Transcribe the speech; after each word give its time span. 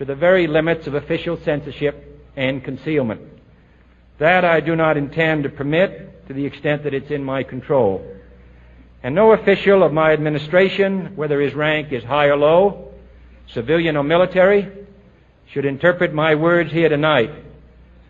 to 0.00 0.06
the 0.06 0.14
very 0.14 0.46
limits 0.46 0.86
of 0.86 0.94
official 0.94 1.38
censorship 1.44 2.22
and 2.34 2.64
concealment. 2.64 3.20
That 4.18 4.46
I 4.46 4.60
do 4.60 4.74
not 4.74 4.96
intend 4.96 5.42
to 5.42 5.50
permit 5.50 6.26
to 6.26 6.32
the 6.32 6.46
extent 6.46 6.84
that 6.84 6.94
it's 6.94 7.10
in 7.10 7.22
my 7.22 7.42
control. 7.42 8.02
And 9.02 9.14
no 9.14 9.32
official 9.32 9.82
of 9.82 9.92
my 9.92 10.14
administration, 10.14 11.16
whether 11.16 11.38
his 11.38 11.52
rank 11.52 11.92
is 11.92 12.02
high 12.02 12.28
or 12.28 12.38
low, 12.38 12.94
civilian 13.52 13.94
or 13.94 14.02
military, 14.02 14.72
should 15.52 15.66
interpret 15.66 16.14
my 16.14 16.34
words 16.34 16.72
here 16.72 16.88
tonight 16.88 17.32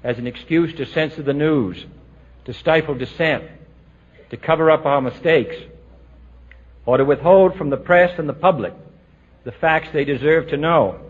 as 0.05 0.17
an 0.17 0.29
excuse 0.29 0.73
to 0.75 0.87
censor 0.87 1.25
the 1.25 1.35
news, 1.35 1.85
to 2.45 2.55
stifle 2.55 2.95
dissent, 2.95 3.43
to 4.31 4.37
cover 4.37 4.71
up 4.71 4.87
our 4.87 5.01
mistakes, 5.01 5.57
or 6.87 6.99
to 6.99 7.05
withhold 7.05 7.57
from 7.57 7.69
the 7.69 7.77
press 7.77 8.17
and 8.17 8.29
the 8.29 8.33
public 8.33 8.75
the 9.43 9.51
facts 9.51 9.89
they 9.93 10.05
deserve 10.05 10.51
to 10.51 10.57
know. 10.57 11.10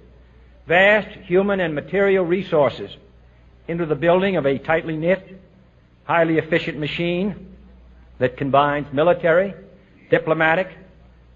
vast 0.71 1.09
human 1.27 1.59
and 1.59 1.75
material 1.75 2.23
resources 2.23 2.89
into 3.67 3.85
the 3.85 3.93
building 3.93 4.37
of 4.37 4.45
a 4.45 4.57
tightly 4.57 4.95
knit, 4.95 5.37
highly 6.05 6.37
efficient 6.37 6.79
machine 6.79 7.57
that 8.19 8.37
combines 8.37 8.87
military, 8.93 9.53
diplomatic, 10.09 10.69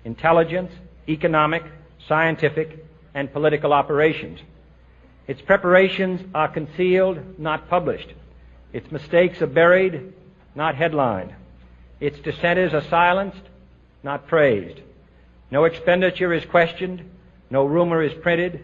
intelligence, 0.06 0.72
economic, 1.10 1.64
scientific, 2.08 2.86
and 3.14 3.34
political 3.34 3.74
operations. 3.74 4.40
Its 5.28 5.42
preparations 5.42 6.22
are 6.34 6.48
concealed, 6.48 7.38
not 7.38 7.68
published. 7.70 8.14
Its 8.72 8.90
mistakes 8.90 9.42
are 9.42 9.48
buried, 9.48 10.14
not 10.56 10.76
headlined. 10.76 11.36
Its 12.00 12.18
dissenters 12.20 12.74
are 12.74 12.88
silenced, 12.90 13.46
not 14.02 14.28
praised. 14.28 14.80
No 15.52 15.66
expenditure 15.66 16.32
is 16.32 16.46
questioned, 16.46 17.02
no 17.50 17.66
rumor 17.66 18.02
is 18.02 18.14
printed, 18.24 18.64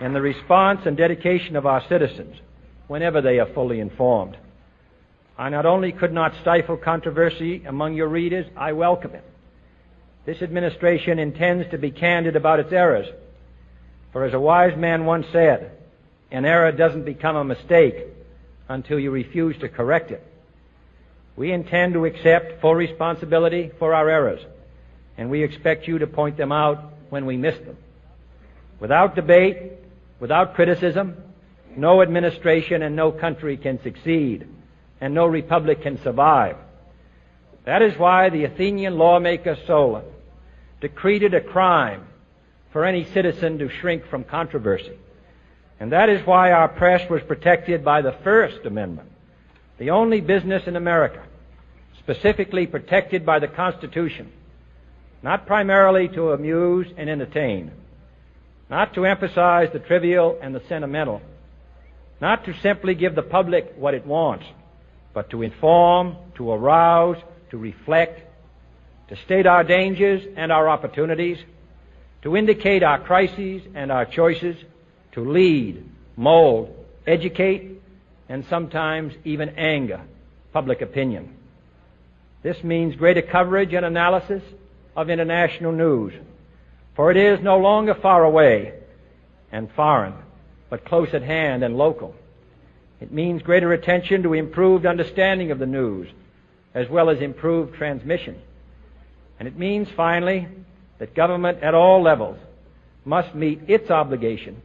in 0.00 0.12
the 0.12 0.20
response 0.20 0.80
and 0.86 0.96
dedication 0.96 1.56
of 1.56 1.66
our 1.66 1.82
citizens 1.88 2.36
whenever 2.88 3.20
they 3.20 3.38
are 3.38 3.52
fully 3.54 3.80
informed. 3.80 4.36
I 5.36 5.48
not 5.48 5.66
only 5.66 5.92
could 5.92 6.12
not 6.12 6.32
stifle 6.42 6.76
controversy 6.76 7.64
among 7.64 7.94
your 7.94 8.08
readers, 8.08 8.46
I 8.56 8.72
welcome 8.72 9.14
it. 9.14 9.24
This 10.26 10.42
administration 10.42 11.18
intends 11.18 11.70
to 11.70 11.78
be 11.78 11.90
candid 11.90 12.36
about 12.36 12.60
its 12.60 12.72
errors. 12.72 13.06
For 14.12 14.24
as 14.24 14.32
a 14.32 14.40
wise 14.40 14.76
man 14.76 15.04
once 15.04 15.26
said, 15.32 15.72
an 16.30 16.44
error 16.44 16.72
doesn't 16.72 17.04
become 17.04 17.36
a 17.36 17.44
mistake 17.44 17.96
until 18.68 18.98
you 18.98 19.10
refuse 19.10 19.58
to 19.58 19.68
correct 19.68 20.10
it. 20.10 20.24
We 21.36 21.52
intend 21.52 21.94
to 21.94 22.04
accept 22.04 22.60
full 22.60 22.74
responsibility 22.74 23.72
for 23.78 23.92
our 23.92 24.08
errors, 24.08 24.40
and 25.18 25.30
we 25.30 25.42
expect 25.42 25.88
you 25.88 25.98
to 25.98 26.06
point 26.06 26.36
them 26.36 26.52
out 26.52 26.92
when 27.10 27.26
we 27.26 27.36
miss 27.36 27.56
them. 27.58 27.76
Without 28.80 29.16
debate, 29.16 29.72
without 30.20 30.54
criticism, 30.54 31.16
no 31.76 32.02
administration 32.02 32.82
and 32.82 32.94
no 32.94 33.12
country 33.12 33.56
can 33.56 33.82
succeed, 33.82 34.46
and 35.00 35.14
no 35.14 35.26
republic 35.26 35.82
can 35.82 36.00
survive. 36.02 36.56
That 37.64 37.82
is 37.82 37.98
why 37.98 38.30
the 38.30 38.44
Athenian 38.44 38.96
lawmaker 38.96 39.56
Solon 39.66 40.04
decreed 40.80 41.22
it 41.22 41.34
a 41.34 41.40
crime 41.40 42.06
for 42.72 42.84
any 42.84 43.04
citizen 43.12 43.58
to 43.58 43.68
shrink 43.68 44.06
from 44.06 44.24
controversy. 44.24 44.98
And 45.80 45.92
that 45.92 46.08
is 46.08 46.26
why 46.26 46.52
our 46.52 46.68
press 46.68 47.08
was 47.10 47.22
protected 47.22 47.84
by 47.84 48.02
the 48.02 48.16
First 48.22 48.64
Amendment, 48.64 49.10
the 49.78 49.90
only 49.90 50.20
business 50.20 50.62
in 50.66 50.76
America 50.76 51.22
specifically 52.04 52.66
protected 52.66 53.24
by 53.24 53.38
the 53.38 53.48
Constitution, 53.48 54.30
not 55.22 55.46
primarily 55.46 56.06
to 56.08 56.32
amuse 56.32 56.86
and 56.98 57.08
entertain, 57.08 57.72
not 58.74 58.92
to 58.92 59.06
emphasize 59.06 59.68
the 59.72 59.78
trivial 59.78 60.36
and 60.42 60.52
the 60.52 60.60
sentimental, 60.68 61.22
not 62.20 62.44
to 62.44 62.52
simply 62.60 62.92
give 62.92 63.14
the 63.14 63.22
public 63.22 63.72
what 63.76 63.94
it 63.94 64.04
wants, 64.04 64.44
but 65.12 65.30
to 65.30 65.42
inform, 65.42 66.16
to 66.34 66.50
arouse, 66.50 67.16
to 67.52 67.56
reflect, 67.56 68.20
to 69.08 69.14
state 69.26 69.46
our 69.46 69.62
dangers 69.62 70.24
and 70.36 70.50
our 70.50 70.68
opportunities, 70.68 71.38
to 72.22 72.36
indicate 72.36 72.82
our 72.82 72.98
crises 72.98 73.62
and 73.76 73.92
our 73.92 74.04
choices, 74.04 74.56
to 75.12 75.20
lead, 75.20 75.88
mold, 76.16 76.74
educate, 77.06 77.80
and 78.28 78.44
sometimes 78.50 79.14
even 79.24 79.50
anger 79.50 80.00
public 80.52 80.82
opinion. 80.82 81.32
This 82.42 82.56
means 82.64 82.96
greater 82.96 83.22
coverage 83.22 83.72
and 83.72 83.86
analysis 83.86 84.42
of 84.96 85.10
international 85.10 85.70
news, 85.70 86.12
for 86.96 87.10
it 87.10 87.16
is 87.16 87.40
no 87.42 87.58
longer 87.58 87.94
far 87.94 88.24
away 88.24 88.72
and 89.50 89.70
foreign, 89.72 90.14
but 90.70 90.84
close 90.84 91.08
at 91.12 91.22
hand 91.22 91.62
and 91.62 91.76
local. 91.76 92.14
It 93.00 93.12
means 93.12 93.42
greater 93.42 93.72
attention 93.72 94.22
to 94.22 94.34
improved 94.34 94.86
understanding 94.86 95.50
of 95.50 95.58
the 95.58 95.66
news, 95.66 96.08
as 96.74 96.88
well 96.88 97.10
as 97.10 97.20
improved 97.20 97.74
transmission. 97.74 98.40
And 99.38 99.48
it 99.48 99.58
means, 99.58 99.88
finally, 99.96 100.48
that 100.98 101.14
government 101.14 101.62
at 101.62 101.74
all 101.74 102.02
levels 102.02 102.38
must 103.04 103.34
meet 103.34 103.60
its 103.68 103.90
obligation 103.90 104.62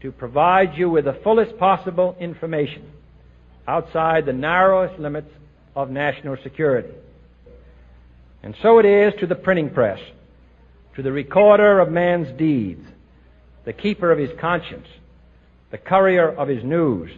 to 0.00 0.12
provide 0.12 0.76
you 0.76 0.88
with 0.88 1.04
the 1.04 1.18
fullest 1.24 1.58
possible 1.58 2.16
information 2.20 2.90
outside 3.66 4.24
the 4.24 4.32
narrowest 4.32 4.98
limits 4.98 5.30
of 5.74 5.90
national 5.90 6.36
security. 6.42 6.92
And 8.42 8.54
so 8.62 8.78
it 8.78 8.86
is 8.86 9.12
to 9.20 9.26
the 9.26 9.34
printing 9.34 9.70
press, 9.70 9.98
to 10.96 11.02
the 11.02 11.12
recorder 11.12 11.78
of 11.78 11.90
man's 11.90 12.36
deeds, 12.38 12.84
the 13.66 13.72
keeper 13.72 14.10
of 14.10 14.18
his 14.18 14.30
conscience, 14.40 14.88
the 15.70 15.78
courier 15.78 16.30
of 16.30 16.48
his 16.48 16.64
news, 16.64 17.10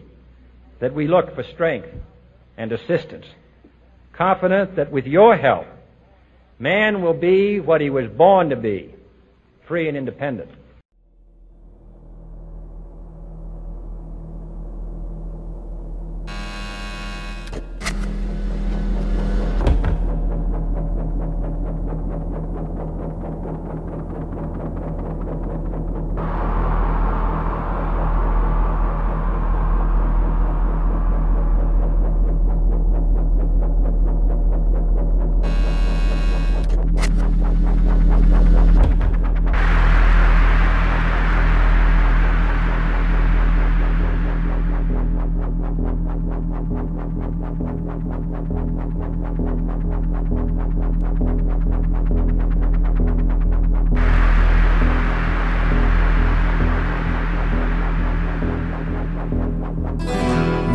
that 0.80 0.92
we 0.92 1.06
look 1.06 1.34
for 1.34 1.44
strength 1.54 1.88
and 2.56 2.72
assistance, 2.72 3.25
confident 4.12 4.75
that 4.76 4.90
with 4.90 5.06
your 5.06 5.36
help, 5.36 5.66
man 6.58 7.02
will 7.02 7.14
be 7.14 7.60
what 7.60 7.80
he 7.80 7.88
was 7.88 8.08
born 8.08 8.50
to 8.50 8.56
be, 8.56 8.92
free 9.69 9.86
and 9.88 9.96
independent. 9.96 10.50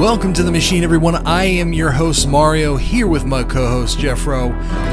Welcome 0.03 0.33
to 0.33 0.43
the 0.43 0.51
machine, 0.51 0.83
everyone. 0.83 1.15
I 1.25 1.45
am 1.45 1.71
your 1.71 1.89
host, 1.89 2.27
Mario, 2.27 2.75
here 2.75 3.07
with 3.07 3.23
my 3.23 3.41
co 3.41 3.69
host, 3.69 3.97
Jeff 3.97 4.27
Rowe. 4.27 4.49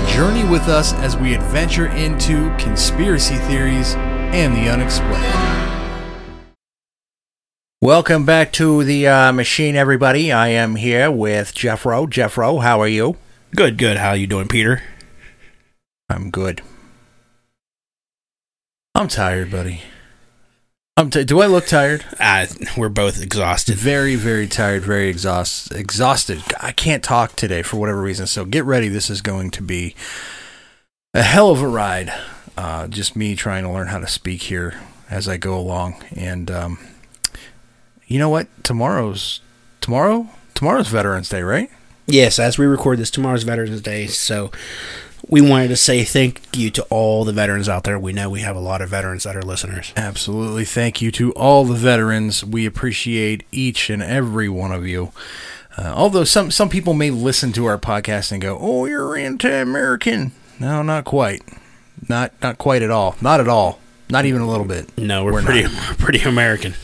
Journey 0.06 0.48
with 0.48 0.68
us 0.68 0.92
as 0.92 1.16
we 1.16 1.34
adventure 1.34 1.88
into 1.88 2.54
conspiracy 2.58 3.34
theories 3.34 3.96
and 3.96 4.54
the 4.54 4.70
unexplained. 4.70 6.46
Welcome 7.82 8.24
back 8.24 8.52
to 8.52 8.84
the 8.84 9.08
uh, 9.08 9.32
machine, 9.32 9.74
everybody. 9.74 10.30
I 10.30 10.50
am 10.50 10.76
here 10.76 11.10
with 11.10 11.54
Jeff 11.54 11.84
Rowe. 11.84 12.06
Jeff 12.06 12.38
Rowe, 12.38 12.60
how 12.60 12.80
are 12.80 12.86
you? 12.86 13.16
Good, 13.56 13.78
good. 13.78 13.96
How 13.96 14.10
are 14.10 14.16
you 14.16 14.28
doing, 14.28 14.46
Peter? 14.46 14.80
I'm 16.08 16.30
good. 16.30 16.62
I'm 18.94 19.08
tired, 19.08 19.50
buddy. 19.50 19.82
I'm 21.00 21.08
t- 21.08 21.24
do 21.24 21.40
I 21.40 21.46
look 21.46 21.64
tired? 21.64 22.04
Uh, 22.20 22.44
we're 22.76 22.90
both 22.90 23.22
exhausted. 23.22 23.74
Very, 23.76 24.16
very 24.16 24.46
tired, 24.46 24.82
very 24.82 25.08
exhaust- 25.08 25.72
exhausted. 25.72 26.42
I 26.60 26.72
can't 26.72 27.02
talk 27.02 27.36
today 27.36 27.62
for 27.62 27.78
whatever 27.78 28.02
reason, 28.02 28.26
so 28.26 28.44
get 28.44 28.66
ready. 28.66 28.88
This 28.88 29.08
is 29.08 29.22
going 29.22 29.50
to 29.52 29.62
be 29.62 29.94
a 31.14 31.22
hell 31.22 31.50
of 31.50 31.62
a 31.62 31.66
ride. 31.68 32.12
Uh, 32.54 32.86
just 32.86 33.16
me 33.16 33.34
trying 33.34 33.64
to 33.64 33.70
learn 33.70 33.86
how 33.86 33.98
to 33.98 34.06
speak 34.06 34.42
here 34.42 34.78
as 35.08 35.26
I 35.26 35.38
go 35.38 35.56
along. 35.58 36.04
And 36.14 36.50
um, 36.50 36.78
you 38.06 38.18
know 38.18 38.28
what? 38.28 38.48
Tomorrow's 38.62 39.40
tomorrow. 39.80 40.28
Tomorrow's 40.54 40.88
Veterans 40.88 41.30
Day, 41.30 41.40
right? 41.42 41.70
Yes, 42.08 42.38
as 42.38 42.58
we 42.58 42.66
record 42.66 42.98
this, 42.98 43.10
tomorrow's 43.10 43.44
Veterans 43.44 43.80
Day, 43.80 44.06
so 44.06 44.50
we 45.30 45.40
wanted 45.40 45.68
to 45.68 45.76
say 45.76 46.02
thank 46.02 46.56
you 46.56 46.70
to 46.72 46.82
all 46.90 47.24
the 47.24 47.32
veterans 47.32 47.68
out 47.68 47.84
there. 47.84 47.98
We 47.98 48.12
know 48.12 48.28
we 48.28 48.40
have 48.40 48.56
a 48.56 48.60
lot 48.60 48.82
of 48.82 48.88
veterans 48.90 49.22
that 49.24 49.36
are 49.36 49.42
listeners. 49.42 49.92
Absolutely. 49.96 50.64
Thank 50.64 51.00
you 51.00 51.10
to 51.12 51.32
all 51.32 51.64
the 51.64 51.74
veterans. 51.74 52.44
We 52.44 52.66
appreciate 52.66 53.44
each 53.52 53.90
and 53.90 54.02
every 54.02 54.48
one 54.48 54.72
of 54.72 54.86
you. 54.86 55.12
Uh, 55.78 55.92
although 55.94 56.24
some 56.24 56.50
some 56.50 56.68
people 56.68 56.94
may 56.94 57.10
listen 57.10 57.52
to 57.52 57.66
our 57.66 57.78
podcast 57.78 58.32
and 58.32 58.42
go, 58.42 58.58
"Oh, 58.60 58.86
you're 58.86 59.16
anti-American." 59.16 60.32
No, 60.58 60.82
not 60.82 61.04
quite. 61.04 61.42
Not 62.08 62.32
not 62.42 62.58
quite 62.58 62.82
at 62.82 62.90
all. 62.90 63.14
Not 63.20 63.38
at 63.40 63.48
all. 63.48 63.78
Not 64.10 64.24
even 64.26 64.40
a 64.40 64.48
little 64.48 64.66
bit. 64.66 64.98
No, 64.98 65.24
we're, 65.24 65.34
We're 65.34 65.42
pretty 65.42 65.62
not. 65.62 65.72
pretty 65.98 66.18
American. 66.28 66.74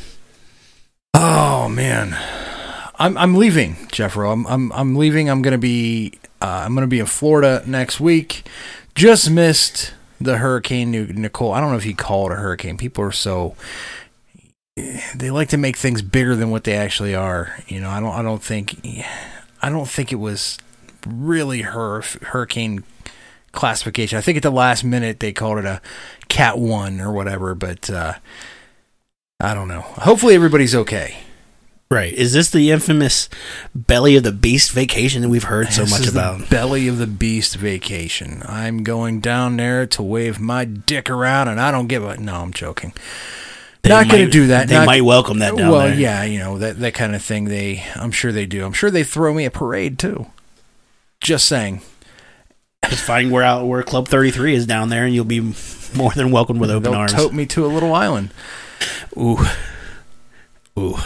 Oh 1.15 1.69
man, 1.69 2.17
I'm 2.99 3.19
I'm 3.19 3.35
leaving, 3.35 3.75
Jeffro. 3.91 4.33
I'm 4.33 4.47
I'm 4.47 4.71
I'm 4.73 4.95
leaving. 4.95 5.29
I'm 5.29 5.43
gonna 5.43 5.59
be 5.59 6.13
uh, 6.41 6.63
I'm 6.65 6.75
gonna 6.75 6.87
be 6.87 7.01
in 7.01 7.07
Florida 7.07 7.63
next 7.67 8.01
week. 8.01 8.49
Just 8.95 9.31
missed 9.31 9.93
the 10.21 10.39
hurricane 10.39 10.91
Nicole. 10.91 11.53
I 11.53 11.61
don't 11.61 11.71
know 11.71 11.77
if 11.77 11.87
you 11.87 11.95
call 11.95 12.31
it 12.31 12.33
a 12.33 12.37
hurricane. 12.37 12.77
People 12.77 13.05
are 13.05 13.13
so 13.13 13.55
they 15.15 15.31
like 15.31 15.49
to 15.49 15.57
make 15.57 15.77
things 15.77 16.03
bigger 16.03 16.37
than 16.37 16.51
what 16.51 16.65
they 16.65 16.75
actually 16.75 17.15
are. 17.15 17.57
You 17.67 17.81
know, 17.81 17.89
I 17.89 18.01
don't 18.01 18.13
I 18.13 18.23
don't 18.23 18.43
think 18.43 18.77
I 19.63 19.71
don't 19.71 19.89
think 19.89 20.13
it 20.13 20.17
was 20.17 20.59
really 21.07 21.63
her 21.63 22.03
hurricane 22.23 22.85
classification. 23.53 24.19
I 24.19 24.21
think 24.21 24.37
at 24.37 24.43
the 24.43 24.51
last 24.51 24.85
minute 24.85 25.21
they 25.21 25.33
called 25.33 25.59
it 25.59 25.65
a 25.65 25.81
Cat 26.29 26.59
One 26.59 27.01
or 27.01 27.13
whatever, 27.13 27.55
but 27.55 27.89
uh, 27.89 28.15
I 29.41 29.55
don't 29.55 29.69
know. 29.69 29.81
Hopefully 29.81 30.35
everybody's 30.35 30.75
okay. 30.75 31.17
Right. 31.89 32.13
Is 32.13 32.33
this 32.33 32.51
the 32.51 32.73
infamous 32.73 33.29
belly 33.75 34.17
of 34.17 34.25
the 34.25 34.33
beast 34.33 34.73
vacation 34.73 35.23
that 35.23 35.29
we've 35.29 35.45
heard 35.45 35.73
so 35.73 35.83
much 35.83 36.01
is 36.01 36.13
the 36.13 36.19
about? 36.21 36.51
belly 36.51 36.89
of 36.89 36.99
the 36.99 37.07
beast 37.07 37.55
vacation. 37.57 38.43
I'm 38.45 38.83
going 38.83 39.21
down 39.21 39.57
there 39.57 39.87
to 39.87 40.03
wave 40.03 40.41
my 40.41 40.65
dick 40.65 41.09
around, 41.09 41.47
and 41.47 41.61
I 41.61 41.71
don't 41.71 41.87
give 41.87 42.03
a. 42.05 42.17
No, 42.17 42.37
I'm 42.37 42.53
joking. 42.53 42.93
They 43.83 43.91
not 43.91 44.09
going 44.09 44.25
to 44.25 44.31
do 44.31 44.49
that. 44.49 44.67
They 44.67 44.75
Not- 44.75 44.87
might 44.87 45.03
welcome 45.03 45.39
that 45.39 45.55
down 45.57 45.71
well, 45.71 45.87
there. 45.87 45.95
yeah, 45.95 46.25
you 46.25 46.41
know 46.41 46.59
that 46.59 46.81
that 46.81 46.95
kind 46.95 47.15
of 47.15 47.23
thing. 47.23 47.45
They, 47.45 47.85
I'm 47.95 48.11
sure 48.11 48.33
they 48.33 48.47
do. 48.47 48.65
I'm 48.67 48.73
sure 48.73 48.91
they 48.91 49.05
throw 49.05 49.33
me 49.33 49.45
a 49.45 49.51
parade 49.53 49.97
too. 49.97 50.27
Just 51.21 51.45
saying. 51.47 51.83
Just 52.89 53.05
find 53.05 53.31
where 53.31 53.45
out 53.45 53.65
where 53.67 53.85
Club 53.85 54.09
Thirty 54.09 54.33
Three 54.33 54.57
is 54.57 54.67
down 54.67 54.89
there, 54.89 55.05
and 55.05 55.15
you'll 55.15 55.25
be 55.25 55.55
more 55.95 56.11
than 56.17 56.33
welcome 56.33 56.59
with 56.59 56.71
open 56.73 56.91
They'll 56.91 57.01
arms. 57.01 57.13
tote 57.13 57.33
me 57.33 57.47
to 57.47 57.65
a 57.65 57.69
little 57.69 57.95
island. 57.95 58.33
Ooh, 59.17 59.39
ooh. 60.77 60.97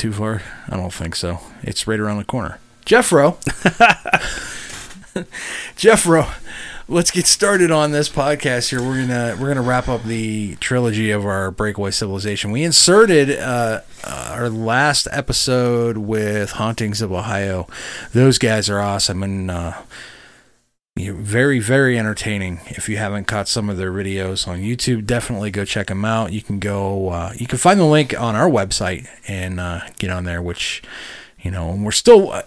Too 0.00 0.14
far? 0.14 0.40
I 0.66 0.78
don't 0.78 0.94
think 0.94 1.14
so. 1.14 1.40
It's 1.62 1.86
right 1.86 2.00
around 2.00 2.16
the 2.16 2.24
corner. 2.24 2.58
Jeffro. 2.86 3.36
Jeffro, 5.76 6.26
let's 6.88 7.10
get 7.10 7.26
started 7.26 7.70
on 7.70 7.90
this 7.90 8.08
podcast 8.08 8.70
here. 8.70 8.80
We're 8.80 9.06
gonna 9.06 9.36
we're 9.38 9.48
gonna 9.48 9.60
wrap 9.60 9.88
up 9.88 10.04
the 10.04 10.56
trilogy 10.56 11.10
of 11.10 11.26
our 11.26 11.50
breakaway 11.50 11.90
civilization. 11.90 12.50
We 12.50 12.64
inserted 12.64 13.28
uh, 13.38 13.82
uh, 14.02 14.32
our 14.38 14.48
last 14.48 15.06
episode 15.12 15.98
with 15.98 16.52
Hauntings 16.52 17.02
of 17.02 17.12
Ohio. 17.12 17.68
Those 18.14 18.38
guys 18.38 18.70
are 18.70 18.80
awesome 18.80 19.22
and 19.22 19.50
uh, 19.50 19.82
you're 21.00 21.14
very 21.14 21.58
very 21.58 21.98
entertaining. 21.98 22.60
If 22.66 22.88
you 22.88 22.96
haven't 22.96 23.24
caught 23.26 23.48
some 23.48 23.68
of 23.68 23.76
their 23.76 23.90
videos 23.92 24.46
on 24.46 24.58
YouTube, 24.60 25.06
definitely 25.06 25.50
go 25.50 25.64
check 25.64 25.88
them 25.88 26.04
out. 26.04 26.32
You 26.32 26.42
can 26.42 26.58
go 26.58 27.08
uh, 27.10 27.32
you 27.36 27.46
can 27.46 27.58
find 27.58 27.78
the 27.80 27.84
link 27.84 28.18
on 28.18 28.36
our 28.36 28.48
website 28.48 29.08
and 29.26 29.58
uh, 29.60 29.80
get 29.98 30.10
on 30.10 30.24
there. 30.24 30.40
Which 30.42 30.82
you 31.40 31.50
know, 31.50 31.70
and 31.70 31.84
we're 31.84 31.90
still. 31.92 32.42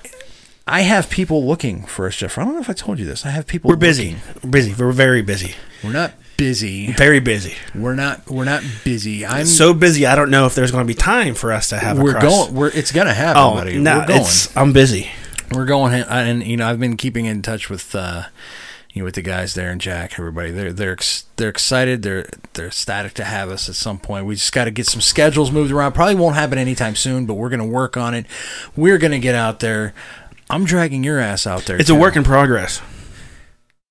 I 0.65 0.81
have 0.81 1.09
people 1.09 1.45
looking 1.45 1.83
for 1.85 2.07
us, 2.07 2.15
Jeff. 2.15 2.37
I 2.37 2.45
don't 2.45 2.53
know 2.53 2.61
if 2.61 2.69
I 2.69 2.73
told 2.73 2.97
you 2.97 3.05
this. 3.05 3.25
I 3.25 3.29
have 3.31 3.45
people. 3.47 3.67
We're 3.69 3.75
busy. 3.75 4.15
We're 4.43 4.49
busy. 4.49 4.73
We're 4.81 4.93
very 4.93 5.21
busy. 5.21 5.55
We're 5.83 5.91
not 5.91 6.13
busy. 6.37 6.93
Very 6.93 7.19
busy. 7.19 7.55
We're 7.75 7.95
not. 7.95 8.29
We're 8.29 8.45
not 8.45 8.63
busy. 8.85 9.25
I'm 9.25 9.45
so 9.45 9.73
busy. 9.73 10.05
I 10.05 10.15
don't 10.15 10.29
know 10.31 10.45
if 10.45 10.55
there's 10.55 10.71
going 10.71 10.85
to 10.85 10.87
be 10.87 10.93
time 10.97 11.35
for 11.35 11.51
us 11.51 11.67
to 11.69 11.77
have. 11.77 11.99
We're 11.99 12.19
going. 12.21 12.53
We're. 12.53 12.69
It's 12.69 12.93
gonna 12.93 13.13
happen, 13.13 13.41
Oh 13.41 13.55
buddy. 13.55 13.77
no, 13.77 13.99
we're 13.99 14.07
going. 14.07 14.21
it's. 14.21 14.55
I'm 14.55 14.71
busy. 14.71 15.11
We're 15.53 15.65
going. 15.65 15.93
And 15.93 16.43
you 16.45 16.57
know, 16.57 16.67
I've 16.69 16.79
been 16.79 16.97
keeping 16.97 17.25
in 17.25 17.41
touch 17.41 17.69
with. 17.69 17.93
uh 17.95 18.23
you 18.95 19.01
know, 19.01 19.05
with 19.05 19.15
the 19.15 19.23
guys 19.23 19.55
there 19.55 19.71
and 19.71 19.81
Jack, 19.81 20.19
everybody, 20.19 20.51
they're 20.51 20.71
they're 20.71 20.91
ex- 20.91 21.25
they're 21.37 21.49
excited. 21.49 22.03
They're 22.03 22.29
they're 22.53 22.67
ecstatic 22.67 23.15
to 23.15 23.23
have 23.23 23.49
us 23.49 23.67
at 23.67 23.73
some 23.73 23.97
point. 23.97 24.27
We 24.27 24.35
just 24.35 24.53
got 24.53 24.65
to 24.65 24.71
get 24.71 24.85
some 24.85 25.01
schedules 25.01 25.49
moved 25.51 25.71
around. 25.71 25.93
Probably 25.93 26.13
won't 26.13 26.35
happen 26.35 26.59
anytime 26.59 26.95
soon, 26.95 27.25
but 27.25 27.33
we're 27.33 27.49
gonna 27.49 27.65
work 27.65 27.97
on 27.97 28.13
it. 28.13 28.27
We're 28.75 28.99
gonna 28.99 29.17
get 29.17 29.33
out 29.33 29.61
there. 29.61 29.95
I'm 30.47 30.63
dragging 30.63 31.03
your 31.03 31.17
ass 31.17 31.47
out 31.47 31.63
there. 31.65 31.75
It's 31.77 31.89
a 31.89 31.95
work 31.95 32.15
in 32.15 32.23
progress. 32.23 32.83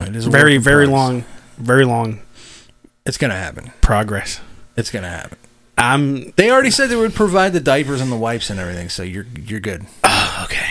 It 0.02 0.14
is 0.14 0.28
a 0.28 0.30
Very, 0.30 0.52
work 0.52 0.56
in 0.58 0.62
very 0.62 0.86
progress. 0.86 1.00
long, 1.08 1.24
very 1.58 1.84
long 1.84 2.20
It's 3.04 3.18
gonna 3.18 3.34
happen. 3.36 3.72
progress. 3.80 4.40
It's 4.76 4.92
gonna 4.92 5.10
happen. 5.10 5.36
I'm 5.76 6.30
They 6.36 6.48
already 6.52 6.70
said 6.70 6.90
they 6.90 6.94
would 6.96 7.14
provide 7.16 7.54
the 7.54 7.60
diapers 7.60 8.00
and 8.00 8.12
the 8.12 8.16
wipes 8.16 8.50
and 8.50 8.60
everything, 8.60 8.88
so 8.88 9.02
you're 9.02 9.26
you're 9.36 9.58
good. 9.58 9.84
okay. 10.44 10.68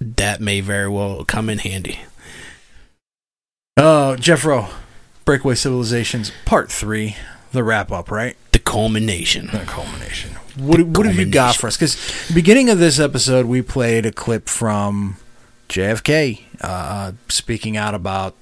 That 0.00 0.40
may 0.40 0.60
very 0.60 0.88
well 0.88 1.24
come 1.24 1.50
in 1.50 1.58
handy. 1.58 2.00
Oh, 3.76 4.16
Jeffro, 4.18 4.70
Breakaway 5.24 5.54
Civilizations 5.54 6.32
Part 6.44 6.70
Three, 6.70 7.16
the 7.52 7.62
wrap 7.64 7.92
up, 7.92 8.10
right? 8.10 8.36
The 8.52 8.58
culmination. 8.58 9.48
The 9.52 9.60
culmination. 9.66 10.32
What 10.56 10.80
what 10.82 11.06
have 11.06 11.16
you 11.16 11.26
got 11.26 11.56
for 11.56 11.66
us? 11.66 11.76
Because 11.76 12.30
beginning 12.34 12.68
of 12.70 12.78
this 12.78 12.98
episode, 12.98 13.46
we 13.46 13.62
played 13.62 14.06
a 14.06 14.12
clip 14.12 14.48
from 14.48 15.16
JFK 15.68 16.42
uh, 16.60 17.12
speaking 17.28 17.76
out 17.76 17.94
about 17.94 18.34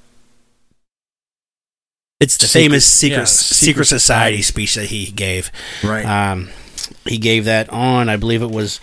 It's 2.21 2.37
the 2.37 2.47
Secret- 2.47 2.63
famous 2.65 2.87
secret 2.87 3.17
yeah, 3.19 3.25
secret, 3.25 3.55
Secret 3.67 3.85
society 3.87 4.43
speech 4.43 4.75
that 4.77 4.87
he 4.87 5.11
gave. 5.11 5.51
Right. 5.85 6.05
Um, 6.07 6.51
he 7.05 7.19
gave 7.19 7.45
that 7.45 7.69
on, 7.71 8.09
I 8.09 8.17
believe 8.17 8.43
it 8.43 8.51
was. 8.51 8.81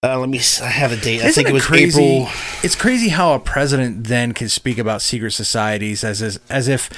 Uh, 0.00 0.16
let 0.16 0.28
me. 0.28 0.38
I 0.62 0.68
have 0.68 0.92
a 0.92 0.96
date. 0.96 1.22
I 1.22 1.26
Isn't 1.26 1.32
think 1.34 1.48
it 1.48 1.52
was 1.52 1.66
crazy? 1.66 2.00
April. 2.00 2.32
It's 2.62 2.76
crazy 2.76 3.08
how 3.08 3.34
a 3.34 3.40
president 3.40 4.06
then 4.06 4.32
can 4.32 4.48
speak 4.48 4.78
about 4.78 5.02
secret 5.02 5.32
societies 5.32 6.04
as 6.04 6.22
as, 6.22 6.38
as 6.48 6.68
if 6.68 6.88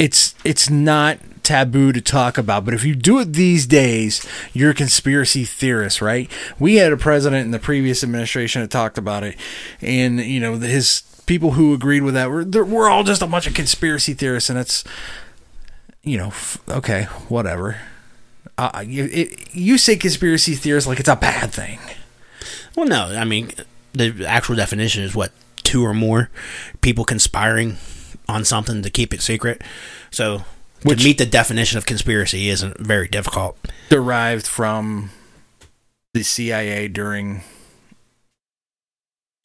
it's 0.00 0.34
it's 0.44 0.68
not 0.68 1.18
taboo 1.44 1.92
to 1.92 2.00
talk 2.00 2.36
about. 2.36 2.64
But 2.64 2.74
if 2.74 2.84
you 2.84 2.96
do 2.96 3.20
it 3.20 3.34
these 3.34 3.66
days, 3.66 4.26
you're 4.52 4.72
a 4.72 4.74
conspiracy 4.74 5.44
theorist, 5.44 6.02
right? 6.02 6.28
We 6.58 6.76
had 6.76 6.92
a 6.92 6.96
president 6.96 7.44
in 7.44 7.52
the 7.52 7.60
previous 7.60 8.02
administration 8.02 8.62
that 8.62 8.70
talked 8.72 8.98
about 8.98 9.22
it, 9.22 9.36
and 9.80 10.18
you 10.18 10.40
know 10.40 10.56
his 10.56 11.02
people 11.26 11.52
who 11.52 11.72
agreed 11.72 12.02
with 12.02 12.14
that 12.14 12.30
were 12.30 12.44
we're 12.64 12.88
all 12.90 13.04
just 13.04 13.22
a 13.22 13.28
bunch 13.28 13.46
of 13.46 13.54
conspiracy 13.54 14.12
theorists, 14.12 14.50
and 14.50 14.58
it's 14.58 14.82
you 16.02 16.18
know 16.18 16.28
f- 16.28 16.58
okay, 16.68 17.04
whatever. 17.28 17.80
Uh, 18.58 18.82
you, 18.84 19.04
it, 19.12 19.54
you 19.54 19.78
say 19.78 19.94
conspiracy 19.94 20.56
theorists 20.56 20.88
like 20.88 20.98
it's 20.98 21.08
a 21.08 21.14
bad 21.14 21.52
thing. 21.52 21.78
Well, 22.76 22.86
no, 22.86 23.04
I 23.16 23.24
mean 23.24 23.52
the 23.92 24.24
actual 24.26 24.56
definition 24.56 25.02
is 25.04 25.14
what 25.14 25.32
two 25.62 25.84
or 25.84 25.94
more 25.94 26.30
people 26.80 27.04
conspiring 27.04 27.76
on 28.28 28.44
something 28.44 28.82
to 28.82 28.90
keep 28.90 29.14
it 29.14 29.22
secret. 29.22 29.62
So 30.10 30.44
Which- 30.82 30.98
to 30.98 31.04
meet 31.04 31.18
the 31.18 31.26
definition 31.26 31.78
of 31.78 31.86
conspiracy 31.86 32.48
isn't 32.48 32.78
very 32.80 33.08
difficult. 33.08 33.56
derived 33.90 34.46
from 34.46 35.10
the 36.14 36.22
CIA 36.22 36.88
during 36.88 37.42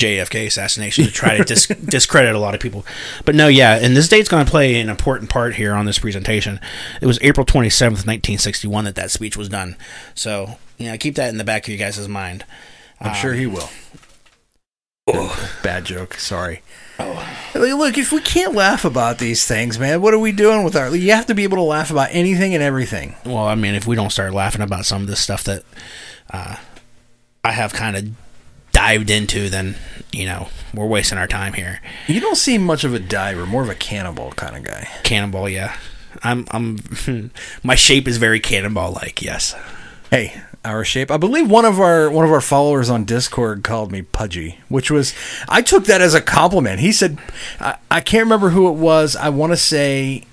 JFK 0.02 0.46
assassination 0.48 1.04
to 1.06 1.12
try 1.12 1.38
to 1.38 1.44
dis- 1.44 1.68
discredit 1.86 2.34
a 2.34 2.40
lot 2.40 2.56
of 2.56 2.62
people. 2.62 2.86
But 3.26 3.36
no, 3.36 3.48
yeah, 3.50 3.76
and 3.76 3.98
this 3.98 4.08
date's 4.08 4.30
going 4.30 4.46
to 4.46 4.50
play 4.50 4.80
an 4.80 4.88
important 4.90 5.30
part 5.30 5.56
here 5.56 5.74
on 5.74 5.86
this 5.86 6.00
presentation. 6.00 6.60
It 7.02 7.06
was 7.06 7.20
April 7.22 7.46
27th, 7.46 8.06
1961 8.08 8.86
that 8.86 8.96
that 8.96 9.12
speech 9.12 9.36
was 9.36 9.50
done. 9.50 9.76
So, 10.16 10.58
you 10.78 10.90
know, 10.90 10.98
keep 10.98 11.16
that 11.16 11.30
in 11.30 11.38
the 11.38 11.44
back 11.44 11.64
of 11.66 11.70
you 11.70 11.78
guys' 11.78 12.08
mind. 12.08 12.46
I'm 13.02 13.10
Um, 13.12 13.16
sure 13.16 13.34
he 13.34 13.46
will. 13.48 13.70
Bad 15.64 15.86
joke. 15.86 16.16
Sorry. 16.16 16.62
Look, 17.56 17.98
if 17.98 18.12
we 18.12 18.22
can't 18.22 18.54
laugh 18.54 18.86
about 18.86 19.18
these 19.18 19.46
things, 19.48 19.80
man, 19.80 20.02
what 20.02 20.14
are 20.14 20.20
we 20.20 20.32
doing 20.32 20.64
with 20.64 20.76
our? 20.76 20.96
You 20.96 21.14
have 21.14 21.26
to 21.28 21.34
be 21.36 21.44
able 21.44 21.58
to 21.58 21.64
laugh 21.64 21.90
about 21.90 22.10
anything 22.12 22.54
and 22.54 22.62
everything. 22.62 23.16
Well, 23.26 23.38
I 23.48 23.56
mean, 23.56 23.74
if 23.74 23.88
we 23.88 23.96
don't 23.96 24.12
start 24.12 24.34
laughing 24.34 24.62
about 24.62 24.86
some 24.86 25.02
of 25.02 25.08
this 25.08 25.20
stuff 25.20 25.44
that 25.46 25.64
uh, 26.32 26.58
I 27.44 27.52
have 27.54 27.74
kind 27.74 27.96
of 27.96 28.10
dived 28.72 29.10
into, 29.10 29.50
then, 29.50 29.76
you 30.12 30.26
know, 30.26 30.50
we're 30.74 30.86
wasting 30.86 31.18
our 31.18 31.28
time 31.28 31.54
here. 31.54 31.82
You 32.08 32.20
don't 32.20 32.36
seem 32.38 32.64
much 32.64 32.84
of 32.84 32.94
a 32.94 33.00
diver, 33.00 33.46
more 33.48 33.64
of 33.64 33.70
a 33.70 33.76
cannibal 33.76 34.32
kind 34.34 34.56
of 34.56 34.64
guy. 34.64 34.88
Cannonball, 35.04 35.50
yeah. 35.50 35.76
I'm, 36.22 36.46
I'm, 36.52 36.78
my 37.64 37.76
shape 37.76 38.08
is 38.08 38.18
very 38.18 38.40
cannonball 38.40 38.92
like, 38.92 39.22
yes. 39.22 39.56
Hey, 40.12 40.40
our 40.66 40.84
shape. 40.84 41.10
I 41.12 41.18
believe 41.18 41.50
one 41.50 41.66
of 41.66 41.80
our 41.80 42.10
one 42.10 42.26
of 42.26 42.32
our 42.32 42.42
followers 42.42 42.90
on 42.90 43.06
Discord 43.06 43.64
called 43.64 43.92
me 43.92 44.02
pudgy, 44.02 44.60
which 44.68 44.92
was 44.92 45.14
I 45.48 45.62
took 45.62 45.86
that 45.86 46.02
as 46.02 46.14
a 46.14 46.22
compliment. 46.22 46.80
He 46.80 46.92
said, 46.92 47.18
I, 47.60 47.78
I 47.90 48.02
can't 48.02 48.24
remember 48.26 48.50
who 48.50 48.68
it 48.70 48.74
was. 48.74 49.16
I 49.16 49.30
want 49.30 49.54
to 49.54 49.58
say, 49.58 50.24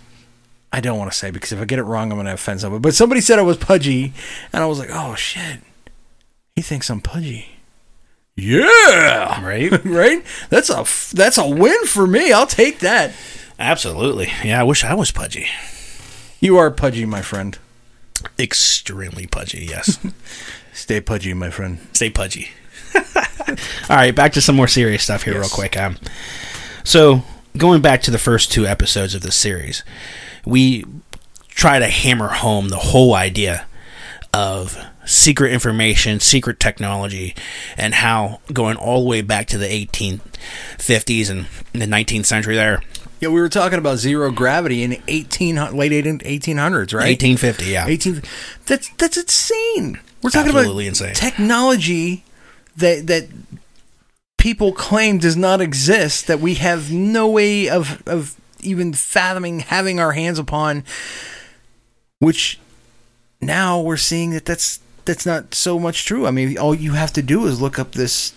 I 0.72 0.80
don't 0.80 0.98
want 0.98 1.10
to 1.12 1.16
say 1.16 1.30
because 1.30 1.52
if 1.52 1.60
I 1.60 1.64
get 1.64 1.78
it 1.78 1.84
wrong, 1.84 2.10
I'm 2.10 2.16
going 2.16 2.26
to 2.26 2.32
offend 2.32 2.60
someone. 2.60 2.82
But 2.82 2.94
somebody 2.94 3.20
said 3.20 3.38
I 3.38 3.42
was 3.42 3.56
pudgy, 3.56 4.12
and 4.52 4.62
I 4.62 4.66
was 4.66 4.78
like, 4.78 4.90
oh 4.92 5.14
shit, 5.14 5.60
he 6.54 6.62
thinks 6.62 6.90
I'm 6.90 7.00
pudgy. 7.00 7.50
Yeah, 8.38 9.42
Right? 9.42 9.72
right. 9.84 10.22
That's 10.50 10.68
a 10.68 10.84
that's 11.14 11.38
a 11.38 11.48
win 11.48 11.86
for 11.86 12.06
me. 12.06 12.32
I'll 12.32 12.46
take 12.46 12.80
that. 12.80 13.14
Absolutely. 13.58 14.30
Yeah, 14.44 14.60
I 14.60 14.64
wish 14.64 14.84
I 14.84 14.92
was 14.92 15.10
pudgy. 15.10 15.46
You 16.40 16.58
are 16.58 16.70
pudgy, 16.70 17.06
my 17.06 17.22
friend. 17.22 17.58
Extremely 18.38 19.26
pudgy, 19.26 19.66
yes. 19.68 19.98
Stay 20.72 21.00
pudgy, 21.00 21.34
my 21.34 21.50
friend. 21.50 21.78
Stay 21.92 22.10
pudgy. 22.10 22.50
All 23.88 23.96
right, 23.96 24.14
back 24.14 24.32
to 24.32 24.40
some 24.40 24.56
more 24.56 24.68
serious 24.68 25.02
stuff 25.02 25.22
here, 25.22 25.38
real 25.38 25.48
quick. 25.48 25.76
Um, 25.76 25.96
so, 26.84 27.22
going 27.56 27.82
back 27.82 28.02
to 28.02 28.10
the 28.10 28.18
first 28.18 28.52
two 28.52 28.66
episodes 28.66 29.14
of 29.14 29.22
this 29.22 29.36
series, 29.36 29.82
we 30.44 30.84
try 31.48 31.78
to 31.78 31.86
hammer 31.86 32.28
home 32.28 32.68
the 32.68 32.76
whole 32.76 33.14
idea 33.14 33.66
of 34.32 34.78
secret 35.06 35.52
information, 35.52 36.20
secret 36.20 36.60
technology, 36.60 37.34
and 37.76 37.94
how 37.94 38.40
going 38.52 38.76
all 38.76 39.02
the 39.02 39.08
way 39.08 39.22
back 39.22 39.46
to 39.46 39.56
the 39.56 39.66
1850s 39.66 41.30
and 41.30 41.46
the 41.72 41.86
19th 41.86 42.26
century 42.26 42.54
there, 42.54 42.82
Yeah, 43.20 43.28
we 43.30 43.40
were 43.40 43.48
talking 43.48 43.78
about 43.78 43.96
zero 43.98 44.30
gravity 44.30 44.82
in 44.82 45.02
eighteen 45.08 45.56
late 45.76 45.92
eighteen 45.92 46.58
hundreds, 46.58 46.92
right? 46.92 47.08
1850, 47.08 47.64
yeah. 47.64 47.86
18 47.86 48.22
that's 48.66 48.88
that's 48.98 49.16
insane 49.16 49.98
we're 50.22 50.30
talking 50.30 50.50
Absolutely 50.54 50.86
about 50.86 50.88
insane. 50.88 51.14
technology 51.14 52.24
that 52.76 53.06
that 53.06 53.28
people 54.38 54.72
claim 54.72 55.18
does 55.18 55.36
not 55.36 55.60
exist 55.60 56.26
that 56.26 56.40
we 56.40 56.54
have 56.54 56.92
no 56.92 57.28
way 57.28 57.68
of 57.68 58.02
of 58.06 58.36
even 58.60 58.92
fathoming 58.92 59.60
having 59.60 59.98
our 60.00 60.12
hands 60.12 60.38
upon 60.38 60.84
which 62.18 62.58
now 63.40 63.80
we're 63.80 63.96
seeing 63.96 64.30
that 64.30 64.44
that's 64.44 64.80
that's 65.04 65.24
not 65.24 65.54
so 65.54 65.78
much 65.78 66.04
true 66.04 66.26
i 66.26 66.30
mean 66.30 66.58
all 66.58 66.74
you 66.74 66.92
have 66.92 67.12
to 67.12 67.22
do 67.22 67.46
is 67.46 67.60
look 67.60 67.78
up 67.78 67.92
this 67.92 68.34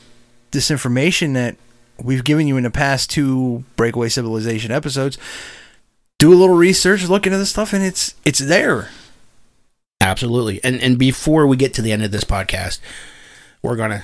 this 0.52 0.70
information 0.72 1.34
that 1.34 1.56
we've 2.04 2.24
given 2.24 2.48
you 2.48 2.58
in 2.58 2.64
the 2.64 2.72
past 2.72 3.10
two 3.10 3.64
breakaway 3.76 4.10
civilization 4.10 4.72
episodes. 4.72 5.18
Do 6.18 6.34
a 6.34 6.36
little 6.36 6.56
research 6.56 7.04
look 7.08 7.26
into 7.26 7.38
this 7.38 7.50
stuff 7.50 7.74
and 7.74 7.84
it's 7.84 8.16
it's 8.26 8.40
there. 8.40 8.90
Absolutely. 10.02 10.64
And 10.64 10.82
and 10.82 10.98
before 10.98 11.48
we 11.48 11.58
get 11.58 11.74
to 11.76 11.82
the 11.82 11.92
end 11.92 12.04
of 12.04 12.12
this 12.12 12.24
podcast, 12.24 12.80
we're 13.62 13.76
going 13.76 13.92
to 13.92 14.04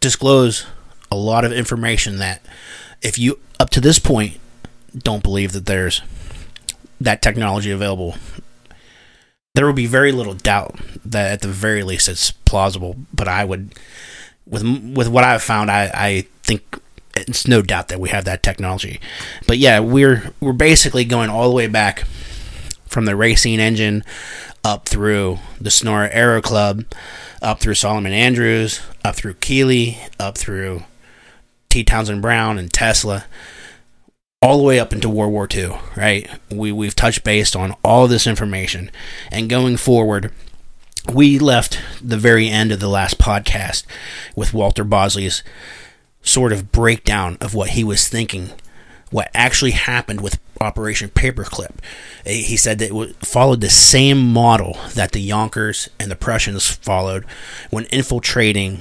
disclose 0.00 0.66
a 1.10 1.16
lot 1.16 1.44
of 1.44 1.52
information 1.52 2.18
that 2.18 2.42
if 3.02 3.18
you 3.18 3.38
up 3.60 3.70
to 3.70 3.80
this 3.80 3.98
point 3.98 4.40
don't 4.96 5.22
believe 5.22 5.52
that 5.52 5.66
there's 5.66 6.02
that 7.00 7.22
technology 7.22 7.70
available, 7.70 8.16
there 9.54 9.66
will 9.66 9.72
be 9.72 9.86
very 9.86 10.12
little 10.12 10.34
doubt 10.34 10.78
that 11.04 11.32
at 11.32 11.40
the 11.40 11.48
very 11.48 11.82
least 11.82 12.08
it's 12.08 12.30
plausible, 12.30 12.96
but 13.12 13.28
I 13.28 13.44
would 13.44 13.74
with 14.46 14.62
with 14.62 15.08
what 15.08 15.24
I've 15.24 15.42
found 15.42 15.70
I 15.70 15.90
I 15.92 16.26
think 16.42 16.80
it's 17.16 17.46
no 17.46 17.62
doubt 17.62 17.88
that 17.88 18.00
we 18.00 18.10
have 18.10 18.24
that 18.24 18.42
technology. 18.42 19.00
But 19.46 19.58
yeah, 19.58 19.80
we're 19.80 20.32
we're 20.40 20.52
basically 20.52 21.04
going 21.04 21.30
all 21.30 21.48
the 21.48 21.54
way 21.54 21.66
back 21.66 22.04
from 22.86 23.04
the 23.04 23.16
racing 23.16 23.60
engine 23.60 24.04
up 24.64 24.88
through 24.88 25.38
the 25.60 25.70
Sonora 25.70 26.08
Aero 26.12 26.42
Club, 26.42 26.84
up 27.42 27.60
through 27.60 27.74
Solomon 27.74 28.12
Andrews, 28.12 28.80
up 29.04 29.14
through 29.14 29.34
Keely, 29.34 29.98
up 30.18 30.36
through 30.36 30.84
T. 31.68 31.84
Townsend 31.84 32.22
Brown 32.22 32.58
and 32.58 32.72
Tesla, 32.72 33.26
all 34.42 34.58
the 34.58 34.64
way 34.64 34.80
up 34.80 34.92
into 34.92 35.08
World 35.08 35.32
War 35.32 35.48
II, 35.52 35.78
right? 35.96 36.28
We, 36.50 36.72
we've 36.72 36.96
touched 36.96 37.24
base 37.24 37.54
on 37.54 37.74
all 37.84 38.08
this 38.08 38.26
information. 38.26 38.90
And 39.30 39.48
going 39.48 39.76
forward, 39.76 40.32
we 41.12 41.38
left 41.38 41.80
the 42.02 42.16
very 42.16 42.48
end 42.48 42.72
of 42.72 42.80
the 42.80 42.88
last 42.88 43.18
podcast 43.18 43.84
with 44.34 44.54
Walter 44.54 44.84
Bosley's 44.84 45.42
sort 46.26 46.52
of 46.52 46.72
breakdown 46.72 47.38
of 47.40 47.54
what 47.54 47.70
he 47.70 47.84
was 47.84 48.08
thinking, 48.08 48.50
what 49.10 49.30
actually 49.32 49.70
happened 49.70 50.20
with 50.20 50.38
Operation 50.60 51.08
Paperclip. 51.10 51.76
Uh, 52.26 52.30
He 52.30 52.56
said 52.56 52.78
that 52.78 52.94
it 52.94 53.16
followed 53.24 53.60
the 53.60 53.70
same 53.70 54.32
model 54.32 54.76
that 54.94 55.12
the 55.12 55.26
Junkers 55.26 55.88
and 55.98 56.10
the 56.10 56.16
Prussians 56.16 56.68
followed 56.68 57.24
when 57.70 57.84
infiltrating 57.86 58.80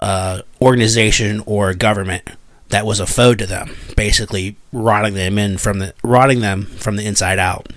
uh, 0.00 0.42
organization 0.60 1.42
or 1.46 1.74
government 1.74 2.22
that 2.68 2.86
was 2.86 2.98
a 2.98 3.06
foe 3.06 3.34
to 3.34 3.46
them, 3.46 3.76
basically 3.96 4.56
rotting 4.72 5.14
them 5.14 5.38
in 5.38 5.56
from 5.56 5.78
the 5.78 5.94
rotting 6.02 6.40
them 6.40 6.64
from 6.64 6.96
the 6.96 7.06
inside 7.06 7.38
out. 7.38 7.72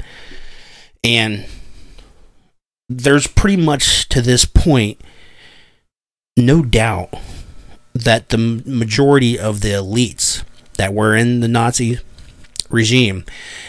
And 1.04 1.46
there's 2.90 3.28
pretty 3.28 3.62
much 3.62 4.10
to 4.10 4.22
this 4.22 4.46
point 4.46 5.00
no 6.36 6.64
doubt 6.64 7.14
that 8.04 8.30
the 8.30 8.38
majority 8.38 9.40
of 9.40 9.62
the 9.62 9.70
elites 9.70 10.44
that 10.78 10.94
were 10.94 11.16
in 11.16 11.40
the 11.40 11.48
Nazi 11.48 12.00
regime 12.70 13.26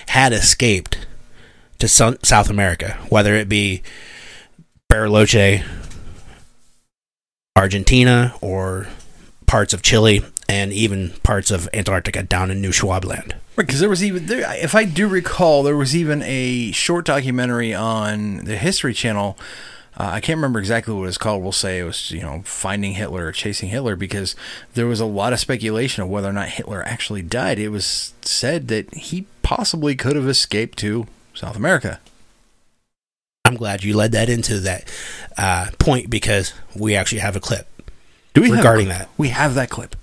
had 0.09 0.33
escaped 0.33 1.07
to 1.79 1.89
South 1.89 2.51
America, 2.51 2.99
whether 3.09 3.35
it 3.35 3.49
be 3.49 3.83
Bariloche, 4.91 5.65
Argentina, 7.57 8.35
or 8.41 8.87
parts 9.47 9.73
of 9.73 9.83
Chile, 9.83 10.23
and 10.49 10.73
even 10.73 11.11
parts 11.23 11.51
of 11.51 11.69
Antarctica 11.73 12.23
down 12.23 12.51
in 12.51 12.61
Neuschwabenland. 12.61 13.33
Right, 13.57 13.67
because 13.67 13.81
there 13.81 13.89
was 13.89 14.05
even, 14.05 14.27
there, 14.27 14.45
if 14.57 14.75
I 14.75 14.85
do 14.85 15.09
recall, 15.09 15.63
there 15.63 15.77
was 15.77 15.97
even 15.97 16.23
a 16.23 16.73
short 16.73 17.07
documentary 17.07 17.75
on 17.75 18.45
the 18.45 18.57
History 18.57 18.95
Channel. 18.95 19.39
Uh, 20.01 20.13
I 20.13 20.21
can't 20.21 20.39
remember 20.39 20.59
exactly 20.59 20.95
what 20.95 21.03
it 21.03 21.07
was 21.07 21.19
called. 21.19 21.43
We'll 21.43 21.53
say 21.53 21.79
it 21.79 21.85
was, 21.85 22.11
you 22.11 22.23
know, 22.23 22.41
Finding 22.47 22.93
Hitler 22.93 23.27
or 23.27 23.33
Chasing 23.33 23.69
Hitler, 23.69 23.97
because 23.97 24.35
there 24.73 24.87
was 24.87 24.99
a 24.99 25.05
lot 25.05 25.35
of 25.35 25.41
speculation 25.41 26.03
of 26.03 26.09
whether 26.09 26.27
or 26.27 26.33
not 26.33 26.49
Hitler 26.49 26.83
actually 26.83 27.21
died. 27.21 27.59
It 27.59 27.69
was 27.69 28.15
said 28.23 28.69
that 28.69 28.95
he 28.95 29.27
possibly 29.43 29.95
could 29.95 30.17
have 30.17 30.27
escaped 30.27 30.79
to 30.79 31.07
South 31.35 31.55
America. 31.55 32.01
I'm 33.45 33.57
glad 33.57 33.85
you 33.85 33.95
led 33.95 34.13
that 34.13 34.31
into 34.31 34.59
that 34.61 34.91
uh, 35.37 35.67
point 35.79 36.09
because 36.09 36.55
we 36.75 36.97
actually 36.97 37.19
have 37.19 37.37
a 37.37 37.41
clip. 37.41 37.69
Do 38.33 38.41
we 38.41 38.51
regarding 38.51 38.87
have, 38.87 39.01
that? 39.01 39.09
We 39.19 39.29
have 39.29 39.55
that 39.57 39.69
clip. 39.69 39.97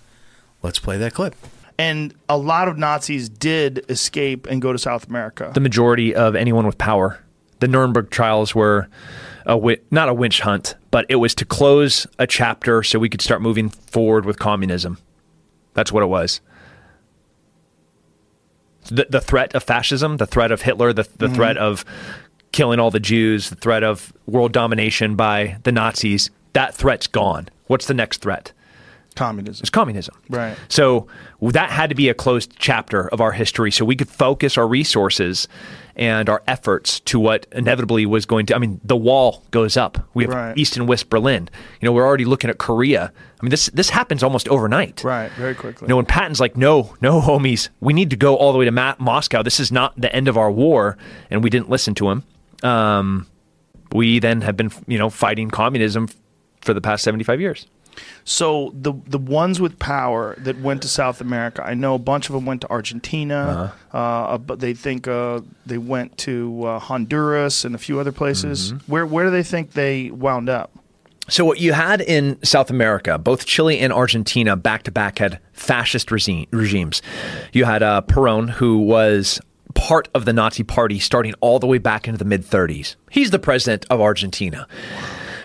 Let's 0.62 0.78
play 0.78 1.00
that 1.00 1.16
clip. 1.16 1.34
And 1.80 2.14
a 2.30 2.38
lot 2.38 2.68
of 2.68 2.78
Nazis 2.78 3.30
did 3.30 3.84
escape 3.90 4.46
and 4.46 4.62
go 4.62 4.72
to 4.72 4.78
South 4.78 5.08
America. 5.08 5.50
the 5.56 5.60
majority 5.60 6.14
of 6.14 6.36
anyone 6.36 6.68
with 6.68 6.78
power. 6.78 7.24
The 7.62 7.68
Nuremberg 7.68 8.12
trials 8.12 8.54
were 8.54 8.90
a 9.48 9.52
wi- 9.52 9.80
not 9.90 10.10
a 10.10 10.14
winch 10.14 10.42
hunt, 10.42 10.76
but 10.92 11.06
it 11.10 11.16
was 11.16 11.34
to 11.36 11.46
close 11.46 12.06
a 12.20 12.28
chapter 12.28 12.84
so 12.84 13.00
we 13.00 13.10
could 13.10 13.22
start 13.22 13.42
moving 13.42 13.70
forward 13.70 14.26
with 14.26 14.38
communism. 14.38 14.98
That's 15.74 15.92
what 15.92 16.04
it 16.04 16.08
was. 16.08 16.42
The, 18.90 19.08
the 19.10 19.22
threat 19.22 19.56
of 19.56 19.64
fascism, 19.64 20.18
the 20.18 20.26
threat 20.26 20.52
of 20.52 20.62
Hitler, 20.62 20.92
the, 20.92 21.04
the 21.04 21.28
mm-hmm. 21.28 21.36
threat 21.36 21.58
of 21.58 21.86
killing 22.52 22.80
all 22.80 22.92
the 22.92 23.00
Jews, 23.00 23.50
the 23.50 23.56
threat 23.56 23.84
of 23.84 24.14
world 24.26 24.52
domination 24.52 25.16
by 25.16 25.58
the 25.64 25.72
Nazis, 25.72 26.30
that 26.54 26.76
threat's 26.76 27.08
gone. 27.08 27.48
What's 27.68 27.88
the 27.88 27.94
next 27.94 28.22
threat? 28.22 28.52
Communism. 29.18 29.62
It's 29.64 29.70
communism. 29.70 30.16
Right. 30.30 30.56
So 30.70 31.08
that 31.42 31.70
had 31.72 31.90
to 31.90 31.96
be 31.96 32.08
a 32.10 32.14
closed 32.14 32.54
chapter 32.58 33.08
of 33.10 33.20
our 33.20 33.32
history 33.34 33.72
so 33.72 33.84
we 33.84 33.96
could 33.96 34.10
focus 34.10 34.58
our 34.58 34.68
resources 34.68 35.48
and 35.96 36.30
our 36.30 36.44
efforts 36.48 37.00
to 37.02 37.20
what 37.20 37.48
inevitably 37.52 38.06
was 38.06 38.26
going 38.28 38.46
to 38.46 38.56
I 38.56 38.60
mean 38.60 38.80
the 38.84 38.96
wall 38.96 39.44
goes 39.52 39.76
up. 39.76 39.98
We 40.14 40.26
have 40.26 40.34
Right. 40.34 40.58
East 40.58 40.78
and 40.78 40.88
West 40.88 41.10
Berlin. 41.10 41.50
You 41.82 41.88
know, 41.88 41.92
we're 41.92 42.06
already 42.06 42.26
looking 42.26 42.50
at 42.52 42.60
Korea. 42.60 43.12
I 43.40 43.44
mean 43.44 43.50
this 43.50 43.66
this 43.74 43.90
happens 43.90 44.22
almost 44.24 44.48
overnight. 44.50 45.04
Right, 45.04 45.32
very 45.32 45.56
quickly. 45.56 45.86
You 45.86 45.90
know, 45.90 45.96
when 45.98 46.06
Patton's 46.06 46.40
like, 46.40 46.56
no, 46.56 46.96
no, 47.02 47.20
homies, 47.20 47.70
we 47.80 47.94
need 47.94 48.12
to 48.12 48.16
go 48.16 48.36
all 48.36 48.52
the 48.54 48.60
way 48.60 48.66
to 48.66 48.72
Ma- 48.72 48.96
Moscow. 49.00 49.42
This 49.44 49.60
is 49.60 49.72
not 49.72 50.00
the 50.00 50.14
end 50.16 50.28
of 50.28 50.38
our 50.38 50.52
war, 50.52 50.98
and 51.32 51.44
we 51.44 51.50
didn't 51.50 51.70
listen 51.70 51.94
to 51.96 52.10
him. 52.12 52.24
Um, 52.64 53.28
we 53.94 54.20
then 54.20 54.42
have 54.42 54.58
been, 54.58 54.72
you 54.88 54.98
know, 54.98 55.10
fighting 55.10 55.50
communism 55.50 56.10
for 56.62 56.74
the 56.74 56.82
past 56.82 57.04
seventy-five 57.04 57.40
years. 57.42 57.66
So 58.26 58.72
the 58.74 58.94
the 59.06 59.18
ones 59.18 59.60
with 59.60 59.80
power 59.80 60.36
that 60.40 60.60
went 60.60 60.82
to 60.82 60.88
South 60.88 61.22
America, 61.22 61.64
I 61.66 61.74
know 61.74 61.96
a 61.96 62.00
bunch 62.00 62.30
of 62.30 62.34
them 62.34 62.46
went 62.46 62.62
to 62.62 62.70
Argentina. 62.70 63.74
Uh-huh. 63.92 63.98
uh 63.98 64.38
but 64.38 64.60
they 64.60 64.74
think 64.74 65.08
uh, 65.08 65.42
they 65.66 65.78
went 65.78 66.18
to 66.20 66.64
uh, 66.66 66.80
Honduras 66.80 67.66
and 67.66 67.76
a 67.76 67.78
few 67.78 68.00
other 68.00 68.12
places. 68.12 68.74
Mm-hmm. 68.74 68.92
Where 68.92 69.06
where 69.06 69.26
do 69.26 69.32
they 69.32 69.44
think 69.44 69.74
they 69.74 70.12
wound 70.12 70.50
up? 70.50 70.72
So 71.30 71.44
what 71.44 71.60
you 71.60 71.74
had 71.74 72.00
in 72.00 72.42
South 72.44 72.70
America, 72.70 73.18
both 73.18 73.46
Chile 73.46 73.80
and 73.80 73.92
Argentina, 73.92 74.56
back 74.56 74.84
to 74.84 74.92
back 74.92 75.20
had 75.20 75.40
fascist 75.52 76.10
regime, 76.10 76.48
regimes. 76.52 77.02
You 77.52 77.66
had 77.66 77.84
uh, 77.84 78.02
Perón, 78.08 78.50
who 78.50 78.78
was 78.78 79.42
part 79.74 80.08
of 80.14 80.26
the 80.26 80.34
Nazi 80.34 80.64
Party 80.64 81.00
starting 81.00 81.34
all 81.42 81.60
the 81.60 81.68
way 81.68 81.78
back 81.80 82.08
into 82.08 82.18
the 82.18 82.26
mid 82.26 82.44
30s. 82.44 82.96
He's 83.12 83.32
the 83.32 83.40
president 83.40 83.86
of 83.90 84.00
Argentina. 84.00 84.68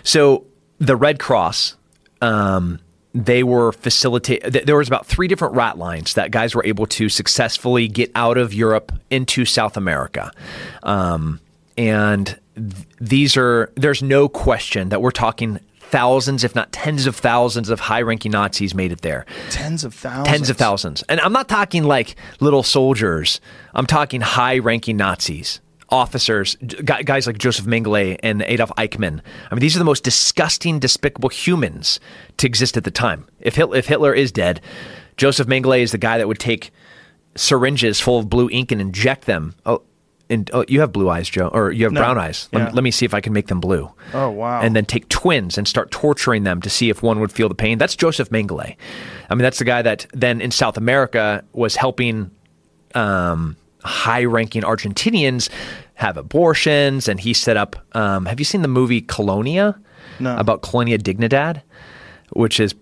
So 0.04 0.46
the 0.78 0.96
Red 0.96 1.18
Cross, 1.18 1.76
um, 2.22 2.78
they 3.14 3.42
were 3.42 3.72
facilitate. 3.72 4.64
There 4.64 4.76
was 4.76 4.88
about 4.88 5.04
three 5.04 5.28
different 5.28 5.54
rat 5.54 5.76
lines 5.76 6.14
that 6.14 6.30
guys 6.30 6.54
were 6.54 6.64
able 6.64 6.86
to 6.86 7.10
successfully 7.10 7.86
get 7.88 8.10
out 8.14 8.38
of 8.38 8.54
Europe 8.54 8.90
into 9.10 9.44
South 9.44 9.76
America, 9.76 10.32
um, 10.82 11.38
and 11.76 12.38
th- 12.56 12.86
these 13.00 13.36
are. 13.36 13.70
There's 13.74 14.02
no 14.02 14.28
question 14.30 14.88
that 14.88 15.02
we're 15.02 15.10
talking 15.10 15.60
thousands, 15.80 16.42
if 16.42 16.54
not 16.54 16.72
tens 16.72 17.06
of 17.06 17.14
thousands, 17.16 17.68
of 17.68 17.80
high-ranking 17.80 18.32
Nazis 18.32 18.74
made 18.74 18.92
it 18.92 19.02
there 19.02 19.26
Tens 19.50 19.84
of 19.84 19.92
thousands. 19.92 20.26
tens 20.28 20.48
of 20.48 20.56
thousands. 20.56 21.02
And 21.10 21.20
I'm 21.20 21.34
not 21.34 21.50
talking 21.50 21.84
like 21.84 22.16
little 22.40 22.62
soldiers. 22.62 23.42
I'm 23.74 23.84
talking 23.84 24.22
high-ranking 24.22 24.96
Nazis, 24.96 25.60
officers, 25.92 26.56
guys 26.84 27.26
like 27.26 27.38
Joseph 27.38 27.66
Mengele 27.66 28.18
and 28.22 28.42
Adolf 28.42 28.70
Eichmann. 28.78 29.20
I 29.50 29.54
mean, 29.54 29.60
these 29.60 29.76
are 29.76 29.78
the 29.78 29.84
most 29.84 30.02
disgusting, 30.02 30.78
despicable 30.80 31.28
humans 31.28 32.00
to 32.38 32.46
exist 32.46 32.76
at 32.76 32.84
the 32.84 32.90
time. 32.90 33.26
If 33.40 33.54
Hitler, 33.56 33.76
if 33.76 33.86
Hitler 33.86 34.14
is 34.14 34.32
dead, 34.32 34.60
Joseph 35.18 35.46
Mengele 35.46 35.80
is 35.80 35.92
the 35.92 35.98
guy 35.98 36.18
that 36.18 36.26
would 36.26 36.38
take 36.38 36.72
syringes 37.36 38.00
full 38.00 38.18
of 38.18 38.28
blue 38.30 38.48
ink 38.50 38.72
and 38.72 38.80
inject 38.80 39.26
them. 39.26 39.54
Oh, 39.66 39.82
and 40.30 40.50
oh, 40.54 40.64
you 40.66 40.80
have 40.80 40.92
blue 40.92 41.10
eyes, 41.10 41.28
Joe, 41.28 41.48
or 41.48 41.70
you 41.72 41.84
have 41.84 41.92
No. 41.92 42.00
brown 42.00 42.16
eyes. 42.16 42.48
Let, 42.52 42.58
Yeah. 42.60 42.66
me, 42.68 42.72
let 42.72 42.84
me 42.84 42.90
see 42.90 43.04
if 43.04 43.12
I 43.12 43.20
can 43.20 43.34
make 43.34 43.48
them 43.48 43.60
blue. 43.60 43.90
Oh, 44.14 44.30
wow. 44.30 44.62
And 44.62 44.74
then 44.74 44.86
take 44.86 45.08
twins 45.10 45.58
and 45.58 45.68
start 45.68 45.90
torturing 45.90 46.44
them 46.44 46.62
to 46.62 46.70
see 46.70 46.88
if 46.88 47.02
one 47.02 47.20
would 47.20 47.30
feel 47.32 47.50
the 47.50 47.54
pain. 47.54 47.76
That's 47.76 47.94
Joseph 47.96 48.30
Mengele. 48.30 48.76
I 49.28 49.34
mean, 49.34 49.42
that's 49.42 49.58
the 49.58 49.64
guy 49.66 49.82
that 49.82 50.06
then 50.14 50.40
in 50.40 50.50
South 50.50 50.78
America 50.78 51.44
was 51.52 51.76
helping 51.76 52.30
um, 52.94 53.56
high-ranking 53.84 54.62
Argentinians 54.62 55.50
have 56.02 56.16
abortions, 56.16 57.08
and 57.08 57.18
he 57.18 57.32
set 57.32 57.56
up. 57.56 57.76
Um, 57.96 58.26
have 58.26 58.38
you 58.38 58.44
seen 58.44 58.62
the 58.62 58.68
movie 58.68 59.00
Colonia? 59.00 59.80
No. 60.20 60.36
About 60.36 60.62
Colonia 60.62 60.98
Dignidad, 60.98 61.62
which 62.32 62.60
is 62.60 62.74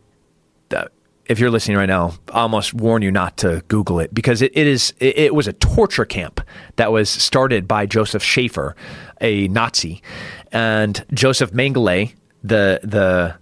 uh, 0.74 0.87
if 1.26 1.38
you're 1.38 1.50
listening 1.50 1.76
right 1.76 1.88
now, 1.88 2.14
I 2.33 2.40
almost 2.40 2.74
warn 2.74 3.02
you 3.02 3.12
not 3.12 3.37
to 3.38 3.62
Google 3.68 4.00
it 4.00 4.12
because 4.12 4.42
it, 4.42 4.50
it 4.54 4.66
is 4.66 4.92
it, 4.98 5.16
it 5.16 5.35
was 5.35 5.46
a 5.46 5.52
torture 5.52 6.04
camp 6.04 6.40
that 6.76 6.90
was 6.90 7.09
started 7.09 7.68
by 7.68 7.87
Joseph 7.87 8.22
Schaefer, 8.22 8.74
a 9.20 9.46
Nazi, 9.48 10.02
and 10.50 11.04
Joseph 11.14 11.52
Mengele, 11.52 12.14
the 12.42 12.80
the 12.83 13.37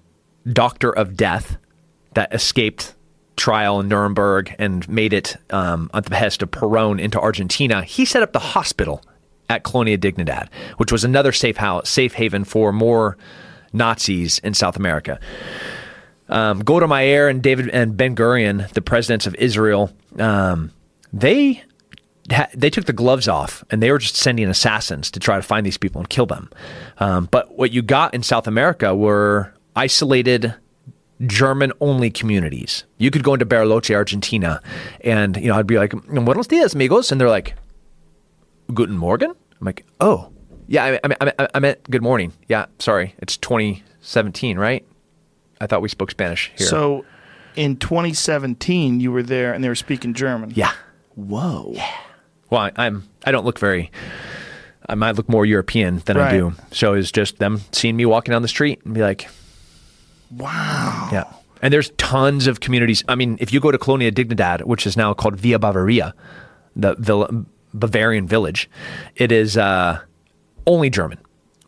doctor 0.52 0.90
of 0.92 1.16
death 1.16 1.56
that 2.14 2.32
escaped 2.34 2.94
trial 3.36 3.80
in 3.80 3.88
Nuremberg 3.88 4.54
and 4.58 4.86
made 4.88 5.12
it 5.12 5.36
um, 5.50 5.90
at 5.94 6.04
the 6.04 6.10
behest 6.10 6.42
of 6.42 6.50
Perón 6.50 7.00
into 7.00 7.18
Argentina. 7.18 7.82
He 7.82 8.04
set 8.04 8.22
up 8.22 8.32
the 8.32 8.38
hospital 8.38 9.02
at 9.50 9.62
Colonia 9.62 9.98
Dignidad, 9.98 10.48
which 10.76 10.92
was 10.92 11.04
another 11.04 11.32
safe 11.32 11.56
house, 11.56 11.88
safe 11.88 12.14
haven 12.14 12.44
for 12.44 12.72
more 12.72 13.16
Nazis 13.72 14.38
in 14.40 14.54
South 14.54 14.76
America 14.76 15.18
um, 16.28 16.61
Golda 16.61 16.87
Meir 16.87 17.28
and 17.28 17.42
David 17.42 17.68
and 17.70 17.96
Ben 17.96 18.14
Gurion, 18.14 18.68
the 18.72 18.82
presidents 18.82 19.26
of 19.26 19.34
Israel, 19.37 19.90
um, 20.18 20.72
they 21.12 21.62
they 22.54 22.68
took 22.68 22.84
the 22.84 22.92
gloves 22.92 23.26
off 23.26 23.64
and 23.70 23.82
they 23.82 23.90
were 23.90 23.98
just 23.98 24.14
sending 24.14 24.46
assassins 24.50 25.11
to 25.11 25.18
try 25.18 25.37
to 25.37 25.42
find 25.42 25.64
these 25.64 25.78
people 25.78 25.98
and 25.98 26.11
kill 26.11 26.26
them. 26.26 26.50
Um, 26.98 27.26
but 27.30 27.56
what 27.56 27.72
you 27.72 27.80
got 27.80 28.12
in 28.12 28.22
South 28.22 28.46
America 28.46 28.94
were 28.94 29.54
isolated 29.74 30.54
German 31.26 31.72
only 31.80 32.11
communities. 32.11 32.84
You 32.98 33.11
could 33.11 33.24
go 33.24 33.32
into 33.32 33.46
Bariloche, 33.46 33.94
Argentina, 33.94 34.61
and 35.02 35.38
you 35.38 35.48
know 35.48 35.54
I'd 35.54 35.66
be 35.66 35.78
like, 35.78 35.92
"Buenos 36.06 36.46
dias, 36.46 36.74
amigos," 36.74 37.11
and 37.11 37.18
they're 37.18 37.30
like, 37.30 37.54
"Guten 38.74 38.96
Morgen." 38.96 39.31
I'm 39.61 39.64
like, 39.64 39.85
"Oh, 40.00 40.31
yeah, 40.66 40.98
I, 41.04 41.14
I, 41.20 41.33
I, 41.38 41.48
I 41.54 41.59
meant 41.61 41.83
good 41.90 42.02
morning." 42.02 42.33
Yeah, 42.48 42.66
sorry, 42.78 43.14
it's 43.18 43.37
2017, 43.38 44.59
right? 44.59 44.85
I 45.61 45.66
thought 45.66 45.83
we 45.83 45.88
spoke 45.88 46.11
Spanish 46.11 46.52
here. 46.57 46.66
So 46.68 47.04
in 47.57 47.76
2017, 47.76 49.00
you 49.00 49.11
were 49.11 49.22
there 49.24 49.52
and 49.52 49.62
they 49.64 49.68
were 49.68 49.74
speaking 49.74 50.14
German. 50.14 50.52
yeah. 50.54 50.72
Whoa. 51.16 51.72
Yeah. 51.74 51.96
Well, 52.50 52.61
I, 52.62 52.72
I'm. 52.76 53.09
I 53.24 53.33
don't 53.33 53.44
look 53.44 53.59
very. 53.59 53.90
I 54.88 54.94
might 54.94 55.16
look 55.16 55.28
more 55.28 55.44
European 55.44 55.98
than 56.07 56.16
I 56.16 56.31
do. 56.31 56.52
So 56.70 56.94
it's 56.94 57.11
just 57.12 57.38
them 57.38 57.61
seeing 57.72 57.96
me 57.96 58.07
walking 58.07 58.33
down 58.33 58.40
the 58.42 58.48
street 58.48 58.81
and 58.85 58.94
be 58.94 59.00
like, 59.02 59.28
Wow. 60.31 61.09
yeah. 61.12 61.24
And 61.61 61.74
there's 61.74 61.90
tons 61.98 62.46
of 62.46 62.61
communities. 62.61 63.02
I 63.09 63.14
mean, 63.16 63.37
if 63.40 63.52
you 63.52 63.61
go 63.61 63.70
to 63.72 63.78
Colonia 63.78 64.12
Dignidad, 64.12 64.62
which 64.64 64.87
is 64.87 64.96
now 64.96 65.12
called 65.12 65.37
Villa 65.40 65.59
Baviera, 65.59 66.12
the 66.76 66.94
Vill- 66.98 67.46
Bavarian 67.74 68.26
village, 68.26 68.68
it 69.16 69.31
is 69.33 69.57
uh, 69.57 70.00
only 70.66 70.90
German. 70.90 71.18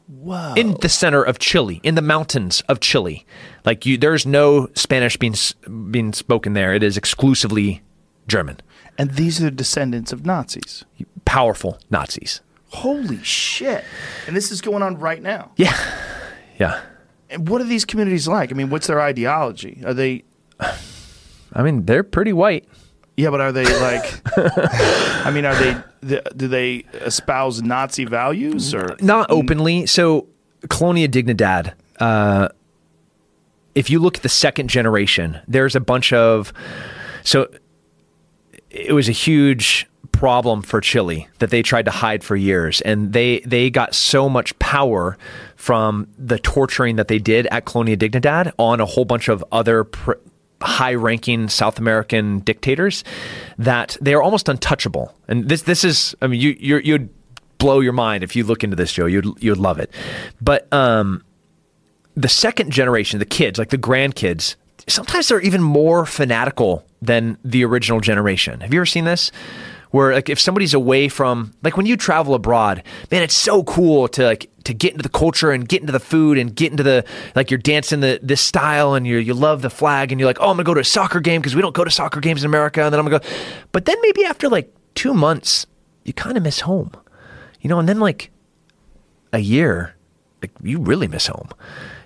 Whoa. 0.09 0.55
In 0.57 0.75
the 0.81 0.89
center 0.89 1.23
of 1.23 1.39
Chile, 1.39 1.81
in 1.83 1.95
the 1.95 2.03
mountains 2.03 2.63
of 2.69 2.81
Chile, 2.81 3.25
like 3.65 3.87
you, 3.87 3.97
there's 3.97 4.27
no 4.27 4.69
Spanish 4.75 5.17
being 5.17 5.35
being 5.91 6.13
spoken 6.13 6.53
there. 6.53 6.75
It 6.75 6.83
is 6.83 6.97
exclusively 6.97 7.81
German. 8.27 8.59
and 8.99 9.13
these 9.13 9.41
are 9.41 9.45
the 9.45 9.51
descendants 9.53 10.13
of 10.13 10.27
Nazis. 10.27 10.85
Powerful 11.25 11.79
Nazis. 11.91 12.41
Holy 12.71 13.23
shit. 13.23 13.85
And 14.27 14.37
this 14.37 14.51
is 14.51 14.61
going 14.61 14.83
on 14.83 14.99
right 14.99 15.23
now. 15.23 15.53
Yeah, 15.57 15.77
yeah. 16.59 16.81
And 17.29 17.49
what 17.49 17.61
are 17.61 17.65
these 17.65 17.85
communities 17.85 18.27
like? 18.27 18.51
I 18.53 18.55
mean, 18.55 18.69
what's 18.71 18.89
their 18.89 19.01
ideology? 19.01 19.83
Are 19.87 19.95
they 19.95 20.25
I 21.53 21.63
mean, 21.63 21.87
they're 21.87 22.03
pretty 22.05 22.33
white. 22.33 22.69
Yeah, 23.21 23.31
but 23.31 23.41
are 23.41 23.53
they 23.53 23.65
like 23.81 24.23
I 25.27 25.31
mean, 25.31 25.45
are 25.45 25.55
they 25.55 26.23
do 26.35 26.49
they 26.49 26.85
espouse 26.95 27.61
Nazi 27.61 28.07
values 28.07 28.75
or 28.75 28.97
Not 29.01 29.31
openly. 29.31 29.85
So, 29.85 30.27
Colonia 30.71 31.07
Dignidad, 31.07 31.75
uh, 31.99 32.49
if 33.75 33.91
you 33.91 33.99
look 33.99 34.17
at 34.17 34.23
the 34.23 34.31
second 34.31 34.69
generation, 34.69 35.39
there's 35.47 35.77
a 35.77 35.81
bunch 35.81 36.13
of. 36.13 36.53
So, 37.23 37.49
it 38.71 38.93
was 38.93 39.09
a 39.09 39.13
huge 39.13 39.87
problem 40.13 40.63
for 40.63 40.81
Chile 40.81 41.29
that 41.39 41.51
they 41.51 41.63
tried 41.63 41.85
to 41.85 41.91
hide 41.91 42.25
for 42.25 42.37
years, 42.37 42.81
and 42.81 43.13
they 43.13 43.41
they 43.41 43.69
got 43.69 43.95
so 43.95 44.29
much 44.29 44.59
power 44.59 45.19
from 45.57 46.09
the 46.19 46.39
torturing 46.39 46.97
that 46.97 47.09
they 47.09 47.19
did 47.19 47.47
at 47.49 47.67
Colonia 47.67 47.97
Dignidad 47.97 48.53
on 48.59 48.81
a 48.81 48.87
whole 48.87 49.05
bunch 49.05 49.29
of 49.29 49.45
other 49.53 49.85
pr- 49.85 50.13
high 50.63 50.95
ranking 50.95 51.49
South 51.49 51.79
American 51.79 52.41
dictators 52.41 53.05
that 53.59 53.97
they 54.01 54.15
are 54.15 54.23
almost 54.23 54.49
untouchable. 54.49 55.15
And 55.29 55.49
this 55.49 55.63
this 55.63 55.85
is 55.85 56.15
I 56.21 56.27
mean 56.27 56.41
you 56.41 56.57
you 56.59 56.79
you'd 56.79 57.09
blow 57.59 57.81
your 57.81 57.93
mind 57.93 58.25
if 58.25 58.35
you 58.35 58.45
look 58.45 58.65
into 58.65 58.77
this, 58.77 58.93
Joe. 58.93 59.07
You'd 59.07 59.27
you'd 59.41 59.59
love 59.59 59.79
it. 59.79 59.91
But 60.41 60.71
um, 60.73 61.23
the 62.17 62.29
second 62.29 62.73
generation, 62.73 63.19
the 63.19 63.25
kids, 63.25 63.59
like 63.59 63.71
the 63.71 63.79
grandkids, 63.79 64.57
sometimes 64.89 65.29
they're 65.29 65.41
even 65.41 65.63
more 65.63 66.05
fanatical 66.07 66.85
than 67.01 67.39
the 67.45 67.65
original 67.65 68.01
generation. 68.01 68.61
Have 68.61 68.75
you 68.75 68.81
ever 68.81 68.87
seen 68.87 69.05
this? 69.05 69.31
Where 69.91 70.13
like 70.13 70.29
if 70.29 70.39
somebody's 70.39 70.73
away 70.73 71.09
from 71.09 71.53
like 71.63 71.77
when 71.77 71.87
you 71.87 71.97
travel 71.97 72.35
abroad, 72.35 72.83
man, 73.11 73.23
it's 73.23 73.35
so 73.35 73.65
cool 73.65 74.07
to 74.09 74.25
like 74.25 74.49
to 74.65 74.75
get 74.75 74.93
into 74.93 75.03
the 75.03 75.09
culture 75.09 75.51
and 75.51 75.69
get 75.69 75.81
into 75.81 75.93
the 75.93 76.01
food 76.01 76.39
and 76.39 76.55
get 76.55 76.71
into 76.71 76.83
the 76.83 77.05
like 77.35 77.51
you're 77.51 77.59
dancing 77.59 78.01
the 78.01 78.21
this 78.23 78.41
style 78.41 78.95
and 78.95 79.07
you 79.07 79.17
you 79.17 79.35
love 79.35 79.63
the 79.63 79.71
flag 79.71 80.13
and 80.13 80.21
you're 80.21 80.29
like, 80.29 80.39
oh, 80.41 80.51
I'm 80.51 80.57
gonna 80.57 80.65
go 80.65 80.75
to 80.75 80.81
a 80.81 80.85
soccer 80.85 81.19
game 81.19 81.41
because 81.41 81.57
we 81.57 81.63
don't 81.63 81.75
go 81.75 81.85
to 81.85 81.91
soccer 81.91 82.21
games 82.21 82.45
in 82.45 82.51
America, 82.51 82.83
and 82.83 82.93
then 82.93 83.01
I'm 83.01 83.07
gonna 83.07 83.19
go. 83.19 83.29
But 83.73 83.87
then 83.87 83.97
maybe 84.01 84.25
after 84.25 84.49
like 84.49 84.73
two 84.95 85.13
months, 85.13 85.67
you 86.05 86.13
kind 86.13 86.37
of 86.37 86.43
miss 86.43 86.61
home, 86.61 86.93
you 87.61 87.69
know, 87.69 87.79
and 87.79 87.89
then 87.89 88.01
like 88.01 88.31
a 89.33 89.39
year, 89.39 89.95
like 90.43 90.53
you 90.63 90.79
really 90.79 91.09
miss 91.09 91.27
home. 91.27 91.49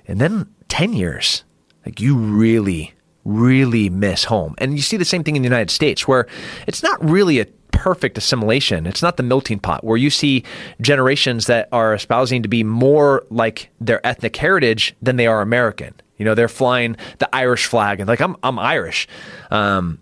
And 0.06 0.20
then 0.20 0.48
10 0.68 0.92
years, 0.92 1.44
like 1.86 2.00
you 2.00 2.16
really, 2.16 2.94
really 3.24 3.88
miss 3.88 4.24
home. 4.24 4.54
And 4.58 4.76
you 4.76 4.82
see 4.82 4.96
the 4.96 5.04
same 5.04 5.24
thing 5.24 5.36
in 5.36 5.42
the 5.42 5.46
United 5.46 5.70
States 5.70 6.06
where 6.06 6.26
it's 6.66 6.82
not 6.82 7.02
really 7.02 7.40
a 7.40 7.46
perfect 7.74 8.16
assimilation. 8.16 8.86
It's 8.86 9.02
not 9.02 9.16
the 9.16 9.22
melting 9.22 9.58
pot 9.58 9.84
where 9.84 9.96
you 9.96 10.10
see 10.10 10.44
generations 10.80 11.46
that 11.46 11.68
are 11.72 11.92
espousing 11.94 12.42
to 12.42 12.48
be 12.48 12.64
more 12.64 13.24
like 13.30 13.70
their 13.80 14.04
ethnic 14.06 14.36
heritage 14.36 14.94
than 15.02 15.16
they 15.16 15.26
are 15.26 15.40
American. 15.42 15.94
You 16.16 16.24
know, 16.24 16.34
they're 16.34 16.48
flying 16.48 16.96
the 17.18 17.34
Irish 17.34 17.66
flag 17.66 18.00
and 18.00 18.08
like, 18.08 18.20
I'm, 18.20 18.36
I'm 18.42 18.58
Irish. 18.58 19.08
Um, 19.50 19.98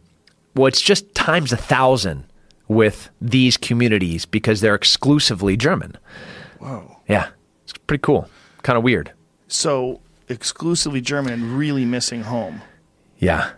well, 0.55 0.67
it's 0.67 0.81
just 0.83 1.15
times 1.15 1.53
a 1.53 1.57
thousand 1.57 2.25
with 2.69 3.11
these 3.21 3.57
communities 3.57 4.25
because 4.25 4.61
they're 4.61 4.75
exclusively 4.75 5.57
German. 5.57 5.97
Whoa. 6.59 6.97
Yeah, 7.09 7.29
it's 7.65 7.73
pretty 7.73 8.03
cool. 8.03 8.29
Kind 8.63 8.77
of 8.77 8.85
weird. 8.85 9.13
So 9.49 10.01
exclusively 10.29 11.01
German 11.01 11.33
and 11.33 11.59
really 11.59 11.85
missing 11.85 12.23
home. 12.23 12.63
Yeah. 13.19 13.51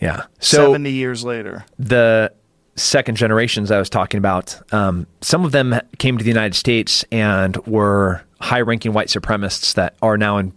Yeah. 0.00 0.26
So 0.38 0.66
70 0.72 0.90
years 0.92 1.24
later. 1.24 1.64
the 1.78 2.32
second 2.78 3.16
generations 3.16 3.70
I 3.70 3.78
was 3.78 3.90
talking 3.90 4.18
about, 4.18 4.60
um, 4.72 5.06
some 5.20 5.44
of 5.44 5.52
them 5.52 5.78
came 5.98 6.16
to 6.18 6.24
the 6.24 6.30
United 6.30 6.54
States 6.54 7.04
and 7.12 7.56
were 7.66 8.22
high 8.40 8.60
ranking 8.60 8.92
white 8.92 9.08
supremacists 9.08 9.74
that 9.74 9.94
are 10.00 10.16
now 10.16 10.38
in 10.38 10.52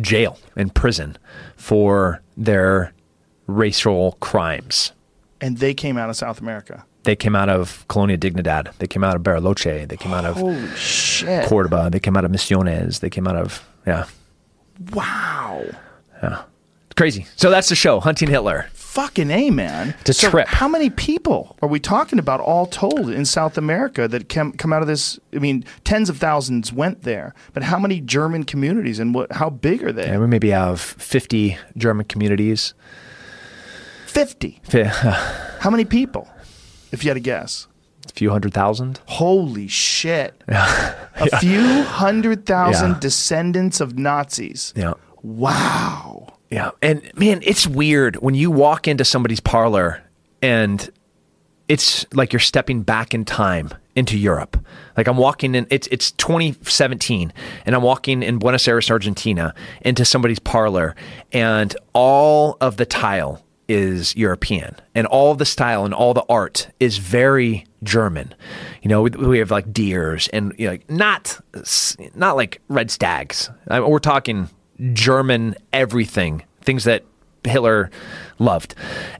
jail, 0.00 0.38
in 0.56 0.70
prison 0.70 1.16
for 1.56 2.22
their 2.36 2.92
racial 3.46 4.16
crimes. 4.20 4.92
And 5.40 5.58
they 5.58 5.74
came 5.74 5.98
out 5.98 6.08
of 6.10 6.16
South 6.16 6.40
America. 6.40 6.84
They 7.04 7.16
came 7.16 7.34
out 7.34 7.48
of 7.48 7.84
Colonia 7.88 8.16
Dignidad. 8.16 8.76
They 8.78 8.86
came 8.86 9.02
out 9.02 9.16
of 9.16 9.22
Bariloche. 9.22 9.88
They 9.88 9.96
came 9.96 10.12
out 10.12 10.24
of 10.24 10.36
Holy 10.36 10.68
shit. 10.76 11.46
Cordoba. 11.46 11.90
They 11.90 11.98
came 11.98 12.16
out 12.16 12.24
of 12.24 12.30
Misiones. 12.30 13.00
They 13.00 13.10
came 13.10 13.26
out 13.26 13.34
of, 13.34 13.68
yeah. 13.86 14.06
Wow. 14.92 15.64
It's 16.22 16.94
crazy. 16.96 17.26
So 17.34 17.50
that's 17.50 17.68
the 17.68 17.74
show, 17.74 17.98
Hunting 17.98 18.28
Hitler. 18.28 18.68
Fucking 18.92 19.30
A, 19.30 19.48
man. 19.50 19.94
It's 20.00 20.10
a 20.10 20.12
so 20.12 20.30
trip. 20.30 20.46
How 20.48 20.68
many 20.68 20.90
people 20.90 21.56
are 21.62 21.68
we 21.68 21.80
talking 21.80 22.18
about 22.18 22.40
all 22.40 22.66
told 22.66 23.08
in 23.08 23.24
South 23.24 23.56
America 23.56 24.06
that 24.06 24.28
come, 24.28 24.52
come 24.52 24.70
out 24.70 24.82
of 24.82 24.86
this? 24.86 25.18
I 25.34 25.38
mean, 25.38 25.64
tens 25.84 26.10
of 26.10 26.18
thousands 26.18 26.74
went 26.74 27.00
there, 27.00 27.34
but 27.54 27.62
how 27.62 27.78
many 27.78 28.02
German 28.02 28.44
communities 28.44 28.98
and 28.98 29.14
what? 29.14 29.32
how 29.32 29.48
big 29.48 29.82
are 29.82 29.92
they? 29.92 30.04
And 30.08 30.20
we 30.20 30.26
maybe 30.26 30.50
have 30.50 30.78
50 30.78 31.56
German 31.74 32.04
communities. 32.04 32.74
50. 34.08 34.60
A 34.74 34.84
How 35.60 35.70
many 35.70 35.86
people, 35.86 36.28
if 36.90 37.02
you 37.02 37.08
had 37.08 37.14
to 37.14 37.20
guess? 37.20 37.68
A 38.06 38.12
few 38.12 38.28
hundred 38.28 38.52
thousand. 38.52 39.00
Holy 39.06 39.68
shit. 39.68 40.44
A 40.48 41.38
few 41.38 41.82
hundred 41.84 42.44
thousand 42.44 42.90
Yeah. 42.90 42.98
descendants 43.00 43.80
of 43.80 43.98
Nazis. 43.98 44.74
Yeah. 44.76 44.92
Wow. 45.22 46.34
Yeah. 46.52 46.72
And 46.82 47.10
man, 47.16 47.40
it's 47.42 47.66
weird 47.66 48.16
when 48.16 48.34
you 48.34 48.50
walk 48.50 48.86
into 48.86 49.06
somebody's 49.06 49.40
parlor 49.40 50.02
and 50.42 50.90
it's 51.66 52.04
like 52.12 52.34
you're 52.34 52.40
stepping 52.40 52.82
back 52.82 53.14
in 53.14 53.24
time 53.24 53.70
into 53.96 54.18
Europe. 54.18 54.62
Like 54.94 55.08
I'm 55.08 55.16
walking 55.16 55.54
in 55.54 55.66
it's 55.70 55.88
it's 55.90 56.10
2017 56.12 57.32
and 57.64 57.74
I'm 57.74 57.82
walking 57.82 58.22
in 58.22 58.38
Buenos 58.38 58.68
Aires, 58.68 58.90
Argentina 58.90 59.54
into 59.80 60.04
somebody's 60.04 60.38
parlor 60.38 60.94
and 61.32 61.74
all 61.94 62.58
of 62.60 62.76
the 62.76 62.84
tile 62.84 63.42
is 63.66 64.14
European 64.14 64.76
and 64.94 65.06
all 65.06 65.34
the 65.34 65.46
style 65.46 65.86
and 65.86 65.94
all 65.94 66.12
the 66.12 66.24
art 66.28 66.68
is 66.80 66.98
very 66.98 67.64
German. 67.82 68.34
You 68.82 68.90
know, 68.90 69.00
we, 69.00 69.10
we 69.10 69.38
have 69.38 69.50
like 69.50 69.72
deers 69.72 70.28
and 70.34 70.52
you 70.58 70.70
know, 70.70 70.78
not 70.90 71.40
not 72.14 72.36
like 72.36 72.60
red 72.68 72.90
stags. 72.90 73.48
I, 73.68 73.80
we're 73.80 74.00
talking 74.00 74.50
German 74.92 75.54
everything, 75.72 76.42
things 76.62 76.84
that 76.84 77.04
Hitler 77.44 77.90
loved. 78.38 78.74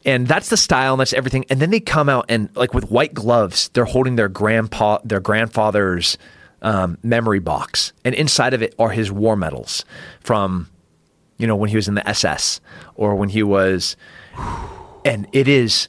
And 0.05 0.27
that's 0.27 0.49
the 0.49 0.57
style 0.57 0.95
and 0.95 1.01
that's 1.01 1.13
everything. 1.13 1.45
And 1.51 1.61
then 1.61 1.71
they 1.71 1.81
come 1.81 2.09
out 2.09 2.27
and 2.29 2.55
like 2.57 2.75
with 2.75 2.91
white 2.91 3.15
gloves, 3.15 3.71
they're 3.73 3.85
holding 3.85 4.17
their 4.17 4.29
grandpa 4.29 4.99
their 5.05 5.21
grandfather's 5.21 6.19
um, 6.63 6.99
memory 7.03 7.41
box. 7.41 7.93
And 8.05 8.15
inside 8.15 8.55
of 8.55 8.63
it 8.63 8.75
are 8.79 8.91
his 8.91 9.11
war 9.11 9.37
medals 9.37 9.85
from 10.21 10.69
you 11.39 11.47
know 11.47 11.57
when 11.57 11.71
he 11.71 11.77
was 11.77 11.89
in 11.89 11.95
the 11.95 12.09
SS 12.09 12.61
or 12.95 13.15
when 13.17 13.29
he 13.29 13.43
was 13.43 13.97
and 15.05 15.27
it 15.33 15.49
is 15.49 15.89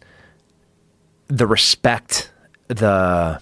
the 1.27 1.45
respect 1.45 2.31
the 2.67 3.39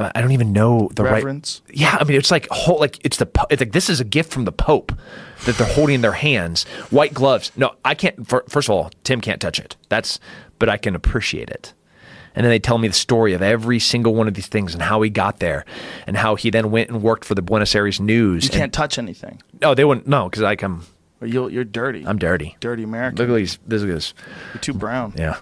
Uh, 0.00 0.10
I 0.14 0.20
don't 0.22 0.32
even 0.32 0.52
know 0.52 0.88
the 0.94 1.04
Reverence. 1.04 1.60
right. 1.68 1.78
Yeah, 1.78 1.96
I 2.00 2.04
mean 2.04 2.16
it's 2.16 2.30
like 2.30 2.48
whole 2.50 2.78
like 2.78 2.98
it's 3.04 3.18
the 3.18 3.28
it's 3.50 3.60
like 3.60 3.72
this 3.72 3.90
is 3.90 4.00
a 4.00 4.04
gift 4.04 4.32
from 4.32 4.44
the 4.46 4.52
Pope 4.52 4.92
that 5.44 5.56
they're 5.56 5.66
holding 5.66 5.96
in 5.96 6.00
their 6.00 6.12
hands. 6.12 6.64
White 6.90 7.12
gloves. 7.14 7.52
No, 7.56 7.74
I 7.84 7.94
can't. 7.94 8.26
fir- 8.26 8.44
First 8.48 8.68
of 8.68 8.74
all, 8.74 8.90
Tim 9.04 9.20
can't 9.20 9.40
touch 9.40 9.58
it. 9.58 9.76
That's 9.88 10.18
but 10.58 10.68
I 10.68 10.76
can 10.76 10.94
appreciate 10.94 11.50
it. 11.50 11.74
And 12.34 12.44
then 12.44 12.50
they 12.50 12.60
tell 12.60 12.78
me 12.78 12.86
the 12.88 12.94
story 12.94 13.32
of 13.32 13.42
every 13.42 13.80
single 13.80 14.14
one 14.14 14.28
of 14.28 14.34
these 14.34 14.46
things 14.46 14.72
and 14.72 14.82
how 14.82 15.02
he 15.02 15.10
got 15.10 15.40
there, 15.40 15.64
and 16.06 16.16
how 16.16 16.36
he 16.36 16.48
then 16.50 16.70
went 16.70 16.88
and 16.88 17.02
worked 17.02 17.24
for 17.24 17.34
the 17.34 17.42
Buenos 17.42 17.74
Aires 17.74 18.00
News. 18.00 18.44
You 18.44 18.50
can't 18.50 18.72
touch 18.72 18.98
anything. 18.98 19.42
And, 19.52 19.64
oh, 19.64 19.74
they 19.74 19.84
wouldn't. 19.84 20.06
No, 20.06 20.28
because 20.28 20.44
I 20.44 20.54
come. 20.56 20.86
You'll, 21.22 21.50
you're 21.50 21.64
dirty. 21.64 22.06
I'm 22.06 22.18
dirty. 22.18 22.56
dirty 22.60 22.84
American. 22.84 23.18
Look 23.18 23.28
at 23.28 23.36
these. 23.36 23.58
This 23.66 23.82
look 23.82 23.90
at 23.90 23.94
this. 23.94 24.14
You're 24.54 24.60
too 24.60 24.72
brown. 24.74 25.12
Yeah. 25.18 25.40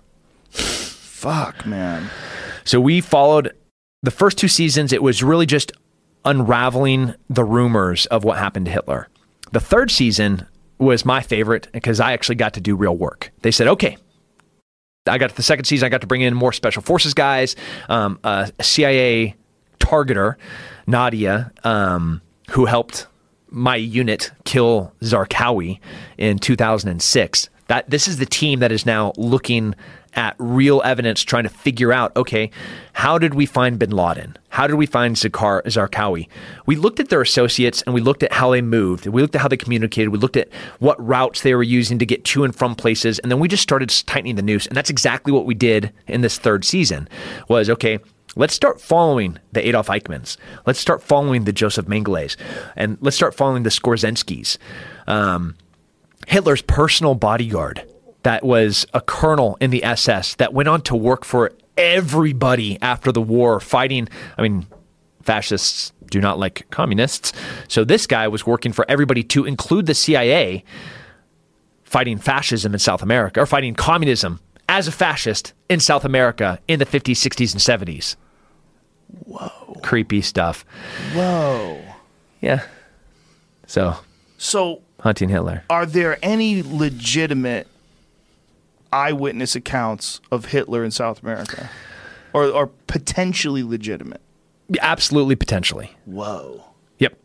Fuck, 0.50 1.66
man. 1.66 2.10
So 2.64 2.80
we 2.80 3.00
followed 3.00 3.52
the 4.02 4.10
first 4.10 4.38
two 4.38 4.48
seasons. 4.48 4.92
It 4.92 5.02
was 5.02 5.22
really 5.22 5.46
just 5.46 5.72
unraveling 6.24 7.14
the 7.30 7.44
rumors 7.44 8.06
of 8.06 8.24
what 8.24 8.38
happened 8.38 8.66
to 8.66 8.72
Hitler. 8.72 9.08
The 9.52 9.60
third 9.60 9.90
season 9.90 10.46
was 10.78 11.04
my 11.04 11.22
favorite 11.22 11.68
because 11.72 12.00
I 12.00 12.12
actually 12.12 12.36
got 12.36 12.54
to 12.54 12.60
do 12.60 12.76
real 12.76 12.96
work. 12.96 13.32
They 13.42 13.50
said, 13.50 13.68
okay. 13.68 13.96
I 15.06 15.16
got 15.16 15.30
to 15.30 15.36
the 15.36 15.42
second 15.42 15.64
season. 15.64 15.86
I 15.86 15.88
got 15.88 16.02
to 16.02 16.06
bring 16.06 16.20
in 16.20 16.34
more 16.34 16.52
special 16.52 16.82
forces 16.82 17.14
guys, 17.14 17.56
um, 17.88 18.18
a 18.24 18.52
CIA 18.60 19.36
targeter, 19.78 20.34
Nadia, 20.86 21.50
um, 21.64 22.20
who 22.50 22.66
helped 22.66 23.06
my 23.48 23.76
unit 23.76 24.30
kill 24.44 24.92
Zarqawi 25.00 25.80
in 26.18 26.38
2006. 26.38 27.48
That 27.68 27.88
this 27.88 28.06
is 28.06 28.18
the 28.18 28.26
team 28.26 28.60
that 28.60 28.70
is 28.70 28.84
now 28.84 29.12
looking 29.16 29.74
at 30.18 30.34
real 30.40 30.82
evidence, 30.84 31.22
trying 31.22 31.44
to 31.44 31.48
figure 31.48 31.92
out, 31.92 32.14
okay, 32.16 32.50
how 32.92 33.18
did 33.18 33.34
we 33.34 33.46
find 33.46 33.78
Bin 33.78 33.92
Laden? 33.92 34.36
How 34.48 34.66
did 34.66 34.74
we 34.74 34.84
find 34.84 35.14
Zakar 35.14 35.62
Zarqawi? 35.62 36.26
We 36.66 36.74
looked 36.74 36.98
at 36.98 37.08
their 37.08 37.22
associates 37.22 37.82
and 37.82 37.94
we 37.94 38.00
looked 38.00 38.24
at 38.24 38.32
how 38.32 38.50
they 38.50 38.60
moved. 38.60 39.06
We 39.06 39.22
looked 39.22 39.36
at 39.36 39.40
how 39.40 39.46
they 39.46 39.56
communicated. 39.56 40.08
We 40.08 40.18
looked 40.18 40.36
at 40.36 40.48
what 40.80 41.00
routes 41.06 41.42
they 41.42 41.54
were 41.54 41.62
using 41.62 42.00
to 42.00 42.04
get 42.06 42.24
to 42.24 42.42
and 42.42 42.54
from 42.54 42.74
places, 42.74 43.20
and 43.20 43.30
then 43.30 43.38
we 43.38 43.46
just 43.46 43.62
started 43.62 43.90
tightening 44.06 44.34
the 44.34 44.42
noose. 44.42 44.66
And 44.66 44.76
that's 44.76 44.90
exactly 44.90 45.32
what 45.32 45.46
we 45.46 45.54
did 45.54 45.92
in 46.08 46.20
this 46.22 46.36
third 46.36 46.64
season. 46.64 47.08
Was 47.48 47.70
okay. 47.70 48.00
Let's 48.34 48.54
start 48.54 48.80
following 48.80 49.38
the 49.52 49.66
Adolf 49.66 49.86
Eichmanns. 49.86 50.36
Let's 50.66 50.80
start 50.80 51.00
following 51.00 51.44
the 51.44 51.52
Joseph 51.52 51.86
Mengeles, 51.86 52.36
and 52.74 52.98
let's 53.00 53.16
start 53.16 53.34
following 53.34 53.62
the 53.62 53.70
Skorzenys. 53.70 54.58
Um, 55.06 55.54
Hitler's 56.26 56.62
personal 56.62 57.14
bodyguard 57.14 57.84
that 58.28 58.44
was 58.44 58.84
a 58.92 59.00
colonel 59.00 59.56
in 59.58 59.70
the 59.70 59.82
SS 59.82 60.34
that 60.34 60.52
went 60.52 60.68
on 60.68 60.82
to 60.82 60.94
work 60.94 61.24
for 61.24 61.50
everybody 61.78 62.76
after 62.82 63.10
the 63.10 63.22
war, 63.22 63.58
fighting. 63.58 64.06
I 64.36 64.42
mean, 64.42 64.66
fascists 65.22 65.94
do 66.10 66.20
not 66.20 66.38
like 66.38 66.66
communists. 66.68 67.32
So 67.68 67.84
this 67.84 68.06
guy 68.06 68.28
was 68.28 68.44
working 68.46 68.74
for 68.74 68.84
everybody 68.86 69.22
to 69.24 69.46
include 69.46 69.86
the 69.86 69.94
CIA 69.94 70.62
fighting 71.84 72.18
fascism 72.18 72.74
in 72.74 72.78
South 72.78 73.00
America 73.02 73.40
or 73.40 73.46
fighting 73.46 73.74
communism 73.74 74.40
as 74.68 74.86
a 74.86 74.92
fascist 74.92 75.54
in 75.70 75.80
South 75.80 76.04
America 76.04 76.58
in 76.68 76.78
the 76.80 76.84
50s, 76.84 77.12
60s, 77.12 77.52
and 77.54 77.88
70s. 77.88 78.16
Whoa. 79.24 79.80
Creepy 79.82 80.20
stuff. 80.20 80.66
Whoa. 81.14 81.80
Yeah. 82.42 82.64
So, 83.66 83.96
So, 84.36 84.82
hunting 85.00 85.30
Hitler. 85.30 85.64
are 85.70 85.86
there 85.86 86.18
any 86.22 86.62
legitimate 86.62 87.68
eyewitness 88.92 89.54
accounts 89.54 90.20
of 90.30 90.46
Hitler 90.46 90.84
in 90.84 90.90
South 90.90 91.22
America, 91.22 91.70
or 92.32 92.46
or 92.46 92.68
potentially 92.86 93.62
legitimate. 93.62 94.20
Absolutely, 94.80 95.36
potentially. 95.36 95.96
Whoa. 96.04 96.64
Yep. 96.98 97.18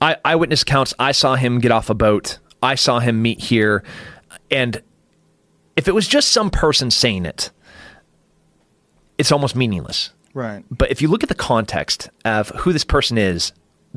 I 0.00 0.16
eyewitness 0.24 0.62
accounts. 0.62 0.94
I 0.98 1.12
saw 1.12 1.36
him 1.36 1.58
get 1.58 1.70
off 1.70 1.90
a 1.90 1.94
boat. 1.94 2.38
I 2.62 2.74
saw 2.74 2.98
him 3.00 3.20
meet 3.22 3.40
here, 3.40 3.84
and 4.50 4.82
if 5.76 5.88
it 5.88 5.94
was 5.94 6.08
just 6.08 6.30
some 6.30 6.50
person 6.50 6.90
saying 6.90 7.26
it, 7.26 7.50
it's 9.18 9.30
almost 9.30 9.54
meaningless. 9.54 10.10
Right. 10.32 10.64
But 10.70 10.90
if 10.90 11.00
you 11.00 11.08
look 11.08 11.22
at 11.22 11.28
the 11.28 11.34
context 11.34 12.10
of 12.24 12.48
who 12.50 12.72
this 12.72 12.84
person 12.84 13.16
is, 13.18 13.52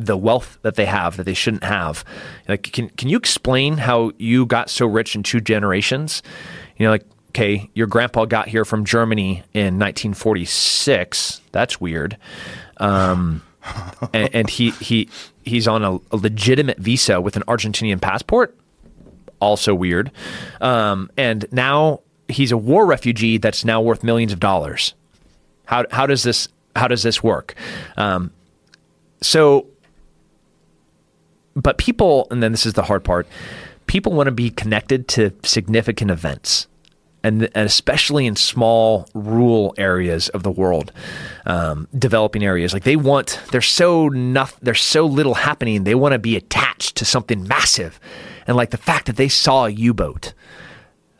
the 0.05 0.17
wealth 0.17 0.57
that 0.61 0.75
they 0.75 0.85
have 0.85 1.17
that 1.17 1.23
they 1.23 1.33
shouldn't 1.33 1.63
have, 1.63 2.03
like 2.47 2.63
can 2.63 2.89
can 2.89 3.09
you 3.09 3.17
explain 3.17 3.77
how 3.77 4.11
you 4.17 4.45
got 4.45 4.69
so 4.69 4.85
rich 4.85 5.15
in 5.15 5.23
two 5.23 5.41
generations? 5.41 6.23
You 6.77 6.85
know, 6.85 6.91
like 6.91 7.05
okay, 7.29 7.69
your 7.73 7.87
grandpa 7.87 8.25
got 8.25 8.47
here 8.47 8.65
from 8.65 8.85
Germany 8.85 9.43
in 9.53 9.77
1946. 9.77 11.41
That's 11.51 11.79
weird. 11.79 12.17
Um, 12.77 13.43
and, 14.13 14.33
and 14.33 14.49
he 14.49 14.71
he 14.71 15.09
he's 15.43 15.67
on 15.67 15.83
a, 15.83 15.95
a 16.11 16.17
legitimate 16.17 16.77
visa 16.77 17.21
with 17.21 17.35
an 17.35 17.43
Argentinian 17.43 18.01
passport. 18.01 18.55
Also 19.39 19.73
weird. 19.73 20.11
Um, 20.59 21.09
and 21.17 21.45
now 21.51 22.01
he's 22.27 22.51
a 22.51 22.57
war 22.57 22.85
refugee 22.85 23.37
that's 23.37 23.63
now 23.63 23.81
worth 23.81 24.03
millions 24.03 24.33
of 24.33 24.39
dollars. 24.39 24.93
How 25.65 25.85
how 25.91 26.05
does 26.05 26.23
this 26.23 26.47
how 26.75 26.87
does 26.87 27.03
this 27.03 27.23
work? 27.23 27.55
Um, 27.97 28.31
so, 29.21 29.67
but 31.61 31.77
people, 31.77 32.27
and 32.31 32.41
then 32.41 32.51
this 32.51 32.65
is 32.65 32.73
the 32.73 32.83
hard 32.83 33.03
part. 33.03 33.27
People 33.87 34.13
want 34.13 34.27
to 34.27 34.31
be 34.31 34.49
connected 34.49 35.07
to 35.09 35.31
significant 35.43 36.11
events, 36.11 36.67
and, 37.23 37.43
and 37.43 37.65
especially 37.65 38.25
in 38.25 38.35
small 38.35 39.09
rural 39.13 39.73
areas 39.77 40.29
of 40.29 40.43
the 40.43 40.51
world, 40.51 40.91
um, 41.45 41.87
developing 41.97 42.43
areas. 42.43 42.73
Like 42.73 42.83
they 42.83 42.95
want, 42.95 43.39
there's 43.51 43.67
so 43.67 44.09
nothing, 44.09 44.59
there's 44.61 44.81
so 44.81 45.05
little 45.05 45.33
happening. 45.33 45.83
They 45.83 45.95
want 45.95 46.13
to 46.13 46.19
be 46.19 46.35
attached 46.35 46.95
to 46.97 47.05
something 47.05 47.47
massive, 47.47 47.99
and 48.47 48.55
like 48.55 48.69
the 48.69 48.77
fact 48.77 49.07
that 49.07 49.15
they 49.17 49.29
saw 49.29 49.65
a 49.65 49.69
U-boat 49.69 50.33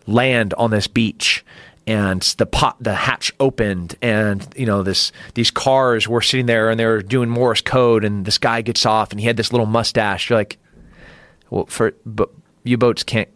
land 0.08 0.54
on 0.56 0.72
this 0.72 0.88
beach 0.88 1.44
and 1.90 2.22
the 2.38 2.46
pot 2.46 2.76
the 2.80 2.94
hatch 2.94 3.32
opened 3.40 3.96
and 4.02 4.48
you 4.56 4.66
know 4.66 4.84
this 4.84 5.12
these 5.34 5.50
cars 5.52 6.08
were 6.08 6.22
sitting 6.22 6.46
there 6.46 6.70
and 6.70 6.80
they 6.80 6.86
were 6.86 7.02
doing 7.02 7.30
Morse 7.30 7.62
code 7.62 8.04
and 8.06 8.26
this 8.26 8.38
guy 8.38 8.62
gets 8.62 8.86
off 8.86 9.12
and 9.12 9.20
he 9.20 9.26
had 9.26 9.38
this 9.38 9.52
little 9.52 9.66
mustache 9.66 10.30
you're 10.30 10.38
like 10.40 10.58
well 11.50 11.66
for 11.66 11.94
but 12.06 12.30
U-boats 12.64 13.04
can't 13.04 13.30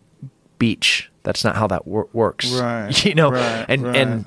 beach 0.60 1.10
that's 1.24 1.44
not 1.44 1.56
how 1.56 1.68
that 1.68 1.88
wor- 1.88 2.10
works 2.14 2.52
Right, 2.54 3.06
you 3.10 3.16
know 3.16 3.32
right, 3.32 3.66
and 3.68 3.84
right. 3.84 3.96
and 3.96 4.26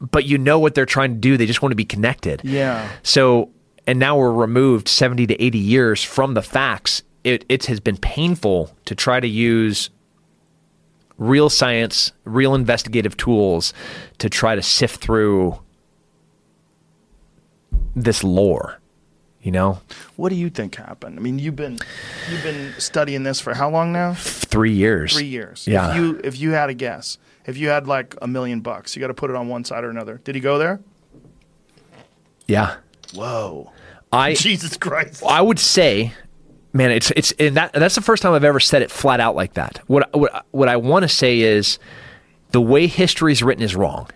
but 0.00 0.24
you 0.24 0.38
know 0.38 0.58
what 0.58 0.74
they're 0.74 0.86
trying 0.86 1.14
to 1.14 1.18
do 1.18 1.36
they 1.36 1.46
just 1.46 1.60
want 1.62 1.72
to 1.72 1.76
be 1.76 1.84
connected 1.84 2.42
Yeah. 2.44 2.88
so, 3.02 3.50
and 3.86 3.98
now 3.98 4.16
we're 4.16 4.32
removed 4.32 4.88
70 4.88 5.26
to 5.28 5.42
80 5.42 5.58
years 5.58 6.02
from 6.02 6.34
the 6.34 6.42
facts. 6.42 7.02
It, 7.22 7.44
it 7.48 7.66
has 7.66 7.80
been 7.80 7.96
painful 7.98 8.70
to 8.86 8.94
try 8.94 9.18
to 9.20 9.26
use 9.28 9.90
real 11.18 11.48
science, 11.48 12.12
real 12.24 12.54
investigative 12.54 13.16
tools 13.16 13.72
to 14.18 14.28
try 14.28 14.54
to 14.54 14.62
sift 14.62 15.00
through 15.00 15.58
this 17.94 18.24
lore, 18.24 18.80
you 19.42 19.52
know? 19.52 19.80
What 20.16 20.30
do 20.30 20.34
you 20.34 20.50
think 20.50 20.74
happened? 20.74 21.18
I 21.18 21.22
mean, 21.22 21.38
you've 21.38 21.56
been 21.56 21.78
you've 22.30 22.42
been 22.42 22.74
studying 22.78 23.22
this 23.22 23.40
for 23.40 23.54
how 23.54 23.70
long 23.70 23.92
now? 23.92 24.14
Three 24.14 24.72
years. 24.72 25.12
Three 25.14 25.26
years. 25.26 25.66
Yeah. 25.66 25.90
If 25.90 25.96
you 25.96 26.20
if 26.24 26.38
you 26.38 26.50
had 26.50 26.70
a 26.70 26.74
guess, 26.74 27.18
if 27.46 27.56
you 27.56 27.68
had 27.68 27.86
like 27.86 28.16
a 28.20 28.26
million 28.26 28.60
bucks, 28.60 28.96
you 28.96 29.00
got 29.00 29.08
to 29.08 29.14
put 29.14 29.30
it 29.30 29.36
on 29.36 29.48
one 29.48 29.64
side 29.64 29.84
or 29.84 29.90
another. 29.90 30.20
Did 30.24 30.34
he 30.34 30.40
go 30.40 30.58
there? 30.58 30.80
Yeah. 32.46 32.76
Whoa. 33.14 33.70
I, 34.12 34.34
Jesus 34.34 34.76
Christ. 34.76 35.22
I 35.26 35.40
would 35.40 35.58
say, 35.58 36.12
man, 36.74 36.90
it's 36.90 37.10
it's 37.12 37.32
and 37.38 37.56
that 37.56 37.72
that's 37.72 37.94
the 37.94 38.02
first 38.02 38.22
time 38.22 38.34
I've 38.34 38.44
ever 38.44 38.60
said 38.60 38.82
it 38.82 38.90
flat 38.90 39.20
out 39.20 39.34
like 39.34 39.54
that. 39.54 39.80
What 39.86 40.12
what 40.14 40.44
what 40.50 40.68
I 40.68 40.76
want 40.76 41.04
to 41.04 41.08
say 41.08 41.40
is 41.40 41.78
the 42.50 42.60
way 42.60 42.86
history 42.86 43.32
is 43.32 43.42
written 43.42 43.64
is 43.64 43.74
wrong. 43.74 44.10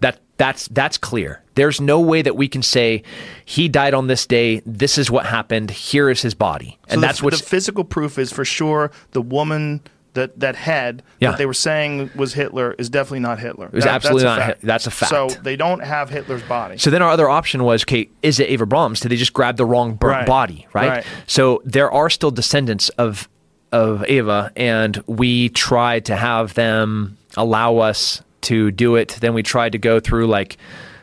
That 0.00 0.18
that's 0.36 0.68
that's 0.68 0.98
clear. 0.98 1.42
There's 1.54 1.80
no 1.80 2.00
way 2.00 2.20
that 2.22 2.36
we 2.36 2.48
can 2.48 2.62
say 2.62 3.02
he 3.44 3.68
died 3.68 3.94
on 3.94 4.08
this 4.08 4.26
day. 4.26 4.60
This 4.66 4.98
is 4.98 5.10
what 5.10 5.26
happened. 5.26 5.70
Here 5.70 6.10
is 6.10 6.20
his 6.20 6.34
body, 6.34 6.78
and 6.88 7.02
the, 7.02 7.06
that's 7.06 7.22
what 7.22 7.32
the 7.32 7.42
physical 7.42 7.84
proof 7.84 8.18
is 8.18 8.32
for 8.32 8.44
sure 8.44 8.90
the 9.12 9.22
woman 9.22 9.80
that 10.14 10.38
that 10.40 10.56
head 10.56 11.02
Yeah. 11.20 11.30
that 11.30 11.38
they 11.38 11.46
were 11.46 11.54
saying 11.54 12.10
was 12.14 12.34
Hitler 12.34 12.74
is 12.78 12.90
definitely 12.90 13.20
not 13.20 13.38
Hitler. 13.38 13.66
It 13.66 13.72
was 13.72 13.86
absolutely 13.86 14.24
not 14.24 14.42
Hit- 14.42 14.58
that's 14.62 14.86
a 14.86 14.90
fact. 14.90 15.10
So 15.10 15.28
they 15.42 15.56
don't 15.56 15.82
have 15.82 16.10
Hitler's 16.10 16.42
body. 16.42 16.76
So 16.78 16.90
then 16.90 17.00
our 17.02 17.08
other 17.10 17.28
option 17.30 17.64
was, 17.64 17.82
okay, 17.84 18.08
is 18.22 18.38
it 18.38 18.48
Eva 18.50 18.66
Braun? 18.66 18.92
Did 18.94 19.08
they 19.10 19.16
just 19.16 19.32
grab 19.32 19.56
the 19.56 19.64
wrong 19.64 19.94
burnt 19.94 20.12
Right. 20.18 20.26
body, 20.26 20.66
right? 20.74 20.88
Right. 20.88 21.04
So 21.26 21.62
there 21.64 21.90
are 21.90 22.10
still 22.10 22.30
descendants 22.30 22.88
of 22.90 23.28
of 23.72 24.04
Eva, 24.06 24.52
and 24.54 25.02
we 25.06 25.48
tried 25.48 26.04
to 26.04 26.14
have 26.16 26.52
them 26.52 27.16
allow 27.38 27.78
us 27.78 28.20
to 28.42 28.70
do 28.70 28.96
it. 28.96 29.16
Then 29.22 29.32
we 29.32 29.42
tried 29.42 29.72
to 29.72 29.78
go 29.78 29.98
through 29.98 30.26
like, 30.26 30.58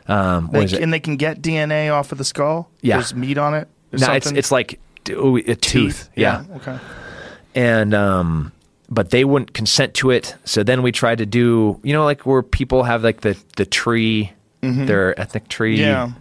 um, 0.06 0.50
They- 0.52 0.80
and 0.80 0.92
they 0.92 1.00
can 1.00 1.16
get 1.16 1.42
DNA 1.42 1.88
off 1.92 2.12
of 2.12 2.18
the 2.18 2.24
skull. 2.24 2.70
Yeah. 2.80 2.98
There's 2.98 3.12
meat 3.12 3.38
on 3.38 3.54
it. 3.54 3.66
No, 3.90 3.96
it's 4.12 4.26
something? 4.26 4.36
it's 4.38 4.52
like 4.52 4.78
a 5.08 5.54
tooth, 5.56 6.10
yeah. 6.14 6.44
Okay. 6.58 6.78
and 7.56 7.92
um 7.92 8.52
but 8.90 9.10
they 9.10 9.24
wouldn't 9.24 9.54
consent 9.54 9.94
to 9.94 10.10
it 10.10 10.34
so 10.44 10.62
then 10.62 10.82
we 10.82 10.90
tried 10.92 11.18
to 11.18 11.26
do 11.26 11.78
you 11.84 11.92
know 11.92 12.04
like 12.04 12.26
where 12.26 12.42
people 12.42 12.82
have 12.82 13.02
like 13.04 13.20
the 13.20 13.36
the 13.56 13.64
tree 13.66 14.32
their 14.62 15.18
ethnic 15.18 15.48
tree 15.48 15.78
Mm-hmm. 15.78 15.82
Yeah. 15.82 16.12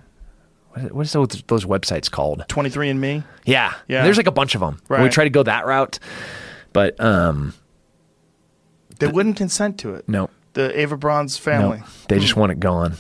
what 0.70 0.84
is, 0.86 0.92
what 0.94 1.06
is 1.06 1.12
those, 1.14 1.44
those 1.48 1.66
websites 1.66 2.10
called 2.12 2.46
23andMe. 2.48 3.24
yeah 3.46 3.74
Yeah. 3.88 4.04
there's 4.04 4.18
like 4.18 4.28
a 4.28 4.32
bunch 4.32 4.56
of 4.56 4.62
them 4.62 4.80
Right. 4.88 5.02
we 5.04 5.10
tried 5.10 5.26
to 5.26 5.30
go 5.32 5.44
that 5.44 5.66
route 5.66 6.00
but 6.74 7.00
um 7.02 7.54
They 9.00 9.08
wouldn't 9.08 9.36
consent 9.38 9.80
to 9.80 9.96
it. 9.96 10.08
no 10.08 10.30
The 10.54 10.80
Eva 10.80 10.96
Braun's 10.98 11.38
no 11.38 11.52
family. 11.52 11.84
they 12.08 12.20
just 12.20 12.36
want 12.36 12.52
it 12.52 12.60
gone 12.60 12.96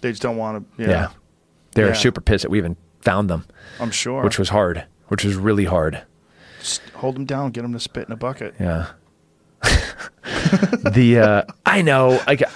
They 0.00 0.10
just 0.10 0.22
don't 0.22 0.36
want 0.38 0.66
to. 0.78 0.82
yeah, 0.82 0.88
Yeah. 0.88 1.08
they're 1.74 1.88
Yeah. 1.88 1.92
super 1.94 2.20
pissed 2.20 2.42
that 2.42 2.50
we 2.50 2.58
even 2.58 2.76
found 3.02 3.28
them 3.30 3.44
I'm 3.78 3.90
sure. 3.90 4.22
which 4.24 4.38
was 4.38 4.48
hard 4.48 4.84
which 5.08 5.24
was 5.24 5.36
really 5.36 5.64
hard 5.66 6.02
Just 6.60 6.80
hold 6.94 7.16
them 7.16 7.24
down, 7.24 7.50
get 7.50 7.62
them 7.62 7.72
to 7.72 7.80
spit 7.80 8.06
in 8.06 8.12
a 8.12 8.16
bucket. 8.16 8.54
yeah 8.60 8.86
the 10.92 11.18
uh 11.18 11.42
i 11.66 11.82
know 11.82 12.18
like 12.26 12.42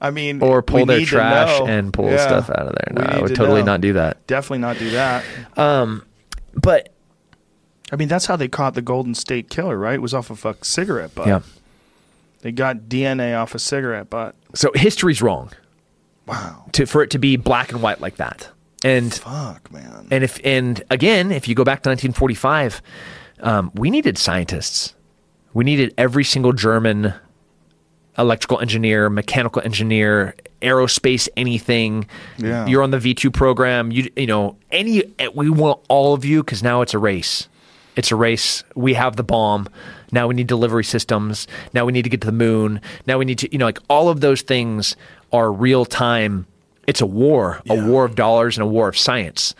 I 0.00 0.10
mean, 0.10 0.42
or 0.42 0.62
pull 0.62 0.84
their 0.84 1.04
trash 1.06 1.60
and 1.66 1.90
pull 1.92 2.10
Yeah. 2.10 2.18
stuff 2.18 2.50
out 2.50 2.66
of 2.68 2.74
there. 2.74 2.92
No, 2.92 3.02
I 3.02 3.20
would 3.22 3.28
to 3.28 3.34
totally 3.34 3.60
know. 3.62 3.72
not 3.72 3.80
do 3.80 3.94
that. 3.94 4.24
Definitely 4.26 4.58
not 4.58 4.78
do 4.78 4.90
that. 4.90 5.24
Um, 5.56 6.04
But 6.54 6.90
I 7.90 7.96
mean, 7.96 8.06
that's 8.06 8.26
how 8.26 8.36
they 8.36 8.46
caught 8.46 8.74
the 8.74 8.82
Golden 8.82 9.14
State 9.14 9.48
Killer, 9.48 9.76
right? 9.78 9.94
It 9.94 10.02
was 10.02 10.12
off 10.12 10.28
of 10.28 10.44
a 10.44 10.54
cigarette 10.62 11.14
butt. 11.14 11.26
yeah, 11.28 11.40
They 12.42 12.52
got 12.52 12.88
DNA 12.90 13.34
off 13.40 13.54
a 13.54 13.58
cigarette 13.58 14.10
butt. 14.10 14.34
so 14.54 14.70
history's 14.74 15.22
wrong 15.22 15.50
Wow. 16.26 16.66
to 16.72 16.84
for 16.84 17.02
it 17.02 17.10
to 17.12 17.18
be 17.18 17.36
black 17.36 17.72
and 17.72 17.80
white 17.80 18.00
like 18.00 18.16
that. 18.16 18.48
And 18.86 19.12
Fuck, 19.12 19.72
man. 19.72 20.06
and 20.10 20.22
if 20.22 20.40
and 20.44 20.82
again, 20.90 21.32
if 21.32 21.48
you 21.48 21.54
go 21.54 21.64
back 21.64 21.82
to 21.82 21.88
1945, 21.90 22.80
um, 23.40 23.72
we 23.74 23.90
needed 23.90 24.16
scientists. 24.16 24.94
We 25.54 25.64
needed 25.64 25.92
every 25.98 26.22
single 26.24 26.52
German 26.52 27.14
electrical 28.18 28.60
engineer, 28.60 29.10
mechanical 29.10 29.60
engineer, 29.62 30.34
aerospace, 30.62 31.28
anything. 31.36 32.06
Yeah. 32.38 32.66
You're 32.66 32.82
on 32.82 32.90
the 32.90 32.98
V2 32.98 33.32
program. 33.32 33.90
You 33.90 34.10
you 34.16 34.26
know 34.26 34.56
any. 34.70 35.02
We 35.34 35.50
want 35.50 35.80
all 35.88 36.14
of 36.14 36.24
you 36.24 36.42
because 36.42 36.62
now 36.62 36.82
it's 36.82 36.94
a 36.94 36.98
race. 36.98 37.48
It's 37.96 38.12
a 38.12 38.16
race. 38.16 38.62
We 38.74 38.94
have 38.94 39.16
the 39.16 39.24
bomb. 39.24 39.68
Now 40.12 40.28
we 40.28 40.34
need 40.34 40.46
delivery 40.46 40.84
systems. 40.84 41.48
Now 41.72 41.86
we 41.86 41.92
need 41.92 42.02
to 42.02 42.10
get 42.10 42.20
to 42.20 42.26
the 42.26 42.32
moon. 42.32 42.80
Now 43.06 43.18
we 43.18 43.24
need 43.24 43.38
to 43.38 43.50
you 43.50 43.58
know 43.58 43.64
like 43.66 43.80
all 43.88 44.08
of 44.08 44.20
those 44.20 44.42
things 44.42 44.96
are 45.32 45.50
real 45.50 45.84
time. 45.84 46.46
It's 46.86 47.00
a 47.00 47.06
war, 47.06 47.60
a 47.68 47.84
war 47.86 48.04
of 48.04 48.14
dollars 48.14 48.56
and 48.56 48.62
a 48.62 48.66
war 48.66 48.88
of 48.88 48.96
science, 48.96 49.54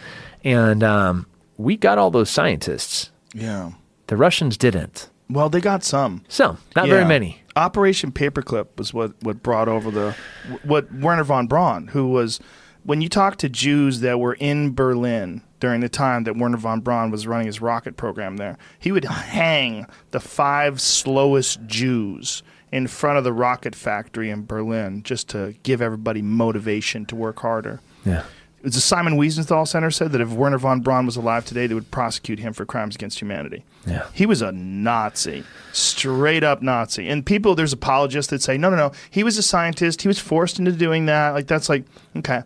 and 0.44 0.82
um, 0.82 1.26
we 1.56 1.76
got 1.76 1.98
all 1.98 2.10
those 2.10 2.30
scientists. 2.30 3.10
Yeah. 3.34 3.72
The 4.06 4.16
Russians 4.16 4.56
didn't. 4.56 5.10
Well, 5.28 5.48
they 5.48 5.60
got 5.60 5.82
some. 5.82 6.22
Some, 6.28 6.58
not 6.76 6.88
very 6.88 7.04
many. 7.04 7.42
Operation 7.56 8.12
Paperclip 8.12 8.66
was 8.76 8.94
what, 8.94 9.14
what 9.22 9.42
brought 9.42 9.66
over 9.68 9.90
the 9.90 10.14
what 10.62 10.92
Wernher 10.92 11.24
von 11.24 11.46
Braun, 11.46 11.88
who 11.88 12.08
was 12.08 12.38
when 12.84 13.00
you 13.00 13.08
talk 13.08 13.36
to 13.38 13.48
Jews 13.48 14.00
that 14.00 14.20
were 14.20 14.34
in 14.34 14.74
Berlin 14.74 15.42
during 15.58 15.80
the 15.80 15.88
time 15.88 16.24
that 16.24 16.36
Wernher 16.36 16.58
von 16.58 16.80
Braun 16.80 17.10
was 17.10 17.26
running 17.26 17.46
his 17.46 17.60
rocket 17.60 17.96
program 17.96 18.36
there, 18.36 18.58
he 18.78 18.92
would 18.92 19.04
hang 19.04 19.86
the 20.12 20.20
five 20.20 20.80
slowest 20.80 21.66
Jews 21.66 22.44
in 22.76 22.86
front 22.86 23.16
of 23.16 23.24
the 23.24 23.32
rocket 23.32 23.74
factory 23.74 24.28
in 24.28 24.44
Berlin 24.44 25.02
just 25.02 25.30
to 25.30 25.54
give 25.62 25.80
everybody 25.80 26.20
motivation 26.20 27.06
to 27.06 27.16
work 27.16 27.38
harder. 27.40 27.80
Yeah. 28.04 28.24
the 28.62 28.72
Simon 28.72 29.16
Wiesenthal 29.16 29.66
Center 29.66 29.90
said 29.90 30.12
that 30.12 30.20
if 30.20 30.30
Wernher 30.30 30.58
von 30.58 30.80
Braun 30.80 31.06
was 31.06 31.16
alive 31.16 31.46
today, 31.46 31.66
they 31.66 31.74
would 31.74 31.90
prosecute 31.90 32.38
him 32.38 32.52
for 32.52 32.66
crimes 32.66 32.94
against 32.94 33.18
humanity. 33.18 33.64
Yeah. 33.86 34.06
He 34.12 34.26
was 34.26 34.42
a 34.42 34.52
Nazi, 34.52 35.44
straight 35.72 36.44
up 36.44 36.60
Nazi. 36.60 37.08
And 37.08 37.24
people, 37.24 37.54
there's 37.54 37.72
apologists 37.72 38.30
that 38.30 38.42
say, 38.42 38.58
no, 38.58 38.68
no, 38.68 38.76
no, 38.76 38.92
he 39.08 39.24
was 39.24 39.38
a 39.38 39.42
scientist. 39.42 40.02
He 40.02 40.08
was 40.08 40.18
forced 40.18 40.58
into 40.58 40.72
doing 40.72 41.06
that. 41.06 41.30
Like, 41.30 41.46
that's 41.46 41.70
like, 41.70 41.84
okay. 42.16 42.42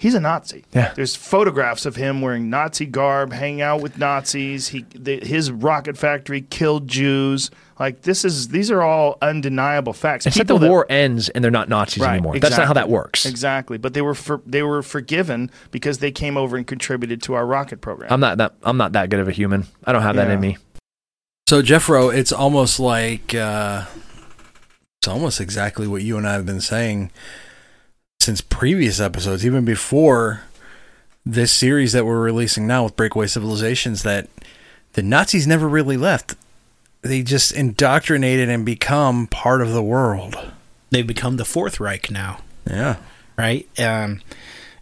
He's 0.00 0.14
a 0.14 0.20
Nazi. 0.20 0.64
Yeah. 0.72 0.92
There's 0.94 1.16
photographs 1.16 1.84
of 1.84 1.96
him 1.96 2.20
wearing 2.20 2.48
Nazi 2.48 2.86
garb, 2.86 3.32
hanging 3.32 3.62
out 3.62 3.82
with 3.82 3.98
Nazis. 3.98 4.68
He, 4.68 4.86
the, 4.94 5.18
his 5.18 5.50
rocket 5.50 5.98
factory 5.98 6.42
killed 6.42 6.86
Jews. 6.86 7.50
Like 7.78 8.02
this 8.02 8.24
is, 8.24 8.48
these 8.48 8.70
are 8.70 8.82
all 8.82 9.18
undeniable 9.22 9.92
facts. 9.92 10.26
It's 10.26 10.36
like 10.36 10.46
the 10.46 10.54
People 10.54 10.58
that- 10.60 10.70
war 10.70 10.86
ends 10.88 11.28
and 11.28 11.44
they're 11.44 11.50
not 11.50 11.68
Nazis 11.68 12.02
Right, 12.02 12.14
anymore. 12.14 12.38
That's 12.38 12.56
not 12.56 12.66
how 12.66 12.72
that 12.72 12.88
works. 12.88 13.24
Exactly, 13.24 13.78
but 13.78 13.94
they 13.94 14.02
were 14.02 14.14
for, 14.14 14.42
they 14.44 14.62
were 14.62 14.82
forgiven 14.82 15.50
because 15.70 15.98
they 15.98 16.10
came 16.10 16.36
over 16.36 16.56
and 16.56 16.66
contributed 16.66 17.22
to 17.22 17.34
our 17.34 17.46
rocket 17.46 17.80
program. 17.80 18.12
I'm 18.12 18.20
not 18.20 18.38
that. 18.38 18.54
I'm 18.62 18.76
not 18.76 18.92
that 18.92 19.10
good 19.10 19.20
of 19.20 19.28
a 19.28 19.32
human. 19.32 19.66
I 19.84 19.92
don't 19.92 20.02
have 20.02 20.16
that 20.16 20.30
in 20.30 20.40
me. 20.40 20.56
So 21.48 21.62
Jeffro, 21.62 22.14
it's 22.14 22.32
almost 22.32 22.78
like 22.80 23.34
uh, 23.34 23.84
it's 25.00 25.08
almost 25.08 25.40
exactly 25.40 25.86
what 25.86 26.02
you 26.02 26.18
and 26.18 26.26
I 26.26 26.32
have 26.32 26.44
been 26.44 26.60
saying 26.60 27.10
since 28.20 28.40
previous 28.40 29.00
episodes, 29.00 29.46
even 29.46 29.64
before 29.64 30.42
this 31.24 31.52
series 31.52 31.92
that 31.92 32.04
we're 32.04 32.20
releasing 32.20 32.66
now 32.66 32.84
with 32.84 32.96
Breakaway 32.96 33.28
Civilizations. 33.28 34.02
That 34.02 34.28
the 34.94 35.02
Nazis 35.02 35.46
never 35.46 35.68
really 35.68 35.96
left; 35.96 36.34
they 37.02 37.22
just 37.22 37.52
indoctrinated 37.52 38.48
and 38.48 38.64
become 38.64 39.26
part 39.26 39.62
of 39.62 39.72
the 39.72 39.82
world. 39.82 40.36
They've 40.90 41.06
become 41.06 41.36
the 41.36 41.44
Fourth 41.44 41.80
Reich 41.80 42.10
now. 42.10 42.40
Yeah, 42.68 42.96
right? 43.36 43.66
Um, 43.78 44.20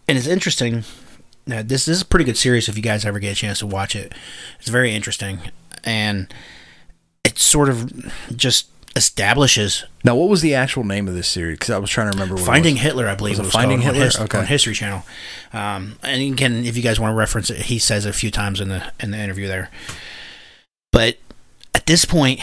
and 0.09 0.17
it's 0.19 0.27
interesting. 0.27 0.79
Uh, 1.49 1.63
this, 1.63 1.85
this 1.85 1.89
is 1.89 2.03
a 2.03 2.07
pretty 2.07 2.25
good 2.25 2.37
series 2.37 2.69
if 2.69 2.77
you 2.77 2.83
guys 2.83 3.05
ever 3.05 3.19
get 3.21 3.33
a 3.33 3.35
chance 3.37 3.61
to 3.61 3.67
watch 3.67 3.95
it. 3.95 4.13
It's 4.59 4.69
very 4.69 4.95
interesting, 4.95 5.39
and 5.85 6.33
it 7.25 7.39
sort 7.39 7.69
of 7.69 8.11
just 8.37 8.69
establishes 8.97 9.85
Now, 10.05 10.15
what 10.17 10.31
was 10.31 10.41
the 10.41 10.55
actual 10.55 10.83
name 10.83 11.07
of 11.07 11.15
this 11.15 11.29
series? 11.29 11.59
Because 11.59 11.71
I 11.71 11.79
was 11.79 11.91
trying 11.91 12.07
to 12.11 12.13
remember. 12.17 12.35
What 12.37 12.43
it 12.45 12.47
Finding. 12.47 12.77
Hitler. 12.77 13.07
I 13.09 13.15
believe 13.15 13.33
Was 13.33 13.41
it 13.41 13.43
it 13.43 13.45
was 13.47 13.53
Finding 13.53 13.81
Hitler? 13.83 14.01
on, 14.01 14.07
His- 14.07 14.19
Okay. 14.21 14.39
on 14.39 14.47
History 14.47 14.75
Channel. 14.75 15.05
Um, 15.53 15.99
and 16.03 16.23
again, 16.23 16.65
if 16.65 16.77
you 16.77 16.83
guys 16.83 16.99
want 16.99 17.13
to 17.13 17.17
reference 17.17 17.51
it, 17.51 17.59
he 17.67 17.79
says 17.79 18.07
it 18.07 18.11
a 18.11 18.13
few 18.15 18.31
times 18.31 18.61
in 18.61 18.69
the 18.71 18.91
in 19.01 19.11
the 19.11 19.19
interview 19.19 19.47
there. 19.49 19.71
But 20.93 21.19
at 21.77 21.85
this 21.85 22.07
point, 22.07 22.41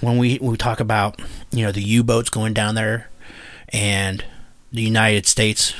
when 0.00 0.18
we 0.18 0.38
we 0.40 0.56
talk 0.56 0.78
about 0.78 1.20
you 1.50 1.64
know 1.64 1.72
the 1.72 1.82
U 1.82 2.04
boats 2.04 2.30
going 2.30 2.54
down 2.54 2.76
there 2.76 3.10
and 3.70 4.24
the 4.70 4.82
United 4.82 5.26
States 5.26 5.74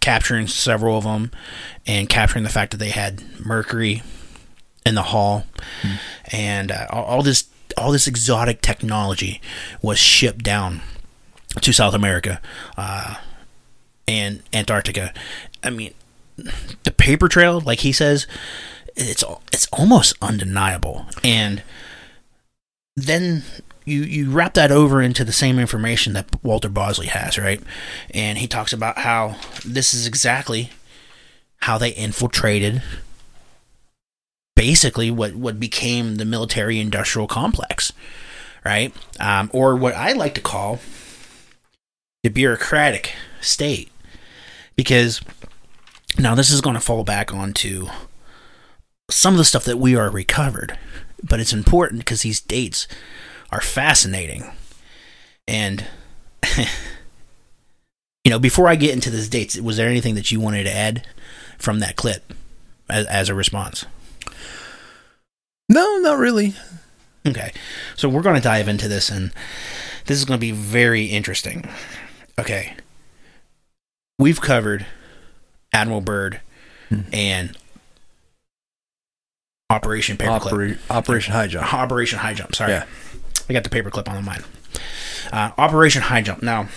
capturing 0.00 0.46
several 0.46 0.96
of 0.96 1.02
them 1.02 1.32
and 1.84 2.08
capturing 2.08 2.44
the 2.44 2.50
fact 2.50 2.70
that 2.70 2.76
they 2.76 2.90
had 2.90 3.24
mercury 3.44 4.04
in 4.86 4.94
the 4.94 5.02
hull 5.02 5.46
and 6.30 6.70
uh, 6.70 6.86
all, 6.90 7.04
all 7.04 7.22
this 7.22 7.48
all 7.76 7.90
this 7.90 8.06
exotic 8.06 8.60
technology 8.60 9.40
was 9.82 9.98
shipped 9.98 10.44
down 10.44 10.80
to 11.60 11.72
South 11.72 11.94
America 11.94 12.40
uh, 12.76 13.16
and 14.06 14.44
Antarctica. 14.52 15.12
I 15.64 15.70
mean, 15.70 15.92
the 16.84 16.92
paper 16.92 17.26
trail, 17.26 17.60
like 17.60 17.80
he 17.80 17.90
says, 17.90 18.28
it's 18.94 19.24
it's 19.52 19.66
almost 19.72 20.14
undeniable. 20.22 21.06
And 21.24 21.64
then 23.02 23.44
you 23.84 24.02
you 24.02 24.30
wrap 24.30 24.54
that 24.54 24.70
over 24.70 25.00
into 25.00 25.24
the 25.24 25.32
same 25.32 25.58
information 25.58 26.12
that 26.12 26.28
Walter 26.42 26.68
Bosley 26.68 27.06
has, 27.06 27.38
right? 27.38 27.62
And 28.10 28.38
he 28.38 28.46
talks 28.46 28.72
about 28.72 28.98
how 28.98 29.36
this 29.64 29.94
is 29.94 30.06
exactly 30.06 30.70
how 31.62 31.78
they 31.78 31.90
infiltrated 31.90 32.82
basically 34.58 35.08
what 35.08 35.36
what 35.36 35.60
became 35.60 36.16
the 36.16 36.24
military 36.24 36.80
industrial 36.80 37.28
complex, 37.28 37.92
right? 38.64 38.92
Um, 39.20 39.50
or 39.52 39.76
what 39.76 39.94
I 39.94 40.12
like 40.12 40.34
to 40.34 40.40
call 40.40 40.80
the 42.24 42.28
bureaucratic 42.28 43.14
state, 43.40 43.90
because 44.74 45.20
now 46.18 46.34
this 46.34 46.50
is 46.50 46.60
going 46.60 46.74
to 46.74 46.80
fall 46.80 47.04
back 47.04 47.32
onto 47.32 47.86
some 49.08 49.34
of 49.34 49.38
the 49.38 49.44
stuff 49.44 49.64
that 49.64 49.78
we 49.78 49.94
are 49.94 50.10
recovered, 50.10 50.76
but 51.22 51.40
it's 51.40 51.52
important 51.52 52.00
because 52.00 52.22
these 52.22 52.40
dates 52.40 52.86
are 53.50 53.60
fascinating. 53.60 54.50
And 55.46 55.86
you 58.24 58.30
know, 58.30 58.38
before 58.38 58.68
I 58.68 58.76
get 58.76 58.92
into 58.92 59.10
these 59.10 59.28
dates, 59.28 59.58
was 59.58 59.76
there 59.76 59.88
anything 59.88 60.14
that 60.14 60.30
you 60.30 60.40
wanted 60.40 60.64
to 60.64 60.74
add 60.74 61.06
from 61.58 61.80
that 61.80 61.96
clip 61.96 62.32
as, 62.88 63.06
as 63.06 63.28
a 63.28 63.34
response? 63.34 63.86
No, 65.68 65.98
not 65.98 66.18
really. 66.18 66.54
Okay, 67.26 67.52
so 67.94 68.08
we're 68.08 68.22
going 68.22 68.36
to 68.36 68.40
dive 68.40 68.68
into 68.68 68.88
this, 68.88 69.10
and 69.10 69.32
this 70.06 70.18
is 70.18 70.24
going 70.24 70.38
to 70.38 70.40
be 70.40 70.52
very 70.52 71.06
interesting. 71.06 71.68
Okay, 72.38 72.74
we've 74.18 74.40
covered 74.40 74.86
Admiral 75.72 76.00
Byrd 76.00 76.40
hmm. 76.88 77.00
and 77.12 77.56
Operation 79.70 80.16
Paperclip. 80.16 80.46
Opera- 80.46 80.78
Operation 80.90 81.32
High 81.34 81.46
Jump. 81.46 81.74
Operation 81.74 82.18
High 82.18 82.34
Jump. 82.34 82.54
Sorry, 82.54 82.72
Yeah. 82.72 82.84
I 83.48 83.52
got 83.52 83.64
the 83.64 83.70
paperclip 83.70 84.08
on 84.08 84.14
the 84.16 84.22
mind. 84.22 84.44
Uh, 85.32 85.50
Operation 85.58 86.02
High 86.02 86.22
Jump. 86.22 86.42
Now, 86.42 86.68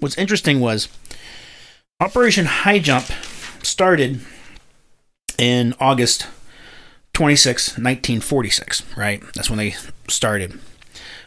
what's 0.00 0.16
interesting 0.18 0.58
was 0.60 0.88
Operation 2.00 2.46
High 2.46 2.80
Jump 2.80 3.06
started 3.62 4.20
in 5.38 5.74
August 5.80 6.26
26, 7.12 7.70
1946, 7.78 8.82
right? 8.96 9.22
That's 9.34 9.48
when 9.48 9.58
they 9.58 9.74
started. 10.08 10.58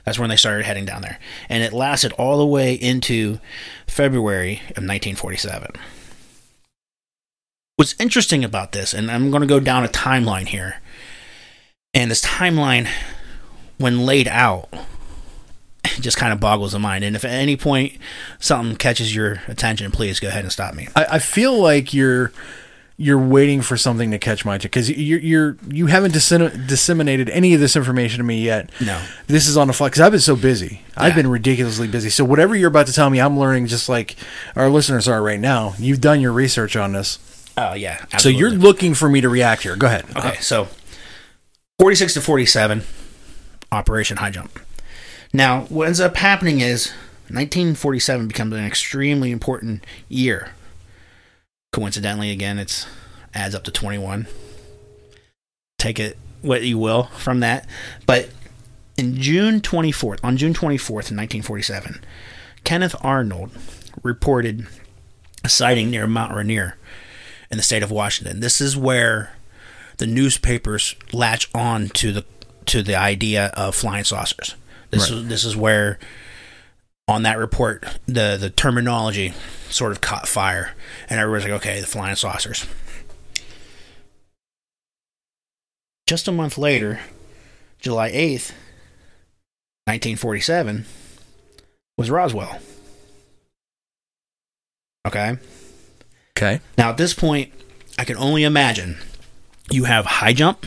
That's 0.05 0.19
when 0.19 0.29
they 0.29 0.35
started 0.35 0.65
heading 0.65 0.85
down 0.85 1.01
there. 1.01 1.19
And 1.49 1.63
it 1.63 1.71
lasted 1.73 2.11
all 2.13 2.37
the 2.37 2.45
way 2.45 2.73
into 2.73 3.39
February 3.87 4.55
of 4.71 4.83
1947. 4.83 5.71
What's 7.77 7.95
interesting 7.99 8.43
about 8.43 8.71
this, 8.71 8.93
and 8.93 9.11
I'm 9.11 9.29
going 9.31 9.41
to 9.41 9.47
go 9.47 9.59
down 9.59 9.83
a 9.83 9.89
timeline 9.89 10.47
here, 10.47 10.81
and 11.97 12.11
this 12.11 12.21
timeline, 12.21 12.87
when 13.77 14.05
laid 14.05 14.27
out, 14.27 14.69
just 15.99 16.17
kind 16.17 16.31
of 16.31 16.39
boggles 16.39 16.73
the 16.73 16.79
mind. 16.79 17.03
And 17.03 17.15
if 17.15 17.25
at 17.25 17.31
any 17.31 17.57
point 17.57 17.93
something 18.39 18.75
catches 18.77 19.15
your 19.15 19.41
attention, 19.47 19.91
please 19.91 20.19
go 20.19 20.27
ahead 20.27 20.43
and 20.43 20.51
stop 20.51 20.73
me. 20.75 20.87
I, 20.95 21.05
I 21.13 21.19
feel 21.19 21.57
like 21.59 21.93
you're 21.93 22.31
you're 22.99 23.19
waiting 23.19 23.61
for 23.61 23.77
something 23.77 24.09
to 24.09 24.17
catch 24.17 24.43
my 24.43 24.55
attention 24.55 24.69
because 24.69 24.89
you're 24.89 25.19
you're 25.19 25.57
you 25.67 25.85
haven't 25.87 26.13
dissemin- 26.13 26.67
disseminated 26.67 27.29
any 27.29 27.53
of 27.53 27.59
this 27.59 27.75
information 27.75 28.17
to 28.17 28.23
me 28.23 28.41
yet. 28.43 28.69
No. 28.81 28.99
this 29.27 29.47
is 29.47 29.55
on 29.57 29.67
the 29.67 29.73
fly 29.73 29.87
because 29.89 30.01
I've 30.01 30.11
been 30.11 30.19
so 30.21 30.35
busy. 30.35 30.81
I've 30.95 31.13
been 31.15 31.27
ridiculously 31.27 31.87
busy. 31.87 32.09
So 32.09 32.25
whatever 32.25 32.55
you're 32.55 32.69
about 32.69 32.87
to 32.87 32.93
tell 32.93 33.09
me, 33.09 33.19
I'm 33.21 33.37
learning 33.39 33.67
just 33.67 33.87
like 33.87 34.15
our 34.55 34.69
listeners 34.69 35.07
are 35.07 35.21
right 35.21 35.39
now. 35.39 35.73
You've 35.77 36.01
done 36.01 36.21
your 36.21 36.31
research 36.31 36.75
on 36.75 36.93
this, 36.93 37.19
Oh 37.55 37.73
yeah. 37.75 38.03
so 38.17 38.29
you're 38.29 38.49
looking 38.51 38.93
for 38.95 39.07
me 39.09 39.21
to 39.21 39.29
react 39.29 39.61
here. 39.63 39.75
Go 39.75 39.85
ahead. 39.87 40.05
Okay, 40.15 40.37
so 40.41 40.67
46 41.79 42.15
to 42.15 42.21
47, 42.21 42.81
Operation 43.71 44.17
High 44.17 44.31
Jump. 44.31 44.59
Now, 45.31 45.61
what 45.65 45.85
ends 45.85 45.99
up 45.99 46.15
happening 46.15 46.59
is 46.59 46.87
1947 47.29 48.27
becomes 48.27 48.53
an 48.53 48.65
extremely 48.65 49.29
important 49.29 49.85
year. 50.09 50.53
Coincidentally, 51.71 52.31
again, 52.31 52.57
it's 52.57 52.87
adds 53.35 53.53
up 53.53 53.63
to 53.65 53.71
21. 53.71 54.25
Take 55.77 55.99
it 55.99 56.17
what 56.41 56.63
you 56.63 56.79
will 56.79 57.03
from 57.17 57.41
that. 57.41 57.67
But 58.07 58.29
in 58.97 59.21
June 59.21 59.61
24th, 59.61 60.19
on 60.23 60.35
June 60.35 60.55
24th, 60.55 61.11
in 61.11 61.17
1947, 61.17 62.01
Kenneth 62.63 62.95
Arnold 63.01 63.51
reported 64.01 64.65
a 65.43 65.49
sighting 65.49 65.91
near 65.91 66.07
Mount 66.07 66.33
Rainier 66.33 66.75
in 67.51 67.57
the 67.57 67.63
state 67.63 67.83
of 67.83 67.91
Washington. 67.91 68.39
This 68.39 68.59
is 68.59 68.75
where 68.75 69.36
the 69.97 70.07
newspapers 70.07 70.95
latch 71.11 71.49
on 71.53 71.89
to 71.89 72.11
the 72.11 72.25
to 72.65 72.83
the 72.83 72.95
idea 72.95 73.47
of 73.55 73.75
flying 73.75 74.03
saucers. 74.03 74.55
This 74.91 75.09
is 75.09 75.27
this 75.27 75.43
is 75.43 75.55
where 75.55 75.99
on 77.07 77.23
that 77.23 77.37
report 77.37 77.85
the 78.05 78.37
the 78.39 78.49
terminology 78.49 79.33
sort 79.69 79.91
of 79.91 80.01
caught 80.01 80.27
fire 80.27 80.73
and 81.09 81.19
everybody's 81.19 81.49
like 81.49 81.61
okay 81.61 81.81
the 81.81 81.87
flying 81.87 82.15
saucers. 82.15 82.65
Just 86.07 86.27
a 86.27 86.31
month 86.31 86.57
later, 86.57 87.01
July 87.79 88.09
8th, 88.11 88.53
1947 89.87 90.85
was 91.97 92.09
Roswell. 92.09 92.59
Okay? 95.05 95.37
Okay. 96.37 96.61
Now, 96.77 96.91
at 96.91 96.97
this 96.97 97.13
point, 97.13 97.51
I 97.99 98.05
can 98.05 98.15
only 98.15 98.43
imagine 98.43 98.97
you 99.69 99.85
have 99.85 100.05
high 100.05 100.33
jump, 100.33 100.65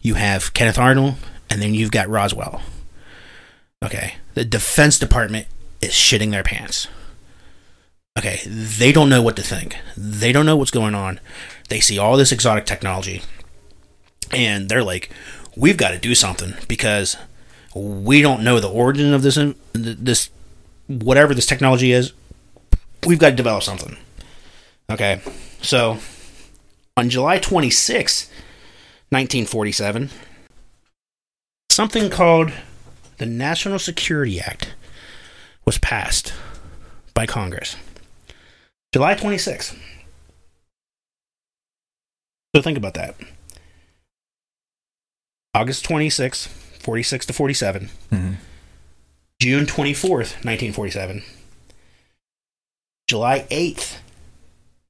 you 0.00 0.14
have 0.14 0.54
Kenneth 0.54 0.78
Arnold, 0.78 1.14
and 1.48 1.62
then 1.62 1.74
you've 1.74 1.90
got 1.90 2.08
Roswell. 2.08 2.62
Okay. 3.84 4.14
The 4.34 4.44
Defense 4.44 4.98
Department 4.98 5.46
is 5.80 5.90
shitting 5.90 6.30
their 6.30 6.42
pants. 6.42 6.88
Okay, 8.18 8.40
they 8.46 8.92
don't 8.92 9.08
know 9.08 9.22
what 9.22 9.36
to 9.36 9.42
think. 9.42 9.76
They 9.96 10.32
don't 10.32 10.44
know 10.44 10.56
what's 10.56 10.70
going 10.70 10.94
on. 10.94 11.18
They 11.68 11.80
see 11.80 11.98
all 11.98 12.16
this 12.16 12.32
exotic 12.32 12.66
technology, 12.66 13.22
and 14.30 14.68
they're 14.68 14.82
like, 14.82 15.10
"We've 15.56 15.78
got 15.78 15.90
to 15.90 15.98
do 15.98 16.14
something 16.14 16.54
because 16.68 17.16
we 17.74 18.20
don't 18.20 18.44
know 18.44 18.60
the 18.60 18.70
origin 18.70 19.14
of 19.14 19.22
this 19.22 19.38
this 19.72 20.28
whatever 20.88 21.34
this 21.34 21.46
technology 21.46 21.92
is. 21.92 22.12
We've 23.06 23.18
got 23.18 23.30
to 23.30 23.36
develop 23.36 23.62
something." 23.62 23.96
Okay, 24.90 25.22
so 25.62 25.98
on 26.96 27.08
July 27.10 27.38
26, 27.38 28.26
1947, 29.10 30.10
something 31.70 32.10
called 32.10 32.52
the 33.18 33.26
National 33.26 33.78
Security 33.78 34.40
Act 34.40 34.74
was 35.64 35.78
passed 35.78 36.32
by 37.14 37.26
Congress. 37.26 37.76
July 38.92 39.14
26. 39.14 39.74
So 42.54 42.60
think 42.62 42.76
about 42.76 42.94
that. 42.94 43.14
August 45.54 45.84
26, 45.84 46.46
46 46.46 47.26
to 47.26 47.32
47. 47.32 47.90
Mhm. 48.10 48.36
June 49.40 49.66
24th, 49.66 50.44
1947. 50.44 51.22
July 53.08 53.46
8th, 53.50 53.98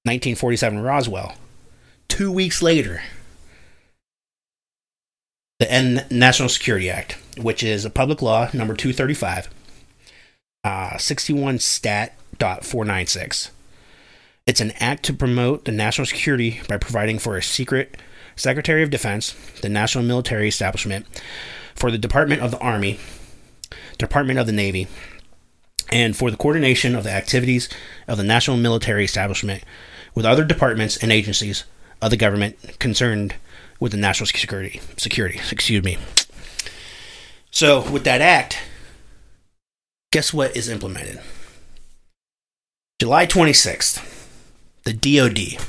1947, 0.04 0.80
Roswell. 0.80 1.36
Two 2.12 2.30
weeks 2.30 2.60
later, 2.60 3.00
the 5.58 5.72
N- 5.72 6.04
National 6.10 6.50
Security 6.50 6.90
Act, 6.90 7.16
which 7.38 7.62
is 7.62 7.86
a 7.86 7.90
public 7.90 8.20
law 8.20 8.50
number 8.52 8.74
235, 8.74 9.48
uh, 10.62 10.98
61 10.98 11.58
stat 11.58 12.14
dot 12.36 12.66
496. 12.66 13.50
It's 14.46 14.60
an 14.60 14.72
act 14.78 15.04
to 15.04 15.14
promote 15.14 15.64
the 15.64 15.72
national 15.72 16.04
security 16.04 16.60
by 16.68 16.76
providing 16.76 17.18
for 17.18 17.38
a 17.38 17.42
secret 17.42 17.96
Secretary 18.36 18.82
of 18.82 18.90
Defense, 18.90 19.34
the 19.62 19.70
national 19.70 20.04
military 20.04 20.48
establishment, 20.48 21.06
for 21.74 21.90
the 21.90 21.96
Department 21.96 22.42
of 22.42 22.50
the 22.50 22.58
Army, 22.58 23.00
Department 23.96 24.38
of 24.38 24.44
the 24.44 24.52
Navy, 24.52 24.86
and 25.90 26.14
for 26.14 26.30
the 26.30 26.36
coordination 26.36 26.94
of 26.94 27.04
the 27.04 27.10
activities 27.10 27.70
of 28.06 28.18
the 28.18 28.22
national 28.22 28.58
military 28.58 29.02
establishment 29.02 29.64
with 30.14 30.26
other 30.26 30.44
departments 30.44 30.98
and 30.98 31.10
agencies 31.10 31.64
of 32.02 32.10
the 32.10 32.16
government 32.16 32.78
concerned 32.80 33.36
with 33.80 33.92
the 33.92 33.98
national 33.98 34.26
security. 34.26 34.80
Security, 34.96 35.40
excuse 35.50 35.82
me. 35.82 35.96
So, 37.50 37.88
with 37.90 38.04
that 38.04 38.20
act, 38.20 38.58
guess 40.10 40.32
what 40.32 40.56
is 40.56 40.68
implemented? 40.68 41.20
July 43.00 43.26
26th, 43.26 44.28
the 44.84 44.92
DoD 44.92 45.62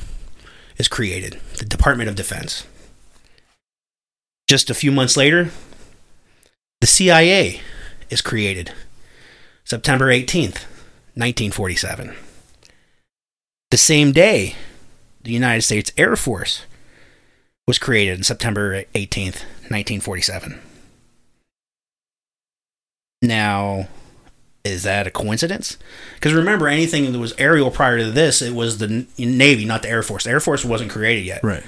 is 0.77 0.87
created, 0.87 1.39
the 1.59 1.65
Department 1.65 2.09
of 2.09 2.15
Defense. 2.15 2.65
Just 4.47 4.69
a 4.69 4.75
few 4.75 4.91
months 4.91 5.15
later, 5.15 5.51
the 6.81 6.87
CIA 6.87 7.61
is 8.09 8.21
created, 8.21 8.71
September 9.63 10.07
18th, 10.07 10.65
1947. 11.15 12.15
The 13.71 13.77
same 13.77 14.11
day, 14.11 14.55
the 15.23 15.31
United 15.31 15.61
States 15.61 15.91
Air 15.97 16.15
Force 16.15 16.65
was 17.67 17.79
created 17.79 18.17
on 18.17 18.23
September 18.23 18.83
18th, 18.93 19.45
1947. 19.69 20.59
Now, 23.21 23.87
is 24.65 24.83
that 24.83 25.07
a 25.07 25.11
coincidence? 25.11 25.77
Because 26.15 26.33
remember, 26.33 26.67
anything 26.67 27.11
that 27.11 27.19
was 27.19 27.33
aerial 27.37 27.71
prior 27.71 27.97
to 27.99 28.11
this, 28.11 28.41
it 28.41 28.53
was 28.53 28.79
the 28.79 29.07
Navy, 29.17 29.65
not 29.65 29.81
the 29.81 29.89
Air 29.89 30.03
Force. 30.03 30.25
The 30.25 30.31
Air 30.31 30.39
Force 30.41 30.65
wasn't 30.65 30.91
created 30.91 31.25
yet. 31.25 31.43
Right. 31.43 31.63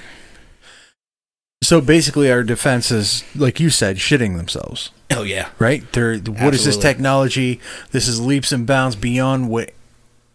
So 1.62 1.80
basically, 1.80 2.30
our 2.30 2.42
defense 2.42 2.90
is, 2.90 3.24
like 3.34 3.58
you 3.58 3.70
said, 3.70 3.96
shitting 3.96 4.36
themselves. 4.36 4.90
Oh, 5.10 5.22
yeah. 5.22 5.48
Right? 5.58 5.90
They're, 5.92 6.18
what 6.18 6.54
is 6.54 6.64
this 6.66 6.76
technology? 6.76 7.60
This 7.90 8.06
is 8.06 8.20
leaps 8.20 8.52
and 8.52 8.66
bounds 8.66 8.96
beyond 8.96 9.48
what 9.48 9.70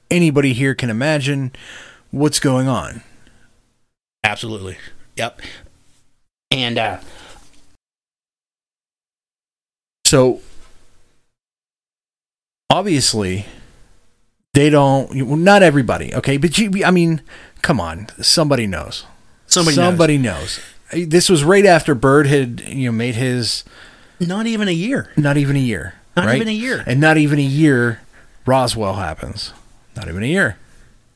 anybody 0.09 0.53
here 0.53 0.73
can 0.73 0.89
imagine. 0.89 1.51
What's 2.09 2.39
going 2.39 2.67
on? 2.67 3.03
Absolutely. 4.23 4.77
Yep. 5.17 5.41
And, 6.51 6.77
uh, 6.77 6.99
So 10.05 10.41
obviously, 12.69 13.45
they 14.53 14.69
don't. 14.69 15.25
Well, 15.25 15.37
not 15.37 15.63
everybody, 15.63 16.13
okay? 16.15 16.35
But 16.37 16.57
you, 16.57 16.83
I 16.83 16.91
mean, 16.91 17.21
come 17.61 17.79
on, 17.79 18.07
somebody 18.21 18.67
knows. 18.67 19.05
somebody, 19.47 19.77
knows. 19.77 19.85
somebody 19.85 20.17
knows. 20.17 20.59
This 20.91 21.29
was 21.29 21.45
right 21.45 21.65
after 21.65 21.95
Byrd 21.95 22.27
had 22.27 22.59
you 22.67 22.87
know 22.87 22.91
made 22.91 23.15
his 23.15 23.63
Not 24.19 24.47
even 24.47 24.67
a 24.67 24.73
year. 24.73 25.11
not 25.15 25.37
even 25.37 25.55
a 25.55 25.59
year, 25.59 25.93
Not 26.17 26.25
right? 26.25 26.35
even 26.35 26.49
a 26.49 26.53
year. 26.53 26.83
and 26.85 26.99
not 26.99 27.15
even 27.17 27.39
a 27.39 27.43
year. 27.43 28.01
Roswell 28.45 28.95
happens. 28.95 29.53
Not 29.95 30.09
even 30.09 30.23
a 30.23 30.27
year. 30.27 30.57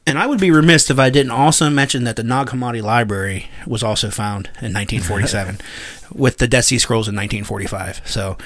And 0.08 0.20
I 0.20 0.28
would 0.28 0.40
be 0.40 0.52
remiss 0.52 0.90
if 0.90 1.00
I 1.00 1.10
didn't 1.10 1.32
also 1.32 1.70
mention 1.70 2.04
that 2.04 2.16
the 2.16 2.24
Nag 2.24 2.48
Hammadi 2.48 2.82
Library 2.82 3.50
was 3.66 3.82
also 3.82 4.12
found 4.12 4.48
in 4.62 4.72
1947 4.74 5.58
with 6.14 6.38
the 6.38 6.48
Dead 6.48 6.62
Sea 6.62 6.78
Scrolls 6.78 7.08
in 7.08 7.16
1945. 7.16 8.02
So 8.06 8.38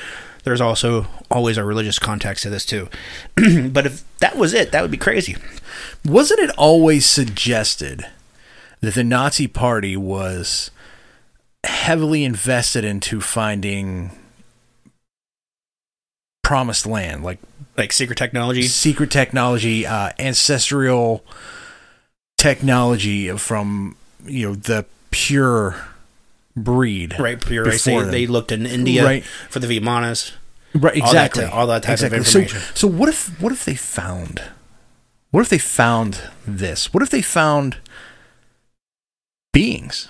there's 0.43 0.61
also 0.61 1.07
always 1.29 1.57
a 1.57 1.65
religious 1.65 1.99
context 1.99 2.43
to 2.43 2.49
this 2.49 2.65
too. 2.65 2.87
but 3.69 3.85
if 3.85 4.17
that 4.19 4.37
was 4.37 4.53
it, 4.53 4.71
that 4.71 4.81
would 4.81 4.91
be 4.91 4.97
crazy. 4.97 5.35
Wasn't 6.05 6.39
it 6.39 6.51
always 6.57 7.05
suggested 7.05 8.05
that 8.79 8.93
the 8.93 9.03
Nazi 9.03 9.47
Party 9.47 9.97
was 9.97 10.71
heavily 11.65 12.23
invested 12.23 12.85
into 12.85 13.19
finding 13.19 14.11
promised 16.49 16.87
land, 16.87 17.23
like 17.23 17.37
Like 17.77 17.93
secret 17.93 18.17
technology. 18.17 18.63
secret 18.63 19.11
technology, 19.11 19.85
uh, 19.85 20.09
ancestral 20.17 21.23
technology 22.37 23.29
from 23.37 23.95
you 24.25 24.47
know 24.47 24.55
the 24.55 24.83
pure 25.11 25.75
breed, 26.55 27.19
Right, 27.19 27.37
right. 27.49 27.79
They, 27.79 28.03
they 28.03 28.25
looked 28.25 28.51
in 28.51 28.65
India 28.65 29.05
Right. 29.05 29.23
for 29.23 29.59
the 29.59 29.67
Vimanas. 29.67 30.31
Right, 30.73 30.99
all 30.99 31.13
that 31.13 31.27
exactly. 31.27 31.43
all 31.45 31.67
that 31.67 31.83
type 31.83 32.01
of 32.01 32.13
information. 32.13 32.59
So, 32.59 32.73
so 32.73 32.87
what 32.87 33.09
if 33.09 33.39
what 33.39 33.51
if 33.51 33.63
they 33.65 33.75
found 33.75 34.41
what 35.29 35.41
if 35.41 35.49
they 35.49 35.59
found 35.59 36.21
this? 36.47 36.91
What 36.91 37.03
if 37.03 37.11
they 37.11 37.21
found 37.21 37.77
beings? 39.53 40.09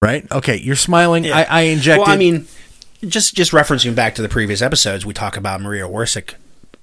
Right? 0.00 0.30
Okay, 0.30 0.56
you're 0.58 0.76
smiling. 0.76 1.24
Yeah. 1.24 1.38
I, 1.38 1.42
I 1.42 1.60
injected. 1.62 2.06
Well, 2.06 2.10
I 2.10 2.16
mean, 2.16 2.46
just 3.06 3.34
just 3.34 3.52
referencing 3.52 3.94
back 3.94 4.14
to 4.16 4.22
the 4.22 4.28
previous 4.28 4.62
episodes, 4.62 5.04
we 5.06 5.12
talk 5.14 5.36
about 5.36 5.60
Maria 5.60 5.86
Orsic, 5.88 6.34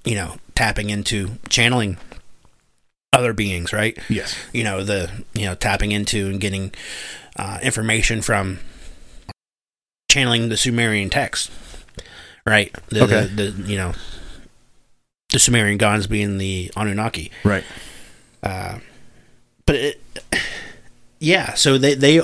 you 0.05 0.15
know, 0.15 0.37
tapping 0.55 0.89
into 0.89 1.37
channeling 1.49 1.97
other 3.13 3.33
beings, 3.33 3.73
right? 3.73 3.97
yes. 4.09 4.35
You 4.53 4.63
know, 4.63 4.83
the 4.83 5.09
you 5.33 5.45
know 5.45 5.55
tapping 5.55 5.91
into 5.91 6.27
and 6.27 6.39
getting 6.39 6.73
uh, 7.35 7.59
information 7.61 8.21
from 8.21 8.59
channeling 10.09 10.49
the 10.49 10.57
Sumerian 10.57 11.09
text, 11.09 11.51
right? 12.45 12.75
The, 12.89 13.03
Okay. 13.03 13.27
the, 13.27 13.51
the 13.51 13.69
you 13.69 13.77
know 13.77 13.93
the 15.31 15.39
Sumerian 15.39 15.77
gods 15.77 16.07
being 16.07 16.37
the 16.37 16.71
Anunnaki. 16.75 17.31
Right. 17.43 17.63
Uh, 18.41 18.79
but 19.65 19.75
it, 19.75 20.01
yeah, 21.19 21.53
so 21.53 21.77
they 21.77 21.93
they 21.93 22.21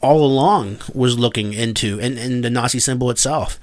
all 0.00 0.24
along 0.24 0.78
was 0.94 1.18
looking 1.18 1.52
into 1.52 2.00
and, 2.00 2.18
and 2.18 2.44
the 2.44 2.50
Nazi 2.50 2.78
symbol 2.78 3.10
itself. 3.10 3.58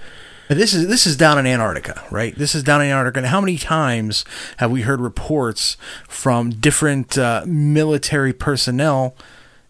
This 0.49 0.73
is 0.73 0.88
this 0.88 1.05
is 1.05 1.17
down 1.17 1.38
in 1.38 1.45
Antarctica, 1.45 2.03
right? 2.09 2.33
This 2.35 2.55
is 2.55 2.63
down 2.63 2.81
in 2.81 2.88
Antarctica. 2.88 3.19
And 3.19 3.27
how 3.27 3.41
many 3.41 3.57
times 3.57 4.23
have 4.57 4.71
we 4.71 4.83
heard 4.83 5.01
reports 5.01 5.75
from 6.07 6.51
different 6.51 7.17
uh, 7.17 7.43
military 7.45 8.31
personnel 8.31 9.13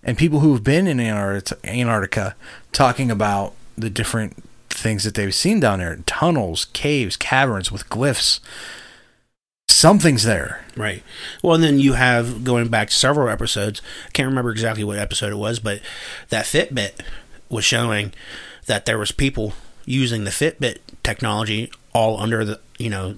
and 0.04 0.18
people 0.18 0.42
who 0.42 0.54
have 0.54 0.64
been 0.64 0.86
in 0.88 1.00
Antarctica 1.00 2.36
talking 2.72 3.10
about 3.10 3.54
the 3.76 3.90
different 3.90 4.44
things 4.70 5.04
that 5.04 5.16
they've 5.16 5.34
seen 5.34 5.60
down 5.60 5.80
there? 5.80 5.96
Tunnels, 6.06 6.66
caves, 6.74 7.18
caverns 7.18 7.72
with 7.72 7.90
glyphs. 7.90 8.40
Something's 9.68 10.24
there. 10.24 10.66
Right. 10.76 11.04
Well, 11.44 11.56
and 11.56 11.64
then 11.64 11.80
you 11.80 11.94
have 11.94 12.44
going 12.44 12.70
back 12.70 12.90
to 12.90 12.96
several 12.96 13.30
episodes. 13.30 13.82
I 14.08 14.12
can't 14.12 14.28
remember 14.28 14.52
exactly 14.52 14.84
what 14.84 14.98
episode 14.98 15.32
it 15.32 15.38
was, 15.38 15.60
but 15.60 15.82
that 16.30 16.46
Fitbit 16.46 17.02
was 17.50 17.66
showing 17.66 18.14
that 18.68 18.86
there 18.86 18.98
was 18.98 19.12
people 19.12 19.54
using 19.86 20.24
the 20.24 20.32
Fitbit 20.32 20.80
technology 21.04 21.72
all 21.94 22.20
under 22.20 22.46
the 22.46 22.60
you 22.78 22.90
know 22.90 23.16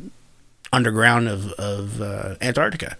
underground 0.72 1.28
of 1.28 1.52
of 1.54 2.02
uh, 2.02 2.36
Antarctica, 2.42 2.98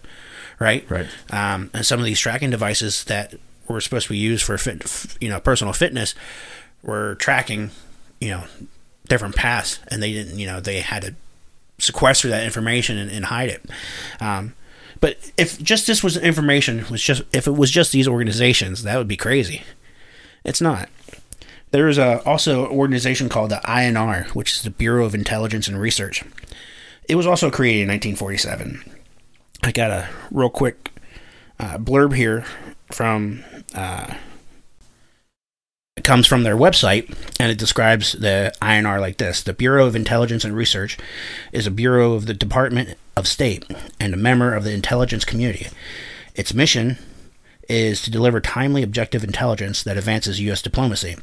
right? 0.58 0.88
Right. 0.90 1.06
Um, 1.30 1.70
and 1.72 1.84
some 1.86 1.98
of 2.00 2.06
these 2.06 2.20
tracking 2.20 2.50
devices 2.50 3.04
that 3.04 3.34
were 3.68 3.80
supposed 3.80 4.06
to 4.06 4.12
be 4.12 4.18
used 4.18 4.44
for 4.44 4.58
fit, 4.58 5.16
you 5.20 5.28
know 5.28 5.40
personal 5.40 5.72
fitness 5.72 6.14
were 6.82 7.14
tracking 7.16 7.70
you 8.20 8.30
know 8.30 8.44
different 9.08 9.36
paths, 9.36 9.80
and 9.88 10.02
they 10.02 10.12
didn't 10.12 10.38
you 10.38 10.46
know 10.46 10.60
they 10.60 10.80
had 10.80 11.02
to 11.02 11.14
sequester 11.80 12.28
that 12.28 12.44
information 12.44 12.98
and, 12.98 13.10
and 13.10 13.26
hide 13.26 13.48
it. 13.48 13.64
Um, 14.20 14.54
But 15.00 15.16
if 15.38 15.60
just 15.62 15.86
this 15.86 16.02
was 16.02 16.16
information 16.16 16.84
was 16.90 17.02
just 17.02 17.22
if 17.32 17.46
it 17.46 17.54
was 17.56 17.70
just 17.70 17.90
these 17.92 18.06
organizations, 18.06 18.82
that 18.82 18.98
would 18.98 19.08
be 19.08 19.16
crazy. 19.16 19.62
It's 20.44 20.60
not. 20.60 20.88
There 21.70 21.88
is 21.88 21.98
a, 21.98 22.22
also 22.24 22.64
an 22.66 22.70
organization 22.72 23.28
called 23.28 23.50
the 23.50 23.60
INR, 23.64 24.26
which 24.34 24.52
is 24.52 24.62
the 24.62 24.70
Bureau 24.70 25.04
of 25.06 25.14
Intelligence 25.14 25.68
and 25.68 25.80
Research. 25.80 26.24
It 27.08 27.14
was 27.14 27.26
also 27.26 27.50
created 27.50 27.82
in 27.82 27.88
1947. 27.88 28.82
I 29.62 29.72
got 29.72 29.90
a 29.90 30.08
real 30.30 30.50
quick 30.50 30.90
uh, 31.58 31.78
blurb 31.78 32.14
here 32.14 32.44
from. 32.92 33.44
Uh, 33.74 34.14
it 36.00 36.04
comes 36.04 36.26
from 36.26 36.44
their 36.44 36.56
website, 36.56 37.14
and 37.38 37.52
it 37.52 37.58
describes 37.58 38.12
the 38.12 38.54
INR 38.62 38.98
like 38.98 39.18
this: 39.18 39.42
The 39.42 39.52
Bureau 39.52 39.86
of 39.86 39.94
Intelligence 39.94 40.46
and 40.46 40.56
Research 40.56 40.96
is 41.52 41.66
a 41.66 41.70
bureau 41.70 42.14
of 42.14 42.24
the 42.24 42.32
Department 42.32 42.96
of 43.16 43.28
State 43.28 43.66
and 44.00 44.14
a 44.14 44.16
member 44.16 44.54
of 44.54 44.64
the 44.64 44.72
intelligence 44.72 45.26
community. 45.26 45.66
Its 46.34 46.54
mission 46.54 46.96
is 47.68 48.00
to 48.00 48.10
deliver 48.10 48.40
timely, 48.40 48.82
objective 48.82 49.22
intelligence 49.22 49.82
that 49.82 49.98
advances 49.98 50.40
U.S. 50.40 50.62
diplomacy. 50.62 51.16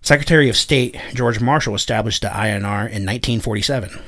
Secretary 0.00 0.48
of 0.48 0.56
State 0.56 1.00
George 1.14 1.40
Marshall 1.40 1.76
established 1.76 2.22
the 2.22 2.28
INR 2.28 2.80
in 2.90 3.06
1947 3.06 4.02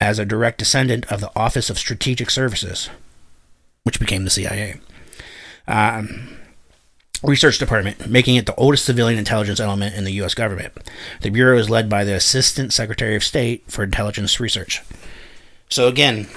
as 0.00 0.18
a 0.18 0.24
direct 0.24 0.56
descendant 0.56 1.04
of 1.12 1.20
the 1.20 1.30
Office 1.36 1.68
of 1.68 1.78
Strategic 1.78 2.30
Services, 2.30 2.88
which 3.82 4.00
became 4.00 4.24
the 4.24 4.30
CIA. 4.30 4.80
Um, 5.66 6.38
Research 7.22 7.58
Department, 7.58 8.08
making 8.08 8.36
it 8.36 8.46
the 8.46 8.54
oldest 8.54 8.84
civilian 8.84 9.18
intelligence 9.18 9.58
element 9.58 9.96
in 9.96 10.04
the 10.04 10.12
U.S. 10.14 10.34
government. 10.34 10.72
The 11.20 11.30
Bureau 11.30 11.58
is 11.58 11.68
led 11.68 11.88
by 11.88 12.04
the 12.04 12.14
Assistant 12.14 12.72
Secretary 12.72 13.16
of 13.16 13.24
State 13.24 13.64
for 13.68 13.82
Intelligence 13.82 14.38
Research. 14.38 14.82
So, 15.68 15.88
again, 15.88 16.28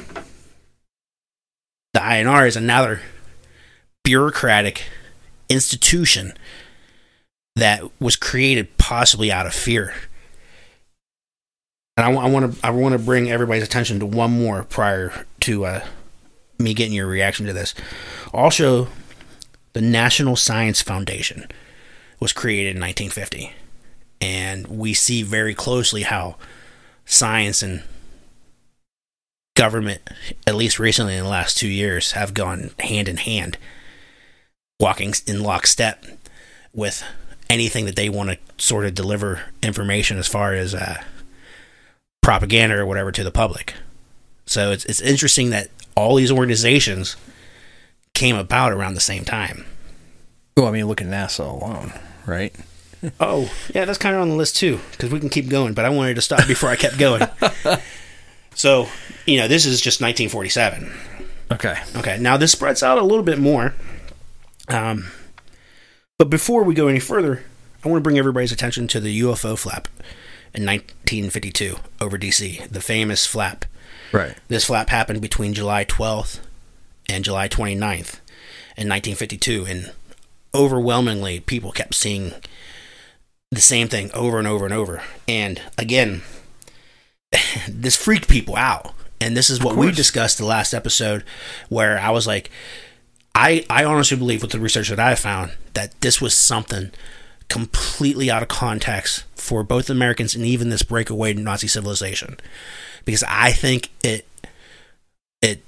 the 1.93 1.99
INR 1.99 2.47
is 2.47 2.55
another 2.55 3.01
bureaucratic 4.03 4.85
institution 5.49 6.33
that 7.55 7.83
was 7.99 8.15
created 8.15 8.77
possibly 8.77 9.31
out 9.31 9.45
of 9.45 9.53
fear. 9.53 9.93
And 11.97 12.05
I 12.05 12.27
want 12.27 12.55
to 12.55 12.65
I 12.65 12.71
want 12.71 12.93
to 12.93 12.99
bring 12.99 13.29
everybody's 13.29 13.63
attention 13.63 13.99
to 13.99 14.05
one 14.05 14.31
more 14.31 14.63
prior 14.63 15.25
to 15.41 15.65
uh, 15.65 15.85
me 16.57 16.73
getting 16.73 16.93
your 16.93 17.07
reaction 17.07 17.45
to 17.45 17.53
this. 17.53 17.75
Also, 18.33 18.87
the 19.73 19.81
National 19.81 20.35
Science 20.35 20.81
Foundation 20.81 21.47
was 22.19 22.33
created 22.33 22.75
in 22.75 22.81
1950, 22.81 23.53
and 24.19 24.67
we 24.67 24.93
see 24.93 25.23
very 25.23 25.55
closely 25.55 26.03
how 26.03 26.35
science 27.05 27.63
and 27.63 27.83
government, 29.55 30.01
at 30.47 30.55
least 30.55 30.79
recently 30.79 31.15
in 31.15 31.23
the 31.23 31.29
last 31.29 31.57
two 31.57 31.67
years, 31.67 32.11
have 32.13 32.33
gone 32.33 32.71
hand 32.79 33.07
in 33.07 33.17
hand, 33.17 33.57
walking 34.79 35.13
in 35.27 35.41
lockstep 35.41 36.05
with 36.73 37.03
anything 37.49 37.85
that 37.85 37.95
they 37.95 38.09
want 38.09 38.29
to 38.29 38.37
sort 38.57 38.85
of 38.85 38.95
deliver 38.95 39.41
information 39.61 40.17
as 40.17 40.27
far 40.27 40.53
as 40.53 40.73
uh, 40.73 41.01
propaganda 42.21 42.77
or 42.77 42.85
whatever 42.85 43.11
to 43.11 43.23
the 43.23 43.31
public. 43.31 43.73
So 44.45 44.71
it's 44.71 44.85
it's 44.85 45.01
interesting 45.01 45.49
that 45.49 45.69
all 45.95 46.15
these 46.15 46.31
organizations 46.31 47.15
came 48.13 48.35
about 48.35 48.71
around 48.71 48.93
the 48.93 49.01
same 49.01 49.25
time. 49.25 49.65
Well, 50.57 50.67
I 50.67 50.71
mean, 50.71 50.85
look 50.87 51.01
at 51.01 51.07
NASA 51.07 51.39
alone, 51.39 51.93
right? 52.25 52.53
oh, 53.19 53.51
yeah, 53.73 53.85
that's 53.85 53.97
kind 53.97 54.15
of 54.15 54.21
on 54.21 54.29
the 54.29 54.35
list 54.35 54.57
too, 54.57 54.79
because 54.91 55.11
we 55.11 55.19
can 55.19 55.29
keep 55.29 55.49
going, 55.49 55.73
but 55.73 55.85
I 55.85 55.89
wanted 55.89 56.15
to 56.15 56.21
stop 56.21 56.47
before 56.47 56.69
I 56.69 56.75
kept 56.75 56.97
going. 56.97 57.23
so, 58.55 58.87
you 59.25 59.37
know, 59.37 59.47
this 59.47 59.65
is 59.65 59.81
just 59.81 60.01
1947. 60.01 60.91
Okay. 61.51 61.75
Okay, 61.97 62.17
now 62.19 62.37
this 62.37 62.51
spreads 62.51 62.83
out 62.83 62.97
a 62.97 63.03
little 63.03 63.23
bit 63.23 63.39
more. 63.39 63.73
Um, 64.67 65.07
but 66.17 66.29
before 66.29 66.63
we 66.63 66.73
go 66.73 66.87
any 66.87 66.99
further, 66.99 67.43
I 67.83 67.89
want 67.89 67.99
to 67.99 68.03
bring 68.03 68.19
everybody's 68.19 68.51
attention 68.51 68.87
to 68.89 68.99
the 68.99 69.21
UFO 69.21 69.57
flap 69.57 69.87
in 70.53 70.65
1952 70.65 71.77
over 71.99 72.17
DC, 72.17 72.67
the 72.69 72.81
famous 72.81 73.25
flap. 73.25 73.65
Right. 74.11 74.35
This 74.47 74.65
flap 74.65 74.89
happened 74.89 75.21
between 75.21 75.53
July 75.53 75.85
12th 75.85 76.39
and 77.11 77.25
July 77.25 77.47
29th 77.47 78.19
in 78.77 78.87
1952, 78.87 79.65
and 79.65 79.91
overwhelmingly 80.53 81.39
people 81.41 81.71
kept 81.71 81.93
seeing 81.93 82.33
the 83.51 83.61
same 83.61 83.87
thing 83.87 84.09
over 84.13 84.39
and 84.39 84.47
over 84.47 84.65
and 84.65 84.73
over. 84.73 85.03
And 85.27 85.61
again, 85.77 86.21
this 87.69 87.95
freaked 87.95 88.29
people 88.29 88.55
out. 88.55 88.93
And 89.19 89.37
this 89.37 89.51
is 89.51 89.61
what 89.61 89.75
we 89.75 89.91
discussed 89.91 90.39
the 90.39 90.45
last 90.45 90.73
episode 90.73 91.23
where 91.69 91.99
I 91.99 92.09
was 92.09 92.25
like, 92.25 92.49
I, 93.35 93.65
I 93.69 93.83
honestly 93.83 94.17
believe 94.17 94.41
with 94.41 94.51
the 94.51 94.59
research 94.59 94.89
that 94.89 94.99
I 94.99 95.13
found 95.15 95.51
that 95.73 95.99
this 96.01 96.19
was 96.19 96.35
something 96.35 96.91
completely 97.47 98.31
out 98.31 98.41
of 98.41 98.47
context 98.47 99.25
for 99.35 99.63
both 99.63 99.89
Americans 99.89 100.33
and 100.33 100.45
even 100.45 100.69
this 100.69 100.83
breakaway 100.83 101.33
Nazi 101.33 101.67
civilization. 101.67 102.37
Because 103.05 103.23
I 103.27 103.51
think 103.51 103.89
it 104.03 104.25
it 105.41 105.63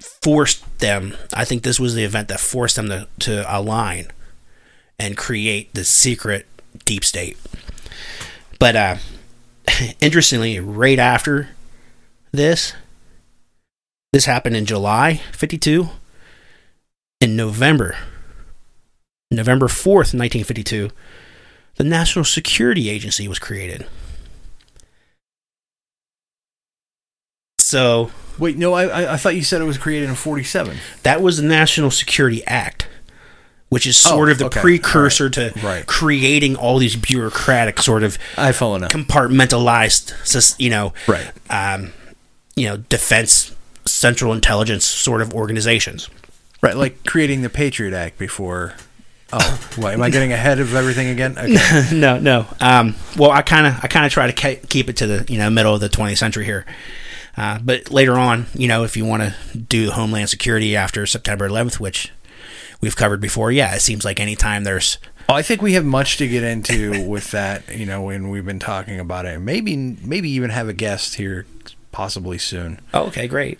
forced 0.00 0.78
them 0.78 1.14
I 1.32 1.44
think 1.44 1.62
this 1.62 1.80
was 1.80 1.94
the 1.94 2.04
event 2.04 2.28
that 2.28 2.40
forced 2.40 2.76
them 2.76 2.88
to, 2.88 3.08
to 3.20 3.44
align 3.56 4.08
and 4.98 5.16
create 5.16 5.72
the 5.74 5.84
secret 5.84 6.46
deep 6.84 7.04
state. 7.04 7.38
But 8.58 8.76
uh 8.76 8.96
interestingly, 10.00 10.60
right 10.60 10.98
after 10.98 11.50
this, 12.32 12.72
this 14.12 14.26
happened 14.26 14.56
in 14.56 14.66
July 14.66 15.20
52. 15.32 15.88
In 17.20 17.34
November, 17.34 17.96
November 19.30 19.68
4th, 19.68 20.12
1952, 20.12 20.90
the 21.76 21.84
National 21.84 22.24
Security 22.24 22.90
Agency 22.90 23.26
was 23.26 23.38
created. 23.38 23.86
So 27.58 28.10
Wait, 28.38 28.56
no, 28.56 28.74
I- 28.74 29.14
I 29.14 29.16
thought 29.16 29.34
you 29.34 29.42
said 29.42 29.60
it 29.60 29.64
was 29.64 29.78
created 29.78 30.08
in 30.08 30.14
'47. 30.14 30.76
that 31.02 31.22
was 31.22 31.36
the 31.38 31.42
National 31.44 31.90
Security 31.90 32.42
Act, 32.46 32.86
which 33.68 33.86
is 33.86 33.96
sort 33.98 34.28
Oh, 34.28 34.32
of 34.32 34.38
the 34.38 34.46
okay. 34.46 34.60
precursor 34.60 35.28
to 35.30 35.52
Right. 35.62 35.86
creating 35.86 36.56
all 36.56 36.78
these 36.78 36.96
bureaucratic 36.96 37.80
sort 37.82 38.02
of 38.02 38.18
I 38.36 38.52
follow 38.52 38.78
now. 38.78 38.88
compartmentalized, 38.88 40.54
you 40.58 40.70
know, 40.70 40.92
Right. 41.06 41.26
um, 41.50 41.92
you 42.54 42.66
know, 42.68 42.78
defense, 42.88 43.52
central 43.84 44.32
intelligence 44.32 44.84
sort 44.84 45.22
of 45.22 45.32
organizations. 45.34 46.08
Right, 46.62 46.76
like 46.76 47.04
creating 47.04 47.42
the 47.42 47.50
Patriot 47.50 47.94
Act 47.94 48.18
before. 48.18 48.74
Oh, 49.32 49.60
what, 49.76 49.92
am 49.92 50.02
I 50.02 50.08
getting 50.10 50.32
ahead 50.32 50.58
of 50.58 50.74
everything 50.74 51.08
again? 51.08 51.36
Okay. 51.38 51.88
no, 51.92 52.18
no. 52.18 52.46
Um, 52.60 52.94
well, 53.16 53.30
I 53.30 53.42
kind 53.42 53.66
of, 53.66 53.74
I 53.82 53.88
kind 53.88 54.06
of 54.06 54.12
try 54.12 54.30
to 54.30 54.32
ke- 54.32 54.68
keep 54.68 54.88
it 54.88 54.96
to 54.96 55.06
the 55.06 55.24
you 55.32 55.38
know 55.38 55.50
middle 55.50 55.74
of 55.74 55.80
the 55.80 55.88
20th 55.88 56.16
century 56.18 56.44
here. 56.44 56.64
Uh, 57.36 57.58
but 57.62 57.90
later 57.90 58.14
on, 58.16 58.46
you 58.54 58.66
know, 58.68 58.84
if 58.84 58.96
you 58.96 59.04
want 59.04 59.22
to 59.22 59.58
do 59.58 59.90
Homeland 59.90 60.30
Security 60.30 60.74
after 60.74 61.04
September 61.06 61.48
11th, 61.48 61.78
which 61.78 62.10
we've 62.80 62.96
covered 62.96 63.20
before, 63.20 63.52
yeah, 63.52 63.74
it 63.74 63.80
seems 63.80 64.04
like 64.04 64.18
anytime 64.20 64.64
there's 64.64 64.98
I 65.28 65.42
think 65.42 65.60
we 65.60 65.72
have 65.72 65.84
much 65.84 66.18
to 66.18 66.28
get 66.28 66.44
into 66.44 67.04
with 67.08 67.32
that, 67.32 67.76
you 67.76 67.84
know, 67.84 68.02
when 68.02 68.28
we've 68.30 68.44
been 68.46 68.60
talking 68.60 69.00
about 69.00 69.26
it. 69.26 69.40
Maybe, 69.40 69.76
maybe 69.76 70.30
even 70.30 70.50
have 70.50 70.68
a 70.68 70.72
guest 70.72 71.16
here, 71.16 71.46
possibly 71.92 72.38
soon. 72.38 72.80
oh, 72.94 73.06
okay, 73.08 73.26
great. 73.26 73.58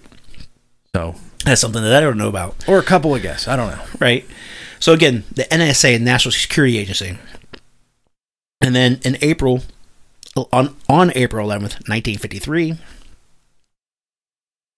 So, 0.94 1.16
That's 1.44 1.60
something 1.60 1.82
that 1.82 1.92
I 1.92 2.00
don't 2.00 2.16
know 2.18 2.28
about. 2.28 2.66
or 2.68 2.78
a 2.78 2.82
couple 2.84 3.14
of 3.14 3.20
guests. 3.22 3.48
I 3.48 3.56
don't 3.56 3.70
know. 3.76 3.84
right? 4.00 4.24
So 4.78 4.92
again, 4.92 5.24
the 5.32 5.42
NSA, 5.44 6.00
National 6.00 6.32
Security 6.32 6.78
Agency, 6.78 7.18
and 8.60 8.74
then 8.74 9.00
in 9.04 9.18
April, 9.20 9.62
on 10.52 10.76
on 10.88 11.12
April 11.14 11.44
eleventh, 11.46 11.88
nineteen 11.88 12.18
fifty 12.18 12.38
three, 12.38 12.76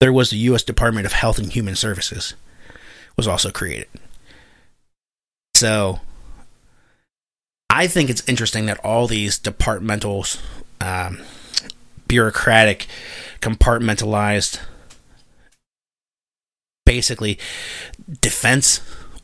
there 0.01 0.12
was 0.12 0.30
the 0.30 0.36
U.S. 0.38 0.62
Department 0.62 1.07
of 1.07 1.12
Health 1.12 1.38
and 1.38 1.53
Human 1.53 1.74
Services 1.74 2.34
was 3.16 3.26
also 3.26 3.51
created. 3.51 3.88
So, 5.55 6.01
I 7.68 7.86
think 7.86 8.09
it's 8.11 8.26
interesting 8.28 8.66
that 8.66 8.78
all 8.84 9.07
these 9.07 9.38
departmental, 9.38 10.24
um, 10.80 11.20
bureaucratic, 12.07 12.86
compartmentalized, 13.40 14.61
basically 16.84 17.38
defense 18.22 18.80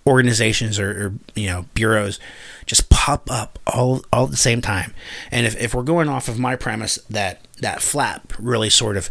organizations 0.07 0.79
or, 0.79 0.91
or 0.91 1.15
you 1.35 1.47
know 1.47 1.65
bureaus 1.73 2.21
just 2.67 2.91
pop 2.91 3.31
up 3.31 3.59
all 3.67 4.05
all 4.13 4.27
at 4.27 4.31
the 4.31 4.37
same 4.37 4.61
time 4.61 4.93
and 5.31 5.47
if, 5.47 5.59
if 5.59 5.75
we're 5.75 5.83
going 5.83 6.07
off 6.07 6.29
of 6.29 6.39
my 6.39 6.57
premise 6.57 6.97
that 7.09 7.41
that 7.63 7.81
flap 7.81 8.35
really 8.39 8.69
sort 8.69 8.99
of 8.99 9.11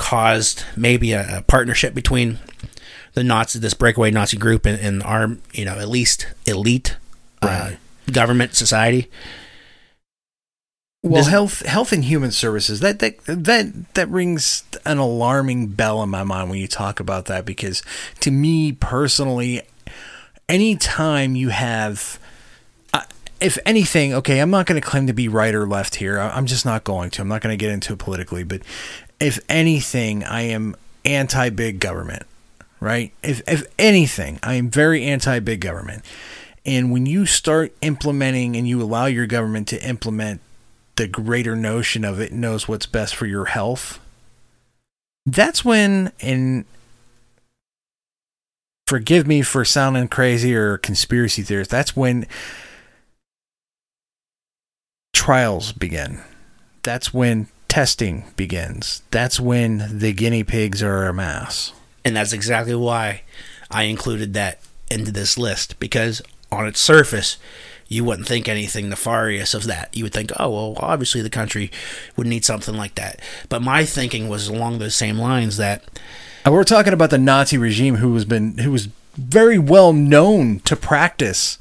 caused 0.00 0.64
maybe 0.76 1.12
a, 1.12 1.38
a 1.38 1.42
partnership 1.42 1.94
between 1.94 2.38
the 3.14 3.22
Nazi 3.22 3.58
this 3.58 3.74
breakaway 3.74 4.10
Nazi 4.10 4.36
group 4.36 4.64
and, 4.66 4.80
and 4.80 5.02
our 5.04 5.36
you 5.52 5.64
know 5.64 5.78
at 5.78 5.88
least 5.88 6.26
elite 6.46 6.96
uh, 7.42 7.72
government 8.10 8.54
society 8.54 9.08
Well, 11.02 11.22
This- 11.22 11.30
health, 11.30 11.64
health 11.66 11.92
and 11.92 12.04
human 12.04 12.30
services 12.30 12.80
that 12.80 12.98
that 12.98 13.14
that 13.26 13.94
that 13.94 14.08
rings 14.08 14.64
an 14.84 14.98
alarming 14.98 15.68
bell 15.68 16.02
in 16.02 16.10
my 16.10 16.24
mind 16.24 16.50
when 16.50 16.58
you 16.58 16.68
talk 16.68 17.00
about 17.00 17.24
that 17.26 17.44
because 17.44 17.82
to 18.20 18.30
me 18.30 18.72
personally, 18.72 19.62
anytime 20.48 21.36
you 21.36 21.48
have, 21.50 22.18
uh, 22.92 23.02
if 23.40 23.56
anything, 23.64 24.12
okay, 24.14 24.40
I'm 24.40 24.50
not 24.50 24.66
going 24.66 24.80
to 24.80 24.86
claim 24.86 25.06
to 25.06 25.12
be 25.14 25.26
right 25.28 25.54
or 25.54 25.66
left 25.66 25.94
here. 25.96 26.18
I'm 26.18 26.46
just 26.46 26.66
not 26.66 26.84
going 26.84 27.10
to. 27.10 27.22
I'm 27.22 27.28
not 27.28 27.40
going 27.40 27.52
to 27.52 27.62
get 27.64 27.72
into 27.72 27.94
it 27.94 27.98
politically, 27.98 28.44
but 28.44 28.60
if 29.20 29.38
anything, 29.48 30.24
I 30.24 30.42
am 30.42 30.74
anti 31.04 31.50
big 31.50 31.80
government. 31.80 32.24
Right? 32.80 33.12
If 33.22 33.42
if 33.46 33.64
anything, 33.78 34.38
I 34.42 34.54
am 34.54 34.70
very 34.70 35.04
anti 35.04 35.38
big 35.40 35.60
government. 35.60 36.02
And 36.64 36.90
when 36.92 37.06
you 37.06 37.26
start 37.26 37.74
implementing 37.80 38.56
and 38.56 38.68
you 38.68 38.82
allow 38.82 39.06
your 39.06 39.26
government 39.26 39.68
to 39.68 39.82
implement 39.86 40.40
the 40.96 41.06
greater 41.06 41.56
notion 41.56 42.04
of 42.04 42.20
it 42.20 42.32
knows 42.32 42.68
what's 42.68 42.86
best 42.86 43.14
for 43.14 43.26
your 43.26 43.46
health, 43.46 43.98
that's 45.24 45.64
when, 45.64 46.12
and 46.20 46.64
forgive 48.86 49.26
me 49.26 49.40
for 49.42 49.64
sounding 49.64 50.08
crazy 50.08 50.54
or 50.54 50.76
conspiracy 50.76 51.42
theorist, 51.42 51.70
that's 51.70 51.96
when 51.96 52.26
trials 55.12 55.72
begin. 55.72 56.20
That's 56.82 57.12
when 57.14 57.48
testing 57.70 58.24
begins. 58.36 59.02
That's 59.10 59.40
when 59.40 59.98
the 59.98 60.12
guinea 60.12 60.44
pigs 60.44 60.82
are 60.82 61.06
a 61.06 61.14
mass. 61.14 61.72
And 62.04 62.16
that's 62.16 62.32
exactly 62.32 62.74
why 62.74 63.22
I 63.70 63.84
included 63.84 64.34
that 64.34 64.60
into 64.90 65.12
this 65.12 65.38
list 65.38 65.78
because 65.78 66.20
on 66.50 66.66
its 66.66 66.80
surface, 66.80 67.38
you 67.86 68.04
wouldn't 68.04 68.26
think 68.26 68.48
anything 68.48 68.88
nefarious 68.88 69.54
of 69.54 69.64
that. 69.64 69.96
You 69.96 70.04
would 70.04 70.12
think, 70.12 70.32
oh, 70.38 70.50
well, 70.50 70.74
obviously 70.78 71.22
the 71.22 71.30
country 71.30 71.70
would 72.16 72.26
need 72.26 72.44
something 72.44 72.76
like 72.76 72.96
that. 72.96 73.20
But 73.48 73.62
my 73.62 73.84
thinking 73.84 74.28
was 74.28 74.48
along 74.48 74.78
those 74.78 74.96
same 74.96 75.18
lines 75.18 75.56
that 75.56 75.84
And 76.44 76.52
we're 76.52 76.64
talking 76.64 76.92
about 76.92 77.10
the 77.10 77.18
Nazi 77.18 77.56
regime 77.56 77.96
who 77.96 78.10
was 78.10 78.24
been 78.24 78.58
who 78.58 78.72
was 78.72 78.88
very 79.16 79.58
well 79.58 79.92
known 79.92 80.60
to 80.60 80.74
practice 80.74 81.58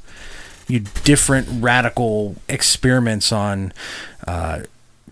you 0.67 0.79
different 1.03 1.47
radical 1.51 2.35
experiments 2.47 3.31
on 3.31 3.73
uh, 4.27 4.61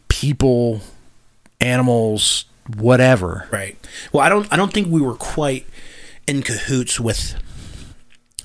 people, 0.07 0.81
animals, 1.61 2.45
whatever. 2.75 3.47
Right. 3.51 3.77
Well, 4.11 4.23
I 4.23 4.29
don't. 4.29 4.51
I 4.51 4.55
don't 4.55 4.73
think 4.73 4.87
we 4.87 5.01
were 5.01 5.15
quite 5.15 5.65
in 6.27 6.41
cahoots 6.43 6.99
with 6.99 7.35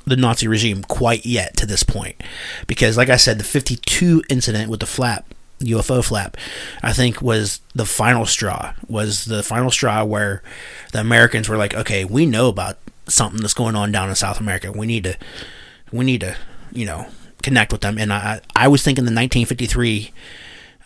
the 0.06 0.16
Nazi 0.16 0.48
regime 0.48 0.82
quite 0.82 1.24
yet 1.24 1.56
to 1.58 1.66
this 1.66 1.82
point, 1.82 2.20
because, 2.66 2.96
like 2.96 3.08
I 3.08 3.16
said, 3.16 3.38
the 3.38 3.44
'52 3.44 4.22
incident 4.28 4.70
with 4.70 4.80
the 4.80 4.86
flap, 4.86 5.26
UFO 5.60 6.04
flap, 6.04 6.36
I 6.82 6.92
think 6.92 7.22
was 7.22 7.60
the 7.74 7.86
final 7.86 8.26
straw. 8.26 8.74
Was 8.88 9.24
the 9.24 9.42
final 9.42 9.70
straw 9.70 10.04
where 10.04 10.42
the 10.92 11.00
Americans 11.00 11.48
were 11.48 11.56
like, 11.56 11.74
"Okay, 11.74 12.04
we 12.04 12.26
know 12.26 12.48
about 12.48 12.78
something 13.08 13.40
that's 13.40 13.54
going 13.54 13.76
on 13.76 13.92
down 13.92 14.08
in 14.08 14.14
South 14.14 14.40
America. 14.40 14.72
We 14.72 14.86
need 14.86 15.04
to, 15.04 15.16
we 15.92 16.04
need 16.04 16.20
to, 16.20 16.36
you 16.72 16.86
know, 16.86 17.06
connect 17.42 17.72
with 17.72 17.80
them." 17.80 17.98
And 17.98 18.12
I, 18.12 18.40
I 18.54 18.68
was 18.68 18.82
thinking 18.82 19.04
the 19.04 19.08
1953 19.08 20.12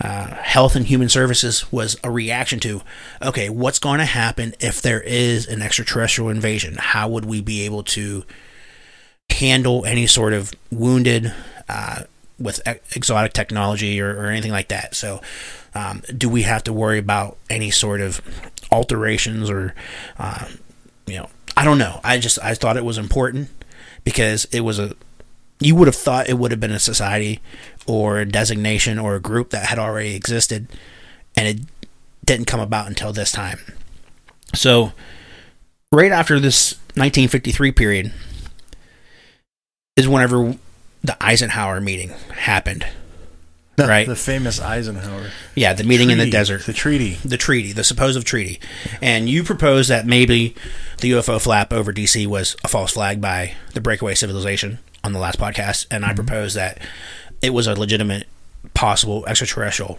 uh, 0.01 0.27
health 0.35 0.77
and 0.77 0.87
human 0.87 1.09
services 1.09 1.71
was 1.73 1.97
a 2.05 2.11
reaction 2.11 2.61
to 2.61 2.83
okay 3.23 3.49
what's 3.49 3.79
going 3.79 3.99
to 3.99 4.05
happen 4.05 4.55
if 4.61 4.83
there 4.83 5.01
is 5.01 5.47
an 5.47 5.63
extraterrestrial 5.63 6.31
invasion? 6.31 6.77
How 6.79 7.09
would 7.09 7.25
we 7.25 7.41
be 7.41 7.63
able 7.63 7.83
to 7.85 8.25
handle 9.31 9.85
any 9.85 10.07
sort 10.07 10.33
of 10.33 10.53
wounded 10.71 11.35
uh, 11.69 12.05
with 12.39 12.61
exotic 12.95 13.33
technology 13.33 14.01
or, 14.01 14.15
or 14.17 14.27
anything 14.27 14.53
like 14.53 14.69
that? 14.69 14.95
So 14.95 15.21
um, 15.75 16.03
do 16.17 16.29
we 16.29 16.43
have 16.43 16.63
to 16.65 16.73
worry 16.73 16.99
about 16.99 17.37
any 17.51 17.71
sort 17.71 18.01
of 18.01 18.21
alterations 18.71 19.51
or 19.51 19.75
uh, 20.19 20.47
you 21.07 21.17
know 21.17 21.29
i 21.57 21.65
don't 21.65 21.79
know. 21.79 22.01
I 22.05 22.19
just 22.19 22.39
i 22.43 22.55
thought 22.55 22.77
it 22.77 22.85
was 22.85 22.99
important 22.99 23.49
because 24.05 24.45
it 24.47 24.61
was 24.61 24.79
a 24.79 24.95
you 25.61 25.75
would 25.75 25.89
have 25.89 25.97
thought 25.97 26.29
it 26.29 26.39
would 26.39 26.51
have 26.51 26.61
been 26.61 26.73
a 26.73 26.79
society 26.79 27.41
or 27.87 28.19
a 28.19 28.27
designation 28.27 28.99
or 28.99 29.15
a 29.15 29.21
group 29.21 29.51
that 29.51 29.67
had 29.67 29.79
already 29.79 30.15
existed 30.15 30.69
and 31.37 31.47
it 31.47 31.67
didn't 32.25 32.47
come 32.47 32.61
about 32.61 32.89
until 32.89 33.13
this 33.13 33.31
time. 33.31 33.61
So, 34.55 34.93
right 35.93 36.13
after 36.13 36.41
this 36.41 36.75
1953 36.95 37.73
period 37.73 38.13
is 39.97 40.09
whenever 40.09 40.57
the 41.03 41.17
Eisenhower 41.21 41.81
meeting 41.81 42.11
happened. 42.35 42.87
The, 43.77 43.87
Right. 43.87 44.07
The 44.07 44.17
famous 44.17 44.61
Eisenhower. 44.61 45.31
Yeah, 45.55 45.75
the 45.75 45.85
meeting 45.85 46.11
in 46.11 46.17
the 46.17 46.31
desert. 46.31 46.65
The 46.65 46.73
treaty. 46.73 47.19
the 47.25 47.37
treaty, 47.37 47.73
the 47.73 47.85
supposed 47.85 48.27
treaty. 48.27 48.59
And 49.03 49.29
you 49.29 49.45
proposed 49.45 49.91
that 49.91 50.07
maybe 50.07 50.55
the 51.01 51.13
UFO 51.13 51.41
flap 51.41 51.73
over 51.73 51.93
DC 51.93 52.27
was 52.27 52.57
a 52.65 52.69
false 52.69 52.95
flag 52.95 53.21
by 53.21 53.55
the 53.75 53.83
breakaway 53.83 54.15
civilization 54.15 54.79
on 55.05 55.13
the 55.13 55.19
last 55.19 55.39
podcast. 55.39 55.87
And 55.91 56.05
I 56.05 56.09
mm-hmm. 56.09 56.17
proposed 56.17 56.57
that 56.57 56.81
it 57.43 57.51
was 57.51 57.67
a 57.67 57.75
legitimate, 57.75 58.27
possible 58.75 59.25
extraterrestrial. 59.27 59.99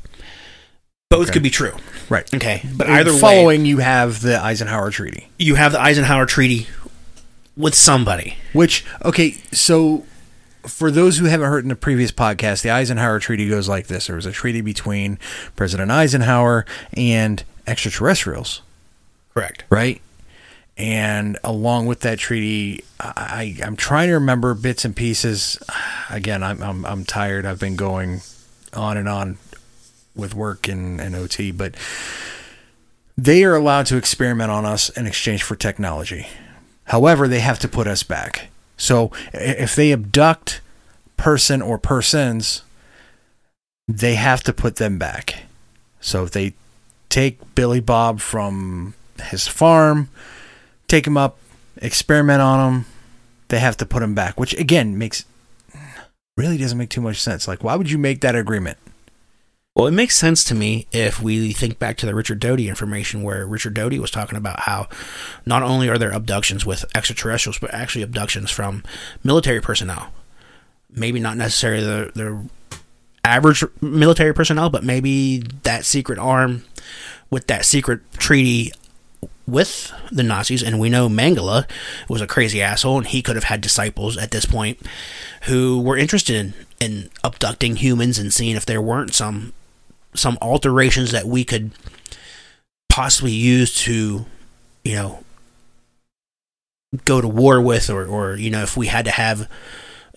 Both 1.10 1.32
could 1.32 1.44
be 1.44 1.50
true. 1.50 1.72
Right. 2.10 2.32
Okay. 2.34 2.62
But 2.76 2.88
And 2.88 2.98
either 2.98 3.14
way, 3.14 3.20
following 3.20 3.66
you 3.66 3.78
have 3.78 4.22
the 4.22 4.42
Eisenhower 4.44 4.92
Treaty. 4.92 5.30
you 5.40 5.56
have 5.56 5.72
the 5.72 5.80
Eisenhower 5.82 6.26
Treaty 6.26 6.68
with 7.56 7.74
somebody. 7.76 8.36
Which 8.54 8.86
okay, 9.06 9.32
so 9.54 10.06
for 10.64 10.92
those 10.92 11.18
who 11.18 11.26
haven't 11.26 11.48
heard 11.50 11.64
in 11.64 11.70
the 11.70 11.76
previous 11.78 12.12
podcast, 12.12 12.62
the 12.62 12.72
Eisenhower 12.72 13.20
Treaty 13.20 13.48
goes 13.48 13.70
like 13.70 13.88
this: 13.88 14.08
there 14.08 14.18
was 14.18 14.26
a 14.26 14.32
treaty 14.34 14.60
between 14.60 15.18
President 15.56 15.92
Eisenhower 15.92 16.66
and 16.94 17.42
extraterrestrials, 17.66 18.62
Correct. 19.34 19.64
right? 19.70 20.02
And 20.78 21.40
along 21.44 21.88
with 21.88 22.02
that 22.02 22.20
treaty, 22.20 22.84
I, 23.00 23.58
I'm 23.64 23.76
trying 23.76 24.10
to 24.10 24.14
remember 24.14 24.54
bits 24.54 24.86
and 24.86 24.96
pieces. 24.96 25.58
Again, 26.10 26.44
I'm 26.44 26.62
I'm, 26.62 26.86
I'm 26.86 27.06
tired. 27.06 27.46
I've 27.46 27.60
been 27.60 27.76
going 27.76 28.22
on 28.74 28.96
and 28.98 29.10
on 29.10 29.38
with 30.16 30.36
work 30.36 30.68
and, 30.68 31.00
and 31.02 31.16
OT, 31.16 31.52
but 31.52 31.76
they 33.18 33.44
are 33.44 33.56
allowed 33.56 33.88
to 33.88 33.98
experiment 33.98 34.52
on 34.52 34.66
us 34.66 34.90
in 34.90 35.08
exchange 35.08 35.42
for 35.42 35.56
technology. 35.56 36.28
However, 36.86 37.28
they 37.28 37.40
have 37.40 37.60
to 37.60 37.68
put 37.68 37.88
us 37.88 38.04
back. 38.04 38.50
So 38.78 39.12
if 39.34 39.76
they 39.76 39.92
abduct 39.92 40.62
person 41.18 41.62
or 41.62 41.78
persons, 41.80 42.62
they 43.88 44.16
have 44.16 44.44
to 44.44 44.54
put 44.54 44.76
them 44.76 44.98
back. 44.98 45.44
So 46.00 46.24
if 46.24 46.32
they 46.32 46.54
take 47.10 47.56
Billy 47.56 47.80
Bob 47.80 48.20
from 48.20 48.94
his 49.24 49.48
farm, 49.48 50.10
take 50.88 51.06
him 51.06 51.18
up, 51.18 51.38
experiment 51.78 52.42
on 52.42 52.74
him, 52.74 52.86
they 53.50 53.60
have 53.60 53.78
to 53.78 53.86
put 53.86 54.04
him 54.04 54.16
back, 54.16 54.40
which 54.40 54.54
again 54.56 54.98
makes 54.98 55.26
really 56.36 56.58
doesn't 56.58 56.78
make 56.78 56.90
too 56.90 57.02
much 57.02 57.20
sense. 57.22 57.48
Like 57.48 57.64
why 57.64 57.76
would 57.76 57.90
you 57.90 57.98
make 57.98 58.22
that 58.22 58.36
agreement? 58.36 58.78
Well, 59.78 59.86
it 59.86 59.92
makes 59.92 60.16
sense 60.16 60.44
to 60.46 60.56
me 60.56 60.88
if 60.92 61.22
we 61.22 61.54
think 61.54 61.78
back 61.78 61.98
to 61.98 62.08
the 62.08 62.16
Richard 62.16 62.40
Doty 62.40 62.68
information, 62.68 63.22
where 63.22 63.46
Richard 63.46 63.76
Doty 63.76 64.00
was 64.00 64.10
talking 64.10 64.36
about 64.36 64.62
how 64.62 64.88
not 65.46 65.62
only 65.62 65.88
are 65.88 66.00
there 66.00 66.10
abductions 66.10 66.66
with 66.66 66.84
extraterrestrials, 66.96 67.60
but 67.60 67.72
actually 67.72 68.02
abductions 68.02 68.50
from 68.50 68.84
military 69.24 69.62
personnel. 69.62 70.12
Maybe 70.90 71.20
not 71.20 71.38
necessarily 71.38 71.84
the, 71.84 72.12
the 72.16 72.50
average 73.24 73.64
military 73.80 74.34
personnel, 74.34 74.72
but 74.72 74.84
maybe 74.84 75.44
that 75.62 75.86
secret 75.86 76.18
arm 76.18 76.64
with 77.30 77.46
that 77.46 77.64
secret 77.64 78.00
treaty 78.14 78.72
with 79.48 79.94
the 80.12 80.24
Nazis, 80.24 80.62
and 80.62 80.80
we 80.80 80.90
know 80.90 81.08
Mengele 81.08 81.68
was 82.10 82.22
a 82.22 82.28
crazy 82.28 82.62
asshole, 82.62 82.98
and 82.98 83.08
he 83.08 83.22
could 83.22 83.36
have 83.36 83.46
had 83.46 83.62
disciples 83.62 84.18
at 84.18 84.32
this 84.32 84.46
point 84.46 84.80
who 85.44 85.80
were 85.80 85.98
interested 85.98 86.36
in, 86.36 86.54
in 86.80 87.10
abducting 87.24 87.78
humans 87.78 88.20
and 88.20 88.34
seeing 88.34 88.56
if 88.56 88.66
there 88.66 88.82
weren't 88.82 89.14
some 89.14 89.54
some 90.14 90.38
alterations 90.42 91.12
that 91.12 91.28
we 91.28 91.44
could 91.44 91.72
possibly 92.90 93.32
use 93.32 93.76
to, 93.76 94.26
you 94.84 94.96
know, 94.96 95.24
go 97.06 97.22
to 97.22 97.28
war 97.28 97.62
with, 97.62 97.90
or 97.90 98.06
or 98.06 98.36
you 98.36 98.50
know, 98.50 98.64
if 98.64 98.76
we 98.76 98.88
had 98.88 99.06
to 99.06 99.12
have 99.12 99.50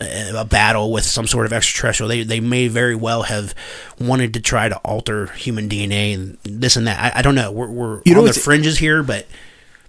a, 0.01 0.33
a 0.41 0.45
battle 0.45 0.93
with 0.93 1.05
some 1.05 1.27
sort 1.27 1.47
of 1.47 1.53
extraterrestrial, 1.53 2.09
they 2.09 2.23
they 2.23 2.41
may 2.41 2.69
very 2.69 2.95
well 2.95 3.25
have 3.25 3.55
wanted 4.01 4.35
to 4.35 4.41
try 4.41 4.69
to 4.69 4.77
alter 4.79 5.27
human 5.29 5.69
DNA 5.69 6.15
and 6.15 6.39
this 6.45 6.77
and 6.77 6.87
that. 6.87 7.15
I, 7.17 7.19
I 7.19 7.23
don't 7.23 7.35
know. 7.35 7.51
We're 7.53 7.71
we're 7.71 8.03
You 8.05 8.15
know 8.15 8.21
on 8.21 8.27
the 8.27 8.33
fringes 8.33 8.79
here, 8.79 9.03
but 9.03 9.27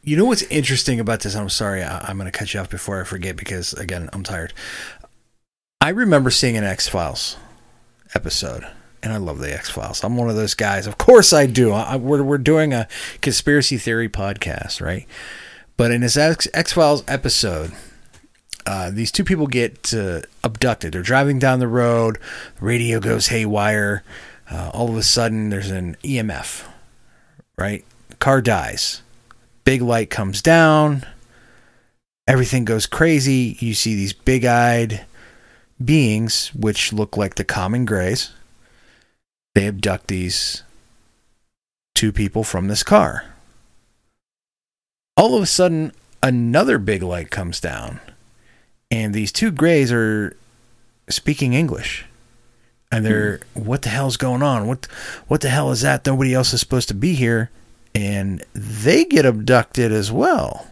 You 0.03 0.17
know 0.17 0.25
what's 0.25 0.41
interesting 0.43 0.99
about 0.99 1.21
this? 1.21 1.35
I'm 1.35 1.49
sorry, 1.49 1.83
I, 1.83 2.09
I'm 2.09 2.17
going 2.17 2.31
to 2.31 2.37
cut 2.37 2.53
you 2.53 2.59
off 2.59 2.69
before 2.69 2.99
I 2.99 3.03
forget 3.03 3.35
because 3.35 3.73
again, 3.73 4.09
I'm 4.13 4.23
tired. 4.23 4.53
I 5.79 5.89
remember 5.89 6.29
seeing 6.31 6.57
an 6.57 6.63
X 6.63 6.87
Files 6.87 7.37
episode, 8.13 8.65
and 9.01 9.13
I 9.13 9.17
love 9.17 9.39
the 9.39 9.53
X 9.53 9.69
Files. 9.69 10.03
I'm 10.03 10.17
one 10.17 10.29
of 10.29 10.35
those 10.35 10.53
guys. 10.53 10.87
Of 10.87 10.97
course, 10.97 11.33
I 11.33 11.45
do. 11.45 11.71
I, 11.71 11.95
we're 11.95 12.23
we're 12.23 12.37
doing 12.37 12.73
a 12.73 12.87
conspiracy 13.21 13.77
theory 13.77 14.09
podcast, 14.09 14.81
right? 14.81 15.07
But 15.77 15.91
in 15.91 16.01
this 16.01 16.17
X 16.17 16.73
Files 16.73 17.03
episode, 17.07 17.71
uh, 18.65 18.91
these 18.91 19.11
two 19.11 19.23
people 19.23 19.47
get 19.47 19.93
uh, 19.93 20.21
abducted. 20.43 20.93
They're 20.93 21.01
driving 21.01 21.39
down 21.39 21.59
the 21.59 21.67
road. 21.67 22.17
Radio 22.59 22.99
goes 22.99 23.27
haywire. 23.27 24.03
Uh, 24.49 24.69
all 24.73 24.89
of 24.89 24.97
a 24.97 25.03
sudden, 25.03 25.49
there's 25.49 25.71
an 25.71 25.95
EMF, 26.03 26.67
right? 27.57 27.85
Car 28.19 28.41
dies. 28.41 29.01
Big 29.63 29.81
light 29.81 30.09
comes 30.09 30.41
down. 30.41 31.05
Everything 32.27 32.65
goes 32.65 32.85
crazy. 32.85 33.57
You 33.59 33.73
see 33.73 33.95
these 33.95 34.13
big 34.13 34.45
eyed 34.45 35.05
beings, 35.83 36.53
which 36.53 36.93
look 36.93 37.17
like 37.17 37.35
the 37.35 37.43
common 37.43 37.85
grays. 37.85 38.31
They 39.55 39.67
abduct 39.67 40.07
these 40.07 40.63
two 41.95 42.11
people 42.11 42.43
from 42.43 42.67
this 42.67 42.83
car. 42.83 43.25
All 45.17 45.35
of 45.35 45.43
a 45.43 45.47
sudden, 45.47 45.91
another 46.23 46.77
big 46.77 47.03
light 47.03 47.31
comes 47.31 47.59
down, 47.59 47.99
and 48.91 49.13
these 49.13 49.31
two 49.31 49.49
grays 49.49 49.91
are 49.91 50.35
speaking 51.09 51.53
English. 51.53 52.05
And 52.91 53.05
they're, 53.05 53.39
what 53.53 53.83
the 53.83 53.89
hell's 53.89 54.17
going 54.17 54.43
on? 54.43 54.67
What, 54.67 54.85
what 55.29 55.39
the 55.39 55.49
hell 55.49 55.71
is 55.71 55.79
that? 55.79 56.05
Nobody 56.05 56.33
else 56.33 56.53
is 56.53 56.59
supposed 56.59 56.89
to 56.89 56.93
be 56.93 57.13
here. 57.13 57.49
And 57.95 58.43
they 58.53 59.05
get 59.05 59.25
abducted 59.25 59.93
as 59.93 60.11
well. 60.11 60.67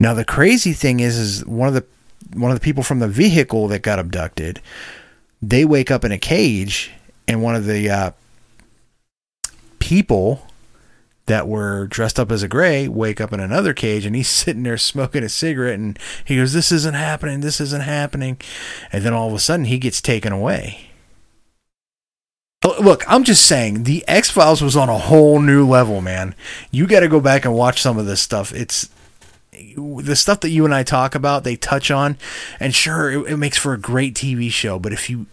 Now 0.00 0.12
the 0.12 0.24
crazy 0.24 0.74
thing 0.74 1.00
is, 1.00 1.16
is 1.16 1.46
one 1.46 1.68
of 1.68 1.74
the 1.74 1.86
one 2.34 2.50
of 2.50 2.58
the 2.58 2.64
people 2.64 2.82
from 2.82 2.98
the 2.98 3.08
vehicle 3.08 3.68
that 3.68 3.80
got 3.80 3.98
abducted, 3.98 4.60
they 5.40 5.64
wake 5.64 5.90
up 5.90 6.04
in 6.04 6.12
a 6.12 6.18
cage, 6.18 6.90
and 7.28 7.42
one 7.42 7.54
of 7.54 7.66
the 7.66 7.88
uh, 7.90 8.10
people 9.78 10.46
that 11.26 11.48
were 11.48 11.86
dressed 11.86 12.20
up 12.20 12.30
as 12.30 12.42
a 12.42 12.48
gray 12.48 12.86
wake 12.86 13.20
up 13.20 13.32
in 13.32 13.40
another 13.40 13.72
cage 13.72 14.04
and 14.04 14.14
he's 14.14 14.28
sitting 14.44 14.62
there 14.62 14.78
smoking 14.78 15.22
a 15.22 15.28
cigarette 15.28 15.74
and 15.74 15.98
he 16.24 16.36
goes 16.36 16.52
this 16.52 16.72
isn't 16.72 16.94
happening. 16.94 17.40
This 17.40 17.60
isn't 17.60 17.82
happening. 17.82 18.40
And 18.92 19.04
then 19.04 19.12
all 19.12 19.28
of 19.28 19.34
a 19.34 19.38
sudden 19.38 19.66
he 19.66 19.78
gets 19.78 20.00
taken 20.00 20.32
away. 20.32 20.90
Look 22.80 23.04
i'm 23.06 23.24
just 23.24 23.46
saying 23.46 23.82
the 23.82 24.02
x-files 24.08 24.62
was 24.62 24.74
on 24.74 24.88
a 24.88 24.98
whole 24.98 25.38
new 25.38 25.68
level 25.68 26.00
man. 26.00 26.34
You 26.70 26.86
got 26.86 27.00
to 27.00 27.08
go 27.08 27.20
back 27.20 27.44
and 27.44 27.54
watch 27.54 27.82
some 27.82 27.98
of 27.98 28.06
this 28.06 28.22
stuff. 28.22 28.54
It's 28.54 28.88
the 29.76 30.16
stuff 30.16 30.40
that 30.40 30.50
you 30.50 30.64
and 30.64 30.74
i 30.74 30.82
talk 30.82 31.14
about 31.14 31.44
they 31.44 31.56
touch 31.56 31.90
on 31.90 32.16
and 32.58 32.74
sure 32.74 33.10
it, 33.10 33.32
it 33.32 33.36
makes 33.36 33.56
for 33.56 33.72
a 33.72 33.78
great 33.78 34.14
tv 34.14 34.50
show 34.50 34.78
but 34.78 34.92
if 34.92 35.08
you 35.08 35.26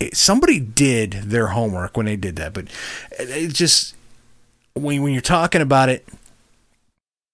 it, 0.00 0.16
somebody 0.16 0.58
did 0.58 1.12
their 1.12 1.48
homework 1.48 1.96
when 1.96 2.06
they 2.06 2.16
did 2.16 2.36
that 2.36 2.52
but 2.52 2.64
it, 3.18 3.30
it 3.30 3.54
just 3.54 3.94
when 4.74 5.02
when 5.02 5.12
you're 5.12 5.22
talking 5.22 5.60
about 5.60 5.88
it, 5.88 6.06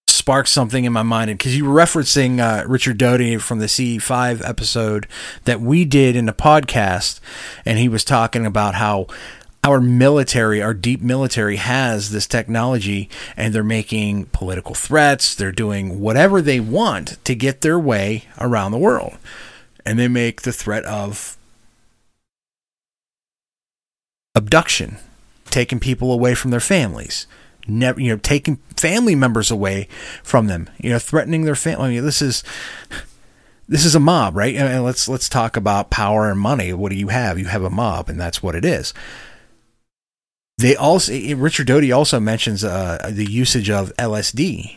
sparks 0.07 0.51
something 0.51 0.85
in 0.85 0.93
my 0.93 1.03
mind. 1.03 1.37
Because 1.37 1.55
you 1.55 1.65
were 1.65 1.79
referencing 1.79 2.39
uh, 2.39 2.67
Richard 2.67 2.97
Doty 2.97 3.37
from 3.37 3.59
the 3.59 3.67
C5 3.67 4.47
episode 4.47 5.07
that 5.43 5.61
we 5.61 5.85
did 5.85 6.15
in 6.15 6.25
the 6.25 6.33
podcast, 6.33 7.19
and 7.65 7.77
he 7.77 7.87
was 7.87 8.03
talking 8.03 8.45
about 8.45 8.75
how 8.75 9.07
our 9.63 9.81
military, 9.81 10.61
our 10.61 10.73
deep 10.73 11.01
military, 11.01 11.57
has 11.57 12.11
this 12.11 12.27
technology, 12.27 13.09
and 13.35 13.53
they're 13.53 13.63
making 13.63 14.25
political 14.25 14.75
threats. 14.75 15.35
They're 15.35 15.51
doing 15.51 15.99
whatever 15.99 16.41
they 16.41 16.59
want 16.59 17.23
to 17.23 17.35
get 17.35 17.61
their 17.61 17.79
way 17.79 18.25
around 18.39 18.71
the 18.71 18.77
world, 18.77 19.17
and 19.85 19.99
they 19.99 20.07
make 20.07 20.41
the 20.41 20.53
threat 20.53 20.85
of 20.85 21.37
abduction 24.35 24.97
taking 25.55 25.79
people 25.79 26.11
away 26.11 26.35
from 26.35 26.51
their 26.51 26.59
families, 26.59 27.27
never, 27.65 27.97
you 28.01 28.11
know, 28.11 28.17
taking 28.17 28.57
family 28.75 29.15
members 29.15 29.49
away 29.49 29.87
from 30.21 30.47
them, 30.47 30.69
you 30.77 30.89
know, 30.89 30.99
threatening 30.99 31.45
their 31.45 31.55
family. 31.55 31.85
I 31.85 31.89
mean, 31.91 32.03
this 32.03 32.21
is 32.21 32.43
this 33.69 33.85
is 33.85 33.95
a 33.95 33.99
mob, 34.01 34.35
right? 34.35 34.53
And 34.53 34.83
let's 34.83 35.07
let's 35.07 35.29
talk 35.29 35.55
about 35.55 35.89
power 35.89 36.29
and 36.29 36.37
money. 36.37 36.73
What 36.73 36.91
do 36.91 36.97
you 36.97 37.07
have? 37.07 37.39
You 37.39 37.45
have 37.45 37.63
a 37.63 37.69
mob, 37.69 38.09
and 38.09 38.19
that's 38.19 38.43
what 38.43 38.53
it 38.53 38.65
is. 38.65 38.93
They 40.57 40.75
also 40.75 41.13
Richard 41.13 41.67
Doty 41.67 41.89
also 41.89 42.19
mentions 42.19 42.65
uh, 42.65 43.09
the 43.09 43.25
usage 43.25 43.69
of 43.69 43.95
LSD 43.95 44.75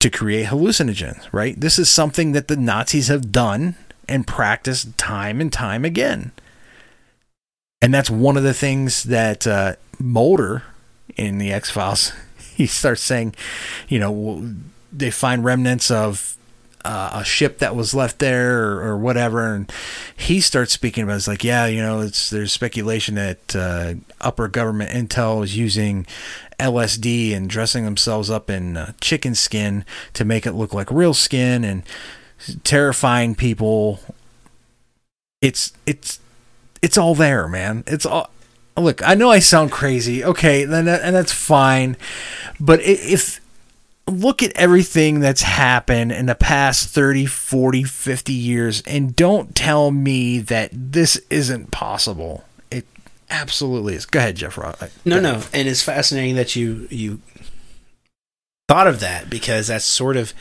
to 0.00 0.10
create 0.10 0.48
hallucinogens, 0.48 1.32
right? 1.32 1.58
This 1.58 1.78
is 1.78 1.88
something 1.88 2.32
that 2.32 2.48
the 2.48 2.56
Nazis 2.56 3.08
have 3.08 3.32
done 3.32 3.76
and 4.06 4.26
practiced 4.26 4.98
time 4.98 5.40
and 5.40 5.50
time 5.50 5.86
again. 5.86 6.32
And 7.82 7.92
that's 7.92 8.08
one 8.08 8.36
of 8.36 8.44
the 8.44 8.54
things 8.54 9.02
that 9.02 9.44
uh, 9.44 9.74
Mulder 9.98 10.62
in 11.16 11.38
the 11.38 11.52
X 11.52 11.68
Files, 11.68 12.12
he 12.54 12.66
starts 12.66 13.02
saying, 13.02 13.34
you 13.88 13.98
know, 13.98 14.54
they 14.92 15.10
find 15.10 15.44
remnants 15.44 15.90
of 15.90 16.36
uh, 16.84 17.10
a 17.14 17.24
ship 17.24 17.58
that 17.58 17.76
was 17.76 17.94
left 17.94 18.18
there 18.18 18.62
or, 18.62 18.82
or, 18.82 18.98
whatever, 18.98 19.54
and 19.54 19.70
he 20.16 20.40
starts 20.40 20.72
speaking 20.72 21.04
about 21.04 21.16
it's 21.16 21.28
like, 21.28 21.44
yeah, 21.44 21.66
you 21.66 21.80
know, 21.80 22.00
it's 22.00 22.30
there's 22.30 22.52
speculation 22.52 23.14
that 23.14 23.54
uh, 23.54 23.94
upper 24.20 24.48
government 24.48 24.90
intel 24.90 25.44
is 25.44 25.56
using 25.56 26.06
LSD 26.58 27.36
and 27.36 27.48
dressing 27.48 27.84
themselves 27.84 28.30
up 28.30 28.50
in 28.50 28.76
uh, 28.76 28.92
chicken 29.00 29.34
skin 29.34 29.84
to 30.12 30.24
make 30.24 30.44
it 30.44 30.52
look 30.52 30.74
like 30.74 30.90
real 30.90 31.14
skin 31.14 31.62
and 31.62 31.84
terrifying 32.64 33.36
people. 33.36 34.00
It's 35.40 35.72
it's 35.86 36.18
it's 36.82 36.98
all 36.98 37.14
there, 37.14 37.48
man. 37.48 37.84
It's 37.86 38.04
all. 38.04 38.28
Look, 38.76 39.06
I 39.06 39.14
know 39.14 39.30
I 39.30 39.38
sound 39.38 39.70
crazy. 39.70 40.24
Okay, 40.24 40.64
then 40.64 40.88
and 40.88 41.14
that's 41.14 41.32
fine. 41.32 41.96
But 42.58 42.80
if 42.82 43.40
look 44.08 44.42
at 44.42 44.52
everything 44.56 45.20
that's 45.20 45.42
happened 45.42 46.12
in 46.12 46.26
the 46.26 46.34
past 46.34 46.88
30, 46.88 47.26
40, 47.26 47.84
50 47.84 48.32
years 48.32 48.82
and 48.86 49.14
don't 49.14 49.54
tell 49.54 49.90
me 49.90 50.38
that 50.40 50.70
this 50.72 51.16
isn't 51.30 51.70
possible. 51.70 52.44
It 52.70 52.84
absolutely 53.30 53.94
is. 53.94 54.06
Go 54.06 54.18
ahead, 54.18 54.36
Jeff. 54.36 54.58
Uh, 54.58 54.72
go 54.72 54.88
no, 55.04 55.18
ahead. 55.18 55.22
no. 55.22 55.42
And 55.52 55.68
it's 55.68 55.82
fascinating 55.82 56.36
that 56.36 56.56
you 56.56 56.88
you 56.90 57.20
thought 58.68 58.86
of 58.86 59.00
that 59.00 59.28
because 59.30 59.68
that's 59.68 59.84
sort 59.84 60.16
of 60.16 60.32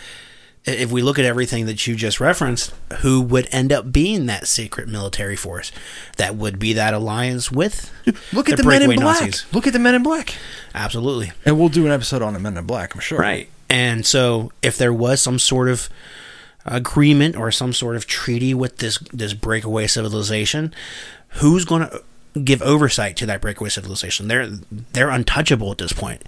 if 0.65 0.91
we 0.91 1.01
look 1.01 1.17
at 1.17 1.25
everything 1.25 1.65
that 1.65 1.87
you 1.87 1.95
just 1.95 2.19
referenced, 2.19 2.73
who 2.99 3.21
would 3.21 3.47
end 3.51 3.71
up 3.71 3.91
being 3.91 4.27
that 4.27 4.47
secret 4.47 4.87
military 4.87 5.35
force 5.35 5.71
that 6.17 6.35
would 6.35 6.59
be 6.59 6.73
that 6.73 6.93
alliance 6.93 7.51
with? 7.51 7.91
Look 8.33 8.47
at 8.49 8.57
the, 8.57 8.63
the 8.63 8.69
Men 8.69 8.83
in 8.83 8.95
Black. 8.95 9.21
Nazis. 9.21 9.45
Look 9.51 9.65
at 9.65 9.73
the 9.73 9.79
Men 9.79 9.95
in 9.95 10.03
Black. 10.03 10.35
Absolutely. 10.75 11.31
And 11.45 11.59
we'll 11.59 11.69
do 11.69 11.85
an 11.85 11.91
episode 11.91 12.21
on 12.21 12.33
the 12.33 12.39
Men 12.39 12.57
in 12.57 12.65
Black, 12.65 12.93
I'm 12.93 13.01
sure. 13.01 13.17
Right. 13.17 13.49
And 13.69 14.05
so, 14.05 14.51
if 14.61 14.77
there 14.77 14.93
was 14.93 15.21
some 15.21 15.39
sort 15.39 15.69
of 15.69 15.89
agreement 16.65 17.35
or 17.35 17.51
some 17.51 17.73
sort 17.73 17.95
of 17.95 18.05
treaty 18.05 18.53
with 18.53 18.77
this 18.77 18.99
this 19.11 19.33
breakaway 19.33 19.87
civilization, 19.87 20.75
who's 21.29 21.65
going 21.65 21.87
to 21.87 22.03
give 22.43 22.61
oversight 22.61 23.15
to 23.17 23.25
that 23.25 23.41
breakaway 23.41 23.69
civilization? 23.69 24.27
They're 24.27 24.47
they're 24.47 25.09
untouchable 25.09 25.71
at 25.71 25.77
this 25.77 25.93
point 25.93 26.21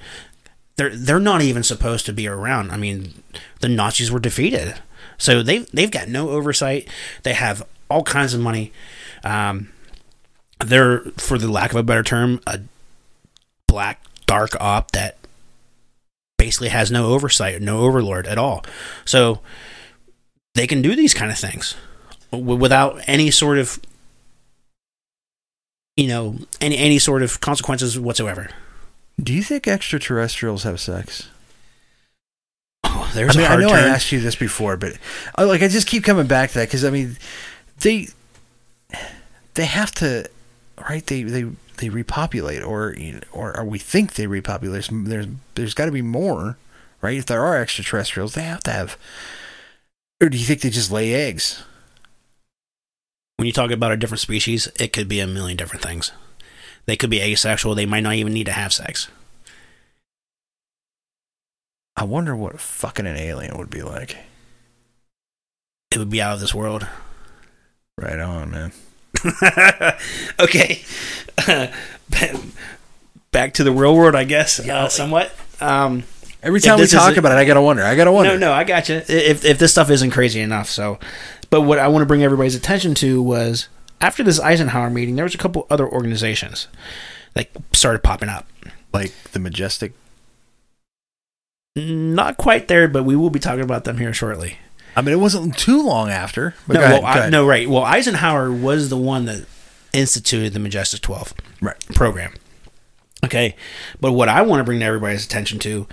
they're 0.76 0.96
they're 0.96 1.20
not 1.20 1.42
even 1.42 1.64
supposed 1.64 2.06
to 2.06 2.14
be 2.14 2.28
around. 2.28 2.72
I 2.72 2.78
mean, 2.78 3.24
the 3.62 3.70
Nazis 3.70 4.12
were 4.12 4.20
defeated, 4.20 4.76
so 5.18 5.44
they 5.44 5.60
they've 5.74 5.92
got 5.92 6.08
no 6.08 6.30
oversight. 6.30 6.88
They 7.24 7.34
have 7.34 7.66
all 7.90 8.04
kinds 8.04 8.34
of 8.34 8.42
money. 8.42 8.72
Um, 9.24 9.70
they're, 10.60 11.00
for 11.18 11.38
the 11.38 11.52
lack 11.52 11.72
of 11.72 11.78
a 11.78 11.84
better 11.84 12.04
term, 12.04 12.40
a 12.48 12.60
black 13.68 14.02
dark 14.26 14.56
op 14.60 14.92
that 14.92 15.18
basically 16.38 16.70
has 16.70 16.92
no 16.92 17.08
oversight, 17.08 17.62
no 17.62 17.82
overlord 17.82 18.28
at 18.28 18.38
all. 18.38 18.66
So 19.06 19.42
they 20.56 20.68
can 20.68 20.82
do 20.82 20.96
these 20.96 21.14
kind 21.14 21.32
of 21.32 21.38
things 21.38 21.76
without 22.32 23.00
any 23.08 23.30
sort 23.32 23.58
of 23.60 23.80
you 25.96 26.08
know 26.08 26.38
any 26.60 26.78
any 26.78 27.00
sort 27.00 27.22
of 27.22 27.40
consequences 27.40 28.00
whatsoever. 28.00 28.50
Do 29.22 29.34
you 29.34 29.44
think 29.44 29.68
extraterrestrials 29.68 30.64
have 30.64 30.80
sex? 30.80 31.30
Oh, 32.84 33.12
there's 33.14 33.36
I 33.38 33.40
mean, 33.40 33.52
I 33.52 33.56
know 33.58 33.70
turn. 33.70 33.84
I 33.84 33.88
asked 33.88 34.12
you 34.12 34.20
this 34.20 34.36
before, 34.36 34.78
but 34.78 34.94
uh, 35.38 35.46
like 35.46 35.62
I 35.62 35.68
just 35.68 35.88
keep 35.88 36.04
coming 36.04 36.28
back 36.28 36.50
to 36.52 36.60
that 36.60 36.68
because 36.68 36.84
I 36.84 36.90
mean, 36.90 37.18
they 37.80 38.08
they 39.54 39.66
have 39.66 39.92
to, 39.96 40.30
right? 40.90 41.06
They 41.06 41.24
they 41.24 41.46
they 41.78 41.90
repopulate, 41.90 42.64
or 42.64 42.96
or, 43.32 43.58
or 43.58 43.66
we 43.66 43.80
think 43.80 44.14
they 44.14 44.28
repopulate. 44.28 44.90
There's, 44.92 45.28
there's 45.56 45.74
got 45.74 45.86
to 45.86 45.92
be 45.92 46.02
more, 46.02 46.58
right? 47.02 47.18
If 47.18 47.26
there 47.26 47.44
are 47.44 47.62
extraterrestrials, 47.62 48.34
they 48.34 48.44
have 48.44 48.64
to 48.64 48.72
have. 48.72 48.98
Or 50.22 50.30
do 50.30 50.38
you 50.38 50.46
think 50.46 50.62
they 50.62 50.70
just 50.70 50.92
lay 50.92 51.14
eggs? 51.14 51.64
When 53.38 53.46
you 53.46 53.52
talk 53.52 53.72
about 53.72 53.92
a 53.92 53.98
different 53.98 54.22
species, 54.22 54.70
it 54.80 54.94
could 54.94 55.10
be 55.10 55.20
a 55.20 55.28
million 55.28 55.58
different 55.58 55.84
things. 55.84 56.12
They 56.86 56.96
could 56.96 57.10
be 57.10 57.22
asexual. 57.22 57.76
They 57.76 57.86
might 57.86 58.04
not 58.04 58.16
even 58.16 58.34
need 58.34 58.46
to 58.46 58.52
have 58.52 58.74
sex. 58.74 59.08
I 61.96 62.04
wonder 62.04 62.36
what 62.36 62.60
fucking 62.60 63.06
an 63.06 63.16
alien 63.16 63.58
would 63.58 63.70
be 63.70 63.82
like. 63.84 64.18
It 65.92 66.00
would 66.00 66.10
be 66.10 66.22
out 66.22 66.34
of 66.34 66.40
this 66.40 66.54
world. 66.54 66.88
Right 67.96 68.20
on, 68.20 68.50
man. 68.50 68.72
okay. 70.40 70.82
back 73.32 73.54
to 73.54 73.64
the 73.64 73.72
real 73.72 73.96
world, 73.96 74.16
I 74.16 74.24
guess, 74.24 74.60
uh, 74.60 74.90
somewhat. 74.90 75.32
Um, 75.62 76.04
Every 76.42 76.60
time 76.60 76.80
we 76.80 76.88
talk 76.88 77.18
about 77.18 77.32
it, 77.34 77.36
I 77.36 77.46
gotta 77.46 77.62
wonder. 77.62 77.84
I 77.84 77.96
gotta 77.96 78.12
wonder. 78.12 78.32
No, 78.32 78.48
no, 78.48 78.52
I 78.52 78.64
got 78.64 78.90
you. 78.90 78.96
If 79.08 79.46
if 79.46 79.60
this 79.60 79.72
stuff 79.72 79.90
isn't 79.90 80.12
crazy 80.12 80.42
enough, 80.42 80.70
so. 80.70 81.00
But 81.50 81.62
what 81.62 81.80
I 81.80 81.88
want 81.88 82.02
to 82.02 82.06
bring 82.06 82.24
everybody's 82.24 82.56
attention 82.56 82.96
to 82.96 83.22
was 83.22 83.68
after 84.04 84.22
this 84.22 84.40
Eisenhower 84.40 84.90
meeting, 84.90 85.16
there 85.16 85.24
was 85.24 85.34
a 85.34 85.38
couple 85.40 85.66
other 85.70 85.88
organizations 85.88 86.68
that 87.34 87.50
started 87.72 88.04
popping 88.04 88.30
up. 88.30 88.48
Like 88.94 89.12
the 89.32 89.40
Majestic. 89.40 89.94
Not 91.76 92.38
quite 92.38 92.68
there, 92.68 92.88
but 92.88 93.04
we 93.06 93.16
will 93.16 93.32
be 93.32 93.40
talking 93.40 93.64
about 93.64 93.86
them 93.86 93.98
here 93.98 94.14
shortly. 94.14 94.58
I 94.96 95.02
mean, 95.02 95.14
it 95.14 95.20
wasn't 95.20 95.58
too 95.58 95.82
long 95.82 96.10
after. 96.10 96.54
But 96.68 96.76
No, 96.76 96.84
ahead, 96.84 97.02
well, 97.04 97.24
I, 97.24 97.30
no, 97.30 97.48
right. 97.48 97.68
Well, 97.68 97.84
Eisenhower 97.84 98.52
was 98.52 98.90
the 98.90 98.98
one 98.98 99.26
that 99.26 99.48
instituted 99.94 100.54
the 100.54 100.60
Majestic 100.60 101.02
12 101.02 101.34
Right. 101.62 101.80
program. 101.96 102.34
Okay. 103.26 103.56
But 104.00 104.12
what 104.12 104.30
I 104.30 104.44
want 104.44 104.60
to 104.60 104.64
bring 104.64 104.80
to 104.82 104.86
everybody's 104.86 105.26
attention 105.26 105.58
to 105.60 105.88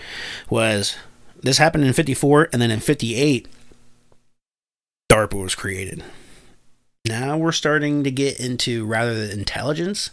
was 0.50 0.96
this 1.42 1.56
happened 1.56 1.84
in 1.84 1.94
54, 1.94 2.50
and 2.52 2.60
then 2.60 2.70
in 2.70 2.80
58, 2.80 3.48
DARPA 5.10 5.42
was 5.42 5.54
created. 5.54 6.04
Now 7.04 7.36
we're 7.36 7.52
starting 7.52 8.04
to 8.04 8.10
get 8.10 8.38
into 8.38 8.84
rather 8.86 9.26
than 9.26 9.38
intelligence, 9.38 10.10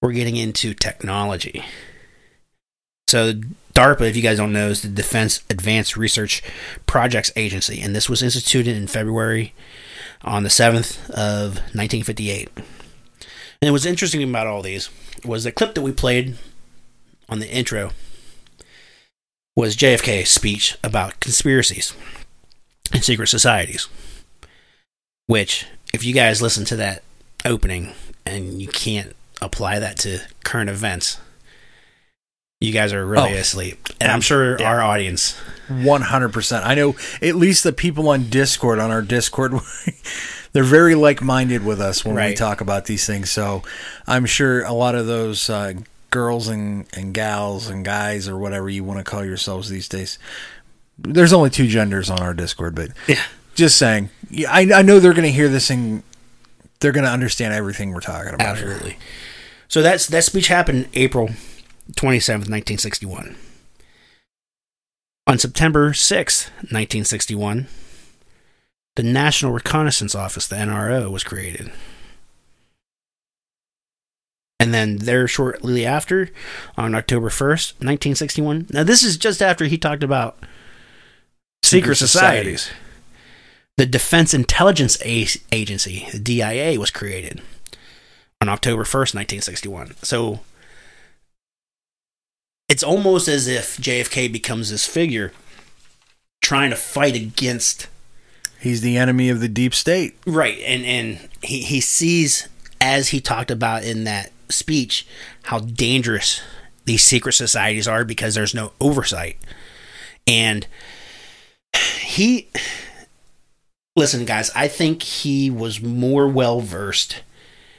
we're 0.00 0.12
getting 0.12 0.36
into 0.36 0.74
technology. 0.74 1.64
So, 3.06 3.34
DARPA, 3.74 4.08
if 4.08 4.16
you 4.16 4.22
guys 4.22 4.38
don't 4.38 4.52
know, 4.52 4.68
is 4.68 4.82
the 4.82 4.88
Defense 4.88 5.42
Advanced 5.50 5.96
Research 5.96 6.42
Projects 6.86 7.30
Agency, 7.36 7.80
and 7.80 7.94
this 7.94 8.08
was 8.08 8.22
instituted 8.22 8.76
in 8.76 8.86
February 8.86 9.52
on 10.22 10.42
the 10.42 10.48
7th 10.48 11.10
of 11.10 11.56
1958. 11.74 12.48
And 13.60 13.72
what's 13.72 13.86
interesting 13.86 14.22
about 14.22 14.46
all 14.46 14.62
these 14.62 14.90
was 15.24 15.44
the 15.44 15.52
clip 15.52 15.74
that 15.74 15.82
we 15.82 15.92
played 15.92 16.36
on 17.28 17.40
the 17.40 17.50
intro 17.50 17.90
was 19.56 19.76
JFK's 19.76 20.30
speech 20.30 20.76
about 20.82 21.20
conspiracies 21.20 21.94
and 22.92 23.04
secret 23.04 23.28
societies. 23.28 23.88
Which, 25.26 25.66
if 25.92 26.04
you 26.04 26.12
guys 26.14 26.42
listen 26.42 26.64
to 26.66 26.76
that 26.76 27.02
opening 27.44 27.92
and 28.26 28.60
you 28.60 28.68
can't 28.68 29.14
apply 29.40 29.78
that 29.78 29.98
to 30.00 30.20
current 30.44 30.70
events, 30.70 31.18
you 32.60 32.72
guys 32.72 32.92
are 32.92 33.04
really 33.06 33.34
Oh. 33.34 33.38
asleep. 33.38 33.88
And 34.00 34.10
I'm 34.10 34.20
sure 34.20 34.62
our 34.62 34.82
audience 34.82 35.36
One 35.68 36.02
hundred 36.02 36.32
percent. 36.34 36.66
I 36.66 36.74
know 36.74 36.94
at 37.22 37.36
least 37.36 37.64
the 37.64 37.72
people 37.72 38.08
on 38.10 38.28
Discord 38.28 38.78
on 38.78 38.90
our 38.90 39.00
Discord, 39.00 39.52
they're 40.52 40.62
very 40.62 40.94
like-minded 40.94 41.64
with 41.64 41.80
us 41.80 42.04
when 42.04 42.16
we 42.16 42.34
talk 42.34 42.60
about 42.60 42.84
these 42.84 43.06
things. 43.06 43.30
So 43.30 43.62
I'm 44.06 44.26
sure 44.26 44.62
a 44.64 44.72
lot 44.74 44.94
of 44.94 45.06
those 45.06 45.48
uh, 45.48 45.72
girls 46.10 46.48
and, 46.48 46.86
and 46.92 47.14
gals 47.14 47.68
and 47.70 47.82
guys 47.82 48.28
or 48.28 48.36
whatever 48.36 48.68
you 48.68 48.84
want 48.84 48.98
to 49.00 49.04
call 49.04 49.24
yourselves 49.24 49.70
these 49.70 49.88
days. 49.88 50.18
There's 50.98 51.32
only 51.32 51.48
two 51.48 51.66
genders 51.66 52.10
on 52.10 52.20
our 52.20 52.34
Discord, 52.34 52.74
but 52.74 52.90
Yeah. 53.08 53.22
Just 53.54 53.76
saying. 53.76 54.10
Yeah, 54.30 54.50
I, 54.50 54.68
I 54.74 54.82
know 54.82 54.98
they're 55.00 55.12
going 55.12 55.24
to 55.24 55.32
hear 55.32 55.48
this 55.48 55.70
and 55.70 56.02
they're 56.80 56.92
going 56.92 57.04
to 57.04 57.10
understand 57.10 57.54
everything 57.54 57.92
we're 57.92 58.00
talking 58.00 58.34
about. 58.34 58.58
here. 58.58 58.68
Absolutely. 58.70 58.98
So 59.68 59.82
that's 59.82 60.06
that 60.08 60.24
speech 60.24 60.48
happened 60.48 60.88
April 60.94 61.28
27th, 61.92 62.48
1961. 62.50 63.36
On 65.26 65.38
September 65.38 65.92
6th, 65.92 66.50
1961, 66.70 67.66
the 68.96 69.02
National 69.02 69.52
Reconnaissance 69.52 70.14
Office, 70.14 70.46
the 70.46 70.56
NRO, 70.56 71.10
was 71.10 71.24
created. 71.24 71.72
And 74.60 74.72
then 74.72 74.98
there 74.98 75.26
shortly 75.26 75.84
after, 75.84 76.30
on 76.76 76.94
October 76.94 77.28
1st, 77.28 77.72
1961. 77.80 78.66
Now, 78.70 78.82
this 78.84 79.02
is 79.02 79.16
just 79.16 79.42
after 79.42 79.64
he 79.64 79.76
talked 79.76 80.02
about 80.02 80.38
secret, 81.62 81.96
Secret 81.96 81.96
societies. 81.96 82.60
societies. 82.62 82.83
The 83.76 83.86
Defense 83.86 84.32
Intelligence 84.32 84.96
Agency, 85.02 86.06
the 86.12 86.18
DIA, 86.18 86.78
was 86.78 86.90
created 86.90 87.42
on 88.40 88.48
October 88.48 88.84
1st, 88.84 89.14
1961. 89.14 89.94
So 90.02 90.40
it's 92.68 92.82
almost 92.82 93.28
as 93.28 93.48
if 93.48 93.76
JFK 93.78 94.32
becomes 94.32 94.70
this 94.70 94.86
figure 94.86 95.32
trying 96.40 96.70
to 96.70 96.76
fight 96.76 97.16
against 97.16 97.88
He's 98.60 98.80
the 98.80 98.96
enemy 98.96 99.28
of 99.28 99.40
the 99.40 99.48
deep 99.48 99.74
state. 99.74 100.16
right 100.26 100.58
and 100.64 100.84
and 100.86 101.28
he 101.42 101.62
he 101.62 101.80
sees 101.80 102.48
as 102.80 103.08
he 103.08 103.20
talked 103.20 103.50
about 103.50 103.84
in 103.84 104.04
that 104.04 104.32
speech 104.48 105.06
how 105.44 105.58
dangerous 105.58 106.40
these 106.84 107.02
secret 107.02 107.32
societies 107.32 107.88
are 107.88 108.04
because 108.04 108.34
there's 108.34 108.54
no 108.54 108.72
oversight 108.80 109.36
and 110.26 110.66
he 112.00 112.48
listen 113.96 114.24
guys 114.24 114.50
i 114.54 114.68
think 114.68 115.02
he 115.02 115.50
was 115.50 115.80
more 115.80 116.28
well 116.28 116.60
versed 116.60 117.22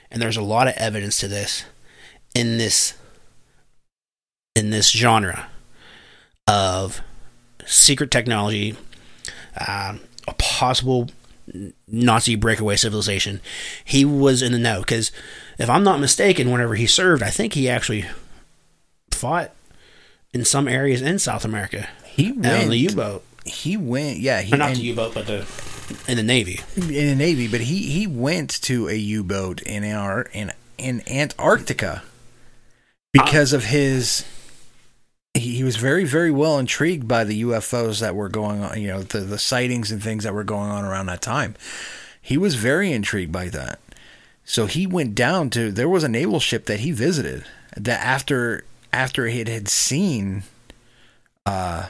and 0.10 0.22
there's 0.22 0.38
a 0.38 0.42
lot 0.42 0.68
of 0.68 0.74
evidence 0.78 1.18
to 1.18 1.28
this 1.28 1.66
in 2.34 2.58
this 2.58 2.94
in 4.56 4.70
this 4.70 4.90
genre 4.92 5.48
of 6.48 7.02
secret 7.66 8.12
technology 8.12 8.76
um, 9.68 10.02
a 10.28 10.34
possible 10.34 11.10
Nazi 11.88 12.36
breakaway 12.36 12.76
civilization. 12.76 13.40
He 13.84 14.04
was 14.04 14.42
in 14.42 14.52
the 14.52 14.60
know 14.60 14.80
because, 14.80 15.12
if 15.58 15.70
I'm 15.70 15.84
not 15.84 16.00
mistaken, 16.00 16.52
whenever 16.52 16.76
he 16.76 16.88
served, 16.88 17.24
I 17.24 17.30
think 17.30 17.54
he 17.54 17.70
actually 17.70 18.06
fought 19.12 19.52
in 20.34 20.44
some 20.44 20.68
areas 20.68 21.02
in 21.02 21.20
South 21.20 21.46
America 21.46 21.88
He 22.06 22.32
on 22.32 22.70
the 22.70 22.78
U-boat, 22.78 23.24
He 23.46 23.78
went. 23.78 24.18
Yeah, 24.20 24.42
he 24.42 24.54
or 24.54 24.58
not 24.58 24.70
and- 24.72 24.78
the 24.78 24.84
U-boat, 24.84 25.14
but 25.14 25.28
the 25.28 25.46
in 26.08 26.18
the 26.18 26.24
Navy. 26.24 26.62
in 26.78 26.88
the 26.88 27.16
Navy, 27.16 27.48
but 27.48 27.62
he 27.62 27.90
he 27.90 28.08
went 28.08 28.50
to 28.64 28.88
a 28.90 28.96
U 28.96 29.24
boat 29.24 29.62
in 29.62 29.84
our 29.86 30.24
in 30.34 30.52
in 30.78 31.02
Antarctica 31.08 32.04
because 33.12 33.54
of 33.54 33.66
his. 33.66 34.26
He, 35.36 35.58
he 35.58 35.64
was 35.64 35.76
very 35.76 36.06
very 36.06 36.32
well 36.32 36.58
intrigued 36.58 37.08
by 37.08 37.24
the 37.24 37.44
UFOs 37.44 38.00
that 38.00 38.16
were 38.16 38.30
going 38.30 38.64
on. 38.64 38.82
You 38.82 38.88
know 38.88 39.04
the 39.04 39.20
the 39.20 39.38
sightings 39.38 39.92
and 39.92 40.02
things 40.02 40.24
that 40.24 40.34
were 40.34 40.44
going 40.44 40.70
on 40.72 40.84
around 40.86 41.06
that 41.08 41.22
time. 41.22 41.56
He 42.22 42.38
was 42.38 42.56
very 42.56 42.92
intrigued 42.92 43.32
by 43.32 43.50
that. 43.50 43.80
So 44.44 44.66
he 44.66 44.88
went 44.88 45.14
down 45.14 45.50
to 45.52 45.72
there 45.72 45.90
was 45.90 46.04
a 46.04 46.10
naval 46.10 46.40
ship 46.40 46.66
that 46.66 46.80
he 46.80 46.92
visited 46.92 47.44
that 47.78 48.00
after 48.04 48.64
after 48.94 49.28
he 49.28 49.40
had 49.40 49.68
seen 49.68 50.44
uh 51.46 51.88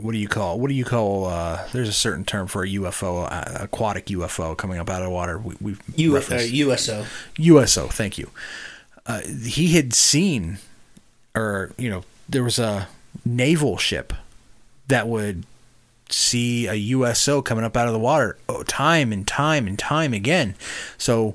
what 0.00 0.12
do 0.12 0.18
you 0.18 0.28
call 0.28 0.58
what 0.60 0.68
do 0.68 0.74
you 0.74 0.84
call 0.84 1.26
uh 1.26 1.66
there's 1.72 1.88
a 1.88 1.92
certain 1.92 2.24
term 2.24 2.46
for 2.46 2.62
a 2.62 2.68
UFO 2.68 3.26
uh, 3.30 3.64
aquatic 3.64 4.06
UFO 4.06 4.56
coming 4.56 4.78
up 4.78 4.88
out 4.88 5.02
of 5.02 5.06
the 5.08 5.12
water 5.12 5.38
we 5.38 5.54
we 5.60 5.76
U- 5.96 6.16
uh, 6.16 6.20
USO. 6.20 7.04
USO 7.36 7.88
thank 7.88 8.16
you 8.18 8.30
uh, 9.06 9.20
he 9.22 9.74
had 9.74 9.92
seen 9.94 10.58
or 11.34 11.72
you 11.76 11.90
know 11.90 12.04
there 12.28 12.44
was 12.44 12.58
a 12.58 12.88
naval 13.24 13.76
ship 13.76 14.12
that 14.86 15.08
would 15.08 15.44
see 16.10 16.66
a 16.66 16.74
USO 16.74 17.42
coming 17.42 17.64
up 17.64 17.76
out 17.76 17.86
of 17.86 17.92
the 17.92 17.98
water 17.98 18.38
oh, 18.48 18.62
time 18.62 19.12
and 19.12 19.26
time 19.26 19.66
and 19.66 19.78
time 19.78 20.14
again 20.14 20.54
so 20.96 21.34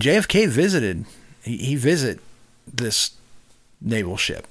JFK 0.00 0.48
visited 0.48 1.04
he, 1.42 1.56
he 1.58 1.76
visit 1.76 2.20
this 2.66 3.12
naval 3.80 4.16
ship 4.16 4.46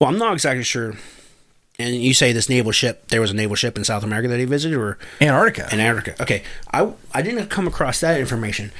Well, 0.00 0.10
I'm 0.10 0.18
not 0.18 0.32
exactly 0.34 0.62
sure. 0.64 0.94
And 1.78 1.94
you 1.96 2.14
say 2.14 2.32
this 2.32 2.48
naval 2.48 2.70
ship, 2.72 3.08
there 3.08 3.20
was 3.20 3.32
a 3.32 3.34
naval 3.34 3.56
ship 3.56 3.76
in 3.76 3.82
South 3.84 4.04
America 4.04 4.28
that 4.28 4.38
he 4.38 4.44
visited, 4.44 4.78
or 4.78 4.96
Antarctica 5.20 5.72
Antarctica. 5.74 6.22
Okay, 6.22 6.44
I 6.72 6.92
I 7.12 7.20
didn't 7.22 7.48
come 7.48 7.66
across 7.66 7.98
that 8.00 8.20
information, 8.20 8.70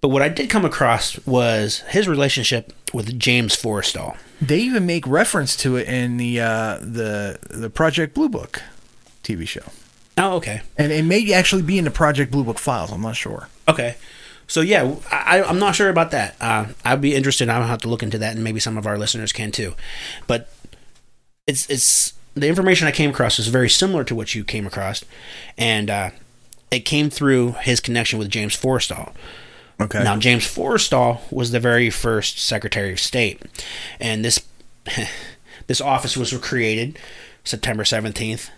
but 0.00 0.08
what 0.08 0.20
I 0.22 0.28
did 0.28 0.50
come 0.50 0.64
across 0.64 1.24
was 1.26 1.80
his 1.88 2.08
relationship 2.08 2.72
with 2.92 3.18
James 3.20 3.54
Forrestal. 3.54 4.16
They 4.40 4.58
even 4.58 4.84
make 4.86 5.06
reference 5.06 5.56
to 5.58 5.76
it 5.76 5.86
in 5.88 6.16
the 6.16 6.40
uh, 6.40 6.78
the 6.80 7.38
the 7.50 7.70
Project 7.70 8.14
Blue 8.14 8.28
Book 8.28 8.62
TV 9.22 9.46
show, 9.46 9.70
Oh, 10.16 10.36
okay, 10.38 10.62
and 10.76 10.90
it 10.90 11.04
may 11.04 11.32
actually 11.32 11.62
be 11.62 11.78
in 11.78 11.84
the 11.84 11.90
Project 11.92 12.32
Blue 12.32 12.42
Book 12.42 12.58
files. 12.58 12.90
I'm 12.90 13.02
not 13.02 13.14
sure. 13.16 13.48
okay. 13.68 13.96
So 14.50 14.62
yeah, 14.62 14.94
I, 15.12 15.42
I'm 15.42 15.58
not 15.58 15.74
sure 15.74 15.90
about 15.90 16.10
that. 16.12 16.34
Uh, 16.40 16.68
I'd 16.82 17.02
be 17.02 17.14
interested. 17.14 17.50
I'll 17.50 17.64
have 17.66 17.82
to 17.82 17.88
look 17.88 18.02
into 18.02 18.16
that, 18.16 18.34
and 18.34 18.42
maybe 18.42 18.60
some 18.60 18.78
of 18.78 18.86
our 18.86 18.96
listeners 18.96 19.30
can 19.30 19.52
too. 19.52 19.74
But 20.26 20.48
it's 21.48 21.68
it's 21.68 22.12
the 22.34 22.46
information 22.46 22.86
I 22.86 22.92
came 22.92 23.10
across 23.10 23.38
is 23.40 23.48
very 23.48 23.70
similar 23.70 24.04
to 24.04 24.14
what 24.14 24.34
you 24.34 24.44
came 24.44 24.66
across, 24.66 25.04
and 25.56 25.90
uh, 25.90 26.10
it 26.70 26.80
came 26.80 27.10
through 27.10 27.52
his 27.62 27.80
connection 27.80 28.18
with 28.18 28.28
James 28.28 28.54
Forrestal. 28.54 29.12
Okay. 29.80 30.02
Now, 30.04 30.16
James 30.16 30.44
Forrestal 30.44 31.20
was 31.32 31.50
the 31.50 31.60
very 31.60 31.88
first 31.88 32.38
Secretary 32.38 32.92
of 32.92 33.00
State, 33.00 33.42
and 33.98 34.24
this 34.24 34.44
this 35.66 35.80
office 35.80 36.16
was 36.16 36.36
created 36.38 36.98
September 37.44 37.84
seventeenth, 37.84 38.50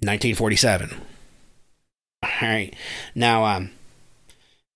nineteen 0.00 0.34
forty-seven. 0.34 0.94
All 2.22 2.30
right. 2.42 2.74
Now, 3.14 3.44
um, 3.46 3.70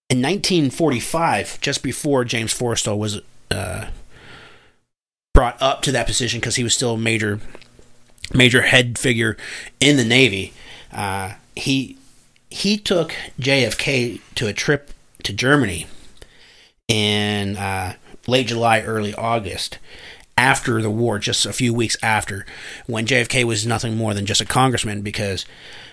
in 0.08 0.22
nineteen 0.22 0.70
forty-five, 0.70 1.60
just 1.60 1.82
before 1.82 2.24
James 2.24 2.58
Forrestal 2.58 2.96
was 2.96 3.20
uh, 3.50 3.88
brought 5.36 5.60
up 5.60 5.82
to 5.82 5.92
that 5.92 6.06
position 6.06 6.40
because 6.40 6.56
he 6.56 6.64
was 6.64 6.72
still 6.74 6.94
a 6.94 6.98
major 6.98 7.38
major 8.32 8.62
head 8.62 8.98
figure 8.98 9.36
in 9.80 9.98
the 9.98 10.04
Navy, 10.04 10.54
uh, 10.92 11.34
he 11.54 11.98
he 12.50 12.78
took 12.78 13.14
JFK 13.38 14.20
to 14.34 14.46
a 14.48 14.52
trip 14.54 14.90
to 15.24 15.32
Germany 15.34 15.86
in 16.88 17.56
uh, 17.56 17.94
late 18.26 18.46
July, 18.48 18.80
early 18.80 19.12
August, 19.14 19.78
after 20.38 20.80
the 20.80 20.90
war, 20.90 21.18
just 21.18 21.44
a 21.44 21.52
few 21.52 21.74
weeks 21.74 21.96
after, 22.02 22.46
when 22.86 23.04
JFK 23.06 23.44
was 23.44 23.66
nothing 23.66 23.94
more 23.96 24.14
than 24.14 24.24
just 24.26 24.40
a 24.40 24.44
congressman 24.46 25.02
because 25.02 25.44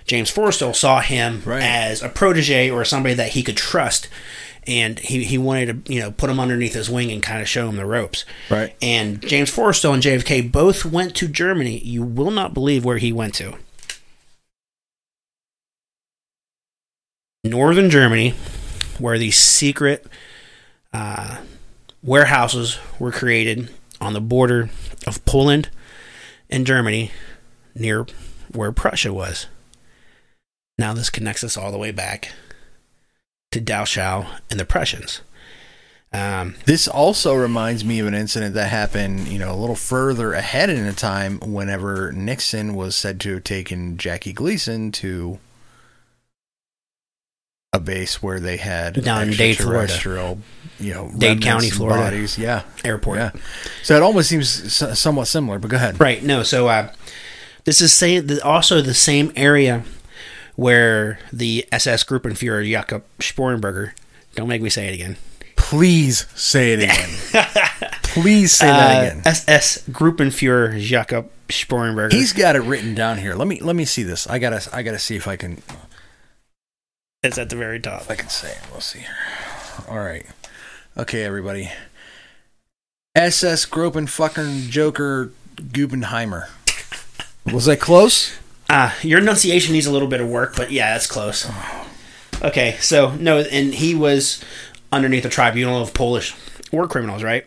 James 0.06 0.32
Forrestal 0.32 0.74
saw 0.76 1.02
him 1.02 1.42
Right. 1.46 1.62
as 1.64 2.02
a 2.02 2.10
protege 2.10 2.70
or 2.70 2.86
somebody 2.86 3.16
that 3.16 3.30
he 3.30 3.44
could 3.44 3.58
trust. 3.58 4.08
And 4.68 5.00
he, 5.00 5.24
he 5.24 5.38
wanted 5.38 5.86
to, 5.86 5.94
you 5.94 6.00
know, 6.00 6.12
put 6.12 6.30
him 6.30 6.40
underneath 6.40 6.74
his 6.74 6.90
wing 6.90 7.12
and 7.12 7.22
kind 7.22 7.42
of 7.42 7.50
show 7.50 7.68
him 7.68 7.76
the 7.76 7.86
ropes. 7.86 8.26
Right. 8.50 8.76
And 8.82 9.22
James 9.22 9.52
Forrestal 9.52 9.94
and 9.94 10.04
JFK 10.04 10.52
both 10.52 10.86
went 10.86 11.16
to 11.16 11.28
Germany. 11.28 11.80
You 11.80 12.04
will 12.04 12.32
not 12.32 12.54
believe 12.54 12.86
where 12.86 12.98
he 12.98 13.12
went 13.12 13.36
to. 13.36 13.58
Northern 17.44 17.90
Germany, 17.90 18.34
where 19.00 19.18
these 19.18 19.38
secret 19.38 20.08
uh, 20.94 21.38
warehouses 22.02 22.80
were 23.00 23.12
created 23.12 23.70
on 24.00 24.14
the 24.14 24.22
border 24.22 24.70
of 25.06 25.24
Poland 25.26 25.70
and 26.50 26.66
Germany 26.66 27.12
near 27.76 28.06
where 28.54 28.72
Prussia 28.72 29.12
was. 29.12 29.48
Now, 30.78 30.94
this 30.94 31.10
connects 31.10 31.44
us 31.44 31.58
all 31.58 31.72
the 31.72 31.78
way 31.78 31.92
back 31.92 32.32
to 33.54 33.62
Dachau 33.62 34.28
and 34.52 34.60
the 34.60 34.66
Prussians. 34.66 35.22
Um, 36.12 36.56
This 36.66 36.88
also 36.88 37.34
reminds 37.34 37.84
me 37.84 38.00
of 38.00 38.06
an 38.08 38.14
incident 38.14 38.54
that 38.54 38.70
happened, 38.70 39.28
you 39.28 39.40
know, 39.40 39.52
a 39.52 39.58
little 39.58 39.76
further 39.76 40.34
ahead 40.34 40.70
in 40.70 40.86
the 40.86 40.94
time 40.94 41.40
whenever 41.40 42.12
Nixon 42.12 42.76
was 42.76 42.96
said 42.96 43.20
to 43.22 43.34
have 43.36 43.44
taken 43.44 43.98
Jackie 43.98 44.34
Gleason 44.34 44.92
to 44.94 45.40
a 47.72 47.80
base 47.80 48.22
where 48.22 48.40
they 48.40 48.58
had 48.58 49.04
Down 49.04 49.30
in 49.30 49.36
Dade, 49.36 49.58
Florida. 49.58 50.38
you 50.80 50.94
know, 50.94 51.12
Dade 51.18 51.42
County, 51.42 51.72
Florida. 51.72 52.04
Bodies. 52.04 52.38
Yeah, 52.38 52.62
airport. 52.86 53.18
yeah. 53.18 53.32
So 53.82 53.96
it 53.96 54.04
almost 54.04 54.30
seems 54.30 54.48
somewhat 55.00 55.26
similar. 55.28 55.58
But 55.58 55.72
go 55.72 55.78
ahead. 55.78 56.00
Right. 56.00 56.22
No. 56.22 56.44
So 56.44 56.68
uh, 56.68 56.92
this 57.64 57.82
is 57.82 57.92
say, 57.92 58.24
also 58.42 58.82
the 58.82 58.94
same 58.94 59.32
area 59.36 59.84
where 60.56 61.20
the 61.32 61.66
SS 61.72 62.04
Gruppenführer 62.04 62.70
Jakob 62.70 63.04
Sporenberger. 63.20 63.92
Don't 64.36 64.48
make 64.48 64.62
me 64.62 64.70
say 64.70 64.88
it 64.88 64.94
again. 64.94 65.18
Please 65.56 66.26
say 66.36 66.74
it 66.74 66.84
again. 66.84 67.10
Please 68.04 68.52
say 68.52 68.68
that 68.68 68.98
Uh, 68.98 69.08
again. 69.08 69.22
SS 69.26 69.84
Gruppenführer 69.90 70.80
Jakob 70.80 71.30
Sporenberger. 71.50 72.12
He's 72.14 72.34
got 72.34 72.56
it 72.56 72.60
written 72.62 72.94
down 72.94 73.18
here. 73.18 73.34
Let 73.36 73.48
me 73.48 73.60
let 73.60 73.76
me 73.76 73.86
see 73.86 74.04
this. 74.04 74.28
I 74.28 74.40
gotta 74.40 74.68
I 74.72 74.84
gotta 74.84 75.00
see 75.00 75.16
if 75.16 75.28
I 75.28 75.36
can 75.36 75.62
it's 77.24 77.38
at 77.38 77.50
the 77.50 77.56
very 77.56 77.80
top. 77.80 78.02
if 78.02 78.12
I 78.12 78.16
can 78.16 78.30
say 78.30 78.52
it. 78.52 78.60
We'll 78.72 78.82
see 78.82 79.00
here. 79.00 79.16
All 79.88 79.98
right. 80.00 80.26
Okay, 80.98 81.24
everybody. 81.24 81.72
SS 83.16 83.66
Gropen 83.66 84.10
fucking 84.10 84.70
Joker 84.70 85.32
Gubenheimer. 85.56 86.50
Was 87.52 87.66
that 87.66 87.80
close? 87.80 88.38
Uh, 88.70 88.92
your 89.02 89.20
enunciation 89.20 89.74
needs 89.74 89.86
a 89.86 89.92
little 89.92 90.08
bit 90.08 90.22
of 90.22 90.30
work, 90.30 90.56
but 90.56 90.72
yeah, 90.72 90.94
that's 90.94 91.08
close. 91.08 91.50
Okay, 92.42 92.78
so 92.80 93.12
no, 93.16 93.40
and 93.40 93.74
he 93.74 93.94
was 93.94 94.44
underneath 94.92 95.24
the 95.24 95.30
tribunal 95.30 95.82
of 95.82 95.94
Polish 95.94 96.36
war 96.72 96.88
criminals, 96.88 97.24
right? 97.24 97.46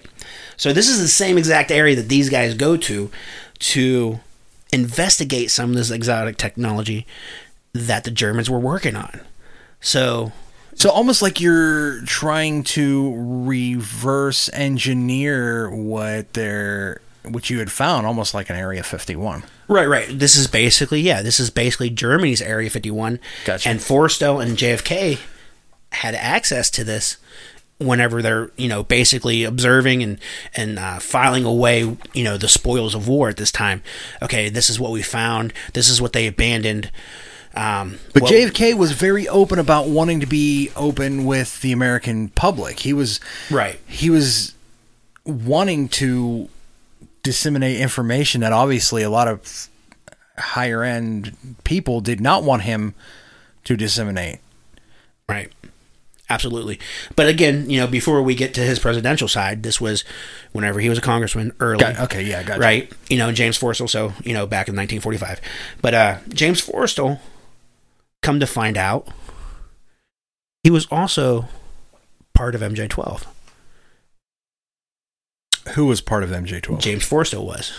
So 0.57 0.73
this 0.73 0.89
is 0.89 1.01
the 1.01 1.09
same 1.09 1.37
exact 1.37 1.71
area 1.71 1.97
that 1.97 2.09
these 2.09 2.31
guys 2.31 2.55
go 2.55 2.77
to 2.77 3.11
to 3.59 4.21
investigate 4.73 5.51
some 5.51 5.71
of 5.71 5.77
this 5.77 5.91
exotic 5.91 6.37
technology 6.37 7.07
that 7.73 8.05
the 8.05 8.11
Germans 8.11 8.49
were 8.49 8.59
working 8.59 8.97
on. 8.97 9.21
So 9.81 10.33
So 10.75 10.91
almost 10.91 11.23
like 11.23 11.41
you're 11.41 12.03
trying 12.05 12.63
to 12.65 13.15
reverse 13.17 14.51
engineer 14.53 15.71
what 15.71 16.33
they're 16.35 17.01
what 17.25 17.51
you 17.51 17.59
had 17.59 17.73
found, 17.73 18.07
almost 18.07 18.35
like 18.35 18.51
an 18.51 18.57
Area 18.57 18.83
51. 18.83 19.43
Right, 19.69 19.87
right. 19.87 20.07
This 20.19 20.37
is 20.37 20.47
basically 20.47 21.01
yeah. 21.01 21.23
This 21.23 21.41
is 21.41 21.51
basically 21.51 21.91
Germany's 21.91 22.41
Area 22.41 22.71
51. 22.71 23.19
Gotcha. 23.45 23.69
And 23.69 23.81
Forrestal 23.81 24.43
and 24.43 24.57
JFK 24.57 25.19
had 25.93 26.15
access 26.15 26.71
to 26.71 26.85
this 26.85 27.17
whenever 27.79 28.23
they're 28.23 28.51
you 28.57 28.69
know 28.69 28.83
basically 28.83 29.45
observing 29.45 30.03
and 30.03 30.19
and 30.55 30.79
uh, 30.79 30.99
filing 30.99 31.45
away 31.45 31.81
you 32.15 32.25
know 32.25 32.39
the 32.39 32.49
spoils 32.49 32.95
of 32.95 33.09
war 33.09 33.29
at 33.29 33.37
this 33.37 33.51
time. 33.53 33.83
Okay, 34.23 34.49
this 34.49 34.71
is 34.71 34.79
what 34.81 34.93
we 34.93 35.03
found. 35.03 35.53
This 35.75 35.89
is 35.89 36.01
what 36.01 36.13
they 36.13 36.27
abandoned. 36.27 36.91
Um, 37.55 37.99
But 38.13 38.23
what- 38.25 38.33
JFK 38.33 38.75
was 38.75 38.93
very 38.93 39.27
open 39.29 39.59
about 39.59 39.89
wanting 39.89 40.21
to 40.21 40.27
be 40.27 40.71
open 40.77 41.25
with 41.25 41.61
the 41.63 41.73
American 41.73 42.29
public. 42.29 42.81
He 42.81 42.93
was 42.93 43.19
right. 43.51 43.81
he 43.87 44.11
was 44.11 44.55
wanting 45.25 45.89
to 45.89 46.49
disseminate 47.27 47.81
information 47.81 48.41
that 48.43 48.53
obviously 48.53 49.03
a 49.03 49.11
lot 49.11 49.27
of 49.27 49.69
higher 50.39 50.85
end 50.85 51.37
people 51.65 52.01
did 52.01 52.21
not 52.21 52.45
want 52.45 52.63
him 52.63 52.95
to 53.65 53.77
disseminate. 53.77 54.39
Right. 55.29 55.53
Absolutely. 56.31 56.79
But 57.17 57.29
again, 57.29 57.69
you 57.69 57.81
know, 57.81 57.89
before 57.89 58.23
we 58.23 58.37
get 58.37 58.55
to 58.55 58.61
his 58.61 58.79
presidential 58.79 59.27
side, 59.27 59.65
this 59.65 59.81
was 59.81 60.05
whenever 60.53 60.79
he 60.79 60.89
was 60.89 60.99
a 60.99 61.01
congressman 61.01 61.53
early. 61.59 61.81
Got- 61.81 61.99
okay, 61.99 62.23
yeah, 62.23 62.45
gotcha. 62.45 62.61
Right. 62.61 62.93
You 63.11 63.19
know, 63.19 63.33
James 63.33 63.59
Forrestal, 63.59 63.91
so, 63.91 64.13
you 64.23 64.33
know, 64.33 64.47
back 64.47 64.69
in 64.69 64.77
1945. 64.77 65.41
But 65.83 65.95
uh 65.95 66.19
James 66.29 66.65
Forrestal, 66.65 67.19
come 68.23 68.39
to 68.39 68.47
find 68.47 68.77
out, 68.77 69.09
he 70.63 70.71
was 70.71 70.87
also 70.93 71.49
part 72.35 72.55
of 72.55 72.61
MJ12. 72.61 73.25
Who 75.75 75.87
was 75.87 76.01
part 76.01 76.23
of 76.23 76.31
MJ12? 76.31 76.81
James 76.81 77.09
Forrestal 77.09 77.45
was. 77.45 77.73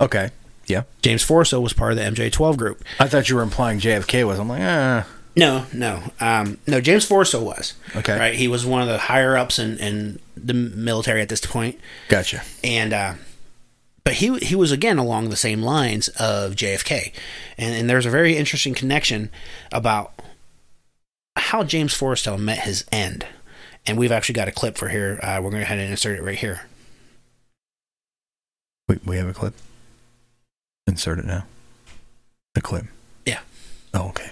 Okay. 0.00 0.30
Yeah. 0.66 0.82
James 1.02 1.26
Forrestal 1.26 1.60
was 1.62 1.72
part 1.72 1.92
of 1.92 1.98
the 1.98 2.04
MJ12 2.04 2.56
group. 2.56 2.84
I 3.00 3.08
thought 3.08 3.28
you 3.28 3.36
were 3.36 3.42
implying 3.42 3.80
JFK 3.80 4.26
was. 4.26 4.38
I'm 4.38 4.48
like, 4.48 4.62
ah. 4.62 5.06
No, 5.34 5.64
no, 5.72 6.02
um, 6.20 6.58
no. 6.66 6.80
James 6.82 7.08
Forrestal 7.08 7.42
was 7.42 7.72
Okay. 7.96 8.18
right. 8.18 8.34
He 8.34 8.48
was 8.48 8.66
one 8.66 8.82
of 8.82 8.88
the 8.88 8.98
higher 8.98 9.34
ups 9.36 9.58
in, 9.58 9.78
in 9.78 10.18
the 10.36 10.52
military 10.52 11.22
at 11.22 11.30
this 11.30 11.40
point. 11.40 11.80
Gotcha. 12.08 12.42
and 12.62 12.92
uh, 12.92 13.14
but 14.04 14.14
he 14.14 14.36
he 14.40 14.54
was 14.54 14.72
again 14.72 14.98
along 14.98 15.30
the 15.30 15.36
same 15.36 15.62
lines 15.62 16.08
of 16.08 16.52
JFK, 16.52 17.14
and 17.56 17.74
and 17.74 17.88
there's 17.88 18.04
a 18.04 18.10
very 18.10 18.36
interesting 18.36 18.74
connection 18.74 19.30
about 19.72 20.12
how 21.36 21.62
James 21.64 21.94
Forrestal 21.98 22.38
met 22.38 22.58
his 22.60 22.84
end, 22.92 23.24
and 23.86 23.96
we've 23.96 24.12
actually 24.12 24.34
got 24.34 24.48
a 24.48 24.52
clip 24.52 24.76
for 24.76 24.88
here. 24.88 25.18
Uh, 25.22 25.36
we're 25.42 25.50
going 25.50 25.52
to 25.52 25.58
go 25.60 25.62
ahead 25.62 25.78
and 25.78 25.90
insert 25.90 26.18
it 26.18 26.22
right 26.22 26.38
here. 26.38 26.62
We, 28.88 28.98
we 29.04 29.16
have 29.16 29.28
a 29.28 29.32
clip. 29.32 29.54
Insert 30.86 31.18
it 31.18 31.24
now. 31.24 31.44
The 32.54 32.60
clip. 32.60 32.86
Yeah. 33.24 33.40
Oh, 33.94 34.08
okay. 34.08 34.30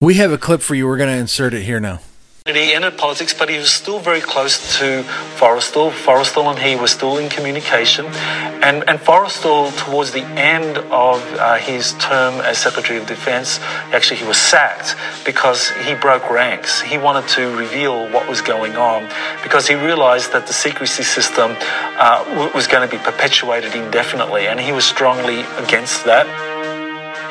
We 0.00 0.14
have 0.14 0.32
a 0.32 0.38
clip 0.38 0.62
for 0.62 0.74
you. 0.74 0.86
We're 0.86 0.96
going 0.96 1.10
to 1.14 1.20
insert 1.20 1.52
it 1.52 1.62
here 1.62 1.80
now. 1.80 2.00
He 2.46 2.72
entered 2.72 2.96
politics, 2.96 3.34
but 3.34 3.50
he 3.50 3.58
was 3.58 3.70
still 3.70 3.98
very 3.98 4.22
close 4.22 4.78
to 4.78 5.02
Forrestal. 5.36 5.90
Forrestal 5.90 6.50
and 6.50 6.58
he 6.58 6.74
were 6.74 6.88
still 6.88 7.18
in 7.18 7.28
communication. 7.28 8.06
And, 8.06 8.82
and 8.88 8.98
Forrestal, 8.98 9.76
towards 9.76 10.12
the 10.12 10.24
end 10.24 10.78
of 10.78 11.22
uh, 11.34 11.56
his 11.56 11.92
term 11.98 12.40
as 12.40 12.56
Secretary 12.56 12.98
of 12.98 13.06
Defense, 13.06 13.60
actually 13.92 14.16
he 14.16 14.24
was 14.26 14.38
sacked 14.38 14.96
because 15.26 15.68
he 15.84 15.94
broke 15.94 16.30
ranks. 16.30 16.80
He 16.80 16.96
wanted 16.96 17.28
to 17.28 17.54
reveal 17.54 18.08
what 18.10 18.26
was 18.26 18.40
going 18.40 18.74
on 18.74 19.08
because 19.42 19.68
he 19.68 19.74
realized 19.74 20.32
that 20.32 20.46
the 20.46 20.54
secrecy 20.54 21.02
system 21.02 21.54
uh, 21.60 22.50
was 22.54 22.66
going 22.66 22.88
to 22.88 22.90
be 22.90 23.02
perpetuated 23.02 23.74
indefinitely, 23.74 24.46
and 24.46 24.58
he 24.58 24.72
was 24.72 24.86
strongly 24.86 25.40
against 25.62 26.06
that. 26.06 26.49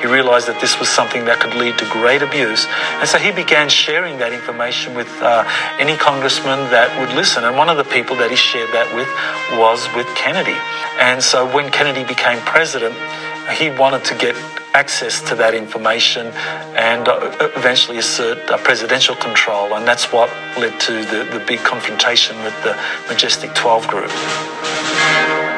He 0.02 0.08
realized 0.08 0.48
that 0.48 0.62
this 0.62 0.80
was 0.80 0.88
something 0.88 1.26
that 1.26 1.40
could 1.40 1.56
lead 1.56 1.78
to 1.80 1.86
great 1.90 2.22
abuse. 2.22 2.66
And 3.00 3.08
so 3.08 3.18
he 3.18 3.32
began 3.32 3.70
sharing 3.70 4.18
that 4.20 4.32
information 4.32 4.96
with 4.96 5.10
uh, 5.22 5.44
any 5.80 5.98
congressman 5.98 6.72
that 6.72 6.88
would 7.00 7.16
listen. 7.16 7.44
And 7.44 7.58
one 7.58 7.70
of 7.70 7.78
the 7.78 7.84
people 7.84 8.16
that 8.18 8.30
he 8.30 8.38
shared 8.38 8.72
that 8.72 8.88
with 8.96 9.10
was 9.60 9.88
with 9.96 10.08
Kennedy. 10.16 10.58
And 11.00 11.22
so 11.22 11.46
when 11.54 11.70
Kennedy 11.72 12.04
became 12.04 12.40
president, 12.42 12.96
he 13.52 13.70
wanted 13.72 14.06
to 14.06 14.16
get 14.16 14.36
access 14.74 15.22
to 15.28 15.36
that 15.36 15.54
information 15.54 16.28
and 16.78 17.08
uh, 17.08 17.52
eventually 17.58 17.98
assert 17.98 18.38
uh, 18.50 18.58
presidential 18.60 19.16
control. 19.16 19.74
And 19.74 19.88
that's 19.88 20.12
what 20.12 20.30
led 20.58 20.80
to 20.82 20.94
the, 21.06 21.28
the 21.32 21.44
big 21.48 21.60
confrontation 21.60 22.38
with 22.44 22.56
the 22.64 22.78
Majestic 23.10 23.54
12 23.56 23.88
group. 23.88 25.49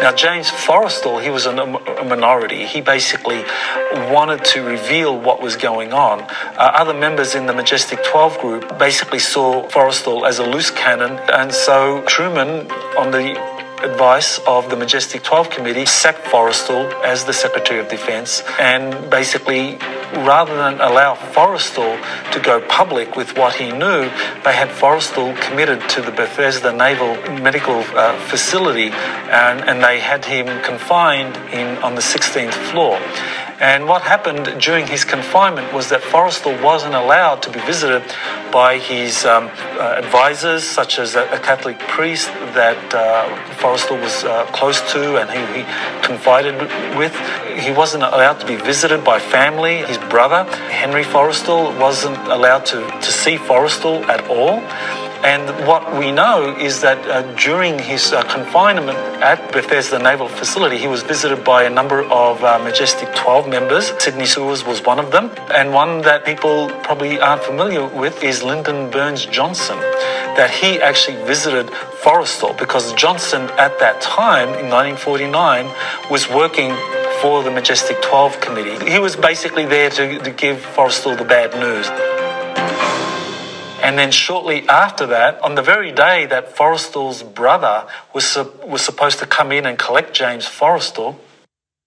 Now, 0.00 0.12
James 0.14 0.50
Forrestal, 0.50 1.22
he 1.22 1.28
was 1.28 1.44
a, 1.44 1.50
a 1.50 2.04
minority. 2.04 2.64
He 2.64 2.80
basically 2.80 3.44
wanted 4.10 4.44
to 4.46 4.62
reveal 4.62 5.18
what 5.18 5.42
was 5.42 5.56
going 5.56 5.92
on. 5.92 6.22
Uh, 6.22 6.72
other 6.74 6.94
members 6.94 7.34
in 7.34 7.44
the 7.44 7.52
Majestic 7.52 8.02
12 8.04 8.38
group 8.38 8.78
basically 8.78 9.18
saw 9.18 9.68
Forrestal 9.68 10.26
as 10.26 10.38
a 10.38 10.44
loose 10.44 10.70
cannon, 10.70 11.18
and 11.30 11.52
so 11.52 12.02
Truman, 12.06 12.70
on 12.96 13.10
the 13.10 13.59
advice 13.82 14.38
of 14.46 14.70
the 14.70 14.76
Majestic 14.76 15.22
12 15.22 15.50
Committee, 15.50 15.86
sacked 15.86 16.24
Forrestal 16.24 16.92
as 17.04 17.24
the 17.24 17.32
Secretary 17.32 17.80
of 17.80 17.88
Defence 17.88 18.42
and 18.58 19.10
basically 19.10 19.78
rather 20.24 20.56
than 20.56 20.80
allow 20.80 21.14
Forrestal 21.14 22.00
to 22.32 22.40
go 22.40 22.60
public 22.60 23.16
with 23.16 23.36
what 23.36 23.54
he 23.54 23.70
knew, 23.70 24.10
they 24.44 24.54
had 24.54 24.68
Forrestal 24.68 25.40
committed 25.40 25.80
to 25.90 26.02
the 26.02 26.10
Bethesda 26.10 26.72
Naval 26.72 27.14
Medical 27.40 27.80
uh, 27.80 28.18
Facility 28.28 28.90
and, 28.90 29.60
and 29.68 29.82
they 29.82 30.00
had 30.00 30.24
him 30.24 30.62
confined 30.62 31.36
in 31.52 31.78
on 31.82 31.94
the 31.94 32.00
16th 32.00 32.54
floor. 32.70 32.98
And 33.60 33.86
what 33.86 34.00
happened 34.00 34.58
during 34.58 34.86
his 34.86 35.04
confinement 35.04 35.74
was 35.74 35.90
that 35.90 36.00
Forrestal 36.00 36.62
wasn't 36.62 36.94
allowed 36.94 37.42
to 37.42 37.50
be 37.50 37.60
visited 37.60 38.02
by 38.50 38.78
his 38.78 39.26
um, 39.26 39.50
uh, 39.78 39.96
advisors, 39.98 40.64
such 40.64 40.98
as 40.98 41.14
a, 41.14 41.24
a, 41.30 41.38
Catholic 41.38 41.78
priest 41.78 42.28
that 42.54 42.94
uh, 42.94 43.28
Forrestal 43.60 44.00
was 44.00 44.24
uh, 44.24 44.46
close 44.46 44.80
to 44.92 45.18
and 45.18 45.28
who 45.28 45.44
he 45.52 45.62
confided 46.02 46.56
with. 46.96 47.14
He 47.62 47.70
wasn't 47.70 48.02
allowed 48.02 48.40
to 48.40 48.46
be 48.46 48.56
visited 48.56 49.04
by 49.04 49.18
family. 49.18 49.84
His 49.84 49.98
brother, 49.98 50.50
Henry 50.68 51.04
Forrestal, 51.04 51.78
wasn't 51.78 52.16
allowed 52.28 52.64
to, 52.66 52.80
to 52.80 53.12
see 53.12 53.36
Forrestal 53.36 54.08
at 54.08 54.26
all. 54.28 54.62
And 55.22 55.66
what 55.66 55.98
we 55.98 56.12
know 56.12 56.56
is 56.56 56.80
that 56.80 56.98
uh, 57.06 57.20
during 57.34 57.78
his 57.78 58.10
uh, 58.10 58.22
confinement 58.22 58.96
at 59.22 59.52
Bethesda 59.52 59.98
Naval 59.98 60.28
Facility, 60.28 60.78
he 60.78 60.86
was 60.86 61.02
visited 61.02 61.44
by 61.44 61.64
a 61.64 61.70
number 61.70 62.02
of 62.04 62.42
uh, 62.42 62.58
Majestic 62.60 63.14
12 63.14 63.46
members. 63.46 63.92
Sidney 64.02 64.24
Souers 64.24 64.64
was 64.64 64.82
one 64.82 64.98
of 64.98 65.12
them. 65.12 65.30
And 65.52 65.74
one 65.74 66.00
that 66.02 66.24
people 66.24 66.70
probably 66.82 67.20
aren't 67.20 67.42
familiar 67.42 67.86
with 67.86 68.24
is 68.24 68.42
Lyndon 68.42 68.90
Baines 68.90 69.26
Johnson, 69.26 69.76
that 70.38 70.50
he 70.50 70.80
actually 70.80 71.22
visited 71.24 71.66
Forrestal 72.02 72.58
because 72.58 72.94
Johnson 72.94 73.42
at 73.58 73.78
that 73.78 74.00
time, 74.00 74.48
in 74.48 74.70
1949, 74.70 75.66
was 76.10 76.30
working 76.30 76.74
for 77.20 77.42
the 77.42 77.50
Majestic 77.50 78.00
12 78.00 78.40
Committee. 78.40 78.90
He 78.90 78.98
was 78.98 79.16
basically 79.16 79.66
there 79.66 79.90
to, 79.90 80.18
to 80.18 80.30
give 80.30 80.56
Forrestal 80.74 81.18
the 81.18 81.24
bad 81.24 81.52
news. 81.60 82.09
And 83.82 83.98
then 83.98 84.10
shortly 84.10 84.68
after 84.68 85.06
that, 85.06 85.40
on 85.42 85.54
the 85.54 85.62
very 85.62 85.92
day 85.92 86.26
that 86.26 86.54
Forrestal's 86.54 87.22
brother 87.22 87.86
was, 88.12 88.36
was 88.64 88.82
supposed 88.82 89.18
to 89.20 89.26
come 89.26 89.52
in 89.52 89.66
and 89.66 89.78
collect 89.78 90.14
James 90.14 90.46
Forrestal 90.46 91.16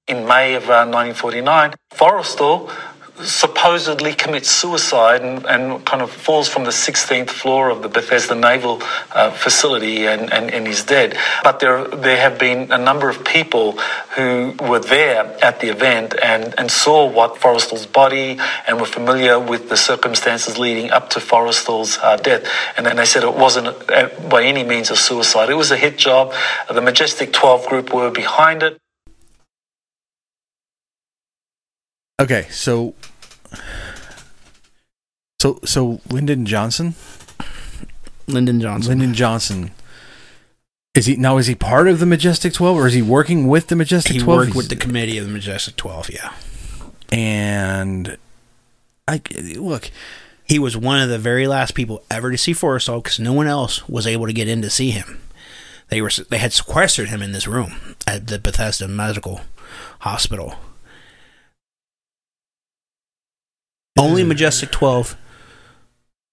in 0.08 0.26
May 0.28 0.56
of 0.56 0.64
uh, 0.64 0.86
1949, 0.86 1.74
Forrestal 1.94 2.70
supposedly 3.22 4.14
commits 4.14 4.50
suicide 4.50 5.22
and, 5.22 5.46
and, 5.46 5.86
kind 5.86 6.02
of 6.02 6.12
falls 6.12 6.48
from 6.50 6.64
the 6.64 6.72
16th 6.72 7.30
floor 7.30 7.70
of 7.70 7.84
the 7.84 7.90
Bethesda 7.90 8.34
Naval 8.34 8.82
uh, 9.12 9.30
facility 9.32 10.08
and, 10.08 10.34
and, 10.34 10.52
and 10.52 10.68
is 10.68 10.84
dead. 10.84 11.16
But 11.44 11.60
there, 11.60 11.86
there 11.88 12.18
have 12.18 12.40
been 12.40 12.72
a 12.72 12.78
number 12.78 13.10
of 13.10 13.24
people 13.24 13.74
who 14.16 14.56
were 14.60 14.80
there 14.80 15.26
at 15.44 15.60
the 15.60 15.70
event 15.70 16.16
and, 16.24 16.56
and 16.58 16.72
saw 16.72 17.10
what 17.10 17.38
Forrestal's 17.38 17.86
body 17.86 18.40
and 18.68 18.80
were 18.80 18.86
familiar 18.86 19.40
with 19.40 19.70
the 19.70 19.78
circumstances 19.78 20.58
leading 20.58 20.90
up 20.90 21.12
to 21.12 21.20
Forrestal's 21.20 22.00
uh, 22.00 22.18
death. 22.18 22.48
And 22.78 22.86
then 22.86 22.96
they 22.96 23.06
said 23.06 23.24
it 23.24 23.36
wasn't 23.36 23.68
uh, 23.92 24.10
by 24.28 24.44
any 24.44 24.64
means 24.64 24.90
a 24.90 24.96
suicide. 24.96 25.50
It 25.50 25.56
was 25.56 25.72
a 25.72 25.78
hit 25.78 25.98
job. 25.98 26.34
The 26.68 26.82
Majestic 26.82 27.32
12 27.32 27.68
group 27.68 27.94
were 27.94 28.10
behind 28.10 28.64
it. 28.64 28.83
Okay, 32.24 32.48
so 32.52 32.96
so 35.42 35.60
so 35.66 36.00
Lyndon 36.10 36.46
Johnson, 36.46 36.96
Lyndon 38.28 38.62
Johnson, 38.62 38.92
Lyndon 38.92 39.14
Johnson. 39.14 39.72
Is 40.96 41.06
he 41.08 41.18
now? 41.18 41.38
Is 41.38 41.48
he 41.48 41.56
part 41.56 41.90
of 41.90 42.00
the 42.00 42.06
Majestic 42.06 42.54
Twelve, 42.54 42.78
or 42.78 42.88
is 42.88 42.94
he 42.94 43.02
working 43.02 43.48
with 43.50 43.68
the 43.68 43.76
Majestic 43.76 44.14
he 44.14 44.20
Twelve? 44.20 44.44
He 44.44 44.48
worked 44.48 44.56
with 44.56 44.70
the 44.70 44.78
committee 44.78 45.18
of 45.18 45.26
the 45.26 45.34
Majestic 45.34 45.76
Twelve. 45.76 46.10
Yeah, 46.10 46.32
and 47.12 48.18
I 49.06 49.22
look. 49.58 49.92
He 50.46 50.60
was 50.60 50.78
one 50.78 51.02
of 51.02 51.10
the 51.10 51.20
very 51.20 51.46
last 51.46 51.76
people 51.76 52.04
ever 52.10 52.32
to 52.32 52.38
see 52.38 52.54
Forrestal 52.54 53.04
because 53.04 53.20
no 53.20 53.34
one 53.34 53.48
else 53.48 53.90
was 53.90 54.08
able 54.08 54.28
to 54.28 54.34
get 54.34 54.48
in 54.48 54.62
to 54.62 54.70
see 54.70 54.92
him. 54.92 55.20
They 55.90 56.02
were 56.02 56.12
they 56.30 56.38
had 56.38 56.54
sequestered 56.54 57.10
him 57.10 57.22
in 57.22 57.34
this 57.34 57.48
room 57.48 57.98
at 58.08 58.28
the 58.28 58.40
Bethesda 58.40 58.88
Medical 58.88 59.42
Hospital 60.00 60.56
Only 63.98 64.24
Majestic 64.24 64.72
12 64.72 65.16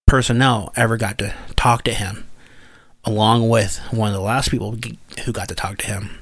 personnel 0.06 0.72
ever 0.76 0.96
got 0.96 1.18
to 1.18 1.34
talk 1.56 1.84
to 1.84 1.92
him, 1.92 2.26
along 3.04 3.48
with 3.48 3.78
one 3.90 4.08
of 4.08 4.14
the 4.14 4.20
last 4.20 4.50
people 4.50 4.76
who 5.24 5.32
got 5.32 5.48
to 5.48 5.54
talk 5.54 5.78
to 5.78 5.86
him 5.86 6.18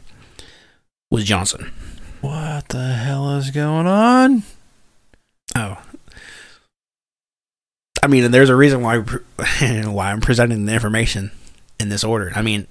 was 1.11 1.25
Johnson. 1.25 1.73
What 2.21 2.69
the 2.69 2.93
hell 2.95 3.37
is 3.37 3.51
going 3.51 3.87
on? 3.87 4.43
Oh. 5.55 5.81
I 8.03 8.07
mean, 8.09 8.25
and 8.25 8.35
there's 8.35 8.51
a 8.51 8.57
reason 8.57 8.83
why 8.83 8.99
why 9.79 10.13
I'm 10.13 10.21
presenting 10.21 10.67
the 10.67 10.73
information 10.73 11.31
in 11.79 11.89
this 11.89 12.05
order. 12.05 12.33
I 12.35 12.43
mean, 12.43 12.67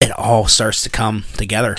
it 0.00 0.10
all 0.10 0.46
starts 0.48 0.82
to 0.82 0.90
come 0.90 1.24
together. 1.36 1.76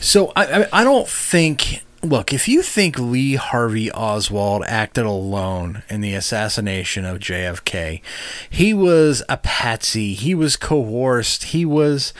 So 0.00 0.32
I 0.36 0.66
I 0.72 0.84
don't 0.84 1.08
think 1.08 1.82
look, 2.02 2.32
if 2.32 2.48
you 2.48 2.62
think 2.62 2.98
Lee 2.98 3.34
Harvey 3.34 3.90
Oswald 3.90 4.64
acted 4.66 5.06
alone 5.06 5.82
in 5.88 6.00
the 6.00 6.14
assassination 6.14 7.04
of 7.04 7.18
JFK, 7.18 8.00
he 8.48 8.74
was 8.74 9.22
a 9.28 9.36
patsy, 9.36 10.14
he 10.14 10.34
was 10.34 10.56
coerced, 10.56 11.44
he 11.44 11.64
was 11.64 12.12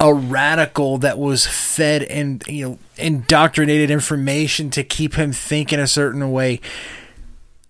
a 0.00 0.14
radical 0.14 0.98
that 0.98 1.18
was 1.18 1.46
fed 1.46 2.04
and 2.04 2.44
you 2.46 2.68
know 2.68 2.78
indoctrinated 2.96 3.90
information 3.90 4.70
to 4.70 4.84
keep 4.84 5.14
him 5.14 5.32
thinking 5.32 5.80
a 5.80 5.86
certain 5.86 6.30
way. 6.30 6.60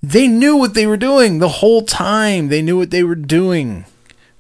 They 0.03 0.29
knew 0.29 0.57
what 0.57 0.75
they 0.75 0.87
were 0.87 0.97
doing 0.97 1.39
the 1.39 1.49
whole 1.49 1.83
time. 1.83 2.49
They 2.49 2.63
knew 2.63 2.77
what 2.77 2.91
they 2.91 3.03
were 3.03 3.15
doing. 3.15 3.85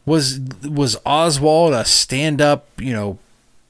Was 0.04 0.40
was 0.68 0.96
Oswald 1.04 1.74
a 1.74 1.84
stand 1.84 2.40
up, 2.40 2.66
you 2.78 2.92
know, 2.92 3.18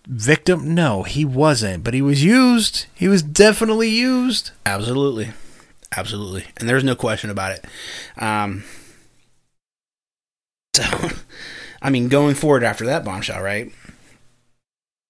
victim? 0.09 0.75
No, 0.75 1.03
he 1.05 1.25
wasn't, 1.25 1.85
but 1.85 1.95
he 1.95 2.03
was 2.03 2.25
used. 2.25 2.87
He 2.95 3.07
was 3.07 3.23
definitely 3.23 3.91
used. 3.91 4.51
Absolutely. 4.67 5.33
Absolutely. 5.97 6.47
And 6.59 6.69
there's 6.69 6.85
no 6.85 6.97
question 6.97 7.31
about 7.31 7.53
it. 7.53 7.65
Um, 8.21 8.65
so, 10.75 10.83
I 11.83 11.91
mean, 11.91 12.09
going 12.09 12.35
forward 12.35 12.65
after 12.65 12.85
that 12.87 13.05
bombshell, 13.05 13.43
right? 13.43 13.73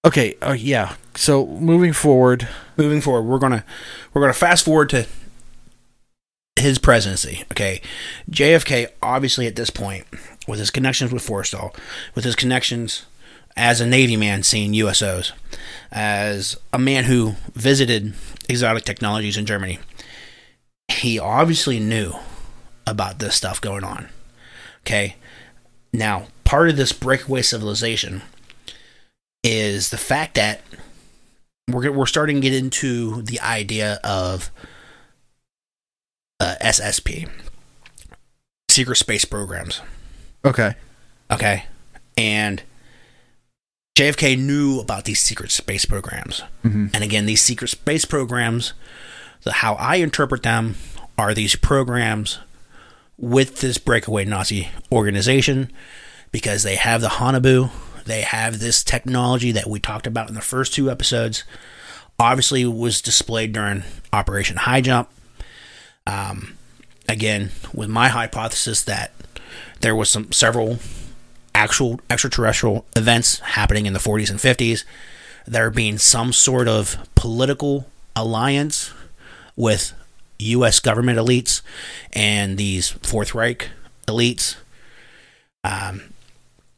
Okay. 0.04 0.36
Uh, 0.42 0.52
yeah. 0.52 0.94
So 1.14 1.46
moving 1.46 1.92
forward, 1.92 2.48
moving 2.76 3.00
forward, 3.00 3.22
we're 3.22 3.40
gonna 3.40 3.64
we're 4.14 4.20
gonna 4.20 4.32
fast 4.32 4.64
forward 4.64 4.88
to 4.90 5.06
his 6.54 6.78
presidency. 6.78 7.44
Okay, 7.50 7.80
JFK 8.30 8.88
obviously 9.02 9.48
at 9.48 9.56
this 9.56 9.70
point, 9.70 10.06
with 10.46 10.60
his 10.60 10.70
connections 10.70 11.10
with 11.12 11.26
Forrestal, 11.26 11.74
with 12.14 12.24
his 12.24 12.36
connections 12.36 13.04
as 13.58 13.80
a 13.80 13.86
Navy 13.86 14.16
man 14.16 14.42
seeing 14.42 14.72
USOs, 14.72 15.32
as 15.90 16.56
a 16.72 16.78
man 16.78 17.04
who 17.04 17.34
visited 17.54 18.14
exotic 18.48 18.84
technologies 18.84 19.36
in 19.36 19.46
Germany. 19.46 19.78
He 20.88 21.18
obviously 21.18 21.78
knew 21.80 22.14
about 22.86 23.18
this 23.18 23.34
stuff 23.34 23.60
going 23.60 23.84
on. 23.84 24.08
Okay. 24.82 25.16
Now, 25.92 26.28
part 26.44 26.70
of 26.70 26.76
this 26.76 26.92
breakaway 26.92 27.42
civilization 27.42 28.22
is 29.44 29.90
the 29.90 29.98
fact 29.98 30.34
that 30.36 30.62
we're, 31.68 31.92
we're 31.92 32.06
starting 32.06 32.36
to 32.36 32.40
get 32.40 32.54
into 32.54 33.22
the 33.22 33.40
idea 33.40 34.00
of 34.04 34.50
uh, 36.40 36.54
SSP, 36.62 37.28
secret 38.70 38.96
space 38.96 39.24
programs. 39.24 39.82
Okay. 40.44 40.74
Okay. 41.30 41.64
And 42.16 42.62
JFK 43.98 44.38
knew 44.38 44.78
about 44.78 45.06
these 45.06 45.18
secret 45.18 45.50
space 45.50 45.84
programs. 45.84 46.44
Mm-hmm. 46.64 46.86
And 46.94 47.02
again, 47.02 47.26
these 47.26 47.42
secret 47.42 47.66
space 47.66 48.04
programs, 48.04 48.72
the, 49.42 49.54
how 49.54 49.74
I 49.74 49.96
interpret 49.96 50.44
them, 50.44 50.76
are 51.18 51.34
these 51.34 51.56
programs 51.56 52.38
with 53.16 53.60
this 53.60 53.76
breakaway 53.76 54.24
Nazi 54.24 54.68
organization 54.92 55.72
because 56.30 56.62
they 56.62 56.76
have 56.76 57.00
the 57.00 57.08
Haunebu, 57.08 57.72
they 58.04 58.20
have 58.20 58.60
this 58.60 58.84
technology 58.84 59.50
that 59.50 59.66
we 59.66 59.80
talked 59.80 60.06
about 60.06 60.28
in 60.28 60.36
the 60.36 60.40
first 60.42 60.74
two 60.74 60.88
episodes. 60.88 61.42
Obviously, 62.20 62.64
was 62.64 63.02
displayed 63.02 63.52
during 63.52 63.82
Operation 64.12 64.58
High 64.58 64.80
Jump. 64.80 65.10
Um, 66.06 66.56
again, 67.08 67.50
with 67.74 67.88
my 67.88 68.10
hypothesis 68.10 68.80
that 68.84 69.10
there 69.80 69.96
was 69.96 70.08
some 70.08 70.30
several 70.30 70.78
actual 71.58 72.00
extraterrestrial 72.08 72.86
events 72.94 73.40
happening 73.40 73.86
in 73.86 73.92
the 73.92 73.98
40s 73.98 74.30
and 74.30 74.38
50s, 74.38 74.84
there 75.44 75.70
being 75.70 75.98
some 75.98 76.32
sort 76.32 76.68
of 76.68 76.96
political 77.16 77.86
alliance 78.14 78.92
with 79.56 79.92
U.S. 80.38 80.78
government 80.78 81.18
elites 81.18 81.62
and 82.12 82.56
these 82.56 82.90
Fourth 82.90 83.34
Reich 83.34 83.70
elites. 84.06 84.54
Um, 85.64 86.14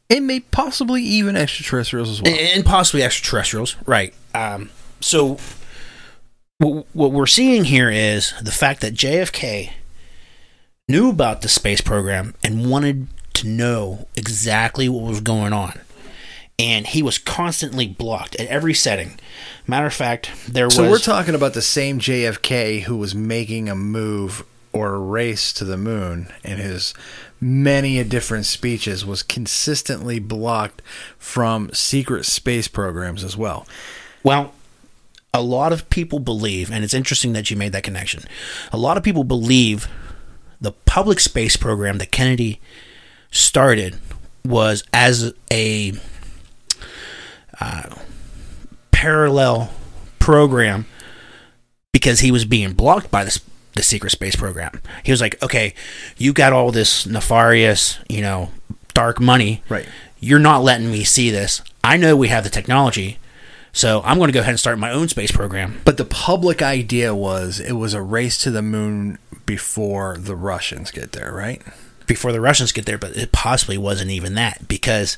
and 0.09 0.25
may 0.25 0.39
possibly 0.39 1.03
even 1.03 1.35
extraterrestrials 1.35 2.09
as 2.09 2.21
well. 2.21 2.33
and, 2.33 2.65
possibly 2.65 3.03
extraterrestrials, 3.03 3.75
right? 3.85 4.15
Um, 4.33 4.71
so, 4.99 5.37
what 6.57 7.11
we're 7.11 7.27
seeing 7.27 7.65
here 7.65 7.89
is 7.89 8.33
the 8.41 8.51
fact 8.51 8.81
that 8.81 8.93
JFK 8.93 9.71
knew 10.87 11.09
about 11.09 11.41
the 11.41 11.49
space 11.49 11.81
program 11.81 12.35
and 12.43 12.69
wanted 12.69 13.07
to 13.35 13.47
know 13.47 14.07
exactly 14.15 14.87
what 14.89 15.03
was 15.03 15.21
going 15.21 15.53
on, 15.53 15.79
and 16.59 16.87
he 16.87 17.01
was 17.01 17.17
constantly 17.17 17.87
blocked 17.87 18.35
at 18.35 18.47
every 18.47 18.73
setting. 18.73 19.19
Matter 19.67 19.87
of 19.87 19.93
fact, 19.93 20.31
there 20.47 20.65
was. 20.65 20.75
So 20.75 20.89
we're 20.89 20.99
talking 20.99 21.35
about 21.35 21.53
the 21.53 21.61
same 21.61 21.99
JFK 21.99 22.83
who 22.83 22.97
was 22.97 23.15
making 23.15 23.69
a 23.69 23.75
move 23.75 24.43
or 24.73 24.93
a 24.93 24.99
race 24.99 25.51
to 25.53 25.65
the 25.65 25.77
moon 25.77 26.31
in 26.43 26.57
his 26.57 26.93
many 27.41 27.99
a 27.99 28.03
different 28.03 28.45
speeches 28.45 29.05
was 29.05 29.23
consistently 29.23 30.19
blocked 30.19 30.81
from 31.17 31.71
secret 31.73 32.25
space 32.25 32.67
programs 32.67 33.23
as 33.23 33.35
well. 33.35 33.67
Well, 34.23 34.53
a 35.33 35.41
lot 35.41 35.73
of 35.73 35.89
people 35.89 36.19
believe, 36.19 36.71
and 36.71 36.83
it's 36.83 36.93
interesting 36.93 37.33
that 37.33 37.49
you 37.49 37.57
made 37.57 37.71
that 37.71 37.83
connection. 37.83 38.23
A 38.71 38.77
lot 38.77 38.97
of 38.97 39.03
people 39.03 39.23
believe 39.23 39.87
the 40.59 40.71
public 40.71 41.19
space 41.19 41.57
program 41.57 41.97
that 41.97 42.11
Kennedy 42.11 42.61
started 43.31 43.97
was 44.45 44.83
as 44.93 45.33
a 45.51 45.93
uh, 47.59 47.95
parallel 48.91 49.71
program 50.19 50.85
because 51.91 52.19
he 52.19 52.31
was 52.31 52.45
being 52.45 52.73
blocked 52.73 53.11
by 53.11 53.23
the, 53.23 53.41
the 53.73 53.83
secret 53.83 54.11
space 54.11 54.35
program. 54.35 54.81
He 55.03 55.11
was 55.11 55.21
like, 55.21 55.41
okay, 55.43 55.73
you 56.17 56.33
got 56.33 56.53
all 56.53 56.71
this 56.71 57.05
nefarious, 57.05 57.99
you 58.07 58.21
know, 58.21 58.51
dark 58.93 59.19
money. 59.19 59.63
Right. 59.69 59.87
You're 60.19 60.39
not 60.39 60.63
letting 60.63 60.91
me 60.91 61.03
see 61.03 61.29
this. 61.29 61.61
I 61.83 61.97
know 61.97 62.15
we 62.15 62.27
have 62.27 62.43
the 62.43 62.49
technology. 62.49 63.17
So 63.73 64.01
I'm 64.03 64.17
going 64.17 64.27
to 64.27 64.33
go 64.33 64.41
ahead 64.41 64.51
and 64.51 64.59
start 64.59 64.77
my 64.77 64.91
own 64.91 65.07
space 65.07 65.31
program. 65.31 65.81
But 65.85 65.97
the 65.97 66.05
public 66.05 66.61
idea 66.61 67.15
was 67.15 67.59
it 67.59 67.73
was 67.73 67.93
a 67.93 68.01
race 68.01 68.37
to 68.39 68.51
the 68.51 68.61
moon 68.61 69.17
before 69.45 70.17
the 70.19 70.35
Russians 70.35 70.91
get 70.91 71.13
there, 71.13 71.33
right? 71.33 71.61
Before 72.07 72.31
the 72.31 72.41
Russians 72.41 72.71
get 72.71 72.85
there, 72.85 72.97
but 72.97 73.15
it 73.15 73.31
possibly 73.31 73.77
wasn't 73.77 74.11
even 74.11 74.35
that 74.35 74.67
because 74.67 75.17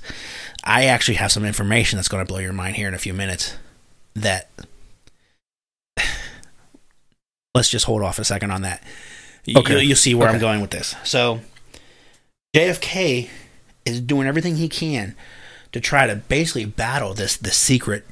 I 0.63 0.85
actually 0.85 1.15
have 1.15 1.31
some 1.31 1.45
information 1.45 1.97
that's 1.97 2.07
going 2.07 2.25
to 2.25 2.27
blow 2.31 2.39
your 2.39 2.53
mind 2.53 2.75
here 2.75 2.87
in 2.87 2.93
a 2.93 2.99
few 2.99 3.13
minutes. 3.13 3.55
That 4.15 4.49
let's 7.55 7.69
just 7.69 7.85
hold 7.85 8.01
off 8.01 8.19
a 8.19 8.23
second 8.23 8.51
on 8.51 8.61
that. 8.61 8.83
You, 9.45 9.59
Okay. 9.59 9.73
You'll, 9.73 9.81
you'll 9.81 9.97
see 9.97 10.15
where 10.15 10.29
I'm 10.29 10.39
going 10.39 10.61
with 10.61 10.71
this. 10.71 10.95
So 11.03 11.41
JFK 12.55 13.29
is 13.85 13.99
doing 13.99 14.27
everything 14.27 14.55
he 14.55 14.69
can 14.69 15.15
to 15.71 15.81
try 15.81 16.07
to 16.07 16.15
basically 16.15 16.65
battle 16.65 17.13
this 17.13 17.35
the 17.35 17.51
secret 17.51 18.05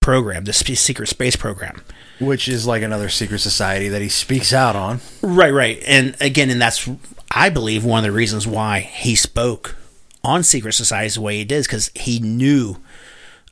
program, 0.00 0.44
this 0.44 0.58
secret 0.58 1.08
space 1.08 1.36
program. 1.36 1.82
Which 2.20 2.48
is 2.48 2.66
like 2.66 2.82
another 2.82 3.08
secret 3.08 3.38
society 3.38 3.88
that 3.88 4.02
he 4.02 4.08
speaks 4.08 4.52
out 4.52 4.76
on. 4.76 5.00
Right, 5.22 5.52
right. 5.52 5.82
And 5.86 6.16
again, 6.20 6.50
and 6.50 6.60
that's, 6.60 6.88
I 7.34 7.48
believe, 7.48 7.84
one 7.84 7.98
of 7.98 8.04
the 8.04 8.12
reasons 8.12 8.46
why 8.46 8.80
he 8.80 9.14
spoke 9.14 9.76
on 10.22 10.42
secret 10.42 10.72
societies 10.72 11.14
the 11.14 11.22
way 11.22 11.38
he 11.38 11.44
did, 11.44 11.56
is 11.56 11.66
because 11.66 11.90
he 11.94 12.20
knew 12.20 12.76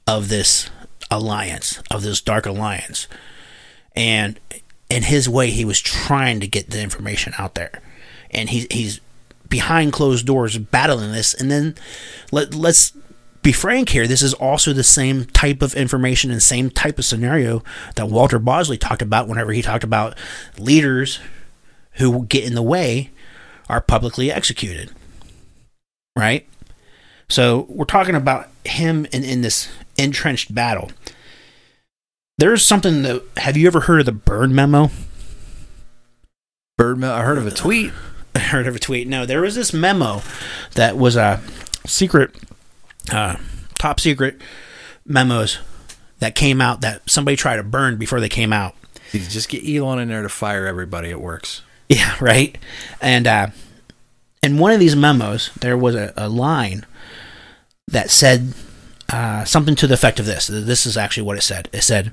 of 0.07 0.29
this 0.29 0.71
alliance, 1.11 1.83
of 1.91 2.03
this 2.03 2.21
dark 2.21 2.47
alliance. 2.47 3.09
And 3.97 4.39
in 4.89 5.05
his 5.05 5.29
way, 5.29 5.51
he 5.51 5.65
was 5.65 5.81
trying 5.81 6.41
to 6.41 6.47
get 6.47 6.71
the 6.71 6.83
information 6.83 7.33
out 7.39 7.55
there. 7.55 7.81
And 8.31 8.51
he, 8.51 8.67
he's 8.71 9.01
behind 9.49 9.93
closed 9.93 10.27
doors 10.27 10.59
battling 10.59 11.13
this. 11.13 11.35
And 11.35 11.51
then 11.51 11.75
let, 12.31 12.55
let's 12.55 12.93
be 13.43 13.53
frank 13.53 13.89
here, 13.89 14.07
this 14.07 14.23
is 14.23 14.35
also 14.35 14.73
the 14.73 14.85
same 14.85 15.25
type 15.25 15.63
of 15.63 15.75
information 15.75 16.31
and 16.31 16.43
same 16.43 16.71
type 16.71 16.99
of 16.99 17.05
scenario 17.05 17.63
that 17.97 18.09
Walter 18.09 18.39
Bosley 18.39 18.77
talked 18.77 19.03
about 19.03 19.29
whenever 19.29 19.53
he 19.53 19.63
talked 19.63 19.85
about 19.85 20.17
leaders 20.59 21.21
who 21.93 22.27
get 22.27 22.45
in 22.45 22.55
the 22.55 22.63
way 22.63 23.11
are 23.71 23.81
publicly 23.81 24.31
executed. 24.31 24.91
Right? 26.17 26.47
So 27.29 27.67
we're 27.69 27.85
talking 27.85 28.17
about 28.17 28.49
him 28.65 29.07
in, 29.13 29.23
in 29.23 29.43
this 29.43 29.69
entrenched 29.97 30.55
battle. 30.55 30.91
There's 32.37 32.65
something 32.65 33.03
that 33.03 33.23
have 33.37 33.57
you 33.57 33.67
ever 33.69 33.81
heard 33.81 34.01
of 34.01 34.07
the 34.07 34.13
burn 34.13 34.55
memo? 34.55 34.91
Birdman, 36.77 37.11
I 37.11 37.23
heard 37.23 37.39
of 37.39 37.47
a 37.47 37.51
tweet. 37.51 37.93
I 38.35 38.41
heard 38.41 38.67
of 38.67 38.75
a 38.75 38.79
tweet. 38.79 39.07
No, 39.07 39.27
there 39.27 39.43
was 39.43 39.55
this 39.55 39.73
memo 39.73 40.23
that 40.75 40.97
was 40.97 41.17
a 41.17 41.41
secret, 41.87 42.35
uh, 43.13 43.37
top 43.79 44.01
secret 44.01 44.41
memos 45.05 45.59
that 46.19 46.35
came 46.35 46.61
out 46.61 46.81
that 46.81 47.09
somebody 47.09 47.37
tried 47.37 47.57
to 47.57 47.63
burn 47.63 47.97
before 47.97 48.21
they 48.21 48.29
came 48.29 48.53
out. 48.53 48.75
You 49.13 49.21
just 49.21 49.49
get 49.49 49.69
Elon 49.69 49.99
in 49.99 50.09
there 50.09 50.23
to 50.23 50.29
fire 50.29 50.67
everybody. 50.67 51.11
It 51.11 51.21
works. 51.21 51.63
Yeah, 51.91 52.15
right. 52.21 52.57
And 53.03 53.27
uh, 53.27 53.49
in 54.43 54.57
one 54.57 54.73
of 54.73 54.81
these 54.81 54.97
memos, 54.97 55.51
there 55.61 55.77
was 55.77 55.95
a, 55.95 56.15
a 56.17 56.29
line 56.31 56.87
that 57.89 58.11
said 58.11 58.55
uh, 59.13 59.45
something 59.45 59.75
to 59.75 59.89
the 59.89 59.95
effect 59.95 60.21
of 60.21 60.27
this. 60.27 60.47
This 60.47 60.87
is 60.87 60.97
actually 60.97 61.25
what 61.25 61.37
it 61.37 61.43
said. 61.43 61.69
It 61.73 61.83
said, 61.83 62.13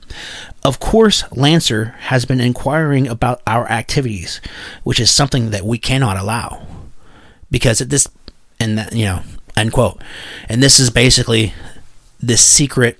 "Of 0.63 0.79
course, 0.79 1.23
Lancer 1.31 1.95
has 1.99 2.25
been 2.25 2.41
inquiring 2.41 3.07
about 3.07 3.41
our 3.45 3.69
activities, 3.69 4.41
which 4.83 4.99
is 4.99 5.11
something 5.11 5.51
that 5.51 5.63
we 5.63 5.77
cannot 5.77 6.17
allow, 6.17 6.65
because 7.51 7.79
at 7.79 7.91
this 7.91 8.07
and 8.59 8.77
that 8.79 8.93
you 8.93 9.05
know 9.05 9.21
end 9.55 9.73
quote. 9.73 10.01
And 10.49 10.63
this 10.63 10.79
is 10.79 10.89
basically 10.89 11.53
this 12.19 12.43
secret, 12.43 12.99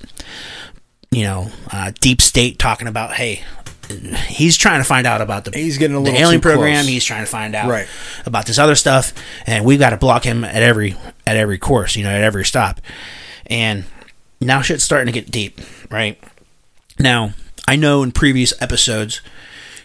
you 1.10 1.24
know, 1.24 1.50
uh, 1.72 1.92
deep 2.00 2.22
state 2.22 2.60
talking 2.60 2.88
about 2.88 3.14
hey." 3.14 3.44
He's 4.28 4.58
trying 4.58 4.80
to 4.80 4.84
find 4.84 5.08
out 5.08 5.22
about 5.22 5.46
the 5.46 5.52
He's 5.58 5.78
getting 5.78 5.96
a 5.96 6.00
the 6.00 6.04
little 6.06 6.20
alien 6.20 6.42
program. 6.42 6.74
close. 6.82 6.88
He's 6.88 7.06
trying 7.06 7.24
to 7.26 7.30
find 7.32 7.56
out 7.56 7.70
Right. 7.70 7.88
about 8.26 8.46
this 8.46 8.58
other 8.60 8.76
stuff, 8.76 9.14
and 9.46 9.64
we've 9.66 9.80
got 9.80 9.92
to 9.92 9.98
block 9.98 10.24
him 10.24 10.44
at 10.44 10.62
every 10.64 10.96
at 11.26 11.38
every 11.38 11.58
course, 11.58 11.96
you 11.96 12.04
know, 12.04 12.10
at 12.10 12.22
every 12.22 12.46
stop. 12.46 12.82
And 13.46 13.86
now 14.42 14.62
shit's 14.62 14.84
starting 14.84 15.08
to 15.08 15.12
get 15.20 15.32
deep, 15.32 15.62
right? 15.90 16.22
Now, 17.00 17.34
I 17.68 17.76
know 17.76 18.04
in 18.04 18.12
previous 18.12 18.54
episodes 18.62 19.22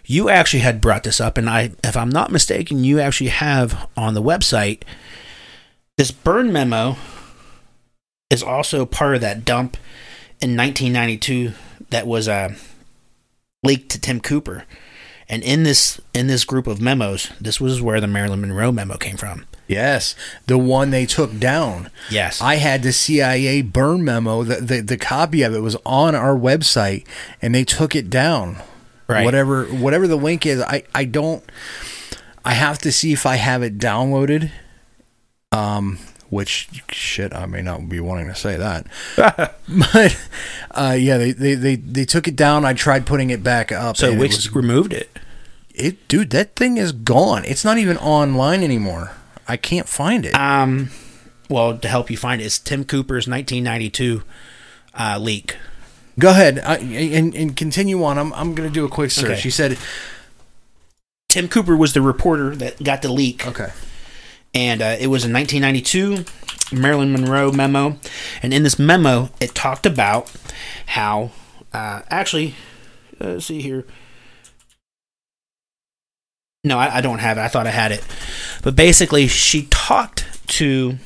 you 0.05 0.29
actually 0.29 0.61
had 0.61 0.81
brought 0.81 1.05
this 1.05 1.21
up, 1.21 1.39
and 1.39 1.49
I, 1.49 1.73
if 1.85 1.97
I'm 1.97 2.11
not 2.11 2.33
mistaken, 2.33 2.83
you 2.85 2.99
actually 3.01 3.31
have 3.31 3.89
on 3.97 4.15
the 4.15 4.23
website 4.23 4.83
this 5.97 6.11
burn 6.11 6.53
memo 6.53 6.97
is 8.31 8.43
also 8.43 8.85
part 8.85 9.15
of 9.15 9.21
that 9.21 9.45
dump 9.45 9.77
in 10.41 10.57
1992 10.57 11.53
that 11.91 12.07
was 12.07 12.27
uh, 12.29 12.55
leaked 13.63 13.91
to 13.91 14.01
Tim 14.01 14.21
Cooper. 14.21 14.65
And 15.29 15.43
in 15.43 15.63
this 15.63 16.01
in 16.13 16.27
this 16.27 16.45
group 16.45 16.67
of 16.67 16.81
memos, 16.81 17.31
this 17.41 17.61
was 17.61 17.81
where 17.81 18.01
the 18.01 18.07
Marilyn 18.07 18.41
Monroe 18.41 18.73
memo 18.73 18.97
came 18.97 19.17
from. 19.17 19.47
Yes, 19.69 20.15
the 20.47 20.59
one 20.59 20.91
they 20.91 21.07
took 21.07 21.39
down. 21.39 21.91
Yes. 22.11 22.41
I 22.43 22.57
had 22.57 22.83
the 22.83 22.93
CIA 22.93 23.63
burn 23.63 24.05
memo. 24.05 24.43
The, 24.43 24.57
the 24.57 24.81
the 24.81 24.99
copy 24.99 25.43
of 25.43 25.55
it 25.55 25.61
was 25.61 25.77
on 25.87 26.15
our 26.15 26.37
website, 26.37 27.07
and 27.41 27.55
they 27.55 27.65
took 27.65 27.95
it 27.95 28.11
down. 28.11 28.57
Right. 29.07 29.25
Whatever 29.25 29.65
whatever 29.65 30.07
the 30.07 30.17
link 30.17 30.45
is, 30.45 30.61
I 30.61 30.83
I 30.95 31.05
don't. 31.05 31.43
I 32.45 32.55
have 32.55 32.79
to 32.81 32.93
see 32.93 33.13
if 33.13 33.25
I 33.25 33.37
have 33.37 33.63
it 33.63 33.79
downloaded. 33.79 34.51
Um, 35.53 35.99
which 36.33 36.71
shit, 36.91 37.35
I 37.35 37.45
may 37.45 37.61
not 37.61 37.91
be 37.91 38.01
wanting 38.01 38.27
to 38.29 38.35
say 38.35 38.57
that, 38.57 38.87
but 39.69 40.19
uh, 40.71 40.97
yeah, 40.99 41.19
they, 41.19 41.33
they 41.33 41.55
they 41.55 41.77
they 41.77 42.05
took 42.07 42.27
it 42.27 42.37
down. 42.37 42.65
I 42.65 42.73
tried 42.73 43.05
putting 43.05 43.29
it 43.29 43.45
back 43.45 43.71
up. 43.71 43.99
so 43.99 44.09
it 44.11 44.19
Wix 44.19 44.37
was- 44.37 44.55
removed 44.55 44.95
it. 44.95 45.11
it, 45.75 46.09
dude, 46.09 46.31
that 46.31 46.57
thing 46.57 46.79
is 46.79 46.93
gone. 46.93 47.45
It's 47.45 47.67
not 47.67 47.77
even 47.77 47.99
online 47.99 48.63
anymore. 48.63 49.13
I 49.47 49.59
can't 49.59 49.87
find 49.87 50.25
it. 50.25 50.35
Um, 50.35 50.89
well, 51.51 51.77
to 51.77 51.87
help 51.87 52.11
you 52.11 52.17
find 52.17 52.41
it, 52.41 52.47
it's 52.47 52.59
Tim 52.59 52.85
Cooper's 52.85 53.29
1992 53.29 54.23
uh, 54.99 55.19
leak. 55.21 55.59
Go 56.19 56.31
ahead 56.31 56.61
I, 56.61 56.77
and, 56.77 57.35
and 57.35 57.55
continue 57.55 58.03
on. 58.05 58.19
I'm, 58.19 58.33
I'm 58.33 58.55
going 58.55 58.67
to 58.67 58.73
do 58.73 58.87
a 58.87 58.89
quick 58.89 59.11
search. 59.11 59.31
Okay. 59.31 59.41
You 59.45 59.51
said, 59.51 59.77
Tim 61.29 61.49
Cooper 61.49 61.77
was 61.77 61.93
the 61.93 62.01
reporter 62.01 62.57
that 62.57 62.83
got 62.83 63.03
the 63.03 63.13
leak. 63.13 63.47
okay. 63.47 63.73
And 64.55 64.83
uh, 64.83 64.97
it 64.99 65.09
was 65.09 65.25
in 65.25 65.33
1992 65.33 66.25
Marilyn 66.77 67.13
Monroe 67.13 67.53
memo, 67.53 67.99
and 68.43 68.53
in 68.53 68.63
this 68.63 68.79
memo 68.79 69.31
it 69.41 69.55
talked 69.55 69.87
about 69.87 70.33
how 70.87 71.31
uh, 71.73 72.03
actually 72.09 72.55
uh, 73.21 73.35
let's 73.35 73.47
see 73.47 73.61
here. 73.61 73.85
No, 76.65 76.79
I, 76.79 76.99
I 76.99 77.01
don't 77.01 77.19
have 77.19 77.39
it. 77.39 77.41
I 77.41 77.49
thought 77.49 77.67
I 77.67 77.71
had 77.71 77.93
it, 77.93 78.05
but 78.63 78.77
basically 78.77 79.27
she 79.27 79.67
talked 79.71 80.27
to 80.49 80.99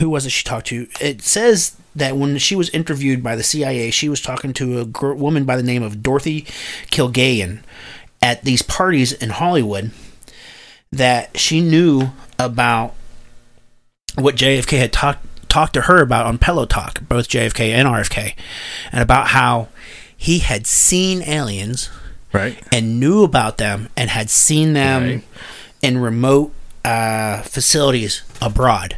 who 0.00 0.10
was 0.10 0.26
it? 0.26 0.30
She 0.30 0.44
talked 0.44 0.66
to. 0.68 0.88
It 1.00 1.22
says 1.22 1.76
that 1.94 2.16
when 2.16 2.38
she 2.38 2.54
was 2.54 2.68
interviewed 2.70 3.22
by 3.22 3.34
the 3.36 3.42
CIA, 3.42 3.90
she 3.90 4.08
was 4.08 4.20
talking 4.20 4.52
to 4.54 4.80
a 4.80 5.14
woman 5.14 5.44
by 5.44 5.56
the 5.56 5.62
name 5.62 5.82
of 5.82 6.02
Dorothy 6.02 6.42
Kilgallen 6.90 7.60
at 8.20 8.42
these 8.44 8.62
parties 8.62 9.12
in 9.12 9.30
Hollywood 9.30 9.90
that 10.92 11.38
she 11.38 11.60
knew 11.60 12.10
about 12.38 12.94
what 14.16 14.36
JFK 14.36 14.78
had 14.78 14.92
talked 14.92 15.24
talked 15.48 15.74
to 15.74 15.82
her 15.82 16.02
about 16.02 16.26
on 16.26 16.38
Pillow 16.38 16.66
Talk, 16.66 17.00
both 17.08 17.28
JFK 17.28 17.70
and 17.70 17.86
RFK, 17.88 18.34
and 18.92 19.02
about 19.02 19.28
how 19.28 19.68
he 20.16 20.40
had 20.40 20.66
seen 20.66 21.22
aliens 21.22 21.88
Right. 22.32 22.58
and 22.72 22.98
knew 23.00 23.22
about 23.22 23.56
them 23.58 23.88
and 23.96 24.10
had 24.10 24.28
seen 24.28 24.72
them 24.74 25.02
Right. 25.02 25.24
in 25.82 25.98
remote 25.98 26.52
uh, 26.84 27.42
facilities 27.42 28.22
abroad. 28.42 28.96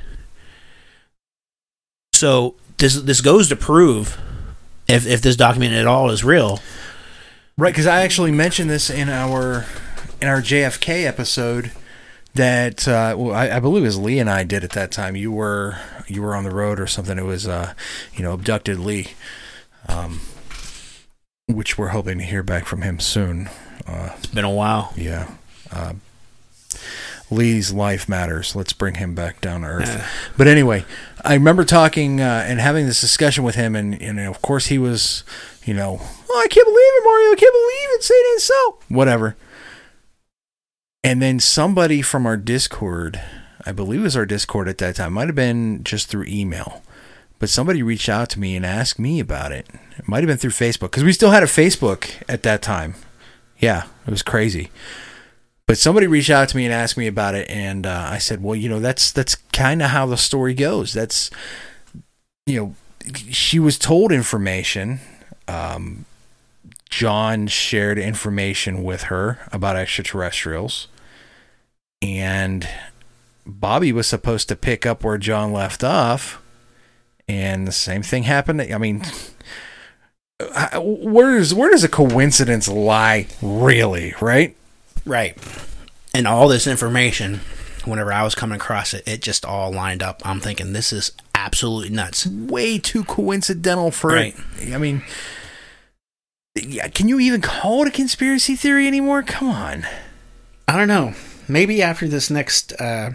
So 2.12 2.54
this 2.78 2.94
this 3.02 3.20
goes 3.20 3.48
to 3.48 3.56
prove 3.56 4.18
if 4.88 5.06
if 5.06 5.20
this 5.22 5.36
document 5.36 5.74
at 5.74 5.86
all 5.86 6.10
is 6.10 6.24
real. 6.24 6.60
Right, 7.56 7.72
because 7.72 7.86
I 7.86 8.02
actually 8.02 8.30
mentioned 8.30 8.70
this 8.70 8.88
in 8.88 9.08
our 9.08 9.66
in 10.20 10.28
our 10.28 10.40
JFK 10.40 11.04
episode 11.06 11.70
that 12.34 12.86
uh, 12.86 13.14
well, 13.18 13.34
I, 13.34 13.50
I 13.56 13.60
believe 13.60 13.82
it 13.82 13.86
was 13.86 13.98
Lee 13.98 14.18
and 14.18 14.28
I 14.30 14.44
did 14.44 14.64
at 14.64 14.70
that 14.70 14.90
time. 14.92 15.16
You 15.16 15.32
were 15.32 15.78
you 16.06 16.22
were 16.22 16.34
on 16.34 16.44
the 16.44 16.54
road 16.54 16.78
or 16.80 16.86
something. 16.86 17.18
It 17.18 17.24
was 17.24 17.46
uh, 17.46 17.74
you 18.14 18.22
know 18.22 18.32
abducted 18.32 18.78
Lee, 18.78 19.08
um, 19.88 20.20
which 21.46 21.78
we're 21.78 21.88
hoping 21.88 22.18
to 22.18 22.24
hear 22.24 22.42
back 22.42 22.64
from 22.66 22.82
him 22.82 23.00
soon. 23.00 23.48
Uh, 23.86 24.10
It's 24.18 24.26
been 24.26 24.44
a 24.44 24.50
while. 24.50 24.92
yeah. 24.96 25.30
Uh, 25.72 25.94
Lee's 27.30 27.72
life 27.74 28.08
matters. 28.08 28.56
Let's 28.56 28.72
bring 28.72 28.94
him 28.94 29.14
back 29.14 29.42
down 29.42 29.60
to 29.60 29.66
earth. 29.66 30.30
But 30.38 30.46
anyway, 30.46 30.86
I 31.22 31.34
remember 31.34 31.62
talking 31.64 32.22
uh, 32.22 32.44
and 32.46 32.58
having 32.58 32.86
this 32.86 33.02
discussion 33.02 33.44
with 33.44 33.54
him, 33.54 33.76
and, 33.76 34.00
and 34.00 34.18
of 34.20 34.40
course 34.40 34.66
he 34.66 34.78
was, 34.78 35.24
you 35.66 35.74
know, 35.74 35.98
oh, 36.00 36.40
I 36.42 36.48
can't 36.48 36.66
believe 36.66 36.78
it, 36.78 37.04
Mario. 37.04 37.32
I 37.32 37.36
can't 37.36 37.52
believe 37.52 37.98
it. 37.98 38.02
Say 38.02 38.14
it 38.14 38.32
ain't 38.32 38.40
so. 38.40 38.78
Whatever. 38.88 39.36
And 41.08 41.22
then 41.22 41.40
somebody 41.40 42.02
from 42.02 42.26
our 42.26 42.36
Discord, 42.36 43.18
I 43.64 43.72
believe 43.72 44.00
it 44.00 44.02
was 44.02 44.14
our 44.14 44.26
Discord 44.26 44.68
at 44.68 44.76
that 44.76 44.96
time, 44.96 45.14
might 45.14 45.28
have 45.28 45.34
been 45.34 45.82
just 45.82 46.08
through 46.08 46.26
email, 46.28 46.82
but 47.38 47.48
somebody 47.48 47.82
reached 47.82 48.10
out 48.10 48.28
to 48.28 48.38
me 48.38 48.54
and 48.54 48.66
asked 48.66 48.98
me 48.98 49.18
about 49.18 49.50
it. 49.50 49.66
It 49.96 50.06
might 50.06 50.18
have 50.18 50.26
been 50.26 50.36
through 50.36 50.50
Facebook 50.50 50.90
because 50.90 51.04
we 51.04 51.14
still 51.14 51.30
had 51.30 51.42
a 51.42 51.46
Facebook 51.46 52.22
at 52.28 52.42
that 52.42 52.60
time. 52.60 52.94
Yeah, 53.58 53.84
it 54.06 54.10
was 54.10 54.20
crazy. 54.22 54.68
But 55.64 55.78
somebody 55.78 56.06
reached 56.06 56.28
out 56.28 56.50
to 56.50 56.56
me 56.58 56.66
and 56.66 56.74
asked 56.74 56.98
me 56.98 57.06
about 57.06 57.34
it, 57.34 57.48
and 57.48 57.86
uh, 57.86 58.08
I 58.10 58.18
said, 58.18 58.42
"Well, 58.42 58.54
you 58.54 58.68
know, 58.68 58.78
that's 58.78 59.10
that's 59.10 59.36
kind 59.54 59.80
of 59.80 59.88
how 59.88 60.04
the 60.04 60.18
story 60.18 60.52
goes. 60.52 60.92
That's, 60.92 61.30
you 62.44 62.60
know, 62.60 62.74
she 63.30 63.58
was 63.58 63.78
told 63.78 64.12
information. 64.12 65.00
Um, 65.48 66.04
John 66.90 67.46
shared 67.46 67.98
information 67.98 68.82
with 68.84 69.04
her 69.04 69.38
about 69.52 69.76
extraterrestrials, 69.76 70.88
and 72.02 72.68
Bobby 73.46 73.92
was 73.92 74.06
supposed 74.06 74.48
to 74.48 74.56
pick 74.56 74.84
up 74.86 75.02
where 75.04 75.18
John 75.18 75.52
left 75.52 75.82
off, 75.84 76.40
and 77.28 77.66
the 77.66 77.72
same 77.72 78.02
thing 78.02 78.24
happened. 78.24 78.60
I 78.62 78.78
mean." 78.78 79.02
Where 80.76 81.36
does 81.36 81.52
where 81.52 81.68
does 81.70 81.82
a 81.82 81.88
coincidence 81.88 82.68
lie, 82.68 83.26
really? 83.42 84.14
Right? 84.20 84.56
Right. 85.04 85.36
And 86.14 86.28
all 86.28 86.46
this 86.46 86.68
information, 86.68 87.40
whenever 87.84 88.12
I 88.12 88.22
was 88.22 88.36
coming 88.36 88.54
across 88.54 88.94
it, 88.94 89.06
it 89.08 89.20
just 89.20 89.44
all 89.44 89.72
lined 89.72 90.00
up. 90.00 90.22
I'm 90.24 90.38
thinking 90.38 90.72
this 90.74 90.92
is 90.92 91.10
absolutely 91.34 91.90
nuts. 91.90 92.24
way 92.24 92.78
too 92.78 93.02
coincidental 93.02 93.90
for 93.90 94.12
Right. 94.12 94.36
it. 94.60 94.72
I 94.72 94.78
mean, 94.78 95.02
yeah, 96.54 96.86
can 96.86 97.08
you 97.08 97.18
even 97.18 97.40
call 97.40 97.82
it 97.82 97.88
a 97.88 97.90
conspiracy 97.92 98.54
theory 98.54 98.86
anymore? 98.86 99.24
Come 99.24 99.50
on. 99.50 99.86
I 100.68 100.76
don't 100.76 100.88
know. 100.88 101.14
Maybe 101.48 101.82
after 101.82 102.06
this 102.06 102.30
next 102.30 102.72
uh, 102.80 103.12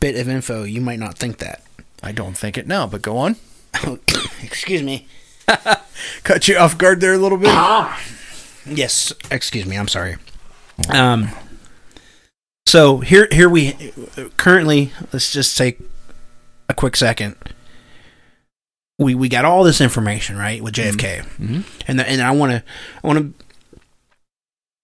bit 0.00 0.16
of 0.16 0.28
info, 0.28 0.62
you 0.62 0.80
might 0.80 0.98
not 0.98 1.18
think 1.18 1.38
that. 1.38 1.62
I 2.02 2.12
don't 2.12 2.36
think 2.36 2.56
it 2.56 2.66
now, 2.66 2.86
but 2.86 3.02
go 3.02 3.16
on. 3.16 3.36
Excuse 4.42 4.82
me. 4.82 5.08
Cut 6.22 6.48
you 6.48 6.56
off 6.56 6.78
guard 6.78 7.00
there 7.00 7.14
a 7.14 7.18
little 7.18 7.38
bit. 7.38 7.48
Yes, 8.66 9.12
excuse 9.30 9.66
me. 9.66 9.76
I'm 9.76 9.88
sorry. 9.88 10.16
Um. 10.88 11.28
So 12.66 12.98
here, 12.98 13.28
here 13.30 13.48
we 13.48 13.92
currently. 14.36 14.92
Let's 15.12 15.30
just 15.32 15.56
take 15.58 15.80
a 16.68 16.74
quick 16.74 16.96
second. 16.96 17.36
We 18.98 19.14
we 19.14 19.28
got 19.28 19.44
all 19.44 19.64
this 19.64 19.80
information 19.80 20.38
right 20.38 20.62
with 20.62 20.74
JFK, 20.74 21.26
and 21.86 21.98
the, 21.98 22.08
and 22.08 22.22
I 22.22 22.30
want 22.30 22.52
to 22.52 22.62
I 23.02 23.06
want 23.06 23.18
to 23.18 23.44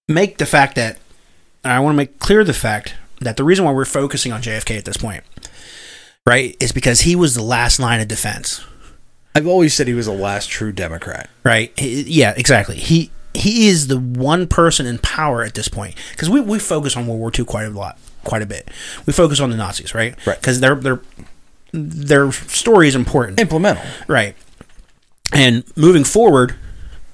make 0.07 0.37
the 0.37 0.45
fact 0.45 0.75
that 0.75 0.99
I 1.63 1.79
want 1.79 1.93
to 1.93 1.97
make 1.97 2.19
clear 2.19 2.43
the 2.43 2.53
fact 2.53 2.95
that 3.19 3.37
the 3.37 3.43
reason 3.43 3.65
why 3.65 3.71
we're 3.71 3.85
focusing 3.85 4.31
on 4.31 4.41
JFK 4.41 4.77
at 4.77 4.85
this 4.85 4.97
point, 4.97 5.23
right, 6.25 6.55
is 6.59 6.71
because 6.71 7.01
he 7.01 7.15
was 7.15 7.35
the 7.35 7.43
last 7.43 7.79
line 7.79 7.99
of 8.01 8.07
defense. 8.07 8.63
I've 9.35 9.47
always 9.47 9.73
said 9.73 9.87
he 9.87 9.93
was 9.93 10.07
the 10.07 10.11
last 10.11 10.49
true 10.49 10.71
Democrat. 10.71 11.29
right? 11.43 11.71
He- 11.79 12.01
yeah, 12.03 12.33
exactly. 12.35 12.75
He 12.77 13.11
he 13.33 13.67
is 13.69 13.87
the 13.87 13.97
one 13.97 14.45
person 14.45 14.85
in 14.85 14.97
power 14.97 15.41
at 15.43 15.53
this 15.53 15.69
point 15.69 15.95
because 16.11 16.29
we, 16.29 16.41
we 16.41 16.59
focus 16.59 16.97
on 16.97 17.07
World 17.07 17.19
War 17.21 17.31
II 17.37 17.45
quite 17.45 17.63
a 17.63 17.69
lot, 17.69 17.97
quite 18.25 18.41
a 18.41 18.45
bit. 18.45 18.69
We 19.05 19.13
focus 19.13 19.39
on 19.39 19.51
the 19.51 19.55
Nazis, 19.55 19.95
right? 19.95 20.15
Right. 20.27 20.37
Because 20.37 20.59
their 20.59 20.75
their 20.75 20.99
their 21.71 22.31
story 22.33 22.89
is 22.89 22.95
important, 22.95 23.39
Implemental. 23.39 23.83
right? 24.09 24.35
And 25.31 25.63
moving 25.77 26.03
forward, 26.03 26.55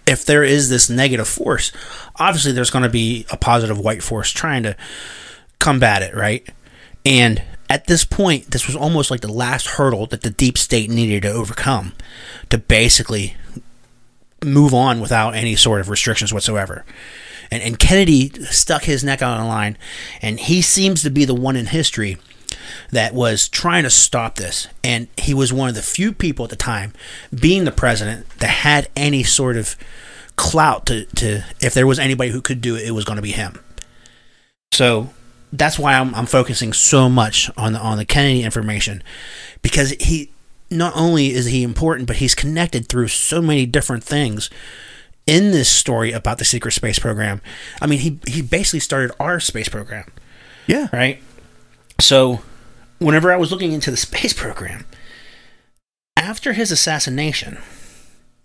if 0.07 0.25
there 0.25 0.43
is 0.43 0.69
this 0.69 0.89
negative 0.89 1.27
force, 1.27 1.71
obviously 2.15 2.53
there's 2.53 2.69
going 2.69 2.84
to 2.84 2.89
be 2.89 3.25
a 3.29 3.38
positive 3.38 3.77
white 3.77 4.01
force 4.01 4.31
trying 4.31 4.63
to 4.63 4.75
combat 5.59 6.01
it, 6.01 6.15
right? 6.15 6.47
And 7.05 7.43
at 7.69 7.88
this 7.88 8.05
point, 8.05 8.51
this 8.51 8.65
was 8.65 8.75
almost 8.75 9.11
like 9.11 9.21
the 9.21 9.31
last 9.31 9.67
hurdle 9.67 10.05
that 10.07 10.21
the 10.21 10.29
deep 10.29 10.57
state 10.57 10.89
needed 10.89 11.23
to 11.23 11.31
overcome 11.31 11.93
to 12.49 12.57
basically 12.57 13.35
move 14.43 14.73
on 14.73 15.01
without 15.01 15.35
any 15.35 15.55
sort 15.55 15.81
of 15.81 15.89
restrictions 15.89 16.34
whatsoever. 16.34 16.85
And, 17.51 17.61
and 17.61 17.79
Kennedy 17.79 18.29
stuck 18.45 18.84
his 18.84 19.03
neck 19.03 19.21
out 19.21 19.38
on 19.38 19.43
the 19.43 19.47
line, 19.47 19.77
and 20.21 20.39
he 20.39 20.61
seems 20.61 21.01
to 21.03 21.09
be 21.09 21.25
the 21.25 21.34
one 21.34 21.55
in 21.55 21.67
history 21.67 22.17
that 22.91 23.13
was 23.13 23.47
trying 23.49 23.84
to 23.84 23.89
stop 23.89 24.35
this. 24.35 24.67
And 24.84 25.07
he 25.17 25.34
was 25.34 25.51
one 25.53 25.69
of 25.69 25.75
the 25.75 25.81
few 25.81 26.11
people 26.11 26.45
at 26.45 26.49
the 26.49 26.55
time, 26.55 26.93
being 27.38 27.65
the 27.65 27.71
president, 27.71 28.29
that 28.39 28.47
had 28.47 28.89
any 28.95 29.23
sort 29.23 29.57
of 29.57 29.75
clout 30.35 30.85
to, 30.85 31.05
to 31.05 31.43
if 31.61 31.73
there 31.73 31.88
was 31.88 31.99
anybody 31.99 32.31
who 32.31 32.41
could 32.41 32.61
do 32.61 32.75
it, 32.75 32.85
it 32.88 32.91
was 32.91 33.05
going 33.05 33.15
to 33.17 33.21
be 33.21 33.31
him. 33.31 33.59
So 34.73 35.09
that's 35.51 35.79
why 35.79 35.93
I'm, 35.95 36.13
I'm 36.13 36.25
focusing 36.25 36.73
so 36.73 37.09
much 37.09 37.49
on 37.57 37.73
the 37.73 37.79
on 37.79 37.97
the 37.97 38.05
Kennedy 38.05 38.43
information 38.43 39.01
because 39.61 39.91
he 39.91 40.31
not 40.69 40.93
only 40.95 41.31
is 41.34 41.45
he 41.45 41.63
important, 41.63 42.07
but 42.07 42.17
he's 42.17 42.35
connected 42.35 42.88
through 42.89 43.07
so 43.07 43.41
many 43.41 43.65
different 43.65 44.03
things 44.03 44.49
in 45.25 45.51
this 45.51 45.69
story 45.69 46.11
about 46.11 46.38
the 46.38 46.45
secret 46.45 46.71
space 46.71 46.99
program. 46.99 47.41
I 47.81 47.88
mean, 47.88 47.99
he 47.99 48.19
he 48.27 48.41
basically 48.41 48.81
started 48.81 49.11
our 49.19 49.39
space 49.39 49.69
program 49.69 50.11
Yeah. 50.67 50.88
right? 50.93 51.21
So, 51.99 52.41
whenever 52.99 53.32
I 53.32 53.38
was 53.38 53.52
looking 53.52 53.74
into 53.74 53.91
the 53.91 53.98
space 53.98 54.34
program, 54.34 54.86
after 56.15 56.53
his 56.53 56.72
assassination, 56.72 57.57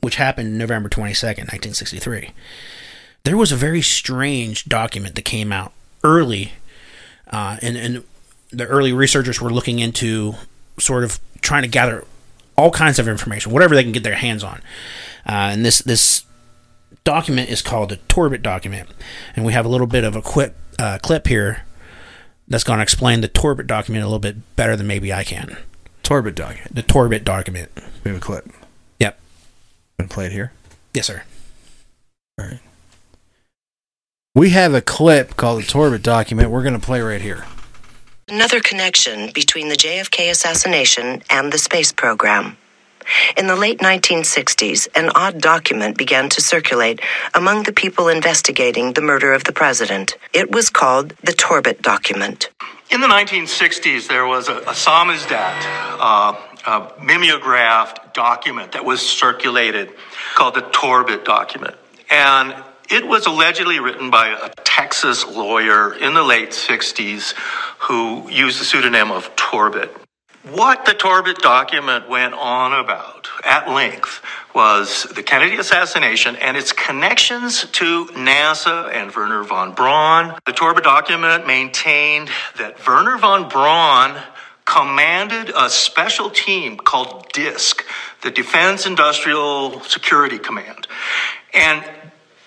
which 0.00 0.16
happened 0.16 0.58
November 0.58 0.88
22nd, 0.88 1.50
1963, 1.50 2.30
there 3.24 3.36
was 3.36 3.52
a 3.52 3.56
very 3.56 3.82
strange 3.82 4.64
document 4.64 5.14
that 5.14 5.24
came 5.24 5.52
out 5.52 5.72
early, 6.02 6.52
uh, 7.30 7.56
and, 7.62 7.76
and 7.76 8.04
the 8.50 8.66
early 8.66 8.92
researchers 8.92 9.40
were 9.40 9.50
looking 9.50 9.78
into 9.78 10.34
sort 10.78 11.04
of 11.04 11.20
trying 11.40 11.62
to 11.62 11.68
gather 11.68 12.04
all 12.56 12.70
kinds 12.70 12.98
of 12.98 13.08
information, 13.08 13.52
whatever 13.52 13.74
they 13.74 13.82
can 13.82 13.92
get 13.92 14.02
their 14.02 14.16
hands 14.16 14.42
on. 14.42 14.60
Uh, 15.26 15.52
and 15.52 15.64
this, 15.64 15.78
this 15.78 16.24
document 17.04 17.48
is 17.48 17.62
called 17.62 17.90
the 17.90 17.96
Torbit 18.08 18.42
document. 18.42 18.88
And 19.34 19.44
we 19.44 19.52
have 19.52 19.64
a 19.64 19.68
little 19.68 19.86
bit 19.86 20.04
of 20.04 20.16
a 20.16 20.22
quick 20.22 20.54
uh, 20.78 20.98
clip 21.00 21.26
here 21.26 21.62
that's 22.52 22.64
going 22.64 22.78
to 22.78 22.82
explain 22.82 23.20
the 23.20 23.28
Torbit 23.28 23.66
document 23.66 24.04
a 24.04 24.06
little 24.06 24.18
bit 24.18 24.56
better 24.56 24.76
than 24.76 24.86
maybe 24.86 25.12
I 25.12 25.24
can. 25.24 25.56
Torbit 26.02 26.34
document. 26.34 26.74
The 26.74 26.82
Torbit 26.82 27.24
document. 27.24 27.70
We 28.04 28.10
have 28.10 28.18
a 28.18 28.24
clip. 28.24 28.48
Yep. 28.98 29.18
Gonna 29.98 30.08
play 30.08 30.26
it 30.26 30.32
here. 30.32 30.52
Yes, 30.92 31.06
sir. 31.06 31.22
All 32.38 32.46
right. 32.46 32.60
We 34.34 34.50
have 34.50 34.74
a 34.74 34.80
clip 34.80 35.36
called 35.36 35.62
the 35.62 35.66
Torbit 35.66 36.02
document. 36.02 36.50
We're 36.50 36.62
gonna 36.62 36.78
play 36.78 37.00
right 37.00 37.20
here. 37.20 37.44
Another 38.28 38.60
connection 38.60 39.30
between 39.32 39.68
the 39.68 39.76
JFK 39.76 40.30
assassination 40.30 41.22
and 41.30 41.52
the 41.52 41.58
space 41.58 41.92
program. 41.92 42.56
In 43.36 43.46
the 43.46 43.56
late 43.56 43.78
1960s, 43.78 44.88
an 44.94 45.10
odd 45.14 45.40
document 45.40 45.96
began 45.96 46.28
to 46.30 46.40
circulate 46.40 47.00
among 47.34 47.64
the 47.64 47.72
people 47.72 48.08
investigating 48.08 48.92
the 48.92 49.00
murder 49.00 49.32
of 49.32 49.44
the 49.44 49.52
president. 49.52 50.16
It 50.32 50.50
was 50.50 50.70
called 50.70 51.10
the 51.22 51.32
Torbit 51.32 51.82
document. 51.82 52.50
In 52.90 53.00
the 53.00 53.06
1960s, 53.06 54.08
there 54.08 54.26
was 54.26 54.48
a, 54.48 54.58
a 54.58 54.74
samizdat, 54.74 55.62
uh, 55.98 56.36
a 56.66 56.92
mimeographed 57.02 58.14
document 58.14 58.72
that 58.72 58.84
was 58.84 59.00
circulated 59.00 59.90
called 60.34 60.54
the 60.54 60.62
Torbit 60.62 61.24
document. 61.24 61.74
And 62.10 62.54
it 62.90 63.06
was 63.06 63.26
allegedly 63.26 63.80
written 63.80 64.10
by 64.10 64.28
a 64.28 64.50
Texas 64.64 65.26
lawyer 65.26 65.94
in 65.94 66.12
the 66.12 66.22
late 66.22 66.50
60s 66.50 67.32
who 67.78 68.28
used 68.30 68.60
the 68.60 68.64
pseudonym 68.64 69.10
of 69.10 69.34
Torbit. 69.36 69.88
What 70.50 70.86
the 70.86 70.92
Torbit 70.92 71.38
document 71.38 72.08
went 72.08 72.34
on 72.34 72.72
about 72.72 73.28
at 73.44 73.68
length 73.68 74.20
was 74.52 75.04
the 75.04 75.22
Kennedy 75.22 75.56
assassination 75.56 76.34
and 76.34 76.56
its 76.56 76.72
connections 76.72 77.64
to 77.70 78.06
NASA 78.06 78.92
and 78.92 79.14
Wernher 79.14 79.44
von 79.44 79.72
Braun. 79.72 80.36
The 80.44 80.52
Torbit 80.52 80.82
document 80.82 81.46
maintained 81.46 82.28
that 82.58 82.84
Wernher 82.84 83.18
von 83.18 83.48
Braun 83.48 84.20
commanded 84.64 85.52
a 85.56 85.70
special 85.70 86.28
team 86.28 86.76
called 86.76 87.32
DISC, 87.32 87.84
the 88.22 88.32
Defense 88.32 88.84
Industrial 88.84 89.80
Security 89.82 90.40
Command. 90.40 90.88
And 91.54 91.84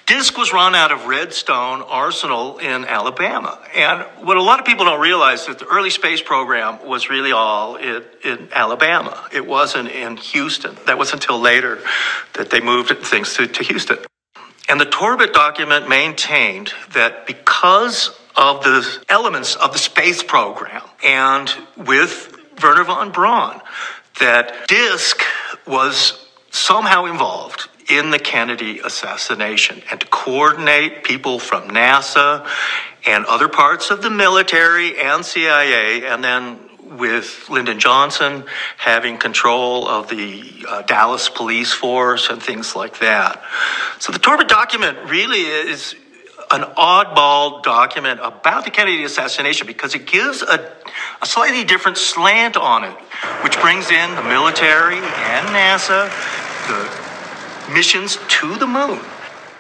DISC 0.06 0.38
was 0.38 0.54
run 0.54 0.76
out 0.76 0.92
of 0.92 1.06
Redstone 1.08 1.82
Arsenal 1.82 2.60
in 2.60 2.86
Alabama. 2.86 3.60
And 3.74 4.04
what 4.24 4.38
a 4.38 4.42
lot 4.42 4.60
of 4.60 4.66
people 4.66 4.86
don't 4.86 5.02
realize 5.02 5.42
is 5.42 5.48
that 5.48 5.60
the 5.60 5.66
early 5.66 5.90
space 5.90 6.22
program 6.22 6.86
was 6.86 7.10
really 7.10 7.32
all 7.32 7.76
in, 7.76 8.04
in 8.24 8.50
Alabama. 8.52 9.28
It 9.34 9.48
wasn't 9.48 9.90
in 9.90 10.18
Houston. 10.18 10.78
That 10.86 11.00
was 11.00 11.12
until 11.12 11.40
later 11.40 11.80
that 12.34 12.52
they 12.52 12.62
moved 12.62 12.96
things 13.00 13.34
to, 13.36 13.48
to 13.48 13.64
Houston. 13.64 13.98
And 14.70 14.80
the 14.80 14.86
Torbit 14.86 15.34
document 15.34 15.90
maintained 15.90 16.72
that 16.94 17.26
because 17.26 18.12
of 18.36 18.64
the 18.64 19.04
elements 19.10 19.56
of 19.56 19.74
the 19.74 19.80
space 19.80 20.22
program 20.22 20.84
and 21.04 21.52
with 21.78 22.38
Wernher 22.62 22.84
von 22.84 23.12
Braun, 23.12 23.60
that 24.20 24.68
DISC 24.68 25.20
was 25.66 26.28
somehow 26.52 27.06
involved 27.06 27.70
in 27.90 28.10
the 28.12 28.20
Kennedy 28.20 28.80
assassination 28.80 29.82
and 29.92 30.00
to 30.00 30.08
coordinate 30.08 31.04
people 31.04 31.40
from 31.40 31.70
NASA 31.70 32.48
and 33.06 33.26
other 33.26 33.48
parts 33.48 33.92
of 33.92 34.02
the 34.02 34.10
military 34.10 35.00
and 35.00 35.24
CIA, 35.24 36.06
and 36.06 36.24
then 36.24 36.60
with 36.98 37.50
Lyndon 37.50 37.80
Johnson 37.80 38.46
having 38.78 39.18
control 39.18 39.88
of 39.88 40.10
the 40.10 40.66
uh, 40.68 40.82
Dallas 40.84 41.30
police 41.30 41.72
force 41.72 42.30
and 42.30 42.42
things 42.42 42.76
like 42.76 43.00
that. 43.00 43.42
So 44.00 44.12
the 44.12 44.20
Torbit 44.20 44.48
document 44.48 44.98
really 45.10 45.42
is 45.42 45.96
an 46.52 46.62
oddball 46.62 47.64
document 47.64 48.20
about 48.22 48.66
the 48.66 48.72
Kennedy 48.72 49.04
assassination 49.04 49.66
because 49.66 49.96
it 49.96 50.06
gives 50.06 50.44
a, 50.44 50.72
a 51.22 51.26
slightly 51.26 51.64
different 51.64 51.98
slant 51.98 52.56
on 52.56 52.84
it, 52.84 52.96
which 53.44 53.60
brings 53.62 53.90
in 53.90 54.16
the 54.16 54.24
military 54.24 54.98
and 54.98 55.48
NASA, 55.48 56.10
the 56.68 57.15
missions 57.70 58.18
to 58.28 58.56
the 58.58 58.68
moon. 58.68 59.00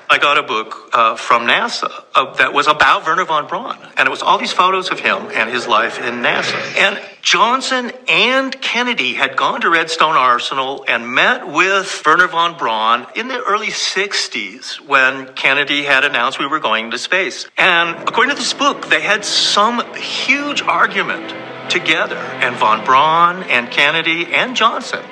I 0.07 0.19
got 0.19 0.38
a 0.38 0.44
book 0.44 0.91
uh, 0.94 1.15
from 1.15 1.48
NASA 1.48 2.03
uh, 2.14 2.36
that 2.36 2.53
was 2.53 2.68
about 2.68 3.07
Wernher 3.07 3.26
von 3.26 3.48
Braun, 3.48 3.76
and 3.98 4.07
it 4.07 4.11
was 4.11 4.22
all 4.22 4.38
these 4.38 4.52
photos 4.52 4.91
of 4.91 4.99
him 4.99 5.30
and 5.34 5.49
his 5.49 5.68
life 5.68 5.98
in 5.98 6.22
NASA. 6.22 6.56
And 6.77 7.02
Johnson 7.23 7.91
and 8.07 8.61
Kennedy 8.61 9.15
had 9.15 9.36
gone 9.36 9.61
to 9.61 9.69
Redstone 9.69 10.15
Arsenal 10.15 10.86
and 10.88 11.10
met 11.10 11.48
with 11.48 12.03
Wernher 12.06 12.27
von 12.27 12.56
Braun 12.56 13.07
in 13.15 13.30
the 13.30 13.41
early 13.41 13.69
60s 13.69 14.80
when 14.82 15.34
Kennedy 15.34 15.84
had 15.84 16.06
announced 16.06 16.38
we 16.38 16.45
were 16.45 16.60
going 16.60 16.91
to 16.91 16.99
space. 16.99 17.48
And 17.57 17.98
according 18.07 18.36
to 18.36 18.40
this 18.40 18.53
book, 18.53 18.88
they 18.90 19.02
had 19.02 19.26
some 19.26 19.82
huge 19.95 20.61
argument 20.61 21.34
together, 21.72 22.18
and 22.18 22.56
von 22.57 22.86
Braun 22.86 23.41
and 23.44 23.72
Kennedy 23.72 24.34
and 24.36 24.56
Johnson 24.56 25.03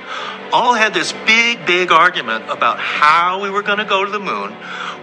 all 0.53 0.75
had 0.75 0.93
this 0.93 1.11
big, 1.25 1.65
big 1.65 1.91
argument 1.91 2.49
about 2.49 2.79
how 2.79 3.41
we 3.41 3.49
were 3.49 3.63
going 3.63 3.79
to 3.79 3.85
go 3.85 4.05
to 4.05 4.11
the 4.11 4.19
moon, 4.19 4.51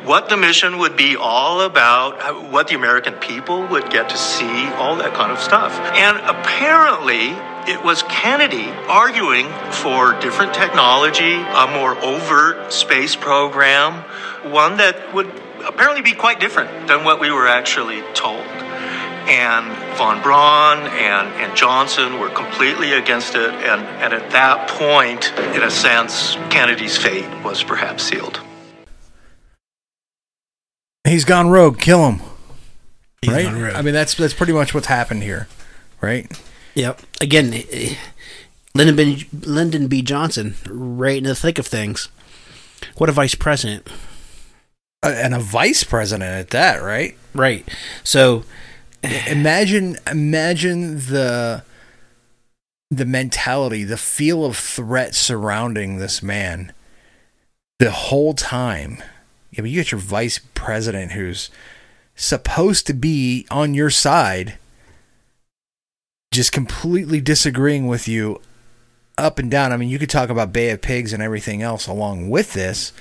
what 0.07 0.29
the 0.29 0.37
mission 0.37 0.79
would 0.79 0.97
be 0.97 1.17
all 1.17 1.61
about, 1.63 2.51
what 2.51 2.69
the 2.69 2.77
American 2.77 3.15
people 3.15 3.67
would 3.67 3.91
get 3.91 4.09
to 4.09 4.17
see, 4.17 4.69
all 4.75 4.97
that 4.97 5.13
kind 5.15 5.33
of 5.33 5.41
stuff. 5.41 5.73
And 5.95 6.17
apparently, 6.19 7.37
it 7.71 7.85
was 7.85 8.05
Kennedy 8.05 8.69
arguing 8.89 9.49
for 9.73 10.19
different 10.21 10.55
technology, 10.55 11.35
a 11.35 11.67
more 11.67 11.99
overt 12.03 12.73
space 12.73 13.17
program, 13.17 14.05
one 14.51 14.77
that 14.77 15.13
would 15.13 15.31
apparently 15.67 16.03
be 16.03 16.13
quite 16.13 16.41
different 16.41 16.87
than 16.87 17.05
what 17.05 17.21
we 17.21 17.31
were 17.31 17.49
actually 17.49 18.03
told 18.15 18.47
and 19.31 19.67
von 19.97 20.23
Braun 20.23 20.79
and, 20.79 21.29
and 21.35 21.57
Johnson 21.57 22.19
were 22.19 22.31
completely 22.31 22.93
against 22.93 23.35
it. 23.35 23.51
And, 23.51 23.83
and 23.83 24.13
at 24.13 24.31
that 24.31 24.69
point, 24.69 25.33
in 25.55 25.63
a 25.63 25.71
sense, 25.71 26.35
Kennedy's 26.51 26.97
fate 26.97 27.29
was 27.45 27.63
perhaps 27.63 28.03
sealed. 28.03 28.41
He's 31.05 31.25
gone 31.25 31.49
rogue. 31.49 31.79
Kill 31.79 32.11
him. 32.11 32.21
He's 33.23 33.33
right? 33.33 33.77
I 33.77 33.83
mean, 33.83 33.93
that's 33.93 34.15
that's 34.15 34.33
pretty 34.33 34.53
much 34.53 34.73
what's 34.73 34.87
happened 34.87 35.23
here, 35.23 35.47
right? 36.01 36.31
Yep. 36.75 37.01
Again, 37.21 37.53
eh, 37.53 37.65
eh, 37.71 37.95
Lyndon 38.75 38.97
B. 38.97 39.27
Lyndon 39.33 39.89
B. 39.89 40.03
Johnson, 40.03 40.55
right 40.69 41.19
in 41.19 41.25
the 41.25 41.35
thick 41.35 41.59
of 41.59 41.67
things. 41.67 42.09
What 42.97 43.11
a 43.11 43.13
vice 43.13 43.35
president. 43.35 43.89
Uh, 45.03 45.09
and 45.09 45.35
a 45.35 45.41
vice 45.41 45.85
president 45.85 46.31
at 46.31 46.51
that, 46.51 46.83
right? 46.83 47.17
Right. 47.35 47.67
So 48.05 48.45
imagine 49.29 49.97
imagine 50.11 50.97
the 50.97 51.65
the 52.91 53.05
mentality, 53.05 53.85
the 53.85 53.97
feel 53.97 54.45
of 54.45 54.57
threat 54.57 55.15
surrounding 55.15 55.97
this 55.99 56.23
man 56.23 56.73
the 57.79 57.91
whole 57.91 58.35
time. 58.35 59.03
Yeah, 59.51 59.63
but 59.63 59.71
you 59.71 59.81
got 59.81 59.93
your 59.93 60.01
vice 60.01 60.41
president 60.55 61.13
who's 61.13 61.51
supposed 62.15 62.87
to 62.89 62.95
be 62.95 63.47
on 63.51 63.75
your 63.75 63.91
side, 63.91 64.59
just 66.33 66.53
completely 66.53 67.21
disagreeing 67.21 67.87
with 67.87 68.07
you 68.07 68.41
up 69.17 69.39
and 69.39 69.51
down. 69.51 69.73
I 69.73 69.77
mean, 69.77 69.89
you 69.89 69.99
could 69.99 70.11
talk 70.11 70.29
about 70.29 70.53
Bay 70.53 70.71
of 70.71 70.83
Pigs 70.83 71.13
and 71.13 71.23
everything 71.23 71.63
else 71.63 71.87
along 71.87 72.29
with 72.29 72.53
this. 72.53 72.93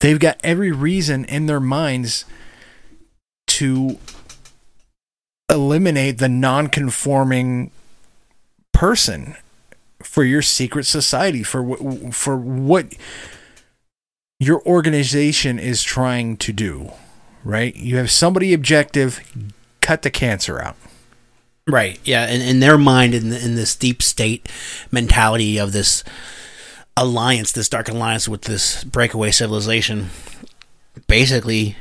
They've 0.00 0.18
got 0.18 0.38
every 0.42 0.72
reason 0.72 1.24
in 1.24 1.46
their 1.46 1.60
minds 1.60 2.24
to 3.48 3.98
eliminate 5.50 6.18
the 6.18 6.28
non-conforming 6.28 7.70
person 8.72 9.36
for 10.02 10.22
your 10.22 10.42
secret 10.42 10.84
society 10.84 11.42
for 11.42 11.76
for 12.12 12.36
what 12.36 12.94
your 14.38 14.62
organization 14.64 15.58
is 15.58 15.82
trying 15.82 16.36
to 16.36 16.52
do 16.52 16.92
right? 17.44 17.74
You 17.76 17.96
have 17.96 18.10
somebody 18.10 18.52
objective 18.52 19.20
cut 19.80 20.02
the 20.02 20.10
cancer 20.10 20.60
out. 20.60 20.76
Right 21.66 22.00
yeah 22.04 22.24
and 22.24 22.42
in 22.42 22.60
their 22.60 22.78
mind 22.78 23.14
in, 23.14 23.30
in 23.32 23.54
this 23.54 23.76
deep 23.76 24.02
state 24.02 24.48
mentality 24.90 25.58
of 25.58 25.72
this 25.72 26.02
alliance 26.96 27.52
this 27.52 27.68
dark 27.68 27.88
alliance 27.90 28.26
with 28.26 28.42
this 28.42 28.84
breakaway 28.84 29.30
civilization 29.30 30.08
basically 31.06 31.76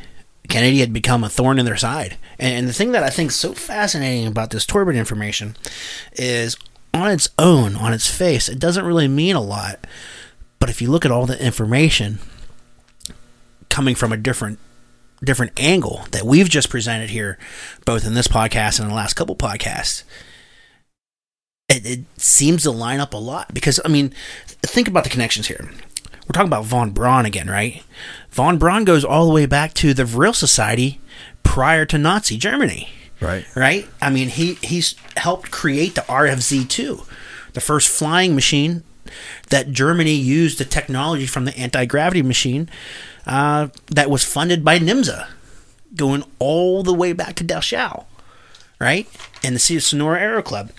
Kennedy 0.48 0.80
had 0.80 0.94
become 0.94 1.24
a 1.24 1.30
thorn 1.30 1.60
in 1.60 1.66
their 1.66 1.78
side. 1.78 2.18
And 2.40 2.68
the 2.68 2.74
thing 2.74 2.92
that 2.92 3.04
I 3.04 3.10
think 3.10 3.32
is 3.32 3.36
so 3.36 3.54
fascinating 3.54 4.28
about 4.28 4.52
this 4.52 4.66
Torbit 4.66 4.96
information 4.96 5.56
is 6.14 6.58
on 6.94 7.12
its 7.12 7.30
own, 7.38 7.76
on 7.76 7.94
its 7.94 8.10
face, 8.10 8.48
it 8.50 8.60
doesn't 8.60 8.86
really 8.86 9.08
mean 9.08 9.36
a 9.36 9.42
lot. 9.42 9.86
But 10.60 10.70
if 10.70 10.82
you 10.82 10.90
look 10.90 11.06
at 11.06 11.12
all 11.12 11.26
the 11.26 11.44
information 11.44 12.20
coming 13.70 13.96
from 13.96 14.12
a 14.12 14.18
different 14.18 14.60
different 15.24 15.60
angle 15.60 16.06
that 16.12 16.24
we've 16.24 16.50
just 16.50 16.70
presented 16.70 17.10
here, 17.10 17.40
both 17.86 18.06
in 18.06 18.14
this 18.14 18.28
podcast 18.28 18.80
and 18.80 18.86
in 18.86 18.90
the 18.90 18.96
last 18.96 19.16
couple 19.16 19.36
podcasts, 19.36 20.04
it, 21.68 21.86
it 21.86 22.00
seems 22.18 22.62
to 22.64 22.72
line 22.72 23.00
up 23.00 23.16
a 23.16 23.18
lot. 23.18 23.52
Because 23.54 23.80
I 23.84 23.88
mean, 23.88 24.14
think 24.62 24.88
about 24.88 25.04
the 25.04 25.10
connections 25.10 25.48
here 25.48 25.72
we're 26.28 26.34
talking 26.34 26.50
about 26.50 26.66
von 26.66 26.92
Braun 26.92 27.26
again, 27.26 27.50
right? 27.50 27.84
Von 28.38 28.60
Braun 28.60 28.86
goes 28.86 29.04
all 29.04 29.26
the 29.26 29.34
way 29.34 29.48
back 29.48 29.74
to 29.74 29.96
the 29.96 30.06
Vril 30.06 30.32
Society 30.32 31.02
prior 31.42 31.86
to 31.88 31.98
Nazi 31.98 32.38
Germany. 32.38 32.88
Right. 33.20 33.44
Right? 33.56 33.88
I 34.00 34.12
mean, 34.12 34.30
he 34.30 34.54
he's 34.62 34.94
helped 35.16 35.50
create 35.50 35.96
the 35.96 36.02
RFZ2, 36.02 37.04
the 37.54 37.60
first 37.60 37.90
flying 37.90 38.36
machine 38.36 38.84
that 39.50 39.72
Germany 39.72 40.14
used 40.14 40.60
the 40.60 40.66
technology 40.66 41.26
from 41.26 41.46
the 41.46 41.58
anti-gravity 41.58 42.22
machine 42.22 42.70
uh, 43.26 43.70
that 43.88 44.08
was 44.08 44.24
funded 44.24 44.64
by 44.64 44.78
NIMSA, 44.78 45.28
going 45.96 46.24
all 46.38 46.84
the 46.84 46.94
way 46.94 47.14
back 47.14 47.34
to 47.38 47.44
Dachau, 47.44 48.06
right? 48.78 49.08
And 49.44 49.56
the 49.56 49.80
Sonora 49.80 50.22
Aero 50.22 50.44
Club. 50.44 50.70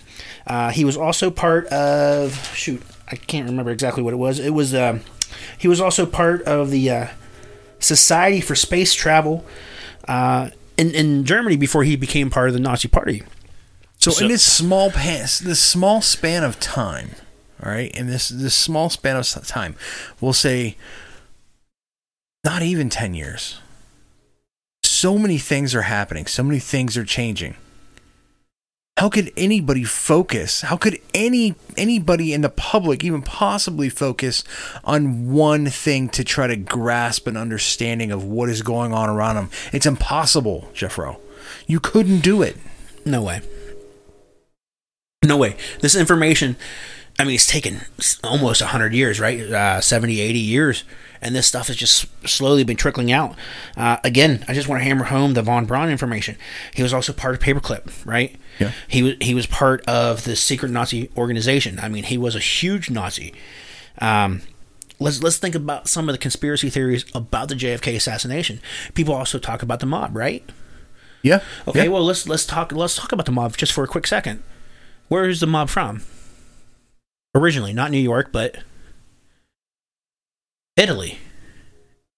Uh, 0.47 0.71
he 0.71 0.85
was 0.85 0.97
also 0.97 1.29
part 1.29 1.67
of 1.67 2.37
shoot, 2.55 2.81
I 3.11 3.17
can't 3.17 3.49
remember 3.51 3.73
exactly 3.73 4.05
what 4.05 4.15
it 4.15 4.19
was. 4.19 4.39
It 4.39 4.51
was 4.51 4.75
uh, 4.75 5.01
he 5.59 5.67
was 5.67 5.81
also 5.81 6.07
part 6.07 6.43
of 6.43 6.71
the 6.71 6.89
uh, 6.89 7.07
Society 7.81 8.41
for 8.41 8.55
Space 8.55 8.95
Travel 8.95 9.45
uh, 10.07 10.51
in, 10.77 10.95
in 10.95 11.25
Germany 11.25 11.57
before 11.57 11.85
he 11.85 11.97
became 11.97 12.31
part 12.31 12.49
of 12.49 12.55
the 12.55 12.61
Nazi 12.61 12.89
Party. 12.89 13.23
So, 13.99 14.11
so 14.11 14.25
in 14.25 14.31
this 14.31 14.45
small 14.45 14.91
pass, 14.91 15.39
this 15.39 15.61
small 15.61 16.01
span 16.01 16.45
of 16.45 16.61
time, 16.61 17.11
all 17.63 17.71
right, 17.73 17.95
in 17.97 18.07
this 18.07 18.29
this 18.29 18.55
small 18.55 18.91
span 18.91 19.17
of 19.17 19.27
time, 19.47 19.75
we'll 20.21 20.33
say 20.33 20.77
not 22.45 22.63
even 22.63 22.89
ten 22.89 23.15
years. 23.15 23.59
So 24.85 25.19
many 25.19 25.39
things 25.39 25.75
are 25.75 25.83
happening. 25.83 26.27
So 26.27 26.43
many 26.43 26.61
things 26.61 26.97
are 26.97 27.05
changing. 27.05 27.57
How 28.99 29.09
could 29.09 29.33
anybody 29.37 29.85
focus? 29.85 30.63
How 30.63 30.77
could 30.77 30.99
any 31.15 31.55
anybody 31.77 32.33
in 32.33 32.41
the 32.41 32.49
public 32.49 33.05
even 33.05 33.23
possibly 33.23 33.89
focus 33.89 34.43
on 34.83 35.31
one 35.31 35.67
thing 35.67 36.09
to 36.09 36.25
try 36.25 36.49
to 36.49 36.57
grasp 36.57 37.29
an 37.29 37.37
understanding 37.37 38.11
of 38.11 38.25
what 38.25 38.49
is 38.49 38.61
going 38.63 38.93
on 38.93 39.09
around 39.09 39.37
them? 39.37 39.51
It's 39.73 39.87
impossible, 39.87 40.69
Jeffro. 40.75 41.21
You 41.69 41.79
couldn't 41.79 42.21
do 42.23 42.43
it. 42.43 42.57
No 43.07 43.23
way. 43.23 43.41
No 45.25 45.37
way. 45.37 45.57
This 45.81 45.95
information, 45.95 46.57
I 47.21 47.25
mean, 47.25 47.37
it's 47.37 47.47
taken 47.47 47.83
almost 48.25 48.61
100 48.61 48.95
years, 48.95 49.21
right? 49.21 49.41
Uh, 49.41 49.81
70, 49.81 50.21
80 50.21 50.39
years. 50.41 50.83
And 51.21 51.37
this 51.37 51.47
stuff 51.47 51.69
has 51.69 51.77
just 51.77 52.07
slowly 52.27 52.65
been 52.65 52.77
trickling 52.77 53.13
out. 53.13 53.37
Uh, 53.77 53.99
again, 54.03 54.45
I 54.49 54.55
just 54.55 54.69
want 54.69 54.81
to 54.81 54.85
hammer 54.85 55.05
home 55.05 55.35
the 55.35 55.43
von 55.43 55.67
Braun 55.67 55.89
information. 55.89 56.37
He 56.75 56.83
was 56.83 56.95
also 56.95 57.13
part 57.13 57.35
of 57.35 57.41
Paperclip, 57.41 58.05
right? 58.05 58.37
Yeah. 58.59 58.73
He 58.87 59.03
was 59.03 59.15
he 59.21 59.35
was 59.35 59.47
part 59.47 59.85
of 59.87 60.25
the 60.25 60.37
secret 60.37 60.71
Nazi 60.71 61.11
organization. 61.17 61.79
I 61.79 61.89
mean, 61.89 62.05
he 62.05 62.19
was 62.19 62.35
a 62.35 62.41
huge 62.41 62.91
Nazi. 62.91 63.33
Um, 64.01 64.43
let's 64.99 65.23
let's 65.23 65.39
think 65.39 65.55
about 65.55 65.89
some 65.89 66.09
of 66.09 66.13
the 66.13 66.19
conspiracy 66.19 66.71
theories 66.71 67.05
about 67.15 67.49
the 67.49 67.55
JFK 67.55 67.97
assassination. 67.97 68.61
People 68.95 69.15
also 69.15 69.39
talk 69.39 69.63
about 69.63 69.81
the 69.81 69.87
mob, 69.87 70.17
right? 70.17 70.49
Yeah. 71.23 71.43
Okay, 71.67 71.85
yeah. 71.85 71.89
well 71.89 72.05
let's 72.05 72.29
let's 72.29 72.47
talk 72.47 72.73
let's 72.73 72.97
talk 72.97 73.13
about 73.13 73.27
the 73.27 73.33
mob 73.33 73.57
just 73.57 73.73
for 73.73 73.85
a 73.85 73.89
quick 73.89 74.07
second. 74.07 74.43
Where 75.09 75.29
is 75.29 75.41
the 75.41 75.47
mob 75.47 75.69
from? 75.69 76.03
Originally, 77.35 77.73
not 77.73 77.91
New 77.91 77.99
York, 77.99 78.31
but 78.33 78.59
Italy. 80.77 81.19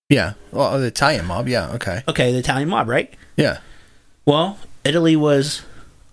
Yeah. 0.09 0.35
Well, 0.51 0.79
the 0.79 0.87
Italian 0.87 1.27
mob. 1.27 1.49
Yeah. 1.49 1.71
Okay. 1.73 2.03
Okay, 2.09 2.33
the 2.33 2.39
Italian 2.39 2.69
mob, 2.69 2.89
right? 2.89 3.13
Yeah. 3.37 3.59
Well, 4.27 4.59
Italy 4.85 5.17
was 5.17 5.63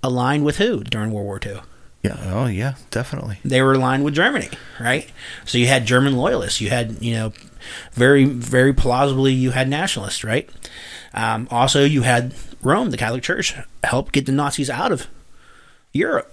aligned 0.03 0.45
with 0.45 0.57
who 0.57 0.83
during 0.83 1.11
World 1.11 1.25
War 1.25 1.39
II? 1.45 1.61
Yeah. 2.03 2.17
Oh, 2.25 2.45
yeah. 2.45 2.75
Definitely. 2.91 3.39
They 3.43 3.61
were 3.61 3.73
aligned 3.73 4.05
with 4.05 4.13
Germany, 4.13 4.49
right? 4.79 5.09
So 5.45 5.57
you 5.57 5.67
had 5.67 5.85
German 5.85 6.15
loyalists. 6.15 6.61
You 6.61 6.69
had, 6.69 7.01
you 7.01 7.15
know, 7.15 7.33
very, 7.93 8.25
very 8.25 8.73
plausibly, 8.73 9.33
you 9.33 9.51
had 9.51 9.67
nationalists, 9.67 10.23
right? 10.23 10.49
Um, 11.13 11.47
also, 11.51 11.83
you 11.83 12.03
had 12.03 12.33
Rome, 12.61 12.91
the 12.91 12.97
Catholic 12.97 13.23
Church, 13.23 13.55
help 13.83 14.11
get 14.11 14.25
the 14.25 14.31
Nazis 14.31 14.69
out 14.69 14.91
of 14.91 15.07
Europe. 15.91 16.31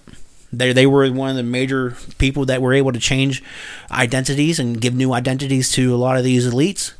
They, 0.53 0.73
they 0.73 0.86
were 0.86 1.11
one 1.11 1.31
of 1.31 1.36
the 1.36 1.43
major 1.43 1.97
people 2.19 2.45
that 2.47 2.62
were 2.62 2.74
able 2.74 2.93
to 2.93 3.01
change 3.01 3.43
identities 3.91 4.61
and 4.61 4.81
give 4.81 4.95
new 4.95 5.12
identities 5.12 5.73
to 5.73 5.95
a 5.95 5.97
lot 5.97 6.16
of 6.16 6.24
these 6.24 6.47
elites 6.47 6.93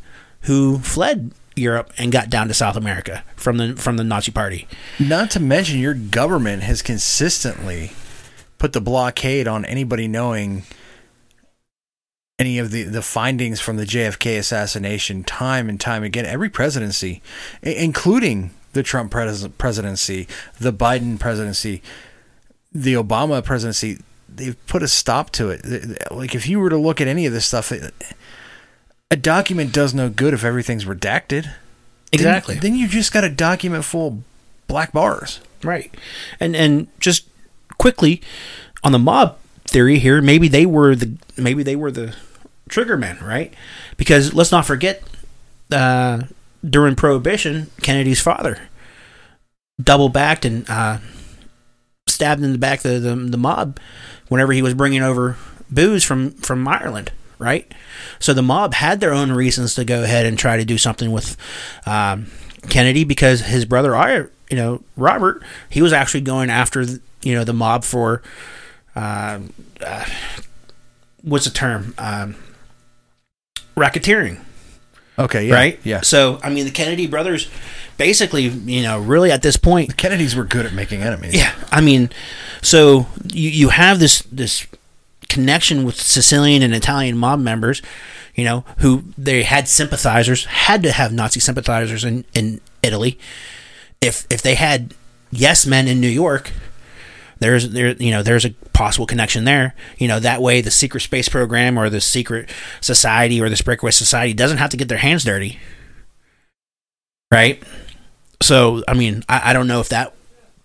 who 0.43 0.79
fled 0.79 1.33
Europe 1.57 1.93
and 1.97 2.11
got 2.11 2.31
down 2.31 2.49
to 2.49 2.55
South 2.55 2.77
America 2.77 3.25
from 3.37 3.57
the 3.59 3.77
from 3.77 3.97
the 3.97 4.05
Nazi 4.05 4.33
Party. 4.33 4.67
Not 4.99 5.31
to 5.33 5.41
mention, 5.41 5.79
your 5.79 5.95
government 5.95 6.63
has 6.63 6.83
consistently 6.83 7.93
put 8.59 8.73
the 8.73 8.81
blockade 8.81 9.47
on 9.47 9.65
anybody 9.65 10.09
knowing 10.09 10.65
any 12.39 12.59
of 12.59 12.71
the, 12.71 12.83
the 12.85 13.03
findings 13.03 13.61
from 13.61 13.77
the 13.77 13.85
JFK 13.85 14.39
assassination 14.39 15.23
time 15.23 15.69
and 15.69 15.81
time 15.81 16.03
again. 16.03 16.27
Every 16.27 16.49
presidency, 16.49 17.23
including 17.63 18.51
the 18.73 18.83
Trump 18.83 19.13
pres- 19.13 19.47
presidency, 19.59 20.27
the 20.59 20.73
Biden 20.73 21.19
presidency, 21.19 21.83
the 22.73 22.95
Obama 22.95 23.45
presidency, 23.45 23.99
they've 24.29 24.67
put 24.67 24.83
a 24.83 24.89
stop 24.89 25.31
to 25.31 25.51
it. 25.51 26.11
Like 26.11 26.35
if 26.35 26.49
you 26.49 26.59
were 26.59 26.71
to 26.71 26.77
look 26.77 27.01
at 27.01 27.07
any 27.07 27.27
of 27.27 27.33
this 27.33 27.47
stuff, 27.47 27.73
a 29.15 29.17
document 29.17 29.73
does 29.73 29.95
no 29.95 30.11
good 30.11 30.35
if 30.35 30.43
everything's 30.43 30.87
redacted. 30.87 31.55
Exactly. 32.11 32.55
Then, 32.57 32.73
then 32.73 32.75
you 32.75 32.89
just 32.89 33.13
got 33.13 33.23
a 33.23 33.31
document 33.31 33.85
full 33.85 34.09
of 34.09 34.19
black 34.67 34.93
bars. 34.93 35.39
Right. 35.63 35.95
And 36.41 36.57
and 36.57 36.89
just 36.99 37.29
quickly 37.79 38.21
on 38.83 38.91
the 38.91 38.99
mob 38.99 39.39
theory 39.67 40.01
here, 40.01 40.21
maybe 40.21 40.49
they 40.49 40.67
were 40.67 40.97
the 40.97 41.17
maybe 41.37 41.63
they 41.63 41.77
were 41.77 41.93
the 41.93 42.17
trigger 42.69 42.97
men, 42.97 43.19
right? 43.23 43.55
Because 43.97 44.35
let's 44.35 44.51
not 44.51 44.67
forget 44.67 45.01
uh, 45.71 46.23
during 46.69 46.97
Prohibition, 46.97 47.71
Kennedy's 47.83 48.21
father 48.21 48.69
double 49.81 50.09
backed 50.09 50.45
and 50.45 50.69
uh, 50.69 50.99
stabbed 52.09 52.43
in 52.43 52.51
the 52.51 52.59
back 52.59 52.81
the, 52.81 52.99
the 52.99 53.15
the 53.15 53.39
mob 53.39 53.79
whenever 54.27 54.53
he 54.53 54.63
was 54.63 54.75
bringing 54.75 55.03
over 55.03 55.37
booze 55.71 56.03
from 56.03 56.33
from 56.33 56.67
Ireland 56.67 57.13
right? 57.39 57.73
So 58.19 58.35
the 58.35 58.43
mob 58.43 58.75
had 58.75 59.01
their 59.01 59.13
own 59.13 59.33
reasons 59.33 59.75
to 59.77 59.85
go 59.85 60.03
ahead 60.03 60.27
and 60.27 60.39
try 60.39 60.57
to 60.57 60.65
do 60.65 60.79
something 60.79 61.13
with 61.13 61.37
um, 61.87 62.27
Kennedy 62.69 63.05
because 63.05 63.41
his 63.41 63.65
brother, 63.65 64.31
you 64.51 64.57
know, 64.57 64.83
Robert, 64.97 65.43
he 65.71 65.83
was 65.83 65.93
actually 65.93 66.23
going 66.23 66.51
after 66.51 66.85
you 67.25 67.35
know 67.35 67.45
the 67.45 67.53
mob 67.53 67.85
for 67.85 68.23
uh, 68.95 69.41
uh, 69.85 70.05
what's 71.23 71.45
the 71.45 71.51
term 71.51 71.95
um, 71.99 72.37
racketeering. 73.77 74.41
Okay, 75.19 75.47
yeah, 75.47 75.55
right, 75.55 75.81
yeah. 75.85 76.01
So 76.01 76.39
I 76.43 76.51
mean, 76.51 76.65
the 76.65 76.71
Kennedy 76.71 77.07
brothers, 77.07 77.49
basically, 77.97 78.43
you 78.43 78.83
know, 78.83 78.99
really 79.01 79.31
at 79.31 79.43
this 79.43 79.57
point, 79.57 79.91
the 79.91 79.95
Kennedys 79.95 80.35
were 80.35 80.45
good 80.45 80.67
at 80.67 80.73
making 80.73 81.03
enemies. 81.03 81.35
Yeah, 81.35 81.55
I 81.71 81.81
mean, 81.81 82.11
so 82.63 83.07
you 83.33 83.49
you 83.51 83.69
have 83.71 84.01
this 84.01 84.23
this 84.23 84.67
connection 85.29 85.85
with 85.85 86.01
Sicilian 86.01 86.63
and 86.63 86.75
Italian 86.75 87.17
mob 87.17 87.41
members, 87.41 87.83
you 88.35 88.45
know, 88.45 88.65
who 88.79 89.05
they 89.17 89.43
had 89.43 89.69
sympathizers, 89.69 90.45
had 90.45 90.83
to 90.83 90.93
have 90.93 91.13
Nazi 91.13 91.41
sympathizers 91.41 92.05
in, 92.05 92.25
in 92.35 92.61
Italy. 92.83 93.19
If 94.01 94.27
if 94.31 94.43
they 94.43 94.55
had 94.55 94.95
yes 95.31 95.67
men 95.67 95.89
in 95.89 96.01
New 96.01 96.09
York, 96.09 96.53
there's 97.39 97.71
there 97.71 97.93
you 97.93 98.11
know 98.11 98.23
there's 98.23 98.45
a 98.45 98.51
possible 98.73 99.07
connection 99.07 99.45
there. 99.45 99.75
You 99.99 100.09
know 100.09 100.21
that 100.21 100.41
way 100.43 100.61
the 100.61 100.71
secret 100.71 101.01
space 101.01 101.29
program 101.29 101.79
or 101.79 101.91
the 101.91 102.01
secret 102.01 102.51
society 102.81 103.41
or 103.41 103.49
the 103.49 103.63
breakaway 103.63 103.91
society 103.91 104.35
doesn't 104.35 104.59
have 104.59 104.71
to 104.71 104.77
get 104.77 104.89
their 104.89 104.99
hands 104.99 105.25
dirty, 105.25 105.59
right? 107.31 107.63
So 108.43 108.83
I 108.89 108.95
mean 108.95 109.25
I, 109.29 109.51
I 109.51 109.53
don't 109.53 109.67
know 109.67 109.81
if 109.81 109.89
that 109.91 110.15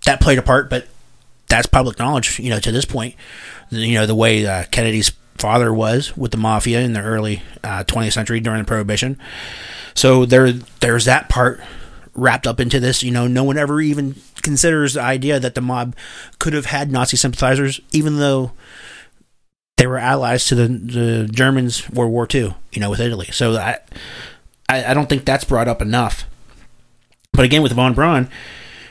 that 0.06 0.22
played 0.22 0.38
a 0.38 0.44
part, 0.44 0.70
but 0.70 0.88
that's 1.50 1.68
public 1.68 2.00
knowledge. 2.00 2.40
You 2.40 2.50
know 2.50 2.60
to 2.60 2.72
this 2.72 2.86
point 2.86 3.16
you 3.70 3.96
know 3.96 4.06
the 4.06 4.16
way 4.16 4.46
uh, 4.46 4.64
Kennedy's 4.72 5.12
father 5.38 5.74
was 5.74 6.16
with 6.18 6.32
the 6.32 6.38
mafia 6.38 6.82
in 6.82 6.94
the 6.94 7.02
early 7.02 7.42
uh, 7.64 7.84
20th 7.86 8.14
century 8.14 8.40
during 8.40 8.60
the 8.60 8.68
Prohibition. 8.68 9.18
So 9.96 10.26
there, 10.26 10.52
there's 10.52 11.06
that 11.06 11.30
part 11.30 11.62
wrapped 12.14 12.48
up 12.48 12.60
into 12.60 12.80
this. 12.80 13.04
You 13.04 13.12
know, 13.12 13.28
no 13.28 13.44
one 13.44 13.58
ever 13.58 13.82
even 13.82 14.16
considers 14.42 14.94
the 14.94 15.02
idea 15.02 15.40
that 15.40 15.56
the 15.56 15.62
mob 15.62 15.96
could 16.40 16.54
have 16.54 16.66
had 16.66 16.92
Nazi 16.92 17.18
sympathizers, 17.18 17.80
even 17.92 18.18
though 18.18 18.52
they 19.78 19.88
were 19.88 19.98
allies 19.98 20.46
to 20.48 20.56
the, 20.56 20.68
the 20.68 21.30
Germans 21.32 21.90
World 21.90 22.12
War 22.12 22.28
II. 22.34 22.56
You 22.72 22.82
know, 22.82 22.90
with 22.90 23.00
Italy. 23.00 23.30
So 23.32 23.56
I, 23.56 23.78
I, 24.68 24.86
I 24.86 24.94
don't 24.94 25.10
think 25.10 25.26
that's 25.26 25.44
brought 25.44 25.68
up 25.68 25.82
enough. 25.82 26.26
But 27.32 27.46
again, 27.46 27.62
with 27.62 27.74
von 27.74 27.94
Braun, 27.94 28.30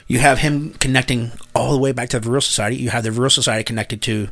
you 0.08 0.18
have 0.18 0.38
him 0.38 0.72
connecting 0.74 1.32
all 1.54 1.72
the 1.72 1.78
way 1.78 1.92
back 1.92 2.08
to 2.08 2.18
the 2.18 2.26
Vril 2.26 2.40
Society. 2.40 2.76
You 2.76 2.88
have 2.90 3.04
the 3.04 3.10
Vril 3.10 3.30
Society 3.30 3.62
connected 3.62 4.00
to 4.02 4.28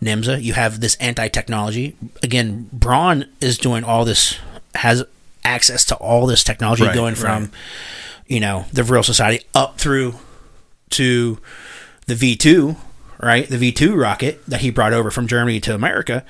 NIMSA. 0.00 0.42
You 0.42 0.52
have 0.52 0.80
this 0.80 0.94
anti-technology. 0.96 1.96
Again, 2.22 2.70
Braun 2.72 3.26
is 3.40 3.58
doing 3.58 3.82
all 3.82 4.04
this, 4.04 4.38
has 4.76 5.04
access 5.44 5.84
to 5.86 5.96
all 5.96 6.26
this 6.26 6.44
technology 6.44 6.84
Right, 6.84 6.94
going 6.94 7.16
from, 7.16 7.42
right. 7.42 7.52
you 8.28 8.38
know, 8.38 8.66
the 8.72 8.84
Vril 8.84 9.02
Society 9.02 9.44
up 9.54 9.78
through 9.78 10.14
to 10.90 11.38
the 12.06 12.14
V2, 12.14 12.76
right? 13.20 13.48
The 13.48 13.72
V2 13.72 14.00
rocket 14.00 14.44
that 14.46 14.60
he 14.60 14.70
brought 14.70 14.92
over 14.92 15.10
from 15.10 15.26
Germany 15.26 15.58
to 15.60 15.74
America. 15.74 16.24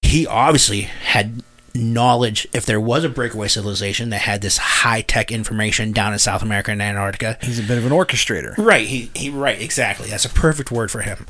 He 0.00 0.28
obviously 0.28 0.82
had 0.82 1.42
knowledge 1.74 2.46
if 2.52 2.64
there 2.64 2.80
was 2.80 3.02
a 3.02 3.08
breakaway 3.08 3.48
civilization 3.48 4.10
that 4.10 4.20
had 4.20 4.40
this 4.40 4.58
high 4.58 5.00
tech 5.00 5.32
information 5.32 5.92
down 5.92 6.12
in 6.12 6.18
South 6.18 6.42
America 6.42 6.70
and 6.70 6.80
Antarctica. 6.80 7.36
He's 7.42 7.58
a 7.58 7.62
bit 7.62 7.78
of 7.78 7.84
an 7.84 7.92
orchestrator. 7.92 8.56
Right. 8.56 8.86
He, 8.86 9.10
he 9.14 9.30
right, 9.30 9.60
exactly. 9.60 10.08
That's 10.08 10.24
a 10.24 10.30
perfect 10.30 10.70
word 10.70 10.90
for 10.90 11.02
him. 11.02 11.26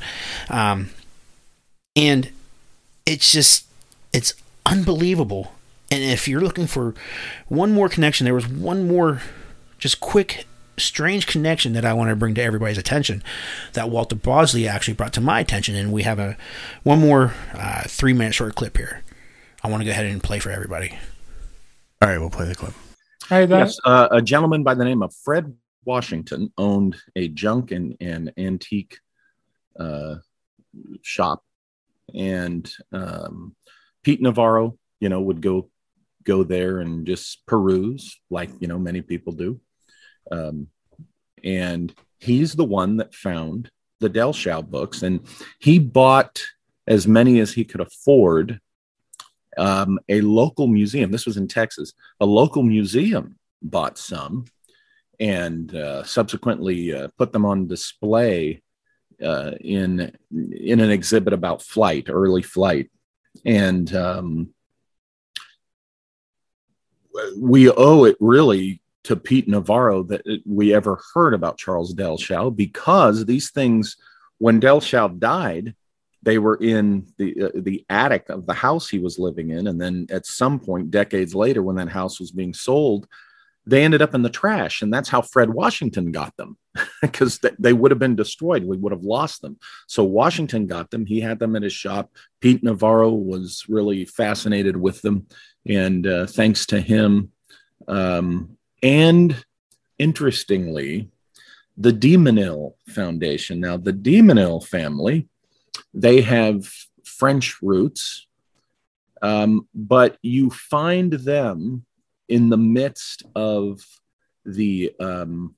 Um, 0.49 0.89
and 1.95 2.29
it's 3.05 3.31
just 3.31 3.65
it's 4.13 4.33
unbelievable. 4.65 5.53
And 5.91 6.03
if 6.03 6.27
you're 6.27 6.41
looking 6.41 6.67
for 6.67 6.93
one 7.47 7.71
more 7.71 7.89
connection, 7.89 8.25
there 8.25 8.33
was 8.33 8.47
one 8.47 8.87
more 8.87 9.21
just 9.77 9.99
quick 9.99 10.45
strange 10.77 11.25
connection 11.25 11.73
that 11.73 11.85
I 11.85 11.93
want 11.93 12.09
to 12.09 12.15
bring 12.15 12.35
to 12.35 12.43
everybody's 12.43 12.77
attention 12.77 13.23
that 13.73 13.89
Walter 13.89 14.15
Bosley 14.15 14.67
actually 14.67 14.95
brought 14.95 15.13
to 15.13 15.21
my 15.21 15.39
attention 15.39 15.73
and 15.75 15.91
we 15.91 16.03
have 16.03 16.19
a 16.19 16.35
one 16.83 16.99
more 16.99 17.33
uh, 17.53 17.83
3 17.87 18.13
minute 18.13 18.33
short 18.33 18.55
clip 18.55 18.77
here. 18.77 19.01
I 19.65 19.67
want 19.67 19.81
to 19.81 19.85
go 19.85 19.91
ahead 19.91 20.05
and 20.05 20.21
play 20.21 20.37
for 20.37 20.51
everybody. 20.51 20.91
All 21.99 22.07
right, 22.07 22.19
we'll 22.19 22.29
play 22.29 22.45
the 22.45 22.53
clip. 22.53 22.75
Hey, 23.27 23.47
that, 23.47 23.57
Yes, 23.57 23.79
uh, 23.83 24.09
a 24.11 24.21
gentleman 24.21 24.61
by 24.61 24.75
the 24.75 24.85
name 24.85 25.01
of 25.01 25.11
Fred 25.23 25.57
Washington 25.83 26.53
owned 26.55 26.97
a 27.15 27.29
junk 27.29 27.71
and, 27.71 27.97
and 27.99 28.31
antique 28.37 28.99
uh, 29.79 30.17
shop, 31.01 31.43
and 32.13 32.71
um, 32.91 33.55
Pete 34.03 34.21
Navarro, 34.21 34.77
you 34.99 35.09
know, 35.09 35.21
would 35.21 35.41
go 35.41 35.71
go 36.23 36.43
there 36.43 36.77
and 36.77 37.07
just 37.07 37.43
peruse, 37.47 38.19
like 38.29 38.51
you 38.59 38.67
know 38.67 38.77
many 38.77 39.01
people 39.01 39.33
do. 39.33 39.59
Um, 40.31 40.67
and 41.43 41.91
he's 42.19 42.53
the 42.53 42.63
one 42.63 42.97
that 42.97 43.15
found 43.15 43.71
the 43.99 44.09
the 44.09 44.19
Dellschau 44.19 44.63
books, 44.69 45.01
and 45.01 45.21
he 45.57 45.79
bought 45.79 46.39
as 46.85 47.07
many 47.07 47.39
as 47.39 47.51
he 47.51 47.63
could 47.65 47.81
afford. 47.81 48.59
Um, 49.57 49.99
a 50.09 50.21
local 50.21 50.67
museum, 50.67 51.11
this 51.11 51.25
was 51.25 51.37
in 51.37 51.47
Texas, 51.47 51.93
a 52.19 52.25
local 52.25 52.63
museum 52.63 53.37
bought 53.61 53.97
some 53.97 54.45
and 55.19 55.73
uh, 55.73 56.03
subsequently 56.03 56.93
uh, 56.93 57.07
put 57.17 57.31
them 57.31 57.45
on 57.45 57.67
display 57.67 58.61
uh, 59.23 59.51
in 59.61 60.11
in 60.31 60.79
an 60.79 60.91
exhibit 60.91 61.33
about 61.33 61.61
flight, 61.61 62.07
early 62.09 62.41
flight, 62.41 62.91
and 63.45 63.95
um, 63.95 64.49
we 67.37 67.69
owe 67.71 68.03
it 68.03 68.17
really 68.19 68.81
to 69.05 69.15
Pete 69.15 69.47
Navarro 69.47 70.03
that 70.03 70.21
we 70.45 70.73
ever 70.73 70.99
heard 71.13 71.33
about 71.33 71.57
Charles 71.57 71.93
Dellschau 71.93 72.53
because 72.53 73.25
these 73.25 73.51
things, 73.51 73.97
when 74.39 74.59
Dellschau 74.59 75.19
died, 75.19 75.75
they 76.25 76.39
were 76.39 76.55
in 76.55 77.07
the 77.17 77.43
uh, 77.43 77.49
the 77.53 77.85
attic 77.89 78.29
of 78.29 78.47
the 78.47 78.53
house 78.53 78.89
he 78.89 78.99
was 78.99 79.19
living 79.19 79.51
in, 79.51 79.67
and 79.67 79.79
then 79.79 80.07
at 80.09 80.25
some 80.25 80.59
point, 80.59 80.91
decades 80.91 81.35
later, 81.35 81.61
when 81.61 81.75
that 81.77 81.87
house 81.87 82.19
was 82.19 82.31
being 82.31 82.53
sold, 82.53 83.07
they 83.67 83.83
ended 83.83 84.01
up 84.01 84.15
in 84.15 84.23
the 84.23 84.29
trash, 84.29 84.81
and 84.81 84.91
that's 84.91 85.07
how 85.07 85.21
Fred 85.21 85.51
Washington 85.51 86.11
got 86.11 86.35
them 86.35 86.57
because 87.01 87.39
they 87.59 87.73
would 87.73 87.91
have 87.91 87.99
been 87.99 88.15
destroyed. 88.15 88.65
We 88.65 88.75
would 88.75 88.91
have 88.91 89.03
lost 89.03 89.43
them. 89.43 89.57
So 89.87 90.03
Washington 90.03 90.65
got 90.65 90.89
them. 90.89 91.05
He 91.05 91.21
had 91.21 91.37
them 91.37 91.55
at 91.55 91.63
his 91.63 91.73
shop. 91.73 92.11
Pete 92.41 92.63
Navarro 92.63 93.11
was 93.11 93.63
really 93.69 94.03
fascinated 94.05 94.75
with 94.75 95.01
them, 95.03 95.27
and 95.67 96.07
uh, 96.07 96.25
thanks 96.25 96.65
to 96.67 96.81
him, 96.81 97.31
um, 97.87 98.57
and 98.81 99.45
interestingly, 99.99 101.11
the 101.77 101.93
de 101.93 102.17
Menil 102.17 102.73
Foundation. 102.87 103.59
Now, 103.59 103.77
the 103.77 103.93
de 103.93 104.21
Menil 104.21 104.65
family, 104.65 105.27
they 105.93 106.21
have 106.21 106.69
French 107.03 107.61
roots, 107.61 108.27
um, 109.21 109.67
but 109.73 110.17
you 110.21 110.49
find 110.49 111.13
them 111.13 111.85
in 112.27 112.49
the 112.49 112.57
midst 112.57 113.23
of 113.35 113.81
the 114.45 114.93
um, 114.99 115.55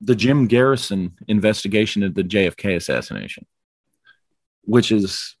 the 0.00 0.14
Jim 0.14 0.46
Garrison 0.46 1.16
investigation 1.26 2.02
of 2.02 2.14
the 2.14 2.22
JFK 2.22 2.76
assassination, 2.76 3.46
which 4.62 4.92
is 4.92 5.36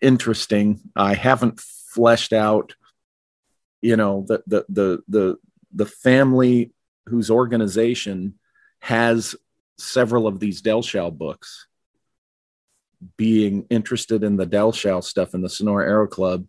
interesting. 0.00 0.80
I 0.96 1.14
haven't 1.14 1.60
fleshed 1.60 2.32
out, 2.32 2.74
you 3.82 3.96
know, 3.96 4.24
the 4.26 4.42
the 4.46 4.64
the 4.68 5.02
the 5.08 5.36
the 5.72 5.86
family 5.86 6.72
whose 7.06 7.30
organization 7.30 8.34
has 8.80 9.36
several 9.78 10.26
of 10.26 10.40
these 10.40 10.62
Dellschau 10.62 11.16
books 11.16 11.66
being 13.16 13.66
interested 13.70 14.22
in 14.22 14.36
the 14.36 14.46
Dellschau 14.46 15.02
stuff 15.02 15.34
in 15.34 15.42
the 15.42 15.48
Sonora 15.48 15.86
Aero 15.86 16.06
Club 16.06 16.46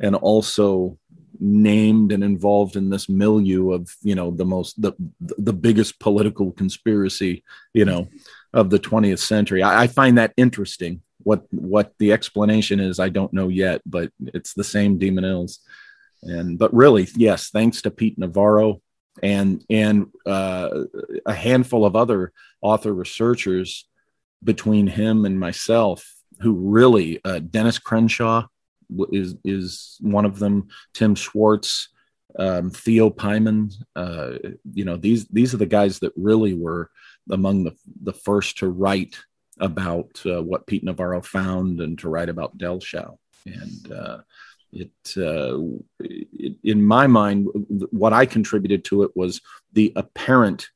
and 0.00 0.14
also 0.14 0.98
named 1.38 2.12
and 2.12 2.24
involved 2.24 2.76
in 2.76 2.90
this 2.90 3.08
milieu 3.08 3.72
of 3.72 3.94
you 4.02 4.14
know 4.14 4.30
the 4.30 4.44
most 4.44 4.80
the 4.80 4.92
the 5.20 5.52
biggest 5.52 5.98
political 6.00 6.50
conspiracy 6.52 7.44
you 7.74 7.84
know 7.84 8.08
of 8.54 8.70
the 8.70 8.78
20th 8.78 9.18
century. 9.18 9.62
I, 9.62 9.82
I, 9.82 9.86
find 9.86 10.16
that 10.16 10.32
interesting. 10.38 11.02
What 11.22 11.44
what 11.50 11.92
the 11.98 12.12
explanation 12.12 12.78
is 12.78 13.00
i 13.00 13.08
don't 13.08 13.32
know 13.32 13.48
yet 13.48 13.82
but 13.84 14.12
it's 14.20 14.54
the 14.54 14.62
same 14.62 14.96
de 14.96 15.10
Menils 15.10 15.58
and 16.22 16.56
but 16.56 16.72
really 16.72 17.08
yes 17.16 17.50
thanks 17.50 17.82
to 17.82 17.90
pete 17.90 18.16
navarro 18.16 18.80
and 19.22 19.64
and 19.68 20.06
uh, 20.24 20.84
a 21.24 21.34
handful 21.34 21.84
of 21.84 21.96
other 21.96 22.32
author 22.60 22.92
researchers 22.92 23.88
between 24.42 24.86
him 24.86 25.24
and 25.24 25.38
myself 25.38 26.12
who 26.40 26.52
really 26.52 27.20
uh, 27.24 27.38
dennis 27.38 27.78
crenshaw 27.78 28.46
is 29.10 29.34
is 29.44 29.98
one 30.00 30.24
of 30.24 30.38
them. 30.38 30.68
Tim 30.94 31.16
Swartz, 31.16 31.88
um, 32.38 32.70
Theo 32.70 33.10
Pyman. 33.10 33.72
Uh, 33.94 34.34
you 34.72 34.84
know, 34.84 34.96
these 34.96 35.26
these 35.28 35.54
are 35.54 35.58
the 35.58 35.66
guys 35.66 35.98
that 36.00 36.12
really 36.16 36.54
were 36.54 36.90
among 37.30 37.64
the 37.64 37.74
the 38.02 38.12
first 38.12 38.58
to 38.58 38.68
write 38.68 39.16
about 39.58 40.20
uh, 40.26 40.42
what 40.42 40.66
Pete 40.66 40.84
Navarro 40.84 41.22
found 41.22 41.80
and 41.80 41.98
to 41.98 42.08
write 42.08 42.28
about 42.28 42.58
Del 42.58 42.78
Dellschau. 42.78 43.16
And 43.46 43.92
uh, 43.92 44.18
it, 44.72 44.90
uh, 45.16 45.58
it, 46.00 46.56
in 46.62 46.84
my 46.84 47.06
mind, 47.06 47.48
what 47.90 48.12
I 48.12 48.26
contributed 48.26 48.84
to 48.86 49.04
it 49.04 49.12
was 49.14 49.40
the 49.72 49.92
apparent 49.96 50.68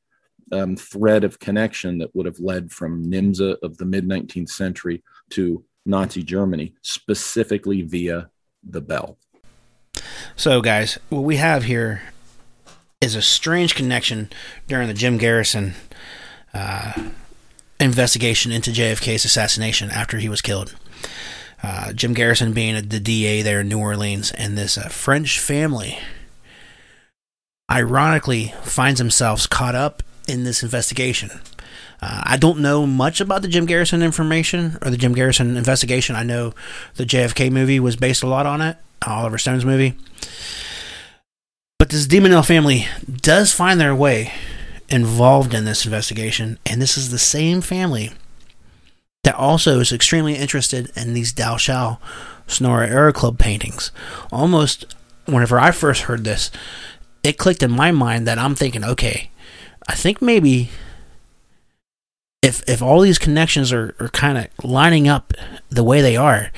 um, 0.51 0.75
thread 0.75 1.23
of 1.23 1.39
connection 1.39 1.97
that 1.99 2.15
would 2.15 2.25
have 2.25 2.39
led 2.39 2.71
from 2.71 3.05
NYMZA 3.05 3.57
of 3.63 3.77
the 3.77 3.85
mid 3.85 4.07
19th 4.07 4.49
century 4.49 5.03
to 5.31 5.63
Nazi 5.85 6.23
Germany, 6.23 6.73
specifically 6.81 7.81
via 7.81 8.29
the 8.63 8.81
bell. 8.81 9.17
So, 10.35 10.61
guys, 10.61 10.99
what 11.09 11.21
we 11.21 11.37
have 11.37 11.63
here 11.63 12.03
is 12.99 13.15
a 13.15 13.21
strange 13.21 13.75
connection 13.75 14.29
during 14.67 14.87
the 14.87 14.93
Jim 14.93 15.17
Garrison 15.17 15.73
uh, 16.53 17.09
investigation 17.79 18.51
into 18.51 18.71
JFK's 18.71 19.25
assassination 19.25 19.89
after 19.89 20.19
he 20.19 20.29
was 20.29 20.41
killed. 20.41 20.75
Uh, 21.63 21.93
Jim 21.93 22.13
Garrison 22.13 22.53
being 22.53 22.75
the 22.75 22.99
DA 22.99 23.41
there 23.41 23.61
in 23.61 23.69
New 23.69 23.79
Orleans, 23.79 24.31
and 24.31 24.57
this 24.57 24.77
uh, 24.77 24.87
French 24.89 25.39
family 25.39 25.99
ironically 27.69 28.53
finds 28.63 28.99
themselves 28.99 29.47
caught 29.47 29.75
up 29.75 30.03
in 30.27 30.43
this 30.43 30.63
investigation. 30.63 31.31
Uh, 32.01 32.23
I 32.25 32.37
don't 32.37 32.59
know 32.59 32.87
much 32.87 33.21
about 33.21 33.41
the 33.41 33.47
Jim 33.47 33.65
Garrison 33.65 34.01
information 34.01 34.77
or 34.81 34.89
the 34.89 34.97
Jim 34.97 35.13
Garrison 35.13 35.55
investigation. 35.55 36.15
I 36.15 36.23
know 36.23 36.53
the 36.95 37.05
JFK 37.05 37.51
movie 37.51 37.79
was 37.79 37.95
based 37.95 38.23
a 38.23 38.27
lot 38.27 38.45
on 38.45 38.61
it, 38.61 38.77
Oliver 39.05 39.37
Stone's 39.37 39.65
movie. 39.65 39.95
But 41.77 41.89
this 41.89 42.07
de 42.07 42.19
Menil 42.19 42.45
family 42.45 42.87
does 43.09 43.53
find 43.53 43.79
their 43.79 43.95
way 43.95 44.33
involved 44.89 45.53
in 45.53 45.65
this 45.65 45.85
investigation, 45.85 46.59
and 46.65 46.81
this 46.81 46.97
is 46.97 47.11
the 47.11 47.19
same 47.19 47.61
family 47.61 48.11
that 49.23 49.35
also 49.35 49.79
is 49.79 49.91
extremely 49.91 50.35
interested 50.35 50.91
in 50.95 51.13
these 51.13 51.33
Dellschau 51.33 51.97
Sonora 52.47 52.87
Aero 52.87 53.13
Club 53.13 53.37
paintings. 53.39 53.91
Almost 54.31 54.95
whenever 55.25 55.59
I 55.59 55.71
first 55.71 56.03
heard 56.03 56.23
this, 56.23 56.51
it 57.23 57.37
clicked 57.37 57.63
in 57.63 57.71
my 57.71 57.91
mind 57.91 58.27
that 58.27 58.39
I'm 58.39 58.55
thinking, 58.55 58.83
okay, 58.83 59.29
I 59.87 59.95
think 59.95 60.21
maybe 60.21 60.69
if 62.41 62.67
if 62.67 62.81
all 62.81 63.01
these 63.01 63.19
connections 63.19 63.71
are, 63.71 63.95
are 63.99 64.09
kind 64.09 64.37
of 64.37 64.47
lining 64.63 65.07
up 65.07 65.33
the 65.69 65.83
way 65.83 66.01
they 66.01 66.15
are, 66.15 66.51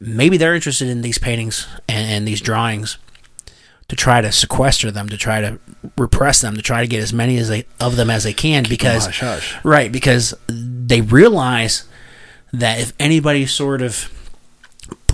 maybe 0.00 0.36
they're 0.36 0.54
interested 0.54 0.88
in 0.88 1.02
these 1.02 1.18
paintings 1.18 1.66
and, 1.88 2.10
and, 2.10 2.28
these 2.28 2.40
drawings 2.40 2.98
to 3.88 3.96
try 3.96 4.20
to 4.20 4.32
sequester 4.32 4.90
them, 4.90 5.08
to 5.08 5.16
try 5.16 5.40
to 5.40 5.58
repress 5.96 6.40
them, 6.40 6.56
to 6.56 6.62
try 6.62 6.80
to 6.80 6.86
get 6.86 7.02
as 7.02 7.12
many 7.12 7.38
as 7.38 7.48
they 7.48 7.66
of 7.80 7.96
them 7.96 8.10
as 8.10 8.24
they 8.24 8.32
can, 8.32 8.64
because 8.68 9.06
hush, 9.06 9.20
hush. 9.20 9.64
right 9.64 9.90
because 9.90 10.34
they 10.48 11.00
realize 11.00 11.84
that 12.52 12.78
if 12.80 12.92
anybody 13.00 13.46
sort 13.46 13.82
of 13.82 14.10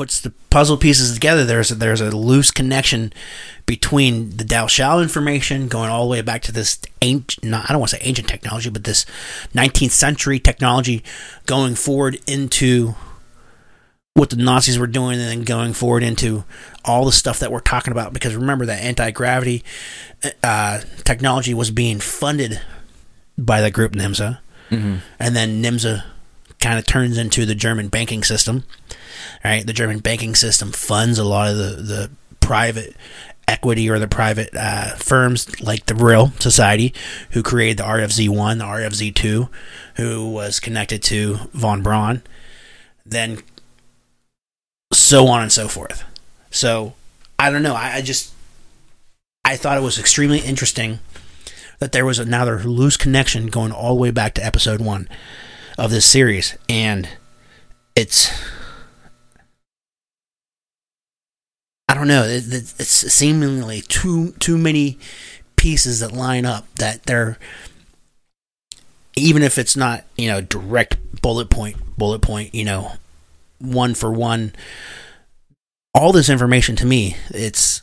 puts 0.01 0.23
the 0.23 0.31
puzzle 0.49 0.79
pieces 0.79 1.13
together, 1.13 1.45
there's 1.45 1.71
a, 1.71 1.75
there's 1.75 2.01
a 2.01 2.11
loose 2.11 2.51
connection 2.51 3.13
between 3.67 4.31
the 4.39 4.45
Dellschau 4.45 5.03
information 5.03 5.69
going 5.69 5.91
all 5.91 6.07
the 6.07 6.11
way 6.11 6.23
back 6.23 6.41
to 6.41 6.53
this 6.53 6.81
ancient, 7.03 7.53
I 7.53 7.67
don't 7.69 7.81
want 7.81 7.91
to 7.91 7.97
say 7.97 8.03
ancient 8.03 8.27
technology, 8.27 8.71
but 8.71 8.85
this 8.85 9.05
19th 9.55 9.91
century 9.91 10.39
technology 10.39 11.05
going 11.45 11.75
forward 11.75 12.19
into 12.27 12.95
what 14.15 14.31
the 14.31 14.37
Nazis 14.37 14.79
were 14.79 14.87
doing 14.87 15.21
and 15.21 15.29
then 15.29 15.43
going 15.43 15.75
forward 15.75 16.03
into 16.03 16.45
all 16.83 17.05
the 17.05 17.13
stuff 17.13 17.39
that 17.41 17.53
we're 17.53 17.61
talking 17.61 17.93
about. 17.93 18.15
Because 18.15 18.35
remember 18.35 18.65
that 18.65 18.83
anti 18.83 19.11
gravity 19.11 19.63
uh, 20.43 20.81
technology 21.05 21.53
was 21.53 21.71
being 21.71 22.01
funded 22.01 22.59
by 23.37 23.61
the 23.61 23.71
group 23.71 23.93
NYMZA, 23.93 24.39
mm-hmm. 24.71 24.97
and 25.19 25.37
then 25.37 25.63
NYMZA 25.63 26.05
kind 26.61 26.79
of 26.79 26.87
turns 26.87 27.19
into 27.19 27.47
the 27.47 27.55
German 27.55 27.89
banking 27.89 28.23
system. 28.23 28.65
Right, 29.45 29.67
the 29.67 29.73
German 29.73 29.99
banking 30.01 30.35
system 30.35 30.73
funds 30.73 31.19
a 31.19 31.25
lot 31.25 31.51
of 31.51 31.57
the, 31.57 31.83
the 31.83 32.11
private 32.41 32.95
equity 33.49 33.91
or 33.91 33.99
the 33.99 34.09
private 34.09 34.51
uh, 34.55 34.95
firms 34.97 35.61
like 35.61 35.87
the 35.87 35.95
Vril 35.95 36.33
Society, 36.39 36.95
who 37.31 37.43
created 37.43 37.79
the 37.79 37.83
RFZ1, 37.85 38.59
the 38.59 38.65
RFZ2, 38.65 39.49
who 39.97 40.31
was 40.31 40.61
connected 40.61 41.03
to 41.05 41.37
von 41.53 41.83
Braun, 41.83 42.23
then 43.05 43.43
so 44.93 45.27
on 45.27 45.43
and 45.43 45.53
so 45.53 45.69
forth. 45.69 46.05
So 46.51 46.95
I 47.39 47.51
don't 47.51 47.63
know. 47.63 47.75
I, 47.75 47.97
I 47.97 48.03
just 48.03 48.33
I 49.45 49.57
thought 49.57 49.77
it 49.77 49.83
was 49.83 49.99
extremely 49.99 50.39
interesting 50.39 51.01
that 51.79 51.93
there 51.93 52.05
was 52.05 52.19
another 52.19 52.63
loose 52.63 52.97
connection 52.97 53.47
going 53.47 53.73
all 53.73 53.95
the 53.95 54.01
way 54.01 54.11
back 54.11 54.35
to 54.35 54.45
episode 54.45 54.81
one 54.81 55.09
of 55.79 55.91
this 55.91 56.07
series, 56.07 56.57
and 56.69 57.09
it's 57.97 58.31
I 61.89 61.95
don't 61.95 62.09
know. 62.09 62.25
It's 62.25 63.13
seemingly 63.13 63.81
too 63.81 64.33
too 64.33 64.57
many 64.57 64.99
pieces 65.57 66.01
that 66.01 66.13
line 66.13 66.47
up 66.47 66.67
that 66.77 67.03
they're 67.03 67.39
even 69.17 69.43
if 69.43 69.59
it's 69.59 69.77
not 69.77 70.05
you 70.17 70.29
know 70.29 70.41
direct 70.41 70.97
bullet 71.21 71.51
point 71.51 71.77
bullet 71.99 72.21
point 72.21 72.55
you 72.55 72.65
know 72.65 72.93
one 73.59 73.93
for 73.93 74.11
one 74.11 74.55
all 75.95 76.13
this 76.13 76.31
information 76.31 76.77
to 76.77 76.87
me 76.87 77.17
it's 77.29 77.83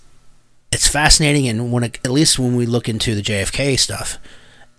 it's 0.72 0.88
fascinating 0.88 1.48
and 1.48 1.72
when 1.72 1.84
it, 1.84 2.00
at 2.04 2.12
least 2.12 2.40
when 2.40 2.56
we 2.56 2.66
look 2.66 2.90
into 2.90 3.14
the 3.14 3.22
JFK 3.22 3.78
stuff 3.78 4.18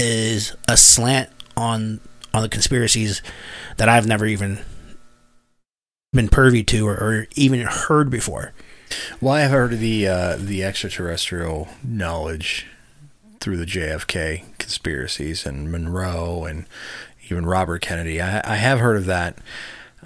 is 0.00 0.56
a 0.66 0.76
slant 0.76 1.30
on 1.56 2.00
on 2.38 2.42
the 2.42 2.48
conspiracies 2.48 3.20
that 3.76 3.88
I've 3.88 4.06
never 4.06 4.24
even 4.24 4.60
been 6.12 6.28
pervy 6.28 6.66
to 6.68 6.88
or, 6.88 6.94
or 6.94 7.26
even 7.34 7.60
heard 7.60 8.10
before. 8.10 8.52
Well, 9.20 9.34
I 9.34 9.40
have 9.40 9.50
heard 9.50 9.72
of 9.74 9.80
the 9.80 10.08
uh, 10.08 10.36
the 10.38 10.64
extraterrestrial 10.64 11.68
knowledge 11.84 12.66
through 13.40 13.58
the 13.58 13.66
JFK 13.66 14.44
conspiracies 14.58 15.44
and 15.44 15.70
Monroe 15.70 16.44
and 16.44 16.64
even 17.28 17.44
Robert 17.44 17.82
Kennedy. 17.82 18.20
I, 18.22 18.40
I 18.52 18.56
have 18.56 18.80
heard 18.80 18.96
of 18.96 19.06
that, 19.06 19.38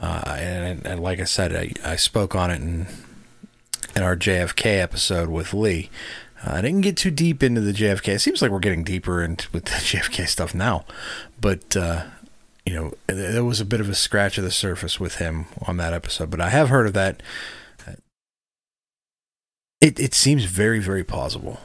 uh, 0.01 0.23
and, 0.27 0.85
and, 0.85 1.01
like 1.01 1.21
I 1.21 1.25
said, 1.25 1.55
I, 1.55 1.73
I 1.85 1.97
spoke 1.97 2.35
on 2.35 2.51
it 2.51 2.61
in 2.61 2.87
in 3.95 4.03
our 4.03 4.17
JFK 4.17 4.81
episode 4.81 5.29
with 5.29 5.55
Lee. 5.55 5.91
Uh, 6.45 6.55
I 6.55 6.63
didn't 6.63 6.81
get 6.81 6.97
too 6.97 7.11
deep 7.11 7.43
into 7.43 7.61
the 7.61 7.73
JFK. 7.73 8.09
It 8.09 8.21
seems 8.21 8.43
like 8.43 8.51
we're 8.51 8.59
getting 8.59 8.85
deeper 8.85 9.23
into 9.23 9.49
with 9.53 9.67
the 9.67 9.71
JFK 9.73 10.27
stuff 10.27 10.55
now, 10.55 10.85
but 11.41 11.77
uh, 11.77 12.07
you 12.65 12.75
know, 12.75 12.93
there 13.07 13.45
was 13.45 13.61
a 13.61 13.65
bit 13.65 13.81
of 13.81 13.89
a 13.89 13.95
scratch 13.95 14.39
of 14.39 14.45
the 14.45 14.51
surface 14.51 15.01
with 15.01 15.17
him 15.17 15.47
on 15.67 15.77
that 15.79 15.93
episode. 15.93 16.31
But 16.31 16.41
I 16.41 16.51
have 16.51 16.69
heard 16.69 16.87
of 16.87 16.93
that. 16.95 17.23
It 19.81 19.99
it 19.99 20.15
seems 20.15 20.45
very 20.45 20.79
very 20.79 21.03
plausible. 21.03 21.59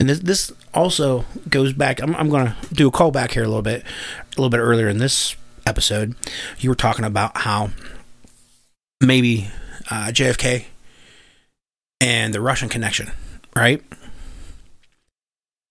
And 0.00 0.08
this 0.08 0.20
this 0.20 0.52
also 0.72 1.26
goes 1.50 1.72
back. 1.72 2.00
I'm 2.00 2.14
I'm 2.16 2.30
to 2.30 2.54
do 2.72 2.88
a 2.88 2.90
call 2.90 3.10
back 3.10 3.32
here 3.32 3.44
a 3.44 3.48
little 3.48 3.62
bit, 3.62 3.82
a 3.82 4.40
little 4.40 4.48
bit 4.48 4.60
earlier 4.60 4.88
in 4.88 4.98
this 4.98 5.36
episode. 5.66 6.14
You 6.58 6.70
were 6.70 6.76
talking 6.76 7.04
about 7.04 7.36
how 7.36 7.70
maybe 9.02 9.50
uh, 9.90 10.06
JFK 10.06 10.64
and 12.00 12.32
the 12.32 12.40
Russian 12.40 12.68
connection, 12.68 13.10
right? 13.54 13.82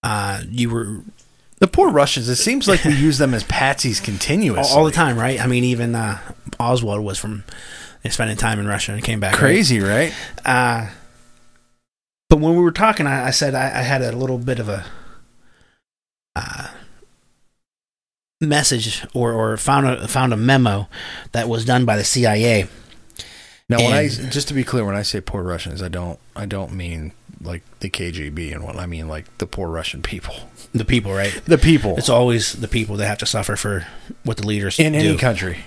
Uh, 0.03 0.43
you 0.49 0.69
were 0.69 1.01
the 1.59 1.67
poor 1.67 1.89
Russians. 1.89 2.29
It 2.29 2.35
seems 2.35 2.67
like 2.67 2.83
we 2.83 2.93
use 2.93 3.17
them 3.17 3.33
as 3.33 3.43
patsies 3.43 4.03
continuously 4.03 4.71
all, 4.71 4.79
all 4.79 4.85
the 4.85 4.91
time, 4.91 5.17
right? 5.17 5.41
I 5.41 5.47
mean, 5.47 5.63
even 5.63 5.95
uh, 5.95 6.19
Oswald 6.59 7.03
was 7.03 7.17
from 7.17 7.43
spending 8.09 8.37
time 8.37 8.59
in 8.59 8.67
Russia 8.67 8.93
and 8.93 9.03
came 9.03 9.19
back. 9.19 9.35
Crazy, 9.35 9.79
right? 9.79 10.13
right? 10.45 10.45
Uh, 10.45 10.89
but 12.29 12.39
when 12.39 12.55
we 12.55 12.61
were 12.61 12.71
talking, 12.71 13.07
I, 13.07 13.27
I 13.27 13.31
said 13.31 13.55
I, 13.55 13.65
I, 13.65 13.81
had 13.81 14.01
a 14.01 14.11
little 14.11 14.37
bit 14.37 14.59
of 14.59 14.69
a 14.69 14.85
uh, 16.35 16.67
message 18.41 19.05
or, 19.13 19.33
or 19.33 19.57
found 19.57 19.87
a 19.87 20.07
found 20.07 20.33
a 20.33 20.37
memo 20.37 20.87
that 21.31 21.49
was 21.49 21.65
done 21.65 21.85
by 21.85 21.97
the 21.97 22.03
CIA. 22.03 22.67
Now, 23.69 23.77
when 23.77 23.91
I 23.91 24.07
just 24.07 24.47
to 24.47 24.53
be 24.53 24.63
clear, 24.63 24.85
when 24.85 24.95
I 24.95 25.01
say 25.01 25.19
poor 25.19 25.43
Russians, 25.43 25.81
I 25.81 25.89
don't 25.89 26.19
I 26.35 26.45
don't 26.45 26.73
mean 26.73 27.11
like 27.41 27.63
the 27.79 27.89
KGB 27.89 28.53
and 28.53 28.63
what 28.63 28.75
I 28.77 28.85
mean 28.85 29.07
like 29.07 29.37
the 29.37 29.47
poor 29.47 29.69
Russian 29.69 30.01
people. 30.01 30.35
The 30.73 30.85
people, 30.85 31.13
right? 31.13 31.31
The 31.45 31.57
people. 31.57 31.95
It's 31.97 32.09
always 32.09 32.51
the 32.53 32.67
people 32.67 32.97
that 32.97 33.07
have 33.07 33.17
to 33.19 33.25
suffer 33.25 33.55
for 33.55 33.87
what 34.23 34.37
the 34.37 34.45
leaders 34.45 34.77
in 34.77 34.91
do. 34.91 34.99
any 34.99 35.17
country, 35.17 35.59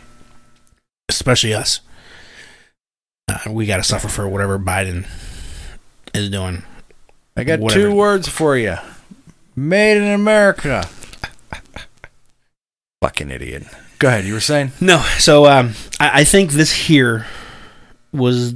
especially 1.09 1.55
us. 1.55 1.81
Uh, 3.27 3.51
we 3.51 3.65
got 3.67 3.79
to 3.79 3.83
suffer 3.83 4.09
for 4.09 4.29
whatever 4.29 4.59
Biden 4.59 5.09
is 6.15 6.31
doing. 6.31 6.63
I 7.35 7.45
got 7.45 7.61
whatever. 7.61 7.89
two 7.89 7.95
words 7.95 8.29
for 8.29 8.57
you: 8.57 8.77
"Made 9.57 9.97
in 9.97 10.13
America." 10.13 10.89
Fucking 13.03 13.31
idiot. 13.31 13.65
Go 13.99 14.09
ahead. 14.09 14.27
You 14.27 14.35
were 14.35 14.41
saying 14.41 14.73
no. 14.81 14.99
So 15.19 15.47
um, 15.47 15.73
I, 15.99 16.21
I 16.21 16.25
think 16.25 16.53
this 16.53 16.73
here 16.73 17.27
was 18.13 18.55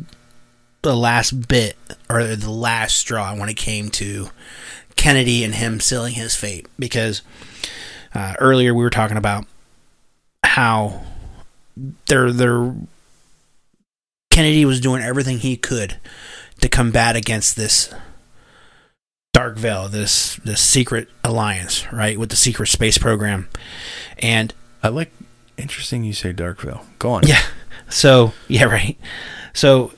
the 0.84 0.96
last 0.96 1.48
bit 1.48 1.76
or 2.08 2.22
the 2.24 2.50
last 2.50 2.96
straw 2.96 3.34
when 3.34 3.48
it 3.48 3.56
came 3.56 3.88
to 3.88 4.28
Kennedy 4.96 5.42
and 5.42 5.54
him 5.54 5.80
sealing 5.80 6.14
his 6.14 6.36
fate 6.36 6.66
because 6.78 7.22
uh, 8.14 8.34
earlier 8.38 8.72
we 8.72 8.84
were 8.84 8.90
talking 8.90 9.16
about 9.16 9.46
how 10.44 11.02
there 12.06 12.32
there 12.32 12.74
Kennedy 14.30 14.64
was 14.64 14.80
doing 14.80 15.02
everything 15.02 15.38
he 15.38 15.56
could 15.56 15.96
to 16.60 16.68
combat 16.68 17.16
against 17.16 17.56
this 17.56 17.92
dark 19.32 19.56
veil, 19.56 19.88
this 19.88 20.36
this 20.36 20.60
secret 20.60 21.08
alliance, 21.24 21.90
right, 21.92 22.18
with 22.18 22.28
the 22.28 22.36
secret 22.36 22.68
space 22.68 22.98
program. 22.98 23.48
And 24.18 24.52
I 24.82 24.88
like 24.88 25.12
interesting 25.56 26.04
you 26.04 26.12
say 26.12 26.32
dark 26.32 26.60
veil. 26.60 26.84
Go 26.98 27.12
on. 27.12 27.26
Yeah. 27.26 27.40
So, 27.90 28.32
yeah, 28.48 28.64
right. 28.64 28.96
So 29.52 29.92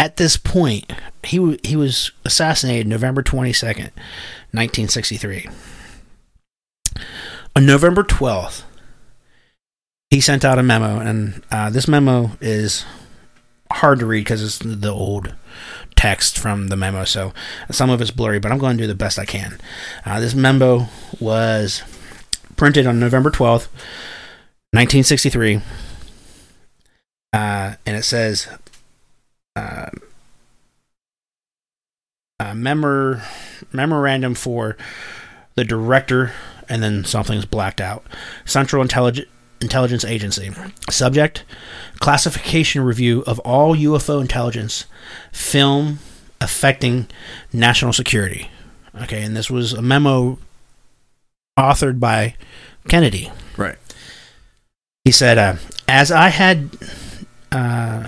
at 0.00 0.16
this 0.16 0.38
point, 0.38 0.90
he 1.22 1.60
he 1.62 1.76
was 1.76 2.10
assassinated 2.24 2.88
November 2.88 3.22
22nd, 3.22 3.90
1963. 4.52 5.46
On 7.54 7.66
November 7.66 8.02
12th, 8.02 8.62
he 10.08 10.22
sent 10.22 10.42
out 10.42 10.58
a 10.58 10.62
memo, 10.62 11.00
and 11.00 11.42
uh, 11.50 11.68
this 11.68 11.86
memo 11.86 12.30
is 12.40 12.86
hard 13.70 13.98
to 13.98 14.06
read 14.06 14.20
because 14.24 14.42
it's 14.42 14.58
the 14.58 14.90
old 14.90 15.34
text 15.96 16.38
from 16.38 16.68
the 16.68 16.76
memo, 16.76 17.04
so 17.04 17.34
some 17.70 17.90
of 17.90 18.00
it's 18.00 18.10
blurry, 18.10 18.38
but 18.38 18.50
I'm 18.50 18.58
going 18.58 18.78
to 18.78 18.84
do 18.84 18.88
the 18.88 18.94
best 18.94 19.18
I 19.18 19.26
can. 19.26 19.58
Uh, 20.06 20.18
this 20.18 20.34
memo 20.34 20.88
was 21.20 21.82
printed 22.56 22.86
on 22.86 22.98
November 22.98 23.30
12th, 23.30 23.68
1963, 24.72 25.60
uh, 27.34 27.74
and 27.84 27.96
it 27.96 28.04
says 28.04 28.48
uh, 29.56 29.90
uh, 32.38 32.54
memor 32.54 33.22
memorandum 33.72 34.34
for 34.34 34.76
the 35.54 35.64
director, 35.64 36.32
and 36.68 36.82
then 36.82 37.04
something's 37.04 37.44
blacked 37.44 37.80
out. 37.80 38.04
Central 38.44 38.82
Intelligence 38.82 39.28
Intelligence 39.60 40.04
Agency. 40.04 40.50
Subject: 40.88 41.44
Classification 41.98 42.82
review 42.82 43.22
of 43.26 43.38
all 43.40 43.76
UFO 43.76 44.20
intelligence 44.20 44.86
film 45.32 45.98
affecting 46.40 47.08
national 47.52 47.92
security. 47.92 48.50
Okay, 49.02 49.22
and 49.22 49.36
this 49.36 49.50
was 49.50 49.72
a 49.72 49.82
memo 49.82 50.38
authored 51.58 52.00
by 52.00 52.34
Kennedy. 52.88 53.30
Right. 53.56 53.76
He 55.04 55.12
said, 55.12 55.36
uh, 55.36 55.56
"As 55.86 56.10
I 56.10 56.28
had 56.28 56.70
uh, 57.52 58.06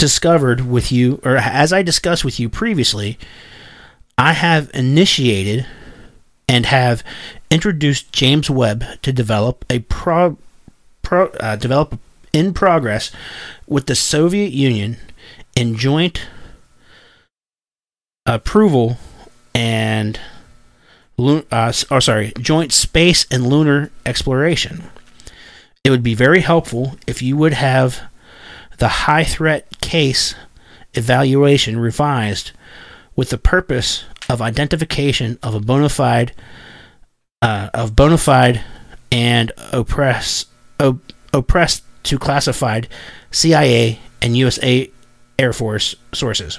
discovered 0.00 0.62
with 0.62 0.90
you, 0.90 1.20
or 1.24 1.36
as 1.36 1.72
I 1.72 1.82
discussed 1.82 2.24
with 2.24 2.40
you 2.40 2.48
previously, 2.48 3.18
I 4.16 4.32
have 4.32 4.70
initiated 4.72 5.66
and 6.48 6.66
have 6.66 7.04
introduced 7.50 8.10
James 8.10 8.48
Webb 8.50 8.84
to 9.02 9.12
develop 9.12 9.64
a 9.68 9.80
pro, 9.80 10.38
pro 11.02 11.26
uh, 11.38 11.56
develop 11.56 12.00
in 12.32 12.54
progress 12.54 13.12
with 13.66 13.86
the 13.86 13.94
Soviet 13.94 14.52
Union 14.52 14.96
in 15.54 15.76
joint 15.76 16.26
approval 18.24 18.96
and 19.54 20.18
uh, 21.18 21.72
oh 21.90 22.00
sorry 22.00 22.32
joint 22.40 22.72
space 22.72 23.26
and 23.30 23.46
lunar 23.46 23.90
exploration. 24.06 24.84
It 25.84 25.90
would 25.90 26.02
be 26.02 26.14
very 26.14 26.40
helpful 26.40 26.96
if 27.06 27.20
you 27.20 27.36
would 27.36 27.54
have 27.54 28.09
the 28.80 28.88
high 28.88 29.24
threat 29.24 29.80
case 29.80 30.34
evaluation 30.94 31.78
revised 31.78 32.50
with 33.14 33.28
the 33.28 33.38
purpose 33.38 34.04
of 34.28 34.40
identification 34.40 35.38
of 35.42 35.54
a 35.54 35.60
bona 35.60 35.88
fide 35.88 36.32
uh, 37.42 37.68
of 37.74 37.94
bona 37.94 38.16
fide 38.16 38.62
and 39.12 39.52
oppress 39.72 40.46
op- 40.80 41.12
oppressed 41.32 41.84
to 42.02 42.18
classified 42.18 42.88
CIA 43.30 44.00
and 44.22 44.36
USA 44.36 44.90
Air 45.38 45.52
Force 45.52 45.94
sources. 46.12 46.58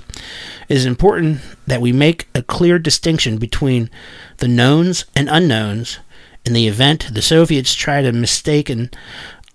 It 0.70 0.78
is 0.78 0.86
important 0.86 1.42
that 1.66 1.82
we 1.82 1.92
make 1.92 2.28
a 2.36 2.44
clear 2.44 2.78
distinction 2.78 3.38
between 3.38 3.90
the 4.38 4.48
knowns 4.48 5.06
and 5.16 5.28
unknowns 5.28 5.98
in 6.46 6.54
the 6.54 6.68
event 6.68 7.14
the 7.14 7.22
Soviets 7.22 7.74
try 7.74 8.02
to 8.02 8.12
mistake 8.12 8.72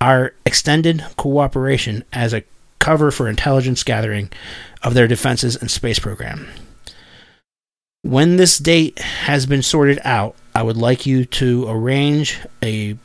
our 0.01 0.35
extended 0.45 1.05
cooperation 1.17 2.05
as 2.13 2.33
a 2.35 2.43
cover 2.87 3.11
for 3.11 3.29
intelligence 3.29 3.83
gathering 3.83 4.31
of 4.81 4.95
their 4.95 5.09
defenses 5.09 5.57
and 5.57 5.69
space 5.69 5.99
program. 5.99 6.47
When 8.03 8.37
this 8.37 8.59
date 8.59 9.01
has 9.01 9.45
been 9.45 9.63
sorted 9.63 9.99
out, 10.05 10.37
I 10.55 10.63
would 10.63 10.77
like 10.77 11.05
you 11.05 11.25
to 11.25 11.69
arrange 11.69 12.39
a 12.63 12.97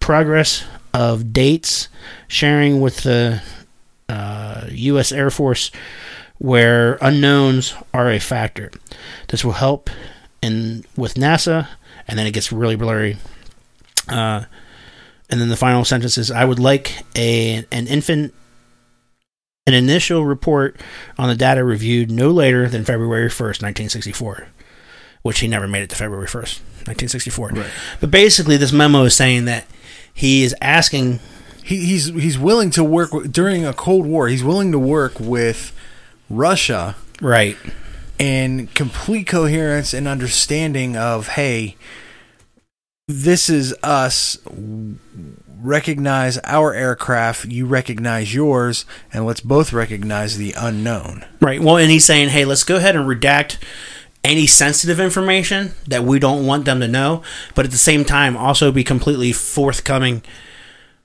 progress 0.00 0.64
of 0.92 1.32
dates 1.32 1.88
sharing 2.26 2.80
with 2.80 3.04
the 3.04 3.40
uh, 4.08 4.66
U.S. 4.68 5.12
Air 5.12 5.30
Force 5.30 5.70
where 6.38 6.98
unknowns 7.00 7.72
are 7.92 8.10
a 8.10 8.18
factor. 8.18 8.72
This 9.28 9.44
will 9.44 9.52
help 9.52 9.90
and 10.42 10.84
with 10.96 11.14
NASA, 11.14 11.68
and 12.08 12.18
then 12.18 12.26
it 12.26 12.32
gets 12.32 12.50
really 12.50 12.74
blurry. 12.74 13.16
Uh, 14.08 14.42
and 15.30 15.40
then 15.40 15.50
the 15.50 15.56
final 15.56 15.84
sentence 15.84 16.18
is, 16.18 16.32
"I 16.32 16.44
would 16.44 16.58
like 16.58 17.04
a 17.14 17.64
an 17.70 17.86
infant." 17.86 18.34
An 19.66 19.72
initial 19.72 20.26
report 20.26 20.78
on 21.16 21.28
the 21.28 21.34
data 21.34 21.64
reviewed 21.64 22.10
no 22.10 22.30
later 22.30 22.68
than 22.68 22.84
February 22.84 23.30
1st, 23.30 23.62
1964, 23.62 24.48
which 25.22 25.38
he 25.40 25.48
never 25.48 25.66
made 25.66 25.82
it 25.82 25.90
to 25.90 25.96
February 25.96 26.26
1st, 26.26 26.60
1964. 26.86 27.48
Right. 27.48 27.70
But 27.98 28.10
basically, 28.10 28.58
this 28.58 28.72
memo 28.72 29.04
is 29.04 29.16
saying 29.16 29.46
that 29.46 29.66
he 30.12 30.44
is 30.44 30.54
asking 30.60 31.20
he, 31.64 31.78
he's 31.86 32.08
he's 32.08 32.38
willing 32.38 32.68
to 32.72 32.84
work 32.84 33.10
during 33.30 33.64
a 33.64 33.72
Cold 33.72 34.04
War. 34.04 34.28
He's 34.28 34.44
willing 34.44 34.70
to 34.72 34.78
work 34.78 35.18
with 35.18 35.74
Russia, 36.28 36.94
right, 37.22 37.56
and 38.20 38.72
complete 38.74 39.26
coherence 39.26 39.94
and 39.94 40.06
understanding 40.06 40.94
of 40.94 41.28
hey, 41.28 41.76
this 43.08 43.48
is 43.48 43.74
us. 43.82 44.36
Recognize 45.64 46.36
our 46.44 46.74
aircraft. 46.74 47.46
You 47.46 47.64
recognize 47.64 48.34
yours, 48.34 48.84
and 49.12 49.24
let's 49.24 49.40
both 49.40 49.72
recognize 49.72 50.36
the 50.36 50.54
unknown. 50.56 51.24
Right. 51.40 51.60
Well, 51.60 51.78
and 51.78 51.90
he's 51.90 52.04
saying, 52.04 52.28
hey, 52.28 52.44
let's 52.44 52.64
go 52.64 52.76
ahead 52.76 52.94
and 52.94 53.06
redact 53.06 53.56
any 54.22 54.46
sensitive 54.46 55.00
information 55.00 55.72
that 55.86 56.04
we 56.04 56.18
don't 56.18 56.44
want 56.44 56.66
them 56.66 56.80
to 56.80 56.88
know, 56.88 57.22
but 57.54 57.64
at 57.64 57.70
the 57.70 57.78
same 57.78 58.04
time, 58.04 58.36
also 58.36 58.70
be 58.72 58.84
completely 58.84 59.32
forthcoming 59.32 60.22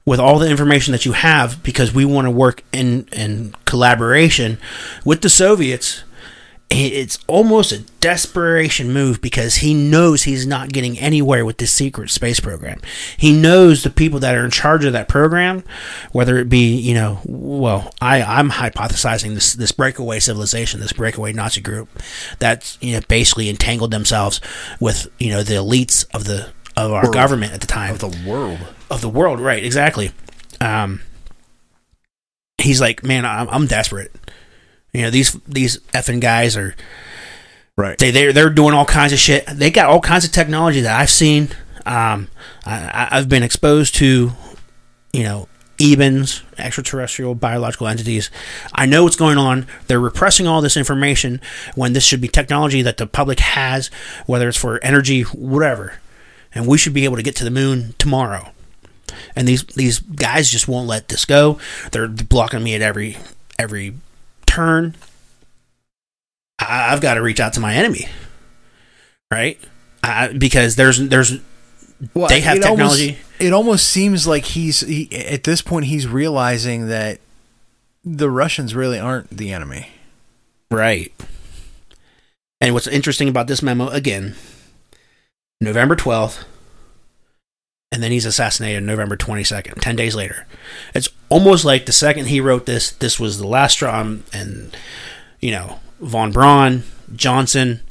with 0.06 0.20
all 0.20 0.40
the 0.40 0.50
information 0.50 0.92
that 0.92 1.06
you 1.06 1.12
have 1.12 1.64
because 1.64 1.94
we 1.94 2.04
want 2.04 2.26
to 2.26 2.32
work 2.32 2.64
in, 2.74 3.08
in 3.12 3.54
collaboration 3.66 4.58
with 5.06 5.22
the 5.22 5.30
Soviets. 5.30 6.04
It's 6.72 7.18
almost 7.26 7.72
a 7.72 7.80
desperation 8.00 8.94
move 8.94 9.22
because 9.22 9.56
he 9.56 9.74
knows 9.74 10.24
he's 10.24 10.46
not 10.46 10.70
getting 10.70 11.00
anywhere 11.00 11.44
with 11.44 11.58
this 11.58 11.74
secret 11.74 12.12
space 12.12 12.40
program. 12.40 12.80
He 13.18 13.34
knows 13.34 13.82
the 13.82 13.90
people 13.90 14.20
that 14.20 14.36
are 14.36 14.46
in 14.46 14.52
charge 14.52 14.86
of 14.86 14.94
that 14.94 15.08
program, 15.08 15.64
whether 16.12 16.38
it 16.38 16.48
be, 16.48 16.76
you 16.76 16.94
know, 16.94 17.22
well, 17.26 17.92
I, 18.00 18.22
I'm 18.22 18.52
hypothesizing 18.52 19.34
this, 19.34 19.54
this 19.54 19.72
breakaway 19.72 20.20
civilization, 20.20 20.80
this 20.80 20.94
breakaway 20.94 21.34
Nazi 21.34 21.60
group 21.60 21.90
that's, 22.38 22.78
you 22.82 22.94
know, 22.94 23.02
basically 23.08 23.50
entangled 23.50 23.90
themselves 23.90 24.40
with, 24.80 25.08
you 25.18 25.32
know, 25.32 25.42
the 25.42 25.56
elites 25.56 26.06
of 26.14 26.26
the, 26.26 26.52
of 26.78 26.92
our 26.92 27.04
World. 27.04 27.14
government 27.16 27.54
at 27.54 27.62
the 27.62 27.68
time. 27.68 27.94
Of 27.96 28.00
the 28.00 28.30
world. 28.30 28.60
Of 28.92 29.02
the 29.02 29.10
world, 29.10 29.40
right, 29.40 29.64
exactly. 29.64 30.12
Um, 30.62 31.02
he's 32.60 32.80
like, 32.80 33.04
man, 33.04 33.26
I'm, 33.26 33.50
I'm 33.50 33.66
desperate. 33.66 34.12
You 34.94 35.04
know, 35.04 35.10
these 35.10 35.34
these 35.48 35.78
effing 35.94 36.20
guys 36.20 36.58
are 36.58 36.76
right. 37.76 37.98
They 37.98 38.12
they 38.12 38.32
they're 38.32 38.50
doing 38.50 38.74
all 38.74 38.86
kinds 38.86 39.14
of 39.14 39.20
shit. 39.20 39.46
They 39.48 39.72
got 39.72 39.90
all 39.90 40.02
kinds 40.02 40.26
of 40.26 40.32
technology 40.32 40.82
that 40.82 41.00
I've 41.00 41.10
seen. 41.10 41.50
Um, 41.86 42.28
I, 42.66 43.08
I've 43.12 43.30
been 43.30 43.44
exposed 43.44 43.96
to, 43.96 44.32
you 45.14 45.24
know, 45.24 45.48
EBENs, 45.80 46.44
extraterrestrial 46.58 47.36
biological 47.36 47.88
entities. 47.88 48.30
I 48.74 48.86
know 48.86 49.04
what's 49.04 49.16
going 49.16 49.38
on. 49.38 49.66
They're 49.88 50.00
repressing 50.00 50.46
all 50.46 50.62
this 50.62 50.76
information 50.76 51.40
when 51.76 51.94
this 51.94 52.04
should 52.04 52.22
be 52.22 52.28
technology 52.28 52.82
that 52.82 52.98
the 52.98 53.08
public 53.08 53.40
has, 53.40 53.88
whether 54.26 54.50
it's 54.50 54.58
for 54.58 54.84
energy, 54.84 55.22
whatever. 55.22 56.00
And 56.54 56.68
we 56.68 56.78
should 56.78 56.94
be 56.94 57.06
able 57.06 57.16
to 57.16 57.24
get 57.24 57.36
to 57.38 57.44
the 57.44 57.52
moon 57.52 57.96
tomorrow. 57.98 58.52
And 59.36 59.48
these 59.48 59.64
these 59.64 60.00
guys 60.00 60.50
just 60.50 60.68
won't 60.68 60.88
let 60.88 61.08
this 61.08 61.26
go. 61.26 61.60
They're 61.92 62.08
blocking 62.08 62.64
me 62.64 62.76
at 62.76 62.82
every 62.82 63.18
every 63.58 63.96
turn. 64.50 64.96
I, 66.60 66.92
I've 66.92 67.02
got 67.02 67.14
to 67.14 67.22
reach 67.22 67.40
out 67.40 67.54
to 67.54 67.60
my 67.60 67.76
enemy, 67.76 68.08
right? 69.32 69.60
I, 70.04 70.34
because 70.34 70.76
there's 70.76 70.98
there's 70.98 71.40
they 72.14 72.42
have 72.42 72.58
it 72.58 72.62
technology. 72.62 73.10
Almost, 73.10 73.42
it 73.42 73.54
almost 73.54 73.88
seems 73.88 74.28
like 74.28 74.46
he's 74.46 74.82
he, 74.82 75.10
at 75.14 75.44
this 75.44 75.62
point 75.62 75.86
he's 75.86 76.08
realizing 76.08 76.88
that 76.88 77.20
the 78.04 78.30
Russians 78.30 78.76
really 78.76 79.00
aren't 79.00 79.30
the 79.30 79.52
enemy. 79.52 79.90
Right. 80.72 81.14
And 82.62 82.74
what's 82.74 82.88
interesting 82.88 83.30
about 83.30 83.48
this 83.48 83.62
memo 83.62 83.88
again, 83.88 84.36
November 85.62 85.96
12th, 85.96 86.44
and 87.92 88.04
then 88.04 88.12
he's 88.12 88.26
assassinated 88.26 88.84
November 88.84 89.16
22nd, 89.18 89.80
10 89.82 89.96
days 89.96 90.16
later. 90.16 90.46
It's 90.94 91.10
almost 91.30 91.66
like 91.66 91.86
the 91.86 91.92
second 91.92 92.28
he 92.28 92.42
wrote 92.42 92.66
this, 92.66 92.92
this 92.92 93.20
was 93.20 93.38
the 93.38 93.48
last 93.48 93.74
straw, 93.74 94.00
um, 94.00 94.24
and, 94.34 94.76
you 95.40 95.52
know, 95.52 95.80
Von 96.00 96.32
Braun, 96.32 96.84
Johnson, 97.16 97.82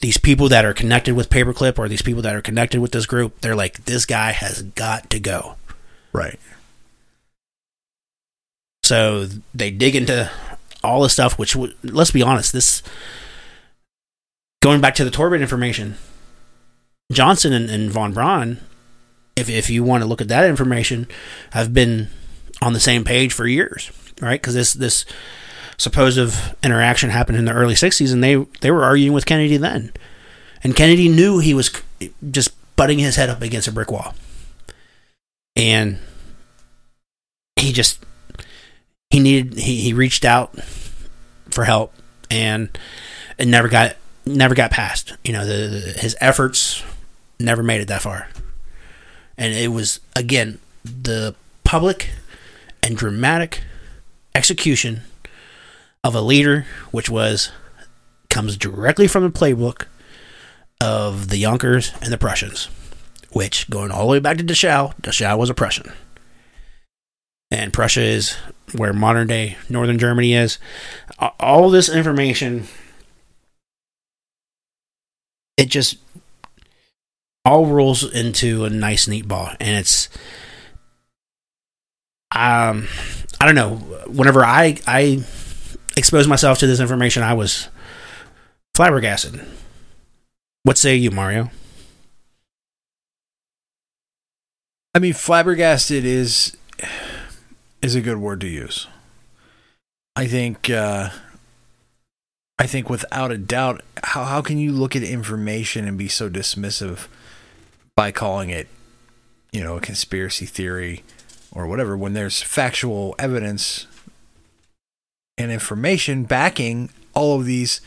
these 0.00 0.18
people 0.18 0.48
that 0.48 0.64
are 0.64 0.74
connected 0.74 1.14
with 1.14 1.30
Paperclip 1.30 1.78
or 1.78 1.88
these 1.88 2.02
people 2.02 2.22
that 2.22 2.34
are 2.34 2.42
connected 2.42 2.80
with 2.80 2.92
this 2.92 3.06
group, 3.06 3.40
they're 3.40 3.56
like, 3.56 3.84
this 3.86 4.04
guy 4.04 4.32
has 4.32 4.62
got 4.62 5.08
to 5.10 5.18
go. 5.18 5.56
Right. 6.12 6.38
So 8.82 9.26
they 9.54 9.70
dig 9.70 9.96
into 9.96 10.30
all 10.84 11.02
the 11.02 11.08
stuff, 11.08 11.38
which, 11.38 11.56
let's 11.82 12.10
be 12.10 12.22
honest, 12.22 12.52
this, 12.52 12.82
going 14.62 14.80
back 14.80 14.94
to 14.96 15.04
the 15.04 15.10
Torbitt 15.10 15.40
information, 15.40 15.96
Johnson 17.10 17.52
and, 17.52 17.70
and 17.70 17.90
Von 17.90 18.12
Braun, 18.12 18.58
if, 19.34 19.48
if 19.48 19.70
you 19.70 19.82
want 19.82 20.02
to 20.02 20.08
look 20.08 20.20
at 20.20 20.28
that 20.28 20.48
information, 20.48 21.08
have 21.50 21.74
been 21.74 22.08
on 22.62 22.72
the 22.72 22.80
same 22.80 23.04
page 23.04 23.32
for 23.32 23.46
years, 23.46 23.90
right? 24.20 24.40
Because 24.40 24.54
this, 24.54 24.72
this 24.72 25.04
supposed 25.76 26.34
interaction 26.62 27.10
happened 27.10 27.38
in 27.38 27.44
the 27.44 27.52
early 27.52 27.74
60s, 27.74 28.12
and 28.12 28.22
they, 28.22 28.36
they 28.60 28.70
were 28.70 28.84
arguing 28.84 29.12
with 29.12 29.26
Kennedy 29.26 29.56
then. 29.56 29.92
And 30.62 30.74
Kennedy 30.74 31.08
knew 31.08 31.38
he 31.38 31.54
was 31.54 31.70
just 32.30 32.50
butting 32.76 32.98
his 32.98 33.16
head 33.16 33.28
up 33.28 33.42
against 33.42 33.68
a 33.68 33.72
brick 33.72 33.90
wall. 33.90 34.14
And 35.54 35.98
he 37.56 37.72
just 37.72 38.04
he 39.10 39.18
needed 39.18 39.58
he, 39.58 39.80
he 39.80 39.92
reached 39.92 40.24
out 40.24 40.54
for 41.50 41.64
help 41.64 41.92
and 42.30 42.78
it 43.38 43.48
never 43.48 43.68
got 43.68 43.96
never 44.24 44.54
got 44.54 44.70
past 44.70 45.14
you 45.24 45.32
know 45.32 45.46
the, 45.46 45.68
the, 45.68 45.80
his 46.00 46.16
efforts 46.20 46.82
never 47.40 47.62
made 47.62 47.80
it 47.80 47.88
that 47.88 48.02
far 48.02 48.28
and 49.38 49.54
it 49.54 49.68
was 49.68 50.00
again 50.14 50.58
the 50.84 51.34
public 51.64 52.10
and 52.86 52.96
dramatic 52.96 53.62
execution 54.34 55.02
of 56.04 56.14
a 56.14 56.20
leader 56.20 56.66
which 56.90 57.10
was 57.10 57.50
comes 58.30 58.56
directly 58.56 59.06
from 59.06 59.24
the 59.24 59.30
playbook 59.30 59.86
of 60.80 61.28
the 61.28 61.42
Junkers 61.42 61.92
and 62.00 62.12
the 62.12 62.18
Prussians 62.18 62.68
which 63.32 63.68
going 63.68 63.90
all 63.90 64.06
the 64.06 64.12
way 64.12 64.20
back 64.20 64.38
to 64.38 64.44
Dachau 64.44 64.94
Dachau 65.00 65.36
was 65.36 65.50
a 65.50 65.54
Prussian 65.54 65.92
and 67.50 67.72
Prussia 67.72 68.02
is 68.02 68.36
where 68.74 68.92
modern 68.92 69.28
day 69.28 69.56
northern 69.68 69.98
Germany 69.98 70.34
is. 70.34 70.58
All 71.38 71.70
this 71.70 71.88
information, 71.88 72.64
it 75.56 75.66
just 75.66 75.98
all 77.44 77.66
rolls 77.66 78.02
into 78.02 78.64
a 78.64 78.70
nice, 78.70 79.06
neat 79.06 79.28
ball, 79.28 79.50
and 79.60 79.76
it's 79.76 80.08
um, 82.36 82.86
I 83.40 83.46
don't 83.46 83.54
know. 83.54 83.76
Whenever 84.06 84.44
I 84.44 84.78
I 84.86 85.24
exposed 85.96 86.28
myself 86.28 86.58
to 86.58 86.66
this 86.66 86.80
information, 86.80 87.22
I 87.22 87.32
was 87.32 87.68
flabbergasted. 88.74 89.40
What 90.62 90.76
say 90.76 90.96
you, 90.96 91.10
Mario? 91.10 91.50
I 94.94 94.98
mean, 94.98 95.14
flabbergasted 95.14 96.04
is 96.04 96.56
is 97.82 97.94
a 97.94 98.00
good 98.00 98.18
word 98.18 98.40
to 98.42 98.48
use. 98.48 98.86
I 100.14 100.26
think 100.26 100.68
uh, 100.68 101.10
I 102.58 102.66
think 102.66 102.90
without 102.90 103.30
a 103.30 103.38
doubt, 103.38 103.82
how 104.04 104.24
how 104.24 104.42
can 104.42 104.58
you 104.58 104.72
look 104.72 104.94
at 104.94 105.02
information 105.02 105.88
and 105.88 105.96
be 105.96 106.08
so 106.08 106.28
dismissive 106.28 107.06
by 107.94 108.12
calling 108.12 108.50
it, 108.50 108.68
you 109.52 109.62
know, 109.62 109.76
a 109.76 109.80
conspiracy 109.80 110.44
theory 110.44 111.02
or 111.52 111.66
whatever 111.66 111.96
when 111.96 112.12
there's 112.12 112.42
factual 112.42 113.14
evidence 113.18 113.86
and 115.38 115.50
information 115.50 116.24
backing 116.24 116.90
all 117.14 117.38
of 117.38 117.46
these 117.46 117.80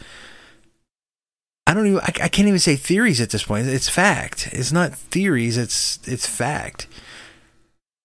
I 1.70 1.76
don't 1.76 1.86
even 1.86 2.00
I, 2.00 2.14
I 2.24 2.28
can't 2.30 2.48
even 2.48 2.60
say 2.60 2.76
theories 2.76 3.22
at 3.22 3.30
this 3.30 3.44
point. 3.44 3.68
It's 3.68 3.88
fact. 3.88 4.50
It's 4.52 4.72
not 4.72 4.96
theories, 4.96 5.56
it's 5.56 6.00
it's 6.08 6.26
fact. 6.26 6.88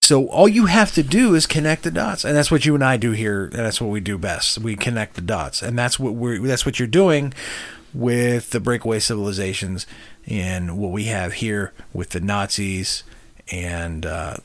So 0.03 0.27
all 0.27 0.47
you 0.47 0.67
have 0.67 0.93
to 0.93 1.03
do 1.03 1.35
is 1.35 1.47
connect 1.47 1.83
the 1.83 1.91
dots, 1.91 2.27
and 2.27 2.37
that's 2.37 2.51
what 2.51 2.67
you 2.67 2.75
and 2.75 2.85
I 2.85 2.99
do 2.99 3.13
here. 3.13 3.45
And 3.45 3.55
that's 3.55 3.81
what 3.81 3.89
we 3.89 4.01
do 4.01 4.19
best. 4.19 4.59
We 4.59 4.77
connect 4.77 5.15
the 5.15 5.23
dots, 5.23 5.63
and 5.63 5.79
that's 5.79 5.99
what 5.99 6.13
we're. 6.13 6.41
That's 6.41 6.67
what 6.67 6.79
you're 6.79 6.87
doing 6.87 7.33
with 7.95 8.51
the 8.51 8.61
breakaway 8.61 8.99
civilizations, 8.99 9.87
and 10.27 10.77
what 10.77 10.91
we 10.91 11.05
have 11.05 11.35
here 11.35 11.73
with 11.95 12.11
the 12.11 12.21
Nazis 12.21 13.03
and 13.51 14.05
uh, 14.05 14.37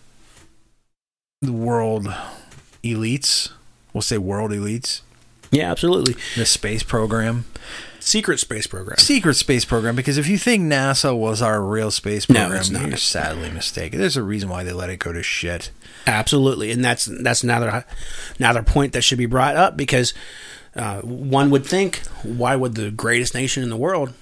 the 1.41 1.53
world 1.53 2.07
elites. 2.83 3.51
We'll 3.93 4.01
say 4.01 4.17
world 4.17 4.51
elites. 4.51 5.01
Yeah, 5.51 5.71
absolutely. 5.71 6.15
The 6.35 6.45
space 6.45 6.83
program. 6.83 7.45
Secret 8.01 8.39
space 8.39 8.67
program. 8.67 8.97
Secret 8.97 9.35
space 9.35 9.65
program, 9.65 9.95
because 9.95 10.17
if 10.17 10.27
you 10.27 10.37
think 10.37 10.63
NASA 10.63 11.17
was 11.17 11.41
our 11.41 11.61
real 11.61 11.91
space 11.91 12.29
No, 12.29 12.41
program, 12.41 12.59
it's 12.59 12.69
not. 12.69 12.87
you're 12.87 12.97
sadly 12.97 13.49
mistaken. 13.51 13.99
There's 13.99 14.17
a 14.17 14.23
reason 14.23 14.49
why 14.49 14.63
they 14.63 14.71
let 14.73 14.89
it 14.89 14.97
go 14.99 15.11
to 15.13 15.23
shit. 15.23 15.71
Absolutely, 16.07 16.71
and 16.71 16.83
that's 16.83 17.05
that's 17.05 17.43
another 17.43 17.85
another 18.37 18.63
point 18.63 18.93
that 18.93 19.01
should 19.03 19.17
be 19.17 19.25
brought 19.25 19.55
up 19.55 19.75
because 19.77 20.13
uh, 20.75 21.01
one 21.01 21.49
would 21.51 21.65
think, 21.65 21.97
why 22.23 22.55
would 22.55 22.75
the 22.75 22.89
greatest 22.91 23.33
nation 23.33 23.63
in 23.63 23.69
the 23.69 23.77
world, 23.77 24.13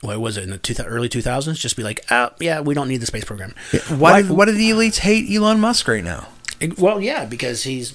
what 0.00 0.20
was 0.20 0.36
it 0.36 0.44
in 0.44 0.50
the 0.50 0.58
two, 0.58 0.74
early 0.84 1.08
two 1.08 1.22
thousands, 1.22 1.58
just 1.58 1.76
be 1.76 1.82
like, 1.82 2.04
oh 2.10 2.30
yeah, 2.40 2.60
we 2.60 2.72
don't 2.74 2.88
need 2.88 2.98
the 2.98 3.06
space 3.06 3.24
program? 3.24 3.54
Why, 3.88 4.22
do, 4.22 4.32
why 4.34 4.44
do 4.46 4.52
the 4.52 4.70
elites 4.70 4.98
hate 4.98 5.28
Elon 5.30 5.60
Musk 5.60 5.86
right 5.88 6.04
now? 6.04 6.28
Well, 6.78 7.00
yeah, 7.00 7.24
because 7.24 7.64
he's 7.64 7.94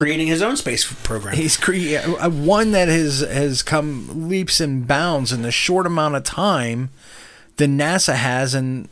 creating 0.00 0.26
his 0.26 0.42
own 0.42 0.56
space 0.56 0.90
program. 1.04 1.36
He's 1.36 1.56
cre- 1.56 1.96
uh, 1.96 2.28
one 2.28 2.72
that 2.72 2.88
has 2.88 3.20
has 3.20 3.62
come 3.62 4.28
leaps 4.28 4.60
and 4.60 4.86
bounds 4.86 5.32
in 5.32 5.42
the 5.42 5.52
short 5.52 5.86
amount 5.86 6.16
of 6.16 6.24
time 6.24 6.90
that 7.56 7.70
NASA 7.70 8.14
has 8.14 8.54
in 8.54 8.88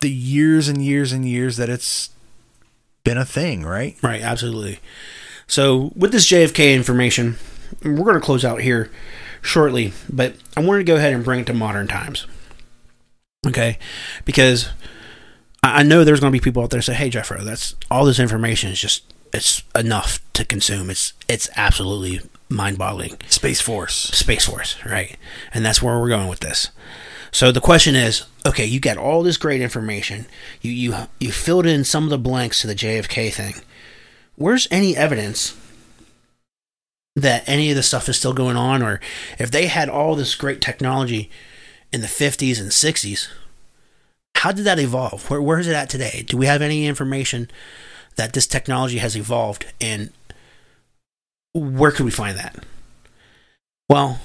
the 0.00 0.10
years 0.10 0.68
and 0.68 0.84
years 0.84 1.12
and 1.12 1.26
years 1.28 1.56
that 1.56 1.68
it's 1.68 2.10
been 3.04 3.18
a 3.18 3.24
thing, 3.24 3.64
right? 3.64 3.96
Right, 4.02 4.22
absolutely. 4.22 4.78
So 5.46 5.92
with 5.96 6.12
this 6.12 6.26
JFK 6.26 6.74
information, 6.74 7.36
we're 7.82 7.96
going 7.96 8.14
to 8.14 8.20
close 8.20 8.44
out 8.44 8.60
here 8.60 8.90
shortly, 9.42 9.92
but 10.10 10.36
I 10.56 10.60
wanted 10.60 10.78
to 10.78 10.84
go 10.84 10.96
ahead 10.96 11.12
and 11.12 11.24
bring 11.24 11.40
it 11.40 11.46
to 11.46 11.54
modern 11.54 11.86
times. 11.86 12.26
Okay, 13.46 13.78
because 14.24 14.70
I 15.64 15.80
I 15.80 15.82
know 15.82 16.04
there's 16.04 16.20
going 16.20 16.32
to 16.32 16.38
be 16.38 16.42
people 16.42 16.62
out 16.62 16.70
there 16.70 16.82
say, 16.82 16.94
"Hey, 16.94 17.10
Jeffro, 17.10 17.42
that's 17.42 17.74
all 17.90 18.04
this 18.04 18.20
information 18.20 18.70
is 18.70 18.80
just 18.80 19.12
it's 19.32 19.62
enough 19.74 20.20
to 20.34 20.44
consume. 20.44 20.90
It's 20.90 21.14
it's 21.28 21.48
absolutely 21.56 22.20
mind-boggling." 22.48 23.16
Space 23.28 23.60
Force, 23.60 23.94
Space 23.94 24.46
Force, 24.46 24.76
right? 24.84 25.16
And 25.52 25.64
that's 25.64 25.82
where 25.82 25.98
we're 25.98 26.08
going 26.08 26.28
with 26.28 26.40
this. 26.40 26.70
So 27.32 27.50
the 27.50 27.60
question 27.60 27.96
is, 27.96 28.26
okay, 28.46 28.64
you 28.64 28.78
got 28.78 28.96
all 28.96 29.22
this 29.22 29.38
great 29.38 29.60
information. 29.60 30.26
You 30.60 30.70
you 30.70 30.94
you 31.18 31.32
filled 31.32 31.66
in 31.66 31.82
some 31.82 32.04
of 32.04 32.10
the 32.10 32.18
blanks 32.18 32.60
to 32.60 32.66
the 32.66 32.76
JFK 32.76 33.32
thing. 33.32 33.54
Where's 34.36 34.68
any 34.70 34.96
evidence 34.96 35.56
that 37.16 37.48
any 37.48 37.70
of 37.70 37.76
this 37.76 37.86
stuff 37.86 38.08
is 38.08 38.16
still 38.16 38.32
going 38.32 38.56
on 38.56 38.82
or 38.82 39.00
if 39.38 39.50
they 39.50 39.68
had 39.68 39.88
all 39.88 40.16
this 40.16 40.34
great 40.34 40.60
technology 40.60 41.30
in 41.92 42.00
the 42.00 42.08
50s 42.08 42.60
and 42.60 42.70
60s, 42.70 43.28
how 44.44 44.52
did 44.52 44.66
that 44.66 44.78
evolve? 44.78 45.30
Where 45.30 45.40
where 45.40 45.58
is 45.58 45.66
it 45.66 45.74
at 45.74 45.88
today? 45.88 46.22
Do 46.28 46.36
we 46.36 46.44
have 46.44 46.60
any 46.60 46.86
information 46.86 47.50
that 48.16 48.34
this 48.34 48.46
technology 48.46 48.98
has 48.98 49.16
evolved 49.16 49.64
and 49.80 50.10
where 51.54 51.90
could 51.90 52.04
we 52.04 52.10
find 52.10 52.36
that? 52.36 52.62
Well, 53.88 54.20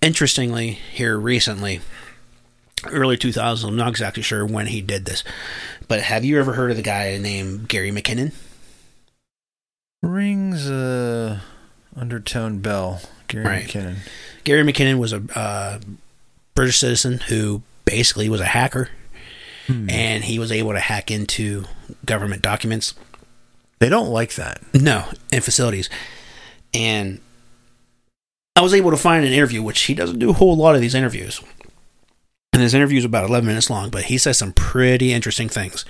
interestingly, 0.00 0.70
here 0.70 1.18
recently, 1.18 1.82
early 2.86 3.18
2000s, 3.18 3.68
I'm 3.68 3.76
not 3.76 3.88
exactly 3.88 4.22
sure 4.22 4.46
when 4.46 4.68
he 4.68 4.80
did 4.80 5.04
this, 5.04 5.22
but 5.88 6.00
have 6.00 6.24
you 6.24 6.38
ever 6.38 6.54
heard 6.54 6.70
of 6.70 6.78
the 6.78 6.82
guy 6.82 7.18
named 7.18 7.68
Gary 7.68 7.90
McKinnon? 7.90 8.32
rings 10.00 10.70
a 10.70 11.42
undertone 11.94 12.60
bell. 12.60 13.02
Gary 13.28 13.44
Right. 13.44 13.66
McKinnon. 13.66 13.96
Gary 14.44 14.62
McKinnon 14.62 14.98
was 14.98 15.12
a 15.12 15.22
uh, 15.34 15.80
British 16.54 16.78
citizen 16.78 17.20
who 17.28 17.62
basically 17.84 18.28
was 18.30 18.40
a 18.40 18.46
hacker, 18.46 18.88
Hmm. 19.66 19.88
and 19.88 20.24
he 20.24 20.38
was 20.38 20.52
able 20.52 20.72
to 20.72 20.80
hack 20.80 21.10
into 21.10 21.64
government 22.04 22.42
documents. 22.42 22.94
They 23.78 23.88
don't 23.88 24.10
like 24.10 24.34
that. 24.34 24.62
No, 24.74 25.06
in 25.32 25.40
facilities. 25.40 25.88
And 26.72 27.20
I 28.56 28.60
was 28.60 28.74
able 28.74 28.90
to 28.90 28.96
find 28.96 29.24
an 29.24 29.32
interview, 29.32 29.62
which 29.62 29.80
he 29.82 29.94
doesn't 29.94 30.18
do 30.18 30.30
a 30.30 30.34
whole 30.34 30.56
lot 30.56 30.74
of 30.74 30.80
these 30.80 30.94
interviews. 30.94 31.40
And 32.52 32.62
his 32.62 32.74
interview 32.74 32.98
is 32.98 33.04
about 33.04 33.24
11 33.28 33.46
minutes 33.46 33.68
long, 33.68 33.90
but 33.90 34.04
he 34.04 34.18
says 34.18 34.38
some 34.38 34.52
pretty 34.52 35.12
interesting 35.12 35.48
things. 35.48 35.84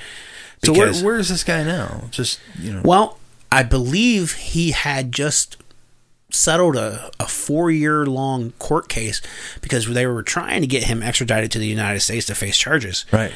So 0.64 0.72
where, 0.72 0.94
where 0.94 1.18
is 1.18 1.28
this 1.28 1.44
guy 1.44 1.62
now? 1.62 2.05
Just 2.10 2.40
you 2.59 2.72
know. 2.72 2.80
Well, 2.82 3.18
I 3.52 3.62
believe 3.62 4.32
he 4.34 4.70
had 4.70 5.12
just 5.12 5.59
settled 6.30 6.76
a, 6.76 7.10
a 7.20 7.26
four 7.26 7.70
year 7.70 8.06
long 8.06 8.52
court 8.52 8.88
case 8.88 9.20
because 9.60 9.86
they 9.86 10.06
were 10.06 10.22
trying 10.22 10.60
to 10.62 10.66
get 10.66 10.84
him 10.84 11.02
extradited 11.02 11.52
to 11.52 11.59
the 11.59 11.66
United 11.66 12.01
States 12.01 12.26
to 12.26 12.34
face 12.34 12.56
charges. 12.56 13.05
Right. 13.12 13.32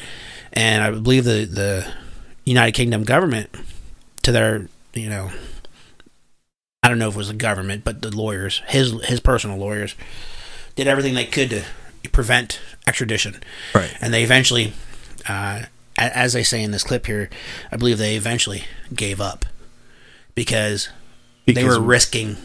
And 0.53 0.83
I 0.83 0.91
believe 0.91 1.25
the, 1.25 1.45
the 1.45 1.93
United 2.45 2.73
Kingdom 2.73 3.03
government, 3.03 3.49
to 4.23 4.31
their, 4.31 4.67
you 4.93 5.09
know, 5.09 5.31
I 6.81 6.89
don't 6.89 6.99
know 6.99 7.09
if 7.09 7.15
it 7.15 7.17
was 7.17 7.27
the 7.27 7.33
government, 7.33 7.83
but 7.83 8.01
the 8.01 8.15
lawyers, 8.15 8.61
his 8.67 8.91
his 9.05 9.19
personal 9.19 9.57
lawyers, 9.57 9.95
did 10.75 10.87
everything 10.87 11.13
they 11.13 11.25
could 11.25 11.49
to 11.49 11.63
prevent 12.11 12.59
extradition. 12.87 13.41
Right. 13.75 13.93
And 14.01 14.13
they 14.13 14.23
eventually, 14.23 14.73
uh, 15.27 15.63
as 15.97 16.33
they 16.33 16.43
say 16.43 16.63
in 16.63 16.71
this 16.71 16.83
clip 16.83 17.05
here, 17.05 17.29
I 17.71 17.77
believe 17.77 17.97
they 17.97 18.15
eventually 18.15 18.63
gave 18.95 19.19
up 19.19 19.45
because, 20.35 20.89
they 21.45 21.63
were 21.63 21.81
risking, 21.81 22.37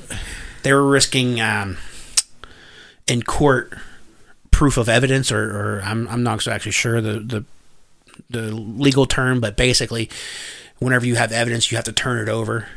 they 0.62 0.72
were 0.72 0.86
risking 0.86 1.40
um, 1.40 1.76
in 3.06 3.22
court 3.22 3.72
proof 4.50 4.76
of 4.76 4.88
evidence, 4.88 5.30
or, 5.30 5.50
or 5.50 5.82
I'm 5.84 6.08
I'm 6.08 6.22
not 6.22 6.46
actually 6.48 6.72
sure 6.72 7.00
the 7.00 7.20
the 7.20 7.44
the 8.30 8.52
legal 8.52 9.06
term, 9.06 9.40
but 9.40 9.56
basically, 9.56 10.08
whenever 10.78 11.06
you 11.06 11.14
have 11.16 11.32
evidence, 11.32 11.70
you 11.70 11.76
have 11.76 11.84
to 11.86 11.92
turn 11.92 12.18
it 12.18 12.28
over 12.28 12.68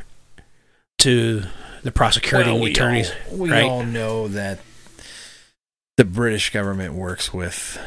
to 0.99 1.43
the 1.83 1.91
prosecuting 1.91 2.53
Well, 2.53 2.59
we 2.63 2.71
attorneys. 2.71 3.11
all- 3.31 3.37
we 3.37 3.51
right? 3.51 3.63
all 3.63 3.83
know 3.83 4.27
that 4.29 4.59
the 5.95 6.05
British 6.05 6.51
government 6.51 6.93
works 6.93 7.33
with 7.33 7.79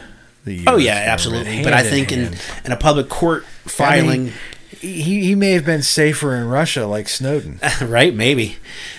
the. 0.45 0.55
US 0.59 0.65
oh 0.69 0.77
yeah, 0.77 0.95
absolutely. 1.09 1.63
But 1.63 1.73
I 1.73 1.83
think 1.83 2.13
in, 2.13 2.35
in 2.65 2.73
a 2.73 2.77
public 2.77 3.09
court 3.09 3.45
I 3.45 3.47
mean, 3.47 3.69
filing, 3.69 4.33
he 4.81 5.23
he 5.23 5.35
may 5.35 5.53
have 5.53 5.65
been 5.65 5.83
safer 5.83 6.35
in 6.35 6.47
Russia, 6.49 6.87
like 6.87 7.09
Snowden. 7.09 7.61
right? 7.83 8.15
Maybe. 8.15 8.57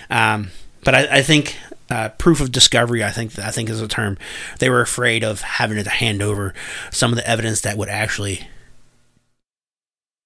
Um, 0.10 0.52
but 0.84 0.95
I, 0.95 1.18
I 1.18 1.22
think 1.22 1.57
uh, 1.91 2.09
proof 2.18 2.39
of 2.39 2.51
discovery. 2.51 3.03
I 3.03 3.11
think 3.11 3.38
I 3.38 3.51
think 3.51 3.69
is 3.69 3.81
a 3.81 3.88
term. 3.88 4.18
They 4.59 4.69
were 4.69 4.81
afraid 4.81 5.23
of 5.23 5.41
having 5.41 5.84
to 5.84 5.89
hand 5.89 6.22
over 6.23 6.53
some 6.89 7.11
of 7.11 7.18
the 7.18 7.30
evidence 7.30 7.61
that 7.61 7.77
would 7.77 7.89
actually 7.89 8.47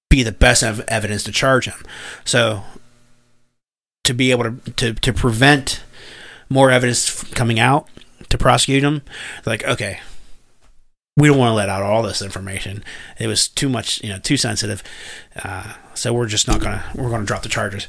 be 0.10 0.22
the 0.22 0.32
best 0.32 0.62
ev- 0.62 0.86
evidence 0.88 1.24
to 1.24 1.32
charge 1.32 1.66
him. 1.66 1.84
So 2.24 2.64
to 4.04 4.14
be 4.14 4.30
able 4.30 4.44
to 4.44 4.72
to, 4.74 4.94
to 4.94 5.12
prevent 5.12 5.84
more 6.50 6.70
evidence 6.70 7.24
coming 7.34 7.60
out 7.60 7.90
to 8.30 8.38
prosecute 8.38 8.84
him, 8.84 9.02
like 9.46 9.64
okay. 9.66 10.00
We 11.18 11.30
don't 11.30 11.38
want 11.38 11.52
to 11.52 11.56
let 11.56 11.70
out 11.70 11.82
all 11.82 12.04
this 12.04 12.22
information. 12.22 12.84
It 13.18 13.28
was 13.28 13.48
too 13.48 13.70
much, 13.70 14.04
you 14.04 14.10
know, 14.10 14.20
too 14.20 14.36
sensitive. 14.36 14.84
Uh, 15.42 15.76
so 15.94 16.12
we're 16.12 16.26
just 16.26 16.46
not 16.46 16.60
gonna 16.60 16.84
we're 16.94 17.10
gonna 17.10 17.24
drop 17.24 17.42
the 17.42 17.48
charges. 17.48 17.88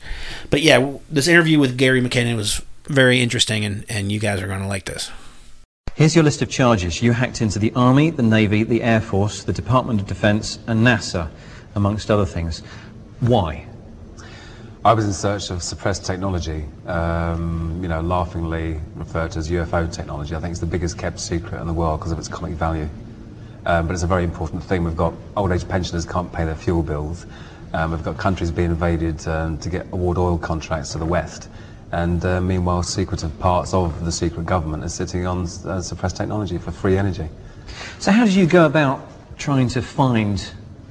But 0.49 0.63
yeah, 0.63 0.99
this 1.11 1.27
interview 1.27 1.59
with 1.59 1.77
Gary 1.77 2.01
McKinnon 2.01 2.37
was 2.37 2.63
very 2.87 3.21
interesting, 3.21 3.65
and 3.65 3.85
and 3.89 4.11
you 4.11 4.19
guys 4.19 4.43
are 4.43 4.47
gonna 4.47 4.69
like 4.69 4.85
this. 4.85 5.11
Here's 5.95 6.15
your 6.15 6.25
list 6.25 6.43
of 6.43 6.51
charges. 6.51 7.03
You 7.03 7.13
hacked 7.13 7.41
into 7.41 7.59
the 7.59 7.73
Army, 7.75 8.11
the 8.11 8.23
Navy, 8.23 8.65
the 8.65 8.83
Air 8.83 9.01
Force, 9.01 9.45
the 9.45 9.53
Department 9.53 10.01
of 10.01 10.07
Defense, 10.07 10.59
and 10.67 10.87
NASA, 10.87 11.31
amongst 11.75 12.11
other 12.11 12.27
things. 12.27 12.63
Why? 13.21 13.67
I 14.85 14.93
was 14.93 15.05
in 15.05 15.13
search 15.13 15.51
of 15.51 15.63
suppressed 15.63 16.05
technology, 16.05 16.65
um, 16.87 17.81
you 17.83 17.89
know, 17.89 18.03
laughingly 18.03 18.79
referred 18.95 19.33
to 19.33 19.41
as 19.41 19.51
UFO 19.51 19.93
technology. 19.93 20.37
I 20.37 20.39
think 20.39 20.53
it's 20.53 20.61
the 20.61 20.67
biggest 20.67 20.97
kept 20.97 21.19
secret 21.19 21.61
in 21.61 21.67
the 21.67 21.73
world 21.73 21.99
because 21.99 22.13
of 22.13 22.19
its 22.19 22.29
comic 22.29 22.53
value. 22.53 22.89
Um, 23.65 23.89
but 23.89 23.95
it's 23.95 24.05
a 24.05 24.07
very 24.07 24.23
important 24.23 24.63
thing. 24.63 24.85
We've 24.85 24.97
got 24.97 25.13
old 25.37 25.51
age 25.51 25.67
pensioners 25.67 26.07
can't 26.07 26.33
pay 26.33 26.45
their 26.45 26.55
fuel 26.55 26.85
bills. 26.85 27.27
Um, 27.73 27.91
we've 27.91 28.05
got 28.05 28.17
countries 28.17 28.53
being 28.53 28.71
invaded 28.71 29.27
um, 29.27 29.59
to 29.59 29.69
get 29.69 29.87
award 29.93 30.19
oil 30.19 30.39
contracts 30.39 30.93
to 30.93 30.99
the 30.99 31.05
West. 31.05 31.49
And 31.97 32.23
uh, 32.27 32.43
meanwhile, 32.43 32.83
secretive 32.83 33.39
parts 33.39 33.73
of 33.73 34.05
the 34.05 34.13
secret 34.13 34.45
government 34.45 34.85
are 34.85 34.89
sitting 34.91 35.27
on 35.27 35.45
uh, 35.65 35.81
suppressed 35.81 36.19
technology 36.19 36.59
for 36.59 36.71
free 36.71 36.99
energy. 36.99 37.27
So 38.01 38.13
how 38.13 38.27
did 38.27 38.35
you 38.35 38.45
go 38.45 38.67
about 38.67 39.01
trying 39.39 39.69
to 39.69 39.81
find 39.81 40.47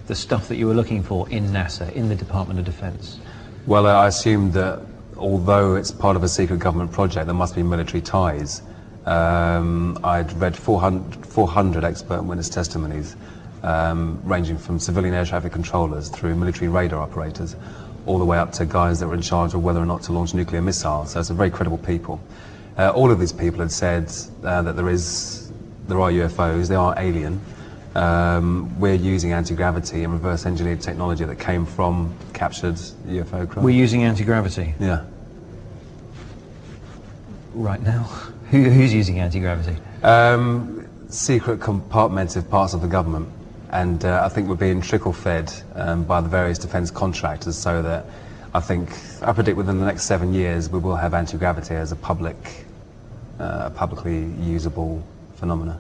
the 0.08 0.16
stuff 0.16 0.48
that 0.48 0.56
you 0.56 0.66
were 0.66 0.74
looking 0.74 1.04
for 1.04 1.30
in 1.30 1.46
NASA, 1.50 1.94
in 1.94 2.10
the 2.10 2.16
Department 2.16 2.58
of 2.60 2.66
Defense? 2.66 3.20
Well, 3.68 3.86
I 3.86 4.08
assumed 4.08 4.54
that 4.54 4.82
although 5.16 5.76
it's 5.76 5.92
part 5.92 6.16
of 6.16 6.24
a 6.24 6.28
secret 6.28 6.58
government 6.58 6.92
project, 6.92 7.28
there 7.28 7.36
must 7.36 7.54
be 7.54 7.62
military 7.62 8.02
ties. 8.02 8.64
Um, 9.06 10.00
I'd 10.04 10.34
read 10.34 10.58
400, 10.58 11.24
400 11.24 11.84
expert 11.84 12.24
witness 12.24 12.50
testimonies, 12.50 13.16
um, 13.62 14.20
ranging 14.24 14.58
from 14.58 14.80
civilian 14.80 15.14
air 15.14 15.26
traffic 15.26 15.54
controllers 15.54 16.10
through 16.10 16.34
military 16.34 16.68
radar 16.68 17.00
operators, 17.00 17.56
all 18.06 18.20
the 18.20 18.26
way 18.26 18.38
up 18.38 18.52
to 18.54 18.66
guys 18.66 19.00
that 19.00 19.08
were 19.08 19.16
in 19.16 19.22
charge 19.22 19.54
of 19.54 19.64
whether 19.64 19.80
or 19.80 19.86
not 19.86 20.04
to 20.04 20.12
launch 20.12 20.34
nuclear 20.34 20.62
missiles. 20.62 21.12
So 21.12 21.20
it's 21.20 21.30
a 21.30 21.34
very 21.34 21.50
credible 21.50 21.78
people. 21.78 22.20
Uh, 22.78 22.90
all 22.90 23.12
of 23.12 23.20
these 23.20 23.32
people 23.32 23.60
had 23.60 23.72
said 23.72 24.12
uh, 24.44 24.62
that 24.62 24.76
there 24.76 24.90
is, 24.90 25.52
there 25.88 26.00
are 26.00 26.12
UFOs, 26.12 26.68
they 26.68 26.76
are 26.76 26.94
alien. 26.98 27.42
Um, 27.96 28.78
we're 28.78 28.96
using 28.96 29.32
anti-gravity 29.32 30.04
and 30.04 30.12
reverse 30.12 30.46
engineered 30.46 30.82
technology 30.82 31.24
that 31.24 31.40
came 31.40 31.66
from 31.66 32.14
captured 32.34 32.76
UFO 32.76 33.48
craft. 33.50 33.64
We're 33.64 33.70
using 33.70 34.04
anti-gravity. 34.04 34.76
Yeah. 34.80 35.06
right 37.54 37.82
now? 37.82 38.04
Who, 38.52 38.70
who's 38.70 38.94
using 38.94 39.20
anti-gravity? 39.20 39.76
Um, 40.04 40.88
secret 41.10 41.60
compartmented 41.60 42.48
parts 42.50 42.74
of 42.74 42.82
the 42.82 42.88
government. 42.88 43.28
And 43.76 44.06
uh, 44.06 44.22
I 44.24 44.30
think 44.30 44.48
we're 44.48 44.56
being 44.56 44.80
trickle 44.80 45.12
fed 45.12 45.52
um, 45.74 46.06
by 46.06 46.22
the 46.22 46.30
various 46.30 46.58
defence 46.58 46.90
contractors 46.90 47.58
so 47.58 47.82
that 47.82 48.06
I 48.54 48.62
think, 48.62 48.90
I 49.22 49.34
predict 49.34 49.58
within 49.58 49.80
the 49.80 49.86
next 49.86 50.06
seven 50.06 50.34
years 50.34 50.70
we 50.70 50.80
will 50.80 50.96
have 50.96 51.14
anti 51.14 51.38
gravity 51.38 51.76
as 51.76 51.92
a 51.92 51.98
public, 51.98 52.38
uh, 53.38 53.72
publicly 53.72 54.28
usable 54.40 55.04
phenomena. 55.36 55.78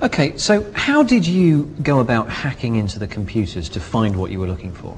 Okay, 0.00 0.38
so 0.38 0.72
how 0.72 1.02
did 1.02 1.26
you 1.26 1.64
go 1.82 2.00
about 2.00 2.30
hacking 2.30 2.76
into 2.76 2.98
the 2.98 3.06
computers 3.06 3.68
to 3.68 3.80
find 3.80 4.16
what 4.16 4.30
you 4.30 4.40
were 4.40 4.46
looking 4.46 4.72
for? 4.72 4.96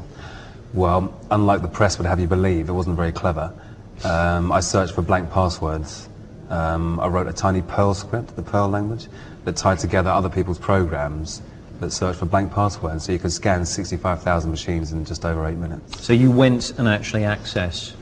Well, 0.74 1.12
unlike 1.32 1.62
the 1.62 1.68
press 1.68 1.98
would 1.98 2.06
have 2.06 2.20
you 2.20 2.28
believe, 2.28 2.68
it 2.68 2.72
wasn't 2.72 2.94
very 2.94 3.10
clever. 3.10 3.52
Um, 4.04 4.52
I 4.52 4.60
searched 4.60 4.94
for 4.94 5.02
blank 5.02 5.32
passwords. 5.32 6.08
Um, 6.50 7.00
I 7.00 7.08
wrote 7.08 7.26
a 7.26 7.32
tiny 7.32 7.62
Perl 7.62 7.94
script, 7.94 8.36
the 8.36 8.42
Perl 8.42 8.68
language, 8.68 9.08
that 9.44 9.56
tied 9.56 9.80
together 9.80 10.10
other 10.10 10.28
people's 10.28 10.60
programs 10.60 11.42
that 11.80 11.90
searched 11.90 12.18
for 12.18 12.26
blank 12.26 12.52
passwords, 12.52 13.04
so 13.04 13.12
you 13.12 13.18
could 13.18 13.32
scan 13.32 13.64
65,000 13.64 14.50
machines 14.50 14.92
in 14.92 15.04
just 15.04 15.24
over 15.24 15.46
eight 15.46 15.58
minutes. 15.58 16.04
So 16.04 16.12
you 16.12 16.30
went 16.30 16.78
and 16.78 16.88
actually 16.88 17.22
accessed 17.22 17.94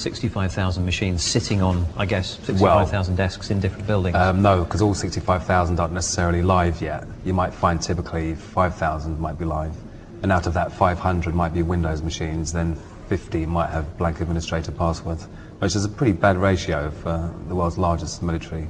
65,000 0.00 0.84
machines 0.84 1.22
sitting 1.22 1.60
on, 1.60 1.86
I 1.96 2.06
guess, 2.06 2.38
65,000 2.44 3.16
desks 3.16 3.50
in 3.50 3.60
different 3.60 3.86
buildings? 3.86 4.16
Um, 4.16 4.40
no, 4.40 4.64
because 4.64 4.80
all 4.80 4.94
65,000 4.94 5.78
aren't 5.78 5.92
necessarily 5.92 6.42
live 6.42 6.80
yet. 6.80 7.06
You 7.24 7.34
might 7.34 7.52
find 7.52 7.80
typically 7.80 8.34
5,000 8.34 9.20
might 9.20 9.38
be 9.38 9.44
live. 9.44 9.74
And 10.22 10.32
out 10.32 10.46
of 10.46 10.54
that, 10.54 10.72
500 10.72 11.34
might 11.34 11.52
be 11.52 11.62
Windows 11.62 12.02
machines, 12.02 12.52
then 12.52 12.76
50 13.08 13.46
might 13.46 13.70
have 13.70 13.98
blank 13.98 14.20
administrator 14.20 14.72
passwords, 14.72 15.24
which 15.58 15.76
is 15.76 15.84
a 15.84 15.88
pretty 15.88 16.12
bad 16.12 16.36
ratio 16.38 16.90
for 16.90 17.32
the 17.48 17.54
world's 17.54 17.76
largest 17.76 18.22
military. 18.22 18.68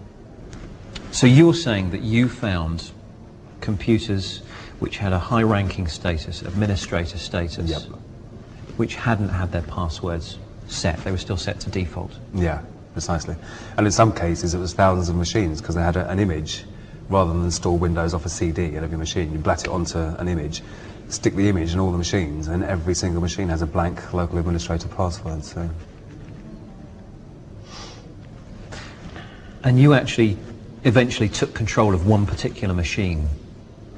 So 1.12 1.26
you're 1.26 1.54
saying 1.54 1.90
that 1.90 2.02
you 2.02 2.28
found 2.28 2.90
computers 3.60 4.42
which 4.80 4.98
had 4.98 5.12
a 5.12 5.18
high 5.18 5.42
ranking 5.42 5.86
status, 5.86 6.42
administrator 6.42 7.18
status, 7.18 7.70
Yep. 7.70 7.82
which 8.76 8.96
hadn't 8.96 9.28
had 9.28 9.52
their 9.52 9.62
passwords 9.62 10.38
set. 10.68 10.98
They 11.04 11.10
were 11.10 11.18
still 11.18 11.36
set 11.36 11.60
to 11.60 11.70
default. 11.70 12.12
Yeah, 12.34 12.60
precisely. 12.94 13.36
And 13.76 13.86
in 13.86 13.92
some 13.92 14.12
cases, 14.12 14.54
it 14.54 14.58
was 14.58 14.72
thousands 14.72 15.08
of 15.08 15.16
machines 15.16 15.60
because 15.60 15.74
they 15.74 15.82
had 15.82 15.96
a, 15.96 16.08
an 16.10 16.18
image 16.18 16.64
rather 17.08 17.32
than 17.32 17.44
install 17.44 17.76
Windows 17.76 18.14
off 18.14 18.24
a 18.24 18.28
CD 18.28 18.74
in 18.74 18.82
every 18.82 18.96
machine. 18.96 19.32
You 19.32 19.38
blat 19.38 19.64
it 19.64 19.68
onto 19.68 19.98
an 19.98 20.28
image, 20.28 20.62
stick 21.08 21.34
the 21.34 21.48
image 21.48 21.72
in 21.72 21.80
all 21.80 21.90
the 21.92 21.98
machines, 21.98 22.48
and 22.48 22.62
every 22.64 22.94
single 22.94 23.20
machine 23.20 23.48
has 23.48 23.62
a 23.62 23.66
blank 23.66 24.12
local 24.14 24.38
administrator 24.38 24.88
password. 24.88 25.44
So 25.44 25.68
And 29.62 29.78
you 29.78 29.92
actually 29.92 30.38
eventually 30.84 31.28
took 31.28 31.52
control 31.52 31.94
of 31.94 32.06
one 32.06 32.24
particular 32.26 32.74
machine 32.74 33.28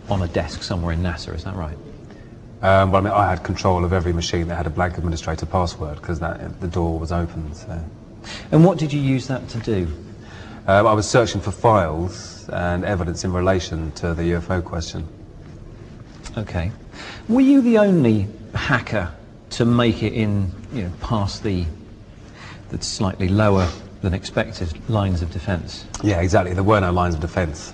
on 0.09 0.23
a 0.23 0.29
desk 0.29 0.62
somewhere 0.62 0.93
in 0.93 1.01
NASA, 1.01 1.35
is 1.35 1.45
that 1.45 1.55
right? 1.55 1.77
Um, 2.62 2.93
but 2.93 2.99
I 2.99 3.01
mean, 3.01 3.12
I 3.12 3.29
had 3.29 3.43
control 3.43 3.85
of 3.85 3.93
every 3.93 4.12
machine 4.12 4.47
that 4.49 4.57
had 4.57 4.66
a 4.66 4.70
blank 4.70 4.97
administrator 4.97 5.47
password 5.47 5.97
because 5.97 6.20
the 6.20 6.69
door 6.70 6.99
was 6.99 7.11
open. 7.11 7.53
So. 7.55 7.85
And 8.53 8.65
what 8.65 8.79
did 8.79 8.93
you 8.93 9.01
use 9.01 9.27
that 9.27 9.49
to 9.49 9.59
do? 9.59 9.89
Um, 10.69 10.87
I 10.87 10.93
was 10.93 11.11
searching 11.11 11.41
for 11.41 11.51
files 11.51 12.49
and 12.51 12.85
evidence 12.85 13.24
in 13.24 13.33
relation 13.33 13.91
to 13.93 14.15
the 14.15 14.23
UFO 14.23 14.62
question. 14.65 15.09
Okay. 16.39 16.70
Were 17.29 17.41
you 17.41 17.61
the 17.61 17.79
only 17.79 18.29
hacker 18.55 19.12
to 19.51 19.65
make 19.65 20.05
it 20.05 20.12
in, 20.12 20.53
you 20.73 20.85
know, 20.85 20.93
past 21.01 21.43
the, 21.43 21.65
the 22.69 22.81
slightly 22.81 23.29
lower 23.29 23.69
than 24.03 24.15
expected 24.15 24.89
lines 24.89 25.20
of 25.20 25.33
defence? 25.33 25.85
Yeah, 26.03 26.20
exactly. 26.20 26.55
There 26.55 26.62
were 26.62 26.81
no 26.81 26.93
lines 26.93 27.16
of 27.16 27.20
defence. 27.20 27.73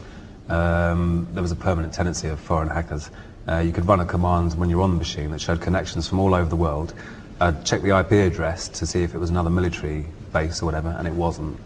Um, 0.48 1.26
there 1.32 1.42
was 1.42 1.52
a 1.52 1.56
permanent 1.56 1.92
tendency 1.92 2.28
of 2.28 2.40
foreign 2.40 2.68
hackers. 2.68 3.10
Uh, 3.48 3.58
you 3.58 3.72
could 3.72 3.86
run 3.86 4.00
a 4.00 4.04
command 4.06 4.54
when 4.54 4.68
you're 4.70 4.82
on 4.82 4.90
the 4.90 4.96
machine 4.96 5.30
that 5.30 5.40
showed 5.40 5.60
connections 5.60 6.08
from 6.08 6.18
all 6.18 6.34
over 6.34 6.48
the 6.48 6.56
world. 6.56 6.94
I'd 7.40 7.64
check 7.64 7.82
the 7.82 7.96
IP 7.98 8.12
address 8.12 8.68
to 8.68 8.86
see 8.86 9.02
if 9.02 9.14
it 9.14 9.18
was 9.18 9.30
another 9.30 9.50
military 9.50 10.06
base 10.32 10.60
or 10.62 10.66
whatever, 10.66 10.88
and 10.98 11.06
it 11.06 11.14
wasn't. 11.14 11.58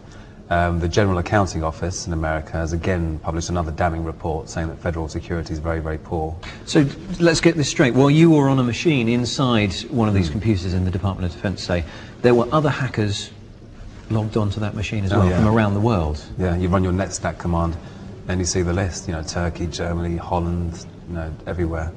Um, 0.49 0.79
the 0.79 0.89
General 0.89 1.17
Accounting 1.17 1.63
Office 1.63 2.05
in 2.05 2.13
America 2.13 2.51
has 2.51 2.73
again 2.73 3.17
published 3.19 3.49
another 3.49 3.71
damning 3.71 4.03
report 4.03 4.49
saying 4.49 4.67
that 4.67 4.77
federal 4.77 5.07
security 5.07 5.53
is 5.53 5.59
very, 5.59 5.79
very 5.79 5.97
poor. 5.97 6.35
So 6.65 6.85
let's 7.19 7.39
get 7.41 7.55
this 7.55 7.69
straight. 7.69 7.93
While 7.95 8.11
you 8.11 8.29
were 8.29 8.49
on 8.49 8.59
a 8.59 8.63
machine 8.63 9.07
inside 9.07 9.73
one 9.89 10.07
of 10.09 10.13
these 10.13 10.29
computers 10.29 10.73
in 10.73 10.83
the 10.85 10.91
Department 10.91 11.25
of 11.25 11.31
Defence, 11.35 11.63
say, 11.63 11.85
there 12.21 12.35
were 12.35 12.47
other 12.51 12.69
hackers 12.69 13.31
logged 14.09 14.37
onto 14.37 14.59
that 14.59 14.75
machine 14.75 15.05
as 15.05 15.13
Oh, 15.13 15.19
well 15.19 15.29
yeah. 15.29 15.37
from 15.37 15.47
around 15.47 15.73
the 15.73 15.79
world. 15.79 16.23
Yeah, 16.37 16.55
you 16.57 16.67
run 16.67 16.83
your 16.83 16.93
netstat 16.93 17.39
command, 17.39 17.75
and 18.27 18.39
you 18.39 18.45
see 18.45 18.61
the 18.61 18.73
list. 18.73 19.07
You 19.07 19.13
know, 19.13 19.23
Turkey, 19.23 19.67
Germany, 19.67 20.17
Holland, 20.17 20.85
you 21.09 21.15
know, 21.15 21.33
everywhere. 21.47 21.91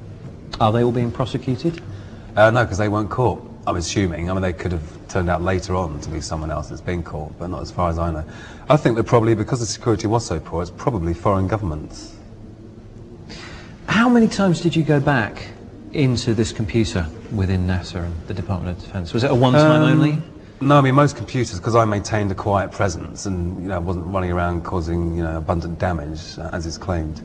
Are 0.59 0.71
they 0.71 0.83
all 0.83 0.91
being 0.91 1.11
prosecuted? 1.11 1.81
Uh, 2.35 2.51
no, 2.51 2.63
because 2.63 2.77
they 2.77 2.89
weren't 2.89 3.09
caught. 3.09 3.43
I'm 3.65 3.75
assuming. 3.75 4.29
I 4.29 4.33
mean, 4.33 4.41
they 4.41 4.53
could 4.53 4.71
have 4.71 5.07
turned 5.09 5.29
out 5.29 5.41
later 5.41 5.75
on 5.75 5.99
to 6.01 6.09
be 6.09 6.21
someone 6.21 6.51
else 6.51 6.69
that's 6.69 6.81
been 6.81 7.03
caught, 7.03 7.37
but 7.37 7.47
not 7.47 7.61
as 7.61 7.69
far 7.71 7.89
as 7.89 7.99
I 7.99 8.11
know. 8.11 8.23
I 8.69 8.77
think 8.77 8.95
that 8.95 9.03
probably 9.03 9.35
because 9.35 9.59
the 9.59 9.65
security 9.65 10.07
was 10.07 10.25
so 10.25 10.39
poor, 10.39 10.61
it's 10.61 10.71
probably 10.71 11.13
foreign 11.13 11.47
governments. 11.47 12.15
How 13.87 14.07
many 14.07 14.27
times 14.27 14.61
did 14.61 14.75
you 14.75 14.83
go 14.83 14.99
back 14.99 15.49
into 15.91 16.33
this 16.33 16.51
computer 16.51 17.07
within 17.33 17.67
NASA 17.67 18.05
and 18.05 18.15
the 18.27 18.33
Department 18.33 18.77
of 18.77 18.83
Defence? 18.83 19.13
Was 19.13 19.23
it 19.23 19.31
a 19.31 19.35
one-time 19.35 19.81
Um, 19.81 19.91
only? 19.91 20.21
No, 20.59 20.77
I 20.77 20.81
mean 20.81 20.95
most 20.95 21.15
computers, 21.15 21.59
because 21.59 21.75
I 21.75 21.85
maintained 21.85 22.31
a 22.31 22.35
quiet 22.35 22.71
presence 22.71 23.27
and 23.27 23.61
you 23.61 23.67
know 23.67 23.79
wasn't 23.79 24.07
running 24.07 24.31
around 24.31 24.63
causing 24.63 25.15
you 25.15 25.23
know 25.23 25.37
abundant 25.37 25.77
damage 25.77 26.37
uh, 26.39 26.49
as 26.51 26.65
is 26.65 26.77
claimed. 26.77 27.23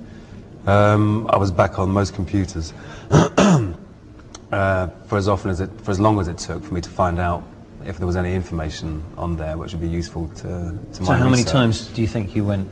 Um, 0.66 1.26
I 1.30 1.36
was 1.38 1.50
back 1.50 1.78
on 1.78 1.90
most 1.90 2.14
computers 2.14 2.72
uh, 3.10 4.86
for 5.06 5.16
as 5.16 5.28
often 5.28 5.50
as 5.50 5.60
it, 5.60 5.70
for 5.80 5.90
as 5.90 5.98
long 5.98 6.20
as 6.20 6.28
it 6.28 6.38
took 6.38 6.62
for 6.62 6.74
me 6.74 6.80
to 6.80 6.90
find 6.90 7.18
out 7.18 7.42
if 7.84 7.98
there 7.98 8.06
was 8.06 8.16
any 8.16 8.34
information 8.34 9.02
on 9.16 9.36
there 9.36 9.56
which 9.56 9.72
would 9.72 9.80
be 9.80 9.88
useful 9.88 10.28
to, 10.28 10.78
to 10.92 10.94
So 10.94 11.04
my 11.04 11.16
how 11.16 11.28
many 11.28 11.42
times 11.42 11.88
do 11.88 12.02
you 12.02 12.06
think 12.06 12.36
you 12.36 12.44
went? 12.44 12.68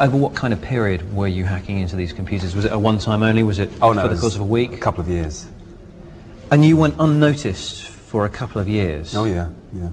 Over 0.00 0.16
what 0.16 0.34
kind 0.34 0.52
of 0.52 0.60
period 0.60 1.14
were 1.14 1.28
you 1.28 1.44
hacking 1.44 1.78
into 1.78 1.96
these 1.96 2.12
computers? 2.12 2.56
Was 2.56 2.64
it 2.64 2.72
a 2.72 2.78
one-time 2.78 3.22
only? 3.22 3.44
Was 3.44 3.60
it 3.60 3.70
Oh 3.80 3.92
no, 3.92 4.02
for 4.02 4.14
the 4.14 4.20
course 4.20 4.34
of 4.34 4.40
a 4.40 4.44
week? 4.44 4.72
a 4.72 4.78
couple 4.78 5.00
of 5.00 5.08
years. 5.08 5.46
And 6.50 6.64
you 6.64 6.76
went 6.76 6.96
unnoticed 6.98 7.91
for 8.12 8.26
a 8.26 8.28
couple 8.28 8.60
of 8.60 8.68
years. 8.68 9.16
Oh 9.16 9.24
yeah, 9.24 9.48
yeah. 9.72 9.88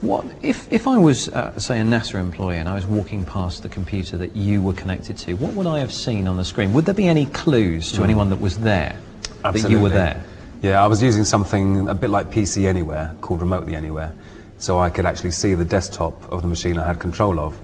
What 0.00 0.24
if 0.40 0.66
if 0.72 0.88
I 0.88 0.96
was, 0.96 1.28
uh, 1.28 1.56
say, 1.58 1.78
a 1.78 1.84
NASA 1.84 2.14
employee 2.18 2.56
and 2.56 2.66
I 2.66 2.74
was 2.74 2.86
walking 2.86 3.26
past 3.26 3.62
the 3.62 3.68
computer 3.68 4.16
that 4.16 4.34
you 4.34 4.62
were 4.62 4.72
connected 4.72 5.18
to? 5.18 5.34
What 5.34 5.52
would 5.52 5.66
I 5.66 5.78
have 5.80 5.92
seen 5.92 6.26
on 6.26 6.38
the 6.38 6.44
screen? 6.44 6.72
Would 6.72 6.86
there 6.86 6.94
be 6.94 7.06
any 7.06 7.26
clues 7.26 7.92
to 7.92 8.00
Mm. 8.00 8.04
anyone 8.04 8.30
that 8.30 8.40
was 8.40 8.56
there 8.56 8.96
that 9.42 9.54
you 9.70 9.78
were 9.78 9.90
Absolutely. 9.90 9.90
there? 9.90 10.24
Yeah, 10.62 10.82
I 10.82 10.86
was 10.86 11.02
using 11.02 11.24
something 11.24 11.86
a 11.88 11.94
bit 11.94 12.08
like 12.08 12.30
PC 12.30 12.66
Anywhere, 12.66 13.14
called 13.20 13.42
Remotely 13.42 13.76
Anywhere, 13.76 14.12
so 14.56 14.78
I 14.78 14.88
could 14.88 15.04
actually 15.04 15.32
see 15.32 15.52
the 15.54 15.66
desktop 15.66 16.14
of 16.32 16.40
the 16.40 16.48
machine 16.48 16.78
I 16.78 16.86
had 16.86 16.98
control 16.98 17.38
of. 17.38 17.58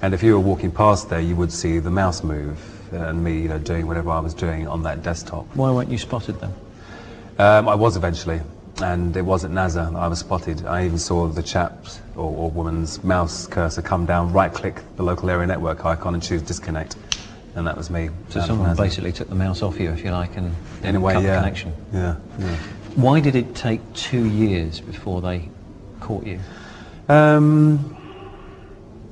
And 0.00 0.14
if 0.14 0.22
you 0.22 0.32
were 0.32 0.40
walking 0.52 0.70
past 0.70 1.10
there, 1.10 1.20
you 1.20 1.36
would 1.36 1.52
see 1.52 1.80
the 1.80 1.90
mouse 1.90 2.22
move 2.24 2.56
and 2.92 3.22
me, 3.22 3.42
you 3.42 3.48
know, 3.48 3.58
doing 3.58 3.86
whatever 3.86 4.08
I 4.10 4.20
was 4.20 4.32
doing 4.32 4.66
on 4.66 4.84
that 4.84 5.02
desktop. 5.02 5.44
Why 5.54 5.70
weren't 5.70 5.90
you 5.90 5.98
spotted 5.98 6.40
then? 6.40 6.54
Um, 7.38 7.68
I 7.68 7.74
was 7.74 7.96
eventually, 7.98 8.40
and 8.82 9.16
it 9.16 9.22
was 9.22 9.44
at 9.44 9.50
NASA 9.50 9.90
that 9.92 9.98
I 9.98 10.08
was 10.08 10.18
spotted. 10.18 10.66
I 10.66 10.84
even 10.84 10.98
saw 10.98 11.26
the 11.26 11.42
chap's 11.42 12.00
or, 12.14 12.30
or 12.30 12.50
woman's 12.50 13.02
mouse 13.02 13.46
cursor 13.46 13.82
come 13.82 14.06
down, 14.06 14.32
right-click 14.32 14.82
the 14.96 15.02
local 15.02 15.30
area 15.30 15.46
network 15.46 15.84
icon, 15.84 16.14
and 16.14 16.22
choose 16.22 16.42
disconnect, 16.42 16.96
and 17.54 17.66
that 17.66 17.76
was 17.76 17.90
me. 17.90 18.10
So 18.30 18.40
someone 18.40 18.76
basically 18.76 19.12
took 19.12 19.28
the 19.28 19.34
mouse 19.34 19.62
off 19.62 19.78
you, 19.80 19.90
if 19.90 20.04
you 20.04 20.10
like, 20.10 20.36
and 20.36 20.54
In 20.82 20.96
a 20.96 21.00
way, 21.00 21.14
cut 21.14 21.22
yeah. 21.22 21.36
the 21.36 21.40
connection. 21.40 21.72
Yeah, 21.92 22.16
yeah. 22.38 22.56
Why 22.96 23.20
did 23.20 23.36
it 23.36 23.54
take 23.54 23.80
two 23.94 24.26
years 24.26 24.80
before 24.80 25.20
they 25.20 25.48
caught 26.00 26.26
you? 26.26 26.40
Um, 27.08 27.96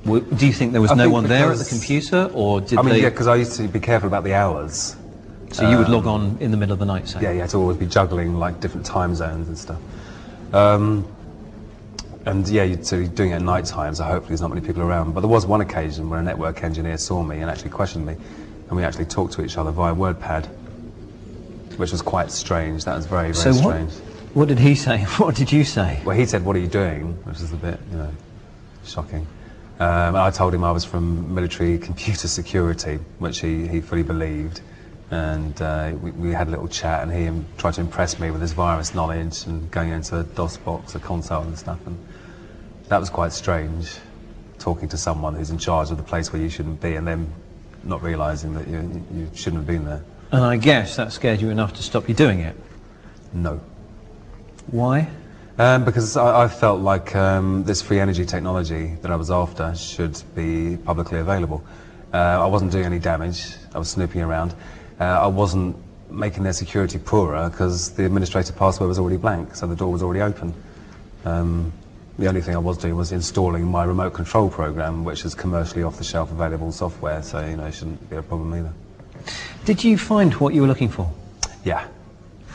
Do 0.03 0.45
you 0.45 0.53
think 0.53 0.71
there 0.73 0.81
was 0.81 0.91
I 0.91 0.95
no 0.95 1.09
one 1.09 1.27
there 1.27 1.51
at 1.51 1.57
the 1.57 1.65
computer, 1.65 2.29
or 2.33 2.61
did 2.61 2.77
I 2.77 2.81
mean, 2.81 2.93
they? 2.95 3.01
yeah, 3.01 3.09
because 3.09 3.27
I 3.27 3.35
used 3.35 3.55
to 3.57 3.67
be 3.67 3.79
careful 3.79 4.07
about 4.07 4.23
the 4.23 4.33
hours. 4.33 4.95
So 5.51 5.69
you 5.69 5.77
would 5.77 5.87
um, 5.87 5.93
log 5.93 6.07
on 6.07 6.37
in 6.39 6.51
the 6.51 6.57
middle 6.57 6.73
of 6.73 6.79
the 6.79 6.85
night, 6.85 7.07
say? 7.07 7.21
Yeah, 7.21 7.31
you 7.31 7.39
had 7.41 7.49
to 7.51 7.57
always 7.57 7.77
be 7.77 7.85
juggling 7.85 8.37
like 8.39 8.59
different 8.59 8.85
time 8.85 9.15
zones 9.15 9.47
and 9.47 9.57
stuff. 9.57 9.79
Um, 10.53 11.07
and 12.25 12.47
yeah, 12.49 12.63
you'd, 12.63 12.85
so 12.85 12.97
you're 12.97 13.07
doing 13.07 13.31
it 13.31 13.35
at 13.35 13.41
night 13.41 13.65
time, 13.65 13.93
so 13.95 14.03
hopefully 14.03 14.29
there's 14.29 14.41
not 14.41 14.49
many 14.49 14.65
people 14.65 14.81
around. 14.81 15.13
But 15.13 15.21
there 15.21 15.29
was 15.29 15.45
one 15.45 15.61
occasion 15.61 16.09
where 16.09 16.19
a 16.19 16.23
network 16.23 16.63
engineer 16.63 16.97
saw 16.97 17.23
me 17.23 17.39
and 17.39 17.49
actually 17.49 17.69
questioned 17.69 18.05
me, 18.05 18.13
and 18.13 18.71
we 18.71 18.83
actually 18.83 19.05
talked 19.05 19.33
to 19.33 19.45
each 19.45 19.57
other 19.57 19.71
via 19.71 19.93
WordPad, 19.93 20.47
which 21.77 21.91
was 21.91 22.01
quite 22.01 22.31
strange. 22.31 22.85
That 22.85 22.95
was 22.95 23.05
very, 23.05 23.31
very 23.31 23.35
So 23.35 23.49
what? 23.51 23.57
strange. 23.59 23.93
What 24.33 24.47
did 24.47 24.59
he 24.59 24.75
say? 24.75 24.97
What 25.17 25.35
did 25.35 25.51
you 25.51 25.63
say? 25.63 26.01
Well, 26.03 26.17
he 26.17 26.25
said, 26.25 26.43
"What 26.43 26.55
are 26.55 26.59
you 26.59 26.67
doing?" 26.67 27.13
Which 27.25 27.37
is 27.37 27.53
a 27.53 27.57
bit, 27.57 27.79
you 27.91 27.97
know, 27.97 28.11
shocking. 28.83 29.27
Um, 29.79 30.15
I 30.15 30.31
told 30.31 30.53
him 30.53 30.63
I 30.63 30.71
was 30.71 30.83
from 30.83 31.33
military 31.35 31.77
computer 31.77 32.27
security, 32.27 32.99
which 33.19 33.39
he, 33.39 33.67
he 33.67 33.81
fully 33.81 34.03
believed. 34.03 34.61
And 35.11 35.61
uh, 35.61 35.93
we, 36.01 36.11
we 36.11 36.31
had 36.31 36.47
a 36.47 36.51
little 36.51 36.67
chat, 36.67 37.03
and 37.03 37.13
he 37.13 37.45
tried 37.57 37.75
to 37.75 37.81
impress 37.81 38.19
me 38.19 38.31
with 38.31 38.41
his 38.41 38.53
virus 38.53 38.95
knowledge 38.95 39.45
and 39.45 39.69
going 39.71 39.89
into 39.89 40.19
a 40.19 40.23
DOS 40.23 40.57
box, 40.57 40.95
a 40.95 40.99
console, 40.99 41.43
and 41.43 41.57
stuff. 41.57 41.79
And 41.85 41.97
that 42.89 42.99
was 42.99 43.09
quite 43.09 43.31
strange. 43.31 43.97
talking 44.59 44.89
to 44.89 44.97
someone 44.97 45.35
who's 45.35 45.51
in 45.51 45.59
charge 45.59 45.91
of 45.91 45.97
the 45.97 46.03
place 46.03 46.33
where 46.33 46.41
you 46.41 46.49
shouldn't 46.49 46.81
be, 46.81 46.95
and 46.95 47.07
then 47.07 47.31
not 47.83 48.01
realising 48.01 48.53
that 48.55 48.67
you, 48.67 49.05
you 49.13 49.29
shouldn't 49.35 49.57
have 49.57 49.67
been 49.67 49.85
there. 49.85 50.03
And 50.31 50.43
I 50.43 50.57
guess 50.57 50.95
that 50.95 51.13
scared 51.13 51.39
you 51.39 51.49
enough 51.49 51.73
to 51.73 51.83
stop 51.83 52.09
you 52.09 52.15
doing 52.15 52.39
it. 52.39 52.55
No. 53.31 53.61
Why? 54.71 55.07
Um, 55.59 55.85
because 55.85 56.17
I, 56.17 56.45
I 56.45 56.47
felt 56.47 56.81
like 56.81 57.15
um, 57.15 57.63
this 57.63 57.81
free 57.81 57.99
energy 57.99 58.25
technology 58.25 58.95
that 59.01 59.11
I 59.11 59.15
was 59.15 59.29
after 59.29 59.75
should 59.75 60.21
be 60.35 60.77
publicly 60.77 61.19
available. 61.19 61.63
Uh, 62.11 62.17
I 62.17 62.47
wasn't 62.47 62.71
doing 62.71 62.85
any 62.85 62.99
damage. 62.99 63.55
I 63.73 63.77
was 63.77 63.89
snooping 63.89 64.21
around. 64.21 64.55
Uh, 64.99 65.03
I 65.03 65.27
wasn't 65.27 65.75
making 66.09 66.43
their 66.43 66.53
security 66.53 66.97
poorer 66.97 67.49
because 67.49 67.91
the 67.91 68.05
administrator 68.05 68.53
password 68.53 68.87
was 68.87 68.99
already 68.99 69.17
blank, 69.17 69.55
so 69.55 69.67
the 69.67 69.75
door 69.75 69.91
was 69.91 70.03
already 70.03 70.21
open. 70.21 70.53
Um, 71.25 71.73
the 72.17 72.27
only 72.27 72.41
thing 72.41 72.55
I 72.55 72.59
was 72.59 72.77
doing 72.77 72.95
was 72.95 73.11
installing 73.11 73.65
my 73.65 73.83
remote 73.83 74.13
control 74.13 74.49
program, 74.49 75.03
which 75.03 75.25
is 75.25 75.35
commercially 75.35 75.83
off-the-shelf 75.83 76.31
available 76.31 76.71
software, 76.71 77.21
so 77.21 77.45
you 77.45 77.57
know 77.57 77.65
it 77.65 77.73
shouldn't 77.73 78.09
be 78.09 78.15
a 78.15 78.21
problem 78.21 78.53
either. 78.53 78.73
Did 79.65 79.83
you 79.83 79.97
find 79.97 80.33
what 80.35 80.53
you 80.53 80.61
were 80.61 80.67
looking 80.67 80.89
for? 80.89 81.11
Yeah. 81.63 81.87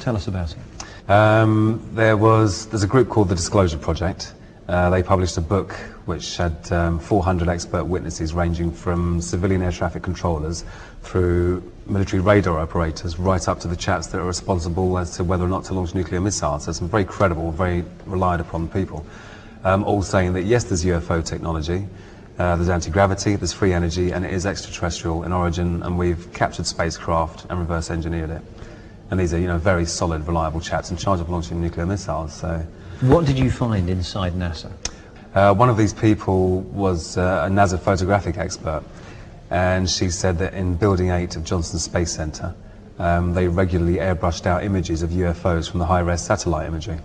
Tell 0.00 0.16
us 0.16 0.28
about 0.28 0.52
it. 0.52 1.10
Um, 1.10 1.86
there 1.92 2.16
was 2.16 2.66
there's 2.66 2.84
a 2.84 2.86
group 2.86 3.08
called 3.08 3.28
the 3.28 3.34
Disclosure 3.34 3.76
Project. 3.76 4.32
Uh, 4.68 4.88
they 4.88 5.02
published 5.02 5.36
a 5.36 5.40
book 5.40 5.72
which 6.06 6.36
had 6.36 6.70
um, 6.72 7.00
400 7.00 7.48
expert 7.48 7.84
witnesses 7.84 8.32
ranging 8.32 8.70
from 8.70 9.20
civilian 9.20 9.62
air 9.62 9.72
traffic 9.72 10.02
controllers 10.02 10.64
through 11.02 11.60
military 11.90 12.22
radar 12.22 12.58
operators 12.58 13.18
right 13.18 13.48
up 13.48 13.58
to 13.60 13.68
the 13.68 13.76
chaps 13.76 14.06
that 14.08 14.20
are 14.20 14.24
responsible 14.24 14.96
as 14.96 15.16
to 15.16 15.24
whether 15.24 15.44
or 15.44 15.48
not 15.48 15.64
to 15.64 15.74
launch 15.74 15.94
nuclear 15.94 16.20
missiles. 16.20 16.64
So 16.64 16.72
some 16.72 16.88
very 16.88 17.04
credible, 17.04 17.50
very 17.50 17.84
relied 18.06 18.40
upon 18.40 18.68
people, 18.68 19.04
um, 19.64 19.84
all 19.84 20.02
saying 20.02 20.32
that 20.34 20.42
yes, 20.42 20.64
there's 20.64 20.84
UFO 20.84 21.24
technology, 21.24 21.86
uh, 22.38 22.56
there's 22.56 22.68
anti-gravity, 22.68 23.36
there's 23.36 23.52
free 23.52 23.72
energy, 23.72 24.12
and 24.12 24.24
it 24.24 24.32
is 24.32 24.46
extraterrestrial 24.46 25.24
in 25.24 25.32
origin, 25.32 25.82
and 25.82 25.98
we've 25.98 26.32
captured 26.32 26.66
spacecraft 26.66 27.44
and 27.50 27.58
reverse 27.58 27.90
engineered 27.90 28.30
it. 28.30 28.42
And 29.10 29.18
these 29.18 29.34
are, 29.34 29.38
you 29.38 29.48
know, 29.48 29.58
very 29.58 29.84
solid, 29.84 30.26
reliable 30.26 30.60
chaps 30.60 30.90
in 30.90 30.96
charge 30.96 31.20
of 31.20 31.28
launching 31.28 31.60
nuclear 31.60 31.84
missiles. 31.84 32.32
So. 32.32 32.64
What 33.00 33.26
did 33.26 33.38
you 33.38 33.50
find 33.50 33.90
inside 33.90 34.34
NASA? 34.34 34.70
Uh, 35.34 35.54
one 35.54 35.68
of 35.68 35.76
these 35.76 35.92
people 35.92 36.60
was 36.60 37.18
uh, 37.18 37.46
a 37.46 37.50
NASA 37.50 37.78
photographic 37.78 38.38
expert, 38.38 38.82
and 39.50 39.90
she 39.90 40.10
said 40.10 40.38
that 40.38 40.54
in 40.54 40.76
Building 40.76 41.10
8 41.10 41.36
of 41.36 41.44
Johnson 41.44 41.78
Space 41.78 42.12
Center, 42.12 42.54
um, 42.98 43.34
they 43.34 43.48
regularly 43.48 43.96
airbrushed 43.96 44.46
out 44.46 44.62
images 44.62 45.02
of 45.02 45.10
UFOs 45.10 45.68
from 45.68 45.80
the 45.80 45.86
high-res 45.86 46.22
satellite 46.22 46.66
imagery. 46.66 46.98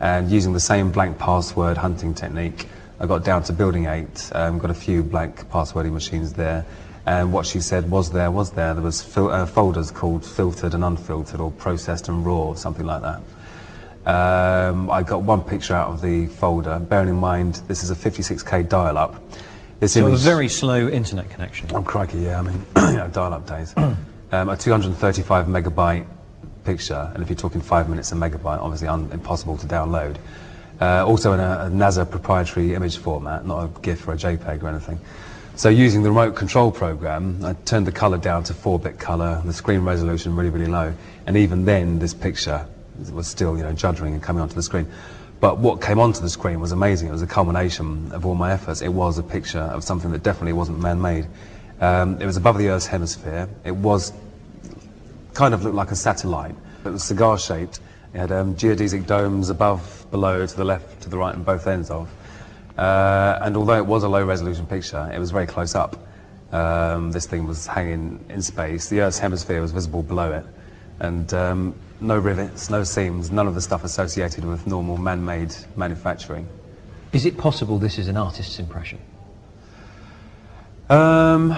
And 0.00 0.30
using 0.30 0.52
the 0.52 0.60
same 0.60 0.90
blank 0.90 1.18
password 1.18 1.76
hunting 1.76 2.14
technique, 2.14 2.68
I 2.98 3.06
got 3.06 3.24
down 3.24 3.42
to 3.44 3.52
Building 3.52 3.86
8, 3.86 4.30
um, 4.34 4.58
got 4.58 4.70
a 4.70 4.74
few 4.74 5.02
blank 5.02 5.48
passwording 5.50 5.92
machines 5.92 6.32
there, 6.32 6.64
and 7.06 7.32
what 7.32 7.44
she 7.44 7.60
said 7.60 7.90
was 7.90 8.10
there 8.10 8.30
was 8.30 8.52
there. 8.52 8.72
There 8.72 8.82
was 8.82 9.16
uh, 9.16 9.44
folders 9.46 9.90
called 9.90 10.24
filtered 10.24 10.74
and 10.74 10.82
unfiltered, 10.82 11.40
or 11.40 11.50
processed 11.50 12.08
and 12.08 12.24
raw, 12.24 12.34
or 12.34 12.56
something 12.56 12.86
like 12.86 13.02
that. 13.02 13.20
Um, 14.06 14.90
I 14.90 15.02
got 15.02 15.22
one 15.22 15.42
picture 15.42 15.74
out 15.74 15.88
of 15.88 16.00
the 16.00 16.26
folder, 16.26 16.78
bearing 16.78 17.08
in 17.08 17.16
mind 17.16 17.56
this 17.68 17.82
is 17.82 17.90
a 17.90 17.94
56k 17.94 18.68
dial-up. 18.68 19.22
This 19.80 19.94
So 19.94 20.06
a 20.06 20.16
very 20.16 20.48
slow 20.48 20.88
internet 20.88 21.30
connection. 21.30 21.68
Oh, 21.72 21.82
crikey, 21.82 22.18
yeah, 22.18 22.38
I 22.38 22.42
mean, 22.42 22.64
you 22.76 22.96
know, 22.96 23.08
dial-up 23.12 23.46
days. 23.46 23.74
um, 23.76 24.48
a 24.48 24.56
235 24.56 25.46
megabyte 25.46 26.06
picture, 26.64 27.10
and 27.12 27.22
if 27.22 27.28
you're 27.28 27.36
talking 27.36 27.60
five 27.60 27.88
minutes 27.88 28.12
a 28.12 28.14
megabyte, 28.14 28.60
obviously 28.60 28.88
un- 28.88 29.10
impossible 29.12 29.56
to 29.58 29.66
download. 29.66 30.16
Uh, 30.80 31.06
also 31.06 31.32
in 31.32 31.40
a, 31.40 31.66
a 31.66 31.70
NASA 31.70 32.08
proprietary 32.08 32.74
image 32.74 32.96
format, 32.96 33.46
not 33.46 33.64
a 33.64 33.80
GIF 33.80 34.08
or 34.08 34.12
a 34.12 34.16
JPEG 34.16 34.62
or 34.62 34.68
anything. 34.68 34.98
So 35.56 35.68
using 35.68 36.02
the 36.02 36.08
remote 36.08 36.34
control 36.34 36.72
program, 36.72 37.44
I 37.44 37.52
turned 37.64 37.86
the 37.86 37.92
color 37.92 38.18
down 38.18 38.42
to 38.44 38.52
4-bit 38.52 38.98
color, 38.98 39.40
the 39.44 39.52
screen 39.52 39.80
resolution 39.80 40.34
really, 40.34 40.50
really 40.50 40.66
low, 40.66 40.92
and 41.26 41.36
even 41.36 41.64
then 41.64 42.00
this 42.00 42.12
picture 42.12 42.66
was 43.12 43.28
still, 43.28 43.56
you 43.56 43.62
know, 43.62 43.72
juddering 43.72 44.14
and 44.14 44.22
coming 44.22 44.42
onto 44.42 44.54
the 44.54 44.62
screen. 44.62 44.90
But 45.44 45.58
what 45.58 45.82
came 45.82 45.98
onto 45.98 46.22
the 46.22 46.30
screen 46.30 46.58
was 46.58 46.72
amazing. 46.72 47.08
It 47.08 47.12
was 47.12 47.20
a 47.20 47.26
culmination 47.26 48.10
of 48.12 48.24
all 48.24 48.34
my 48.34 48.50
efforts. 48.50 48.80
It 48.80 48.88
was 48.88 49.18
a 49.18 49.22
picture 49.22 49.58
of 49.58 49.84
something 49.84 50.10
that 50.12 50.22
definitely 50.22 50.54
wasn't 50.54 50.80
man-made. 50.80 51.26
Um, 51.82 52.18
it 52.18 52.24
was 52.24 52.38
above 52.38 52.56
the 52.56 52.70
Earth's 52.70 52.86
hemisphere. 52.86 53.46
It 53.62 53.76
was 53.76 54.14
kind 55.34 55.52
of 55.52 55.62
looked 55.62 55.76
like 55.76 55.90
a 55.90 55.96
satellite. 55.96 56.54
It 56.86 56.88
was 56.88 57.04
cigar-shaped. 57.04 57.80
It 58.14 58.20
had 58.20 58.32
um, 58.32 58.54
geodesic 58.54 59.06
domes 59.06 59.50
above, 59.50 60.06
below, 60.10 60.46
to 60.46 60.56
the 60.56 60.64
left, 60.64 61.02
to 61.02 61.10
the 61.10 61.18
right, 61.18 61.34
and 61.34 61.44
both 61.44 61.66
ends 61.66 61.90
of. 61.90 62.08
Uh, 62.78 63.38
and 63.42 63.54
although 63.54 63.76
it 63.76 63.84
was 63.84 64.02
a 64.02 64.08
low-resolution 64.08 64.64
picture, 64.64 65.10
it 65.12 65.18
was 65.18 65.30
very 65.30 65.46
close 65.46 65.74
up. 65.74 66.08
Um, 66.52 67.12
this 67.12 67.26
thing 67.26 67.46
was 67.46 67.66
hanging 67.66 68.24
in 68.30 68.40
space. 68.40 68.88
The 68.88 69.02
Earth's 69.02 69.18
hemisphere 69.18 69.60
was 69.60 69.72
visible 69.72 70.02
below 70.02 70.32
it. 70.32 70.46
And 71.00 71.32
um, 71.34 71.74
no 72.00 72.18
rivets, 72.18 72.70
no 72.70 72.84
seams, 72.84 73.30
none 73.30 73.46
of 73.46 73.54
the 73.54 73.60
stuff 73.60 73.84
associated 73.84 74.44
with 74.44 74.66
normal 74.66 74.96
man-made 74.96 75.54
manufacturing. 75.76 76.46
Is 77.12 77.26
it 77.26 77.38
possible 77.38 77.78
this 77.78 77.98
is 77.98 78.08
an 78.08 78.16
artist's 78.16 78.58
impression? 78.58 78.98
Um, 80.90 81.54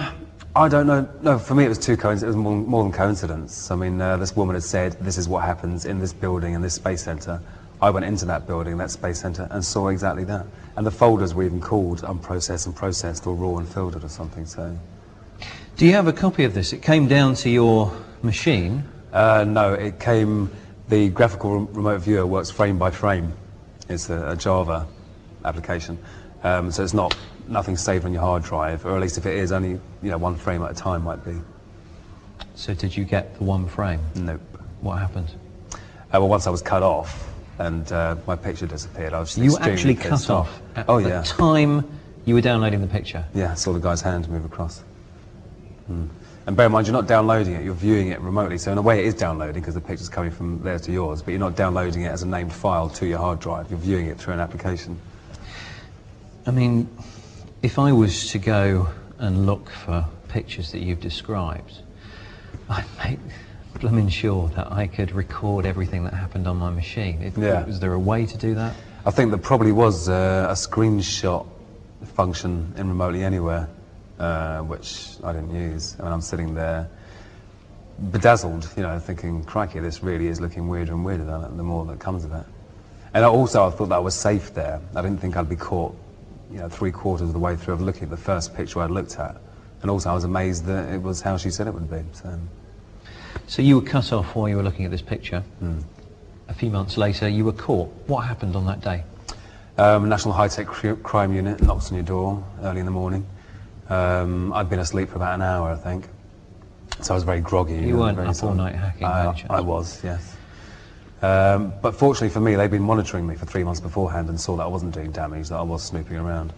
I 0.55 0.67
don't 0.69 0.87
know. 0.87 1.07
No, 1.21 1.37
for 1.37 1.53
me 1.53 1.65
it 1.65 1.69
was 1.69 1.77
two 1.77 1.97
coincidence. 1.97 2.23
It 2.23 2.27
was 2.27 2.35
more, 2.35 2.55
more 2.55 2.83
than 2.83 2.91
coincidence. 2.91 3.69
I 3.69 3.75
mean, 3.75 4.01
uh, 4.01 4.17
this 4.17 4.35
woman 4.35 4.55
had 4.55 4.63
said, 4.63 4.93
"This 5.01 5.17
is 5.17 5.27
what 5.27 5.43
happens 5.43 5.85
in 5.85 5.99
this 5.99 6.13
building, 6.13 6.53
in 6.53 6.61
this 6.61 6.75
space 6.75 7.03
center." 7.03 7.41
I 7.79 7.91
went 7.91 8.05
into 8.05 8.25
that 8.25 8.47
building, 8.47 8.77
that 8.77 8.89
space 8.89 9.19
center, 9.19 9.47
and 9.51 9.63
saw 9.63 9.89
exactly 9.89 10.23
that. 10.23 10.47
And 10.75 10.85
the 10.85 10.91
folders 10.91 11.35
were 11.35 11.43
even 11.43 11.61
called 11.61 12.01
unprocessed 12.01 12.65
and 12.65 12.75
processed, 12.75 13.27
or 13.27 13.35
raw 13.35 13.57
and 13.57 13.67
filtered, 13.67 14.03
or 14.03 14.09
something. 14.09 14.47
So, 14.47 14.75
Do 15.75 15.85
you 15.85 15.93
have 15.93 16.07
a 16.07 16.13
copy 16.13 16.43
of 16.43 16.55
this? 16.55 16.73
It 16.73 16.81
came 16.81 17.07
down 17.07 17.35
to 17.35 17.49
your 17.49 17.91
machine. 18.23 18.83
Uh, 19.17 19.43
no, 19.43 19.73
it 19.73 19.99
came. 19.99 20.49
The 20.89 21.09
graphical 21.09 21.65
remote 21.65 22.01
viewer 22.01 22.25
works 22.25 22.49
frame 22.49 22.77
by 22.77 22.91
frame. 22.91 23.33
It's 23.89 24.09
a, 24.09 24.29
a 24.29 24.35
Java 24.35 24.87
application, 25.43 25.97
um, 26.43 26.71
so 26.71 26.83
it's 26.83 26.93
not 26.93 27.17
nothing 27.47 27.77
saved 27.77 28.05
on 28.05 28.13
your 28.13 28.21
hard 28.21 28.43
drive, 28.43 28.85
or 28.85 28.95
at 28.95 29.01
least 29.01 29.17
if 29.17 29.25
it 29.25 29.35
is, 29.35 29.51
only 29.51 29.71
you 30.01 30.11
know 30.11 30.17
one 30.17 30.35
frame 30.35 30.61
at 30.63 30.71
a 30.71 30.75
time 30.75 31.03
might 31.03 31.23
be. 31.25 31.35
So 32.55 32.73
did 32.73 32.95
you 32.95 33.03
get 33.05 33.37
the 33.37 33.43
one 33.43 33.67
frame? 33.67 34.01
Nope. 34.15 34.41
What 34.81 34.95
happened? 34.99 35.29
Uh, 35.73 36.19
well, 36.19 36.27
once 36.29 36.47
I 36.47 36.49
was 36.51 36.61
cut 36.61 36.83
off 36.83 37.27
and 37.59 37.91
uh, 37.91 38.15
my 38.27 38.35
picture 38.35 38.67
disappeared, 38.67 39.13
I 39.13 39.19
was 39.19 39.35
just 39.35 39.43
You 39.43 39.57
actually 39.57 39.95
cut 39.95 40.29
off 40.29 40.61
at 40.75 40.85
oh 40.87 41.01
the 41.01 41.09
yeah, 41.09 41.23
time 41.23 41.83
you 42.25 42.35
were 42.35 42.41
downloading 42.41 42.81
the 42.81 42.87
picture. 42.87 43.25
yeah. 43.33 43.51
I 43.51 43.55
saw 43.55 43.73
the 43.73 43.79
guy's 43.79 44.01
hand 44.01 44.29
move 44.29 44.45
across. 44.45 44.83
Hmm. 45.87 46.05
And 46.47 46.55
bear 46.55 46.67
in 46.67 46.71
mind, 46.71 46.87
you're 46.87 46.93
not 46.93 47.07
downloading 47.07 47.55
it; 47.55 47.65
you're 47.65 47.73
viewing 47.73 48.07
it 48.07 48.21
remotely. 48.21 48.57
So 48.57 48.71
in 48.71 48.77
a 48.77 48.81
way, 48.81 48.99
it 48.99 49.05
is 49.05 49.13
downloading 49.13 49.61
because 49.61 49.73
the 49.73 49.81
picture's 49.81 50.07
coming 50.07 50.31
from 50.31 50.63
there 50.63 50.79
to 50.79 50.91
yours, 50.91 51.21
but 51.21 51.31
you're 51.31 51.41
not 51.41 51.57
downloading 51.57 52.03
it 52.03 52.07
as 52.07 52.23
a 52.23 52.27
named 52.27 52.53
file 52.53 52.89
to 52.91 53.05
your 53.05 53.19
hard 53.19 53.39
drive. 53.39 53.69
You're 53.69 53.79
viewing 53.79 54.07
it 54.07 54.17
through 54.17 54.33
an 54.35 54.39
application. 54.39 54.97
I 56.45 56.51
mean, 56.51 56.89
if 57.61 57.77
I 57.77 57.91
was 57.91 58.31
to 58.31 58.39
go 58.39 58.87
and 59.19 59.45
look 59.45 59.69
for 59.69 60.05
pictures 60.29 60.71
that 60.71 60.79
you've 60.79 61.01
described, 61.01 61.81
I'd 62.69 62.85
make 63.03 63.19
blooming 63.81 64.07
sure 64.07 64.47
that 64.55 64.71
I 64.71 64.87
could 64.87 65.11
record 65.11 65.65
everything 65.65 66.05
that 66.05 66.13
happened 66.13 66.47
on 66.47 66.55
my 66.55 66.69
machine. 66.69 67.21
It, 67.21 67.37
Yeah. 67.37 67.65
Was 67.65 67.81
there 67.81 67.93
a 67.93 67.99
way 67.99 68.25
to 68.25 68.37
do 68.37 68.55
that? 68.55 68.73
I 69.05 69.11
think 69.11 69.31
there 69.31 69.37
probably 69.37 69.73
was 69.73 70.07
uh, 70.07 70.47
a 70.49 70.53
screenshot 70.53 71.45
function 72.15 72.73
in 72.77 72.87
remotely 72.87 73.23
anywhere, 73.23 73.67
uh, 74.19 74.59
which 74.61 75.09
I 75.23 75.33
didn't 75.33 75.53
use. 75.55 75.95
I 75.99 76.03
mean, 76.03 76.13
I'm 76.13 76.21
sitting 76.21 76.53
there 76.53 76.89
bedazzled, 78.11 78.69
you 78.77 78.83
know, 78.83 78.99
thinking, 78.99 79.43
crikey, 79.43 79.79
this 79.79 80.03
really 80.03 80.27
is 80.27 80.39
looking 80.39 80.67
weirder 80.67 80.93
and 80.93 81.03
weirder 81.03 81.25
the 81.25 81.49
the 81.55 81.63
more 81.63 81.85
that 81.85 81.99
comes 81.99 82.23
of 82.23 82.31
it. 82.33 82.45
And 83.13 83.25
I 83.25 83.27
also, 83.27 83.65
I 83.65 83.71
thought 83.71 83.89
that 83.89 83.95
I 83.95 83.99
was 83.99 84.15
safe 84.15 84.53
there. 84.53 84.79
I 84.95 85.01
didn't 85.01 85.19
think 85.19 85.37
I'd 85.37 85.49
be 85.49 85.55
caught, 85.55 85.95
you 86.51 86.59
know, 86.59 86.69
three 86.69 86.91
quarters 86.91 87.27
of 87.27 87.33
the 87.33 87.39
way 87.39 87.55
through 87.55 87.73
of 87.73 87.81
looking 87.81 88.03
at 88.03 88.09
the 88.09 88.17
first 88.17 88.55
picture 88.55 88.81
I'd 88.81 88.91
looked 88.91 89.17
at. 89.17 89.37
And 89.81 89.89
also, 89.89 90.09
I 90.09 90.13
was 90.13 90.23
amazed 90.23 90.65
that 90.65 90.93
it 90.93 91.01
was 91.01 91.21
how 91.21 91.37
she 91.37 91.49
said 91.49 91.67
it 91.67 91.73
would 91.73 91.89
be. 91.89 92.03
So, 92.13 92.39
So 93.47 93.61
you 93.61 93.79
were 93.79 93.85
cut 93.85 94.11
off 94.11 94.35
while 94.35 94.49
you 94.49 94.57
were 94.57 94.63
looking 94.63 94.85
at 94.85 94.91
this 94.91 95.01
picture. 95.01 95.39
Hmm. 95.59 95.79
A 96.49 96.53
few 96.53 96.69
months 96.69 96.97
later, 96.97 97.27
you 97.27 97.45
were 97.45 97.53
caught. 97.53 97.89
What 98.07 98.21
happened 98.21 98.55
on 98.55 98.65
that 98.65 98.81
day? 98.81 99.03
Um, 99.77 100.09
National 100.09 100.33
High 100.33 100.47
Tech 100.47 100.67
Cri- 100.67 100.95
Crime 100.97 101.33
Unit 101.33 101.61
knocks 101.61 101.89
on 101.89 101.95
your 101.95 102.05
door 102.05 102.43
early 102.63 102.79
in 102.79 102.85
the 102.85 102.91
morning. 102.91 103.25
Um, 103.89 104.53
I'd 104.53 104.69
been 104.69 104.79
asleep 104.79 105.09
for 105.09 105.15
about 105.15 105.35
an 105.35 105.41
hour, 105.41 105.69
I 105.71 105.75
think. 105.75 106.07
So 107.01 107.13
I 107.13 107.15
was 107.15 107.23
very 107.23 107.41
groggy. 107.41 107.75
You 107.75 107.93
know, 107.93 107.99
weren't 107.99 108.15
very 108.15 108.27
up 108.27 108.35
sort 108.35 108.51
all 108.51 108.55
night 108.55 108.75
hacking, 108.75 109.05
I. 109.05 109.45
I 109.49 109.61
was, 109.61 110.03
yes. 110.03 110.35
Um, 111.21 111.73
but 111.81 111.95
fortunately 111.95 112.29
for 112.29 112.39
me, 112.39 112.55
they'd 112.55 112.69
been 112.71 112.83
monitoring 112.83 113.25
me 113.25 113.35
for 113.35 113.45
three 113.45 113.63
months 113.63 113.79
beforehand 113.79 114.29
and 114.29 114.39
saw 114.39 114.55
that 114.57 114.63
I 114.63 114.67
wasn't 114.67 114.93
doing 114.93 115.11
damage, 115.11 115.49
that 115.49 115.55
I 115.57 115.63
was 115.63 115.83
snooping 115.83 116.17
around. 116.17 116.53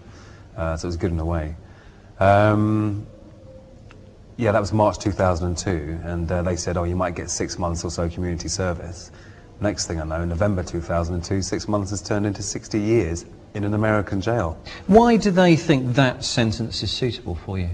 Uh, 0.57 0.75
so 0.75 0.85
it 0.85 0.89
was 0.89 0.97
good 0.97 1.11
in 1.11 1.19
a 1.19 1.25
way. 1.25 1.55
Um, 2.19 3.05
yeah, 4.37 4.51
that 4.51 4.59
was 4.59 4.73
March 4.73 4.99
2002, 4.99 5.99
and 6.03 6.31
uh, 6.31 6.41
they 6.41 6.55
said, 6.55 6.77
oh, 6.77 6.83
you 6.83 6.95
might 6.95 7.15
get 7.15 7.29
six 7.29 7.57
months 7.57 7.83
or 7.83 7.91
so 7.91 8.09
community 8.09 8.47
service. 8.47 9.11
Next 9.61 9.87
thing 9.87 9.99
I 9.99 10.05
know, 10.05 10.23
November 10.23 10.63
2002, 10.63 11.41
six 11.41 11.67
months 11.67 11.91
has 11.91 12.01
turned 12.01 12.25
into 12.25 12.41
60 12.41 12.79
years. 12.79 13.25
In 13.53 13.63
an 13.63 13.73
American 13.73 14.21
jail. 14.21 14.61
Why 14.87 15.17
do 15.17 15.31
they 15.31 15.55
think 15.55 15.95
that 15.95 16.23
sentence 16.23 16.83
is 16.83 16.91
suitable 16.91 17.35
for 17.35 17.57
you? 17.57 17.69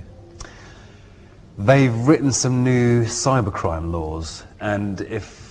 They've 1.57 1.95
written 1.95 2.31
some 2.31 2.63
new 2.63 3.03
cybercrime 3.05 3.91
laws, 3.91 4.43
and 4.59 5.01
if 5.01 5.45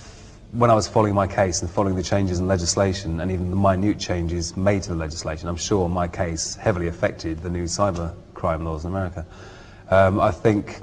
when 0.51 0.69
I 0.69 0.73
was 0.73 0.87
following 0.87 1.13
my 1.13 1.27
case 1.27 1.61
and 1.61 1.69
following 1.69 1.95
the 1.95 2.03
changes 2.03 2.39
in 2.39 2.47
legislation 2.47 3.19
and 3.19 3.29
even 3.29 3.49
the 3.49 3.57
minute 3.57 3.99
changes 3.99 4.55
made 4.55 4.83
to 4.83 4.89
the 4.89 4.95
legislation, 4.95 5.49
I'm 5.49 5.57
sure 5.57 5.89
my 5.89 6.07
case 6.07 6.55
heavily 6.55 6.87
affected 6.87 7.39
the 7.39 7.49
new 7.49 7.65
cybercrime 7.65 8.63
laws 8.63 8.85
in 8.85 8.91
America. 8.91 9.25
Um, 9.89 10.21
I 10.21 10.31
think 10.31 10.79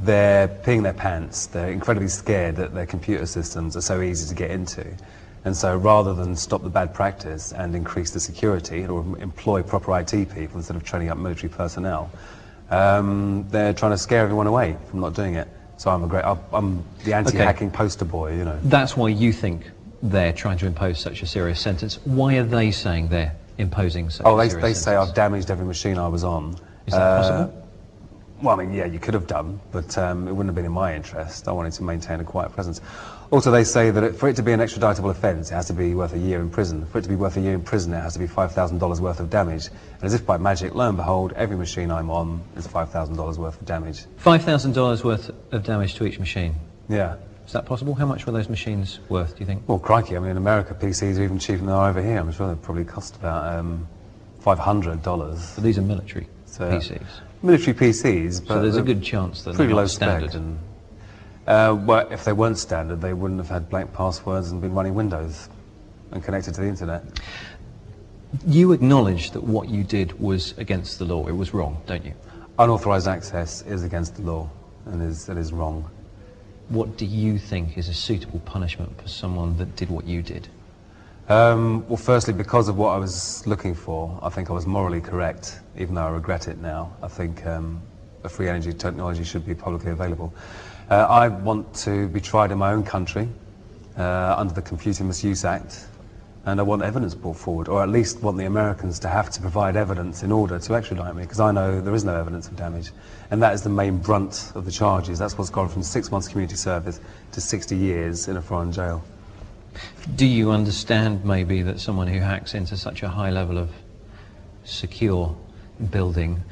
they're 0.00 0.48
peeing 0.48 0.82
their 0.82 0.92
pants. 0.92 1.46
They're 1.46 1.70
incredibly 1.70 2.08
scared 2.08 2.56
that 2.56 2.74
their 2.74 2.86
computer 2.86 3.24
systems 3.24 3.76
are 3.76 3.80
so 3.80 4.02
easy 4.02 4.28
to 4.28 4.34
get 4.34 4.50
into. 4.50 4.94
And 5.44 5.56
so 5.56 5.76
rather 5.76 6.14
than 6.14 6.36
stop 6.36 6.62
the 6.62 6.70
bad 6.70 6.94
practice 6.94 7.52
and 7.52 7.74
increase 7.74 8.10
the 8.10 8.20
security 8.20 8.86
or 8.86 9.00
employ 9.18 9.62
proper 9.62 9.98
IT 9.98 10.10
people 10.10 10.56
instead 10.56 10.76
of 10.76 10.84
training 10.84 11.10
up 11.10 11.18
military 11.18 11.50
personnel, 11.50 12.10
um, 12.70 13.46
they're 13.50 13.74
trying 13.74 13.92
to 13.92 13.98
scare 13.98 14.22
everyone 14.22 14.46
away 14.46 14.76
from 14.88 15.00
not 15.00 15.14
doing 15.14 15.34
it. 15.34 15.48
So 15.76 15.90
I'm 15.90 16.02
a 16.04 16.06
great, 16.06 16.24
I'm 16.24 16.82
the 17.04 17.12
anti-hacking 17.12 17.68
okay. 17.68 17.76
poster 17.76 18.04
boy, 18.04 18.36
you 18.36 18.44
know. 18.44 18.58
That's 18.62 18.96
why 18.96 19.08
you 19.08 19.32
think 19.32 19.70
they're 20.02 20.32
trying 20.32 20.58
to 20.58 20.66
impose 20.66 20.98
such 20.98 21.22
a 21.22 21.26
serious 21.26 21.60
sentence. 21.60 21.98
Why 22.04 22.36
are 22.36 22.44
they 22.44 22.70
saying 22.70 23.08
they're 23.08 23.36
imposing 23.58 24.10
such 24.10 24.26
oh, 24.26 24.36
they, 24.36 24.48
they 24.48 24.74
say 24.74 24.96
I've 24.96 25.14
damaged 25.14 25.50
every 25.50 25.66
machine 25.66 25.98
I 25.98 26.08
was 26.08 26.24
on. 26.24 26.56
Is 26.86 26.92
that 26.92 27.00
uh, 27.00 27.20
possible? 27.20 27.68
Well, 28.42 28.60
I 28.60 28.64
mean, 28.64 28.74
yeah, 28.74 28.84
you 28.84 28.98
could 28.98 29.14
have 29.14 29.26
done, 29.26 29.60
but 29.72 29.96
um, 29.96 30.28
it 30.28 30.32
wouldn't 30.32 30.48
have 30.48 30.54
been 30.54 30.64
in 30.64 30.72
my 30.72 30.94
interest. 30.94 31.48
I 31.48 31.52
wanted 31.52 31.72
to 31.74 31.82
maintain 31.82 32.20
a 32.20 32.24
quiet 32.24 32.52
presence. 32.52 32.80
Also, 33.30 33.50
they 33.50 33.64
say 33.64 33.90
that 33.90 34.04
it, 34.04 34.16
for 34.16 34.28
it 34.28 34.36
to 34.36 34.42
be 34.42 34.52
an 34.52 34.60
extraditable 34.60 35.10
offence, 35.10 35.50
it 35.50 35.54
has 35.54 35.66
to 35.66 35.72
be 35.72 35.94
worth 35.94 36.12
a 36.12 36.18
year 36.18 36.40
in 36.40 36.50
prison. 36.50 36.84
For 36.86 36.98
it 36.98 37.02
to 37.02 37.08
be 37.08 37.16
worth 37.16 37.36
a 37.36 37.40
year 37.40 37.54
in 37.54 37.62
prison, 37.62 37.92
it 37.92 38.00
has 38.00 38.12
to 38.14 38.18
be 38.18 38.26
$5,000 38.26 39.00
worth 39.00 39.20
of 39.20 39.30
damage. 39.30 39.68
And 39.68 40.04
as 40.04 40.14
if 40.14 40.26
by 40.26 40.36
magic, 40.36 40.74
lo 40.74 40.88
and 40.88 40.96
behold, 40.96 41.32
every 41.34 41.56
machine 41.56 41.90
I'm 41.90 42.10
on 42.10 42.42
is 42.56 42.66
$5,000 42.66 43.38
worth 43.38 43.60
of 43.60 43.66
damage. 43.66 44.04
$5,000 44.22 45.04
worth 45.04 45.30
of 45.52 45.64
damage 45.64 45.94
to 45.94 46.06
each 46.06 46.18
machine? 46.18 46.54
Yeah. 46.88 47.16
Is 47.46 47.52
that 47.52 47.66
possible? 47.66 47.94
How 47.94 48.06
much 48.06 48.26
were 48.26 48.32
those 48.32 48.48
machines 48.48 49.00
worth, 49.08 49.34
do 49.34 49.40
you 49.40 49.46
think? 49.46 49.62
Well, 49.66 49.78
crikey, 49.78 50.16
I 50.16 50.20
mean, 50.20 50.30
in 50.30 50.36
America, 50.36 50.74
PCs 50.74 51.18
are 51.18 51.22
even 51.22 51.38
cheaper 51.38 51.58
than 51.58 51.66
they 51.66 51.72
are 51.72 51.90
over 51.90 52.02
here. 52.02 52.18
I'm 52.18 52.32
sure 52.32 52.48
they 52.48 52.60
probably 52.60 52.84
cost 52.84 53.16
about 53.16 53.58
um, 53.58 53.86
$500. 54.42 55.02
But 55.54 55.64
these 55.64 55.78
are 55.78 55.82
military 55.82 56.28
so, 56.46 56.70
PCs? 56.70 57.04
Military 57.42 57.74
PCs, 57.74 58.40
but... 58.46 58.54
So 58.54 58.62
there's 58.62 58.76
a 58.76 58.82
good 58.82 59.02
chance 59.02 59.42
that 59.42 59.54
pretty 59.54 59.68
they're 59.68 59.76
low 59.76 59.86
standard. 59.86 60.30
Spec 60.30 60.40
and, 60.40 60.58
uh, 61.46 61.76
well, 61.78 62.08
if 62.10 62.24
they 62.24 62.32
weren't 62.32 62.58
standard, 62.58 63.00
they 63.00 63.12
wouldn't 63.12 63.40
have 63.40 63.48
had 63.48 63.68
blank 63.68 63.92
passwords 63.92 64.50
and 64.50 64.60
been 64.60 64.74
running 64.74 64.94
Windows 64.94 65.48
and 66.10 66.22
connected 66.22 66.54
to 66.54 66.60
the 66.60 66.66
internet. 66.66 67.04
You 68.46 68.72
acknowledge 68.72 69.30
that 69.32 69.42
what 69.42 69.68
you 69.68 69.84
did 69.84 70.18
was 70.18 70.56
against 70.58 70.98
the 70.98 71.04
law. 71.04 71.26
It 71.26 71.32
was 71.32 71.54
wrong, 71.54 71.80
don't 71.86 72.04
you? 72.04 72.14
Unauthorized 72.58 73.08
access 73.08 73.62
is 73.62 73.84
against 73.84 74.16
the 74.16 74.22
law 74.22 74.50
and 74.86 75.02
is, 75.02 75.28
it 75.28 75.36
is 75.36 75.52
wrong. 75.52 75.88
What 76.68 76.96
do 76.96 77.04
you 77.04 77.38
think 77.38 77.76
is 77.76 77.88
a 77.88 77.94
suitable 77.94 78.40
punishment 78.40 79.00
for 79.00 79.08
someone 79.08 79.56
that 79.58 79.76
did 79.76 79.90
what 79.90 80.06
you 80.06 80.22
did? 80.22 80.48
Um, 81.28 81.86
well, 81.88 81.96
firstly, 81.96 82.34
because 82.34 82.68
of 82.68 82.76
what 82.76 82.90
I 82.90 82.98
was 82.98 83.46
looking 83.46 83.74
for, 83.74 84.18
I 84.22 84.28
think 84.28 84.50
I 84.50 84.52
was 84.52 84.66
morally 84.66 85.00
correct, 85.00 85.60
even 85.78 85.94
though 85.94 86.02
I 86.02 86.10
regret 86.10 86.48
it 86.48 86.58
now. 86.58 86.94
I 87.02 87.08
think 87.08 87.44
um, 87.46 87.80
a 88.24 88.28
free 88.28 88.48
energy 88.48 88.72
technology 88.72 89.24
should 89.24 89.46
be 89.46 89.54
publicly 89.54 89.90
available. 89.90 90.34
Uh, 90.90 90.96
I 90.96 91.28
want 91.28 91.74
to 91.76 92.08
be 92.08 92.20
tried 92.20 92.52
in 92.52 92.58
my 92.58 92.72
own 92.72 92.84
country 92.84 93.26
uh, 93.96 94.34
under 94.36 94.52
the 94.52 94.60
Computer 94.60 95.02
Misuse 95.02 95.42
Act, 95.42 95.86
and 96.44 96.60
I 96.60 96.62
want 96.62 96.82
evidence 96.82 97.14
brought 97.14 97.38
forward, 97.38 97.68
or 97.68 97.82
at 97.82 97.88
least 97.88 98.20
want 98.20 98.36
the 98.36 98.44
Americans 98.44 98.98
to 98.98 99.08
have 99.08 99.30
to 99.30 99.40
provide 99.40 99.76
evidence 99.76 100.22
in 100.22 100.30
order 100.30 100.58
to 100.58 100.74
extradite 100.74 101.16
me, 101.16 101.22
because 101.22 101.40
I 101.40 101.52
know 101.52 101.80
there 101.80 101.94
is 101.94 102.04
no 102.04 102.14
evidence 102.14 102.48
of 102.48 102.56
damage. 102.56 102.90
And 103.30 103.42
that 103.42 103.54
is 103.54 103.62
the 103.62 103.70
main 103.70 103.96
brunt 103.96 104.52
of 104.54 104.66
the 104.66 104.70
charges. 104.70 105.18
That's 105.18 105.38
what's 105.38 105.48
gone 105.48 105.70
from 105.70 105.82
six 105.82 106.10
months 106.10 106.28
community 106.28 106.56
service 106.56 107.00
to 107.32 107.40
60 107.40 107.74
years 107.74 108.28
in 108.28 108.36
a 108.36 108.42
foreign 108.42 108.70
jail. 108.70 109.02
Do 110.16 110.26
you 110.26 110.50
understand 110.50 111.24
maybe 111.24 111.62
that 111.62 111.80
someone 111.80 112.08
who 112.08 112.20
hacks 112.20 112.52
into 112.52 112.76
such 112.76 113.02
a 113.02 113.08
high 113.08 113.30
level 113.30 113.56
of 113.56 113.70
secure 114.64 115.34
building 115.90 116.42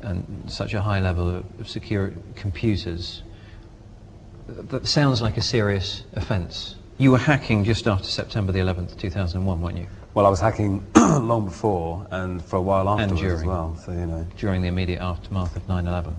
and 0.00 0.44
such 0.48 0.74
a 0.74 0.82
high 0.82 1.00
level 1.00 1.44
of 1.60 1.68
secure 1.68 2.12
computers, 2.34 3.22
that 4.48 4.86
sounds 4.86 5.20
like 5.22 5.36
a 5.36 5.42
serious 5.42 6.04
offence? 6.14 6.76
You 6.98 7.10
were 7.10 7.18
hacking 7.18 7.64
just 7.64 7.86
after 7.86 8.08
September 8.08 8.52
the 8.52 8.60
11th, 8.60 8.98
2001, 8.98 9.60
weren't 9.60 9.76
you? 9.76 9.86
Well, 10.14 10.24
I 10.24 10.30
was 10.30 10.40
hacking 10.40 10.82
long 10.96 11.44
before 11.44 12.06
and 12.10 12.42
for 12.42 12.56
a 12.56 12.62
while 12.62 12.88
afterwards 12.88 13.12
and 13.12 13.20
during, 13.20 13.40
as 13.40 13.44
well. 13.44 13.76
So 13.84 13.92
you 13.92 14.06
know, 14.06 14.26
during 14.38 14.62
the 14.62 14.68
immediate 14.68 15.02
aftermath 15.02 15.54
of 15.56 15.66
9/11. 15.66 16.14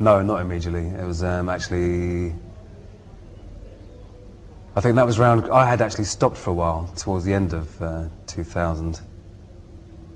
No, 0.00 0.20
not 0.22 0.40
immediately. 0.40 0.86
It 0.88 1.04
was 1.04 1.22
um, 1.22 1.48
actually. 1.48 2.34
I 4.74 4.80
think 4.80 4.96
that 4.96 5.06
was 5.06 5.20
around. 5.20 5.48
I 5.50 5.64
had 5.64 5.80
actually 5.80 6.06
stopped 6.06 6.36
for 6.36 6.50
a 6.50 6.54
while 6.54 6.92
towards 6.96 7.24
the 7.24 7.34
end 7.34 7.52
of 7.52 7.80
uh, 7.80 8.06
2000, 8.26 9.00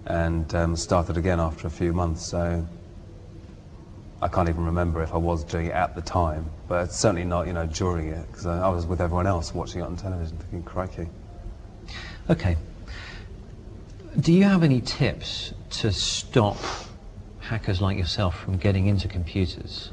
and 0.07 0.53
um, 0.55 0.75
started 0.75 1.17
again 1.17 1.39
after 1.39 1.69
a 1.69 1.71
few 1.71 1.93
months. 1.93 2.27
So 2.27 2.67
I 4.23 4.29
can't 4.29 4.49
even 4.49 4.65
remember 4.65 5.03
if 5.03 5.13
I 5.13 5.17
was 5.17 5.43
doing 5.43 5.67
it 5.67 5.73
at 5.73 5.97
the 5.97 6.01
time, 6.01 6.49
but 6.69 6.93
certainly 6.93 7.25
not, 7.25 7.49
you 7.49 7.53
know, 7.53 7.67
during 7.67 8.07
it, 8.09 8.25
because 8.29 8.47
I, 8.47 8.61
I 8.61 8.69
was 8.69 8.87
with 8.87 9.01
everyone 9.01 9.27
else 9.27 9.53
watching 9.53 9.81
it 9.81 9.85
on 9.85 9.97
television, 9.97 10.37
thinking, 10.39 10.63
crikey. 10.63 11.09
Okay. 12.31 12.57
Do 14.21 14.33
you 14.33 14.45
have 14.45 14.63
any 14.63 14.81
tips 14.81 15.53
to 15.71 15.91
stop 15.91 16.57
hackers 17.41 17.81
like 17.81 17.99
yourself 17.99 18.39
from 18.39 18.59
getting 18.59 18.87
into 18.87 19.09
computers 19.09 19.91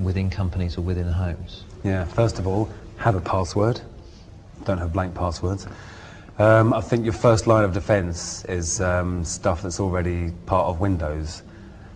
within 0.00 0.30
companies 0.30 0.78
or 0.78 0.80
within 0.80 1.06
homes? 1.06 1.64
Yeah, 1.84 2.06
first 2.06 2.38
of 2.38 2.46
all, 2.46 2.70
have 2.96 3.16
a 3.16 3.20
password. 3.20 3.82
Don't 4.64 4.78
have 4.78 4.94
blank 4.94 5.14
passwords. 5.14 5.66
Um, 6.38 6.72
I 6.72 6.80
think 6.80 7.04
your 7.04 7.12
first 7.12 7.46
line 7.46 7.64
of 7.64 7.74
defense 7.74 8.46
is 8.46 8.80
um, 8.80 9.24
stuff 9.24 9.60
that's 9.60 9.78
already 9.78 10.30
part 10.46 10.68
of 10.68 10.80
Windows. 10.80 11.42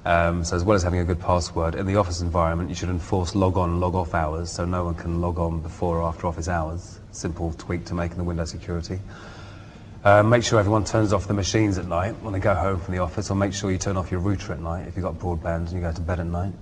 Um, 0.05 0.45
so 0.45 0.57
as 0.57 0.65
well 0.65 0.75
as 0.75 0.83
having 0.83 0.99
a 0.99 1.05
good 1.05 1.21
password, 1.21 1.77
in 1.77 1.87
the 1.87 1.97
office 1.97 2.21
environment, 2.21 2.69
you 2.69 2.75
should 2.75 2.89
enforce 2.89 3.35
log 3.37 3.57
on, 3.57 3.71
and 3.71 3.81
log 3.81 3.95
off 3.95 4.15
hours, 4.15 4.51
so 4.51 4.65
no 4.65 4.85
one 4.85 4.95
can 4.95 5.21
log 5.21 5.39
on 5.39 5.61
before 5.61 5.99
or 5.99 6.03
after 6.03 6.27
office 6.27 6.49
hours. 6.49 6.99
Simple 7.13 7.53
tweak 7.57 7.85
to 7.87 7.95
make 7.95 8.11
in 8.11 8.19
the 8.19 8.25
Windows 8.25 8.51
security. 8.51 8.99
Uh, 10.05 10.21
make 10.25 10.43
sure 10.43 10.59
everyone 10.59 10.83
turns 10.83 11.13
off 11.13 11.29
the 11.29 11.35
machines 11.35 11.79
at 11.79 11.87
night 11.87 12.21
when 12.23 12.33
they 12.33 12.41
go 12.41 12.55
home 12.55 12.81
from 12.81 12.95
the 12.95 13.01
office, 13.01 13.31
or 13.31 13.37
make 13.37 13.55
sure 13.55 13.71
you 13.71 13.79
turn 13.79 13.97
off 13.97 14.11
your 14.11 14.19
router 14.19 14.53
at 14.53 14.61
night 14.61 14.89
if 14.89 14.97
you've 14.97 15.05
got 15.05 15.15
broadband 15.15 15.69
and 15.69 15.73
you 15.73 15.81
go 15.81 15.93
to 15.93 16.01
bed 16.01 16.19
at 16.19 16.27
night. 16.27 16.53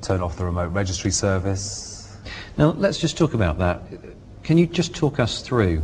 Turn 0.00 0.20
off 0.20 0.36
the 0.36 0.44
remote 0.44 0.72
registry 0.72 1.10
service. 1.10 2.16
Now, 2.56 2.70
let's 2.70 2.98
just 2.98 3.18
talk 3.18 3.34
about 3.34 3.58
that. 3.58 3.82
Can 4.44 4.56
you 4.56 4.66
just 4.66 4.94
talk 4.94 5.18
us 5.18 5.42
through 5.42 5.82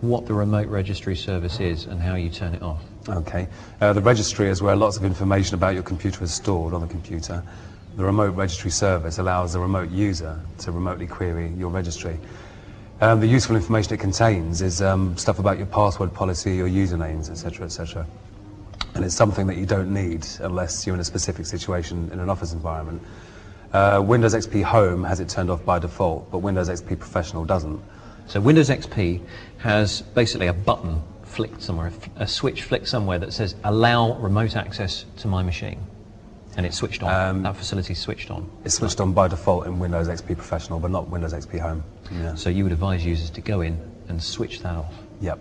what 0.00 0.26
the 0.26 0.34
remote 0.34 0.68
registry 0.68 1.16
service 1.16 1.58
is 1.58 1.86
and 1.86 2.00
how 2.00 2.14
you 2.14 2.30
turn 2.30 2.54
it 2.54 2.62
off? 2.62 2.82
Okay. 3.08 3.48
Uh, 3.80 3.92
the 3.92 4.00
registry 4.00 4.48
is 4.48 4.62
where 4.62 4.76
lots 4.76 4.96
of 4.96 5.04
information 5.04 5.54
about 5.54 5.74
your 5.74 5.82
computer 5.82 6.22
is 6.22 6.32
stored 6.32 6.72
on 6.72 6.80
the 6.80 6.86
computer. 6.86 7.42
The 7.96 8.04
remote 8.04 8.36
registry 8.36 8.70
service 8.70 9.18
allows 9.18 9.52
the 9.52 9.60
remote 9.60 9.90
user 9.90 10.40
to 10.58 10.72
remotely 10.72 11.06
query 11.06 11.48
your 11.56 11.70
registry. 11.70 12.18
Um, 13.00 13.18
the 13.18 13.26
useful 13.26 13.56
information 13.56 13.92
it 13.94 14.00
contains 14.00 14.62
is 14.62 14.80
um, 14.80 15.16
stuff 15.16 15.40
about 15.40 15.58
your 15.58 15.66
password 15.66 16.14
policy, 16.14 16.54
your 16.54 16.68
usernames, 16.68 17.28
etc., 17.28 17.66
etc. 17.66 18.06
And 18.94 19.04
it's 19.04 19.16
something 19.16 19.48
that 19.48 19.56
you 19.56 19.66
don't 19.66 19.92
need 19.92 20.24
unless 20.40 20.86
you're 20.86 20.94
in 20.94 21.00
a 21.00 21.04
specific 21.04 21.46
situation 21.46 22.08
in 22.12 22.20
an 22.20 22.30
office 22.30 22.52
environment. 22.52 23.02
Uh, 23.72 24.00
Windows 24.04 24.34
XP 24.34 24.62
Home 24.62 25.02
has 25.02 25.18
it 25.18 25.28
turned 25.28 25.50
off 25.50 25.64
by 25.64 25.80
default, 25.80 26.30
but 26.30 26.38
Windows 26.38 26.68
XP 26.68 27.00
Professional 27.00 27.44
doesn't. 27.44 27.82
So 28.26 28.40
Windows 28.40 28.68
XP 28.68 29.20
has 29.58 30.02
basically 30.02 30.46
a 30.46 30.52
button 30.52 31.02
flicked 31.32 31.62
somewhere, 31.62 31.90
a 32.16 32.26
switch 32.26 32.62
flicked 32.62 32.88
somewhere 32.88 33.18
that 33.18 33.32
says 33.32 33.54
allow 33.64 34.14
remote 34.18 34.54
access 34.56 35.06
to 35.16 35.28
my 35.28 35.42
machine 35.42 35.80
and 36.56 36.66
it's 36.66 36.76
switched 36.76 37.02
on. 37.02 37.28
Um, 37.28 37.42
that 37.42 37.56
facility's 37.56 37.98
switched 37.98 38.30
on. 38.30 38.48
It's 38.64 38.74
switched 38.74 39.00
on 39.00 39.12
by 39.12 39.28
default 39.28 39.66
in 39.66 39.78
Windows 39.78 40.08
XP 40.08 40.36
Professional, 40.36 40.78
but 40.78 40.90
not 40.90 41.08
Windows 41.08 41.32
XP 41.32 41.58
Home. 41.60 41.82
Yeah. 42.10 42.34
So 42.34 42.50
you 42.50 42.64
would 42.64 42.72
advise 42.72 43.04
users 43.04 43.30
to 43.30 43.40
go 43.40 43.62
in 43.62 43.78
and 44.08 44.22
switch 44.22 44.60
that 44.60 44.76
off. 44.76 44.94
Yep. 45.20 45.38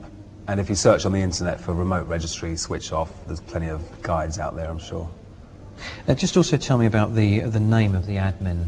And 0.47 0.59
if 0.59 0.69
you 0.69 0.75
search 0.75 1.05
on 1.05 1.11
the 1.11 1.19
internet 1.19 1.59
for 1.59 1.73
remote 1.73 2.07
registry 2.07 2.55
switch 2.55 2.91
off, 2.91 3.11
there's 3.27 3.41
plenty 3.41 3.67
of 3.67 4.01
guides 4.01 4.39
out 4.39 4.55
there, 4.55 4.69
I'm 4.69 4.79
sure. 4.79 5.09
Uh, 6.07 6.13
just 6.13 6.37
also 6.37 6.57
tell 6.57 6.77
me 6.77 6.85
about 6.85 7.15
the 7.15 7.39
the 7.41 7.59
name 7.59 7.95
of 7.95 8.05
the 8.05 8.15
admin 8.15 8.65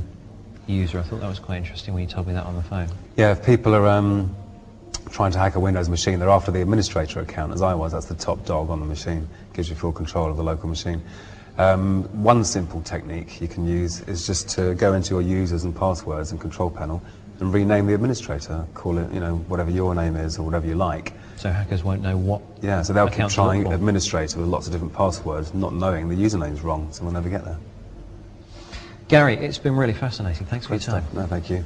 user. 0.67 0.99
I 0.99 1.03
thought 1.03 1.21
that 1.21 1.27
was 1.27 1.39
quite 1.39 1.57
interesting 1.57 1.93
when 1.93 2.03
you 2.03 2.09
told 2.09 2.27
me 2.27 2.33
that 2.33 2.45
on 2.45 2.55
the 2.55 2.63
phone. 2.63 2.89
Yeah, 3.17 3.31
if 3.31 3.45
people 3.45 3.75
are 3.75 3.87
um, 3.87 4.35
trying 5.13 5.31
to 5.31 5.37
hack 5.37 5.55
a 5.55 5.59
Windows 5.59 5.89
machine, 5.89 6.17
they're 6.19 6.29
after 6.29 6.51
the 6.51 6.61
administrator 6.61 7.19
account, 7.19 7.53
as 7.53 7.61
I 7.61 7.75
was. 7.75 7.91
That's 7.91 8.07
the 8.07 8.15
top 8.15 8.43
dog 8.45 8.71
on 8.71 8.79
the 8.79 8.85
machine. 8.85 9.29
Gives 9.53 9.69
you 9.69 9.75
full 9.75 9.91
control 9.91 10.29
of 10.29 10.37
the 10.37 10.43
local 10.43 10.67
machine. 10.67 11.01
Um, 11.59 12.03
one 12.23 12.43
simple 12.43 12.81
technique 12.81 13.39
you 13.39 13.47
can 13.47 13.67
use 13.67 14.01
is 14.01 14.25
just 14.25 14.49
to 14.49 14.73
go 14.73 14.93
into 14.93 15.11
your 15.11 15.21
users 15.21 15.65
and 15.65 15.75
passwords 15.75 16.31
and 16.31 16.41
control 16.41 16.71
panel 16.71 16.99
and 17.39 17.53
rename 17.53 17.85
the 17.85 17.93
administrator. 17.93 18.65
Call 18.73 18.97
it, 18.97 19.11
you 19.13 19.19
know, 19.19 19.35
whatever 19.47 19.69
your 19.69 19.93
name 19.93 20.15
is 20.15 20.39
or 20.39 20.43
whatever 20.43 20.65
you 20.65 20.73
like. 20.73 21.13
So 21.35 21.51
hackers 21.51 21.83
won't 21.83 22.01
know 22.01 22.17
what. 22.17 22.41
Yeah, 22.63 22.81
so 22.81 22.93
they'll 22.93 23.05
keep 23.05 23.15
accounts 23.15 23.35
to 23.35 23.43
look 23.43 23.51
trying 23.51 23.73
administrator 23.73 24.39
with 24.39 24.47
lots 24.47 24.65
of 24.65 24.73
different 24.73 24.93
passwords, 24.93 25.53
not 25.53 25.75
knowing 25.75 26.09
the 26.09 26.15
username's 26.15 26.61
wrong, 26.61 26.91
so 26.91 27.03
we'll 27.03 27.13
never 27.13 27.29
get 27.29 27.45
there. 27.45 27.59
Gary, 29.09 29.35
it's 29.35 29.59
been 29.59 29.75
really 29.75 29.93
fascinating. 29.93 30.47
Thanks 30.47 30.65
for 30.65 30.73
your 30.73 30.79
time. 30.79 31.05
No, 31.13 31.27
thank 31.27 31.51
you. 31.51 31.63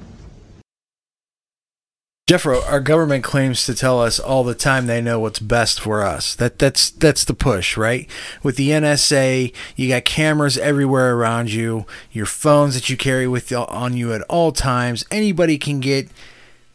Jeffro, 2.27 2.61
our 2.69 2.81
government 2.81 3.23
claims 3.23 3.65
to 3.65 3.73
tell 3.73 4.01
us 4.01 4.19
all 4.19 4.43
the 4.43 4.53
time 4.53 4.85
they 4.85 4.99
know 4.99 5.17
what's 5.17 5.39
best 5.39 5.79
for 5.79 6.03
us. 6.03 6.35
That 6.35 6.59
that's 6.59 6.89
that's 6.89 7.23
the 7.23 7.33
push, 7.33 7.77
right? 7.77 8.05
With 8.43 8.57
the 8.57 8.71
NSA, 8.71 9.53
you 9.77 9.87
got 9.87 10.03
cameras 10.03 10.57
everywhere 10.57 11.15
around 11.15 11.53
you, 11.53 11.85
your 12.11 12.25
phones 12.25 12.75
that 12.75 12.89
you 12.89 12.97
carry 12.97 13.29
with 13.29 13.53
on 13.53 13.95
you 13.95 14.11
at 14.11 14.23
all 14.23 14.51
times. 14.51 15.05
Anybody 15.09 15.57
can 15.57 15.79
get 15.79 16.09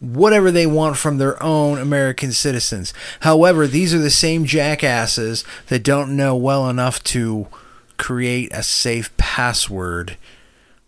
whatever 0.00 0.50
they 0.50 0.66
want 0.66 0.96
from 0.96 1.18
their 1.18 1.40
own 1.42 1.76
American 1.76 2.32
citizens. 2.32 2.94
However, 3.20 3.66
these 3.66 3.92
are 3.92 3.98
the 3.98 4.08
same 4.08 4.46
jackasses 4.46 5.44
that 5.68 5.84
don't 5.84 6.16
know 6.16 6.34
well 6.34 6.66
enough 6.70 7.04
to 7.04 7.46
create 7.98 8.50
a 8.54 8.62
safe 8.62 9.14
password 9.18 10.16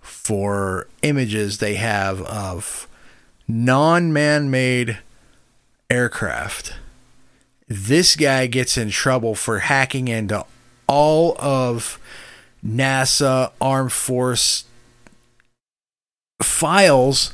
for 0.00 0.88
images 1.02 1.58
they 1.58 1.74
have 1.74 2.22
of 2.22 2.88
non 3.48 4.12
man 4.12 4.50
made 4.50 4.98
aircraft. 5.90 6.74
This 7.68 8.16
guy 8.16 8.46
gets 8.46 8.76
in 8.76 8.90
trouble 8.90 9.34
for 9.34 9.60
hacking 9.60 10.08
into 10.08 10.44
all 10.86 11.36
of 11.38 11.98
NASA 12.64 13.52
Armed 13.60 13.92
Force 13.92 14.64
files 16.42 17.32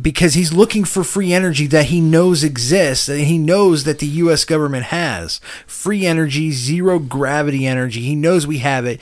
because 0.00 0.34
he's 0.34 0.52
looking 0.52 0.84
for 0.84 1.04
free 1.04 1.32
energy 1.32 1.66
that 1.68 1.86
he 1.86 2.00
knows 2.00 2.42
exists 2.42 3.08
and 3.08 3.20
he 3.20 3.38
knows 3.38 3.84
that 3.84 4.00
the 4.00 4.06
US 4.06 4.44
government 4.44 4.86
has. 4.86 5.40
Free 5.66 6.04
energy, 6.04 6.50
zero 6.50 6.98
gravity 6.98 7.66
energy. 7.66 8.00
He 8.02 8.16
knows 8.16 8.46
we 8.46 8.58
have 8.58 8.86
it. 8.86 9.00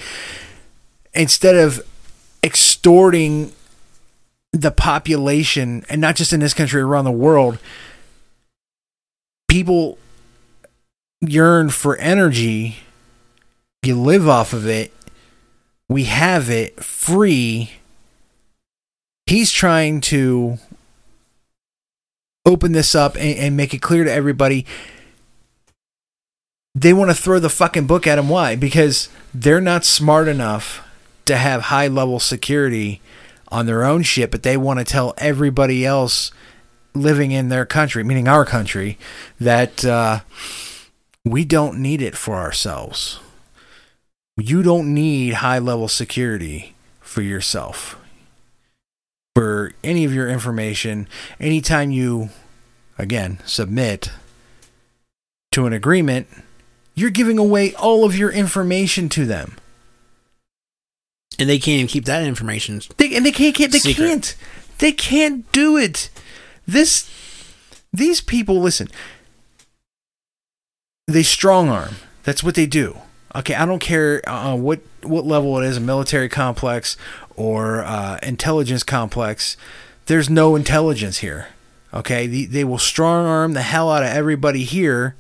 Instead 1.15 1.57
of 1.57 1.87
extorting 2.45 3.53
the 4.53 4.71
population, 4.71 5.85
and 5.89 6.01
not 6.01 6.17
just 6.17 6.33
in 6.33 6.41
this 6.41 6.55
country, 6.55 6.81
around 6.81 7.05
the 7.05 7.11
world, 7.11 7.59
people 9.49 9.99
yearn 11.21 11.71
for 11.71 11.97
energy. 11.97 12.79
You 13.83 14.01
live 14.01 14.29
off 14.29 14.53
of 14.53 14.67
it. 14.67 14.93
We 15.89 16.05
have 16.05 16.49
it 16.49 16.83
free. 16.83 17.73
He's 19.27 19.51
trying 19.51 20.01
to 20.03 20.59
open 22.47 22.73
this 22.73 22.95
up 22.95 23.15
and, 23.17 23.39
and 23.39 23.57
make 23.57 23.75
it 23.75 23.83
clear 23.83 24.05
to 24.05 24.13
everybody. 24.13 24.65
They 26.75 26.95
want 26.95 27.11
to 27.11 27.15
throw 27.15 27.39
the 27.39 27.51
fucking 27.51 27.87
book 27.87 28.07
at 28.07 28.19
him. 28.19 28.29
Why? 28.31 28.57
Because 28.57 29.11
they're 29.35 29.61
not 29.61 29.85
smart 29.85 30.29
enough 30.29 30.83
to 31.27 31.37
have 31.37 31.63
high 31.65 31.89
level 31.89 32.19
security 32.19 33.02
on 33.53 33.67
their 33.67 33.85
own 33.85 34.03
shit, 34.03 34.31
but 34.31 34.43
they 34.43 34.57
want 34.57 34.79
to 34.79 34.85
tell 34.85 35.15
everybody 35.19 35.85
else 35.85 36.33
living 36.95 37.31
in 37.31 37.49
their 37.49 37.67
country, 37.67 38.03
meaning 38.03 38.27
our 38.27 38.45
country, 38.45 38.99
that 39.39 39.85
uh, 39.85 40.21
we 41.25 41.45
don't 41.45 41.79
need 41.79 42.03
it 42.03 42.17
for 42.17 42.37
ourselves. 42.37 43.21
You 44.37 44.63
don't 44.63 44.93
need 44.93 45.35
high 45.35 45.59
level 45.59 45.89
security 45.89 46.75
for 47.01 47.23
yourself. 47.23 47.99
For 49.35 49.73
any 49.85 50.05
of 50.05 50.13
your 50.13 50.29
information, 50.29 51.07
anytime 51.39 51.91
you, 51.91 52.31
again, 52.99 53.39
submit 53.45 54.11
to 55.53 55.67
an 55.67 55.73
agreement, 55.73 56.27
you're 56.95 57.11
giving 57.11 57.39
away 57.39 57.75
all 57.75 58.05
of 58.05 58.17
your 58.17 58.31
information 58.31 59.09
to 59.11 59.25
them. 59.27 59.57
And 61.39 61.49
they 61.49 61.59
can't 61.59 61.77
even 61.77 61.87
keep 61.87 62.05
that 62.05 62.23
information. 62.25 62.81
They, 62.97 63.15
and 63.17 63.25
they 63.25 63.33
can't, 63.33 63.55
can't 63.55 63.73
they 63.73 63.79
Secret. 63.79 64.05
can't 64.07 64.37
they 64.79 64.93
can't 64.93 65.51
do 65.53 65.77
it. 65.77 66.11
This 66.67 67.09
these 67.93 68.21
people 68.21 68.61
listen. 68.61 68.89
They 71.07 71.23
strong 71.23 71.69
arm. 71.69 71.97
That's 72.23 72.43
what 72.43 72.55
they 72.55 72.67
do. 72.67 72.99
Okay, 73.35 73.55
I 73.55 73.65
don't 73.65 73.79
care 73.81 74.27
uh, 74.29 74.55
what 74.57 74.81
what 75.03 75.25
level 75.25 75.59
it 75.59 75.67
is, 75.67 75.77
a 75.77 75.81
military 75.81 76.29
complex 76.29 76.97
or 77.37 77.83
uh, 77.83 78.19
intelligence 78.23 78.83
complex. 78.83 79.57
There's 80.07 80.29
no 80.29 80.55
intelligence 80.57 81.19
here. 81.19 81.49
Okay, 81.95 82.27
they, 82.27 82.45
they 82.45 82.65
will 82.65 82.79
strong 82.79 83.27
arm 83.27 83.53
the 83.53 83.63
hell 83.63 83.91
out 83.91 84.03
of 84.03 84.09
everybody 84.09 84.65
here. 84.65 85.15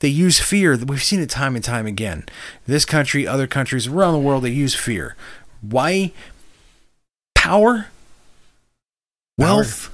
They 0.00 0.08
use 0.08 0.40
fear. 0.40 0.76
We've 0.76 1.02
seen 1.02 1.20
it 1.20 1.28
time 1.30 1.54
and 1.54 1.64
time 1.64 1.86
again. 1.86 2.24
This 2.66 2.84
country, 2.84 3.26
other 3.26 3.46
countries 3.46 3.86
around 3.86 4.14
the 4.14 4.18
world, 4.20 4.44
they 4.44 4.50
use 4.50 4.74
fear. 4.74 5.14
Why? 5.60 6.12
Power? 7.34 7.86
Wealth? 9.38 9.90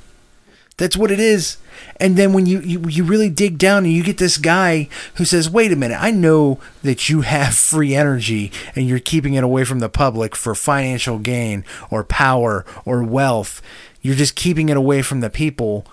That's 0.77 0.97
what 0.97 1.11
it 1.11 1.21
is. 1.21 1.57
And 1.99 2.17
then 2.17 2.33
when 2.33 2.45
you, 2.47 2.61
you 2.61 2.83
you 2.89 3.05
really 3.05 3.31
dig 3.31 3.57
down 3.59 3.85
and 3.85 3.93
you 3.93 4.03
get 4.03 4.19
this 4.19 4.37
guy 4.37 4.89
who 5.15 5.25
says, 5.25 5.49
"Wait 5.49 5.73
a 5.73 5.77
minute, 5.77 5.99
I 6.01 6.11
know 6.11 6.59
that 6.83 7.09
you 7.09 7.23
have 7.23 7.55
free 7.55 7.95
energy 7.95 8.53
and 8.75 8.87
you're 8.87 8.99
keeping 8.99 9.35
it 9.35 9.45
away 9.45 9.65
from 9.65 9.79
the 9.79 9.89
public 9.89 10.37
for 10.37 10.55
financial 10.55 11.19
gain 11.19 11.65
or 11.91 12.05
power 12.05 12.65
or 12.85 13.03
wealth. 13.03 13.63
You're 14.03 14.15
just 14.15 14.37
keeping 14.37 14.69
it 14.69 14.77
away 14.77 15.03
from 15.03 15.21
the 15.21 15.31
people." 15.31 15.87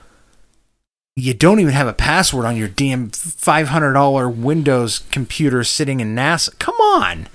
You 1.16 1.36
don't 1.36 1.60
even 1.60 1.74
have 1.74 1.88
a 1.88 1.94
password 1.94 2.46
on 2.46 2.58
your 2.58 2.68
damn 2.68 3.12
$500 3.12 4.36
Windows 4.36 5.04
computer 5.12 5.64
sitting 5.64 6.00
in 6.00 6.16
NASA. 6.16 6.58
Come 6.58 6.74
on. 6.76 7.28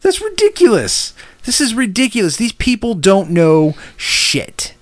That's 0.00 0.22
ridiculous. 0.22 1.12
This 1.44 1.60
is 1.60 1.74
ridiculous. 1.74 2.36
These 2.36 2.52
people 2.52 2.94
don't 2.94 3.30
know 3.30 3.74
shit. 3.96 4.74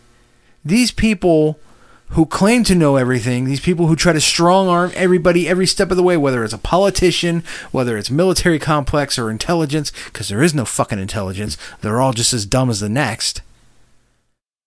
These 0.65 0.91
people 0.91 1.59
who 2.11 2.27
claim 2.27 2.65
to 2.65 2.75
know 2.75 2.97
everything, 2.97 3.45
these 3.45 3.61
people 3.61 3.87
who 3.87 3.95
try 3.95 4.13
to 4.13 4.21
strong 4.21 4.69
arm 4.69 4.91
everybody 4.95 5.49
every 5.49 5.67
step 5.67 5.91
of 5.91 5.97
the 5.97 6.03
way, 6.03 6.17
whether 6.17 6.43
it's 6.43 6.53
a 6.53 6.59
politician, 6.59 7.45
whether 7.71 7.97
it's 7.97 8.11
military 8.11 8.59
complex 8.59 9.19
or 9.19 9.31
intelligence, 9.31 9.93
because 10.07 10.29
there 10.29 10.43
is 10.43 10.53
no 10.53 10.65
fucking 10.65 10.99
intelligence, 10.99 11.57
they're 11.81 12.01
all 12.01 12.13
just 12.13 12.33
as 12.33 12.47
dumb 12.47 12.69
as 12.69 12.81
the 12.81 12.89
next. 12.89 13.43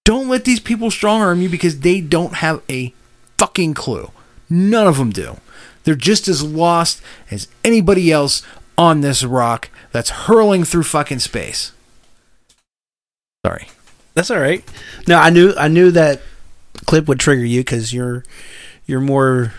Don't 0.05 0.29
let 0.29 0.45
these 0.45 0.61
people 0.61 0.89
strong 0.89 1.21
arm 1.21 1.41
you 1.41 1.49
because 1.49 1.81
they 1.81 2.01
don't 2.01 2.35
have 2.35 2.61
a 2.69 2.93
fucking 3.37 3.73
clue. 3.73 4.11
None 4.49 4.87
of 4.87 4.97
them 4.97 5.11
do. 5.11 5.37
They're 5.83 5.95
just 5.95 6.27
as 6.29 6.43
lost 6.43 7.01
as 7.29 7.49
anybody 7.63 8.11
else 8.11 8.41
on 8.77 9.01
this 9.01 9.23
rock 9.23 9.69
that's 9.91 10.09
hurling 10.09 10.63
through 10.63 10.83
fucking 10.83 11.19
space. 11.19 11.73
Sorry. 13.45 13.67
That's 14.13 14.31
all 14.31 14.39
right. 14.39 14.63
No, 15.05 15.17
I 15.19 15.29
knew 15.29 15.53
I 15.57 15.67
knew 15.67 15.91
that 15.91 16.21
clip 16.85 17.07
would 17.09 17.19
trigger 17.19 17.43
you 17.43 17.59
because 17.59 17.93
you're 17.93 18.23
you're 18.85 19.01
more 19.01 19.53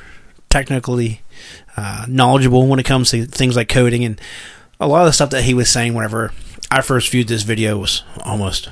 technically 0.48 1.20
uh, 1.77 2.06
knowledgeable 2.09 2.66
when 2.66 2.78
it 2.78 2.85
comes 2.85 3.11
to 3.11 3.27
things 3.27 3.56
like 3.56 3.69
coding 3.69 4.05
and 4.05 4.19
a 4.81 4.86
lot 4.89 5.01
of 5.01 5.06
the 5.06 5.12
stuff 5.12 5.31
that 5.31 5.43
he 5.44 5.52
was 5.52 5.69
saying 5.69 5.93
whenever 5.93 6.32
I 6.70 6.81
first 6.81 7.11
viewed 7.11 7.28
this 7.28 7.43
video 7.43 7.77
was 7.77 8.02
almost 8.24 8.70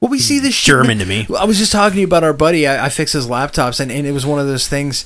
Well, 0.00 0.10
we 0.10 0.18
see 0.18 0.40
this 0.40 0.60
German 0.60 0.98
to 0.98 1.06
me. 1.06 1.26
I 1.38 1.44
was 1.44 1.58
just 1.58 1.70
talking 1.70 1.94
to 1.94 2.00
you 2.00 2.06
about 2.06 2.24
our 2.24 2.32
buddy. 2.32 2.66
I, 2.66 2.86
I 2.86 2.88
fix 2.88 3.12
his 3.12 3.28
laptops, 3.28 3.78
and, 3.78 3.92
and 3.92 4.06
it 4.06 4.12
was 4.12 4.26
one 4.26 4.40
of 4.40 4.46
those 4.46 4.66
things. 4.66 5.04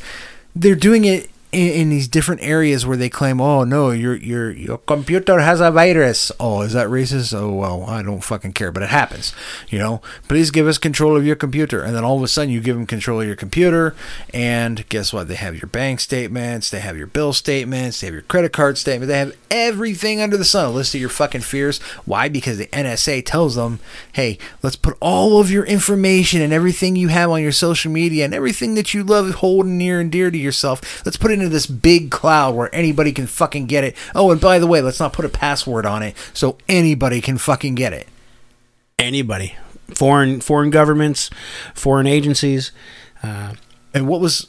They're 0.56 0.74
doing 0.74 1.04
it 1.04 1.28
in, 1.52 1.68
in 1.68 1.88
these 1.90 2.08
different 2.08 2.42
areas 2.42 2.86
where 2.86 2.96
they 2.96 3.08
claim, 3.10 3.40
"Oh 3.40 3.64
no, 3.64 3.90
your 3.90 4.16
your 4.16 4.50
your 4.50 4.78
computer 4.78 5.38
has 5.40 5.60
a 5.60 5.70
virus." 5.70 6.32
Oh, 6.40 6.62
is 6.62 6.72
that 6.72 6.88
racist? 6.88 7.34
Oh 7.34 7.52
well, 7.52 7.84
I 7.84 8.02
don't 8.02 8.24
fucking 8.24 8.54
care, 8.54 8.72
but 8.72 8.82
it 8.82 8.88
happens. 8.88 9.34
You 9.68 9.78
know, 9.78 10.02
please 10.28 10.50
give 10.50 10.66
us 10.66 10.78
control 10.78 11.16
of 11.16 11.26
your 11.26 11.36
computer, 11.36 11.82
and 11.82 11.94
then 11.94 12.04
all 12.04 12.16
of 12.16 12.22
a 12.22 12.28
sudden 12.28 12.52
you 12.52 12.60
give 12.60 12.76
them 12.76 12.86
control 12.86 13.20
of 13.20 13.26
your 13.26 13.36
computer, 13.36 13.94
and 14.32 14.88
guess 14.88 15.12
what? 15.12 15.28
They 15.28 15.34
have 15.34 15.54
your 15.56 15.68
bank 15.68 16.00
statements, 16.00 16.70
they 16.70 16.80
have 16.80 16.96
your 16.96 17.06
bill 17.06 17.32
statements, 17.32 18.00
they 18.00 18.06
have 18.06 18.14
your 18.14 18.22
credit 18.22 18.52
card 18.52 18.78
statement, 18.78 19.08
they 19.08 19.18
have 19.18 19.36
everything 19.50 20.20
under 20.20 20.36
the 20.36 20.44
sun. 20.44 20.66
A 20.66 20.70
list 20.70 20.94
of 20.94 21.00
your 21.00 21.10
fucking 21.10 21.42
fears. 21.42 21.78
Why? 22.04 22.28
Because 22.28 22.56
the 22.56 22.66
NSA 22.68 23.24
tells 23.26 23.56
them, 23.56 23.78
"Hey, 24.12 24.38
let's 24.62 24.76
put 24.76 24.96
all 25.00 25.40
of 25.40 25.50
your 25.50 25.64
information 25.64 26.40
and 26.40 26.52
everything 26.52 26.96
you 26.96 27.08
have 27.08 27.30
on 27.30 27.42
your 27.42 27.52
social 27.52 27.92
media 27.92 28.24
and 28.24 28.32
everything 28.32 28.74
that 28.74 28.94
you 28.94 29.04
love 29.04 29.34
holding 29.34 29.76
near 29.76 30.00
and 30.00 30.10
dear 30.10 30.30
to 30.30 30.38
yourself. 30.38 31.04
Let's 31.04 31.16
put 31.16 31.30
it 31.30 31.41
into 31.42 31.52
this 31.52 31.66
big 31.66 32.10
cloud 32.10 32.54
where 32.54 32.74
anybody 32.74 33.12
can 33.12 33.26
fucking 33.26 33.66
get 33.66 33.84
it. 33.84 33.96
Oh, 34.14 34.30
and 34.30 34.40
by 34.40 34.58
the 34.58 34.66
way, 34.66 34.80
let's 34.80 35.00
not 35.00 35.12
put 35.12 35.24
a 35.24 35.28
password 35.28 35.84
on 35.84 36.02
it 36.02 36.16
so 36.32 36.56
anybody 36.68 37.20
can 37.20 37.38
fucking 37.38 37.74
get 37.74 37.92
it." 37.92 38.08
anybody, 39.02 39.56
foreign 39.94 40.40
foreign 40.40 40.70
governments, 40.70 41.28
foreign 41.74 42.06
agencies. 42.06 42.72
Uh, 43.22 43.54
and 43.92 44.08
what 44.08 44.20
was, 44.20 44.48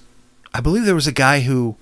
I 0.53 0.61
believe 0.61 0.85
there 0.85 0.95
was 0.95 1.07
a 1.07 1.11
guy 1.11 1.41
who, 1.41 1.75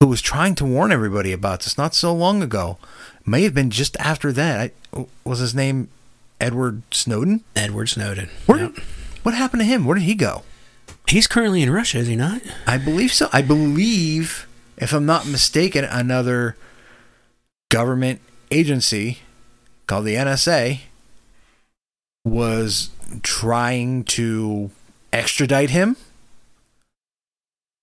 who 0.00 0.06
was 0.06 0.20
trying 0.22 0.54
to 0.56 0.64
warn 0.64 0.92
everybody 0.92 1.32
about 1.32 1.60
this 1.60 1.76
not 1.76 1.94
so 1.94 2.12
long 2.12 2.42
ago. 2.42 2.78
May 3.26 3.42
have 3.42 3.54
been 3.54 3.70
just 3.70 3.96
after 3.98 4.32
that. 4.32 4.72
I, 4.92 5.06
was 5.24 5.38
his 5.38 5.54
name 5.54 5.88
Edward 6.40 6.82
Snowden? 6.92 7.42
Edward 7.56 7.88
Snowden. 7.88 8.28
Where, 8.46 8.70
What 9.22 9.34
happened 9.34 9.60
to 9.60 9.66
him? 9.66 9.84
Where 9.84 9.96
did 9.96 10.04
he 10.04 10.14
go? 10.14 10.42
He's 11.06 11.26
currently 11.26 11.62
in 11.62 11.70
Russia, 11.70 11.98
is 11.98 12.08
he 12.08 12.16
not? 12.16 12.42
I 12.66 12.78
believe 12.78 13.12
so. 13.12 13.28
I 13.32 13.42
believe, 13.42 14.46
if 14.76 14.92
I'm 14.92 15.06
not 15.06 15.26
mistaken, 15.26 15.84
another 15.84 16.56
government 17.70 18.20
agency 18.50 19.18
called 19.86 20.06
the 20.06 20.14
NSA 20.14 20.80
was 22.24 22.90
trying 23.22 24.04
to 24.04 24.70
extradite 25.12 25.70
him, 25.70 25.96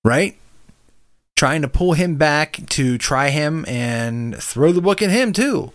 right? 0.04 0.38
Trying 1.36 1.62
to 1.62 1.68
pull 1.68 1.94
him 1.94 2.16
back 2.16 2.62
to 2.70 2.98
try 2.98 3.30
him 3.30 3.66
and 3.68 4.36
throw 4.36 4.72
the 4.72 4.82
book 4.82 5.02
at 5.02 5.12
him, 5.12 5.32
too. 5.32 5.72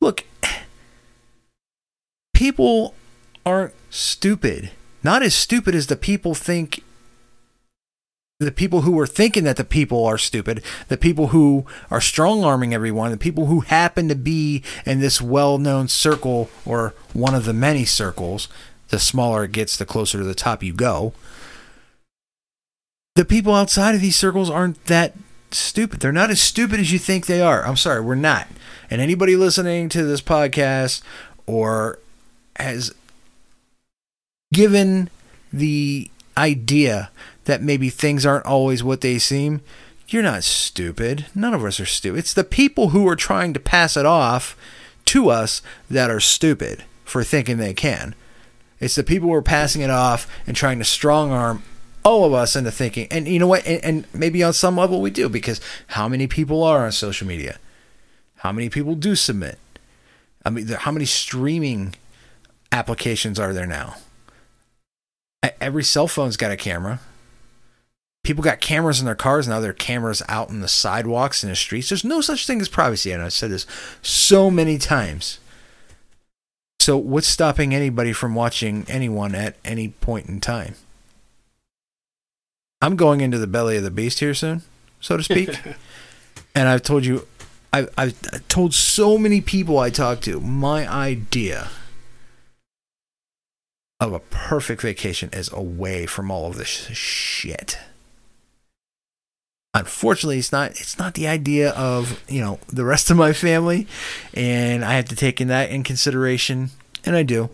Look, 0.00 0.24
people 2.34 2.94
aren't 3.44 3.74
stupid. 3.90 4.70
Not 5.06 5.22
as 5.22 5.36
stupid 5.36 5.76
as 5.76 5.86
the 5.86 5.94
people 5.94 6.34
think 6.34 6.82
the 8.40 8.50
people 8.50 8.80
who 8.80 8.98
are 8.98 9.06
thinking 9.06 9.44
that 9.44 9.56
the 9.56 9.62
people 9.62 10.04
are 10.04 10.18
stupid, 10.18 10.64
the 10.88 10.96
people 10.96 11.28
who 11.28 11.64
are 11.92 12.00
strong 12.00 12.42
arming 12.42 12.74
everyone, 12.74 13.12
the 13.12 13.16
people 13.16 13.46
who 13.46 13.60
happen 13.60 14.08
to 14.08 14.16
be 14.16 14.64
in 14.84 14.98
this 14.98 15.22
well 15.22 15.58
known 15.58 15.86
circle 15.86 16.50
or 16.64 16.92
one 17.12 17.36
of 17.36 17.44
the 17.44 17.52
many 17.52 17.84
circles, 17.84 18.48
the 18.88 18.98
smaller 18.98 19.44
it 19.44 19.52
gets, 19.52 19.76
the 19.76 19.86
closer 19.86 20.18
to 20.18 20.24
the 20.24 20.34
top 20.34 20.60
you 20.60 20.72
go. 20.72 21.12
The 23.14 23.24
people 23.24 23.54
outside 23.54 23.94
of 23.94 24.00
these 24.00 24.16
circles 24.16 24.50
aren't 24.50 24.86
that 24.86 25.14
stupid. 25.52 26.00
They're 26.00 26.10
not 26.10 26.30
as 26.30 26.42
stupid 26.42 26.80
as 26.80 26.90
you 26.90 26.98
think 26.98 27.26
they 27.26 27.40
are. 27.40 27.64
I'm 27.64 27.76
sorry, 27.76 28.00
we're 28.00 28.16
not. 28.16 28.48
And 28.90 29.00
anybody 29.00 29.36
listening 29.36 29.88
to 29.90 30.02
this 30.02 30.20
podcast 30.20 31.00
or 31.46 32.00
has 32.56 32.92
given 34.56 35.10
the 35.52 36.10
idea 36.34 37.10
that 37.44 37.60
maybe 37.60 37.90
things 37.90 38.24
aren't 38.24 38.46
always 38.46 38.82
what 38.82 39.02
they 39.02 39.18
seem, 39.18 39.60
you're 40.08 40.22
not 40.22 40.44
stupid. 40.44 41.26
None 41.34 41.52
of 41.52 41.62
us 41.62 41.78
are 41.78 41.84
stupid. 41.84 42.20
It's 42.20 42.32
the 42.32 42.42
people 42.42 42.88
who 42.88 43.06
are 43.06 43.16
trying 43.16 43.52
to 43.52 43.60
pass 43.60 43.98
it 43.98 44.06
off 44.06 44.56
to 45.06 45.28
us 45.28 45.60
that 45.90 46.08
are 46.08 46.20
stupid 46.20 46.84
for 47.04 47.22
thinking 47.22 47.58
they 47.58 47.74
can. 47.74 48.14
It's 48.80 48.94
the 48.94 49.04
people 49.04 49.28
who 49.28 49.34
are 49.34 49.42
passing 49.42 49.82
it 49.82 49.90
off 49.90 50.26
and 50.46 50.56
trying 50.56 50.78
to 50.78 50.86
strong 50.86 51.32
arm 51.32 51.62
all 52.02 52.24
of 52.24 52.32
us 52.32 52.56
into 52.56 52.70
thinking. 52.70 53.08
And 53.10 53.28
you 53.28 53.38
know 53.38 53.46
what? 53.46 53.66
And, 53.66 53.84
and 53.84 54.06
maybe 54.14 54.42
on 54.42 54.54
some 54.54 54.78
level 54.78 55.02
we 55.02 55.10
do 55.10 55.28
because 55.28 55.60
how 55.88 56.08
many 56.08 56.26
people 56.26 56.62
are 56.62 56.86
on 56.86 56.92
social 56.92 57.26
media? 57.26 57.58
How 58.36 58.52
many 58.52 58.70
people 58.70 58.94
do 58.94 59.16
submit? 59.16 59.58
I 60.46 60.48
mean, 60.48 60.66
how 60.66 60.92
many 60.92 61.04
streaming 61.04 61.94
applications 62.72 63.38
are 63.38 63.52
there 63.52 63.66
now? 63.66 63.96
Every 65.60 65.84
cell 65.84 66.08
phone's 66.08 66.36
got 66.36 66.50
a 66.50 66.56
camera 66.56 67.00
people 68.26 68.42
got 68.42 68.60
cameras 68.60 68.98
in 68.98 69.06
their 69.06 69.14
cars 69.14 69.46
now. 69.46 69.60
There 69.60 69.70
are 69.70 69.74
cameras 69.74 70.20
out 70.28 70.50
in 70.50 70.60
the 70.60 70.68
sidewalks 70.68 71.44
and 71.44 71.52
the 71.52 71.56
streets. 71.56 71.88
There's 71.88 72.04
no 72.04 72.20
such 72.20 72.44
thing 72.44 72.60
as 72.60 72.68
privacy, 72.68 73.12
and 73.12 73.22
I've 73.22 73.32
said 73.32 73.52
this 73.52 73.66
so 74.02 74.50
many 74.50 74.78
times. 74.78 75.38
So, 76.80 76.96
what's 76.96 77.28
stopping 77.28 77.72
anybody 77.72 78.12
from 78.12 78.34
watching 78.34 78.84
anyone 78.88 79.34
at 79.34 79.56
any 79.64 79.88
point 79.88 80.26
in 80.26 80.40
time? 80.40 80.74
I'm 82.82 82.96
going 82.96 83.20
into 83.20 83.38
the 83.38 83.46
belly 83.46 83.76
of 83.76 83.84
the 83.84 83.90
beast 83.90 84.18
here 84.18 84.34
soon, 84.34 84.62
so 85.00 85.16
to 85.16 85.22
speak. 85.22 85.56
and 86.54 86.68
I've 86.68 86.82
told 86.82 87.06
you, 87.06 87.26
I've, 87.72 87.88
I've 87.96 88.48
told 88.48 88.74
so 88.74 89.16
many 89.18 89.40
people 89.40 89.78
I 89.78 89.90
talk 89.90 90.20
to 90.22 90.40
my 90.40 90.88
idea 90.88 91.68
of 94.00 94.12
a 94.12 94.20
perfect 94.20 94.82
vacation 94.82 95.30
is 95.32 95.50
away 95.52 96.06
from 96.06 96.30
all 96.30 96.46
of 96.46 96.56
this 96.56 96.68
shit. 96.68 97.78
Unfortunately, 99.74 100.38
it's 100.38 100.52
not 100.52 100.70
it's 100.72 100.98
not 100.98 101.14
the 101.14 101.28
idea 101.28 101.70
of, 101.70 102.22
you 102.28 102.40
know, 102.40 102.58
the 102.68 102.84
rest 102.84 103.10
of 103.10 103.16
my 103.16 103.32
family 103.32 103.86
and 104.32 104.84
I 104.84 104.94
have 104.94 105.06
to 105.06 105.16
take 105.16 105.40
in 105.40 105.48
that 105.48 105.70
in 105.70 105.82
consideration 105.82 106.70
and 107.04 107.14
I 107.14 107.22
do. 107.22 107.50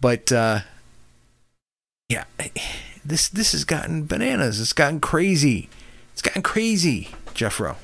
But 0.00 0.32
uh 0.32 0.60
yeah, 2.08 2.24
this 3.04 3.28
this 3.28 3.52
has 3.52 3.64
gotten 3.64 4.06
bananas. 4.06 4.60
It's 4.60 4.72
gotten 4.72 5.00
crazy. 5.00 5.68
It's 6.12 6.22
gotten 6.22 6.42
crazy, 6.42 7.08
Jeffro. 7.34 7.76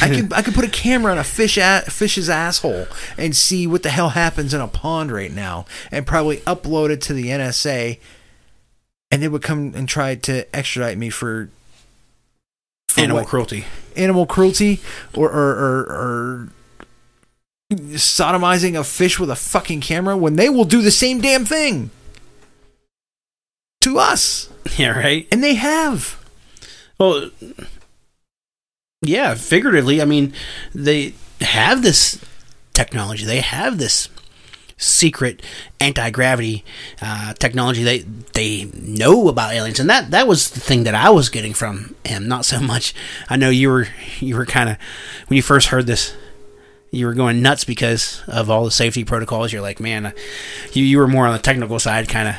I 0.00 0.08
could 0.08 0.32
I 0.32 0.42
could 0.42 0.54
put 0.54 0.64
a 0.64 0.70
camera 0.70 1.12
on 1.12 1.18
a 1.18 1.24
fish 1.24 1.58
a, 1.58 1.82
fish's 1.88 2.30
asshole 2.30 2.86
and 3.18 3.34
see 3.34 3.66
what 3.66 3.82
the 3.82 3.90
hell 3.90 4.10
happens 4.10 4.54
in 4.54 4.60
a 4.60 4.68
pond 4.68 5.10
right 5.10 5.32
now, 5.32 5.66
and 5.90 6.06
probably 6.06 6.38
upload 6.38 6.90
it 6.90 7.00
to 7.02 7.12
the 7.12 7.26
NSA 7.26 7.98
and 9.12 9.22
they 9.22 9.28
would 9.28 9.42
come 9.42 9.74
and 9.76 9.86
try 9.86 10.14
to 10.14 10.56
extradite 10.56 10.96
me 10.96 11.10
for, 11.10 11.50
for 12.88 13.00
animal 13.00 13.18
what? 13.18 13.28
cruelty, 13.28 13.66
animal 13.94 14.24
cruelty, 14.24 14.80
or 15.14 15.30
or, 15.30 15.50
or 15.50 15.80
or 15.92 16.48
sodomizing 17.70 18.78
a 18.78 18.82
fish 18.82 19.20
with 19.20 19.30
a 19.30 19.36
fucking 19.36 19.82
camera 19.82 20.16
when 20.16 20.36
they 20.36 20.48
will 20.48 20.64
do 20.64 20.80
the 20.80 20.90
same 20.90 21.20
damn 21.20 21.44
thing 21.44 21.90
to 23.82 23.98
us. 23.98 24.48
Yeah, 24.78 24.96
right. 24.96 25.26
And 25.32 25.42
they 25.42 25.56
have. 25.56 26.24
Well, 26.96 27.30
yeah, 29.02 29.34
figuratively, 29.34 30.00
I 30.00 30.04
mean, 30.04 30.32
they 30.74 31.14
have 31.40 31.82
this 31.82 32.24
technology. 32.72 33.24
They 33.24 33.40
have 33.40 33.78
this 33.78 34.08
secret 34.76 35.42
anti 35.80 36.10
gravity 36.10 36.64
uh, 37.00 37.34
technology. 37.34 37.82
They 37.82 37.98
they 38.34 38.64
know 38.74 39.28
about 39.28 39.52
aliens, 39.52 39.80
and 39.80 39.90
that 39.90 40.10
that 40.12 40.28
was 40.28 40.50
the 40.50 40.60
thing 40.60 40.84
that 40.84 40.94
I 40.94 41.10
was 41.10 41.28
getting 41.28 41.52
from 41.52 41.94
him. 42.04 42.28
Not 42.28 42.44
so 42.44 42.60
much. 42.60 42.94
I 43.28 43.36
know 43.36 43.50
you 43.50 43.68
were 43.68 43.88
you 44.20 44.36
were 44.36 44.46
kind 44.46 44.68
of 44.68 44.76
when 45.26 45.36
you 45.36 45.42
first 45.42 45.68
heard 45.68 45.86
this. 45.86 46.14
You 46.94 47.06
were 47.06 47.14
going 47.14 47.40
nuts 47.40 47.64
because 47.64 48.22
of 48.26 48.50
all 48.50 48.66
the 48.66 48.70
safety 48.70 49.02
protocols. 49.02 49.50
You're 49.50 49.62
like, 49.62 49.80
man, 49.80 50.06
uh, 50.06 50.12
you 50.74 50.84
you 50.84 50.98
were 50.98 51.08
more 51.08 51.26
on 51.26 51.32
the 51.32 51.38
technical 51.38 51.78
side, 51.78 52.08
kind 52.08 52.28
of. 52.28 52.36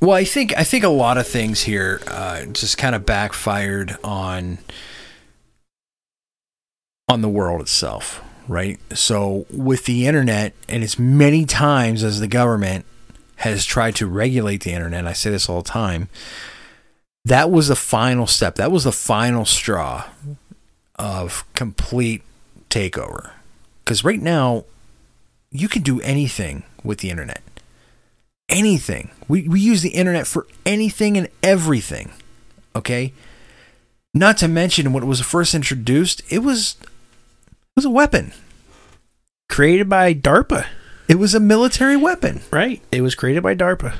Well, 0.00 0.12
I 0.12 0.24
think 0.24 0.56
I 0.56 0.62
think 0.62 0.84
a 0.84 0.88
lot 0.88 1.18
of 1.18 1.26
things 1.26 1.62
here 1.62 2.00
uh, 2.06 2.44
just 2.46 2.78
kind 2.78 2.94
of 2.94 3.04
backfired 3.04 3.96
on 4.04 4.58
on 7.08 7.20
the 7.20 7.28
world 7.28 7.60
itself 7.60 8.22
right? 8.48 8.78
So, 8.96 9.46
with 9.50 9.84
the 9.84 10.06
internet, 10.06 10.54
and 10.68 10.82
as 10.82 10.98
many 10.98 11.44
times 11.44 12.02
as 12.04 12.20
the 12.20 12.28
government 12.28 12.84
has 13.36 13.64
tried 13.64 13.96
to 13.96 14.06
regulate 14.06 14.62
the 14.62 14.72
internet, 14.72 15.06
I 15.06 15.12
say 15.12 15.30
this 15.30 15.48
all 15.48 15.62
the 15.62 15.68
time, 15.68 16.08
that 17.24 17.50
was 17.50 17.68
the 17.68 17.76
final 17.76 18.26
step. 18.26 18.54
That 18.56 18.70
was 18.70 18.84
the 18.84 18.92
final 18.92 19.44
straw 19.44 20.04
of 20.96 21.44
complete 21.54 22.22
takeover. 22.70 23.32
Because 23.84 24.04
right 24.04 24.20
now, 24.20 24.64
you 25.50 25.68
can 25.68 25.82
do 25.82 26.00
anything 26.00 26.64
with 26.82 26.98
the 26.98 27.10
internet. 27.10 27.42
Anything. 28.48 29.10
We, 29.26 29.48
we 29.48 29.60
use 29.60 29.82
the 29.82 29.90
internet 29.90 30.26
for 30.26 30.46
anything 30.64 31.16
and 31.16 31.28
everything. 31.42 32.12
Okay? 32.76 33.12
Not 34.14 34.38
to 34.38 34.48
mention 34.48 34.92
when 34.92 35.02
it 35.02 35.06
was 35.06 35.20
first 35.20 35.54
introduced, 35.54 36.22
it 36.30 36.38
was 36.38 36.76
was 37.76 37.84
a 37.84 37.90
weapon 37.90 38.32
created 39.50 39.86
by 39.86 40.14
DARPA. 40.14 40.66
It 41.08 41.16
was 41.16 41.34
a 41.34 41.40
military 41.40 41.96
weapon. 41.96 42.40
Right. 42.50 42.80
It 42.90 43.02
was 43.02 43.14
created 43.14 43.42
by 43.42 43.54
DARPA. 43.54 43.94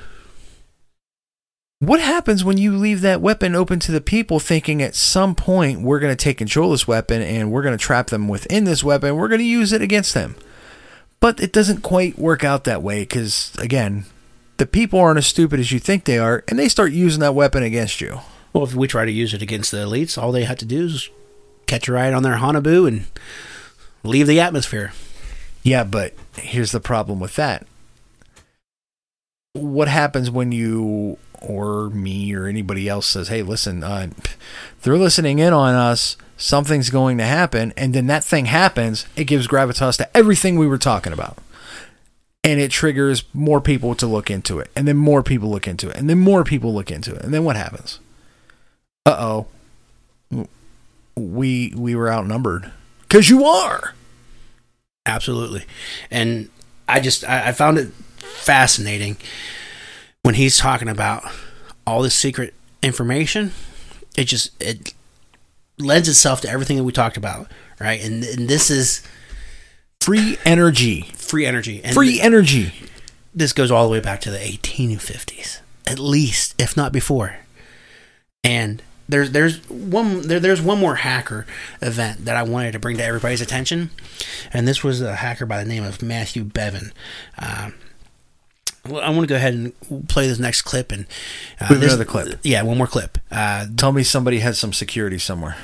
What 1.80 2.00
happens 2.00 2.42
when 2.42 2.56
you 2.56 2.74
leave 2.74 3.02
that 3.02 3.20
weapon 3.20 3.54
open 3.54 3.78
to 3.80 3.92
the 3.92 4.00
people 4.00 4.40
thinking 4.40 4.80
at 4.80 4.94
some 4.94 5.34
point 5.34 5.82
we're 5.82 6.00
going 6.00 6.16
to 6.16 6.24
take 6.24 6.38
control 6.38 6.72
of 6.72 6.78
this 6.78 6.88
weapon 6.88 7.20
and 7.20 7.52
we're 7.52 7.62
going 7.62 7.76
to 7.76 7.84
trap 7.84 8.06
them 8.06 8.28
within 8.28 8.64
this 8.64 8.82
weapon, 8.82 9.14
we're 9.14 9.28
going 9.28 9.40
to 9.40 9.44
use 9.44 9.74
it 9.74 9.82
against 9.82 10.14
them? 10.14 10.36
But 11.20 11.38
it 11.38 11.52
doesn't 11.52 11.82
quite 11.82 12.18
work 12.18 12.44
out 12.44 12.64
that 12.64 12.82
way 12.82 13.02
because, 13.02 13.54
again, 13.58 14.06
the 14.56 14.64
people 14.64 14.98
aren't 14.98 15.18
as 15.18 15.26
stupid 15.26 15.60
as 15.60 15.70
you 15.70 15.78
think 15.78 16.04
they 16.04 16.18
are 16.18 16.44
and 16.48 16.58
they 16.58 16.68
start 16.68 16.92
using 16.92 17.20
that 17.20 17.34
weapon 17.34 17.62
against 17.62 18.00
you. 18.00 18.20
Well, 18.54 18.64
if 18.64 18.74
we 18.74 18.88
try 18.88 19.04
to 19.04 19.12
use 19.12 19.34
it 19.34 19.42
against 19.42 19.70
the 19.70 19.78
elites, 19.78 20.16
all 20.16 20.32
they 20.32 20.44
have 20.44 20.58
to 20.58 20.64
do 20.64 20.86
is 20.86 21.10
catch 21.66 21.88
a 21.88 21.92
ride 21.92 22.14
on 22.14 22.22
their 22.22 22.36
Haunebu 22.36 22.88
and 22.88 23.04
leave 24.06 24.26
the 24.26 24.40
atmosphere. 24.40 24.92
Yeah, 25.62 25.84
but 25.84 26.14
here's 26.36 26.72
the 26.72 26.80
problem 26.80 27.18
with 27.20 27.36
that. 27.36 27.66
What 29.54 29.88
happens 29.88 30.30
when 30.30 30.52
you 30.52 31.18
or 31.42 31.90
me 31.90 32.34
or 32.34 32.46
anybody 32.46 32.88
else 32.88 33.06
says, 33.06 33.28
"Hey, 33.28 33.42
listen, 33.42 33.82
uh, 33.82 34.08
they're 34.82 34.96
listening 34.96 35.38
in 35.38 35.52
on 35.52 35.74
us. 35.74 36.16
Something's 36.36 36.90
going 36.90 37.18
to 37.18 37.24
happen," 37.24 37.72
and 37.76 37.94
then 37.94 38.06
that 38.06 38.24
thing 38.24 38.46
happens. 38.46 39.06
It 39.16 39.24
gives 39.24 39.48
gravitas 39.48 39.96
to 39.98 40.16
everything 40.16 40.56
we 40.58 40.66
were 40.66 40.78
talking 40.78 41.12
about, 41.12 41.38
and 42.44 42.60
it 42.60 42.70
triggers 42.70 43.24
more 43.32 43.60
people 43.60 43.94
to 43.96 44.06
look 44.06 44.30
into 44.30 44.58
it, 44.58 44.70
and 44.76 44.86
then 44.86 44.96
more 44.96 45.22
people 45.22 45.50
look 45.50 45.66
into 45.66 45.88
it, 45.88 45.96
and 45.96 46.08
then 46.08 46.18
more 46.18 46.44
people 46.44 46.72
look 46.72 46.90
into 46.90 47.14
it, 47.14 47.22
and 47.22 47.34
then 47.34 47.44
what 47.44 47.56
happens? 47.56 47.98
Uh 49.04 49.16
oh, 50.30 50.46
we 51.16 51.72
we 51.74 51.96
were 51.96 52.12
outnumbered 52.12 52.70
because 53.02 53.30
you 53.30 53.44
are 53.44 53.94
absolutely, 55.06 55.64
and 56.10 56.50
I 56.88 57.00
just 57.00 57.24
I, 57.24 57.48
I 57.48 57.52
found 57.52 57.78
it 57.78 57.92
fascinating 58.18 59.16
when 60.22 60.34
he's 60.34 60.58
talking 60.58 60.88
about 60.88 61.24
all 61.86 62.02
this 62.02 62.14
secret 62.14 62.54
information. 62.82 63.52
It 64.16 64.24
just 64.24 64.60
it 64.62 64.92
lends 65.78 66.08
itself 66.08 66.40
to 66.42 66.48
everything 66.48 66.76
that 66.76 66.84
we 66.84 66.92
talked 66.92 67.16
about, 67.16 67.50
right? 67.80 68.02
And, 68.02 68.24
and 68.24 68.48
this 68.48 68.70
is 68.70 69.06
free 70.00 70.38
energy, 70.44 71.02
free 71.14 71.46
energy, 71.46 71.82
and 71.84 71.94
free 71.94 72.20
energy. 72.20 72.72
This 73.34 73.52
goes 73.52 73.70
all 73.70 73.84
the 73.84 73.92
way 73.92 74.00
back 74.00 74.20
to 74.22 74.30
the 74.30 74.38
1850s, 74.38 75.60
at 75.86 75.98
least, 75.98 76.54
if 76.58 76.76
not 76.76 76.92
before. 76.92 77.36
And 78.42 78.82
there's 79.08 79.30
there's 79.30 79.58
one 79.68 80.22
there, 80.22 80.40
there's 80.40 80.60
one 80.60 80.78
more 80.78 80.96
hacker 80.96 81.46
event 81.80 82.24
that 82.24 82.36
I 82.36 82.42
wanted 82.42 82.72
to 82.72 82.78
bring 82.78 82.96
to 82.96 83.04
everybody's 83.04 83.40
attention, 83.40 83.90
and 84.52 84.66
this 84.66 84.82
was 84.82 85.00
a 85.00 85.16
hacker 85.16 85.46
by 85.46 85.62
the 85.62 85.68
name 85.68 85.84
of 85.84 86.02
Matthew 86.02 86.44
Bevan. 86.44 86.92
Um, 87.38 87.74
well, 88.88 89.02
I 89.02 89.10
want 89.10 89.22
to 89.22 89.26
go 89.26 89.36
ahead 89.36 89.54
and 89.54 90.08
play 90.08 90.28
this 90.28 90.38
next 90.38 90.62
clip 90.62 90.92
and 90.92 91.06
uh, 91.60 91.74
this, 91.74 91.92
another 91.92 92.04
clip. 92.04 92.40
Yeah, 92.42 92.62
one 92.62 92.78
more 92.78 92.86
clip. 92.86 93.18
Uh, 93.30 93.66
Tell 93.76 93.92
me 93.92 94.02
somebody 94.02 94.40
has 94.40 94.58
some 94.58 94.72
security 94.72 95.18
somewhere. 95.18 95.56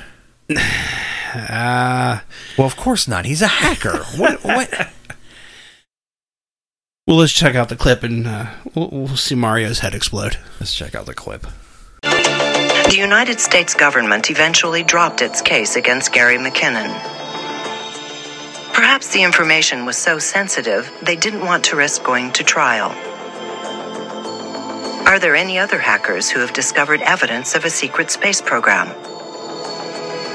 Uh, 1.35 2.19
well, 2.57 2.67
of 2.67 2.75
course 2.75 3.07
not. 3.07 3.25
He's 3.25 3.41
a 3.41 3.47
hacker. 3.47 3.97
what? 4.17 4.43
What? 4.43 4.89
Well, 7.07 7.17
let's 7.17 7.33
check 7.33 7.55
out 7.55 7.69
the 7.69 7.75
clip 7.75 8.03
and 8.03 8.27
uh, 8.27 8.51
we'll, 8.75 8.89
we'll 8.91 9.17
see 9.17 9.35
Mario's 9.35 9.79
head 9.79 9.95
explode. 9.95 10.37
Let's 10.59 10.75
check 10.75 10.95
out 10.95 11.05
the 11.05 11.13
clip. 11.13 11.47
The 12.89 12.97
United 12.97 13.39
States 13.39 13.73
government 13.73 14.29
eventually 14.29 14.83
dropped 14.83 15.21
its 15.21 15.41
case 15.41 15.75
against 15.75 16.11
Gary 16.13 16.37
McKinnon. 16.37 16.91
Perhaps 18.73 19.13
the 19.13 19.23
information 19.23 19.85
was 19.85 19.97
so 19.97 20.19
sensitive 20.19 20.91
they 21.01 21.15
didn't 21.15 21.41
want 21.45 21.63
to 21.65 21.75
risk 21.75 22.03
going 22.03 22.31
to 22.33 22.43
trial. 22.43 22.91
Are 25.07 25.19
there 25.19 25.35
any 25.35 25.57
other 25.57 25.79
hackers 25.79 26.29
who 26.29 26.39
have 26.41 26.53
discovered 26.53 27.01
evidence 27.01 27.55
of 27.55 27.65
a 27.65 27.69
secret 27.69 28.11
space 28.11 28.41
program? 28.41 28.89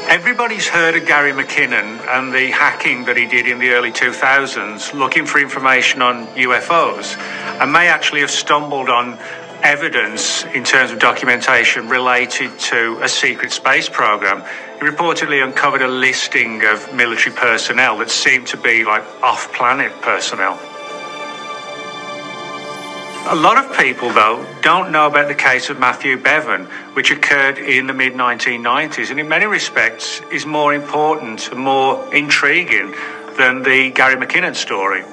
Everybody's 0.09 0.67
heard 0.67 0.97
of 0.97 1.07
Gary 1.07 1.33
McKinnon 1.33 2.01
and 2.09 2.33
the 2.33 2.51
hacking 2.51 3.05
that 3.05 3.17
he 3.19 3.27
did 3.27 3.47
in 3.47 3.59
the 3.59 3.71
early 3.71 3.93
2000s 3.93 4.95
looking 4.95 5.27
for 5.27 5.39
information 5.39 6.01
on 6.01 6.27
UFOs 6.29 7.19
and 7.61 7.71
may 7.71 7.89
actually 7.89 8.21
have 8.21 8.31
stumbled 8.31 8.89
on 8.89 9.19
evidence 9.63 10.45
in 10.45 10.65
terms 10.65 10.91
of 10.91 10.99
documentation 10.99 11.89
related 11.89 12.59
to 12.59 12.99
a 13.03 13.09
secret 13.09 13.53
space 13.53 13.89
program. 13.89 14.43
He 14.79 14.87
reportedly 14.87 15.43
uncovered 15.43 15.83
a 15.83 15.89
listing 15.89 16.65
of 16.65 16.95
military 16.95 17.35
personnel 17.35 17.99
that 17.99 18.11
seemed 18.11 18.47
to 18.49 18.57
be 18.57 18.85
like 18.85 19.05
off 19.23 19.53
planet 19.53 19.93
personnel. 20.03 20.59
A 23.31 23.37
lot 23.37 23.59
of 23.63 23.77
people, 23.77 24.11
though, 24.11 24.47
don't 24.63 24.91
know 24.91 25.07
about 25.07 25.29
the 25.29 25.35
case 25.35 25.69
of 25.69 25.79
Matthew 25.79 26.17
Bevan, 26.17 26.65
which 26.95 27.11
occurred 27.11 27.59
in 27.59 27.87
the 27.87 27.93
mid 27.93 28.15
1990s, 28.15 29.11
and 29.11 29.21
in 29.21 29.29
many 29.29 29.45
respects 29.45 30.23
is 30.33 30.47
more 30.47 30.73
important 30.73 31.51
and 31.51 31.61
more 31.61 32.15
intriguing 32.15 32.95
than 33.37 33.63
the 33.63 33.91
Gary 33.91 34.17
McKinnon 34.17 34.57
story. 34.57 35.05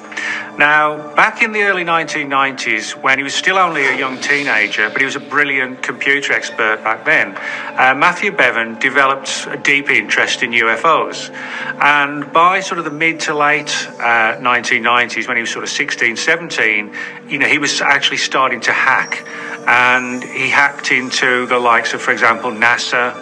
Now, 0.58 1.14
back 1.16 1.42
in 1.42 1.52
the 1.52 1.64
early 1.64 1.84
1990s, 1.84 3.02
when 3.02 3.18
he 3.18 3.24
was 3.24 3.34
still 3.34 3.58
only 3.58 3.86
a 3.86 3.98
young 3.98 4.20
teenager, 4.22 4.90
but 4.90 5.00
he 5.00 5.06
was 5.06 5.18
a 5.18 5.20
brilliant 5.20 5.82
computer 5.82 6.32
expert 6.32 6.82
back 6.82 7.04
then, 7.04 7.36
uh, 7.36 7.94
Matthew 7.94 8.32
Bevan 8.32 8.80
developed 8.80 9.48
a 9.50 9.58
deep 9.58 9.90
interest 9.90 10.44
in 10.44 10.52
UFOs. 10.52 11.30
And 11.82 12.32
by 12.32 12.62
sort 12.62 12.80
of 12.80 12.86
the 12.86 12.92
mid 12.92 13.20
to 13.22 13.36
late 13.36 13.74
uh, 14.00 14.38
1990s, 14.38 15.28
when 15.28 15.36
he 15.36 15.42
was 15.42 15.52
sort 15.52 15.64
of 15.64 15.70
16, 15.70 16.16
17, 16.16 16.94
you 17.28 17.38
know, 17.38 17.48
he 17.48 17.58
was 17.58 17.82
actually 17.82 18.18
starting 18.18 18.62
to 18.62 18.72
hack. 18.72 19.28
And 19.68 20.24
he 20.24 20.50
hacked 20.50 20.92
into 20.92 21.48
the 21.48 21.60
likes 21.60 21.94
of, 21.94 22.02
for 22.02 22.12
example, 22.12 22.52
NASA, 22.52 23.14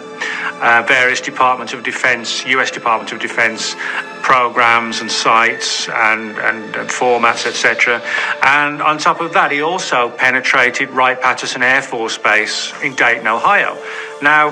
uh, 0.60 0.84
various 0.86 1.20
departments 1.20 1.72
of 1.72 1.82
defense, 1.82 2.44
US 2.46 2.70
Department 2.70 3.12
of 3.12 3.20
Defense 3.20 3.74
programs 4.22 5.00
and 5.00 5.10
sites 5.10 5.88
and, 5.88 6.38
and, 6.38 6.74
and 6.76 6.88
formats, 6.88 7.46
etc. 7.46 8.00
And 8.42 8.80
on 8.80 8.98
top 8.98 9.20
of 9.20 9.34
that, 9.34 9.52
he 9.52 9.60
also 9.60 10.10
penetrated 10.10 10.90
Wright 10.90 11.20
Patterson 11.20 11.62
Air 11.62 11.82
Force 11.82 12.16
Base 12.16 12.72
in 12.82 12.94
Dayton, 12.94 13.26
Ohio. 13.26 13.76
Now, 14.22 14.50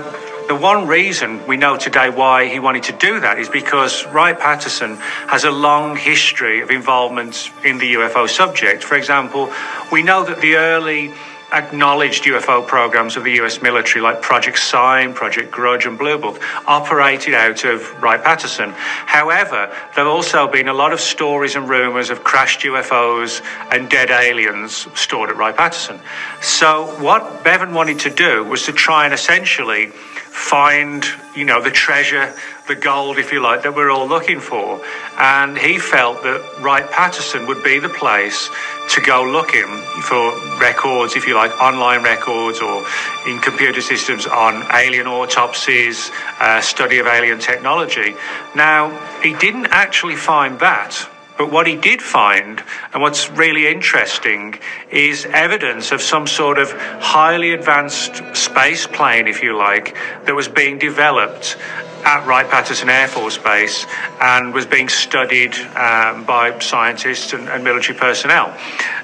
the 0.49 0.57
one 0.57 0.87
reason 0.87 1.47
we 1.47 1.57
know 1.57 1.77
today 1.77 2.11
why 2.11 2.49
he 2.49 2.59
wanted 2.59 2.83
to 2.85 2.93
do 2.93 3.21
that 3.21 3.39
is 3.39 3.49
because 3.49 4.05
Wright 4.09 4.39
Patterson 4.39 4.97
has 5.29 5.45
a 5.45 5.51
long 5.51 5.97
history 5.97 6.61
of 6.61 6.71
involvement 6.71 7.51
in 7.65 7.79
the 7.79 7.95
UFO 7.95 8.29
subject. 8.29 8.83
For 8.83 8.97
example, 8.97 9.51
we 9.91 10.03
know 10.03 10.25
that 10.25 10.41
the 10.41 10.57
early 10.57 11.13
acknowledged 11.53 12.25
UFO 12.25 12.67
programs 12.67 13.17
of 13.17 13.25
the 13.25 13.33
US 13.43 13.63
military, 13.63 14.03
like 14.03 14.23
Project 14.23 14.59
Sign, 14.59 15.15
Project 15.15 15.51
Grudge, 15.51 15.87
and 15.87 15.99
Blue 15.99 16.19
Book, 16.19 16.41
operated 16.67 17.35
out 17.35 17.65
of 17.65 18.03
Wright 18.03 18.23
Patterson. 18.23 18.71
However, 18.73 19.69
there 19.95 20.05
have 20.05 20.07
also 20.07 20.49
been 20.49 20.69
a 20.69 20.75
lot 20.75 20.93
of 20.93 21.01
stories 21.01 21.57
and 21.57 21.69
rumors 21.69 22.11
of 22.11 22.25
crashed 22.25 22.61
UFOs 22.61 23.43
and 23.71 23.89
dead 23.89 24.11
aliens 24.11 24.89
stored 24.95 25.31
at 25.31 25.37
Wright 25.37 25.57
Patterson. 25.57 26.01
So, 26.41 26.87
what 27.03 27.45
Bevan 27.45 27.75
wanted 27.75 28.01
to 28.01 28.11
do 28.11 28.45
was 28.45 28.65
to 28.65 28.73
try 28.73 29.05
and 29.05 29.15
essentially 29.15 29.93
find, 30.33 31.05
you 31.37 31.45
know, 31.45 31.63
the 31.63 31.71
treasure, 31.71 32.33
the 32.67 32.75
gold, 32.75 33.19
if 33.19 33.33
you 33.33 33.41
like, 33.41 33.63
that 33.63 33.75
we're 33.75 33.91
all 33.91 34.09
looking 34.09 34.41
for. 34.41 34.81
And 35.19 35.59
he 35.59 35.79
felt 35.79 36.23
that 36.23 36.41
Wright 36.61 36.91
Patterson 36.91 37.47
would 37.47 37.63
be 37.63 37.79
the 37.79 37.91
place 37.91 38.49
to 38.91 39.03
go 39.03 39.25
looking 39.25 39.69
for 40.03 40.33
records, 40.59 41.17
if 41.17 41.27
you 41.27 41.35
like, 41.35 41.53
online 41.61 42.03
records 42.03 42.61
or 42.61 42.85
in 43.29 43.41
computer 43.41 43.83
systems 43.83 44.27
on 44.27 44.65
alien 44.73 45.07
autopsies, 45.07 46.11
uh, 46.41 46.63
study 46.63 46.99
of 46.99 47.07
alien 47.07 47.39
technology. 47.39 48.17
Now, 48.57 48.91
he 49.21 49.35
didn't 49.35 49.67
actually 49.67 50.17
find 50.17 50.59
that. 50.61 51.09
But 51.43 51.51
what 51.51 51.67
he 51.67 51.75
did 51.75 52.01
find, 52.01 52.63
and 52.95 53.03
what's 53.03 53.29
really 53.31 53.67
interesting, 53.67 54.61
is 54.93 55.27
evidence 55.27 55.91
of 55.91 56.01
some 56.01 56.29
sort 56.29 56.57
of 56.57 56.71
highly 56.71 57.51
advanced 57.51 58.37
space 58.37 58.87
plane, 58.87 59.27
if 59.27 59.43
you 59.43 59.59
like, 59.59 59.97
that 60.25 60.37
was 60.37 60.47
being 60.47 60.79
developed 60.79 61.57
at 62.05 62.25
Wright 62.29 62.49
Patterson 62.49 62.89
Air 62.89 63.09
Force 63.09 63.39
Base 63.39 63.87
and 64.21 64.55
was 64.55 64.67
being 64.67 64.89
studied 64.89 65.57
um, 65.75 66.23
by 66.23 66.57
scientists 66.61 67.33
and, 67.33 67.49
and, 67.49 67.65
military 67.65 67.99
personnel. 67.99 68.57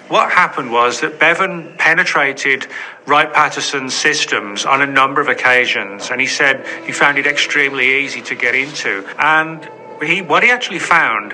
What 0.07 0.31
happened 0.31 0.71
was 0.71 1.01
that 1.01 1.19
Bevan 1.19 1.75
penetrated 1.77 2.69
Wright 3.07 3.33
Patterson's 3.33 3.95
systems 3.95 4.65
on 4.65 4.81
a 4.81 4.87
number 4.87 5.21
of 5.21 5.27
occasions, 5.27 6.11
and 6.13 6.21
he 6.21 6.29
said 6.29 6.65
he 6.87 6.93
found 6.93 7.19
it 7.19 7.27
extremely 7.27 8.05
easy 8.05 8.23
to 8.23 8.37
get 8.37 8.55
into. 8.55 9.05
And 9.19 9.69
he, 10.03 10.23
what 10.23 10.43
he 10.43 10.51
actually 10.51 10.79
found 10.79 11.33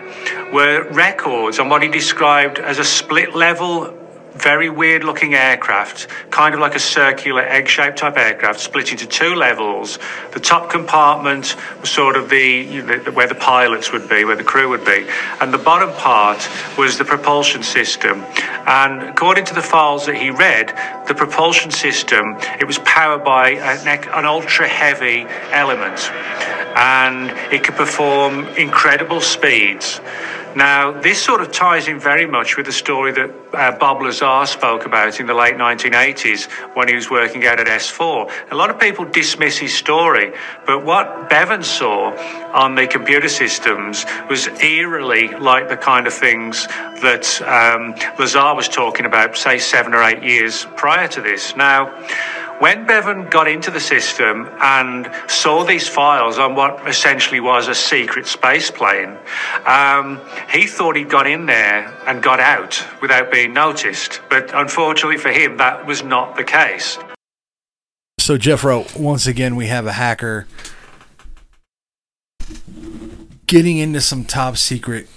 were 0.52 0.88
records 0.90 1.58
on 1.58 1.68
what 1.68 1.82
he 1.82 1.88
described 1.88 2.58
as 2.58 2.78
a 2.78 2.84
split 2.84 3.34
level 3.34 3.92
very 4.34 4.68
weird 4.68 5.04
looking 5.04 5.34
aircraft, 5.34 6.08
kind 6.30 6.54
of 6.54 6.60
like 6.60 6.74
a 6.74 6.80
circular 6.80 7.42
egg 7.42 7.68
shaped 7.68 7.98
type 7.98 8.16
aircraft, 8.16 8.60
split 8.60 8.90
into 8.90 9.06
two 9.06 9.34
levels. 9.34 9.98
The 10.32 10.40
top 10.40 10.70
compartment 10.70 11.56
was 11.80 11.90
sort 11.90 12.16
of 12.16 12.28
the, 12.28 12.36
you 12.38 12.82
know, 12.82 12.98
where 13.12 13.28
the 13.28 13.34
pilots 13.34 13.92
would 13.92 14.08
be, 14.08 14.24
where 14.24 14.36
the 14.36 14.44
crew 14.44 14.68
would 14.70 14.84
be, 14.84 15.06
and 15.40 15.52
the 15.52 15.58
bottom 15.58 15.92
part 15.92 16.48
was 16.76 16.98
the 16.98 17.04
propulsion 17.04 17.62
system. 17.62 18.24
And 18.66 19.02
according 19.02 19.44
to 19.46 19.54
the 19.54 19.62
files 19.62 20.06
that 20.06 20.16
he 20.16 20.30
read, 20.30 20.68
the 21.06 21.14
propulsion 21.14 21.70
system 21.70 22.36
it 22.58 22.66
was 22.66 22.78
powered 22.80 23.24
by 23.24 23.50
an, 23.50 23.86
an 23.86 24.24
ultra 24.24 24.66
heavy 24.66 25.26
element, 25.52 26.10
and 26.76 27.30
it 27.52 27.62
could 27.62 27.76
perform 27.76 28.46
incredible 28.56 29.20
speeds. 29.20 30.00
Now, 30.56 30.92
this 30.92 31.20
sort 31.20 31.40
of 31.40 31.50
ties 31.50 31.88
in 31.88 31.98
very 31.98 32.26
much 32.26 32.56
with 32.56 32.66
the 32.66 32.72
story 32.72 33.10
that 33.12 33.30
uh, 33.52 33.72
Bob 33.72 34.00
Lazar 34.00 34.46
spoke 34.46 34.86
about 34.86 35.18
in 35.18 35.26
the 35.26 35.34
late 35.34 35.56
1980s 35.56 36.48
when 36.76 36.86
he 36.86 36.94
was 36.94 37.10
working 37.10 37.44
out 37.44 37.58
at 37.58 37.66
S4. 37.66 38.30
A 38.52 38.54
lot 38.54 38.70
of 38.70 38.78
people 38.78 39.04
dismiss 39.04 39.58
his 39.58 39.74
story, 39.74 40.32
but 40.64 40.84
what 40.84 41.28
Bevan 41.28 41.64
saw 41.64 42.12
on 42.52 42.76
the 42.76 42.86
computer 42.86 43.28
systems 43.28 44.04
was 44.30 44.46
eerily 44.62 45.26
like 45.28 45.68
the 45.68 45.76
kind 45.76 46.06
of 46.06 46.14
things 46.14 46.68
that 47.02 47.42
um, 47.42 47.94
Lazar 48.16 48.54
was 48.54 48.68
talking 48.68 49.06
about, 49.06 49.36
say, 49.36 49.58
seven 49.58 49.92
or 49.92 50.02
eight 50.04 50.22
years 50.22 50.66
prior 50.76 51.08
to 51.08 51.20
this. 51.20 51.56
Now, 51.56 51.92
when 52.58 52.86
Bevan 52.86 53.28
got 53.30 53.48
into 53.48 53.70
the 53.70 53.80
system 53.80 54.48
and 54.60 55.10
saw 55.28 55.64
these 55.64 55.88
files 55.88 56.38
on 56.38 56.54
what 56.54 56.86
essentially 56.88 57.40
was 57.40 57.68
a 57.68 57.74
secret 57.74 58.26
space 58.26 58.70
plane, 58.70 59.18
um, 59.66 60.20
he 60.50 60.66
thought 60.66 60.96
he'd 60.96 61.10
got 61.10 61.26
in 61.26 61.46
there 61.46 61.92
and 62.06 62.22
got 62.22 62.40
out 62.40 62.84
without 63.00 63.30
being 63.32 63.52
noticed. 63.52 64.20
But 64.30 64.54
unfortunately 64.54 65.18
for 65.18 65.30
him, 65.30 65.56
that 65.56 65.86
was 65.86 66.02
not 66.02 66.36
the 66.36 66.44
case. 66.44 66.98
So, 68.18 68.38
Jeffro, 68.38 68.98
once 68.98 69.26
again, 69.26 69.56
we 69.56 69.66
have 69.66 69.86
a 69.86 69.92
hacker 69.92 70.46
getting 73.46 73.78
into 73.78 74.00
some 74.00 74.24
top 74.24 74.56
secret 74.56 75.08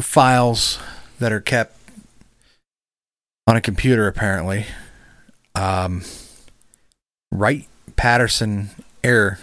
files 0.00 0.78
that 1.18 1.32
are 1.32 1.40
kept 1.40 1.76
on 3.46 3.56
a 3.56 3.60
computer 3.60 4.06
apparently. 4.06 4.66
Um, 5.54 6.02
Wright 7.34 7.66
Patterson 7.96 8.70
Air 9.02 9.38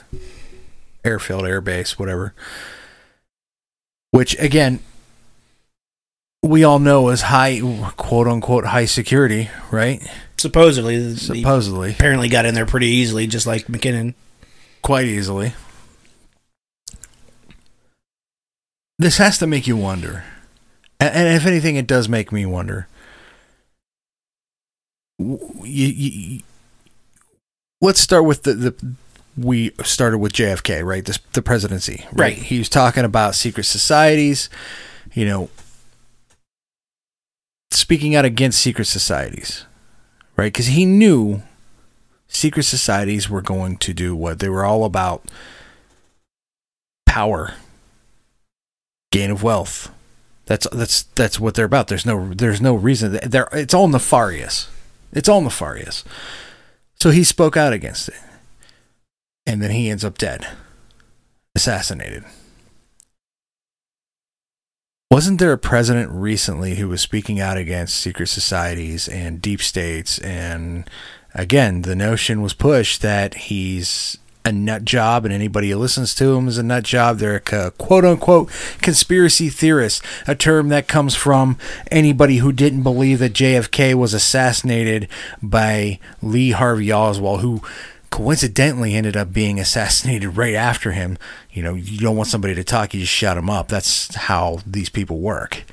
Airfield 1.04 1.46
Air 1.46 1.62
Base, 1.62 2.00
whatever. 2.00 2.34
Which 4.12 4.38
again, 4.40 4.80
we 6.42 6.64
all 6.64 6.80
know 6.80 7.10
is 7.10 7.24
high, 7.24 7.60
quote 7.98 8.28
unquote, 8.28 8.66
high 8.66 8.86
security, 8.86 9.50
right? 9.72 10.02
Supposedly, 10.38 11.16
Supposedly, 11.16 11.92
apparently 11.92 12.30
got 12.30 12.46
in 12.46 12.56
there 12.56 12.66
pretty 12.66 12.88
easily, 12.88 13.28
just 13.28 13.46
like 13.46 13.68
McKinnon. 13.68 14.16
quite 14.82 15.06
easily. 15.06 15.54
This 18.98 19.18
has 19.18 19.38
to 19.40 19.48
make 19.48 19.68
you 19.68 19.76
wonder, 19.78 20.24
and 21.00 21.36
if 21.36 21.46
anything, 21.46 21.76
it 21.76 21.88
does 21.88 22.08
make 22.08 22.32
me 22.32 22.46
wonder. 22.46 22.88
You, 25.20 25.38
you, 25.64 26.42
let's 27.82 28.00
start 28.00 28.26
with 28.26 28.44
the, 28.44 28.54
the 28.54 28.96
we 29.38 29.72
started 29.84 30.20
with 30.20 30.34
JFK, 30.34 30.84
right? 30.86 31.04
This, 31.04 31.20
the 31.34 31.42
presidency, 31.42 32.06
right? 32.12 32.20
Right. 32.20 32.34
He 32.34 32.60
was 32.60 32.70
talking 32.70 33.04
about 33.04 33.36
secret 33.36 33.64
societies, 33.64 34.50
you 35.14 35.26
know, 35.26 35.50
speaking 37.72 38.16
out 38.16 38.26
against 38.26 38.60
secret 38.62 38.86
societies, 38.86 39.66
right? 40.36 40.54
Because 40.54 40.68
he 40.68 40.86
knew 40.86 41.42
secret 42.28 42.64
societies 42.64 43.30
were 43.30 43.42
going 43.42 43.78
to 43.78 43.94
do 43.94 44.16
what 44.16 44.40
they 44.40 44.50
were 44.50 44.66
all 44.66 44.84
about 44.86 45.24
power, 47.06 47.56
gain 49.12 49.32
of 49.32 49.44
wealth. 49.44 49.92
That's 50.46 50.68
that's 50.72 51.04
that's 51.04 51.40
what 51.40 51.56
they're 51.56 51.66
about. 51.66 51.88
There's 51.88 52.06
no 52.06 52.34
there's 52.34 52.62
no 52.62 52.76
reason. 52.76 53.20
They're 53.24 53.48
it's 53.54 53.74
all 53.74 53.88
nefarious. 53.88 54.70
It's 55.14 55.30
all 55.30 55.42
nefarious. 55.42 56.04
So 57.02 57.10
he 57.10 57.24
spoke 57.24 57.58
out 57.58 57.74
against 57.74 58.10
it, 58.10 58.22
and 59.48 59.60
then 59.60 59.72
he 59.72 59.90
ends 59.90 60.06
up 60.06 60.20
dead, 60.20 60.48
assassinated. 61.56 62.24
Wasn't 65.10 65.40
there 65.40 65.52
a 65.52 65.58
president 65.58 66.12
recently 66.12 66.76
who 66.76 66.88
was 66.88 67.02
speaking 67.02 67.40
out 67.40 67.58
against 67.58 67.98
secret 67.98 68.28
societies 68.28 69.08
and 69.08 69.42
deep 69.42 69.64
states? 69.64 70.20
And 70.20 70.88
again, 71.34 71.82
the 71.82 71.96
notion 71.96 72.44
was 72.44 72.54
pushed 72.54 73.02
that 73.02 73.34
he's 73.34 74.20
a 74.44 74.52
nut 74.52 74.84
job 74.84 75.26
and 75.26 75.34
anybody 75.34 75.70
who 75.70 75.78
listens 75.78 76.16
to 76.16 76.36
him 76.36 76.48
is 76.48 76.58
a 76.58 76.64
nut 76.64 76.84
job. 76.84 77.18
They're 77.18 77.42
a 77.52 77.72
quote 77.72 78.06
unquote 78.06 78.50
conspiracy 78.82 79.50
theorist, 79.50 80.04
a 80.28 80.36
term 80.36 80.70
that 80.70 80.88
comes 80.88 81.16
from 81.16 81.58
anybody 81.90 82.38
who 82.38 82.52
didn't 82.52 82.84
believe 82.84 83.20
that 83.20 83.34
JFK 83.34 83.94
was 83.94 84.14
assassinated 84.14 85.08
by 85.42 86.00
Lee 86.22 86.52
Harvey 86.52 86.92
Oswald, 86.92 87.42
who 87.42 87.62
coincidentally 88.10 88.94
ended 88.94 89.16
up 89.16 89.32
being 89.34 89.60
assassinated 89.60 90.38
right 90.38 90.56
after 90.56 90.92
him. 90.92 91.18
You 91.52 91.64
know, 91.64 91.76
you 91.76 92.00
don't 92.00 92.18
want 92.18 92.30
somebody 92.30 92.56
to 92.56 92.64
talk, 92.64 92.94
you 92.94 93.02
just 93.02 93.14
shut 93.14 93.36
them 93.36 93.50
up. 93.50 93.68
That's 93.68 94.14
how 94.16 94.60
these 94.66 94.90
people 94.90 95.20
work. 95.20 95.64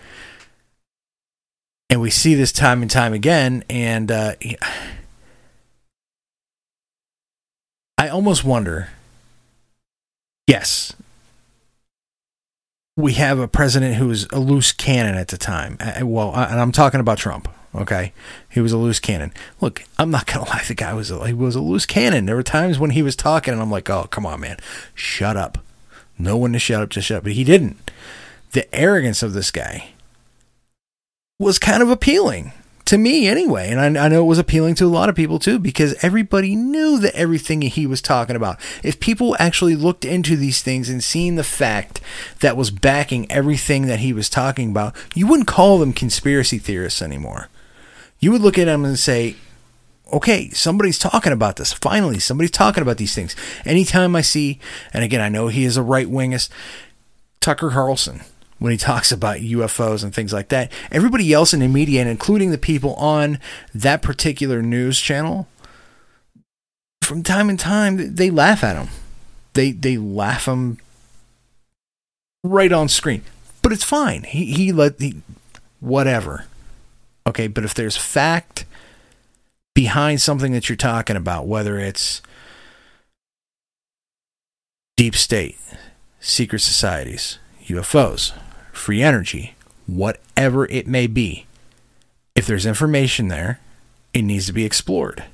And 1.90 2.02
we 2.02 2.10
see 2.10 2.34
this 2.34 2.52
time 2.52 2.82
and 2.82 2.90
time 2.90 3.14
again, 3.14 3.64
and 3.70 4.10
uh, 4.12 4.34
I 7.98 8.08
almost 8.08 8.44
wonder. 8.44 8.90
Yes, 10.46 10.94
we 12.96 13.14
have 13.14 13.38
a 13.38 13.48
president 13.48 13.96
who 13.96 14.08
was 14.08 14.26
a 14.32 14.38
loose 14.38 14.72
cannon 14.72 15.16
at 15.16 15.28
the 15.28 15.36
time. 15.36 15.76
Well, 16.02 16.34
and 16.34 16.60
I'm 16.60 16.72
talking 16.72 17.00
about 17.00 17.18
Trump. 17.18 17.48
Okay, 17.74 18.12
he 18.48 18.60
was 18.60 18.72
a 18.72 18.78
loose 18.78 18.98
cannon. 19.00 19.32
Look, 19.60 19.84
I'm 19.98 20.10
not 20.10 20.26
gonna 20.26 20.44
lie. 20.48 20.62
The 20.66 20.74
guy 20.74 20.94
was 20.94 21.10
a, 21.10 21.26
he 21.26 21.32
was 21.32 21.56
a 21.56 21.60
loose 21.60 21.86
cannon. 21.86 22.26
There 22.26 22.36
were 22.36 22.42
times 22.42 22.78
when 22.78 22.90
he 22.90 23.02
was 23.02 23.16
talking, 23.16 23.52
and 23.52 23.60
I'm 23.60 23.70
like, 23.70 23.90
oh, 23.90 24.04
come 24.04 24.24
on, 24.24 24.40
man, 24.40 24.58
shut 24.94 25.36
up. 25.36 25.58
No 26.18 26.36
one 26.36 26.52
to 26.54 26.58
shut 26.58 26.82
up, 26.82 26.88
just 26.88 27.08
shut 27.08 27.18
up. 27.18 27.24
But 27.24 27.32
he 27.32 27.44
didn't. 27.44 27.90
The 28.52 28.72
arrogance 28.74 29.22
of 29.22 29.32
this 29.32 29.50
guy 29.50 29.90
was 31.38 31.58
kind 31.58 31.82
of 31.82 31.90
appealing 31.90 32.52
to 32.88 32.96
me 32.96 33.28
anyway. 33.28 33.70
And 33.70 33.98
I, 33.98 34.06
I 34.06 34.08
know 34.08 34.22
it 34.22 34.26
was 34.26 34.38
appealing 34.38 34.74
to 34.76 34.86
a 34.86 34.88
lot 34.88 35.10
of 35.10 35.14
people 35.14 35.38
too, 35.38 35.58
because 35.58 35.94
everybody 36.02 36.56
knew 36.56 36.98
that 36.98 37.14
everything 37.14 37.60
he 37.60 37.86
was 37.86 38.00
talking 38.00 38.34
about. 38.34 38.58
If 38.82 38.98
people 38.98 39.36
actually 39.38 39.76
looked 39.76 40.06
into 40.06 40.36
these 40.36 40.62
things 40.62 40.88
and 40.88 41.04
seen 41.04 41.36
the 41.36 41.44
fact 41.44 42.00
that 42.40 42.56
was 42.56 42.70
backing 42.70 43.30
everything 43.30 43.86
that 43.88 43.98
he 43.98 44.14
was 44.14 44.30
talking 44.30 44.70
about, 44.70 44.96
you 45.14 45.26
wouldn't 45.26 45.48
call 45.48 45.78
them 45.78 45.92
conspiracy 45.92 46.56
theorists 46.56 47.02
anymore. 47.02 47.48
You 48.20 48.32
would 48.32 48.40
look 48.40 48.58
at 48.58 48.64
them 48.64 48.86
and 48.86 48.98
say, 48.98 49.36
okay, 50.10 50.48
somebody's 50.50 50.98
talking 50.98 51.32
about 51.32 51.56
this. 51.56 51.74
Finally, 51.74 52.20
somebody's 52.20 52.50
talking 52.50 52.82
about 52.82 52.96
these 52.96 53.14
things. 53.14 53.36
Anytime 53.66 54.16
I 54.16 54.22
see, 54.22 54.58
and 54.94 55.04
again, 55.04 55.20
I 55.20 55.28
know 55.28 55.48
he 55.48 55.64
is 55.64 55.76
a 55.76 55.82
right 55.82 56.06
wingist, 56.08 56.48
Tucker 57.40 57.68
Carlson, 57.68 58.22
when 58.58 58.72
he 58.72 58.78
talks 58.78 59.12
about 59.12 59.38
UFOs 59.38 60.02
and 60.02 60.14
things 60.14 60.32
like 60.32 60.48
that, 60.48 60.72
everybody 60.90 61.32
else 61.32 61.54
in 61.54 61.60
the 61.60 61.68
media, 61.68 62.00
and 62.00 62.10
including 62.10 62.50
the 62.50 62.58
people 62.58 62.94
on 62.94 63.38
that 63.74 64.02
particular 64.02 64.62
news 64.62 65.00
channel, 65.00 65.46
from 67.02 67.22
time 67.22 67.48
to 67.48 67.56
time, 67.56 68.14
they 68.14 68.30
laugh 68.30 68.62
at 68.62 68.76
him. 68.76 68.88
They 69.54 69.72
they 69.72 69.96
laugh 69.96 70.46
him 70.46 70.78
right 72.44 72.72
on 72.72 72.88
screen, 72.88 73.22
but 73.62 73.72
it's 73.72 73.84
fine. 73.84 74.24
He 74.24 74.52
he 74.52 74.72
let 74.72 74.98
the 74.98 75.16
whatever. 75.80 76.44
Okay, 77.26 77.46
but 77.46 77.64
if 77.64 77.74
there's 77.74 77.96
fact 77.96 78.64
behind 79.74 80.20
something 80.20 80.52
that 80.52 80.68
you're 80.68 80.76
talking 80.76 81.16
about, 81.16 81.46
whether 81.46 81.78
it's 81.78 82.20
deep 84.96 85.14
state, 85.14 85.58
secret 86.20 86.58
societies, 86.58 87.38
UFOs, 87.66 88.32
free 88.78 89.02
energy, 89.02 89.54
whatever 89.86 90.66
it 90.66 90.86
may 90.86 91.06
be, 91.06 91.46
if 92.34 92.46
there's 92.46 92.66
information 92.66 93.28
there, 93.28 93.60
it 94.12 94.22
needs 94.22 94.46
to 94.46 94.52
be 94.52 94.64
explored. 94.64 95.24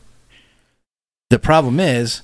The 1.31 1.39
problem 1.39 1.81
is, 1.81 2.23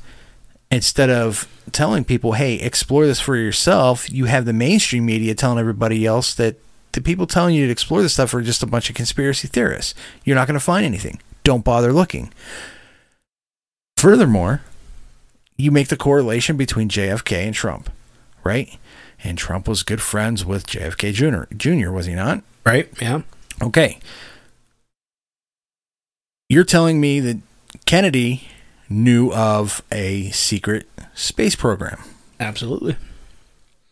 instead 0.71 1.11
of 1.11 1.49
telling 1.73 2.05
people, 2.05 2.33
hey, 2.33 2.55
explore 2.55 3.07
this 3.07 3.21
for 3.21 3.37
yourself, 3.37 4.11
you 4.11 4.27
have 4.27 4.45
the 4.45 4.53
mainstream 4.53 5.07
media 5.07 5.35
telling 5.35 5.59
everybody 5.59 6.07
else 6.07 6.35
that 6.35 6.57
the 6.93 7.01
people 7.01 7.27
telling 7.27 7.55
you 7.55 7.67
to 7.67 7.73
explore 7.73 8.03
this 8.03 8.15
stuff 8.15 8.35
are 8.35 8.43
just 8.43 8.63
a 8.63 8.67
bunch 8.67 8.89
of 8.89 8.97
conspiracy 8.97 9.47
theorists. 9.47 9.95
You're 10.25 10.37
not 10.37 10.47
going 10.49 10.59
to 10.59 10.65
find 10.65 10.85
anything. 10.85 11.21
Don't 11.45 11.65
bother 11.65 11.93
looking. 11.93 12.33
Furthermore, 13.97 14.63
you 15.57 15.71
make 15.71 15.89
the 15.89 15.97
correlation 15.97 16.57
between 16.57 16.89
JFK 16.89 17.45
and 17.45 17.55
Trump, 17.55 17.91
right? 18.43 18.79
And 19.23 19.37
Trump 19.37 19.69
was 19.69 19.83
good 19.83 20.01
friends 20.01 20.45
with 20.45 20.67
JFK 20.67 21.13
Jr. 21.13 21.55
Jr. 21.55 21.91
Was 21.91 22.07
he 22.07 22.15
not? 22.15 22.43
Right? 22.65 22.89
Yeah. 23.01 23.23
Okay. 23.61 23.99
You're 26.49 26.65
telling 26.65 27.01
me 27.01 27.21
that 27.21 27.39
Kennedy 27.85 28.49
knew 28.89 29.33
of 29.33 29.83
a 29.93 30.31
secret 30.31 30.89
space 31.15 31.55
program. 31.55 32.03
Absolutely. 32.41 32.97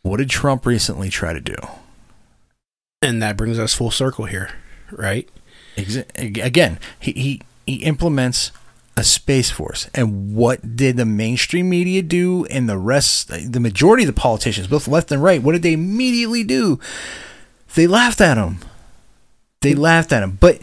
What 0.02 0.16
did 0.16 0.30
Trump 0.30 0.66
recently 0.66 1.10
try 1.10 1.32
to 1.32 1.40
do? 1.40 1.54
And 3.02 3.22
that 3.22 3.36
brings 3.36 3.58
us 3.58 3.74
full 3.74 3.90
circle 3.90 4.24
here, 4.24 4.50
right? 4.90 5.28
Again, 6.16 6.78
he, 6.98 7.12
he 7.12 7.42
he 7.64 7.76
implements 7.84 8.50
a 8.98 9.04
space 9.04 9.48
force, 9.48 9.88
and 9.94 10.34
what 10.34 10.74
did 10.74 10.96
the 10.96 11.06
mainstream 11.06 11.68
media 11.68 12.02
do? 12.02 12.44
And 12.46 12.68
the 12.68 12.76
rest, 12.76 13.28
the 13.28 13.60
majority 13.60 14.02
of 14.02 14.08
the 14.08 14.20
politicians, 14.20 14.66
both 14.66 14.88
left 14.88 15.12
and 15.12 15.22
right, 15.22 15.40
what 15.40 15.52
did 15.52 15.62
they 15.62 15.72
immediately 15.72 16.42
do? 16.42 16.80
They 17.76 17.86
laughed 17.86 18.20
at 18.20 18.36
him. 18.36 18.58
They 19.60 19.74
laughed 19.74 20.12
at 20.12 20.24
him. 20.24 20.36
But 20.40 20.60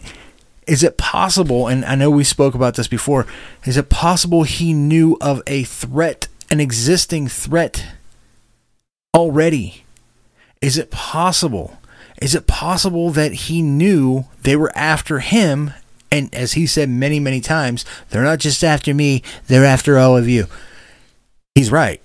is 0.66 0.82
it 0.82 0.98
possible? 0.98 1.66
And 1.66 1.82
I 1.86 1.94
know 1.94 2.10
we 2.10 2.24
spoke 2.24 2.54
about 2.54 2.74
this 2.74 2.88
before. 2.88 3.26
Is 3.64 3.78
it 3.78 3.88
possible 3.88 4.42
he 4.42 4.74
knew 4.74 5.16
of 5.22 5.40
a 5.46 5.62
threat, 5.62 6.28
an 6.50 6.60
existing 6.60 7.28
threat 7.28 7.86
already? 9.14 9.84
Is 10.60 10.76
it 10.76 10.90
possible? 10.90 11.78
Is 12.20 12.34
it 12.34 12.46
possible 12.46 13.08
that 13.12 13.32
he 13.32 13.62
knew 13.62 14.26
they 14.42 14.56
were 14.56 14.76
after 14.76 15.20
him? 15.20 15.72
And 16.10 16.34
as 16.34 16.52
he 16.52 16.66
said 16.66 16.88
many, 16.88 17.18
many 17.20 17.40
times, 17.40 17.84
they're 18.10 18.22
not 18.22 18.38
just 18.38 18.62
after 18.62 18.94
me, 18.94 19.22
they're 19.48 19.64
after 19.64 19.98
all 19.98 20.16
of 20.16 20.28
you. 20.28 20.46
He's 21.54 21.72
right. 21.72 22.00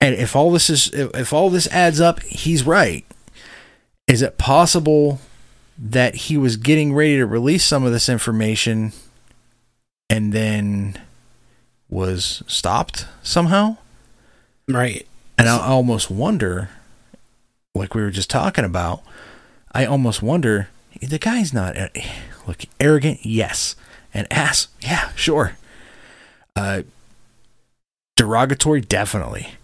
And 0.00 0.14
if 0.14 0.36
all 0.36 0.52
this 0.52 0.68
is 0.70 0.90
if 0.92 1.32
all 1.32 1.50
this 1.50 1.66
adds 1.68 2.00
up, 2.00 2.22
he's 2.22 2.64
right. 2.64 3.04
Is 4.06 4.22
it 4.22 4.38
possible 4.38 5.20
that 5.78 6.14
he 6.14 6.36
was 6.36 6.56
getting 6.56 6.94
ready 6.94 7.16
to 7.16 7.26
release 7.26 7.64
some 7.64 7.84
of 7.84 7.92
this 7.92 8.08
information 8.08 8.92
and 10.08 10.32
then 10.32 11.00
was 11.88 12.42
stopped 12.46 13.06
somehow? 13.22 13.78
Right. 14.68 15.06
And 15.38 15.48
I 15.48 15.58
almost 15.58 16.10
wonder, 16.10 16.70
like 17.74 17.94
we 17.94 18.02
were 18.02 18.10
just 18.10 18.30
talking 18.30 18.64
about, 18.64 19.02
I 19.72 19.84
almost 19.84 20.22
wonder 20.22 20.68
the 21.00 21.18
guy's 21.18 21.52
not. 21.52 21.76
Look 22.46 22.64
arrogant, 22.80 23.24
yes. 23.24 23.76
And 24.14 24.26
ass, 24.32 24.68
yeah, 24.80 25.10
sure. 25.14 25.56
Uh, 26.54 26.82
derogatory, 28.16 28.80
definitely. 28.80 29.54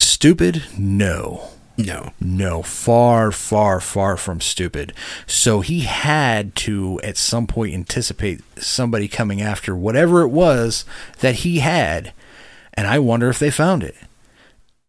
Stupid, 0.00 0.62
no. 0.78 1.50
No. 1.76 2.12
No, 2.20 2.62
far, 2.62 3.30
far, 3.30 3.80
far 3.80 4.16
from 4.16 4.40
stupid. 4.40 4.94
So 5.26 5.60
he 5.60 5.80
had 5.80 6.54
to, 6.56 6.98
at 7.02 7.18
some 7.18 7.46
point, 7.46 7.74
anticipate 7.74 8.40
somebody 8.56 9.08
coming 9.08 9.42
after 9.42 9.76
whatever 9.76 10.22
it 10.22 10.28
was 10.28 10.86
that 11.20 11.36
he 11.36 11.58
had. 11.58 12.12
And 12.74 12.86
I 12.86 12.98
wonder 12.98 13.28
if 13.28 13.38
they 13.38 13.50
found 13.50 13.82
it. 13.82 13.94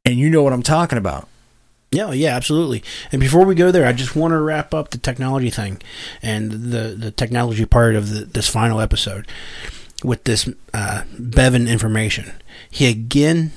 And 0.05 0.15
you 0.15 0.29
know 0.29 0.43
what 0.43 0.53
I'm 0.53 0.63
talking 0.63 0.97
about. 0.97 1.27
Yeah, 1.91 2.11
yeah, 2.11 2.35
absolutely. 2.35 2.83
And 3.11 3.21
before 3.21 3.45
we 3.45 3.55
go 3.55 3.71
there, 3.71 3.87
I 3.87 3.93
just 3.93 4.15
want 4.15 4.33
to 4.33 4.39
wrap 4.39 4.73
up 4.73 4.89
the 4.89 4.97
technology 4.97 5.49
thing 5.49 5.81
and 6.21 6.51
the 6.51 6.95
the 6.97 7.11
technology 7.11 7.65
part 7.65 7.95
of 7.95 8.09
the, 8.09 8.25
this 8.25 8.49
final 8.49 8.81
episode 8.81 9.25
with 10.03 10.25
this 10.25 10.49
uh, 10.73 11.03
Bevan 11.17 11.67
information. 11.67 12.33
He 12.69 12.87
again 12.89 13.51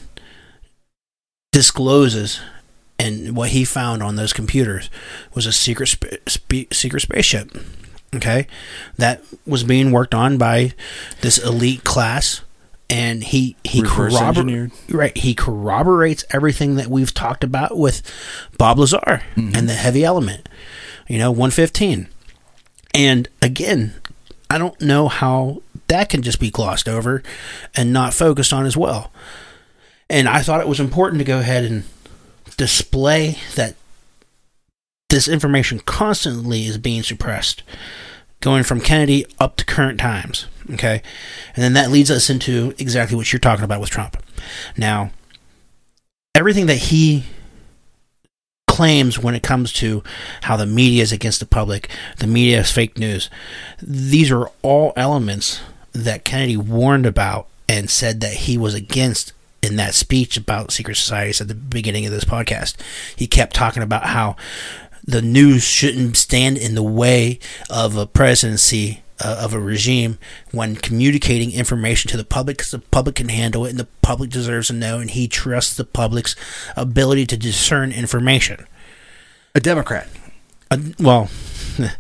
discloses, 1.53 2.41
and 3.01 3.37
what 3.37 3.51
he 3.51 3.65
found 3.65 4.01
on 4.03 4.15
those 4.15 4.33
computers 4.33 4.91
was 5.35 5.45
a 5.47 5.53
secret 5.53 5.89
sp- 5.91 6.23
sp- 6.31 6.71
secret 6.73 7.01
spaceship. 7.01 7.51
Okay, 8.15 8.47
that 8.97 9.23
was 9.45 9.65
being 9.65 9.91
worked 9.91 10.15
on 10.15 10.39
by 10.39 10.73
this 11.21 11.39
elite 11.39 11.83
class 11.83 12.43
and 12.91 13.25
he 13.25 13.57
he 13.65 13.81
Reverse 13.81 14.15
corrobor- 14.15 14.73
right 14.91 15.17
he 15.17 15.35
corroborates 15.35 16.25
everything 16.31 16.75
that 16.75 16.89
we've 16.89 17.15
talked 17.15 17.45
about 17.45 17.79
with 17.79 18.03
Bob 18.59 18.79
Lazar 18.79 19.23
mm-hmm. 19.37 19.55
and 19.55 19.69
the 19.69 19.75
heavy 19.75 20.05
element 20.05 20.49
you 21.09 21.17
know 21.17 21.31
115 21.31 22.09
and 22.93 23.29
again 23.41 23.95
I 24.51 24.59
don't 24.59 24.79
know 24.81 25.07
how 25.07 25.63
that 25.87 26.09
can 26.09 26.23
just 26.23 26.41
be 26.41 26.51
glossed 26.51 26.89
over 26.89 27.23
and 27.77 27.93
not 27.93 28.13
focused 28.13 28.53
on 28.53 28.67
as 28.67 28.77
well. 28.77 29.13
And 30.09 30.29
I 30.29 30.43
thought 30.43 30.61
it 30.61 30.67
was 30.67 30.81
important 30.81 31.21
to 31.21 31.25
go 31.25 31.39
ahead 31.39 31.65
and 31.65 31.85
display 32.57 33.39
that 33.55 33.77
this 35.09 35.29
information 35.29 35.79
constantly 35.79 36.67
is 36.67 36.79
being 36.79 37.05
suppressed 37.05 37.63
going 38.41 38.63
from 38.63 38.81
Kennedy 38.81 39.27
up 39.39 39.57
to 39.57 39.65
current 39.65 40.01
times. 40.01 40.47
Okay. 40.73 41.03
And 41.55 41.63
then 41.63 41.73
that 41.75 41.91
leads 41.91 42.11
us 42.11 42.31
into 42.31 42.75
exactly 42.79 43.17
what 43.17 43.33
you're 43.33 43.41
talking 43.41 43.65
about 43.65 43.81
with 43.81 43.91
Trump. 43.91 44.17
Now, 44.77 45.11
everything 46.35 46.67
that 46.67 46.77
he 46.77 47.25
claims 48.67 49.19
when 49.19 49.35
it 49.35 49.43
comes 49.43 49.73
to 49.75 50.03
how 50.43 50.57
the 50.57 50.67
media 50.67 51.03
is 51.03 51.13
against 51.13 51.41
the 51.41 51.47
public, 51.47 51.91
the 52.19 52.27
media 52.27 52.61
is 52.61 52.71
fake 52.71 52.99
news, 52.99 53.29
these 53.83 54.31
are 54.31 54.49
all 54.63 54.93
elements 54.97 55.61
that 55.93 56.25
Kennedy 56.25 56.57
warned 56.57 57.05
about 57.05 57.49
and 57.69 57.91
said 57.91 58.21
that 58.21 58.33
he 58.33 58.57
was 58.57 58.75
against 58.75 59.33
in 59.63 59.77
that 59.77 59.95
speech 59.95 60.37
about 60.37 60.73
secret 60.73 60.97
societies 60.97 61.41
at 61.41 61.49
the 61.49 61.55
beginning 61.55 62.07
of 62.07 62.13
this 62.13 62.25
podcast. 62.25 62.77
He 63.15 63.27
kept 63.27 63.55
talking 63.55 63.83
about 63.83 64.07
how 64.07 64.37
the 65.05 65.23
news 65.23 65.63
shouldn't 65.63 66.17
stand 66.17 66.59
in 66.59 66.75
the 66.75 66.83
way 66.83 67.39
of 67.69 67.97
a 67.97 68.07
presidency 68.07 69.03
uh, 69.23 69.39
of 69.41 69.53
a 69.53 69.61
regime 69.61 70.19
when 70.51 70.77
communicating 70.77 71.53
information 71.53 72.11
to 72.11 72.17
the 72.17 72.25
public 72.25 72.57
because 72.57 72.71
the 72.71 72.79
public 72.79 73.17
can 73.17 73.29
handle 73.29 73.67
it 73.67 73.71
and 73.71 73.79
the 73.79 73.89
public 74.03 74.31
deserves 74.31 74.69
to 74.69 74.73
know 74.73 74.99
and 74.99 75.11
he 75.11 75.29
trusts 75.29 75.75
the 75.77 75.85
public's 75.85 76.35
ability 76.77 77.27
to 77.27 77.37
discern 77.37 77.93
information 77.93 78.67
A 79.55 79.61
Democrat. 79.61 80.09
uh, 80.71 80.79
well 80.99 81.29
it 81.79 81.91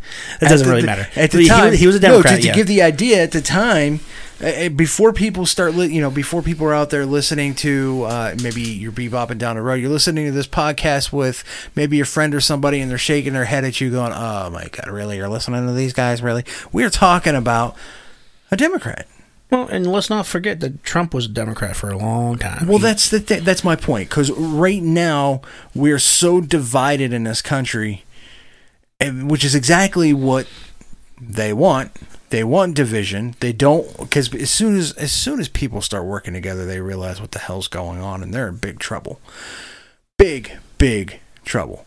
doesn't 0.49 0.69
really 0.69 0.83
matter 0.83 1.09
At 1.15 1.31
the 1.31 1.41
He- 1.43 1.49
time, 1.49 1.73
he, 1.75 1.87
was 1.87 1.97
a 1.97 2.01
no, 2.01 2.09
democrat 2.09 2.37
to, 2.37 2.41
to 2.43 2.47
yeah. 2.49 2.55
give 2.55 2.67
the 2.67 2.83
idea 2.83 3.23
at 3.23 3.33
the 3.33 3.41
time, 3.43 4.01
before 4.41 5.13
people 5.13 5.45
start, 5.47 5.75
li- 5.75 5.93
you 5.93 6.01
know, 6.01 6.11
before 6.11 6.41
people 6.43 6.67
are 6.67 6.75
out 6.75 6.91
there 6.91 7.05
listening 7.05 7.55
to 7.57 8.05
uh, 8.05 8.35
maybe 8.43 8.63
you're 8.63 8.93
bebopping 8.93 9.39
down 9.39 9.57
the 9.57 9.63
road, 9.63 9.75
you're 9.75 9.91
listening 9.91 10.25
to 10.27 10.33
this 10.33 10.47
podcast 10.49 11.13
with 11.13 11.45
maybe 11.77 11.97
your 11.97 12.07
friend 12.07 12.35
or 12.35 12.41
somebody, 12.41 12.81
and 12.81 12.91
they're 12.91 12.99
shaking 12.99 13.35
their 13.35 13.45
head 13.45 13.65
at 13.65 13.81
you, 13.81 13.91
going, 13.91 14.13
"Oh 14.15 14.49
my 14.51 14.67
god, 14.73 14.89
really? 14.89 15.17
You're 15.19 15.29
listening 15.29 15.67
to 15.67 15.73
these 15.73 15.93
guys? 15.93 16.23
Really?" 16.23 16.45
We're 16.73 16.91
talking 16.91 17.35
about 17.35 17.77
a 18.51 18.57
Democrat. 18.57 19.07
well 19.51 19.69
and 19.69 19.87
let's 19.87 20.09
not 20.11 20.27
forget 20.27 20.61
that 20.61 20.83
trump 20.85 21.13
was 21.15 21.27
a 21.27 21.29
democrat 21.29 21.75
for 21.77 21.89
a 21.91 21.97
long 21.99 22.39
time 22.39 22.67
Well, 22.67 22.79
that's 22.79 23.09
the 23.11 23.21
th- 23.21 23.43
that's 23.43 23.63
my 23.65 23.77
point. 23.77 24.09
Because 24.09 24.31
right 24.33 24.83
now 24.83 25.43
we're 25.75 25.99
so 25.99 26.41
divided 26.41 27.13
in 27.13 27.25
this 27.25 27.43
country, 27.43 28.05
and, 28.99 29.31
which 29.31 29.45
is 29.45 29.55
exactly 29.55 30.13
what 30.15 30.47
they 31.21 31.53
want. 31.53 31.91
They 32.31 32.45
want 32.45 32.77
division. 32.77 33.35
They 33.41 33.53
don't 33.53 33.97
because 33.99 34.35
as 34.35 34.51
soon 34.51 34.77
as 34.77 34.93
as 34.93 35.13
soon 35.13 35.41
as 35.41 35.49
people 35.49 35.81
start 35.81 36.05
working 36.05 36.35
together, 36.35 36.65
they 36.65 36.81
realize 36.81 37.21
what 37.21 37.33
the 37.33 37.41
hell's 37.41 37.69
going 37.69 38.01
on, 38.01 38.23
and 38.23 38.33
they're 38.33 38.49
in 38.49 38.57
big 38.57 38.79
trouble. 38.79 39.21
Big, 40.17 40.59
big 40.79 41.21
trouble. 41.45 41.87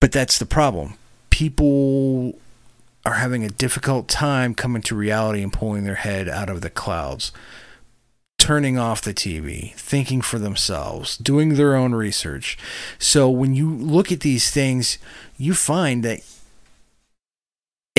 But 0.00 0.12
that's 0.12 0.38
the 0.38 0.46
problem. 0.46 0.94
People 1.30 2.38
are 3.06 3.14
having 3.14 3.44
a 3.44 3.48
difficult 3.48 4.08
time 4.08 4.54
coming 4.54 4.82
to 4.82 4.94
reality 4.94 5.42
and 5.42 5.52
pulling 5.52 5.84
their 5.84 5.94
head 5.96 6.28
out 6.28 6.50
of 6.50 6.60
the 6.60 6.70
clouds 6.70 7.32
turning 8.40 8.78
off 8.78 9.02
the 9.02 9.12
TV, 9.12 9.74
thinking 9.74 10.22
for 10.22 10.38
themselves, 10.38 11.18
doing 11.18 11.54
their 11.54 11.76
own 11.76 11.94
research. 11.94 12.56
So 12.98 13.28
when 13.28 13.54
you 13.54 13.70
look 13.70 14.10
at 14.10 14.20
these 14.20 14.50
things, 14.50 14.96
you 15.36 15.52
find 15.52 16.02
that 16.04 16.20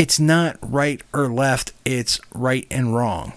it's 0.01 0.19
not 0.19 0.57
right 0.63 0.99
or 1.13 1.31
left, 1.31 1.73
it's 1.85 2.19
right 2.33 2.65
and 2.71 2.95
wrong. 2.95 3.33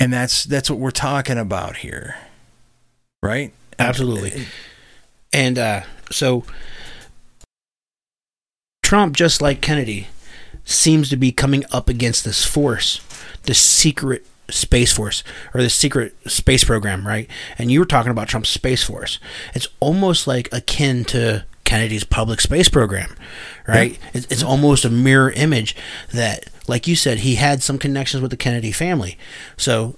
And 0.00 0.10
that's 0.10 0.44
that's 0.44 0.70
what 0.70 0.78
we're 0.78 0.90
talking 0.90 1.36
about 1.36 1.76
here. 1.76 2.16
Right? 3.22 3.52
Absolutely. 3.78 4.46
And 5.34 5.58
uh, 5.58 5.82
so 6.10 6.44
Trump, 8.82 9.16
just 9.16 9.42
like 9.42 9.60
Kennedy, 9.60 10.08
seems 10.64 11.10
to 11.10 11.18
be 11.18 11.30
coming 11.30 11.64
up 11.70 11.90
against 11.90 12.24
this 12.24 12.46
force, 12.46 13.02
the 13.42 13.52
secret 13.52 14.24
space 14.48 14.94
force 14.94 15.22
or 15.52 15.60
the 15.60 15.68
secret 15.68 16.16
space 16.26 16.64
program, 16.64 17.06
right? 17.06 17.28
And 17.58 17.70
you 17.70 17.80
were 17.80 17.86
talking 17.86 18.10
about 18.10 18.28
Trump's 18.28 18.48
space 18.48 18.82
force. 18.82 19.18
It's 19.54 19.68
almost 19.80 20.26
like 20.26 20.50
akin 20.52 21.04
to 21.06 21.44
Kennedy's 21.64 22.04
public 22.04 22.40
space 22.40 22.68
program, 22.68 23.14
right? 23.66 23.98
It's, 24.12 24.26
it's 24.30 24.42
almost 24.42 24.84
a 24.84 24.90
mirror 24.90 25.30
image 25.32 25.74
that, 26.12 26.46
like 26.68 26.86
you 26.86 26.96
said, 26.96 27.18
he 27.18 27.36
had 27.36 27.62
some 27.62 27.78
connections 27.78 28.20
with 28.22 28.30
the 28.30 28.36
Kennedy 28.36 28.72
family. 28.72 29.16
So 29.56 29.96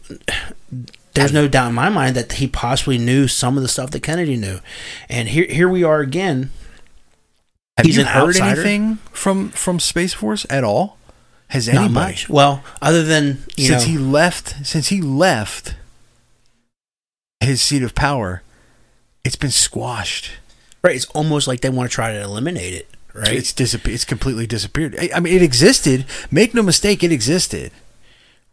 there's 1.14 1.32
no 1.32 1.48
doubt 1.48 1.68
in 1.70 1.74
my 1.74 1.88
mind 1.88 2.16
that 2.16 2.34
he 2.34 2.46
possibly 2.46 2.98
knew 2.98 3.26
some 3.28 3.56
of 3.56 3.62
the 3.62 3.68
stuff 3.68 3.90
that 3.90 4.02
Kennedy 4.02 4.36
knew. 4.36 4.60
And 5.08 5.28
here, 5.28 5.46
here 5.48 5.68
we 5.68 5.82
are 5.82 6.00
again. 6.00 6.50
Have 7.76 7.86
He's 7.86 7.96
you 7.96 8.02
an 8.02 8.08
heard 8.08 8.28
outsider. 8.36 8.60
anything 8.60 8.96
from 9.12 9.50
from 9.50 9.78
Space 9.80 10.14
Force 10.14 10.46
at 10.48 10.64
all? 10.64 10.96
Has 11.48 11.68
Not 11.68 11.76
anybody 11.84 12.12
much. 12.12 12.28
Well, 12.28 12.64
other 12.80 13.02
than 13.04 13.44
you 13.56 13.66
since 13.66 13.86
know, 13.86 13.92
he 13.92 13.98
left 13.98 14.66
since 14.66 14.88
he 14.88 15.00
left 15.02 15.74
his 17.40 17.60
seat 17.62 17.82
of 17.82 17.94
power, 17.94 18.42
it's 19.24 19.36
been 19.36 19.50
squashed. 19.50 20.30
right? 20.82 20.96
It's 20.96 21.04
almost 21.06 21.46
like 21.46 21.60
they 21.60 21.68
want 21.70 21.90
to 21.90 21.94
try 21.94 22.12
to 22.12 22.20
eliminate 22.22 22.72
it, 22.74 22.88
right? 23.16 23.34
It's 23.34 23.52
disappeared. 23.52 23.94
It's 23.94 24.04
completely 24.04 24.46
disappeared. 24.46 24.96
I, 24.98 25.10
I 25.16 25.20
mean, 25.20 25.34
it 25.34 25.42
existed. 25.42 26.06
Make 26.30 26.54
no 26.54 26.62
mistake, 26.62 27.02
it 27.02 27.12
existed. 27.12 27.72